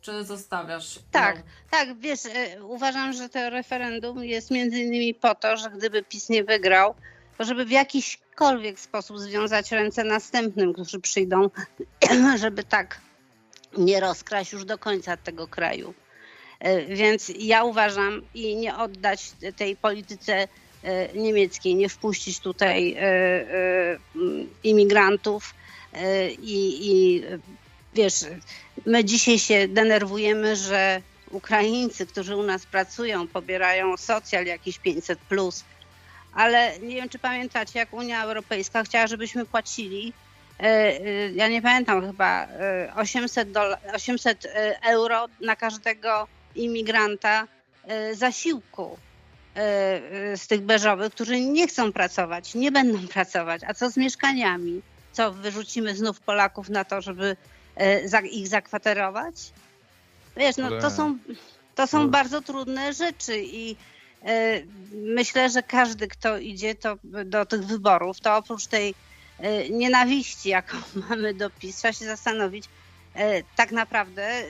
czy 0.00 0.24
zostawiasz? 0.24 0.98
Tak, 1.10 1.36
ją? 1.36 1.42
tak, 1.70 1.98
wiesz, 1.98 2.20
e, 2.26 2.64
uważam, 2.64 3.12
że 3.12 3.28
to 3.28 3.50
referendum 3.50 4.24
jest 4.24 4.50
między 4.50 4.78
innymi 4.78 5.14
po 5.14 5.34
to, 5.34 5.56
że 5.56 5.70
gdyby 5.70 6.02
PiS 6.02 6.28
nie 6.28 6.44
wygrał, 6.44 6.94
to 7.42 7.46
żeby 7.46 7.64
w 7.64 7.70
jakiśkolwiek 7.70 8.80
sposób 8.80 9.18
związać 9.18 9.72
ręce 9.72 10.04
następnym, 10.04 10.72
którzy 10.72 11.00
przyjdą, 11.00 11.50
żeby 12.42 12.64
tak 12.64 13.00
nie 13.78 14.00
rozkraść 14.00 14.52
już 14.52 14.64
do 14.64 14.78
końca 14.78 15.16
tego 15.16 15.48
kraju. 15.48 15.94
E, 16.60 16.86
więc 16.86 17.32
ja 17.38 17.64
uważam 17.64 18.22
i 18.34 18.56
nie 18.56 18.76
oddać 18.76 19.32
tej 19.56 19.76
polityce 19.76 20.48
e, 20.82 21.12
niemieckiej, 21.14 21.74
nie 21.74 21.88
wpuścić 21.88 22.40
tutaj 22.40 22.96
e, 22.98 23.06
imigrantów 24.64 25.54
i, 26.42 26.78
i 26.82 27.22
wiesz, 27.94 28.14
my 28.86 29.04
dzisiaj 29.04 29.38
się 29.38 29.68
denerwujemy, 29.68 30.56
że 30.56 31.02
Ukraińcy, 31.30 32.06
którzy 32.06 32.36
u 32.36 32.42
nas 32.42 32.66
pracują, 32.66 33.28
pobierają 33.28 33.96
socjal 33.96 34.46
jakiś 34.46 34.78
500 34.78 35.18
plus, 35.18 35.64
ale 36.34 36.78
nie 36.78 36.94
wiem, 36.94 37.08
czy 37.08 37.18
pamiętacie, 37.18 37.78
jak 37.78 37.92
Unia 37.92 38.24
Europejska 38.24 38.82
chciała, 38.82 39.06
żebyśmy 39.06 39.46
płacili, 39.46 40.12
e, 40.60 40.62
e, 40.62 41.30
ja 41.32 41.48
nie 41.48 41.62
pamiętam 41.62 42.06
chyba, 42.06 42.46
800, 42.96 43.52
dola, 43.52 43.78
800 43.94 44.46
euro 44.86 45.26
na 45.40 45.56
każdego 45.56 46.28
imigranta 46.54 47.48
e, 47.84 48.14
zasiłku 48.14 48.98
z 50.36 50.46
tych 50.46 50.60
beżowych, 50.60 51.12
którzy 51.12 51.40
nie 51.40 51.68
chcą 51.68 51.92
pracować, 51.92 52.54
nie 52.54 52.72
będą 52.72 53.08
pracować. 53.14 53.62
A 53.66 53.74
co 53.74 53.90
z 53.90 53.96
mieszkaniami? 53.96 54.82
Co, 55.12 55.32
wyrzucimy 55.32 55.96
znów 55.96 56.20
Polaków 56.20 56.68
na 56.68 56.84
to, 56.84 57.00
żeby 57.00 57.36
ich 58.30 58.48
zakwaterować? 58.48 59.34
Wiesz, 60.36 60.56
no 60.56 60.70
to 60.80 60.90
są, 60.90 61.18
to 61.74 61.86
są 61.86 62.10
bardzo 62.10 62.40
trudne 62.40 62.92
rzeczy 62.92 63.42
i 63.42 63.76
E, 63.91 63.91
myślę, 64.92 65.50
że 65.50 65.62
każdy, 65.62 66.08
kto 66.08 66.38
idzie 66.38 66.74
to, 66.74 66.96
do 67.24 67.46
tych 67.46 67.64
wyborów, 67.64 68.20
to 68.20 68.36
oprócz 68.36 68.66
tej 68.66 68.94
e, 69.38 69.68
nienawiści, 69.68 70.48
jaką 70.48 70.76
mamy 71.08 71.34
do 71.34 71.50
PiS, 71.50 71.76
trzeba 71.76 71.92
się 71.92 72.04
zastanowić 72.04 72.64
e, 73.14 73.42
tak 73.56 73.72
naprawdę, 73.72 74.42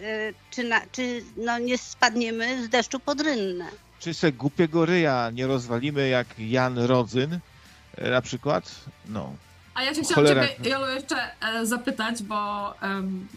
czy, 0.51 0.65
na, 0.65 0.81
czy 0.92 1.25
no 1.36 1.59
nie 1.59 1.78
spadniemy 1.78 2.67
z 2.67 2.68
deszczu 2.68 3.01
pod 3.01 3.20
rynnę. 3.20 3.68
Czy 4.01 4.15
se 4.15 4.33
głupiego 4.33 4.86
ryja 4.86 5.31
nie 5.34 5.47
rozwalimy 5.47 6.09
jak 6.09 6.26
Jan 6.39 6.78
Rodzyn 6.78 7.39
na 8.10 8.23
przykład? 8.23 8.75
No. 9.09 9.36
A 9.75 9.83
ja 9.83 9.94
się 9.94 10.02
chciałam 10.02 10.15
Cholera. 10.15 10.49
Ciebie, 10.49 10.70
Jolu, 10.70 10.86
jeszcze 10.86 11.17
zapytać, 11.62 12.23
bo 12.23 12.75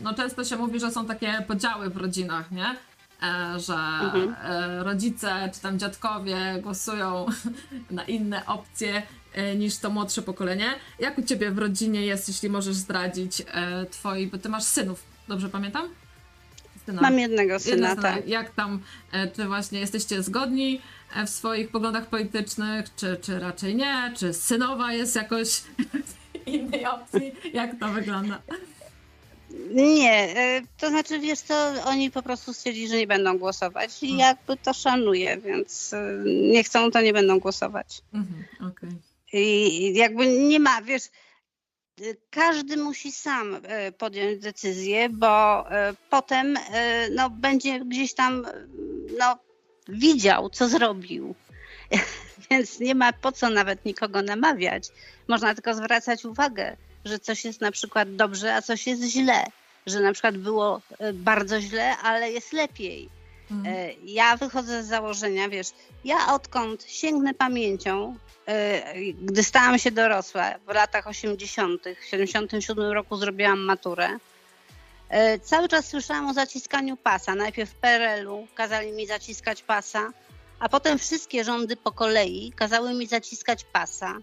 no, 0.01 0.13
często 0.13 0.43
się 0.43 0.55
mówi, 0.55 0.79
że 0.79 0.91
są 0.91 1.05
takie 1.05 1.43
podziały 1.47 1.89
w 1.89 1.97
rodzinach, 1.97 2.51
nie? 2.51 2.75
E, 3.23 3.59
że 3.59 3.73
Mhm. 3.73 4.35
e, 4.43 4.83
rodzice 4.83 5.49
czy 5.53 5.61
tam 5.61 5.79
dziadkowie 5.79 6.37
głosują 6.61 7.25
na 7.91 8.03
inne 8.03 8.45
opcje 8.45 9.03
e, 9.33 9.55
niż 9.55 9.77
to 9.77 9.89
młodsze 9.89 10.21
pokolenie. 10.21 10.73
Jak 10.99 11.17
u 11.17 11.23
ciebie 11.23 11.51
w 11.51 11.57
rodzinie 11.57 12.05
jest, 12.05 12.27
jeśli 12.27 12.49
możesz 12.49 12.75
zdradzić 12.75 13.43
twoi, 13.91 14.27
bo 14.27 14.37
ty 14.37 14.49
masz 14.49 14.63
synów, 14.63 15.03
dobrze 15.27 15.49
pamiętam? 15.49 15.89
Syna. 16.85 17.01
Mam 17.01 17.19
jednego 17.19 17.53
Jedna 17.53 17.69
syna, 17.71 17.89
syna. 17.89 18.01
tak. 18.01 18.27
Jak 18.27 18.49
tam, 18.49 18.79
czy 19.35 19.45
właśnie 19.45 19.79
jesteście 19.79 20.23
zgodni 20.23 20.81
w 21.25 21.29
swoich 21.29 21.69
poglądach 21.69 22.05
politycznych, 22.07 22.95
czy, 22.95 23.17
czy 23.21 23.39
raczej 23.39 23.75
nie? 23.75 24.13
Czy 24.17 24.33
synowa 24.33 24.93
jest 24.93 25.15
jakoś 25.15 25.49
w 26.45 26.47
innej 26.47 26.85
opcji? 26.85 27.31
Jak 27.53 27.79
to 27.79 27.87
wygląda? 27.89 28.41
Nie, 29.73 30.11
e, 30.37 30.61
to 30.77 30.89
znaczy 30.89 31.19
wiesz 31.19 31.39
co, 31.39 31.73
oni 31.85 32.11
po 32.11 32.21
prostu 32.21 32.53
stwierdzili, 32.53 32.87
że 32.87 32.97
nie 32.97 33.07
będą 33.07 33.37
głosować 33.37 34.03
i 34.03 34.07
Hmm. 34.07 34.19
jakby 34.19 34.57
to 34.57 34.73
szanuję, 34.73 35.37
więc 35.37 35.93
e, 35.93 36.23
nie 36.25 36.63
chcą, 36.63 36.91
to 36.91 37.01
nie 37.01 37.13
będą 37.13 37.39
głosować. 37.39 38.01
Mhm, 38.13 38.43
Okej. 38.71 38.89
I 39.33 39.93
jakby 39.93 40.27
nie 40.27 40.59
ma, 40.59 40.81
wiesz, 40.81 41.03
y, 42.01 42.17
każdy 42.29 42.77
musi 42.77 43.11
sam 43.11 43.59
e, 43.63 43.91
podjąć 43.91 44.39
decyzję, 44.39 45.09
bo 45.09 45.65
e, 45.71 45.93
potem 46.09 46.57
e, 46.57 47.09
no, 47.09 47.29
będzie 47.29 47.79
gdzieś 47.79 48.13
tam 48.13 48.45
e, 48.45 48.51
no, 49.19 49.37
widział, 49.87 50.49
co 50.49 50.67
zrobił. 50.67 51.35
Więc 52.51 52.79
nie 52.79 52.95
ma 52.95 53.13
po 53.13 53.31
co 53.31 53.49
nawet 53.49 53.85
nikogo 53.85 54.21
namawiać. 54.21 54.89
Można 55.27 55.55
tylko 55.55 55.73
zwracać 55.73 56.25
uwagę, 56.25 56.77
że 57.05 57.19
coś 57.19 57.45
jest 57.45 57.61
na 57.61 57.71
przykład 57.71 58.15
dobrze, 58.15 58.55
a 58.55 58.61
coś 58.61 58.87
jest 58.87 59.03
źle. 59.03 59.45
Że 59.85 59.99
na 59.99 60.13
przykład 60.13 60.37
było 60.37 60.81
e, 60.99 61.13
bardzo 61.13 61.61
źle, 61.61 61.97
ale 61.97 62.31
jest 62.31 62.53
lepiej. 62.53 63.09
Mhm. 63.51 63.75
E, 63.75 63.93
Ja 64.03 64.37
wychodzę 64.37 64.83
z 64.83 64.87
założenia, 64.87 65.49
wiesz, 65.49 65.67
ja 66.05 66.33
odkąd 66.33 66.83
sięgnę 66.83 67.33
pamięcią, 67.33 68.15
e, 68.47 68.83
gdy 69.11 69.43
stałam 69.43 69.79
się 69.79 69.91
dorosła 69.91 70.51
w 70.67 70.73
latach 70.73 71.07
80., 71.07 71.83
w 72.01 72.05
77 72.05 72.91
roku 72.91 73.17
zrobiłam 73.17 73.59
maturę, 73.59 74.09
cały 75.43 75.67
czas 75.67 75.87
słyszałam 75.87 76.29
o 76.29 76.33
zaciskaniu 76.33 76.97
pasa. 76.97 77.35
Najpierw 77.35 77.69
w 77.69 77.75
PRL-u 77.75 78.47
kazali 78.55 78.91
mi 78.91 79.07
zaciskać 79.07 79.63
pasa, 79.63 80.11
a 80.59 80.69
potem 80.69 80.99
wszystkie 80.99 81.43
rządy 81.43 81.75
po 81.75 81.91
kolei 81.91 82.51
kazały 82.55 82.93
mi 82.93 83.07
zaciskać 83.07 83.63
pasa. 83.63 84.17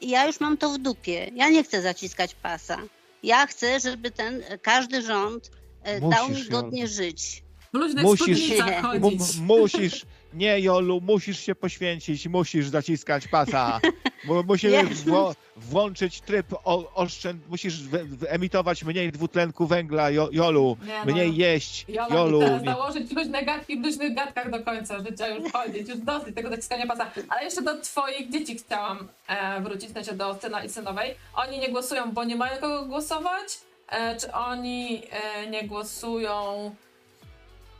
I 0.00 0.08
ja 0.08 0.26
już 0.26 0.40
mam 0.40 0.56
to 0.56 0.70
w 0.70 0.78
dupie. 0.78 1.30
Ja 1.34 1.48
nie 1.48 1.64
chcę 1.64 1.82
zaciskać 1.82 2.34
pasa. 2.34 2.78
Ja 3.22 3.46
chcę, 3.46 3.80
żeby 3.80 4.10
ten 4.10 4.42
każdy 4.62 5.02
rząd 5.02 5.50
e, 5.82 6.00
dał 6.00 6.24
mi 6.28 6.34
Musisz, 6.34 6.48
godnie 6.48 6.88
żyć. 6.88 7.42
W 7.74 7.76
luźnych 7.76 8.04
Musisz- 8.04 8.36
spódnicach 8.38 8.82
Mu- 9.00 9.10
chodzić. 9.10 9.36
musisz, 9.40 10.06
nie 10.38 10.60
Jolu, 10.60 11.00
musisz 11.00 11.38
się 11.40 11.54
poświęcić, 11.54 12.28
musisz 12.28 12.68
zaciskać 12.68 13.28
pasa. 13.28 13.80
Mu- 14.24 14.42
Musimy 14.48 14.72
Ja- 14.72 14.84
wło- 14.84 15.34
włączyć 15.56 16.20
tryb 16.20 16.46
oszczęd, 16.94 17.48
musisz 17.48 17.82
wyemitować 17.82 18.84
mniej 18.84 19.12
dwutlenku 19.12 19.66
węgla, 19.66 20.10
jo, 20.10 20.28
Jolu, 20.32 20.76
Nie, 20.86 20.98
no. 21.06 21.12
mniej 21.12 21.36
jeść, 21.36 21.84
Jola 21.88 22.14
Jolu. 22.14 22.40
teraz 22.40 22.64
założyć 22.64 23.12
luźne 23.12 23.44
gadki 23.44 23.80
w 23.80 23.84
luźnych 23.84 24.14
gadkach 24.14 24.50
do 24.50 24.62
końca 24.62 24.98
życia, 24.98 25.28
już 25.28 25.52
chodzić, 25.52 25.88
już 25.88 25.98
dosyć 25.98 26.34
tego 26.34 26.48
zaciskania 26.50 26.86
pasa. 26.86 27.10
Ale 27.28 27.44
jeszcze 27.44 27.62
do 27.62 27.80
twoich 27.80 28.30
dzieci 28.30 28.56
chciałam 28.58 29.08
e, 29.28 29.60
wrócić, 29.60 29.90
sensie 29.92 30.12
do 30.12 30.38
syna 30.42 30.64
i 30.64 30.68
synowej. 30.68 31.14
Oni 31.34 31.58
nie 31.58 31.68
głosują, 31.68 32.12
bo 32.12 32.24
nie 32.24 32.36
mają 32.36 32.60
kogo 32.60 32.86
głosować? 32.86 33.58
E, 33.88 34.16
czy 34.16 34.32
oni 34.32 35.02
e, 35.10 35.46
nie 35.50 35.62
głosują 35.68 36.74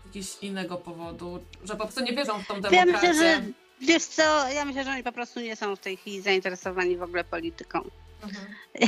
jakiegoś 0.09 0.43
innego 0.43 0.77
powodu? 0.77 1.45
Że 1.65 1.77
po 1.77 1.85
prostu 1.85 2.05
nie 2.05 2.13
wierzą 2.13 2.43
w 2.43 2.47
tą 2.47 2.55
Ja 2.55 2.61
demokrację? 2.61 3.09
myślę, 3.09 3.15
że 3.15 3.43
wiesz 3.81 4.05
co, 4.05 4.49
ja 4.49 4.65
myślę, 4.65 4.85
że 4.85 4.91
oni 4.91 5.03
po 5.03 5.13
prostu 5.13 5.41
nie 5.41 5.57
są 5.57 5.77
w 5.77 5.81
tej 5.81 5.97
chwili 5.97 6.21
zainteresowani 6.21 6.97
w 6.97 7.03
ogóle 7.03 7.25
polityką. 7.25 7.91
Mhm. 8.23 8.47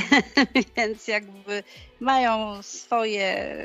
Więc 0.77 1.07
jakby 1.07 1.63
mają 1.99 2.63
swoje 2.63 3.55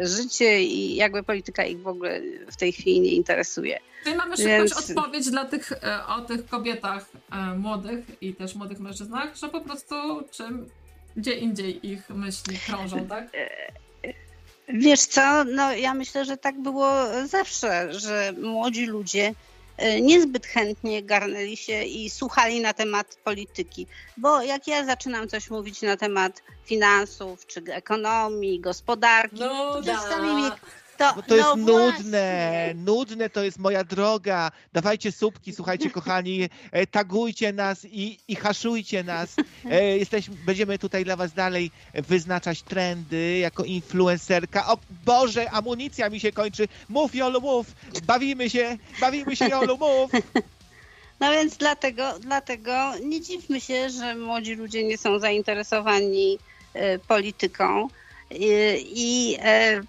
życie 0.00 0.62
i 0.62 0.94
jakby 0.94 1.22
polityka 1.22 1.64
ich 1.64 1.82
w 1.82 1.86
ogóle 1.86 2.20
w 2.50 2.56
tej 2.56 2.72
chwili 2.72 3.00
nie 3.00 3.12
interesuje. 3.12 3.80
Czyli 4.04 4.16
mamy 4.16 4.36
szybkość 4.36 4.74
Więc- 4.74 4.90
odpowiedź 4.90 5.30
dla 5.30 5.44
tych, 5.44 5.72
e, 5.72 6.06
o 6.06 6.20
tych 6.20 6.46
kobietach 6.46 7.06
e, 7.32 7.36
młodych 7.58 8.04
i 8.20 8.34
też 8.34 8.54
młodych 8.54 8.80
mężczyznach, 8.80 9.36
że 9.36 9.48
po 9.48 9.60
prostu 9.60 9.94
czym 10.30 10.68
gdzie 11.16 11.32
indziej 11.32 11.88
ich 11.88 12.10
myśli 12.10 12.58
krążą, 12.66 13.06
tak? 13.06 13.28
Wiesz 14.68 15.00
co, 15.00 15.44
no 15.44 15.72
ja 15.72 15.94
myślę, 15.94 16.24
że 16.24 16.36
tak 16.36 16.60
było 16.60 16.90
zawsze, 17.24 17.94
że 17.94 18.32
młodzi 18.42 18.86
ludzie 18.86 19.34
e, 19.76 20.00
niezbyt 20.00 20.46
chętnie 20.46 21.02
garnęli 21.02 21.56
się 21.56 21.82
i 21.82 22.10
słuchali 22.10 22.60
na 22.60 22.72
temat 22.72 23.18
polityki. 23.24 23.86
Bo 24.16 24.42
jak 24.42 24.66
ja 24.66 24.84
zaczynam 24.84 25.28
coś 25.28 25.50
mówić 25.50 25.82
na 25.82 25.96
temat 25.96 26.42
finansów, 26.64 27.46
czy 27.46 27.62
ekonomii, 27.68 28.60
gospodarki, 28.60 29.38
to 29.38 29.74
Nuda. 29.74 29.94
czasami 29.94 30.42
mi 30.42 30.50
to, 30.98 31.22
to 31.22 31.36
jest 31.36 31.48
no 31.48 31.56
nudne, 31.56 31.90
właśnie. 31.90 32.74
nudne 32.74 33.30
to 33.30 33.44
jest 33.44 33.58
moja 33.58 33.84
droga. 33.84 34.50
Dawajcie 34.72 35.12
słupki, 35.12 35.52
słuchajcie 35.52 35.90
kochani, 35.90 36.48
e, 36.72 36.86
tagujcie 36.86 37.52
nas 37.52 37.84
i, 37.84 38.18
i 38.28 38.36
haszujcie 38.36 39.04
nas. 39.04 39.36
E, 39.70 39.98
Jesteśmy, 39.98 40.36
będziemy 40.46 40.78
tutaj 40.78 41.04
dla 41.04 41.16
was 41.16 41.32
dalej 41.32 41.70
wyznaczać 41.94 42.62
trendy 42.62 43.38
jako 43.38 43.64
influencerka. 43.64 44.66
O 44.66 44.78
Boże, 45.04 45.50
amunicja 45.50 46.10
mi 46.10 46.20
się 46.20 46.32
kończy. 46.32 46.68
Mów 46.88 47.14
Jolu, 47.14 47.40
mów. 47.40 47.66
Bawimy 48.06 48.50
się, 48.50 48.78
bawimy 49.00 49.36
się 49.36 49.48
Jolu, 49.48 49.78
mów. 49.78 50.10
No 51.20 51.32
więc 51.32 51.56
dlatego, 51.56 52.18
dlatego 52.20 52.92
nie 53.04 53.20
dziwmy 53.20 53.60
się, 53.60 53.90
że 53.90 54.14
młodzi 54.14 54.54
ludzie 54.54 54.84
nie 54.84 54.98
są 54.98 55.18
zainteresowani 55.18 56.38
e, 56.74 56.98
polityką 56.98 57.88
i, 58.30 58.46
i 58.94 59.36
e, 59.40 59.80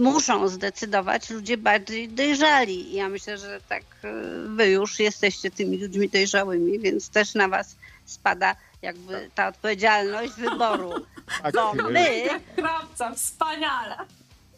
muszą 0.00 0.48
zdecydować 0.48 1.30
ludzie 1.30 1.56
bardziej 1.56 2.08
dojrzali. 2.08 2.92
Ja 2.92 3.08
myślę, 3.08 3.38
że 3.38 3.60
tak 3.68 3.82
e, 4.04 4.12
wy 4.46 4.66
już 4.70 4.98
jesteście 4.98 5.50
tymi 5.50 5.78
ludźmi 5.78 6.08
dojrzałymi, 6.08 6.78
więc 6.78 7.10
też 7.10 7.34
na 7.34 7.48
was 7.48 7.76
spada 8.06 8.56
jakby 8.82 9.30
ta 9.34 9.48
odpowiedzialność 9.48 10.32
wyboru. 10.32 10.92
Tak, 11.42 11.54
Bo 11.54 11.70
e, 11.70 11.90
my, 11.90 12.18
Jak 12.18 12.54
krawca, 12.56 13.14
wspaniale! 13.14 13.96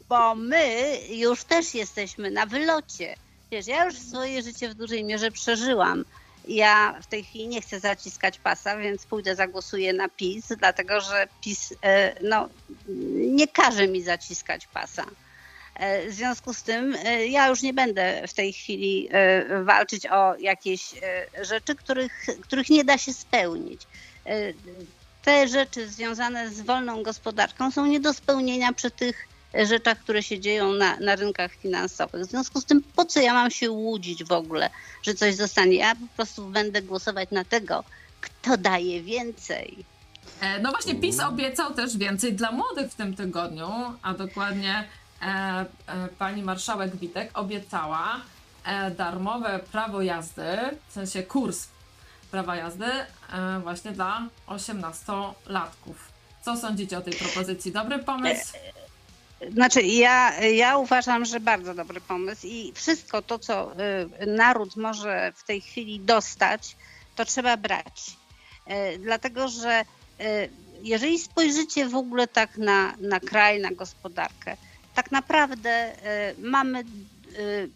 bo 0.08 0.34
my 0.34 0.98
już 1.10 1.44
też 1.44 1.74
jesteśmy 1.74 2.30
na 2.30 2.46
wylocie. 2.46 3.16
Wiesz, 3.50 3.66
ja 3.66 3.84
już 3.84 3.98
swoje 3.98 4.42
życie 4.42 4.68
w 4.68 4.74
dużej 4.74 5.04
mierze 5.04 5.30
przeżyłam. 5.30 6.04
Ja 6.48 6.94
w 7.02 7.06
tej 7.06 7.24
chwili 7.24 7.48
nie 7.48 7.60
chcę 7.60 7.80
zaciskać 7.80 8.38
pasa, 8.38 8.76
więc 8.76 9.06
pójdę 9.06 9.36
zagłosuję 9.36 9.92
na 9.92 10.08
PiS, 10.08 10.48
dlatego 10.58 11.00
że 11.00 11.28
PiS 11.44 11.74
e, 11.82 12.14
no, 12.22 12.48
nie 13.16 13.48
każe 13.48 13.88
mi 13.88 14.02
zaciskać 14.02 14.66
pasa. 14.66 15.04
E, 15.74 16.10
W 16.10 16.14
związku 16.14 16.54
z 16.54 16.62
tym 16.62 16.96
e, 17.04 17.26
ja 17.26 17.48
już 17.48 17.62
nie 17.62 17.74
będę 17.74 18.28
w 18.28 18.32
tej 18.32 18.52
chwili 18.52 19.08
e, 19.10 19.64
walczyć 19.64 20.06
o 20.06 20.36
jakieś 20.36 20.94
rzeczy, 21.42 21.74
których, 21.74 22.26
których 22.40 22.70
nie 22.70 22.84
da 22.84 22.98
się 22.98 23.12
spełnić. 23.12 23.82
Te 25.24 25.48
rzeczy 25.48 25.88
związane 25.88 26.50
z 26.50 26.60
wolną 26.60 27.02
gospodarką 27.02 27.70
są 27.70 27.86
nie 27.86 28.00
do 28.00 28.14
spełnienia 28.14 28.72
przy 28.72 28.90
tych 28.90 29.28
rzeczach, 29.54 29.98
które 29.98 30.22
się 30.22 30.40
dzieją 30.40 30.72
na, 30.72 30.96
na 30.96 31.16
rynkach 31.16 31.54
finansowych. 31.54 32.26
W 32.26 32.30
związku 32.30 32.60
z 32.60 32.64
tym, 32.64 32.82
po 32.96 33.04
co 33.04 33.20
ja 33.20 33.34
mam 33.34 33.50
się 33.50 33.70
łudzić 33.70 34.24
w 34.24 34.32
ogóle, 34.32 34.70
że 35.02 35.14
coś 35.14 35.34
zostanie? 35.34 35.76
Ja 35.76 35.94
po 35.94 36.16
prostu 36.16 36.46
będę 36.46 36.82
głosować 36.82 37.30
na 37.30 37.44
tego, 37.44 37.84
kto 38.20 38.56
daje 38.56 39.02
więcej. 39.02 39.84
No 40.62 40.70
właśnie, 40.70 40.94
PiS 40.94 41.20
obiecał 41.20 41.74
też 41.74 41.96
więcej 41.96 42.32
dla 42.32 42.52
młodych 42.52 42.92
w 42.92 42.94
tym 42.94 43.16
tygodniu, 43.16 43.68
a 44.02 44.14
dokładnie 44.14 44.88
pani 46.18 46.42
marszałek 46.42 46.96
Witek 46.96 47.38
obiecała 47.38 48.20
e, 48.64 48.90
darmowe 48.90 49.60
prawo 49.72 50.02
jazdy, 50.02 50.56
w 50.88 50.92
sensie 50.92 51.22
kurs 51.22 51.68
prawa 52.30 52.56
jazdy 52.56 52.86
e, 52.86 53.06
właśnie 53.62 53.92
dla 53.92 54.28
18-latków. 54.46 55.94
Co 56.44 56.56
sądzicie 56.56 56.98
o 56.98 57.00
tej 57.00 57.12
propozycji? 57.12 57.72
Dobry 57.72 57.98
pomysł? 57.98 58.52
Znaczy, 59.52 59.82
ja, 59.82 60.40
ja 60.40 60.76
uważam, 60.76 61.24
że 61.24 61.40
bardzo 61.40 61.74
dobry 61.74 62.00
pomysł 62.00 62.46
i 62.46 62.72
wszystko 62.74 63.22
to, 63.22 63.38
co 63.38 63.72
y, 64.22 64.26
naród 64.26 64.76
może 64.76 65.32
w 65.36 65.44
tej 65.44 65.60
chwili 65.60 66.00
dostać, 66.00 66.76
to 67.16 67.24
trzeba 67.24 67.56
brać. 67.56 68.16
Dlatego, 68.98 69.48
że 69.48 69.84
jeżeli 70.82 71.18
spojrzycie 71.18 71.88
w 71.88 71.94
ogóle 71.94 72.26
tak 72.26 72.58
na, 72.58 72.94
na 73.00 73.20
kraj, 73.20 73.60
na 73.60 73.70
gospodarkę, 73.70 74.56
tak 74.94 75.12
naprawdę 75.12 75.92
y, 75.92 76.42
mamy 76.42 76.80
y, 76.80 77.70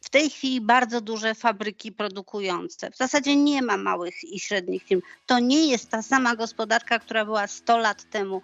w 0.00 0.10
tej 0.10 0.30
chwili 0.30 0.60
bardzo 0.60 1.00
duże 1.00 1.34
fabryki 1.34 1.92
produkujące. 1.92 2.90
W 2.90 2.96
zasadzie 2.96 3.36
nie 3.36 3.62
ma 3.62 3.76
małych 3.76 4.24
i 4.24 4.40
średnich 4.40 4.82
firm. 4.82 5.00
To 5.26 5.38
nie 5.38 5.66
jest 5.66 5.90
ta 5.90 6.02
sama 6.02 6.36
gospodarka, 6.36 6.98
która 6.98 7.24
była 7.24 7.46
100 7.46 7.78
lat 7.78 8.10
temu 8.10 8.42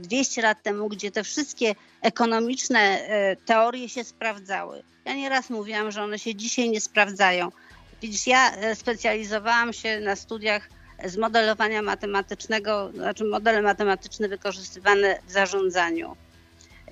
200 0.00 0.42
lat 0.42 0.62
temu, 0.62 0.88
gdzie 0.88 1.10
te 1.10 1.24
wszystkie 1.24 1.74
ekonomiczne 2.02 3.08
teorie 3.44 3.88
się 3.88 4.04
sprawdzały. 4.04 4.82
Ja 5.04 5.14
nieraz 5.14 5.50
mówiłam, 5.50 5.90
że 5.90 6.02
one 6.02 6.18
się 6.18 6.34
dzisiaj 6.34 6.70
nie 6.70 6.80
sprawdzają. 6.80 7.52
Widzisz, 8.02 8.26
ja 8.26 8.52
specjalizowałam 8.74 9.72
się 9.72 10.00
na 10.00 10.16
studiach 10.16 10.68
z 11.04 11.16
modelowania 11.16 11.82
matematycznego, 11.82 12.90
znaczy 12.94 13.24
modele 13.24 13.62
matematyczne 13.62 14.28
wykorzystywane 14.28 15.18
w 15.26 15.30
zarządzaniu. 15.30 16.16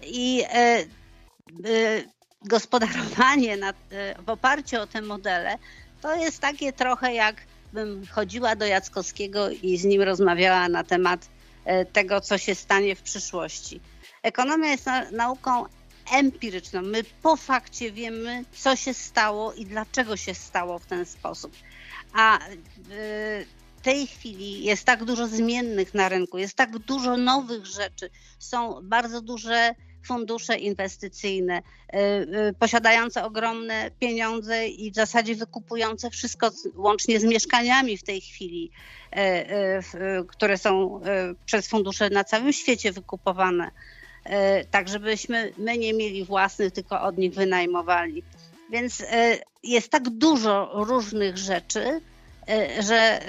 I 0.07 0.43
e, 0.43 0.49
e, 0.55 0.85
gospodarowanie 2.45 3.55
e, 3.55 3.75
w 4.23 4.29
oparciu 4.29 4.81
o 4.81 4.87
te 4.87 5.03
modele 5.03 5.59
to 6.01 6.15
jest 6.15 6.41
takie 6.41 6.73
trochę 6.73 7.15
jakbym 7.15 8.07
chodziła 8.07 8.57
do 8.57 8.67
Jackowskiego 8.67 9.51
i 9.51 9.77
z 9.77 9.85
nim 9.85 10.03
rozmawiała 10.03 10.69
na 10.69 10.85
temat 10.85 11.29
tego, 11.93 12.21
co 12.21 12.39
się 12.39 12.55
stanie 12.55 12.97
w 12.97 13.03
przyszłości. 13.03 13.81
Ekonomia 14.23 14.71
jest 14.71 14.87
nauką 15.13 15.65
empiryczną. 16.13 16.83
My 16.83 17.05
po 17.23 17.37
fakcie 17.37 17.93
wiemy, 17.93 18.45
co 18.53 18.77
się 18.77 18.95
stało 18.95 19.53
i 19.53 19.67
dlaczego 19.67 20.17
się 20.17 20.35
stało 20.35 20.79
w 20.79 20.87
ten 20.87 21.07
sposób. 21.07 21.53
A 22.13 22.39
tej 23.85 24.07
chwili 24.07 24.65
jest 24.65 24.85
tak 24.85 25.05
dużo 25.05 25.29
zmiennych 25.29 25.95
na 25.95 26.09
rynku, 26.09 26.39
jest 26.39 26.55
tak 26.55 26.79
dużo 26.79 27.17
nowych 27.17 27.67
rzeczy, 27.67 28.11
są 28.39 28.81
bardzo 28.83 29.21
duże 29.21 29.75
fundusze 30.05 30.57
inwestycyjne, 30.57 31.59
y, 31.59 31.99
y, 32.49 32.55
posiadające 32.59 33.25
ogromne 33.25 33.91
pieniądze 34.01 34.69
i 34.69 34.91
w 34.91 34.95
zasadzie 34.95 35.35
wykupujące 35.35 36.11
wszystko 36.11 36.51
łącznie 36.75 37.21
z 37.21 37.25
mieszkaniami 37.25 37.97
w 37.99 38.03
tej 38.03 38.21
chwili, 38.21 38.71
y, 39.17 40.27
które 40.29 40.59
są 40.59 41.01
przez 41.47 41.69
fundusze 41.69 42.11
na 42.11 42.25
całym 42.25 42.53
świecie 42.53 42.93
wykupowane, 42.93 43.71
tak 44.71 44.89
żebyśmy 44.89 45.53
my 45.59 45.79
nie 45.79 45.95
mieli 45.95 46.25
własnych, 46.25 46.73
tylko 46.73 47.03
od 47.03 47.19
nich 47.19 47.35
wynajmowali. 47.35 48.23
Więc 48.71 49.03
jest 49.63 49.91
tak 49.91 50.11
dużo 50.11 50.71
różnych 50.75 51.39
rzeczy, 51.39 52.01
że 52.81 53.21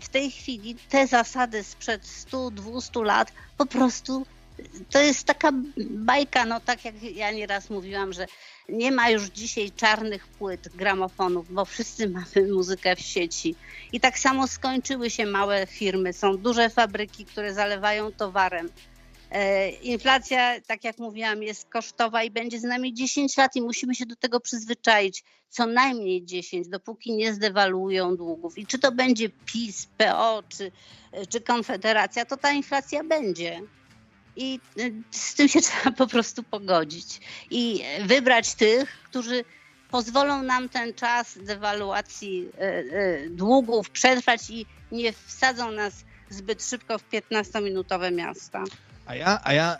w 0.00 0.08
tej 0.08 0.30
chwili 0.30 0.76
te 0.88 1.06
zasady 1.06 1.64
sprzed 1.64 2.02
100-200 2.02 3.04
lat 3.04 3.32
po 3.58 3.66
prostu 3.66 4.26
to 4.90 4.98
jest 4.98 5.24
taka 5.24 5.52
bajka, 5.90 6.44
no 6.44 6.60
tak 6.60 6.84
jak 6.84 7.02
ja 7.02 7.30
nieraz 7.30 7.70
mówiłam, 7.70 8.12
że 8.12 8.26
nie 8.68 8.92
ma 8.92 9.10
już 9.10 9.24
dzisiaj 9.28 9.70
czarnych 9.70 10.26
płyt, 10.26 10.68
gramofonów, 10.74 11.52
bo 11.52 11.64
wszyscy 11.64 12.08
mamy 12.34 12.52
muzykę 12.52 12.96
w 12.96 13.00
sieci. 13.00 13.54
I 13.92 14.00
tak 14.00 14.18
samo 14.18 14.48
skończyły 14.48 15.10
się 15.10 15.26
małe 15.26 15.66
firmy. 15.66 16.12
Są 16.12 16.36
duże 16.36 16.70
fabryki, 16.70 17.24
które 17.24 17.54
zalewają 17.54 18.12
towarem. 18.12 18.68
E, 19.30 19.70
inflacja, 19.70 20.60
tak 20.60 20.84
jak 20.84 20.98
mówiłam, 20.98 21.42
jest 21.42 21.68
kosztowa 21.68 22.22
i 22.22 22.30
będzie 22.30 22.60
z 22.60 22.62
nami 22.62 22.94
10 22.94 23.36
lat 23.36 23.56
i 23.56 23.62
musimy 23.62 23.94
się 23.94 24.06
do 24.06 24.16
tego 24.16 24.40
przyzwyczaić. 24.40 25.24
Co 25.48 25.66
najmniej 25.66 26.24
10, 26.24 26.68
dopóki 26.68 27.12
nie 27.12 27.34
zdewaluują 27.34 28.16
długów. 28.16 28.58
I 28.58 28.66
czy 28.66 28.78
to 28.78 28.92
będzie 28.92 29.28
PiS, 29.28 29.88
PO 29.98 30.42
czy, 30.48 30.72
czy 31.28 31.40
Konfederacja, 31.40 32.24
to 32.24 32.36
ta 32.36 32.52
inflacja 32.52 33.04
będzie. 33.04 33.62
I 34.38 34.60
e, 34.78 34.90
z 35.10 35.34
tym 35.34 35.48
się 35.48 35.60
trzeba 35.66 35.96
po 35.96 36.06
prostu 36.06 36.42
pogodzić. 36.42 37.20
I 37.50 37.82
wybrać 38.04 38.54
tych, 38.54 39.02
którzy 39.04 39.44
pozwolą 39.90 40.42
nam 40.42 40.68
ten 40.68 40.94
czas 40.94 41.38
dewaluacji 41.42 42.48
e, 42.58 43.30
długów 43.30 43.90
przetrwać 43.90 44.50
i 44.50 44.66
nie 44.92 45.12
wsadzą 45.12 45.70
nas 45.70 46.04
zbyt 46.30 46.64
szybko 46.64 46.98
w 46.98 47.10
15-minutowe 47.10 48.12
miasta. 48.12 48.64
A 49.06 49.14
ja, 49.14 49.40
a 49.44 49.52
ja, 49.52 49.76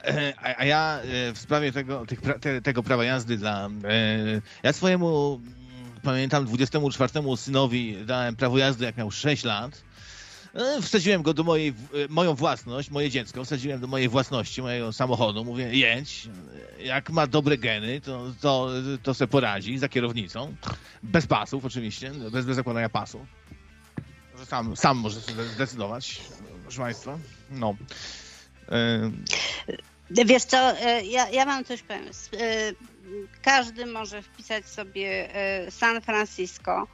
a 0.56 0.64
ja 0.64 1.00
e, 1.00 1.32
w 1.32 1.38
sprawie 1.38 1.72
tego, 1.72 2.06
tych, 2.06 2.20
tego 2.62 2.82
prawa 2.82 3.04
jazdy 3.04 3.36
dla. 3.36 3.66
E, 3.66 3.70
ja 4.62 4.72
swojemu, 4.72 5.34
mm, 5.34 6.00
pamiętam, 6.02 6.46
24 6.46 7.36
synowi 7.36 7.96
dałem 8.06 8.36
prawo 8.36 8.58
jazdy, 8.58 8.84
jak 8.84 8.96
miał 8.96 9.10
6 9.10 9.44
lat. 9.44 9.82
E, 10.55 10.83
wsadziłem 10.83 11.23
go 11.23 11.35
do 11.35 11.44
mojej, 11.44 11.75
moją 12.09 12.35
własność, 12.35 12.91
moje 12.91 13.10
dziecko, 13.10 13.44
wsadziłem 13.44 13.81
do 13.81 13.86
mojej 13.86 14.09
własności, 14.09 14.62
mojego 14.62 14.93
samochodu. 14.93 15.44
Mówię, 15.44 15.77
jedź, 15.77 16.28
jak 16.85 17.10
ma 17.10 17.27
dobre 17.27 17.59
geny, 17.59 18.01
to, 18.01 18.33
to, 18.41 18.70
to 19.02 19.15
se 19.15 19.27
poradzi 19.27 19.78
za 19.78 19.89
kierownicą. 19.89 20.55
Bez 21.02 21.27
pasów 21.27 21.65
oczywiście, 21.65 22.10
bez, 22.10 22.47
bez 22.47 22.57
zakładania 22.57 22.89
pasów. 22.89 23.23
Sam, 24.44 24.77
sam 24.77 24.97
może 24.97 25.20
zdecydować, 25.55 26.20
proszę 26.62 26.78
Państwa. 26.78 27.18
No. 27.51 27.75
Wiesz 30.10 30.44
co, 30.44 30.78
e, 30.81 31.05
ja, 31.05 31.31
ja 31.31 31.44
mam 31.44 31.65
coś 31.65 31.83
powiem. 31.83 32.05
E, 32.05 32.73
każdy 33.43 33.86
może 33.86 34.23
wpisać 34.23 34.67
sobie 34.67 35.35
e, 35.35 35.70
San 35.70 36.01
Francisco. 36.01 36.86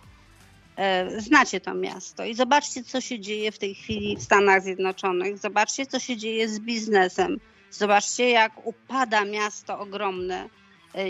Znacie 1.18 1.60
to 1.60 1.74
miasto 1.74 2.24
i 2.24 2.34
zobaczcie, 2.34 2.84
co 2.84 3.00
się 3.00 3.20
dzieje 3.20 3.52
w 3.52 3.58
tej 3.58 3.74
chwili 3.74 4.16
w 4.16 4.22
Stanach 4.22 4.62
Zjednoczonych. 4.62 5.38
Zobaczcie, 5.38 5.86
co 5.86 5.98
się 5.98 6.16
dzieje 6.16 6.48
z 6.48 6.60
biznesem. 6.60 7.40
Zobaczcie, 7.70 8.30
jak 8.30 8.66
upada 8.66 9.24
miasto 9.24 9.78
ogromne, 9.78 10.48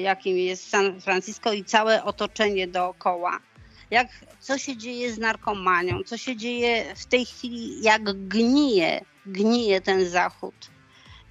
jakim 0.02 0.36
jest 0.36 0.68
San 0.68 1.00
Francisco 1.00 1.52
i 1.52 1.64
całe 1.64 2.04
otoczenie 2.04 2.68
dookoła. 2.68 3.38
Jak, 3.90 4.08
co 4.40 4.58
się 4.58 4.76
dzieje 4.76 5.12
z 5.12 5.18
narkomanią, 5.18 6.02
co 6.06 6.16
się 6.16 6.36
dzieje 6.36 6.94
w 6.96 7.06
tej 7.06 7.26
chwili, 7.26 7.82
jak 7.82 8.02
gnije 8.28 9.00
gnije 9.26 9.80
ten 9.80 10.08
Zachód. 10.08 10.54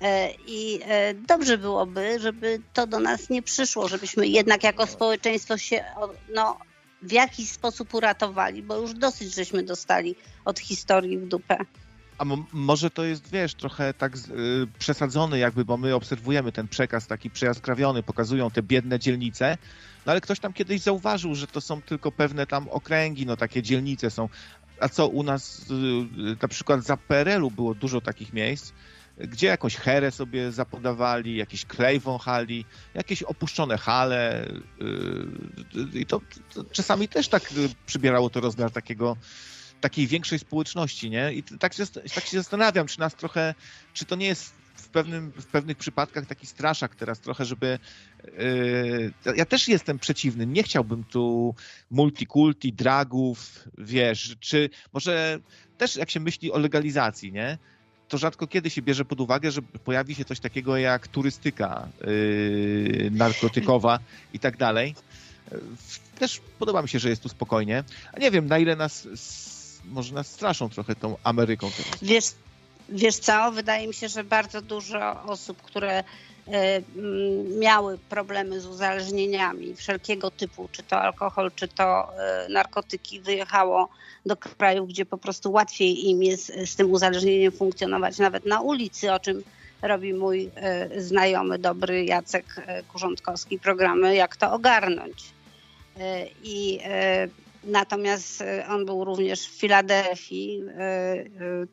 E, 0.01 0.29
I 0.47 0.79
e, 0.83 1.13
dobrze 1.13 1.57
byłoby, 1.57 2.19
żeby 2.19 2.61
to 2.73 2.87
do 2.87 2.99
nas 2.99 3.29
nie 3.29 3.41
przyszło, 3.41 3.87
żebyśmy 3.87 4.27
jednak 4.27 4.63
jako 4.63 4.87
społeczeństwo 4.87 5.57
się 5.57 5.85
no, 6.33 6.57
w 7.03 7.11
jakiś 7.11 7.49
sposób 7.49 7.93
uratowali, 7.93 8.63
bo 8.63 8.77
już 8.77 8.93
dosyć 8.93 9.35
żeśmy 9.35 9.63
dostali 9.63 10.15
od 10.45 10.59
historii 10.59 11.17
w 11.17 11.27
dupę. 11.27 11.57
A 12.17 12.25
może 12.53 12.89
to 12.89 13.03
jest, 13.03 13.31
wiesz, 13.31 13.55
trochę 13.55 13.93
tak 13.93 14.15
y, 14.15 14.19
przesadzony 14.79 15.39
jakby, 15.39 15.65
bo 15.65 15.77
my 15.77 15.95
obserwujemy 15.95 16.51
ten 16.51 16.67
przekaz 16.67 17.07
taki 17.07 17.29
przejaskrawiony, 17.29 18.03
pokazują 18.03 18.51
te 18.51 18.63
biedne 18.63 18.99
dzielnice, 18.99 19.57
no 20.05 20.11
ale 20.11 20.21
ktoś 20.21 20.39
tam 20.39 20.53
kiedyś 20.53 20.81
zauważył, 20.81 21.35
że 21.35 21.47
to 21.47 21.61
są 21.61 21.81
tylko 21.81 22.11
pewne 22.11 22.47
tam 22.47 22.69
okręgi, 22.69 23.25
no 23.25 23.37
takie 23.37 23.61
dzielnice 23.61 24.09
są, 24.09 24.29
a 24.79 24.89
co 24.89 25.07
u 25.07 25.23
nas, 25.23 25.65
y, 25.69 26.37
na 26.41 26.47
przykład 26.47 26.83
za 26.83 26.97
PRL-u 26.97 27.51
było 27.51 27.75
dużo 27.75 28.01
takich 28.01 28.33
miejsc, 28.33 28.73
gdzie 29.17 29.47
jakąś 29.47 29.75
herę 29.75 30.11
sobie 30.11 30.51
zapodawali, 30.51 31.35
jakiś 31.35 31.65
klej 31.65 31.99
wąchali, 31.99 32.65
jakieś 32.93 33.23
opuszczone 33.23 33.77
hale 33.77 34.47
y, 34.47 35.99
i 35.99 36.05
to, 36.05 36.21
to 36.53 36.63
czasami 36.63 37.07
też 37.07 37.27
tak 37.27 37.53
przybierało 37.85 38.29
to 38.29 38.39
rozmiar 38.39 38.71
takiego 38.71 39.17
takiej 39.81 40.07
większej 40.07 40.39
społeczności, 40.39 41.09
nie? 41.09 41.33
I 41.33 41.43
tak 41.43 41.73
się, 41.73 41.83
tak 42.15 42.25
się 42.25 42.37
zastanawiam, 42.37 42.87
czy 42.87 42.99
nas 42.99 43.15
trochę, 43.15 43.55
czy 43.93 44.05
to 44.05 44.15
nie 44.15 44.25
jest 44.25 44.53
w, 44.75 44.89
pewnym, 44.89 45.31
w 45.31 45.45
pewnych 45.45 45.77
przypadkach 45.77 46.25
taki 46.25 46.47
straszak 46.47 46.95
teraz 46.95 47.19
trochę, 47.19 47.45
żeby 47.45 47.79
yy, 48.37 49.35
ja 49.35 49.45
też 49.45 49.67
jestem 49.67 49.99
przeciwny, 49.99 50.45
nie 50.45 50.63
chciałbym 50.63 51.03
tu 51.03 51.55
multikulti, 51.91 52.73
dragów, 52.73 53.67
wiesz, 53.77 54.35
czy 54.39 54.69
może 54.93 55.39
też 55.77 55.95
jak 55.95 56.09
się 56.09 56.19
myśli 56.19 56.51
o 56.51 56.59
legalizacji, 56.59 57.31
nie? 57.31 57.57
To 58.13 58.17
rzadko 58.17 58.47
kiedy 58.47 58.69
się 58.69 58.81
bierze 58.81 59.05
pod 59.05 59.21
uwagę, 59.21 59.51
że 59.51 59.61
pojawi 59.61 60.15
się 60.15 60.25
coś 60.25 60.39
takiego 60.39 60.77
jak 60.77 61.07
turystyka 61.07 61.87
yy, 62.01 63.11
narkotykowa 63.11 63.99
i 64.33 64.39
tak 64.39 64.57
dalej. 64.57 64.95
Też 66.19 66.41
podoba 66.59 66.81
mi 66.81 66.89
się, 66.89 66.99
że 66.99 67.09
jest 67.09 67.23
tu 67.23 67.29
spokojnie. 67.29 67.83
A 68.13 68.19
nie 68.19 68.31
wiem, 68.31 68.47
na 68.47 68.57
ile 68.59 68.75
nas 68.75 69.07
może 69.85 70.13
nas 70.13 70.27
straszą 70.27 70.69
trochę 70.69 70.95
tą 70.95 71.17
Ameryką. 71.23 71.71
Wiesz, 72.01 72.25
wiesz 72.89 73.15
co, 73.15 73.51
wydaje 73.51 73.87
mi 73.87 73.93
się, 73.93 74.09
że 74.09 74.23
bardzo 74.23 74.61
dużo 74.61 75.23
osób, 75.23 75.61
które 75.61 76.03
miały 77.59 77.97
problemy 77.97 78.61
z 78.61 78.65
uzależnieniami 78.65 79.75
wszelkiego 79.75 80.31
typu, 80.31 80.69
czy 80.71 80.83
to 80.83 81.01
alkohol, 81.01 81.51
czy 81.55 81.67
to 81.67 82.17
e, 82.17 82.49
narkotyki, 82.49 83.19
wyjechało 83.19 83.89
do 84.25 84.37
krajów, 84.37 84.89
gdzie 84.89 85.05
po 85.05 85.17
prostu 85.17 85.51
łatwiej 85.51 86.09
im 86.09 86.23
jest 86.23 86.51
z 86.65 86.75
tym 86.75 86.91
uzależnieniem 86.91 87.51
funkcjonować 87.51 88.17
nawet 88.17 88.45
na 88.45 88.61
ulicy, 88.61 89.13
o 89.13 89.19
czym 89.19 89.43
robi 89.81 90.13
mój 90.13 90.51
e, 90.55 91.01
znajomy, 91.01 91.59
dobry 91.59 92.05
Jacek 92.05 92.45
Kurzątkowski, 92.91 93.59
programy 93.59 94.15
Jak 94.15 94.35
to 94.35 94.53
ogarnąć. 94.53 95.23
I 96.43 96.79
Natomiast 97.63 98.41
e, 98.41 98.67
on 98.67 98.85
był 98.85 99.03
również 99.03 99.47
w 99.47 99.59
Filadelfii, 99.59 100.63
e, 100.67 100.81
e, 100.81 101.25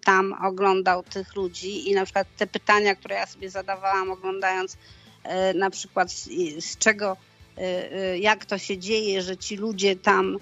tam 0.04 0.34
oglądał 0.42 1.02
tych 1.02 1.36
ludzi 1.36 1.90
i 1.90 1.94
na 1.94 2.04
przykład 2.04 2.26
te 2.36 2.46
pytania, 2.46 2.94
które 2.94 3.14
ja 3.14 3.26
sobie 3.26 3.50
zadawałam 3.50 4.10
oglądając 4.10 4.76
na 5.54 5.70
przykład 5.70 6.12
z 6.60 6.78
czego, 6.78 7.16
jak 8.20 8.44
to 8.44 8.58
się 8.58 8.78
dzieje, 8.78 9.22
że 9.22 9.36
ci 9.36 9.56
ludzie 9.56 9.96
tam 9.96 10.38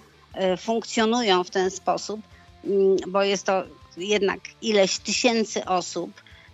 funkcjonują 0.59 1.45
w 1.45 1.51
ten 1.51 1.71
sposób, 1.71 2.21
mm, 2.65 2.97
bo 3.09 3.23
jest 3.23 3.47
to 3.47 3.63
jednak 3.97 4.41
ileś 4.63 4.99
tysięcy 4.99 5.65
osób, 5.65 6.11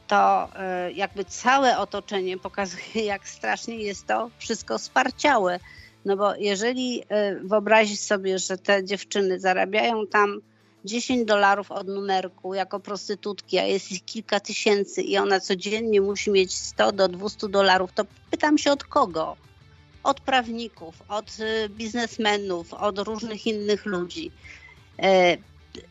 to 0.07 0.49
jakby 0.95 1.25
całe 1.25 1.79
otoczenie 1.79 2.39
pokazuje, 2.39 3.05
jak 3.15 3.29
strasznie 3.29 3.77
jest 3.77 4.07
to 4.07 4.31
wszystko 4.39 4.79
sparciałe. 4.79 5.61
No 6.05 6.17
bo 6.17 6.35
jeżeli 6.35 7.03
e, 7.09 7.35
wyobrazić 7.35 8.01
sobie, 8.01 8.39
że 8.39 8.59
te 8.59 8.85
dziewczyny 8.85 9.41
zarabiają 9.41 10.07
tam 10.07 10.41
10 10.85 11.25
dolarów 11.25 11.71
od 11.71 11.89
numerku 11.89 12.55
jako 12.55 12.81
prostytutki, 12.81 13.59
a 13.59 13.65
jest 13.65 13.93
ich 13.93 14.05
kilka 14.05 14.41
tysięcy 14.41 15.03
i 15.03 15.17
ona 15.19 15.41
codziennie 15.41 16.01
musi 16.01 16.31
mieć 16.31 16.55
100 16.55 16.93
do 16.93 17.09
200 17.09 17.49
dolarów, 17.49 17.93
to 17.93 18.05
pytam 18.31 18.59
się 18.59 18.73
od 18.73 18.85
kogo? 18.85 19.37
Od 20.03 20.21
prawników, 20.21 20.95
od 21.09 21.37
e, 21.41 21.69
biznesmenów, 21.69 22.75
od 22.75 22.99
różnych 22.99 23.47
innych 23.47 23.87
ludzi. 23.87 24.31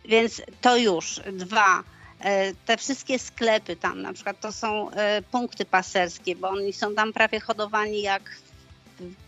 Więc 0.05 0.41
to 0.61 0.77
już. 0.77 1.21
Dwa, 1.33 1.83
E, 2.23 2.53
te 2.65 2.77
wszystkie 2.77 3.19
sklepy 3.19 3.75
tam, 3.75 4.01
na 4.01 4.13
przykład 4.13 4.39
to 4.39 4.51
są 4.51 4.91
e, 4.91 5.21
punkty 5.21 5.65
paserskie, 5.65 6.35
bo 6.35 6.49
oni 6.49 6.73
są 6.73 6.95
tam 6.95 7.13
prawie 7.13 7.39
hodowani 7.39 8.01
jak 8.01 8.23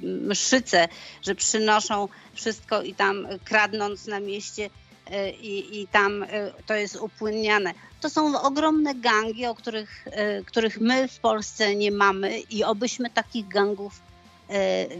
mszyce, 0.01 0.87
że 1.21 1.35
przynoszą 1.35 2.07
wszystko 2.33 2.81
i 2.81 2.93
tam 2.93 3.27
kradnąc 3.43 4.07
na 4.07 4.19
mieście 4.19 4.69
e, 5.11 5.31
i, 5.31 5.81
i 5.81 5.87
tam 5.87 6.25
to 6.65 6.73
jest 6.73 6.95
upłynniane. 6.95 7.73
To 8.01 8.09
są 8.09 8.41
ogromne 8.41 8.95
gangi, 8.95 9.45
o 9.45 9.55
których, 9.55 10.05
których 10.45 10.81
my 10.81 11.07
w 11.07 11.19
Polsce 11.19 11.75
nie 11.75 11.91
mamy 11.91 12.39
i 12.39 12.63
obyśmy 12.63 13.09
takich 13.09 13.47
gangów 13.47 14.01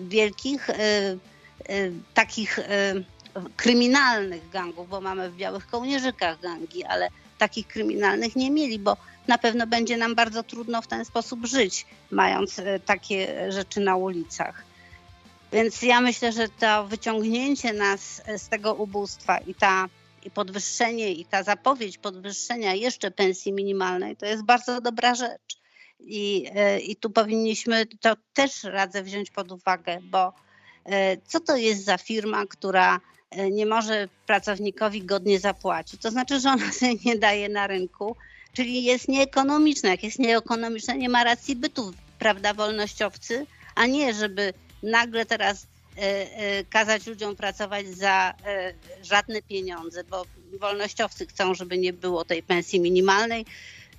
wielkich, 0.08 0.70
takich 2.14 2.60
kryminalnych 3.56 4.50
gangów, 4.50 4.90
bo 4.90 5.02
mamy 5.02 5.30
w 5.30 5.36
Białych 5.36 5.68
Kołnierzykach 5.68 6.40
gangi, 6.40 6.84
ale 6.84 7.10
takich 7.38 7.68
kryminalnych 7.68 8.36
nie 8.36 8.52
mieli, 8.52 8.80
bo 8.80 8.98
na 9.28 9.38
pewno 9.38 9.68
będzie 9.68 9.98
nam 9.98 10.16
bardzo 10.16 10.44
trudno 10.44 10.82
w 10.82 10.88
ten 10.88 11.06
sposób 11.06 11.46
żyć, 11.46 11.86
mając 12.12 12.60
e, 12.60 12.80
takie 12.80 13.52
rzeczy 13.52 13.80
na 13.80 13.96
ulicach. 13.96 14.64
Więc 15.54 15.82
ja 15.82 16.02
myślę, 16.02 16.32
że 16.32 16.50
to 16.50 16.88
wyciągnięcie 16.88 17.74
nas 17.74 18.22
e, 18.26 18.40
z 18.40 18.50
tego 18.50 18.74
ubóstwa 18.74 19.38
i 19.38 19.56
ta 19.56 19.88
i 20.24 20.32
podwyższenie 20.32 21.12
i 21.12 21.26
ta 21.26 21.44
zapowiedź 21.44 21.98
podwyższenia 21.98 22.74
jeszcze 22.74 23.12
pensji 23.12 23.54
minimalnej 23.54 24.16
to 24.16 24.26
jest 24.26 24.44
bardzo 24.44 24.82
dobra 24.82 25.16
rzecz. 25.16 25.58
I, 26.00 26.46
e, 26.56 26.80
i 26.80 26.96
tu 26.96 27.10
powinniśmy 27.10 27.86
to 27.86 28.16
też 28.34 28.64
radzę 28.64 29.04
wziąć 29.04 29.32
pod 29.32 29.52
uwagę, 29.52 30.00
bo 30.04 30.34
co 31.28 31.40
to 31.40 31.58
jest 31.58 31.86
za 31.86 31.98
firma, 31.98 32.46
która 32.46 33.00
nie 33.52 33.66
może 33.66 34.08
pracownikowi 34.26 35.04
godnie 35.04 35.40
zapłacić. 35.40 36.02
To 36.02 36.12
znaczy, 36.12 36.40
że 36.40 36.50
ona 36.50 36.72
sobie 36.80 36.96
nie 37.06 37.16
daje 37.16 37.50
na 37.50 37.68
rynku, 37.68 38.16
czyli 38.56 38.84
jest 38.84 39.08
nieekonomiczna. 39.08 39.90
Jak 39.90 40.04
jest 40.04 40.20
nieekonomiczna, 40.20 40.94
nie 40.94 41.10
ma 41.10 41.24
racji 41.24 41.56
bytu, 41.56 41.94
prawda, 42.20 42.54
wolnościowcy, 42.54 43.46
a 43.76 43.86
nie, 43.86 44.14
żeby 44.14 44.54
nagle 44.84 45.26
teraz 45.26 45.68
e, 45.98 46.02
e, 46.02 46.64
kazać 46.64 47.08
ludziom 47.08 47.36
pracować 47.36 47.88
za 47.88 48.34
żadne 49.04 49.42
pieniądze, 49.42 50.04
bo 50.04 50.26
wolnościowcy 50.60 51.26
chcą, 51.26 51.54
żeby 51.54 51.78
nie 51.78 51.94
było 51.94 52.26
tej 52.26 52.44
pensji 52.44 52.80
minimalnej, 52.80 53.46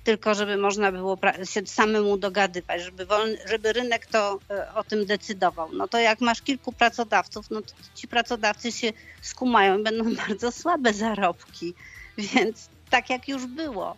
tylko 0.07 0.35
żeby 0.35 0.57
można 0.57 0.91
było 0.91 1.17
się 1.43 1.65
samemu 1.65 2.17
dogadywać, 2.17 2.81
żeby, 2.81 3.05
wolny, 3.05 3.37
żeby 3.45 3.73
rynek 3.73 4.05
to 4.05 4.39
e, 4.49 4.73
o 4.73 4.83
tym 4.83 5.05
decydował. 5.05 5.69
No 5.73 5.87
to 5.87 5.99
jak 5.99 6.21
masz 6.21 6.41
kilku 6.41 6.71
pracodawców, 6.71 7.49
no 7.49 7.61
to 7.61 7.73
ci 7.95 8.07
pracodawcy 8.07 8.71
się 8.71 8.93
skumają 9.21 9.79
i 9.79 9.83
będą 9.83 10.15
bardzo 10.27 10.51
słabe 10.51 10.93
zarobki, 10.93 11.73
więc 12.17 12.69
tak 12.89 13.09
jak 13.09 13.27
już 13.27 13.45
było. 13.45 13.95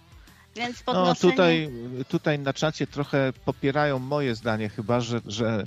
Więc 0.59 0.77
no, 0.77 0.83
podnoszenie... 0.85 1.31
No 1.31 1.31
tutaj, 1.31 1.69
tutaj 2.07 2.39
na 2.39 2.53
czacie 2.53 2.87
trochę 2.87 3.33
popierają 3.45 3.99
moje 3.99 4.35
zdanie 4.35 4.69
chyba, 4.69 5.01
że, 5.01 5.21
że, 5.25 5.63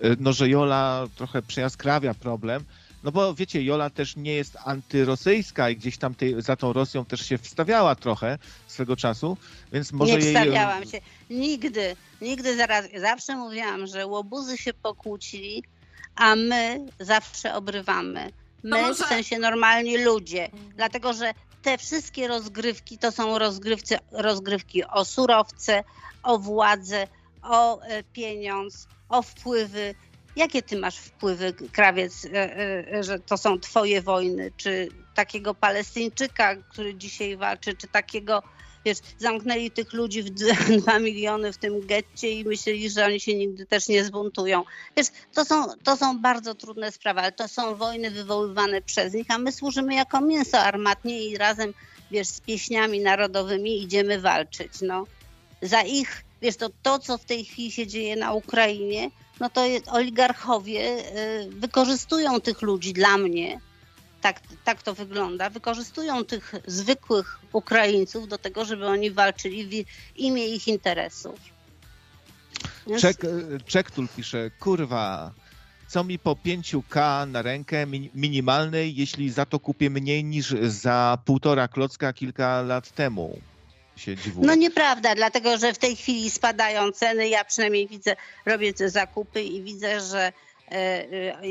e, 0.00 0.16
no, 0.20 0.32
że 0.32 0.48
Jola 0.48 1.06
trochę 1.16 1.42
przejaskrawia 1.42 2.14
problem, 2.14 2.64
no 3.04 3.12
bo 3.12 3.34
wiecie, 3.34 3.62
Jola 3.62 3.90
też 3.90 4.16
nie 4.16 4.32
jest 4.32 4.56
antyrosyjska 4.64 5.70
i 5.70 5.76
gdzieś 5.76 5.98
tam 5.98 6.14
tej, 6.14 6.42
za 6.42 6.56
tą 6.56 6.72
Rosją 6.72 7.04
też 7.04 7.26
się 7.26 7.38
wstawiała 7.38 7.94
trochę 7.94 8.38
swego 8.66 8.96
czasu, 8.96 9.36
więc 9.72 9.92
może 9.92 10.12
nie 10.12 10.18
jej... 10.18 10.34
wstawiałam 10.34 10.84
się. 10.86 11.00
Nigdy, 11.30 11.96
nigdy 12.20 12.56
zaraz, 12.56 12.86
zawsze 13.00 13.36
mówiłam, 13.36 13.86
że 13.86 14.06
łobuzy 14.06 14.58
się 14.58 14.74
pokłócili, 14.74 15.62
a 16.16 16.36
my 16.36 16.86
zawsze 17.00 17.54
obrywamy. 17.54 18.30
My, 18.62 18.82
może... 18.82 19.04
w 19.04 19.08
sensie 19.08 19.38
normalni 19.38 20.04
ludzie. 20.04 20.48
Dlatego, 20.76 21.12
że 21.12 21.32
te 21.64 21.78
wszystkie 21.78 22.28
rozgrywki 22.28 22.98
to 22.98 23.12
są 23.12 23.38
rozgrywcy, 23.38 23.98
rozgrywki 24.12 24.84
o 24.84 25.04
surowce, 25.04 25.84
o 26.22 26.38
władzę, 26.38 27.08
o 27.42 27.82
e, 27.82 28.02
pieniądz, 28.02 28.88
o 29.08 29.22
wpływy. 29.22 29.94
Jakie 30.36 30.62
ty 30.62 30.78
masz 30.78 30.98
wpływy, 30.98 31.52
krawiec, 31.72 32.24
e, 32.24 32.58
e, 32.92 33.04
że 33.04 33.18
to 33.18 33.36
są 33.36 33.60
twoje 33.60 34.02
wojny? 34.02 34.52
Czy 34.56 34.88
takiego 35.14 35.54
Palestyńczyka, 35.54 36.56
który 36.56 36.94
dzisiaj 36.94 37.36
walczy, 37.36 37.74
czy 37.74 37.88
takiego, 37.88 38.42
wiesz, 38.84 38.98
zamknęli 39.18 39.70
tych 39.70 39.92
ludzi 39.92 40.22
w 40.22 40.30
dwa 40.80 40.98
miliony 40.98 41.52
w 41.52 41.58
tym 41.58 41.86
getcie 41.86 42.30
i 42.30 42.44
myśleli, 42.44 42.90
że 42.90 43.06
oni 43.06 43.20
się 43.20 43.34
nigdy 43.34 43.66
też 43.66 43.88
nie 43.88 44.04
zbuntują. 44.04 44.64
Wiesz, 44.96 45.06
to 45.34 45.44
są, 45.44 45.66
to 45.82 45.96
są 45.96 46.18
bardzo 46.18 46.54
trudne 46.54 46.92
sprawy, 46.92 47.20
ale 47.20 47.32
to 47.32 47.48
są 47.48 47.74
wojny 47.74 48.10
wywoływane 48.10 48.82
przez 48.82 49.14
nich, 49.14 49.26
a 49.30 49.38
my 49.38 49.52
służymy 49.52 49.94
jako 49.94 50.20
mięso 50.20 50.58
armatnie 50.58 51.24
i 51.24 51.36
razem, 51.36 51.74
wiesz, 52.10 52.28
z 52.28 52.40
pieśniami 52.40 53.00
narodowymi 53.00 53.82
idziemy 53.82 54.20
walczyć, 54.20 54.72
no. 54.82 55.04
Za 55.62 55.82
ich, 55.82 56.24
wiesz, 56.42 56.56
to, 56.56 56.70
to 56.82 56.98
co 56.98 57.18
w 57.18 57.24
tej 57.24 57.44
chwili 57.44 57.72
się 57.72 57.86
dzieje 57.86 58.16
na 58.16 58.32
Ukrainie, 58.32 59.10
no 59.40 59.50
to 59.50 59.62
oligarchowie 59.86 60.98
y, 61.42 61.50
wykorzystują 61.50 62.40
tych 62.40 62.62
ludzi 62.62 62.92
dla 62.92 63.18
mnie. 63.18 63.60
Tak, 64.24 64.40
tak 64.64 64.82
to 64.82 64.94
wygląda. 64.94 65.50
Wykorzystują 65.50 66.24
tych 66.24 66.52
zwykłych 66.66 67.38
Ukraińców 67.52 68.28
do 68.28 68.38
tego, 68.38 68.64
żeby 68.64 68.86
oni 68.86 69.10
walczyli 69.10 69.66
w 69.66 69.86
imię 70.16 70.48
ich 70.48 70.68
interesów. 70.68 71.40
Więc... 72.86 73.02
Czek, 73.02 73.16
Czektul 73.66 74.08
pisze, 74.16 74.50
kurwa, 74.60 75.32
co 75.88 76.04
mi 76.04 76.18
po 76.18 76.32
5K 76.32 77.28
na 77.28 77.42
rękę 77.42 77.86
minimalnej, 78.14 78.96
jeśli 78.96 79.30
za 79.30 79.46
to 79.46 79.60
kupię 79.60 79.90
mniej 79.90 80.24
niż 80.24 80.54
za 80.62 81.18
półtora 81.24 81.68
klocka 81.68 82.12
kilka 82.12 82.62
lat 82.62 82.90
temu. 82.90 83.38
No 84.36 84.54
nieprawda, 84.54 85.14
dlatego 85.14 85.58
że 85.58 85.72
w 85.74 85.78
tej 85.78 85.96
chwili 85.96 86.30
spadają 86.30 86.92
ceny. 86.92 87.28
Ja 87.28 87.44
przynajmniej 87.44 87.88
widzę, 87.88 88.16
robię 88.46 88.74
te 88.74 88.90
zakupy 88.90 89.42
i 89.42 89.62
widzę, 89.62 90.00
że 90.00 90.32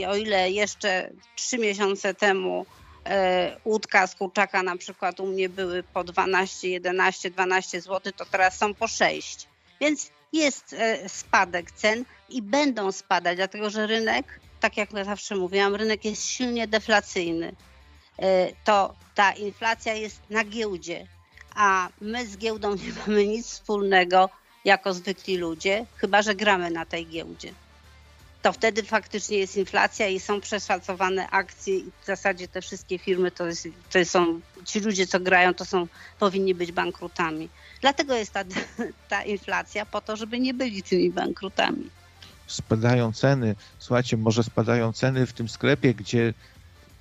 o 0.08 0.16
ile 0.16 0.52
jeszcze 0.52 1.10
trzy 1.36 1.58
miesiące 1.58 2.14
temu 2.14 2.66
e, 3.06 3.58
łódka 3.66 4.08
z 4.08 4.16
kurczaka 4.16 4.64
na 4.64 4.78
przykład 4.78 5.20
u 5.20 5.28
mnie 5.28 5.50
były 5.50 5.84
po 5.84 6.04
12, 6.04 6.70
11, 6.70 7.30
12 7.30 7.82
zł, 7.82 8.14
to 8.18 8.26
teraz 8.26 8.58
są 8.58 8.74
po 8.74 8.88
6. 8.88 9.48
Więc 9.82 10.12
jest 10.34 10.76
spadek 11.08 11.72
cen 11.72 12.06
i 12.30 12.42
będą 12.42 12.92
spadać, 12.92 13.38
dlatego 13.38 13.70
że 13.70 13.88
rynek, 13.88 14.40
tak 14.60 14.78
jak 14.78 14.94
ja 14.94 15.04
zawsze 15.04 15.36
mówiłam, 15.36 15.76
rynek 15.76 16.06
jest 16.06 16.26
silnie 16.26 16.68
deflacyjny. 16.68 17.56
To 18.64 18.96
ta 19.16 19.32
inflacja 19.32 19.94
jest 19.94 20.22
na 20.30 20.44
giełdzie, 20.44 21.08
a 21.56 21.90
my 22.02 22.28
z 22.28 22.38
giełdą 22.38 22.76
nie 22.76 22.94
mamy 23.08 23.28
nic 23.28 23.48
wspólnego 23.48 24.30
jako 24.66 24.94
zwykli 24.94 25.38
ludzie, 25.38 25.86
chyba 25.96 26.22
że 26.22 26.36
gramy 26.36 26.72
na 26.72 26.86
tej 26.86 27.08
giełdzie. 27.08 27.54
To 28.44 28.54
wtedy 28.54 28.84
faktycznie 28.84 29.38
jest 29.38 29.58
inflacja 29.58 30.08
i 30.08 30.20
są 30.20 30.42
przeszacowane 30.42 31.30
akcje 31.30 31.78
i 31.78 31.92
w 32.02 32.06
zasadzie 32.06 32.48
te 32.48 32.62
wszystkie 32.62 32.98
firmy 32.98 33.32
to, 33.32 33.48
jest, 33.48 33.68
to 33.92 34.06
są, 34.06 34.40
ci 34.66 34.80
ludzie 34.80 35.08
co 35.08 35.20
grają 35.20 35.54
to 35.54 35.66
są, 35.66 35.88
powinni 36.20 36.56
być 36.56 36.72
bankrutami. 36.72 37.50
Dlatego 37.82 38.16
jest 38.16 38.34
ta, 38.34 38.44
ta 39.10 39.24
inflacja 39.24 39.86
po 39.86 40.02
to, 40.02 40.16
żeby 40.16 40.40
nie 40.40 40.54
byli 40.54 40.84
tymi 40.84 41.10
bankrutami. 41.10 41.90
Spadają 42.48 43.14
ceny. 43.14 43.56
Słuchajcie, 43.80 44.18
może 44.18 44.44
spadają 44.44 44.94
ceny 44.94 45.26
w 45.26 45.34
tym 45.34 45.50
sklepie, 45.50 45.94
gdzie, 45.94 46.34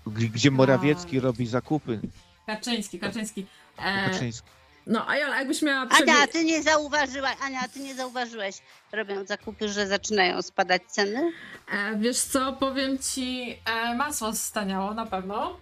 gdzie 0.07 0.51
Morawiecki 0.51 1.17
no. 1.17 1.23
robi 1.23 1.47
zakupy. 1.47 2.01
Kaczyński, 2.47 2.99
Kaczyński. 2.99 3.47
E, 3.79 4.11
Kaczyński. 4.11 4.49
No, 4.87 5.09
a 5.09 5.17
Jola, 5.17 5.39
jakbyś 5.39 5.63
miała... 5.63 5.87
Ania, 5.91 6.27
ty 6.27 6.45
nie 6.45 6.63
zauważyłaś, 6.63 7.37
Ania, 7.43 7.69
ty 7.69 7.81
nie 7.81 7.95
zauważyłeś, 7.95 8.57
robiąc 8.93 9.29
zakupy, 9.29 9.69
że 9.69 9.87
zaczynają 9.87 10.43
spadać 10.43 10.83
ceny? 10.89 11.33
E, 11.73 11.97
wiesz 11.97 12.21
co, 12.21 12.53
powiem 12.53 12.99
ci, 12.99 13.59
e, 13.65 13.95
masło 13.95 14.33
staniało 14.33 14.95
na 14.95 15.07
pewno, 15.07 15.57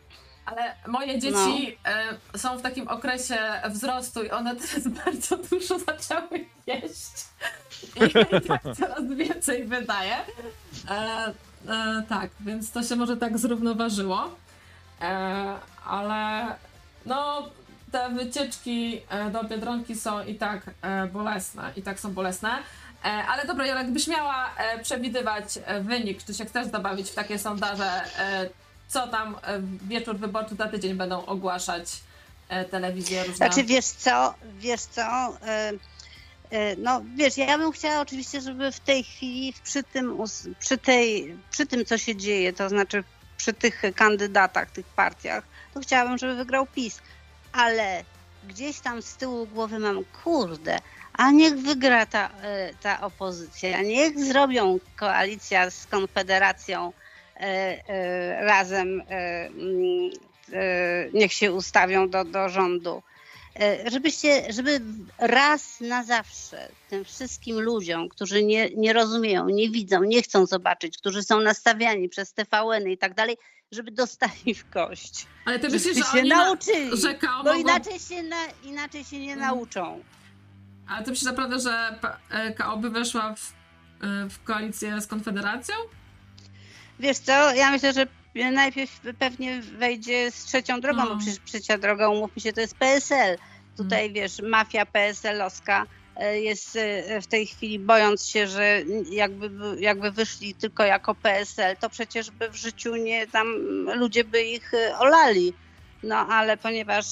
ale 0.47 0.75
moje 0.87 1.19
dzieci 1.19 1.79
no. 1.85 1.91
e, 1.91 2.39
są 2.39 2.59
w 2.59 2.63
takim 2.63 2.89
okresie 2.89 3.39
wzrostu 3.71 4.23
i 4.23 4.31
one 4.31 4.57
teraz 4.57 4.89
bardzo 5.05 5.37
dużo 5.37 5.79
zaczęły 5.79 6.45
jeść. 6.67 7.13
I 7.97 8.49
tak 8.49 8.63
coraz 8.79 9.15
więcej 9.17 9.65
wydaje. 9.65 10.17
E, 10.91 11.33
e, 11.69 12.03
tak, 12.09 12.31
więc 12.41 12.71
to 12.71 12.83
się 12.83 12.97
może 12.97 13.17
tak 13.17 13.39
zrównoważyło. 13.39 14.35
E, 15.01 15.55
ale 15.87 16.47
no 17.07 17.49
te 17.93 18.10
wycieczki 18.10 19.01
e, 19.09 19.31
do 19.31 19.44
Biedronki 19.44 19.94
są 19.97 20.25
i 20.25 20.35
tak 20.35 20.60
e, 20.83 21.07
bolesne, 21.07 21.73
i 21.77 21.83
tak 21.83 22.01
są 22.01 22.12
bolesne. 22.12 22.51
E, 23.05 23.09
ale 23.09 23.47
dobra, 23.47 23.67
Jola, 23.67 23.85
gdybyś 23.85 24.07
miała 24.07 24.51
przewidywać 24.83 25.44
wynik, 25.81 26.25
czy 26.25 26.35
się 26.35 26.44
chcesz 26.44 26.67
zabawić 26.67 27.10
w 27.10 27.15
takie 27.15 27.39
sondaże, 27.39 28.02
co 28.89 29.09
tam 29.09 29.36
wieczór 29.89 30.17
wyborczy 30.17 30.55
za 30.55 30.69
tydzień 30.69 30.94
będą 30.94 31.27
ogłaszać 31.27 31.86
telewizje 32.70 33.20
różne? 33.20 33.36
Znaczy, 33.36 33.65
wiesz 33.65 33.85
co, 33.85 34.35
wiesz 34.59 34.81
co, 34.81 35.36
no 36.78 37.02
wiesz, 37.17 37.36
ja 37.36 37.59
bym 37.59 37.73
chciała 37.73 38.01
oczywiście, 38.01 38.41
żeby 38.41 38.73
w 38.73 38.81
tej 38.81 39.05
chwili 39.05 39.55
przy 39.65 39.83
tym, 39.83 40.19
przy 40.59 40.78
tej, 40.78 41.36
przy 41.51 41.67
tym 41.67 41.85
co 41.85 41.99
się 41.99 42.17
dzieje, 42.17 42.52
to 42.52 42.69
znaczy 42.69 43.05
przy 43.36 43.52
tych 43.52 43.83
kandydatach, 43.94 44.70
tych 44.70 44.86
partiach, 44.86 45.44
to 45.75 45.81
chciałabym, 45.81 46.19
żeby 46.19 46.35
wygrał 46.35 46.67
PiS. 46.67 47.01
Ale 47.53 48.05
gdzieś 48.49 48.81
tam 48.81 49.03
z 49.03 49.17
tyłu 49.17 49.47
głowy 49.47 49.79
mam, 49.79 50.05
kurde, 50.25 50.79
a 51.12 51.31
niech 51.31 51.55
wygra 51.55 52.07
ta, 52.07 52.31
e, 52.43 52.75
ta 52.83 53.01
opozycja, 53.01 53.83
niech 53.83 54.19
zrobią 54.19 54.79
koalicja 54.97 55.70
z 55.70 55.87
Konfederacją 55.87 56.93
e, 57.37 57.41
e, 57.41 58.45
razem, 58.45 59.03
mm, 59.09 60.11
niech 61.12 61.33
się 61.33 61.53
ustawią 61.53 62.09
do, 62.09 62.25
do 62.25 62.49
rządu. 62.49 63.03
Żebyście, 63.87 64.53
żeby 64.53 64.81
raz 65.19 65.81
na 65.81 66.05
zawsze 66.05 66.69
tym 66.89 67.05
wszystkim 67.05 67.61
ludziom, 67.61 68.09
którzy 68.09 68.45
nie, 68.45 68.70
nie 68.70 68.93
rozumieją, 68.93 69.49
nie 69.49 69.70
widzą, 69.70 70.03
nie 70.03 70.23
chcą 70.23 70.47
zobaczyć, 70.47 70.99
którzy 70.99 71.23
są 71.23 71.41
nastawiani 71.41 72.09
przez 72.09 72.33
TVN 72.33 72.89
i 72.89 72.99
tak 72.99 73.15
dalej, 73.15 73.37
żeby 73.73 73.91
dostali 73.91 74.55
w 74.55 74.71
kość. 74.71 75.27
Ale 75.45 75.59
ty 75.59 75.69
myślisz, 75.69 75.97
że 75.97 76.03
się 76.03 76.19
oni 76.19 76.29
nauczyli, 76.29 77.01
że 77.01 77.15
KO 77.15 77.27
bo 77.27 77.43
mogą... 77.45 77.61
inaczej, 77.61 77.99
się 77.99 78.23
na, 78.23 78.37
inaczej 78.65 79.05
się 79.05 79.19
nie 79.19 79.37
nauczą. 79.37 80.05
Ale 80.89 81.05
ty 81.05 81.11
myślisz 81.11 81.27
naprawdę, 81.27 81.59
że 81.59 81.99
e, 82.31 82.53
KO 82.55 82.77
by 82.77 82.91
weszła 82.91 83.35
w, 83.35 83.53
e, 84.05 84.29
w 84.29 84.43
koalicję 84.43 85.01
z 85.01 85.07
Konfederacją? 85.07 85.75
Wiesz 86.99 87.19
co, 87.19 87.55
ja 87.55 87.71
myślę, 87.71 87.93
że 87.93 88.07
najpierw 88.53 89.01
pewnie 89.19 89.63
wejdzie 89.63 90.31
z 90.31 90.45
trzecią 90.45 90.81
drogą, 90.81 91.05
no. 91.05 91.15
bo 91.15 91.17
przecież 91.17 91.39
trzecia 91.45 91.79
droga, 91.79 92.09
umówmy 92.09 92.43
się, 92.43 92.53
to 92.53 92.61
jest 92.61 92.75
PSL. 92.77 93.39
Tutaj, 93.77 93.99
hmm. 93.99 94.15
wiesz, 94.15 94.43
mafia 94.43 94.87
PSL-owska 94.87 95.87
jest 96.17 96.77
e, 96.77 97.21
w 97.21 97.27
tej 97.27 97.47
chwili 97.47 97.79
bojąc 97.79 98.27
się, 98.27 98.47
że 98.47 98.83
jakby, 99.11 99.51
jakby 99.81 100.13
wyszli 100.13 100.55
tylko 100.55 100.85
jako 100.85 101.15
PSL, 101.15 101.77
to 101.77 101.91
przecież 101.91 102.31
by 102.31 102.49
w 102.49 102.57
życiu 102.57 102.97
nie 102.97 103.27
tam 103.27 103.47
ludzie 103.95 104.25
by 104.25 104.43
ich 104.43 104.75
e, 104.75 104.99
olali. 104.99 105.53
No 106.03 106.17
ale 106.17 106.57
ponieważ 106.57 107.07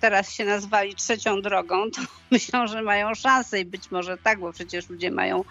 teraz 0.00 0.32
się 0.32 0.44
nazwali 0.44 0.94
trzecią 0.94 1.42
drogą, 1.42 1.90
to 1.90 2.02
myślą, 2.30 2.66
że 2.66 2.82
mają 2.82 3.14
szansę 3.14 3.60
i 3.60 3.64
być 3.64 3.90
może 3.90 4.18
tak, 4.18 4.40
bo 4.40 4.52
przecież 4.52 4.90
ludzie 4.90 5.10
mają 5.10 5.42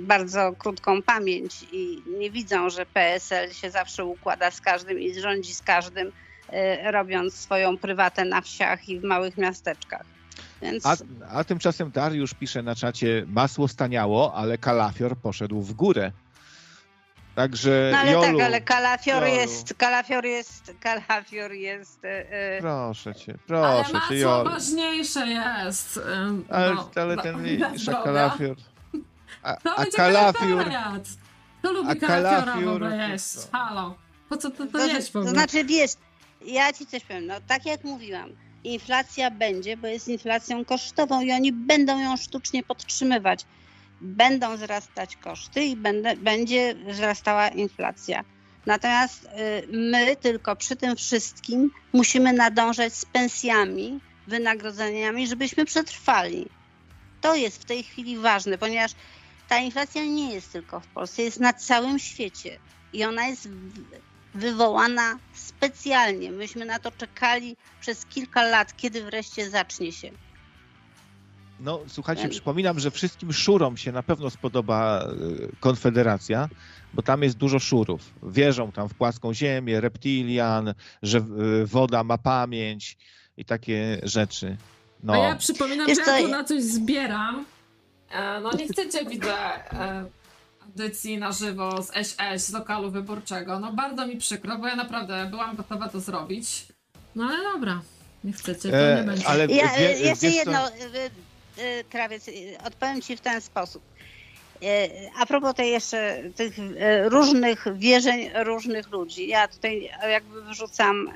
bardzo 0.00 0.52
krótką 0.58 1.02
pamięć 1.02 1.62
i 1.72 2.02
nie 2.18 2.30
widzą, 2.30 2.70
że 2.70 2.86
PSL 2.86 3.52
się 3.52 3.70
zawsze 3.70 4.04
układa 4.04 4.50
z 4.50 4.60
każdym 4.60 5.00
i 5.00 5.20
rządzi 5.20 5.54
z 5.54 5.62
każdym, 5.62 6.12
robiąc 6.84 7.34
swoją 7.34 7.78
prywatę 7.78 8.24
na 8.24 8.40
wsiach 8.40 8.88
i 8.88 9.00
w 9.00 9.04
małych 9.04 9.36
miasteczkach. 9.36 10.11
Więc... 10.62 10.86
A, 10.86 10.96
a 11.30 11.44
tymczasem 11.44 11.90
Dariusz 11.90 12.34
pisze 12.34 12.62
na 12.62 12.74
czacie, 12.74 13.24
masło 13.28 13.68
staniało, 13.68 14.34
ale 14.34 14.58
kalafior 14.58 15.16
poszedł 15.16 15.60
w 15.60 15.72
górę. 15.72 16.12
Także 17.34 17.90
no 17.92 17.98
ale 17.98 18.12
Jolu, 18.12 18.38
tak, 18.38 18.46
ale 18.46 18.60
kalafior 18.60 19.22
Jolu. 19.22 19.34
jest, 19.34 19.74
kalafior 19.74 20.24
jest, 20.24 20.74
kalafior 20.80 21.52
jest... 21.52 22.02
Yy... 22.02 22.60
Proszę 22.60 23.14
cię, 23.14 23.34
proszę 23.46 23.94
ale 23.94 24.08
cię, 24.08 24.16
Jolu. 24.16 24.50
ważniejsze 24.50 25.26
jest. 25.26 25.96
Yy, 25.96 26.02
ale, 26.48 26.74
no, 26.74 26.90
ale 26.94 27.16
ten 27.16 27.38
mniejszy 27.38 27.92
kalafior... 28.04 28.56
A, 29.42 29.56
a 29.76 29.86
kalafior... 29.96 30.66
Kto 31.58 31.72
lubi 31.72 31.90
a 31.90 31.94
kalafiora 31.94 32.56
w 32.56 32.68
ogóle 32.68 33.08
jeść? 33.08 33.34
Halo. 33.52 33.94
Po 34.28 34.36
co 34.36 34.50
to, 34.50 34.66
to, 34.66 34.72
to 34.72 34.86
jeść 34.86 35.12
w 35.12 35.16
ogóle? 35.16 35.32
To 35.32 35.38
znaczy, 35.38 35.64
wiesz, 35.64 35.90
ja 36.44 36.72
ci 36.72 36.86
coś 36.86 37.04
powiem, 37.04 37.26
no 37.26 37.34
tak 37.46 37.66
jak 37.66 37.84
mówiłam, 37.84 38.30
inflacja 38.64 39.30
będzie, 39.30 39.76
bo 39.76 39.86
jest 39.86 40.08
inflacją 40.08 40.64
kosztową 40.64 41.20
i 41.20 41.32
oni 41.32 41.52
będą 41.52 41.98
ją 41.98 42.16
sztucznie 42.16 42.62
podtrzymywać. 42.62 43.46
Będą 44.00 44.56
wzrastać 44.56 45.16
koszty 45.16 45.64
i 45.64 45.76
będę, 45.76 46.16
będzie 46.16 46.74
wzrastała 46.74 47.48
inflacja. 47.48 48.24
Natomiast 48.66 49.24
y, 49.24 49.28
my 49.72 50.16
tylko 50.16 50.56
przy 50.56 50.76
tym 50.76 50.96
wszystkim 50.96 51.70
musimy 51.92 52.32
nadążać 52.32 52.94
z 52.94 53.04
pensjami, 53.04 54.00
wynagrodzeniami, 54.26 55.26
żebyśmy 55.26 55.64
przetrwali. 55.64 56.46
To 57.20 57.34
jest 57.34 57.62
w 57.62 57.64
tej 57.64 57.82
chwili 57.82 58.18
ważne, 58.18 58.58
ponieważ 58.58 58.92
ta 59.48 59.58
inflacja 59.58 60.04
nie 60.04 60.34
jest 60.34 60.52
tylko 60.52 60.80
w 60.80 60.86
Polsce, 60.86 61.22
jest 61.22 61.40
na 61.40 61.52
całym 61.52 61.98
świecie 61.98 62.58
i 62.92 63.04
ona 63.04 63.26
jest 63.26 63.48
wywołana 64.34 65.18
specjalnie. 65.34 66.30
Myśmy 66.30 66.64
na 66.64 66.78
to 66.78 66.90
czekali 66.90 67.56
przez 67.80 68.06
kilka 68.06 68.42
lat, 68.42 68.76
kiedy 68.76 69.04
wreszcie 69.04 69.50
zacznie 69.50 69.92
się. 69.92 70.10
No, 71.60 71.80
słuchajcie, 71.86 72.28
przypominam, 72.28 72.80
że 72.80 72.90
wszystkim 72.90 73.32
szurom 73.32 73.76
się 73.76 73.92
na 73.92 74.02
pewno 74.02 74.30
spodoba 74.30 75.02
e, 75.02 75.06
Konfederacja, 75.60 76.48
bo 76.94 77.02
tam 77.02 77.22
jest 77.22 77.36
dużo 77.36 77.58
szurów. 77.58 78.02
Wierzą 78.22 78.72
tam 78.72 78.88
w 78.88 78.94
płaską 78.94 79.34
ziemię, 79.34 79.80
reptilian, 79.80 80.74
że 81.02 81.18
e, 81.18 81.22
woda 81.66 82.04
ma 82.04 82.18
pamięć 82.18 82.96
i 83.36 83.44
takie 83.44 84.00
rzeczy. 84.02 84.56
No. 85.02 85.12
A 85.12 85.16
ja 85.16 85.36
przypominam, 85.36 85.88
że 85.94 86.12
ja 86.12 86.22
tu 86.22 86.28
na 86.28 86.44
coś 86.44 86.62
zbieram. 86.62 87.44
E, 88.10 88.40
no 88.40 88.52
nie 88.52 88.68
chcecie, 88.68 89.04
widzę, 89.04 89.34
audycji 90.72 91.18
na 91.18 91.32
żywo 91.32 91.82
z 91.82 91.90
SS, 92.06 92.46
z 92.46 92.52
lokalu 92.52 92.90
wyborczego. 92.90 93.60
No 93.60 93.72
bardzo 93.72 94.06
mi 94.06 94.16
przykro, 94.16 94.58
bo 94.58 94.66
ja 94.66 94.76
naprawdę 94.76 95.26
byłam 95.30 95.56
gotowa 95.56 95.88
to 95.88 96.00
zrobić. 96.00 96.66
No 97.14 97.24
ale 97.24 97.52
dobra, 97.52 97.82
nie 98.24 98.32
chcecie, 98.32 98.70
to 98.70 98.76
e, 98.76 98.96
nie 98.96 99.02
będzie. 99.02 99.28
Ale 99.28 99.46
ja, 99.46 99.68
wie, 99.78 99.98
jeszcze 99.98 100.26
jedno, 100.26 100.68
y, 100.68 101.84
krawiec, 101.90 102.28
y, 102.28 102.32
odpowiem 102.66 103.02
ci 103.02 103.16
w 103.16 103.20
ten 103.20 103.40
sposób. 103.40 103.82
A 105.20 105.26
propos 105.26 105.54
tej 105.54 105.70
jeszcze 105.70 106.22
tych 106.36 106.54
różnych 107.04 107.64
wierzeń 107.74 108.30
różnych 108.44 108.90
ludzi, 108.90 109.28
ja 109.28 109.48
tutaj 109.48 109.90
jakby 110.10 110.42
wrzucam, 110.42 111.12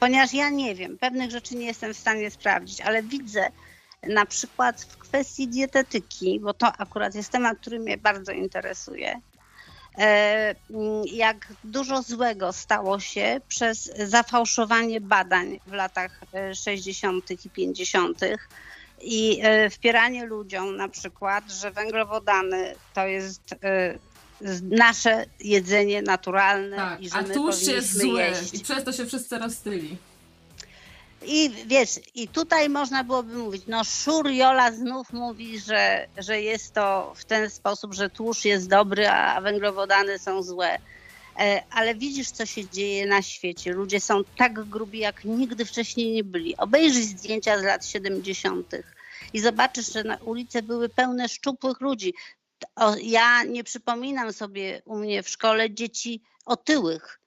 ponieważ 0.00 0.32
ja 0.32 0.50
nie 0.50 0.74
wiem, 0.74 0.98
pewnych 0.98 1.30
rzeczy 1.30 1.56
nie 1.56 1.66
jestem 1.66 1.94
w 1.94 1.96
stanie 1.96 2.30
sprawdzić, 2.30 2.80
ale 2.80 3.02
widzę, 3.02 3.50
na 4.08 4.26
przykład 4.26 4.82
w 4.82 4.96
kwestii 4.98 5.48
dietetyki, 5.48 6.40
bo 6.40 6.54
to 6.54 6.72
akurat 6.78 7.14
jest 7.14 7.32
temat, 7.32 7.58
który 7.58 7.80
mnie 7.80 7.98
bardzo 7.98 8.32
interesuje, 8.32 9.20
e, 9.98 10.54
jak 11.12 11.48
dużo 11.64 12.02
złego 12.02 12.52
stało 12.52 13.00
się 13.00 13.40
przez 13.48 13.92
zafałszowanie 14.08 15.00
badań 15.00 15.60
w 15.66 15.72
latach 15.72 16.20
60. 16.54 17.30
i 17.46 17.50
50. 17.50 18.20
i 19.00 19.40
e, 19.42 19.70
wpieranie 19.70 20.26
ludziom 20.26 20.76
na 20.76 20.88
przykład, 20.88 21.50
że 21.50 21.70
węglowodany 21.70 22.74
to 22.94 23.06
jest 23.06 23.54
e, 23.64 23.98
nasze 24.62 25.26
jedzenie 25.40 26.02
naturalne 26.02 26.76
tak, 26.76 27.00
i 27.00 27.08
że 27.08 27.16
a 27.16 27.22
my 27.22 27.34
tłuszcz 27.34 27.66
jest 27.66 27.98
zły 27.98 28.20
jeść. 28.20 28.54
i 28.54 28.60
przez 28.60 28.84
to 28.84 28.92
się 28.92 29.06
wszyscy 29.06 29.38
roztyli. 29.38 29.96
I 31.26 31.50
wiesz, 31.66 32.00
i 32.14 32.28
tutaj 32.28 32.68
można 32.68 33.04
byłoby 33.04 33.34
mówić, 33.34 33.62
no 33.66 33.84
Szur 33.84 34.30
Jola 34.30 34.72
znów 34.72 35.12
mówi, 35.12 35.58
że, 35.58 36.06
że 36.18 36.42
jest 36.42 36.74
to 36.74 37.12
w 37.16 37.24
ten 37.24 37.50
sposób, 37.50 37.94
że 37.94 38.10
tłuszcz 38.10 38.44
jest 38.44 38.68
dobry, 38.68 39.08
a 39.08 39.40
węglowodany 39.40 40.18
są 40.18 40.42
złe. 40.42 40.78
E, 41.38 41.62
ale 41.70 41.94
widzisz, 41.94 42.30
co 42.30 42.46
się 42.46 42.68
dzieje 42.68 43.06
na 43.06 43.22
świecie. 43.22 43.72
Ludzie 43.72 44.00
są 44.00 44.24
tak 44.36 44.64
grubi, 44.64 44.98
jak 44.98 45.24
nigdy 45.24 45.64
wcześniej 45.64 46.12
nie 46.12 46.24
byli. 46.24 46.56
Obejrzyj 46.56 47.02
zdjęcia 47.02 47.58
z 47.58 47.62
lat 47.62 47.86
70. 47.86 48.74
i 49.32 49.40
zobaczysz, 49.40 49.92
że 49.92 50.04
na 50.04 50.16
ulice 50.16 50.62
były 50.62 50.88
pełne 50.88 51.28
szczupłych 51.28 51.80
ludzi. 51.80 52.14
Ja 53.02 53.42
nie 53.44 53.64
przypominam 53.64 54.32
sobie 54.32 54.82
u 54.84 54.98
mnie 54.98 55.22
w 55.22 55.28
szkole 55.28 55.70
dzieci 55.70 56.22
otyłych 56.46 57.20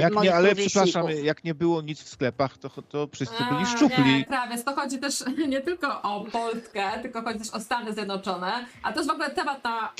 jak 0.00 0.22
nie, 0.22 0.34
ale 0.34 0.54
przepraszam, 0.54 1.06
jak 1.22 1.44
nie 1.44 1.54
było 1.54 1.82
nic 1.82 2.02
w 2.02 2.08
sklepach, 2.08 2.58
to, 2.58 2.68
to 2.68 3.08
wszyscy 3.12 3.44
byli 3.50 3.66
szczupli. 3.66 4.18
Nie, 4.18 4.24
prawie. 4.24 4.58
To 4.58 4.74
chodzi 4.74 4.98
też 4.98 5.24
nie 5.48 5.60
tylko 5.60 6.02
o 6.02 6.24
Polskę, 6.24 6.90
tylko 7.02 7.22
chodzi 7.22 7.38
też 7.38 7.50
o 7.50 7.60
Stany 7.60 7.92
Zjednoczone, 7.92 8.66
a 8.82 8.92
to 8.92 8.98
jest 8.98 9.10
w 9.10 9.12
ogóle 9.12 9.30
temat 9.30 9.64
na 9.64 9.92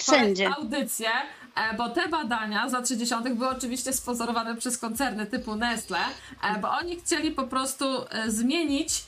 audycję, 0.57 1.09
e, 1.55 1.77
bo 1.77 1.89
te 1.89 2.09
badania 2.09 2.69
za 2.69 2.83
30 2.83 3.15
były 3.35 3.49
oczywiście 3.49 3.93
sponsorowane 3.93 4.57
przez 4.57 4.78
koncerny 4.78 5.27
typu 5.27 5.57
Nestle, 5.57 5.99
e, 6.43 6.59
bo 6.61 6.70
oni 6.70 6.97
chcieli 6.97 7.31
po 7.31 7.44
prostu 7.44 7.85
zmienić 8.28 9.05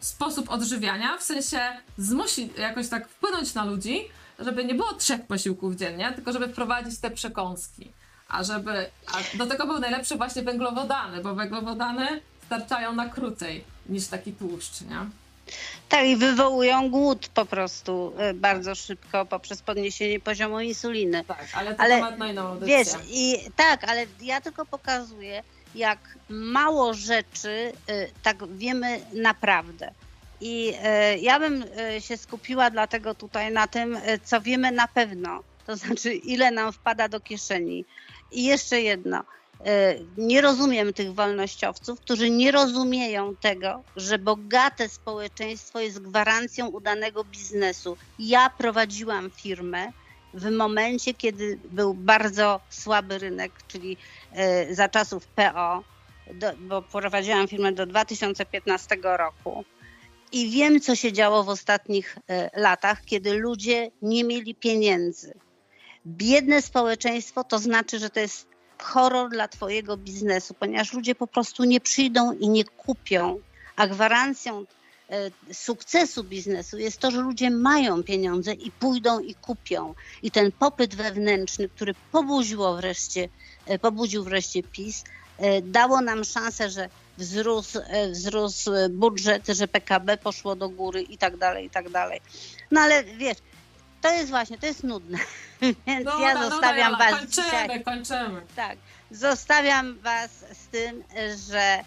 sposób 0.00 0.50
odżywiania, 0.50 1.18
w 1.18 1.22
sensie 1.22 1.58
zmusić, 1.98 2.58
jakoś 2.58 2.88
tak 2.88 3.08
wpłynąć 3.08 3.54
na 3.54 3.64
ludzi, 3.64 4.04
żeby 4.38 4.64
nie 4.64 4.74
było 4.74 4.92
trzech 4.92 5.26
posiłków 5.26 5.74
dziennie, 5.74 6.12
tylko 6.14 6.32
żeby 6.32 6.48
wprowadzić 6.48 7.00
te 7.00 7.10
przekąski. 7.10 7.92
A 8.32 8.44
żeby. 8.44 8.90
A 9.06 9.36
do 9.36 9.46
tego 9.46 9.66
był 9.66 9.78
najlepszy 9.78 10.16
właśnie 10.16 10.42
węglowodany, 10.42 11.22
bo 11.22 11.34
węglowodany 11.34 12.20
starczają 12.46 12.92
na 12.92 13.08
krócej 13.08 13.64
niż 13.88 14.06
taki 14.06 14.32
tłuszcz, 14.32 14.80
nie? 14.80 14.96
Tak, 15.88 16.06
i 16.06 16.16
wywołują 16.16 16.90
głód 16.90 17.28
po 17.28 17.44
prostu 17.44 18.14
y, 18.30 18.34
bardzo 18.34 18.74
szybko 18.74 19.26
poprzez 19.26 19.62
podniesienie 19.62 20.20
poziomu 20.20 20.60
insuliny. 20.60 21.24
Tak, 21.24 21.48
ale 21.54 21.74
to 21.74 21.80
Ale 21.80 21.94
temat 21.94 22.18
na 22.18 22.26
inną 22.26 22.42
audycję. 22.42 22.76
Wiesz, 22.76 22.88
i 23.10 23.50
tak, 23.56 23.84
ale 23.84 24.06
ja 24.20 24.40
tylko 24.40 24.66
pokazuję, 24.66 25.42
jak 25.74 25.98
mało 26.28 26.94
rzeczy 26.94 27.72
y, 27.90 28.10
tak 28.22 28.48
wiemy 28.56 29.00
naprawdę. 29.12 29.90
I 30.40 30.74
y, 31.14 31.18
ja 31.18 31.40
bym 31.40 31.64
się 31.98 32.16
skupiła 32.16 32.70
dlatego 32.70 33.14
tutaj 33.14 33.52
na 33.52 33.66
tym, 33.66 33.98
co 34.24 34.40
wiemy 34.40 34.72
na 34.72 34.88
pewno. 34.88 35.42
To 35.66 35.76
znaczy, 35.76 36.14
ile 36.14 36.50
nam 36.50 36.72
wpada 36.72 37.08
do 37.08 37.20
kieszeni. 37.20 37.84
I 38.32 38.44
jeszcze 38.44 38.80
jedno. 38.80 39.20
y, 39.20 39.64
Nie 40.16 40.40
rozumiem 40.40 40.92
tych 40.92 41.14
wolnościowców, 41.14 42.00
którzy 42.00 42.30
nie 42.30 42.50
rozumieją 42.52 43.36
tego, 43.36 43.82
że 43.96 44.18
bogate 44.18 44.88
społeczeństwo 44.88 45.80
jest 45.80 46.02
gwarancją 46.02 46.68
udanego 46.68 47.24
biznesu. 47.24 47.96
Ja 48.18 48.50
prowadziłam 48.58 49.30
firmę, 49.30 49.92
w 50.34 50.50
momencie, 50.50 51.14
kiedy 51.14 51.58
był 51.70 51.94
bardzo 51.94 52.60
słaby 52.70 53.18
rynek, 53.18 53.52
czyli 53.68 53.96
e, 54.32 54.74
za 54.74 54.88
czasów 54.88 55.26
PO, 55.26 55.84
bo 56.58 56.82
prowadziłam 56.82 57.48
firmę 57.48 57.72
do 57.72 57.86
2015 57.86 58.96
roku. 59.02 59.64
I 60.32 60.50
wiem, 60.50 60.80
co 60.80 60.96
się 60.96 61.12
działo 61.12 61.44
w 61.44 61.48
ostatnich 61.48 62.18
e, 62.28 62.60
latach, 62.60 63.04
kiedy 63.04 63.32
ludzie 63.34 63.90
nie 64.02 64.24
mieli 64.24 64.54
pieniędzy. 64.54 65.34
Biedne 66.06 66.62
społeczeństwo 66.62 67.44
to 67.44 67.58
znaczy, 67.58 67.98
że 67.98 68.10
to 68.10 68.20
jest 68.20 68.46
horror 68.78 69.30
dla 69.30 69.48
Twojego 69.48 69.96
biznesu, 69.96 70.54
ponieważ 70.54 70.92
ludzie 70.92 71.14
po 71.14 71.26
prostu 71.26 71.64
nie 71.64 71.80
przyjdą 71.80 72.32
i 72.32 72.48
nie 72.48 72.64
kupią. 72.64 73.40
A 73.76 73.86
gwarancją 73.86 74.64
e, 75.10 75.30
sukcesu 75.54 76.24
biznesu 76.24 76.78
jest 76.78 76.98
to, 76.98 77.10
że 77.10 77.20
ludzie 77.20 77.50
mają 77.50 78.02
pieniądze 78.02 78.52
i 78.52 78.70
pójdą 78.70 79.20
i 79.20 79.34
kupią. 79.34 79.94
I 80.22 80.30
ten 80.30 80.52
popyt 80.52 80.94
wewnętrzny, 80.94 81.68
który 81.68 81.94
pobudziło 82.12 82.76
wreszcie, 82.76 83.28
e, 83.66 83.78
pobudził 83.78 84.24
wreszcie 84.24 84.62
PiS, 84.62 85.04
e, 85.38 85.62
dało 85.62 86.00
nam 86.00 86.24
szansę, 86.24 86.70
że 86.70 86.88
wzrósł, 87.18 87.78
wzrósł 88.10 88.70
budżet, 88.90 89.46
że 89.46 89.68
PKB 89.68 90.16
poszło 90.16 90.56
do 90.56 90.68
góry 90.68 91.02
i 91.02 91.18
tak 91.18 91.36
dalej, 91.36 91.66
i 91.66 91.70
tak 91.70 91.90
dalej. 91.90 92.20
No 92.70 92.80
ale 92.80 93.04
wiesz, 93.04 93.38
to 94.02 94.12
jest 94.12 94.30
właśnie, 94.30 94.58
to 94.58 94.66
jest 94.66 94.84
nudne. 94.84 95.18
Więc 95.86 96.04
No, 96.04 96.20
ja 96.20 96.34
no, 96.34 96.40
no, 96.40 96.50
zostawiam 96.50 96.92
Jola, 96.92 96.98
was 96.98 97.20
kończymy, 97.20 97.46
dzisiaj. 97.46 97.84
kończymy. 97.84 98.42
Tak, 98.56 98.78
zostawiam 99.10 99.98
was 99.98 100.30
z 100.52 100.66
tym, 100.66 101.04
że 101.48 101.60
e, 101.60 101.84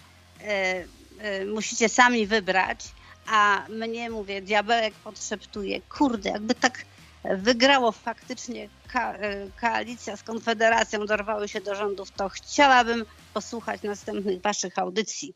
e, 1.18 1.44
musicie 1.44 1.88
sami 1.88 2.26
wybrać, 2.26 2.84
a 3.26 3.62
mnie 3.68 4.10
mówię, 4.10 4.42
diabełek 4.42 4.94
podszeptuje, 4.94 5.80
kurde, 5.80 6.30
jakby 6.30 6.54
tak 6.54 6.84
wygrało 7.24 7.92
faktycznie 7.92 8.68
ka, 8.88 9.12
e, 9.12 9.50
koalicja 9.60 10.16
z 10.16 10.22
Konfederacją, 10.22 11.06
dorwały 11.06 11.48
się 11.48 11.60
do 11.60 11.74
rządów, 11.74 12.10
to 12.10 12.28
chciałabym 12.28 13.04
posłuchać 13.34 13.82
następnych 13.82 14.40
waszych 14.40 14.78
audycji. 14.78 15.34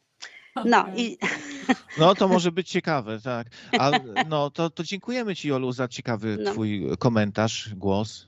No 0.64 0.86
i 0.96 1.18
No 1.98 2.14
to 2.14 2.28
może 2.28 2.52
być 2.52 2.68
ciekawe, 2.68 3.20
tak. 3.20 3.46
A, 3.78 3.90
no 4.28 4.50
to, 4.50 4.70
to 4.70 4.84
dziękujemy 4.84 5.36
Ci, 5.36 5.48
Jolu, 5.48 5.72
za 5.72 5.88
ciekawy 5.88 6.36
No. 6.40 6.52
Twój 6.52 6.86
komentarz, 6.98 7.74
głos. 7.74 8.26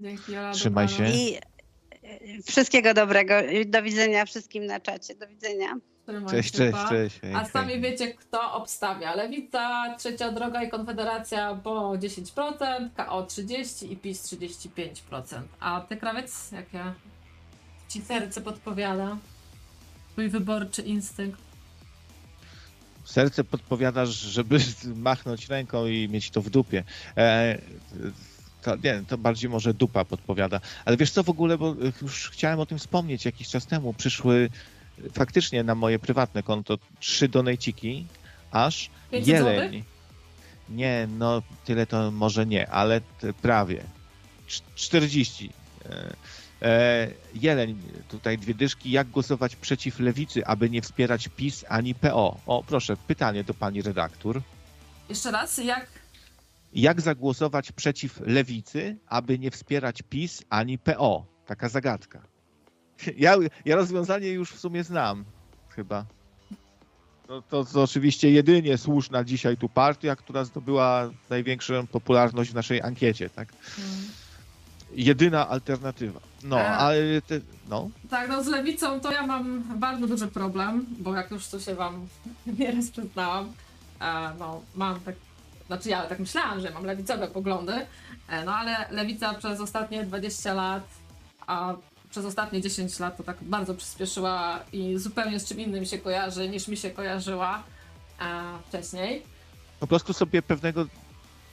Dzięki, 0.00 0.32
Jola, 0.32 0.52
Trzymaj 0.52 0.88
się. 0.88 1.08
I 1.08 1.36
e, 1.36 1.40
wszystkiego 2.46 2.94
dobrego. 2.94 3.34
Do 3.66 3.82
widzenia 3.82 4.24
wszystkim 4.24 4.66
na 4.66 4.80
czacie. 4.80 5.14
Do 5.14 5.26
widzenia. 5.26 5.76
Trzymaj 6.06 6.30
Cześć, 6.30 6.52
się, 6.52 6.58
cześć, 6.58 6.72
pa. 6.72 6.88
cześć. 6.88 7.20
A 7.34 7.38
hej. 7.38 7.50
sami 7.52 7.80
wiecie, 7.80 8.14
kto 8.14 8.52
obstawia. 8.52 9.14
Lewica, 9.14 9.94
Trzecia 9.98 10.32
Droga 10.32 10.62
i 10.62 10.70
Konfederacja 10.70 11.54
po 11.64 11.90
10%, 11.90 12.88
KO 12.96 13.22
30% 13.22 13.90
i 13.90 13.96
PiS 13.96 14.22
35%. 14.22 15.42
A 15.60 15.80
ty, 15.80 15.96
krawiec, 15.96 16.52
jakie 16.52 16.84
ci 17.88 18.02
serce 18.02 18.40
podpowiada? 18.40 19.16
Twój 20.12 20.28
wyborczy 20.28 20.82
instynkt. 20.82 21.53
Serce 23.04 23.44
podpowiadasz, 23.44 24.08
żeby 24.08 24.58
machnąć 24.96 25.48
ręką 25.48 25.86
i 25.86 26.08
mieć 26.08 26.30
to 26.30 26.42
w 26.42 26.50
dupie. 26.50 26.84
E, 27.16 27.58
to, 28.62 28.76
nie, 28.76 29.02
to 29.08 29.18
bardziej 29.18 29.50
może 29.50 29.74
dupa 29.74 30.04
podpowiada. 30.04 30.60
Ale 30.84 30.96
wiesz 30.96 31.10
co 31.10 31.22
w 31.22 31.28
ogóle, 31.28 31.58
bo 31.58 31.76
już 32.02 32.30
chciałem 32.30 32.60
o 32.60 32.66
tym 32.66 32.78
wspomnieć 32.78 33.24
jakiś 33.24 33.48
czas 33.48 33.66
temu. 33.66 33.94
Przyszły 33.94 34.50
faktycznie 35.12 35.64
na 35.64 35.74
moje 35.74 35.98
prywatne 35.98 36.42
konto 36.42 36.78
trzy 37.00 37.28
donejciki, 37.28 38.06
aż 38.50 38.90
500 39.10 39.28
jeleń. 39.28 39.84
Nie, 40.68 41.08
no 41.18 41.42
tyle 41.64 41.86
to 41.86 42.10
może 42.10 42.46
nie, 42.46 42.70
ale 42.70 43.00
prawie. 43.42 43.84
Cz- 44.48 44.62
40. 44.74 45.50
E, 45.86 46.14
e, 46.64 47.08
jeleń, 47.34 47.78
tutaj 48.08 48.38
dwie 48.38 48.54
dyszki. 48.54 48.90
Jak 48.90 49.08
głosować 49.08 49.56
przeciw 49.56 50.00
lewicy, 50.00 50.46
aby 50.46 50.70
nie 50.70 50.82
wspierać 50.82 51.28
PiS 51.28 51.64
ani 51.68 51.94
PO? 51.94 52.40
O, 52.46 52.64
proszę, 52.66 52.96
pytanie 52.96 53.44
do 53.44 53.54
pani 53.54 53.82
redaktor. 53.82 54.42
Jeszcze 55.08 55.30
raz, 55.30 55.58
jak 55.58 55.86
Jak 56.72 57.00
zagłosować 57.00 57.72
przeciw 57.72 58.20
lewicy, 58.20 58.96
aby 59.06 59.38
nie 59.38 59.50
wspierać 59.50 60.02
PiS 60.02 60.42
ani 60.50 60.78
PO? 60.78 61.26
Taka 61.46 61.68
zagadka. 61.68 62.22
Ja, 63.16 63.36
ja 63.64 63.76
rozwiązanie 63.76 64.28
już 64.28 64.52
w 64.52 64.60
sumie 64.60 64.84
znam, 64.84 65.24
chyba. 65.68 66.06
No, 67.28 67.42
to, 67.42 67.64
to 67.64 67.82
oczywiście 67.82 68.30
jedynie 68.30 68.78
słuszna 68.78 69.24
dzisiaj 69.24 69.56
tu 69.56 69.68
partia, 69.68 70.16
która 70.16 70.44
zdobyła 70.44 71.10
największą 71.30 71.86
popularność 71.86 72.50
w 72.50 72.54
naszej 72.54 72.82
ankiecie, 72.82 73.30
tak? 73.30 73.52
Hmm. 73.76 74.08
Jedyna 74.94 75.48
alternatywa. 75.48 76.20
No, 76.44 76.56
A. 76.56 76.76
ale 76.78 77.22
te, 77.22 77.40
no. 77.68 77.90
Tak, 78.10 78.28
no 78.28 78.44
z 78.44 78.46
lewicą 78.46 79.00
to 79.00 79.12
ja 79.12 79.26
mam 79.26 79.62
bardzo 79.78 80.06
duży 80.06 80.26
problem, 80.26 80.86
bo 80.98 81.14
jak 81.14 81.30
już 81.30 81.48
tu 81.48 81.60
się 81.60 81.74
wam 81.74 82.06
nieraz 82.58 82.90
przyznałam, 82.90 83.52
e, 84.00 84.30
no 84.38 84.62
mam 84.74 85.00
tak, 85.00 85.14
znaczy 85.66 85.88
ja 85.88 86.02
tak 86.02 86.18
myślałam, 86.18 86.60
że 86.60 86.70
mam 86.70 86.84
lewicowe 86.84 87.28
poglądy, 87.28 87.72
e, 88.28 88.44
no 88.44 88.54
ale 88.54 88.76
lewica 88.90 89.34
przez 89.34 89.60
ostatnie 89.60 90.04
20 90.04 90.54
lat, 90.54 90.82
a 91.46 91.74
przez 92.10 92.24
ostatnie 92.24 92.60
10 92.60 92.98
lat 92.98 93.16
to 93.16 93.22
tak 93.22 93.36
bardzo 93.42 93.74
przyspieszyła 93.74 94.60
i 94.72 94.98
zupełnie 94.98 95.40
z 95.40 95.48
czym 95.48 95.60
innym 95.60 95.84
się 95.84 95.98
kojarzy 95.98 96.48
niż 96.48 96.68
mi 96.68 96.76
się 96.76 96.90
kojarzyła 96.90 97.62
e, 98.20 98.24
wcześniej. 98.68 99.22
Po 99.80 99.86
prostu 99.86 100.12
sobie 100.12 100.42
pewnego 100.42 100.86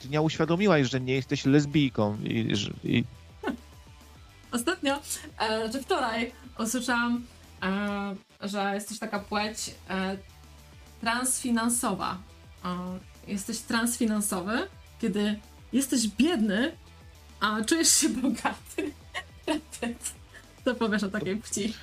dnia 0.04 0.20
uświadomiłaś, 0.20 0.90
że 0.90 1.00
nie 1.00 1.14
jesteś 1.14 1.44
lesbijką 1.44 2.18
i, 2.24 2.56
że- 2.56 2.72
i 2.84 3.04
Ostatnio, 4.52 4.98
e, 5.38 5.70
czy 5.70 5.82
wczoraj 5.82 6.32
usłyszałam, 6.58 7.24
e, 7.62 8.48
że 8.48 8.74
jest 8.74 8.88
też 8.88 8.98
taka 8.98 9.18
płeć 9.18 9.74
e, 9.90 10.16
transfinansowa. 11.00 12.18
E, 12.64 12.98
jesteś 13.26 13.58
transfinansowy, 13.58 14.68
kiedy 15.00 15.38
jesteś 15.72 16.08
biedny, 16.08 16.76
a 17.40 17.64
czujesz 17.64 17.88
się 17.94 18.08
bogaty. 18.08 18.92
Co 20.64 20.74
powiesz 20.74 21.02
o 21.02 21.08
takiej 21.08 21.36
płci? 21.36 21.74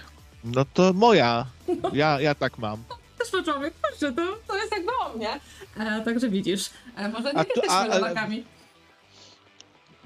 no 0.44 0.66
to 0.74 0.94
moja. 0.94 1.46
Ja, 1.94 2.22
ja 2.22 2.36
tak 2.36 2.58
mam. 2.58 2.84
Też 3.20 3.30
po 3.32 3.44
człowiek, 3.44 3.74
kurczę, 3.82 4.12
to, 4.12 4.38
to 4.48 4.58
jest 4.58 4.72
jakby 4.72 4.92
o 5.06 5.14
mnie. 5.18 5.40
E, 5.78 6.02
także 6.02 6.30
widzisz, 6.30 6.70
e, 6.96 7.10
może 7.10 7.34
nie 7.34 7.40
A 7.70 7.74
a- 7.74 7.80
ale-. 7.90 8.14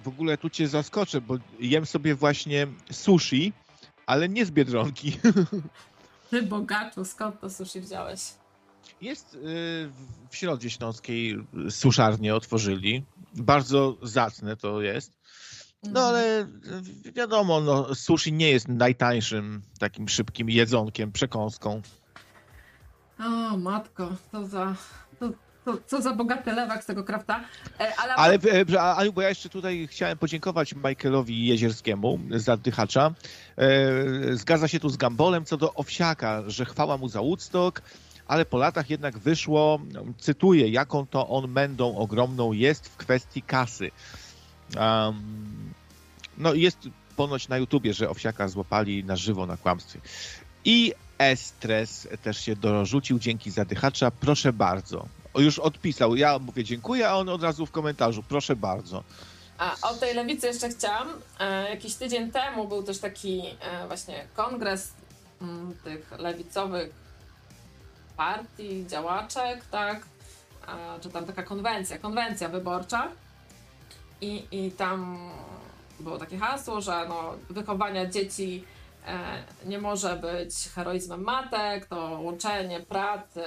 W 0.04 0.08
ogóle 0.08 0.38
tu 0.38 0.50
cię 0.50 0.68
zaskoczę, 0.68 1.22
bo 1.22 1.38
jem 1.60 1.86
sobie 1.86 2.16
właśnie 2.16 2.68
sushi, 2.92 3.54
ale 4.06 4.30
nie 4.30 4.46
z 4.46 4.52
Biedronki. 4.52 5.18
Ty 6.30 6.44
bogaczu, 6.44 7.06
skąd 7.06 7.40
to 7.42 7.50
sushi 7.50 7.82
wziąłeś? 7.82 8.22
Jest 9.02 9.34
y, 9.34 9.40
w 10.30 10.36
Środzie 10.36 10.70
Śląskiej 10.70 11.46
suszarnię 11.70 12.36
otworzyli. 12.36 13.04
Bardzo 13.36 13.98
zacne 14.02 14.58
to 14.58 14.82
jest. 14.82 15.12
No 15.84 15.90
Mhm. 15.90 16.06
ale 16.06 16.42
y, 17.08 17.12
wiadomo, 17.12 17.62
no, 17.62 17.96
sushi 17.96 18.34
nie 18.34 18.50
jest 18.50 18.68
najtańszym 18.68 19.62
takim 19.80 20.10
szybkim 20.10 20.50
jedzonkiem, 20.50 21.12
przekąską. 21.12 21.82
O, 23.20 23.58
matko, 23.58 24.16
to 24.32 24.46
za. 24.48 24.76
Co 25.88 26.02
za 26.02 26.14
bogaty 26.14 26.52
lewak 26.52 26.84
z 26.84 26.86
tego 26.86 27.04
krafta. 27.04 27.44
E, 27.80 27.96
ale 27.96 28.14
Ale 28.14 28.38
e, 28.74 28.82
Aniu, 28.82 29.14
bo 29.14 29.22
ja 29.22 29.30
jeszcze 29.30 29.50
tutaj 29.50 29.88
chciałem 29.92 30.18
podziękować 30.18 30.76
Michaelowi 30.76 31.46
Jezierskiemu 31.46 32.20
za 32.32 32.58
dychacza. 32.58 33.12
E, 33.58 34.36
Zgadza 34.36 34.68
się 34.68 34.80
tu 34.80 34.90
z 34.90 34.98
Gambolem 34.98 35.46
co 35.46 35.58
do 35.58 35.74
Owsiaka, 35.74 36.44
że 36.48 36.66
chwała 36.66 36.98
mu 36.98 37.10
za 37.10 37.22
Woodstock, 37.22 37.82
ale 38.28 38.46
po 38.46 38.58
latach 38.58 38.90
jednak 38.90 39.18
wyszło, 39.18 39.80
cytuję, 40.18 40.70
jaką 40.70 41.08
to 41.08 41.28
on 41.28 41.52
mędą 41.52 41.98
ogromną 41.98 42.52
jest 42.52 42.90
w 42.90 42.98
kwestii 42.98 43.42
kasy. 43.42 43.92
Um, 44.78 45.74
no 46.38 46.54
jest 46.54 46.78
ponoć 47.16 47.48
na 47.48 47.58
YouTubie, 47.58 47.94
że 47.94 48.10
Owsiaka 48.10 48.48
złapali 48.48 49.04
na 49.04 49.16
żywo 49.16 49.46
na 49.46 49.58
kłamstwie. 49.58 50.00
I 50.66 50.94
Estres 51.18 52.08
też 52.24 52.38
się 52.38 52.56
dorzucił, 52.56 53.20
dzięki 53.20 53.52
zadychacza, 53.52 54.12
proszę 54.12 54.54
bardzo. 54.54 55.08
Już 55.36 55.60
odpisał, 55.60 56.16
ja 56.16 56.40
mówię 56.40 56.64
dziękuję, 56.64 57.10
a 57.10 57.16
on 57.16 57.30
od 57.30 57.44
razu 57.44 57.66
w 57.66 57.72
komentarzu, 57.72 58.24
proszę 58.24 58.56
bardzo. 58.56 59.04
A 59.58 59.76
o 59.82 59.94
tej 59.94 60.16
lewicy 60.16 60.48
jeszcze 60.48 60.70
chciałam. 60.70 61.08
E, 61.40 61.70
jakiś 61.70 61.96
tydzień 61.96 62.32
temu 62.32 62.68
był 62.68 62.84
też 62.84 63.00
taki 63.00 63.42
e, 63.62 63.88
właśnie 63.88 64.28
kongres 64.36 64.94
mm, 65.42 65.74
tych 65.84 66.12
lewicowych 66.20 66.94
partii, 68.18 68.88
działaczek, 68.88 69.66
tak? 69.72 70.06
Czy 71.02 71.10
tam 71.10 71.26
taka 71.26 71.44
konwencja, 71.44 71.98
konwencja 71.98 72.50
wyborcza. 72.50 73.08
I, 74.22 74.48
I 74.52 74.72
tam 74.72 75.18
było 76.00 76.18
takie 76.18 76.38
hasło, 76.38 76.82
że 76.82 77.06
no, 77.10 77.34
wychowania 77.50 78.06
dzieci 78.06 78.64
e, 79.08 79.44
nie 79.66 79.80
może 79.80 80.16
być 80.16 80.70
heroizmem 80.76 81.22
matek, 81.22 81.86
to 81.86 82.20
łączenie 82.22 82.80
pracy 82.80 83.44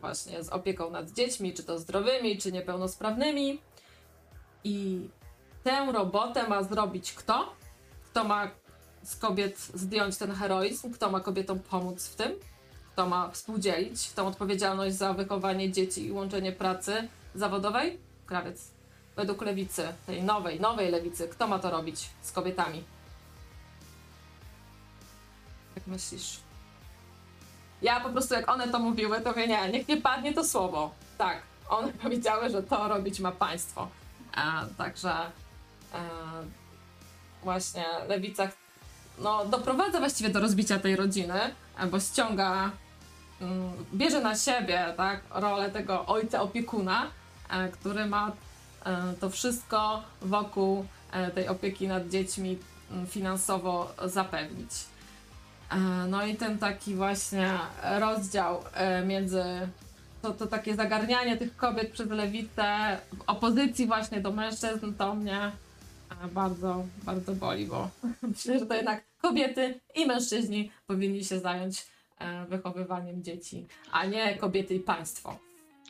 właśnie 0.00 0.44
z 0.44 0.48
opieką 0.48 0.90
nad 0.90 1.10
dziećmi, 1.10 1.54
czy 1.54 1.64
to 1.64 1.78
zdrowymi, 1.78 2.38
czy 2.38 2.52
niepełnosprawnymi. 2.52 3.60
I 4.64 5.08
tę 5.64 5.92
robotę 5.92 6.48
ma 6.48 6.62
zrobić 6.62 7.12
kto? 7.12 7.52
Kto 8.10 8.24
ma 8.24 8.50
z 9.02 9.16
kobiet 9.16 9.58
zdjąć 9.58 10.16
ten 10.16 10.32
heroizm? 10.32 10.92
Kto 10.92 11.10
ma 11.10 11.20
kobietom 11.20 11.58
pomóc 11.58 12.06
w 12.06 12.14
tym? 12.14 12.32
Kto 12.92 13.08
ma 13.08 13.30
współdzielić 13.30 14.12
tą 14.12 14.26
odpowiedzialność 14.26 14.96
za 14.96 15.12
wychowanie 15.12 15.72
dzieci 15.72 16.06
i 16.06 16.12
łączenie 16.12 16.52
pracy 16.52 17.08
zawodowej? 17.34 17.98
Krawiec. 18.26 18.70
Według 19.16 19.42
lewicy, 19.42 19.88
tej 20.06 20.22
nowej, 20.22 20.60
nowej 20.60 20.90
lewicy, 20.90 21.28
kto 21.28 21.46
ma 21.46 21.58
to 21.58 21.70
robić 21.70 22.10
z 22.22 22.32
kobietami? 22.32 22.84
Jak 25.76 25.86
myślisz? 25.86 26.43
Ja 27.84 28.00
po 28.00 28.08
prostu, 28.08 28.34
jak 28.34 28.50
one 28.50 28.68
to 28.68 28.78
mówiły, 28.78 29.20
to 29.20 29.30
mówię, 29.30 29.46
nie, 29.46 29.68
niech 29.68 29.88
nie 29.88 29.96
padnie 29.96 30.34
to 30.34 30.44
słowo. 30.44 30.90
Tak, 31.18 31.42
one 31.68 31.92
powiedziały, 32.02 32.50
że 32.50 32.62
to 32.62 32.88
robić 32.88 33.20
ma 33.20 33.32
państwo. 33.32 33.88
A, 34.34 34.64
także 34.78 35.12
e, 35.94 36.00
właśnie 37.42 37.84
lewica 38.08 38.48
no, 39.18 39.44
doprowadza 39.44 39.98
właściwie 39.98 40.30
do 40.30 40.40
rozbicia 40.40 40.78
tej 40.78 40.96
rodziny, 40.96 41.40
bo 41.90 42.00
ściąga, 42.00 42.70
mm, 43.40 43.72
bierze 43.94 44.20
na 44.20 44.36
siebie 44.36 44.94
tak, 44.96 45.20
rolę 45.30 45.70
tego 45.70 46.06
ojca 46.06 46.42
opiekuna, 46.42 47.06
e, 47.50 47.68
który 47.68 48.06
ma 48.06 48.32
e, 48.84 49.14
to 49.20 49.30
wszystko 49.30 50.02
wokół 50.22 50.86
tej 51.34 51.48
opieki 51.48 51.88
nad 51.88 52.08
dziećmi 52.08 52.58
mm, 52.90 53.06
finansowo 53.06 53.92
zapewnić. 54.04 54.70
No 56.08 56.26
i 56.26 56.34
ten 56.34 56.58
taki 56.58 56.94
właśnie 56.94 57.50
rozdział 57.98 58.62
między 59.06 59.44
to, 60.24 60.32
to 60.32 60.46
takie 60.46 60.74
zagarnianie 60.74 61.36
tych 61.36 61.56
kobiet 61.56 61.90
przez 61.92 62.08
lewicę 62.08 62.98
w 63.12 63.20
opozycji 63.26 63.86
właśnie 63.86 64.20
do 64.20 64.32
mężczyzn 64.32 64.94
to 64.98 65.14
mnie 65.14 65.52
e, 66.24 66.28
bardzo, 66.28 66.84
bardzo 67.02 67.32
boli, 67.32 67.66
bo 67.66 67.90
myślę, 68.22 68.58
że 68.58 68.66
to 68.66 68.74
jednak 68.74 69.04
kobiety 69.22 69.80
i 69.94 70.06
mężczyźni 70.06 70.70
powinni 70.86 71.24
się 71.24 71.40
zająć 71.40 71.86
e, 72.18 72.46
wychowywaniem 72.46 73.22
dzieci, 73.22 73.66
a 73.92 74.06
nie 74.06 74.34
kobiety 74.38 74.74
i 74.74 74.80
państwo. 74.80 75.38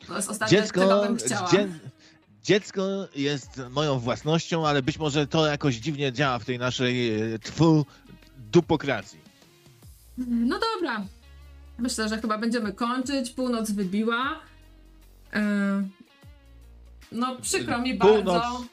To 0.07 0.15
jest 0.15 0.29
ostatnie, 0.29 0.57
dziecko, 0.57 0.81
czego 0.81 1.03
bym 1.03 1.17
chciała. 1.17 1.49
Dzie 1.49 1.67
dziecko 2.43 3.07
jest 3.15 3.61
moją 3.69 3.99
własnością, 3.99 4.67
ale 4.67 4.81
być 4.81 4.97
może 4.97 5.27
to 5.27 5.45
jakoś 5.45 5.75
dziwnie 5.75 6.13
działa 6.13 6.39
w 6.39 6.45
tej 6.45 6.59
naszej 6.59 7.21
e, 7.33 7.39
twu 7.39 7.85
dupokracji. 8.37 9.24
No 10.17 10.59
dobra, 10.59 11.05
Myślę, 11.77 12.09
że 12.09 12.21
chyba 12.21 12.37
będziemy 12.37 12.73
kończyć. 12.73 13.29
Północ 13.29 13.71
wybiła. 13.71 14.39
Yy, 15.33 15.39
no, 17.11 17.35
przykro 17.41 17.77
mi 17.77 17.95
północ, 17.95 18.25
bardzo. 18.25 18.65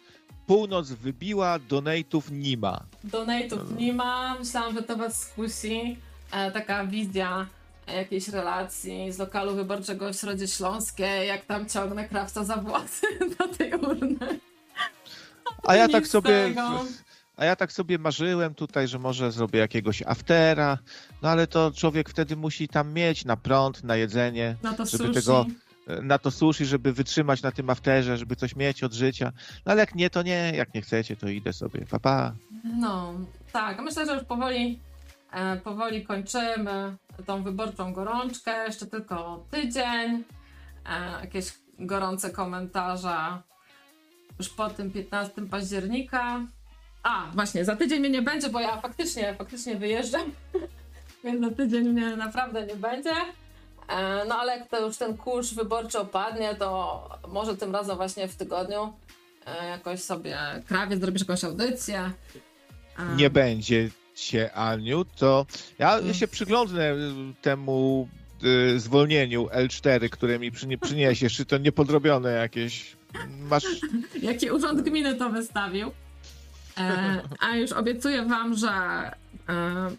Północ 0.46 0.90
wybiła, 0.90 1.58
donate'ów 1.58 2.22
nie 2.30 2.56
ma. 2.56 2.80
Donate'ów 3.04 3.76
nie 3.78 3.92
ma. 3.92 4.36
Myślałam, 4.38 4.74
że 4.74 4.82
to 4.82 4.96
was 4.96 5.22
skusi. 5.22 5.96
E, 6.32 6.50
taka 6.50 6.86
wizja 6.86 7.46
jakiejś 7.86 8.28
relacji 8.28 9.12
z 9.12 9.18
lokalu 9.18 9.54
wyborczego 9.54 10.12
w 10.12 10.16
Środzie 10.16 10.48
Śląskiej, 10.48 11.28
jak 11.28 11.44
tam 11.44 11.68
ciągnę 11.68 12.08
krawca 12.08 12.44
za 12.44 12.56
włosy 12.56 13.06
do 13.38 13.48
tej 13.48 13.74
urny. 13.74 14.38
A 15.62 15.76
ja 15.76 15.88
tak 15.88 16.06
sobie... 16.06 16.54
A 17.42 17.44
ja 17.44 17.56
tak 17.56 17.72
sobie 17.72 17.98
marzyłem 17.98 18.54
tutaj, 18.54 18.88
że 18.88 18.98
może 18.98 19.32
zrobię 19.32 19.58
jakiegoś 19.58 20.02
aftera, 20.02 20.78
no 21.22 21.28
ale 21.28 21.46
to 21.46 21.72
człowiek 21.76 22.10
wtedy 22.10 22.36
musi 22.36 22.68
tam 22.68 22.92
mieć 22.92 23.24
na 23.24 23.36
prąd, 23.36 23.84
na 23.84 23.96
jedzenie, 23.96 24.56
na 24.62 24.72
to 24.72 24.86
żeby 24.86 25.04
sushi. 25.04 25.14
tego 25.14 25.46
na 26.02 26.18
to 26.18 26.30
sushi, 26.30 26.66
żeby 26.66 26.92
wytrzymać 26.92 27.42
na 27.42 27.52
tym 27.52 27.70
afterze, 27.70 28.16
żeby 28.16 28.36
coś 28.36 28.56
mieć 28.56 28.84
od 28.84 28.92
życia. 28.92 29.32
No 29.66 29.72
ale 29.72 29.80
jak 29.80 29.94
nie, 29.94 30.10
to 30.10 30.22
nie, 30.22 30.52
jak 30.56 30.74
nie 30.74 30.82
chcecie, 30.82 31.16
to 31.16 31.28
idę 31.28 31.52
sobie. 31.52 31.86
Pa, 31.90 31.98
pa. 31.98 32.34
No, 32.64 33.14
tak, 33.52 33.80
myślę, 33.80 34.06
że 34.06 34.14
już 34.14 34.24
powoli, 34.24 34.80
e, 35.32 35.56
powoli 35.56 36.04
kończymy 36.04 36.96
tą 37.26 37.42
wyborczą 37.42 37.92
gorączkę. 37.92 38.64
Jeszcze 38.66 38.86
tylko 38.86 39.46
tydzień. 39.50 40.24
E, 40.86 41.20
jakieś 41.20 41.52
gorące 41.78 42.30
komentarze 42.30 43.42
już 44.38 44.48
po 44.48 44.70
tym 44.70 44.90
15 44.90 45.46
października. 45.46 46.40
A, 47.02 47.26
właśnie, 47.34 47.64
za 47.64 47.76
tydzień 47.76 48.00
mnie 48.00 48.10
nie 48.10 48.22
będzie, 48.22 48.48
bo 48.48 48.60
ja 48.60 48.80
faktycznie, 48.80 49.34
faktycznie 49.34 49.76
wyjeżdżam. 49.76 50.32
Więc 51.24 51.40
za 51.40 51.50
tydzień 51.50 51.88
mnie 51.88 52.16
naprawdę 52.16 52.66
nie 52.66 52.76
będzie. 52.76 53.14
E, 53.88 54.24
no 54.28 54.34
ale 54.34 54.58
jak 54.58 54.68
to 54.68 54.86
już 54.86 54.96
ten 54.96 55.16
kurz 55.16 55.54
wyborczy 55.54 55.98
opadnie, 55.98 56.54
to 56.54 57.08
może 57.28 57.56
tym 57.56 57.72
razem 57.72 57.96
właśnie 57.96 58.28
w 58.28 58.36
tygodniu 58.36 58.92
e, 59.46 59.68
jakoś 59.68 60.00
sobie 60.00 60.38
krawiec 60.66 61.00
zrobisz 61.00 61.22
jakąś 61.22 61.44
audycję. 61.44 62.10
E. 62.98 63.16
Nie 63.16 63.30
będzie 63.30 63.90
cię, 64.14 64.52
Aniu, 64.52 65.04
to 65.04 65.46
ja 65.78 65.98
mm. 65.98 66.14
się 66.14 66.28
przyglądnę 66.28 66.94
temu 67.42 68.08
y, 68.44 68.80
zwolnieniu 68.80 69.46
L4, 69.46 70.08
które 70.08 70.38
mi 70.38 70.52
przyniesiesz, 70.80 71.36
czy 71.36 71.44
to 71.44 71.58
niepodrobione 71.58 72.32
jakieś 72.32 72.96
masz... 73.28 73.64
Jaki 74.22 74.50
urząd 74.50 74.80
gminy 74.80 75.14
to 75.14 75.30
wystawił? 75.30 75.90
E, 76.78 77.22
a 77.40 77.56
już 77.56 77.72
obiecuję 77.72 78.22
wam, 78.22 78.54
że 78.54 78.68
e, 78.68 79.90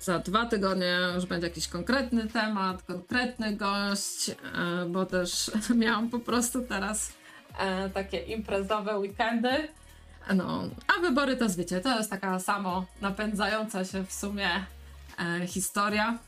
za 0.00 0.18
dwa 0.18 0.46
tygodnie 0.46 0.98
już 1.14 1.26
będzie 1.26 1.46
jakiś 1.46 1.68
konkretny 1.68 2.28
temat, 2.28 2.82
konkretny 2.82 3.56
gość, 3.56 4.28
e, 4.28 4.34
bo 4.88 5.06
też 5.06 5.50
miałam 5.74 6.10
po 6.10 6.18
prostu 6.18 6.62
teraz 6.62 7.12
e, 7.58 7.90
takie 7.90 8.18
imprezowe 8.18 8.98
weekendy. 8.98 9.68
No, 10.34 10.62
a 10.96 11.00
wybory 11.00 11.36
to 11.36 11.48
wiecie, 11.48 11.80
to 11.80 11.96
jest 11.96 12.10
taka 12.10 12.38
samo 12.38 12.86
napędzająca 13.00 13.84
się 13.84 14.04
w 14.04 14.12
sumie 14.12 14.48
e, 15.18 15.46
historia. 15.46 16.18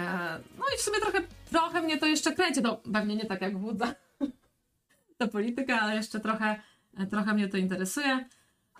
E, 0.00 0.38
no 0.58 0.64
i 0.74 0.78
w 0.78 0.80
sumie 0.80 1.00
trochę, 1.00 1.18
trochę 1.50 1.82
mnie 1.82 1.98
to 1.98 2.06
jeszcze 2.06 2.34
kręci, 2.34 2.62
no 2.62 2.76
pewnie 2.92 3.16
nie 3.16 3.26
tak 3.26 3.40
jak 3.40 3.58
wódza 3.58 3.94
to 5.18 5.28
polityka, 5.28 5.80
ale 5.80 5.96
jeszcze 5.96 6.20
trochę, 6.20 6.60
trochę 7.10 7.34
mnie 7.34 7.48
to 7.48 7.56
interesuje 7.56 8.24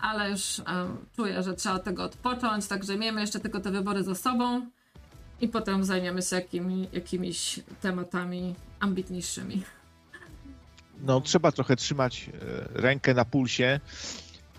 ale 0.00 0.30
już 0.30 0.58
um, 0.58 0.96
czuję, 1.16 1.42
że 1.42 1.54
trzeba 1.54 1.74
od 1.74 1.84
tego 1.84 2.04
odpocząć, 2.04 2.66
także 2.66 2.96
miejmy 2.96 3.20
jeszcze 3.20 3.40
tylko 3.40 3.60
te 3.60 3.70
wybory 3.70 4.02
za 4.04 4.14
sobą 4.14 4.66
i 5.40 5.48
potem 5.48 5.84
zajmiemy 5.84 6.22
się 6.22 6.36
jakimi, 6.36 6.88
jakimiś 6.92 7.60
tematami 7.80 8.54
ambitniejszymi. 8.80 9.62
No, 11.02 11.20
trzeba 11.20 11.52
trochę 11.52 11.76
trzymać 11.76 12.28
e, 12.28 12.80
rękę 12.80 13.14
na 13.14 13.24
pulsie, 13.24 13.80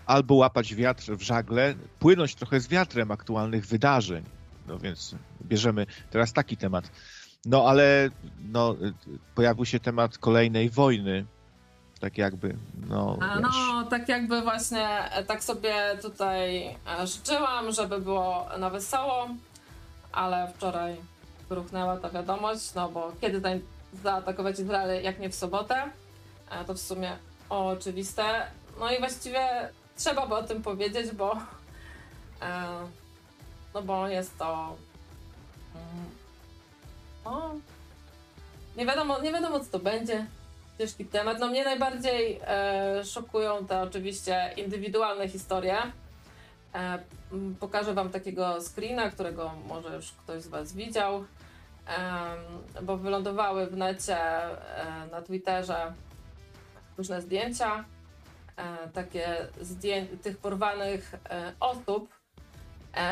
albo 0.06 0.34
łapać 0.34 0.74
wiatr 0.74 1.16
w 1.16 1.22
żagle, 1.22 1.74
płynąć 1.98 2.34
trochę 2.34 2.60
z 2.60 2.68
wiatrem 2.68 3.10
aktualnych 3.10 3.66
wydarzeń. 3.66 4.24
No 4.68 4.78
więc 4.78 5.14
bierzemy 5.42 5.86
teraz 6.10 6.32
taki 6.32 6.56
temat. 6.56 6.90
No 7.44 7.68
ale 7.68 8.10
no, 8.52 8.76
e, 8.82 8.92
pojawił 9.34 9.64
się 9.64 9.80
temat 9.80 10.18
kolejnej 10.18 10.70
wojny 10.70 11.26
tak 12.02 12.18
jakby, 12.18 12.56
no, 12.88 13.18
no 13.40 13.84
tak 13.90 14.08
jakby 14.08 14.42
właśnie, 14.42 15.10
e, 15.10 15.24
tak 15.24 15.44
sobie 15.44 15.74
tutaj 16.02 16.66
e, 16.66 17.06
życzyłam, 17.06 17.72
żeby 17.72 18.00
było 18.00 18.46
na 18.58 18.70
wesoło, 18.70 19.28
ale 20.12 20.52
wczoraj 20.56 20.96
wyruchnęła 21.48 21.96
ta 21.96 22.10
wiadomość, 22.10 22.74
no 22.74 22.88
bo 22.88 23.12
kiedy 23.20 23.40
ten 23.40 23.60
zaatakować 24.02 24.58
Izrael, 24.58 25.02
jak 25.02 25.18
nie 25.18 25.30
w 25.30 25.34
sobotę, 25.34 25.90
e, 26.50 26.64
to 26.64 26.74
w 26.74 26.78
sumie 26.78 27.16
oczywiste. 27.48 28.46
No 28.80 28.90
i 28.90 28.98
właściwie 28.98 29.68
trzeba 29.96 30.26
by 30.26 30.34
o 30.34 30.42
tym 30.42 30.62
powiedzieć, 30.62 31.12
bo 31.12 31.36
no 33.74 33.82
bo 33.82 34.08
jest 34.08 34.38
to 34.38 34.76
mm, 35.74 36.10
no, 37.24 37.54
nie 38.76 38.86
wiadomo, 38.86 39.20
nie 39.20 39.32
wiadomo 39.32 39.60
co 39.60 39.66
to 39.70 39.78
będzie 39.78 40.26
ciężki 40.82 41.04
temat. 41.04 41.38
No 41.40 41.48
mnie 41.48 41.64
najbardziej 41.64 42.40
e, 42.46 43.04
szokują 43.04 43.66
te 43.66 43.80
oczywiście 43.80 44.54
indywidualne 44.56 45.28
historie, 45.28 45.76
Pokażę 47.60 47.94
Wam 47.94 48.10
takiego 48.10 48.60
screena, 48.60 49.10
którego 49.10 49.52
może 49.68 49.96
już 49.96 50.12
ktoś 50.12 50.42
z 50.42 50.48
Was 50.48 50.72
widział, 50.72 51.24
bo 52.82 52.96
wylądowały 52.96 53.66
w 53.66 53.76
necie 53.76 54.18
na 55.10 55.22
Twitterze 55.22 55.92
różne 56.98 57.22
zdjęcia, 57.22 57.84
takie 58.92 59.36
zdję 59.60 60.06
tych 60.06 60.38
porwanych 60.38 61.14
osób, 61.60 62.14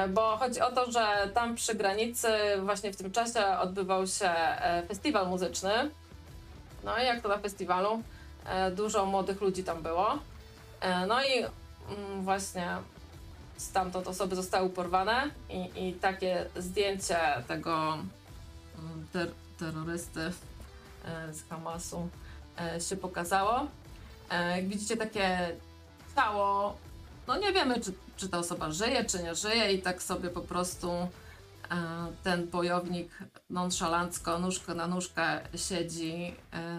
bo 0.09 0.37
chodzi 0.37 0.61
o 0.61 0.73
to, 0.73 0.93
że 0.93 1.31
tam 1.35 1.55
przy 1.55 1.75
granicy 1.75 2.29
właśnie 2.63 2.93
w 2.93 2.97
tym 2.97 3.13
czasie 3.13 3.47
odbywał 3.59 4.07
się 4.07 4.31
festiwal 4.89 5.29
muzyczny. 5.29 5.91
No 6.85 6.99
i 6.99 7.05
jak 7.05 7.21
to 7.23 7.29
na 7.29 7.39
festiwalu, 7.39 8.03
dużo 8.77 9.07
młodych 9.07 9.41
ludzi 9.41 9.65
tam 9.65 9.83
było. 9.83 10.19
No 11.09 11.25
i 11.25 11.39
mm, 11.39 12.25
właśnie 12.25 12.77
stamtąd 13.57 14.09
osoby 14.09 14.37
zostały 14.37 14.71
porwane 14.71 15.31
i, 15.51 15.89
i 15.89 15.95
takie 15.95 16.47
zdjęcie 16.57 17.19
tego 17.49 17.99
mm, 18.79 19.07
ter 19.13 19.31
terrorysty 19.59 20.21
e, 20.21 21.35
z 21.35 21.49
Hamasu 21.49 22.09
e, 22.59 22.81
się 22.81 22.97
pokazało. 22.97 23.67
E, 24.31 24.57
jak 24.57 24.69
widzicie 24.69 24.97
takie 24.97 25.57
ciało, 26.17 26.77
no 27.27 27.37
nie 27.37 27.53
wiemy 27.53 27.81
czy, 27.81 27.93
czy 28.17 28.29
ta 28.29 28.39
osoba 28.39 28.73
żyje, 28.73 29.05
czy 29.05 29.23
nie 29.23 29.35
żyje 29.35 29.73
i 29.73 29.83
tak 29.83 30.03
sobie 30.03 30.31
po 30.31 30.41
prostu 30.41 31.09
ten 32.23 32.47
bojownik 32.47 33.19
nonszalancko, 33.51 34.39
nóżkę 34.39 34.75
na 34.75 34.87
nóżkę 34.87 35.41
siedzi 35.55 36.35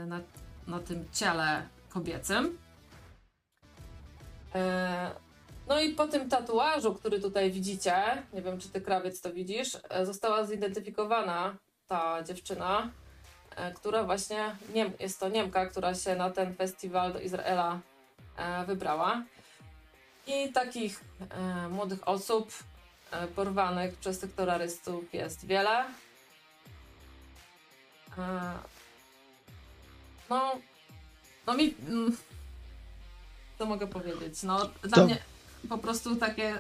na, 0.08 0.20
na 0.68 0.80
tym 0.80 1.06
ciele 1.14 1.68
kobiecym. 1.90 2.58
No 5.72 5.82
i 5.82 5.90
po 5.90 6.08
tym 6.08 6.30
tatuażu, 6.30 6.96
który 6.96 7.20
tutaj 7.20 7.52
widzicie, 7.52 8.24
nie 8.34 8.42
wiem 8.42 8.60
czy 8.60 8.70
ty 8.70 8.82
krawiec 8.82 9.22
to 9.22 9.34
widzisz, 9.34 9.78
e, 9.90 10.06
została 10.06 10.46
zidentyfikowana 10.46 11.56
ta 11.88 12.24
dziewczyna, 12.24 12.90
e, 13.56 13.74
która 13.74 14.04
właśnie, 14.04 14.56
jest 15.00 15.20
to 15.20 15.30
Niemka, 15.30 15.66
która 15.66 15.96
się 15.96 16.16
na 16.16 16.30
ten 16.30 16.56
festiwal 16.56 17.14
do 17.14 17.20
Izraela 17.20 17.80
e, 18.38 18.66
wybrała. 18.66 19.24
I 20.28 20.52
takich 20.52 21.04
młodych 21.70 22.08
osób 22.08 22.52
porwanych 23.36 23.96
przez 23.96 24.20
tych 24.20 24.36
terrorystów 24.36 25.14
jest 25.14 25.46
wiele. 25.46 25.86
No, 30.30 30.56
no 31.48 31.54
mi, 31.54 31.76
mm, 31.88 32.18
co 33.60 33.66
mogę 33.66 33.88
powiedzieć? 33.88 34.44
No, 34.44 34.70
dla 34.82 34.98
to... 34.98 35.06
mnie 35.06 35.18
po 35.70 35.78
prostu 35.78 36.16
takie 36.16 36.60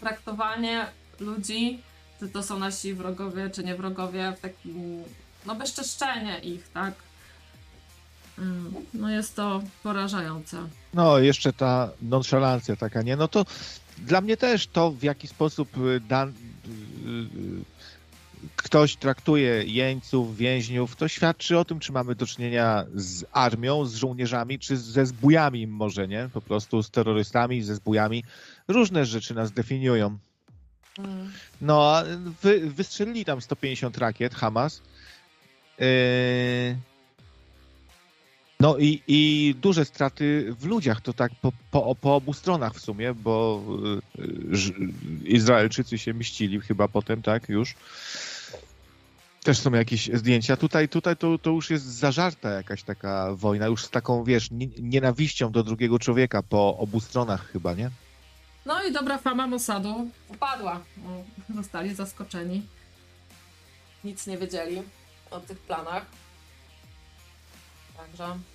traktowanie 0.00 0.86
ludzi, 1.20 1.82
czy 2.20 2.28
to 2.28 2.42
są 2.42 2.58
nasi 2.58 2.94
wrogowie, 2.94 3.50
czy 3.50 3.64
nie 3.64 3.74
wrogowie, 3.74 4.32
w 4.38 4.40
takim, 4.40 5.04
no 5.46 5.54
bezczeszczenie 5.54 6.38
ich, 6.38 6.68
tak? 6.68 6.94
Mm, 8.38 8.74
no 8.94 9.10
jest 9.10 9.36
to 9.36 9.62
porażające. 9.82 10.68
No, 10.94 11.18
jeszcze 11.18 11.52
ta 11.52 11.90
nonszalancja 12.02 12.76
taka, 12.76 13.02
nie? 13.02 13.16
No 13.16 13.28
to 13.28 13.46
dla 13.98 14.20
mnie 14.20 14.36
też 14.36 14.66
to, 14.66 14.90
w 14.90 15.02
jaki 15.02 15.28
sposób 15.28 15.78
y, 15.78 16.00
dan, 16.00 16.28
y, 16.28 16.32
y, 16.32 17.64
ktoś 18.56 18.96
traktuje 18.96 19.64
jeńców, 19.64 20.36
więźniów, 20.36 20.96
to 20.96 21.08
świadczy 21.08 21.58
o 21.58 21.64
tym, 21.64 21.80
czy 21.80 21.92
mamy 21.92 22.14
do 22.14 22.26
czynienia 22.26 22.84
z 22.94 23.24
armią, 23.32 23.84
z 23.84 23.94
żołnierzami, 23.94 24.58
czy 24.58 24.76
ze 24.76 25.06
zbójami 25.06 25.66
może, 25.66 26.08
nie? 26.08 26.28
Po 26.32 26.40
prostu 26.40 26.82
z 26.82 26.90
terrorystami, 26.90 27.62
ze 27.62 27.74
zbójami. 27.74 28.24
Różne 28.68 29.06
rzeczy 29.06 29.34
nas 29.34 29.52
definiują. 29.52 30.18
Mm. 30.98 31.32
No, 31.60 31.96
a 31.96 32.04
wy, 32.42 32.70
wystrzelili 32.70 33.24
tam 33.24 33.40
150 33.40 33.98
rakiet, 33.98 34.34
Hamas. 34.34 34.82
Yy... 35.78 35.86
No 38.64 38.78
i, 38.78 39.02
i 39.06 39.54
duże 39.60 39.84
straty 39.84 40.54
w 40.58 40.64
ludziach, 40.64 41.00
to 41.00 41.12
tak 41.12 41.32
po, 41.42 41.52
po, 41.70 41.94
po 41.94 42.16
obu 42.16 42.32
stronach 42.32 42.74
w 42.74 42.80
sumie, 42.80 43.14
bo 43.14 43.62
yy, 44.18 44.68
Izraelczycy 45.24 45.98
się 45.98 46.14
mścili 46.14 46.60
chyba 46.60 46.88
potem, 46.88 47.22
tak, 47.22 47.48
już. 47.48 47.74
Też 49.42 49.58
są 49.58 49.72
jakieś 49.72 50.10
zdjęcia. 50.14 50.56
Tutaj, 50.56 50.88
tutaj 50.88 51.16
to, 51.16 51.38
to 51.38 51.50
już 51.50 51.70
jest 51.70 51.84
zażarta 51.84 52.50
jakaś 52.50 52.82
taka 52.82 53.34
wojna, 53.34 53.66
już 53.66 53.84
z 53.84 53.90
taką, 53.90 54.24
wiesz, 54.24 54.48
nienawiścią 54.78 55.52
do 55.52 55.62
drugiego 55.62 55.98
człowieka 55.98 56.42
po 56.42 56.78
obu 56.78 57.00
stronach 57.00 57.50
chyba, 57.52 57.74
nie? 57.74 57.90
No 58.66 58.84
i 58.84 58.92
dobra 58.92 59.18
fama 59.18 59.46
Mossadu 59.46 60.10
upadła. 60.28 60.80
Zostali 61.54 61.94
zaskoczeni. 61.94 62.62
Nic 64.04 64.26
nie 64.26 64.38
wiedzieli 64.38 64.82
o 65.30 65.40
tych 65.40 65.58
planach. 65.58 66.06
Także. 67.96 68.53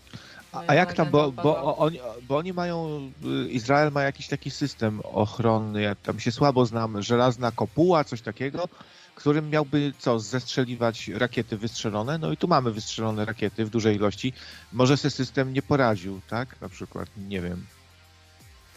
A, 0.52 0.64
a 0.68 0.76
jak 0.76 0.94
tam, 0.94 1.10
bo, 1.10 1.32
bo, 1.32 1.78
oni, 1.78 2.00
bo 2.28 2.38
oni 2.38 2.54
mają, 2.54 3.12
y, 3.46 3.50
Izrael 3.50 3.92
ma 3.92 4.04
jakiś 4.04 4.28
taki 4.28 4.52
system 4.52 5.02
ochronny, 5.04 5.82
ja 5.82 5.96
tam 5.96 6.20
się 6.20 6.32
słabo 6.32 6.66
znam, 6.66 7.02
żelazna 7.02 7.52
kopuła, 7.52 8.04
coś 8.04 8.22
takiego, 8.22 8.70
którym 9.20 9.50
miałby 9.50 9.94
co, 10.00 10.20
zestrzeliwać 10.20 11.08
rakiety 11.08 11.58
wystrzelone. 11.58 12.18
No 12.18 12.32
i 12.32 12.38
tu 12.38 12.48
mamy 12.48 12.72
wystrzelone 12.72 13.26
rakiety 13.26 13.66
w 13.66 13.70
dużej 13.70 13.96
ilości. 13.96 14.34
Może 14.74 14.98
se 14.98 15.10
system 15.10 15.54
nie 15.54 15.62
poradził, 15.62 16.22
tak? 16.30 16.62
Na 16.62 16.70
przykład, 16.70 17.10
nie 17.18 17.42
wiem. 17.42 17.66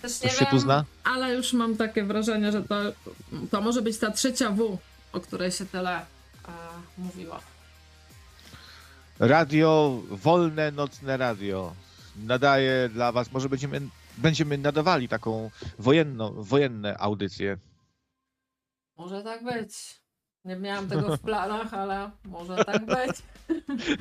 Też 0.02 0.22
nie 0.22 0.30
się 0.30 0.46
tu 0.46 0.58
zna? 0.58 0.84
Ale 1.04 1.34
już 1.34 1.52
mam 1.52 1.76
takie 1.76 2.04
wrażenie, 2.04 2.52
że 2.52 2.62
to, 2.62 2.74
to 3.50 3.60
może 3.60 3.82
być 3.82 3.98
ta 3.98 4.10
trzecia 4.10 4.50
W, 4.50 4.78
o 5.12 5.20
której 5.20 5.52
się 5.52 5.66
tyle 5.66 5.98
e, 5.98 6.04
mówiło. 6.98 7.40
Radio, 9.20 10.00
wolne 10.10 10.70
nocne 10.70 11.16
radio. 11.16 11.74
Nadaje 12.16 12.88
dla 12.88 13.12
was, 13.12 13.32
może 13.32 13.48
będziemy, 13.48 13.80
będziemy 14.18 14.58
nadawali 14.58 15.08
taką 15.08 15.50
wojenną, 15.78 16.42
wojenne 16.42 16.98
audycje. 16.98 17.56
Może 18.96 19.22
tak 19.22 19.44
być. 19.44 20.02
Nie 20.44 20.56
miałam 20.56 20.88
tego 20.88 21.16
w 21.16 21.20
planach, 21.20 21.74
ale 21.74 22.10
może 22.24 22.64
tak 22.64 22.86
być. 22.86 23.16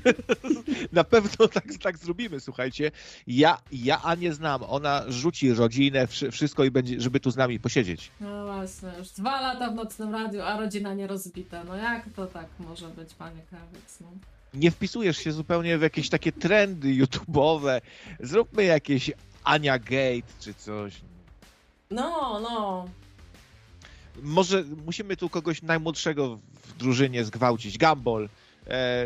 Na 0.92 1.04
pewno 1.04 1.48
tak, 1.48 1.66
tak 1.84 1.98
zrobimy, 1.98 2.40
słuchajcie. 2.40 2.92
Ja, 3.28 3.58
ja 3.72 4.02
Anię 4.02 4.34
znam. 4.34 4.64
Ona 4.64 5.04
rzuci 5.08 5.54
rodzinę, 5.54 6.08
wszystko 6.08 6.64
i 6.64 6.72
będzie, 6.72 7.02
żeby 7.02 7.20
tu 7.20 7.32
z 7.32 7.36
nami 7.36 7.60
posiedzieć. 7.60 8.12
No 8.22 8.46
właśnie, 8.46 8.90
już 8.98 9.10
dwa 9.10 9.42
lata 9.42 9.70
w 9.70 9.76
nocnym 9.76 10.14
radiu, 10.14 10.42
a 10.42 10.58
rodzina 10.58 10.94
nie 10.94 11.08
rozbita. 11.08 11.64
No 11.64 11.76
jak 11.76 12.06
to 12.16 12.28
tak 12.28 12.48
może 12.60 12.88
być, 12.88 13.14
panie 13.14 13.42
Krawiec? 13.50 14.00
No? 14.02 14.08
Nie 14.54 14.72
wpisujesz 14.72 15.18
się 15.18 15.32
zupełnie 15.32 15.78
w 15.78 15.82
jakieś 15.82 16.10
takie 16.10 16.32
trendy 16.32 16.88
YouTube'owe. 16.88 17.82
Zróbmy 18.20 18.64
jakieś 18.64 19.12
Ania 19.44 19.80
Gate 19.80 20.34
czy 20.40 20.54
coś. 20.54 21.02
No, 21.92 22.40
no 22.40 22.86
może 24.24 24.64
musimy 24.86 25.18
tu 25.18 25.30
kogoś 25.30 25.62
najmłodszego 25.62 26.40
w 26.64 26.78
drużynie 26.78 27.26
zgwałcić. 27.26 27.78
Gambol. 27.78 28.30
E, 28.68 29.06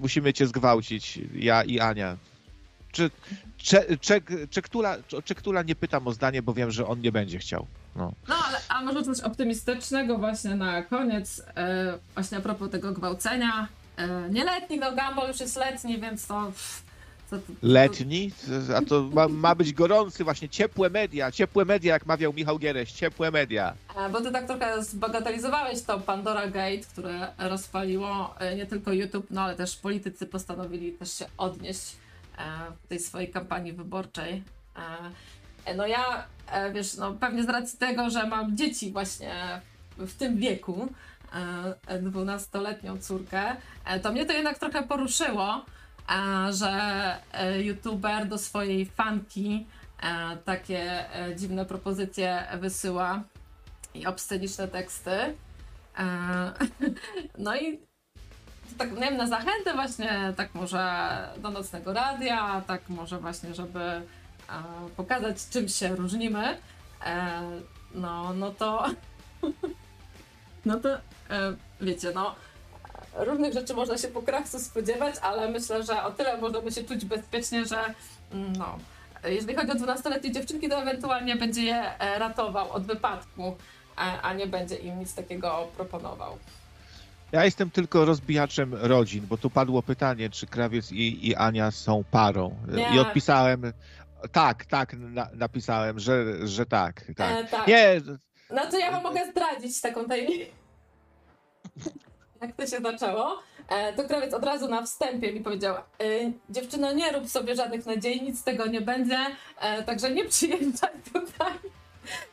musimy 0.00 0.32
cię 0.32 0.46
zgwałcić, 0.46 1.18
ja 1.34 1.64
i 1.64 1.80
Ania. 1.80 2.16
Czy, 2.92 3.10
czy, 3.56 3.98
czy, 4.00 4.22
czy, 4.50 4.62
Ktula, 4.62 4.96
czy 5.24 5.34
Ktula 5.34 5.62
nie 5.62 5.74
pytam 5.74 6.06
o 6.08 6.12
zdanie, 6.12 6.42
bo 6.42 6.54
wiem, 6.54 6.70
że 6.70 6.86
on 6.86 7.00
nie 7.00 7.12
będzie 7.12 7.38
chciał. 7.38 7.66
No, 7.96 8.12
no 8.28 8.34
ale 8.48 8.58
a 8.68 8.82
może 8.82 9.02
coś 9.02 9.20
optymistycznego 9.20 10.18
właśnie 10.18 10.54
na 10.54 10.82
koniec, 10.82 11.42
e, 11.56 11.98
właśnie 12.14 12.38
a 12.38 12.40
propos 12.40 12.70
tego 12.70 12.92
gwałcenia. 12.92 13.68
E, 13.96 14.28
nieletni, 14.30 14.78
no 14.78 14.88
Gumball 14.88 15.28
już 15.28 15.40
jest 15.40 15.56
letni, 15.56 16.00
więc 16.00 16.26
to... 16.26 16.52
Letni? 17.62 18.30
A 18.76 18.82
to 18.88 19.02
ma, 19.02 19.28
ma, 19.28 19.54
być 19.54 19.72
gorący, 19.72 20.24
właśnie 20.24 20.48
ciepłe 20.48 20.90
media, 20.90 21.32
ciepłe 21.32 21.64
media, 21.64 21.92
jak 21.92 22.06
mawiał 22.06 22.32
Michał 22.32 22.58
Giereś, 22.58 22.92
ciepłe 22.92 23.30
media. 23.30 23.74
E, 23.96 24.08
bo 24.08 24.20
ty 24.20 24.32
tak 24.32 24.46
trochę 24.46 24.84
zbagatelizowałeś 24.84 25.82
to 25.82 26.00
Pandora 26.00 26.46
Gate, 26.46 26.78
które 26.92 27.28
rozpaliło 27.38 28.34
e, 28.38 28.56
nie 28.56 28.66
tylko 28.66 28.92
YouTube, 28.92 29.26
no 29.30 29.40
ale 29.40 29.56
też 29.56 29.76
politycy 29.76 30.26
postanowili 30.26 30.92
też 30.92 31.18
się 31.18 31.26
odnieść 31.38 31.96
w 32.84 32.88
tej 32.88 32.98
swojej 32.98 33.30
kampanii 33.30 33.72
wyborczej. 33.72 34.42
No 35.76 35.86
ja, 35.86 36.26
wiesz, 36.74 36.94
no 36.94 37.12
pewnie 37.12 37.44
z 37.44 37.48
racji 37.48 37.78
tego, 37.78 38.10
że 38.10 38.26
mam 38.26 38.56
dzieci 38.56 38.92
właśnie 38.92 39.60
w 39.98 40.14
tym 40.14 40.36
wieku, 40.36 40.88
dwunastoletnią 42.02 42.98
córkę, 42.98 43.56
to 44.02 44.12
mnie 44.12 44.26
to 44.26 44.32
jednak 44.32 44.58
trochę 44.58 44.82
poruszyło, 44.82 45.64
że 46.50 46.70
e, 47.32 47.62
youtuber 47.62 48.28
do 48.28 48.38
swojej 48.38 48.86
fanki 48.86 49.66
e, 50.02 50.36
takie 50.36 51.14
e, 51.14 51.36
dziwne 51.36 51.66
propozycje 51.66 52.46
wysyła 52.60 53.22
i 53.94 54.06
obsceniczne 54.06 54.68
teksty. 54.68 55.10
No 57.38 57.56
i 57.56 57.80
tak, 58.78 58.92
nie 58.92 59.00
wiem, 59.00 59.16
na 59.16 59.26
zachętę 59.26 59.74
właśnie, 59.74 60.32
tak 60.36 60.54
może 60.54 61.08
do 61.38 61.50
nocnego 61.50 61.92
radia, 61.92 62.62
tak 62.66 62.88
może 62.88 63.18
właśnie, 63.18 63.54
żeby 63.54 64.02
pokazać 64.96 65.48
czym 65.50 65.68
się 65.68 65.96
różnimy, 65.96 66.56
E, 67.04 67.42
no, 67.94 68.34
no 68.34 68.50
to. 68.50 68.86
No 70.64 70.80
to 70.80 70.94
e, 70.94 71.00
wiecie, 71.80 72.12
no. 72.14 72.34
Różnych 73.16 73.52
rzeczy 73.52 73.74
można 73.74 73.98
się 73.98 74.08
po 74.08 74.22
krawcu 74.22 74.58
spodziewać, 74.58 75.14
ale 75.22 75.48
myślę, 75.48 75.82
że 75.82 76.02
o 76.02 76.10
tyle 76.10 76.36
możemy 76.36 76.72
się 76.72 76.84
czuć 76.84 77.04
bezpiecznie, 77.04 77.66
że 77.66 77.94
mm, 78.32 78.52
no. 78.52 78.78
Jeżeli 79.24 79.54
chodzi 79.56 79.70
o 79.70 79.74
12-letnie 79.74 80.32
dziewczynki, 80.32 80.68
to 80.68 80.82
ewentualnie 80.82 81.36
będzie 81.36 81.62
je 81.62 81.98
e, 81.98 82.18
ratował 82.18 82.72
od 82.72 82.86
wypadku, 82.86 83.56
a, 83.96 84.20
a 84.20 84.32
nie 84.32 84.46
będzie 84.46 84.76
im 84.76 84.98
nic 84.98 85.14
takiego 85.14 85.68
proponował. 85.76 86.38
Ja 87.32 87.44
jestem 87.44 87.70
tylko 87.70 88.04
rozbijaczem 88.04 88.74
rodzin, 88.74 89.26
bo 89.26 89.36
tu 89.36 89.50
padło 89.50 89.82
pytanie, 89.82 90.30
czy 90.30 90.46
krawiec 90.46 90.92
i, 90.92 91.28
i 91.28 91.34
Ania 91.34 91.70
są 91.70 92.04
parą. 92.10 92.56
Nie. 92.68 92.94
I 92.94 92.98
odpisałem, 92.98 93.72
tak, 94.32 94.64
tak, 94.64 94.92
na, 94.98 95.28
napisałem, 95.34 96.00
że, 96.00 96.46
że 96.46 96.66
tak. 96.66 97.04
tak. 97.16 97.32
E, 97.32 97.44
tak. 97.44 97.66
Nie, 97.66 98.00
No 98.50 98.66
to 98.70 98.78
ja 98.78 98.90
wam 98.90 99.02
mogę 99.02 99.30
zdradzić 99.30 99.80
taką 99.80 100.04
tajemnicę. 100.04 100.61
Jak 102.42 102.56
to 102.56 102.66
się 102.66 102.80
zaczęło, 102.80 103.38
e, 103.68 103.92
to 103.92 104.04
krawiec 104.04 104.34
od 104.34 104.44
razu 104.44 104.68
na 104.68 104.82
wstępie 104.82 105.32
mi 105.32 105.40
powiedział: 105.40 105.74
e, 105.76 105.82
Dziewczyno, 106.50 106.92
nie 106.92 107.12
rób 107.12 107.28
sobie 107.28 107.56
żadnych 107.56 107.86
nadziei, 107.86 108.22
nic 108.22 108.40
z 108.40 108.44
tego 108.44 108.66
nie 108.66 108.80
będzie, 108.80 109.18
e, 109.60 109.82
także 109.82 110.10
nie 110.10 110.24
przyjeżdżaj 110.24 110.90
tutaj. 111.12 111.52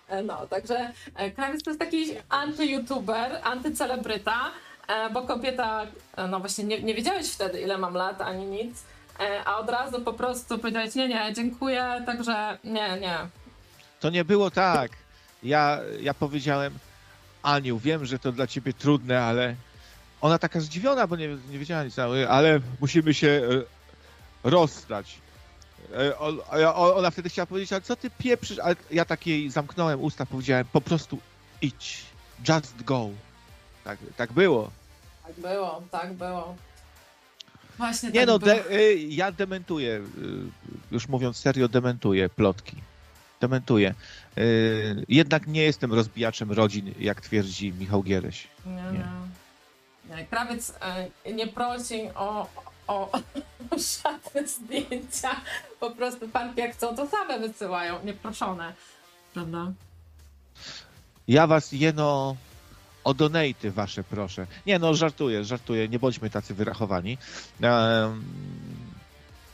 E, 0.08 0.24
No, 0.24 0.48
także 0.48 0.92
e, 1.16 1.32
krawiec 1.32 1.64
to 1.64 1.70
jest 1.70 1.80
taki 1.80 2.06
anty-youtuber, 2.30 3.40
antycelebryta, 3.44 4.52
e, 4.88 5.10
bo 5.10 5.22
kobieta, 5.22 5.86
e, 6.18 6.28
no 6.28 6.40
właśnie 6.40 6.64
nie, 6.64 6.82
nie 6.84 6.94
wiedziałeś 6.96 7.32
wtedy, 7.32 7.62
ile 7.62 7.78
mam 7.78 7.94
lat, 7.94 8.22
ani 8.22 8.46
nic, 8.46 8.84
e, 9.20 9.44
a 9.46 9.58
od 9.58 9.70
razu 9.70 10.02
po 10.02 10.14
prostu 10.14 10.60
powiedziałeś: 10.60 10.96
Nie, 10.96 11.08
nie, 11.08 11.34
dziękuję, 11.34 12.04
także 12.06 12.58
nie, 12.64 13.00
nie. 13.00 13.18
to 14.00 14.10
nie 14.10 14.26
było 14.26 14.52
tak. 14.52 14.92
Ja, 15.44 15.80
ja 16.02 16.14
powiedziałem, 16.14 16.74
Aniu, 17.44 17.80
wiem, 17.80 18.06
że 18.06 18.20
to 18.20 18.32
dla 18.32 18.48
ciebie 18.48 18.74
trudne, 18.74 19.22
ale 19.22 19.56
ona 20.22 20.40
taka 20.40 20.60
zdziwiona, 20.60 21.08
bo 21.08 21.16
nie, 21.16 21.28
nie 21.28 21.60
wiedziała 21.60 21.84
nic, 21.84 22.00
ale- 22.00 22.60
musimy 22.82 23.14
się 23.14 23.28
e, 24.44 24.50
rozstać. 24.50 25.16
E, 25.94 26.14
a 26.68 26.74
Ona 26.76 27.12
wtedy 27.12 27.30
chciała 27.30 27.46
powiedzieć, 27.46 27.74
ale 27.74 27.82
co 27.82 27.96
ty 27.96 28.10
pieprzysz? 28.10 28.60
Ale 28.60 28.76
ja 28.92 29.06
takiej 29.06 29.50
zamknąłem 29.52 30.02
usta, 30.02 30.26
powiedziałem, 30.26 30.66
po 30.72 30.82
prostu 30.82 31.20
idź, 31.62 32.06
just 32.50 32.84
go. 32.84 33.10
Tak, 33.84 34.00
tak 34.18 34.34
było. 34.34 34.72
Tak 35.28 35.40
było, 35.40 35.82
tak 35.92 36.14
było. 36.14 36.56
Właśnie 37.78 38.10
Nie 38.10 38.20
tak 38.20 38.28
no, 38.28 38.40
było. 38.40 38.56
de, 38.56 38.72
y, 38.72 38.96
ja 39.00 39.32
dementuję, 39.32 39.92
y, 39.98 40.04
już 40.92 41.08
mówiąc 41.08 41.38
serio, 41.38 41.68
dementuję 41.68 42.30
plotki. 42.30 42.78
Dementuję. 43.42 43.94
Y, 44.40 45.06
jednak 45.10 45.48
nie 45.48 45.64
jestem 45.64 45.94
rozbijaczem 45.94 46.52
rodzin, 46.52 46.94
jak 47.00 47.22
twierdzi 47.22 47.74
Michał 47.74 48.04
Giereś. 48.04 48.48
Nie, 48.66 48.74
Nie. 48.74 48.82
nie. 48.82 50.18
nie. 50.18 50.26
Krawiec 50.26 50.74
e, 51.26 51.34
nie 51.34 51.48
prosi 51.48 52.02
o, 52.16 52.48
o, 52.88 53.12
o 53.72 53.78
żadne 54.04 54.48
zdjęcia. 54.48 55.32
Po 55.80 55.92
prostu 55.92 56.28
panki 56.30 56.60
jak 56.60 56.74
chcą, 56.74 56.96
to 56.96 57.08
same 57.08 57.40
wysyłają, 57.40 58.04
nieproszone. 58.04 58.74
Prawda? 59.34 59.72
Ja 61.28 61.48
was 61.48 61.72
jeno 61.72 62.36
o 63.04 63.14
donaty 63.14 63.72
wasze 63.72 64.04
proszę. 64.04 64.48
Nie 64.66 64.80
no, 64.80 64.94
żartuję, 64.94 65.44
żartuję, 65.46 65.88
nie 65.88 66.00
bądźmy 66.00 66.30
tacy 66.30 66.54
wyrachowani. 66.54 67.18
Em, 67.62 68.24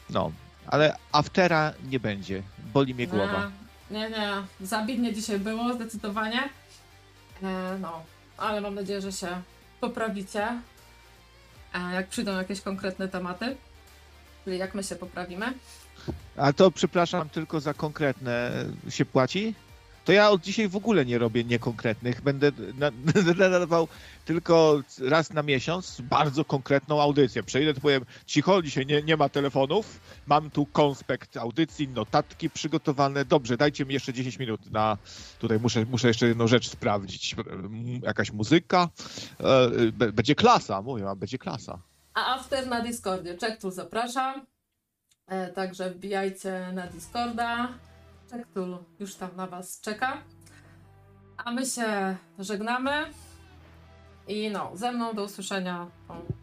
no, 0.09 0.31
ale 0.67 0.95
aftera 1.11 1.73
nie 1.89 1.99
będzie. 1.99 2.43
Boli 2.73 2.95
mnie 2.95 3.07
głowa. 3.07 3.51
Nie, 3.91 3.99
nie, 3.99 4.09
nie. 4.09 4.33
Zabitnie 4.61 5.13
dzisiaj 5.13 5.39
było, 5.39 5.73
zdecydowanie. 5.73 6.49
E, 7.43 7.77
no, 7.81 8.03
ale 8.37 8.61
mam 8.61 8.75
nadzieję, 8.75 9.01
że 9.01 9.11
się 9.11 9.27
poprawicie. 9.81 10.47
E, 11.73 11.93
jak 11.93 12.07
przyjdą 12.07 12.37
jakieś 12.37 12.61
konkretne 12.61 13.07
tematy. 13.07 13.57
Czyli 14.43 14.57
jak 14.57 14.75
my 14.75 14.83
się 14.83 14.95
poprawimy. 14.95 15.53
A 16.37 16.53
to 16.53 16.71
przepraszam, 16.71 17.29
tylko 17.29 17.59
za 17.59 17.73
konkretne 17.73 18.65
się 18.89 19.05
płaci? 19.05 19.55
To 20.05 20.11
ja 20.11 20.29
od 20.29 20.41
dzisiaj 20.41 20.67
w 20.69 20.75
ogóle 20.75 21.05
nie 21.05 21.17
robię 21.17 21.43
niekonkretnych. 21.43 22.21
Będę 22.21 22.51
na- 22.77 22.91
nadawał 23.49 23.87
tylko 24.25 24.81
raz 25.01 25.33
na 25.33 25.43
miesiąc 25.43 26.01
bardzo 26.01 26.45
konkretną 26.45 27.01
audycję. 27.01 27.43
Przejdę, 27.43 27.73
to 27.73 27.81
powiem, 27.81 28.05
cicho, 28.25 28.61
dzisiaj 28.61 28.85
nie, 28.85 29.01
nie 29.01 29.17
ma 29.17 29.29
telefonów. 29.29 29.99
Mam 30.27 30.49
tu 30.49 30.65
konspekt 30.65 31.37
audycji, 31.37 31.87
notatki 31.87 32.49
przygotowane. 32.49 33.25
Dobrze, 33.25 33.57
dajcie 33.57 33.85
mi 33.85 33.93
jeszcze 33.93 34.13
10 34.13 34.39
minut 34.39 34.71
na... 34.71 34.97
Tutaj 35.39 35.59
muszę, 35.59 35.85
muszę 35.85 36.07
jeszcze 36.07 36.27
jedną 36.27 36.47
rzecz 36.47 36.69
sprawdzić. 36.69 37.35
Jakaś 38.03 38.31
muzyka. 38.31 38.89
E, 40.01 40.11
Będzie 40.11 40.35
klasa, 40.35 40.81
mówię, 40.81 41.05
będzie 41.17 41.37
klasa. 41.37 41.79
A 42.13 42.35
after 42.35 42.67
na 42.67 42.81
Discordzie. 42.81 43.37
Czek 43.37 43.61
tu 43.61 43.71
zapraszam. 43.71 44.45
E, 45.27 45.47
także 45.47 45.91
wbijajcie 45.91 46.71
na 46.73 46.87
Discorda. 46.87 47.69
Tu 48.53 48.77
już 48.99 49.15
tam 49.15 49.29
na 49.35 49.47
Was 49.47 49.81
czeka. 49.81 50.17
A 51.37 51.51
my 51.51 51.65
się 51.65 52.15
żegnamy. 52.39 52.91
I 54.27 54.49
no, 54.49 54.71
ze 54.73 54.91
mną 54.91 55.13
do 55.13 55.23
usłyszenia 55.23 55.87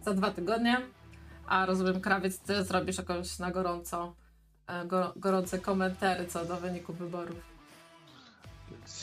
za 0.05 0.15
dwa 0.15 0.31
tygodnie. 0.31 0.81
A 1.47 1.67
rozumiem, 1.67 2.01
krawiec, 2.01 2.39
ty 2.39 2.65
zrobisz 2.65 2.99
jakąś 2.99 3.39
na 3.39 3.51
gorąco, 3.51 4.15
e, 4.67 4.85
go, 4.87 5.12
gorące 5.17 5.59
komentary 5.59 6.27
co 6.27 6.45
do 6.45 6.57
wyniku 6.57 6.93
wyborów. 6.93 7.53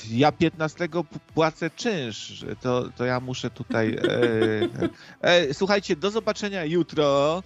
Ja 0.09 0.31
15 0.31 0.89
p- 0.89 1.03
płacę 1.33 1.69
czynsz, 1.69 2.45
to, 2.61 2.89
to 2.97 3.05
ja 3.05 3.19
muszę 3.19 3.49
tutaj. 3.49 3.93
E, 3.93 5.29
e, 5.49 5.53
słuchajcie, 5.53 5.95
do 5.95 6.11
zobaczenia 6.11 6.65
jutro. 6.65 7.43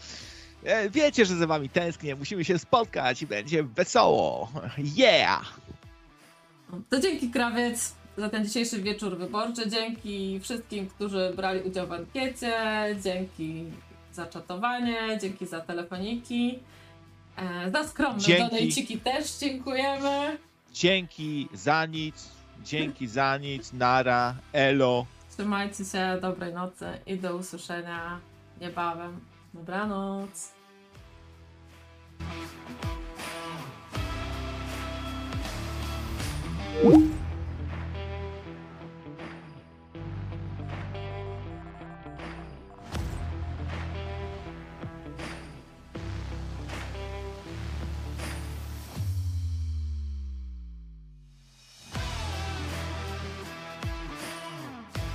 E, 0.66 0.90
wiecie, 0.90 1.26
że 1.26 1.36
za 1.36 1.48
wami 1.48 1.70
tęsknię, 1.70 2.16
musimy 2.16 2.46
się 2.46 2.60
spotkać 2.60 3.22
i 3.22 3.28
będzie 3.28 3.64
wesoło. 3.64 4.52
Yeah! 4.96 5.60
To 6.90 7.00
dzięki 7.00 7.30
krawiec 7.30 7.94
za 8.18 8.30
ten 8.30 8.46
dzisiejszy 8.46 8.82
wieczór 8.82 9.18
wyborczy. 9.18 9.70
Dzięki 9.70 10.40
wszystkim, 10.40 10.88
którzy 10.88 11.34
brali 11.36 11.62
udział 11.62 11.88
w 11.88 11.92
ankiecie. 11.92 12.56
Dzięki 13.04 13.66
za 14.14 14.26
czatowanie, 14.26 15.18
dzięki 15.22 15.46
za 15.46 15.62
telefoniki. 15.62 16.60
E, 17.38 17.72
za 17.72 17.88
skromne 17.88 18.20
Dzięki. 18.20 18.44
donejciki 18.44 18.98
też 18.98 19.38
dziękujemy. 19.38 20.38
Dzięki 20.74 21.50
za 21.54 21.86
nic, 21.86 22.30
dzięki 22.64 23.08
za 23.08 23.38
nic, 23.38 23.74
nara, 23.74 24.36
elo. 24.54 25.06
Trzymajcie 25.34 25.86
się, 25.86 26.18
dobrej 26.22 26.54
nocy 26.54 26.86
i 27.06 27.18
do 27.18 27.36
usłyszenia 27.36 28.20
niebawem. 28.62 29.20
Dobranoc. 29.54 30.53
Woo! 36.84 37.13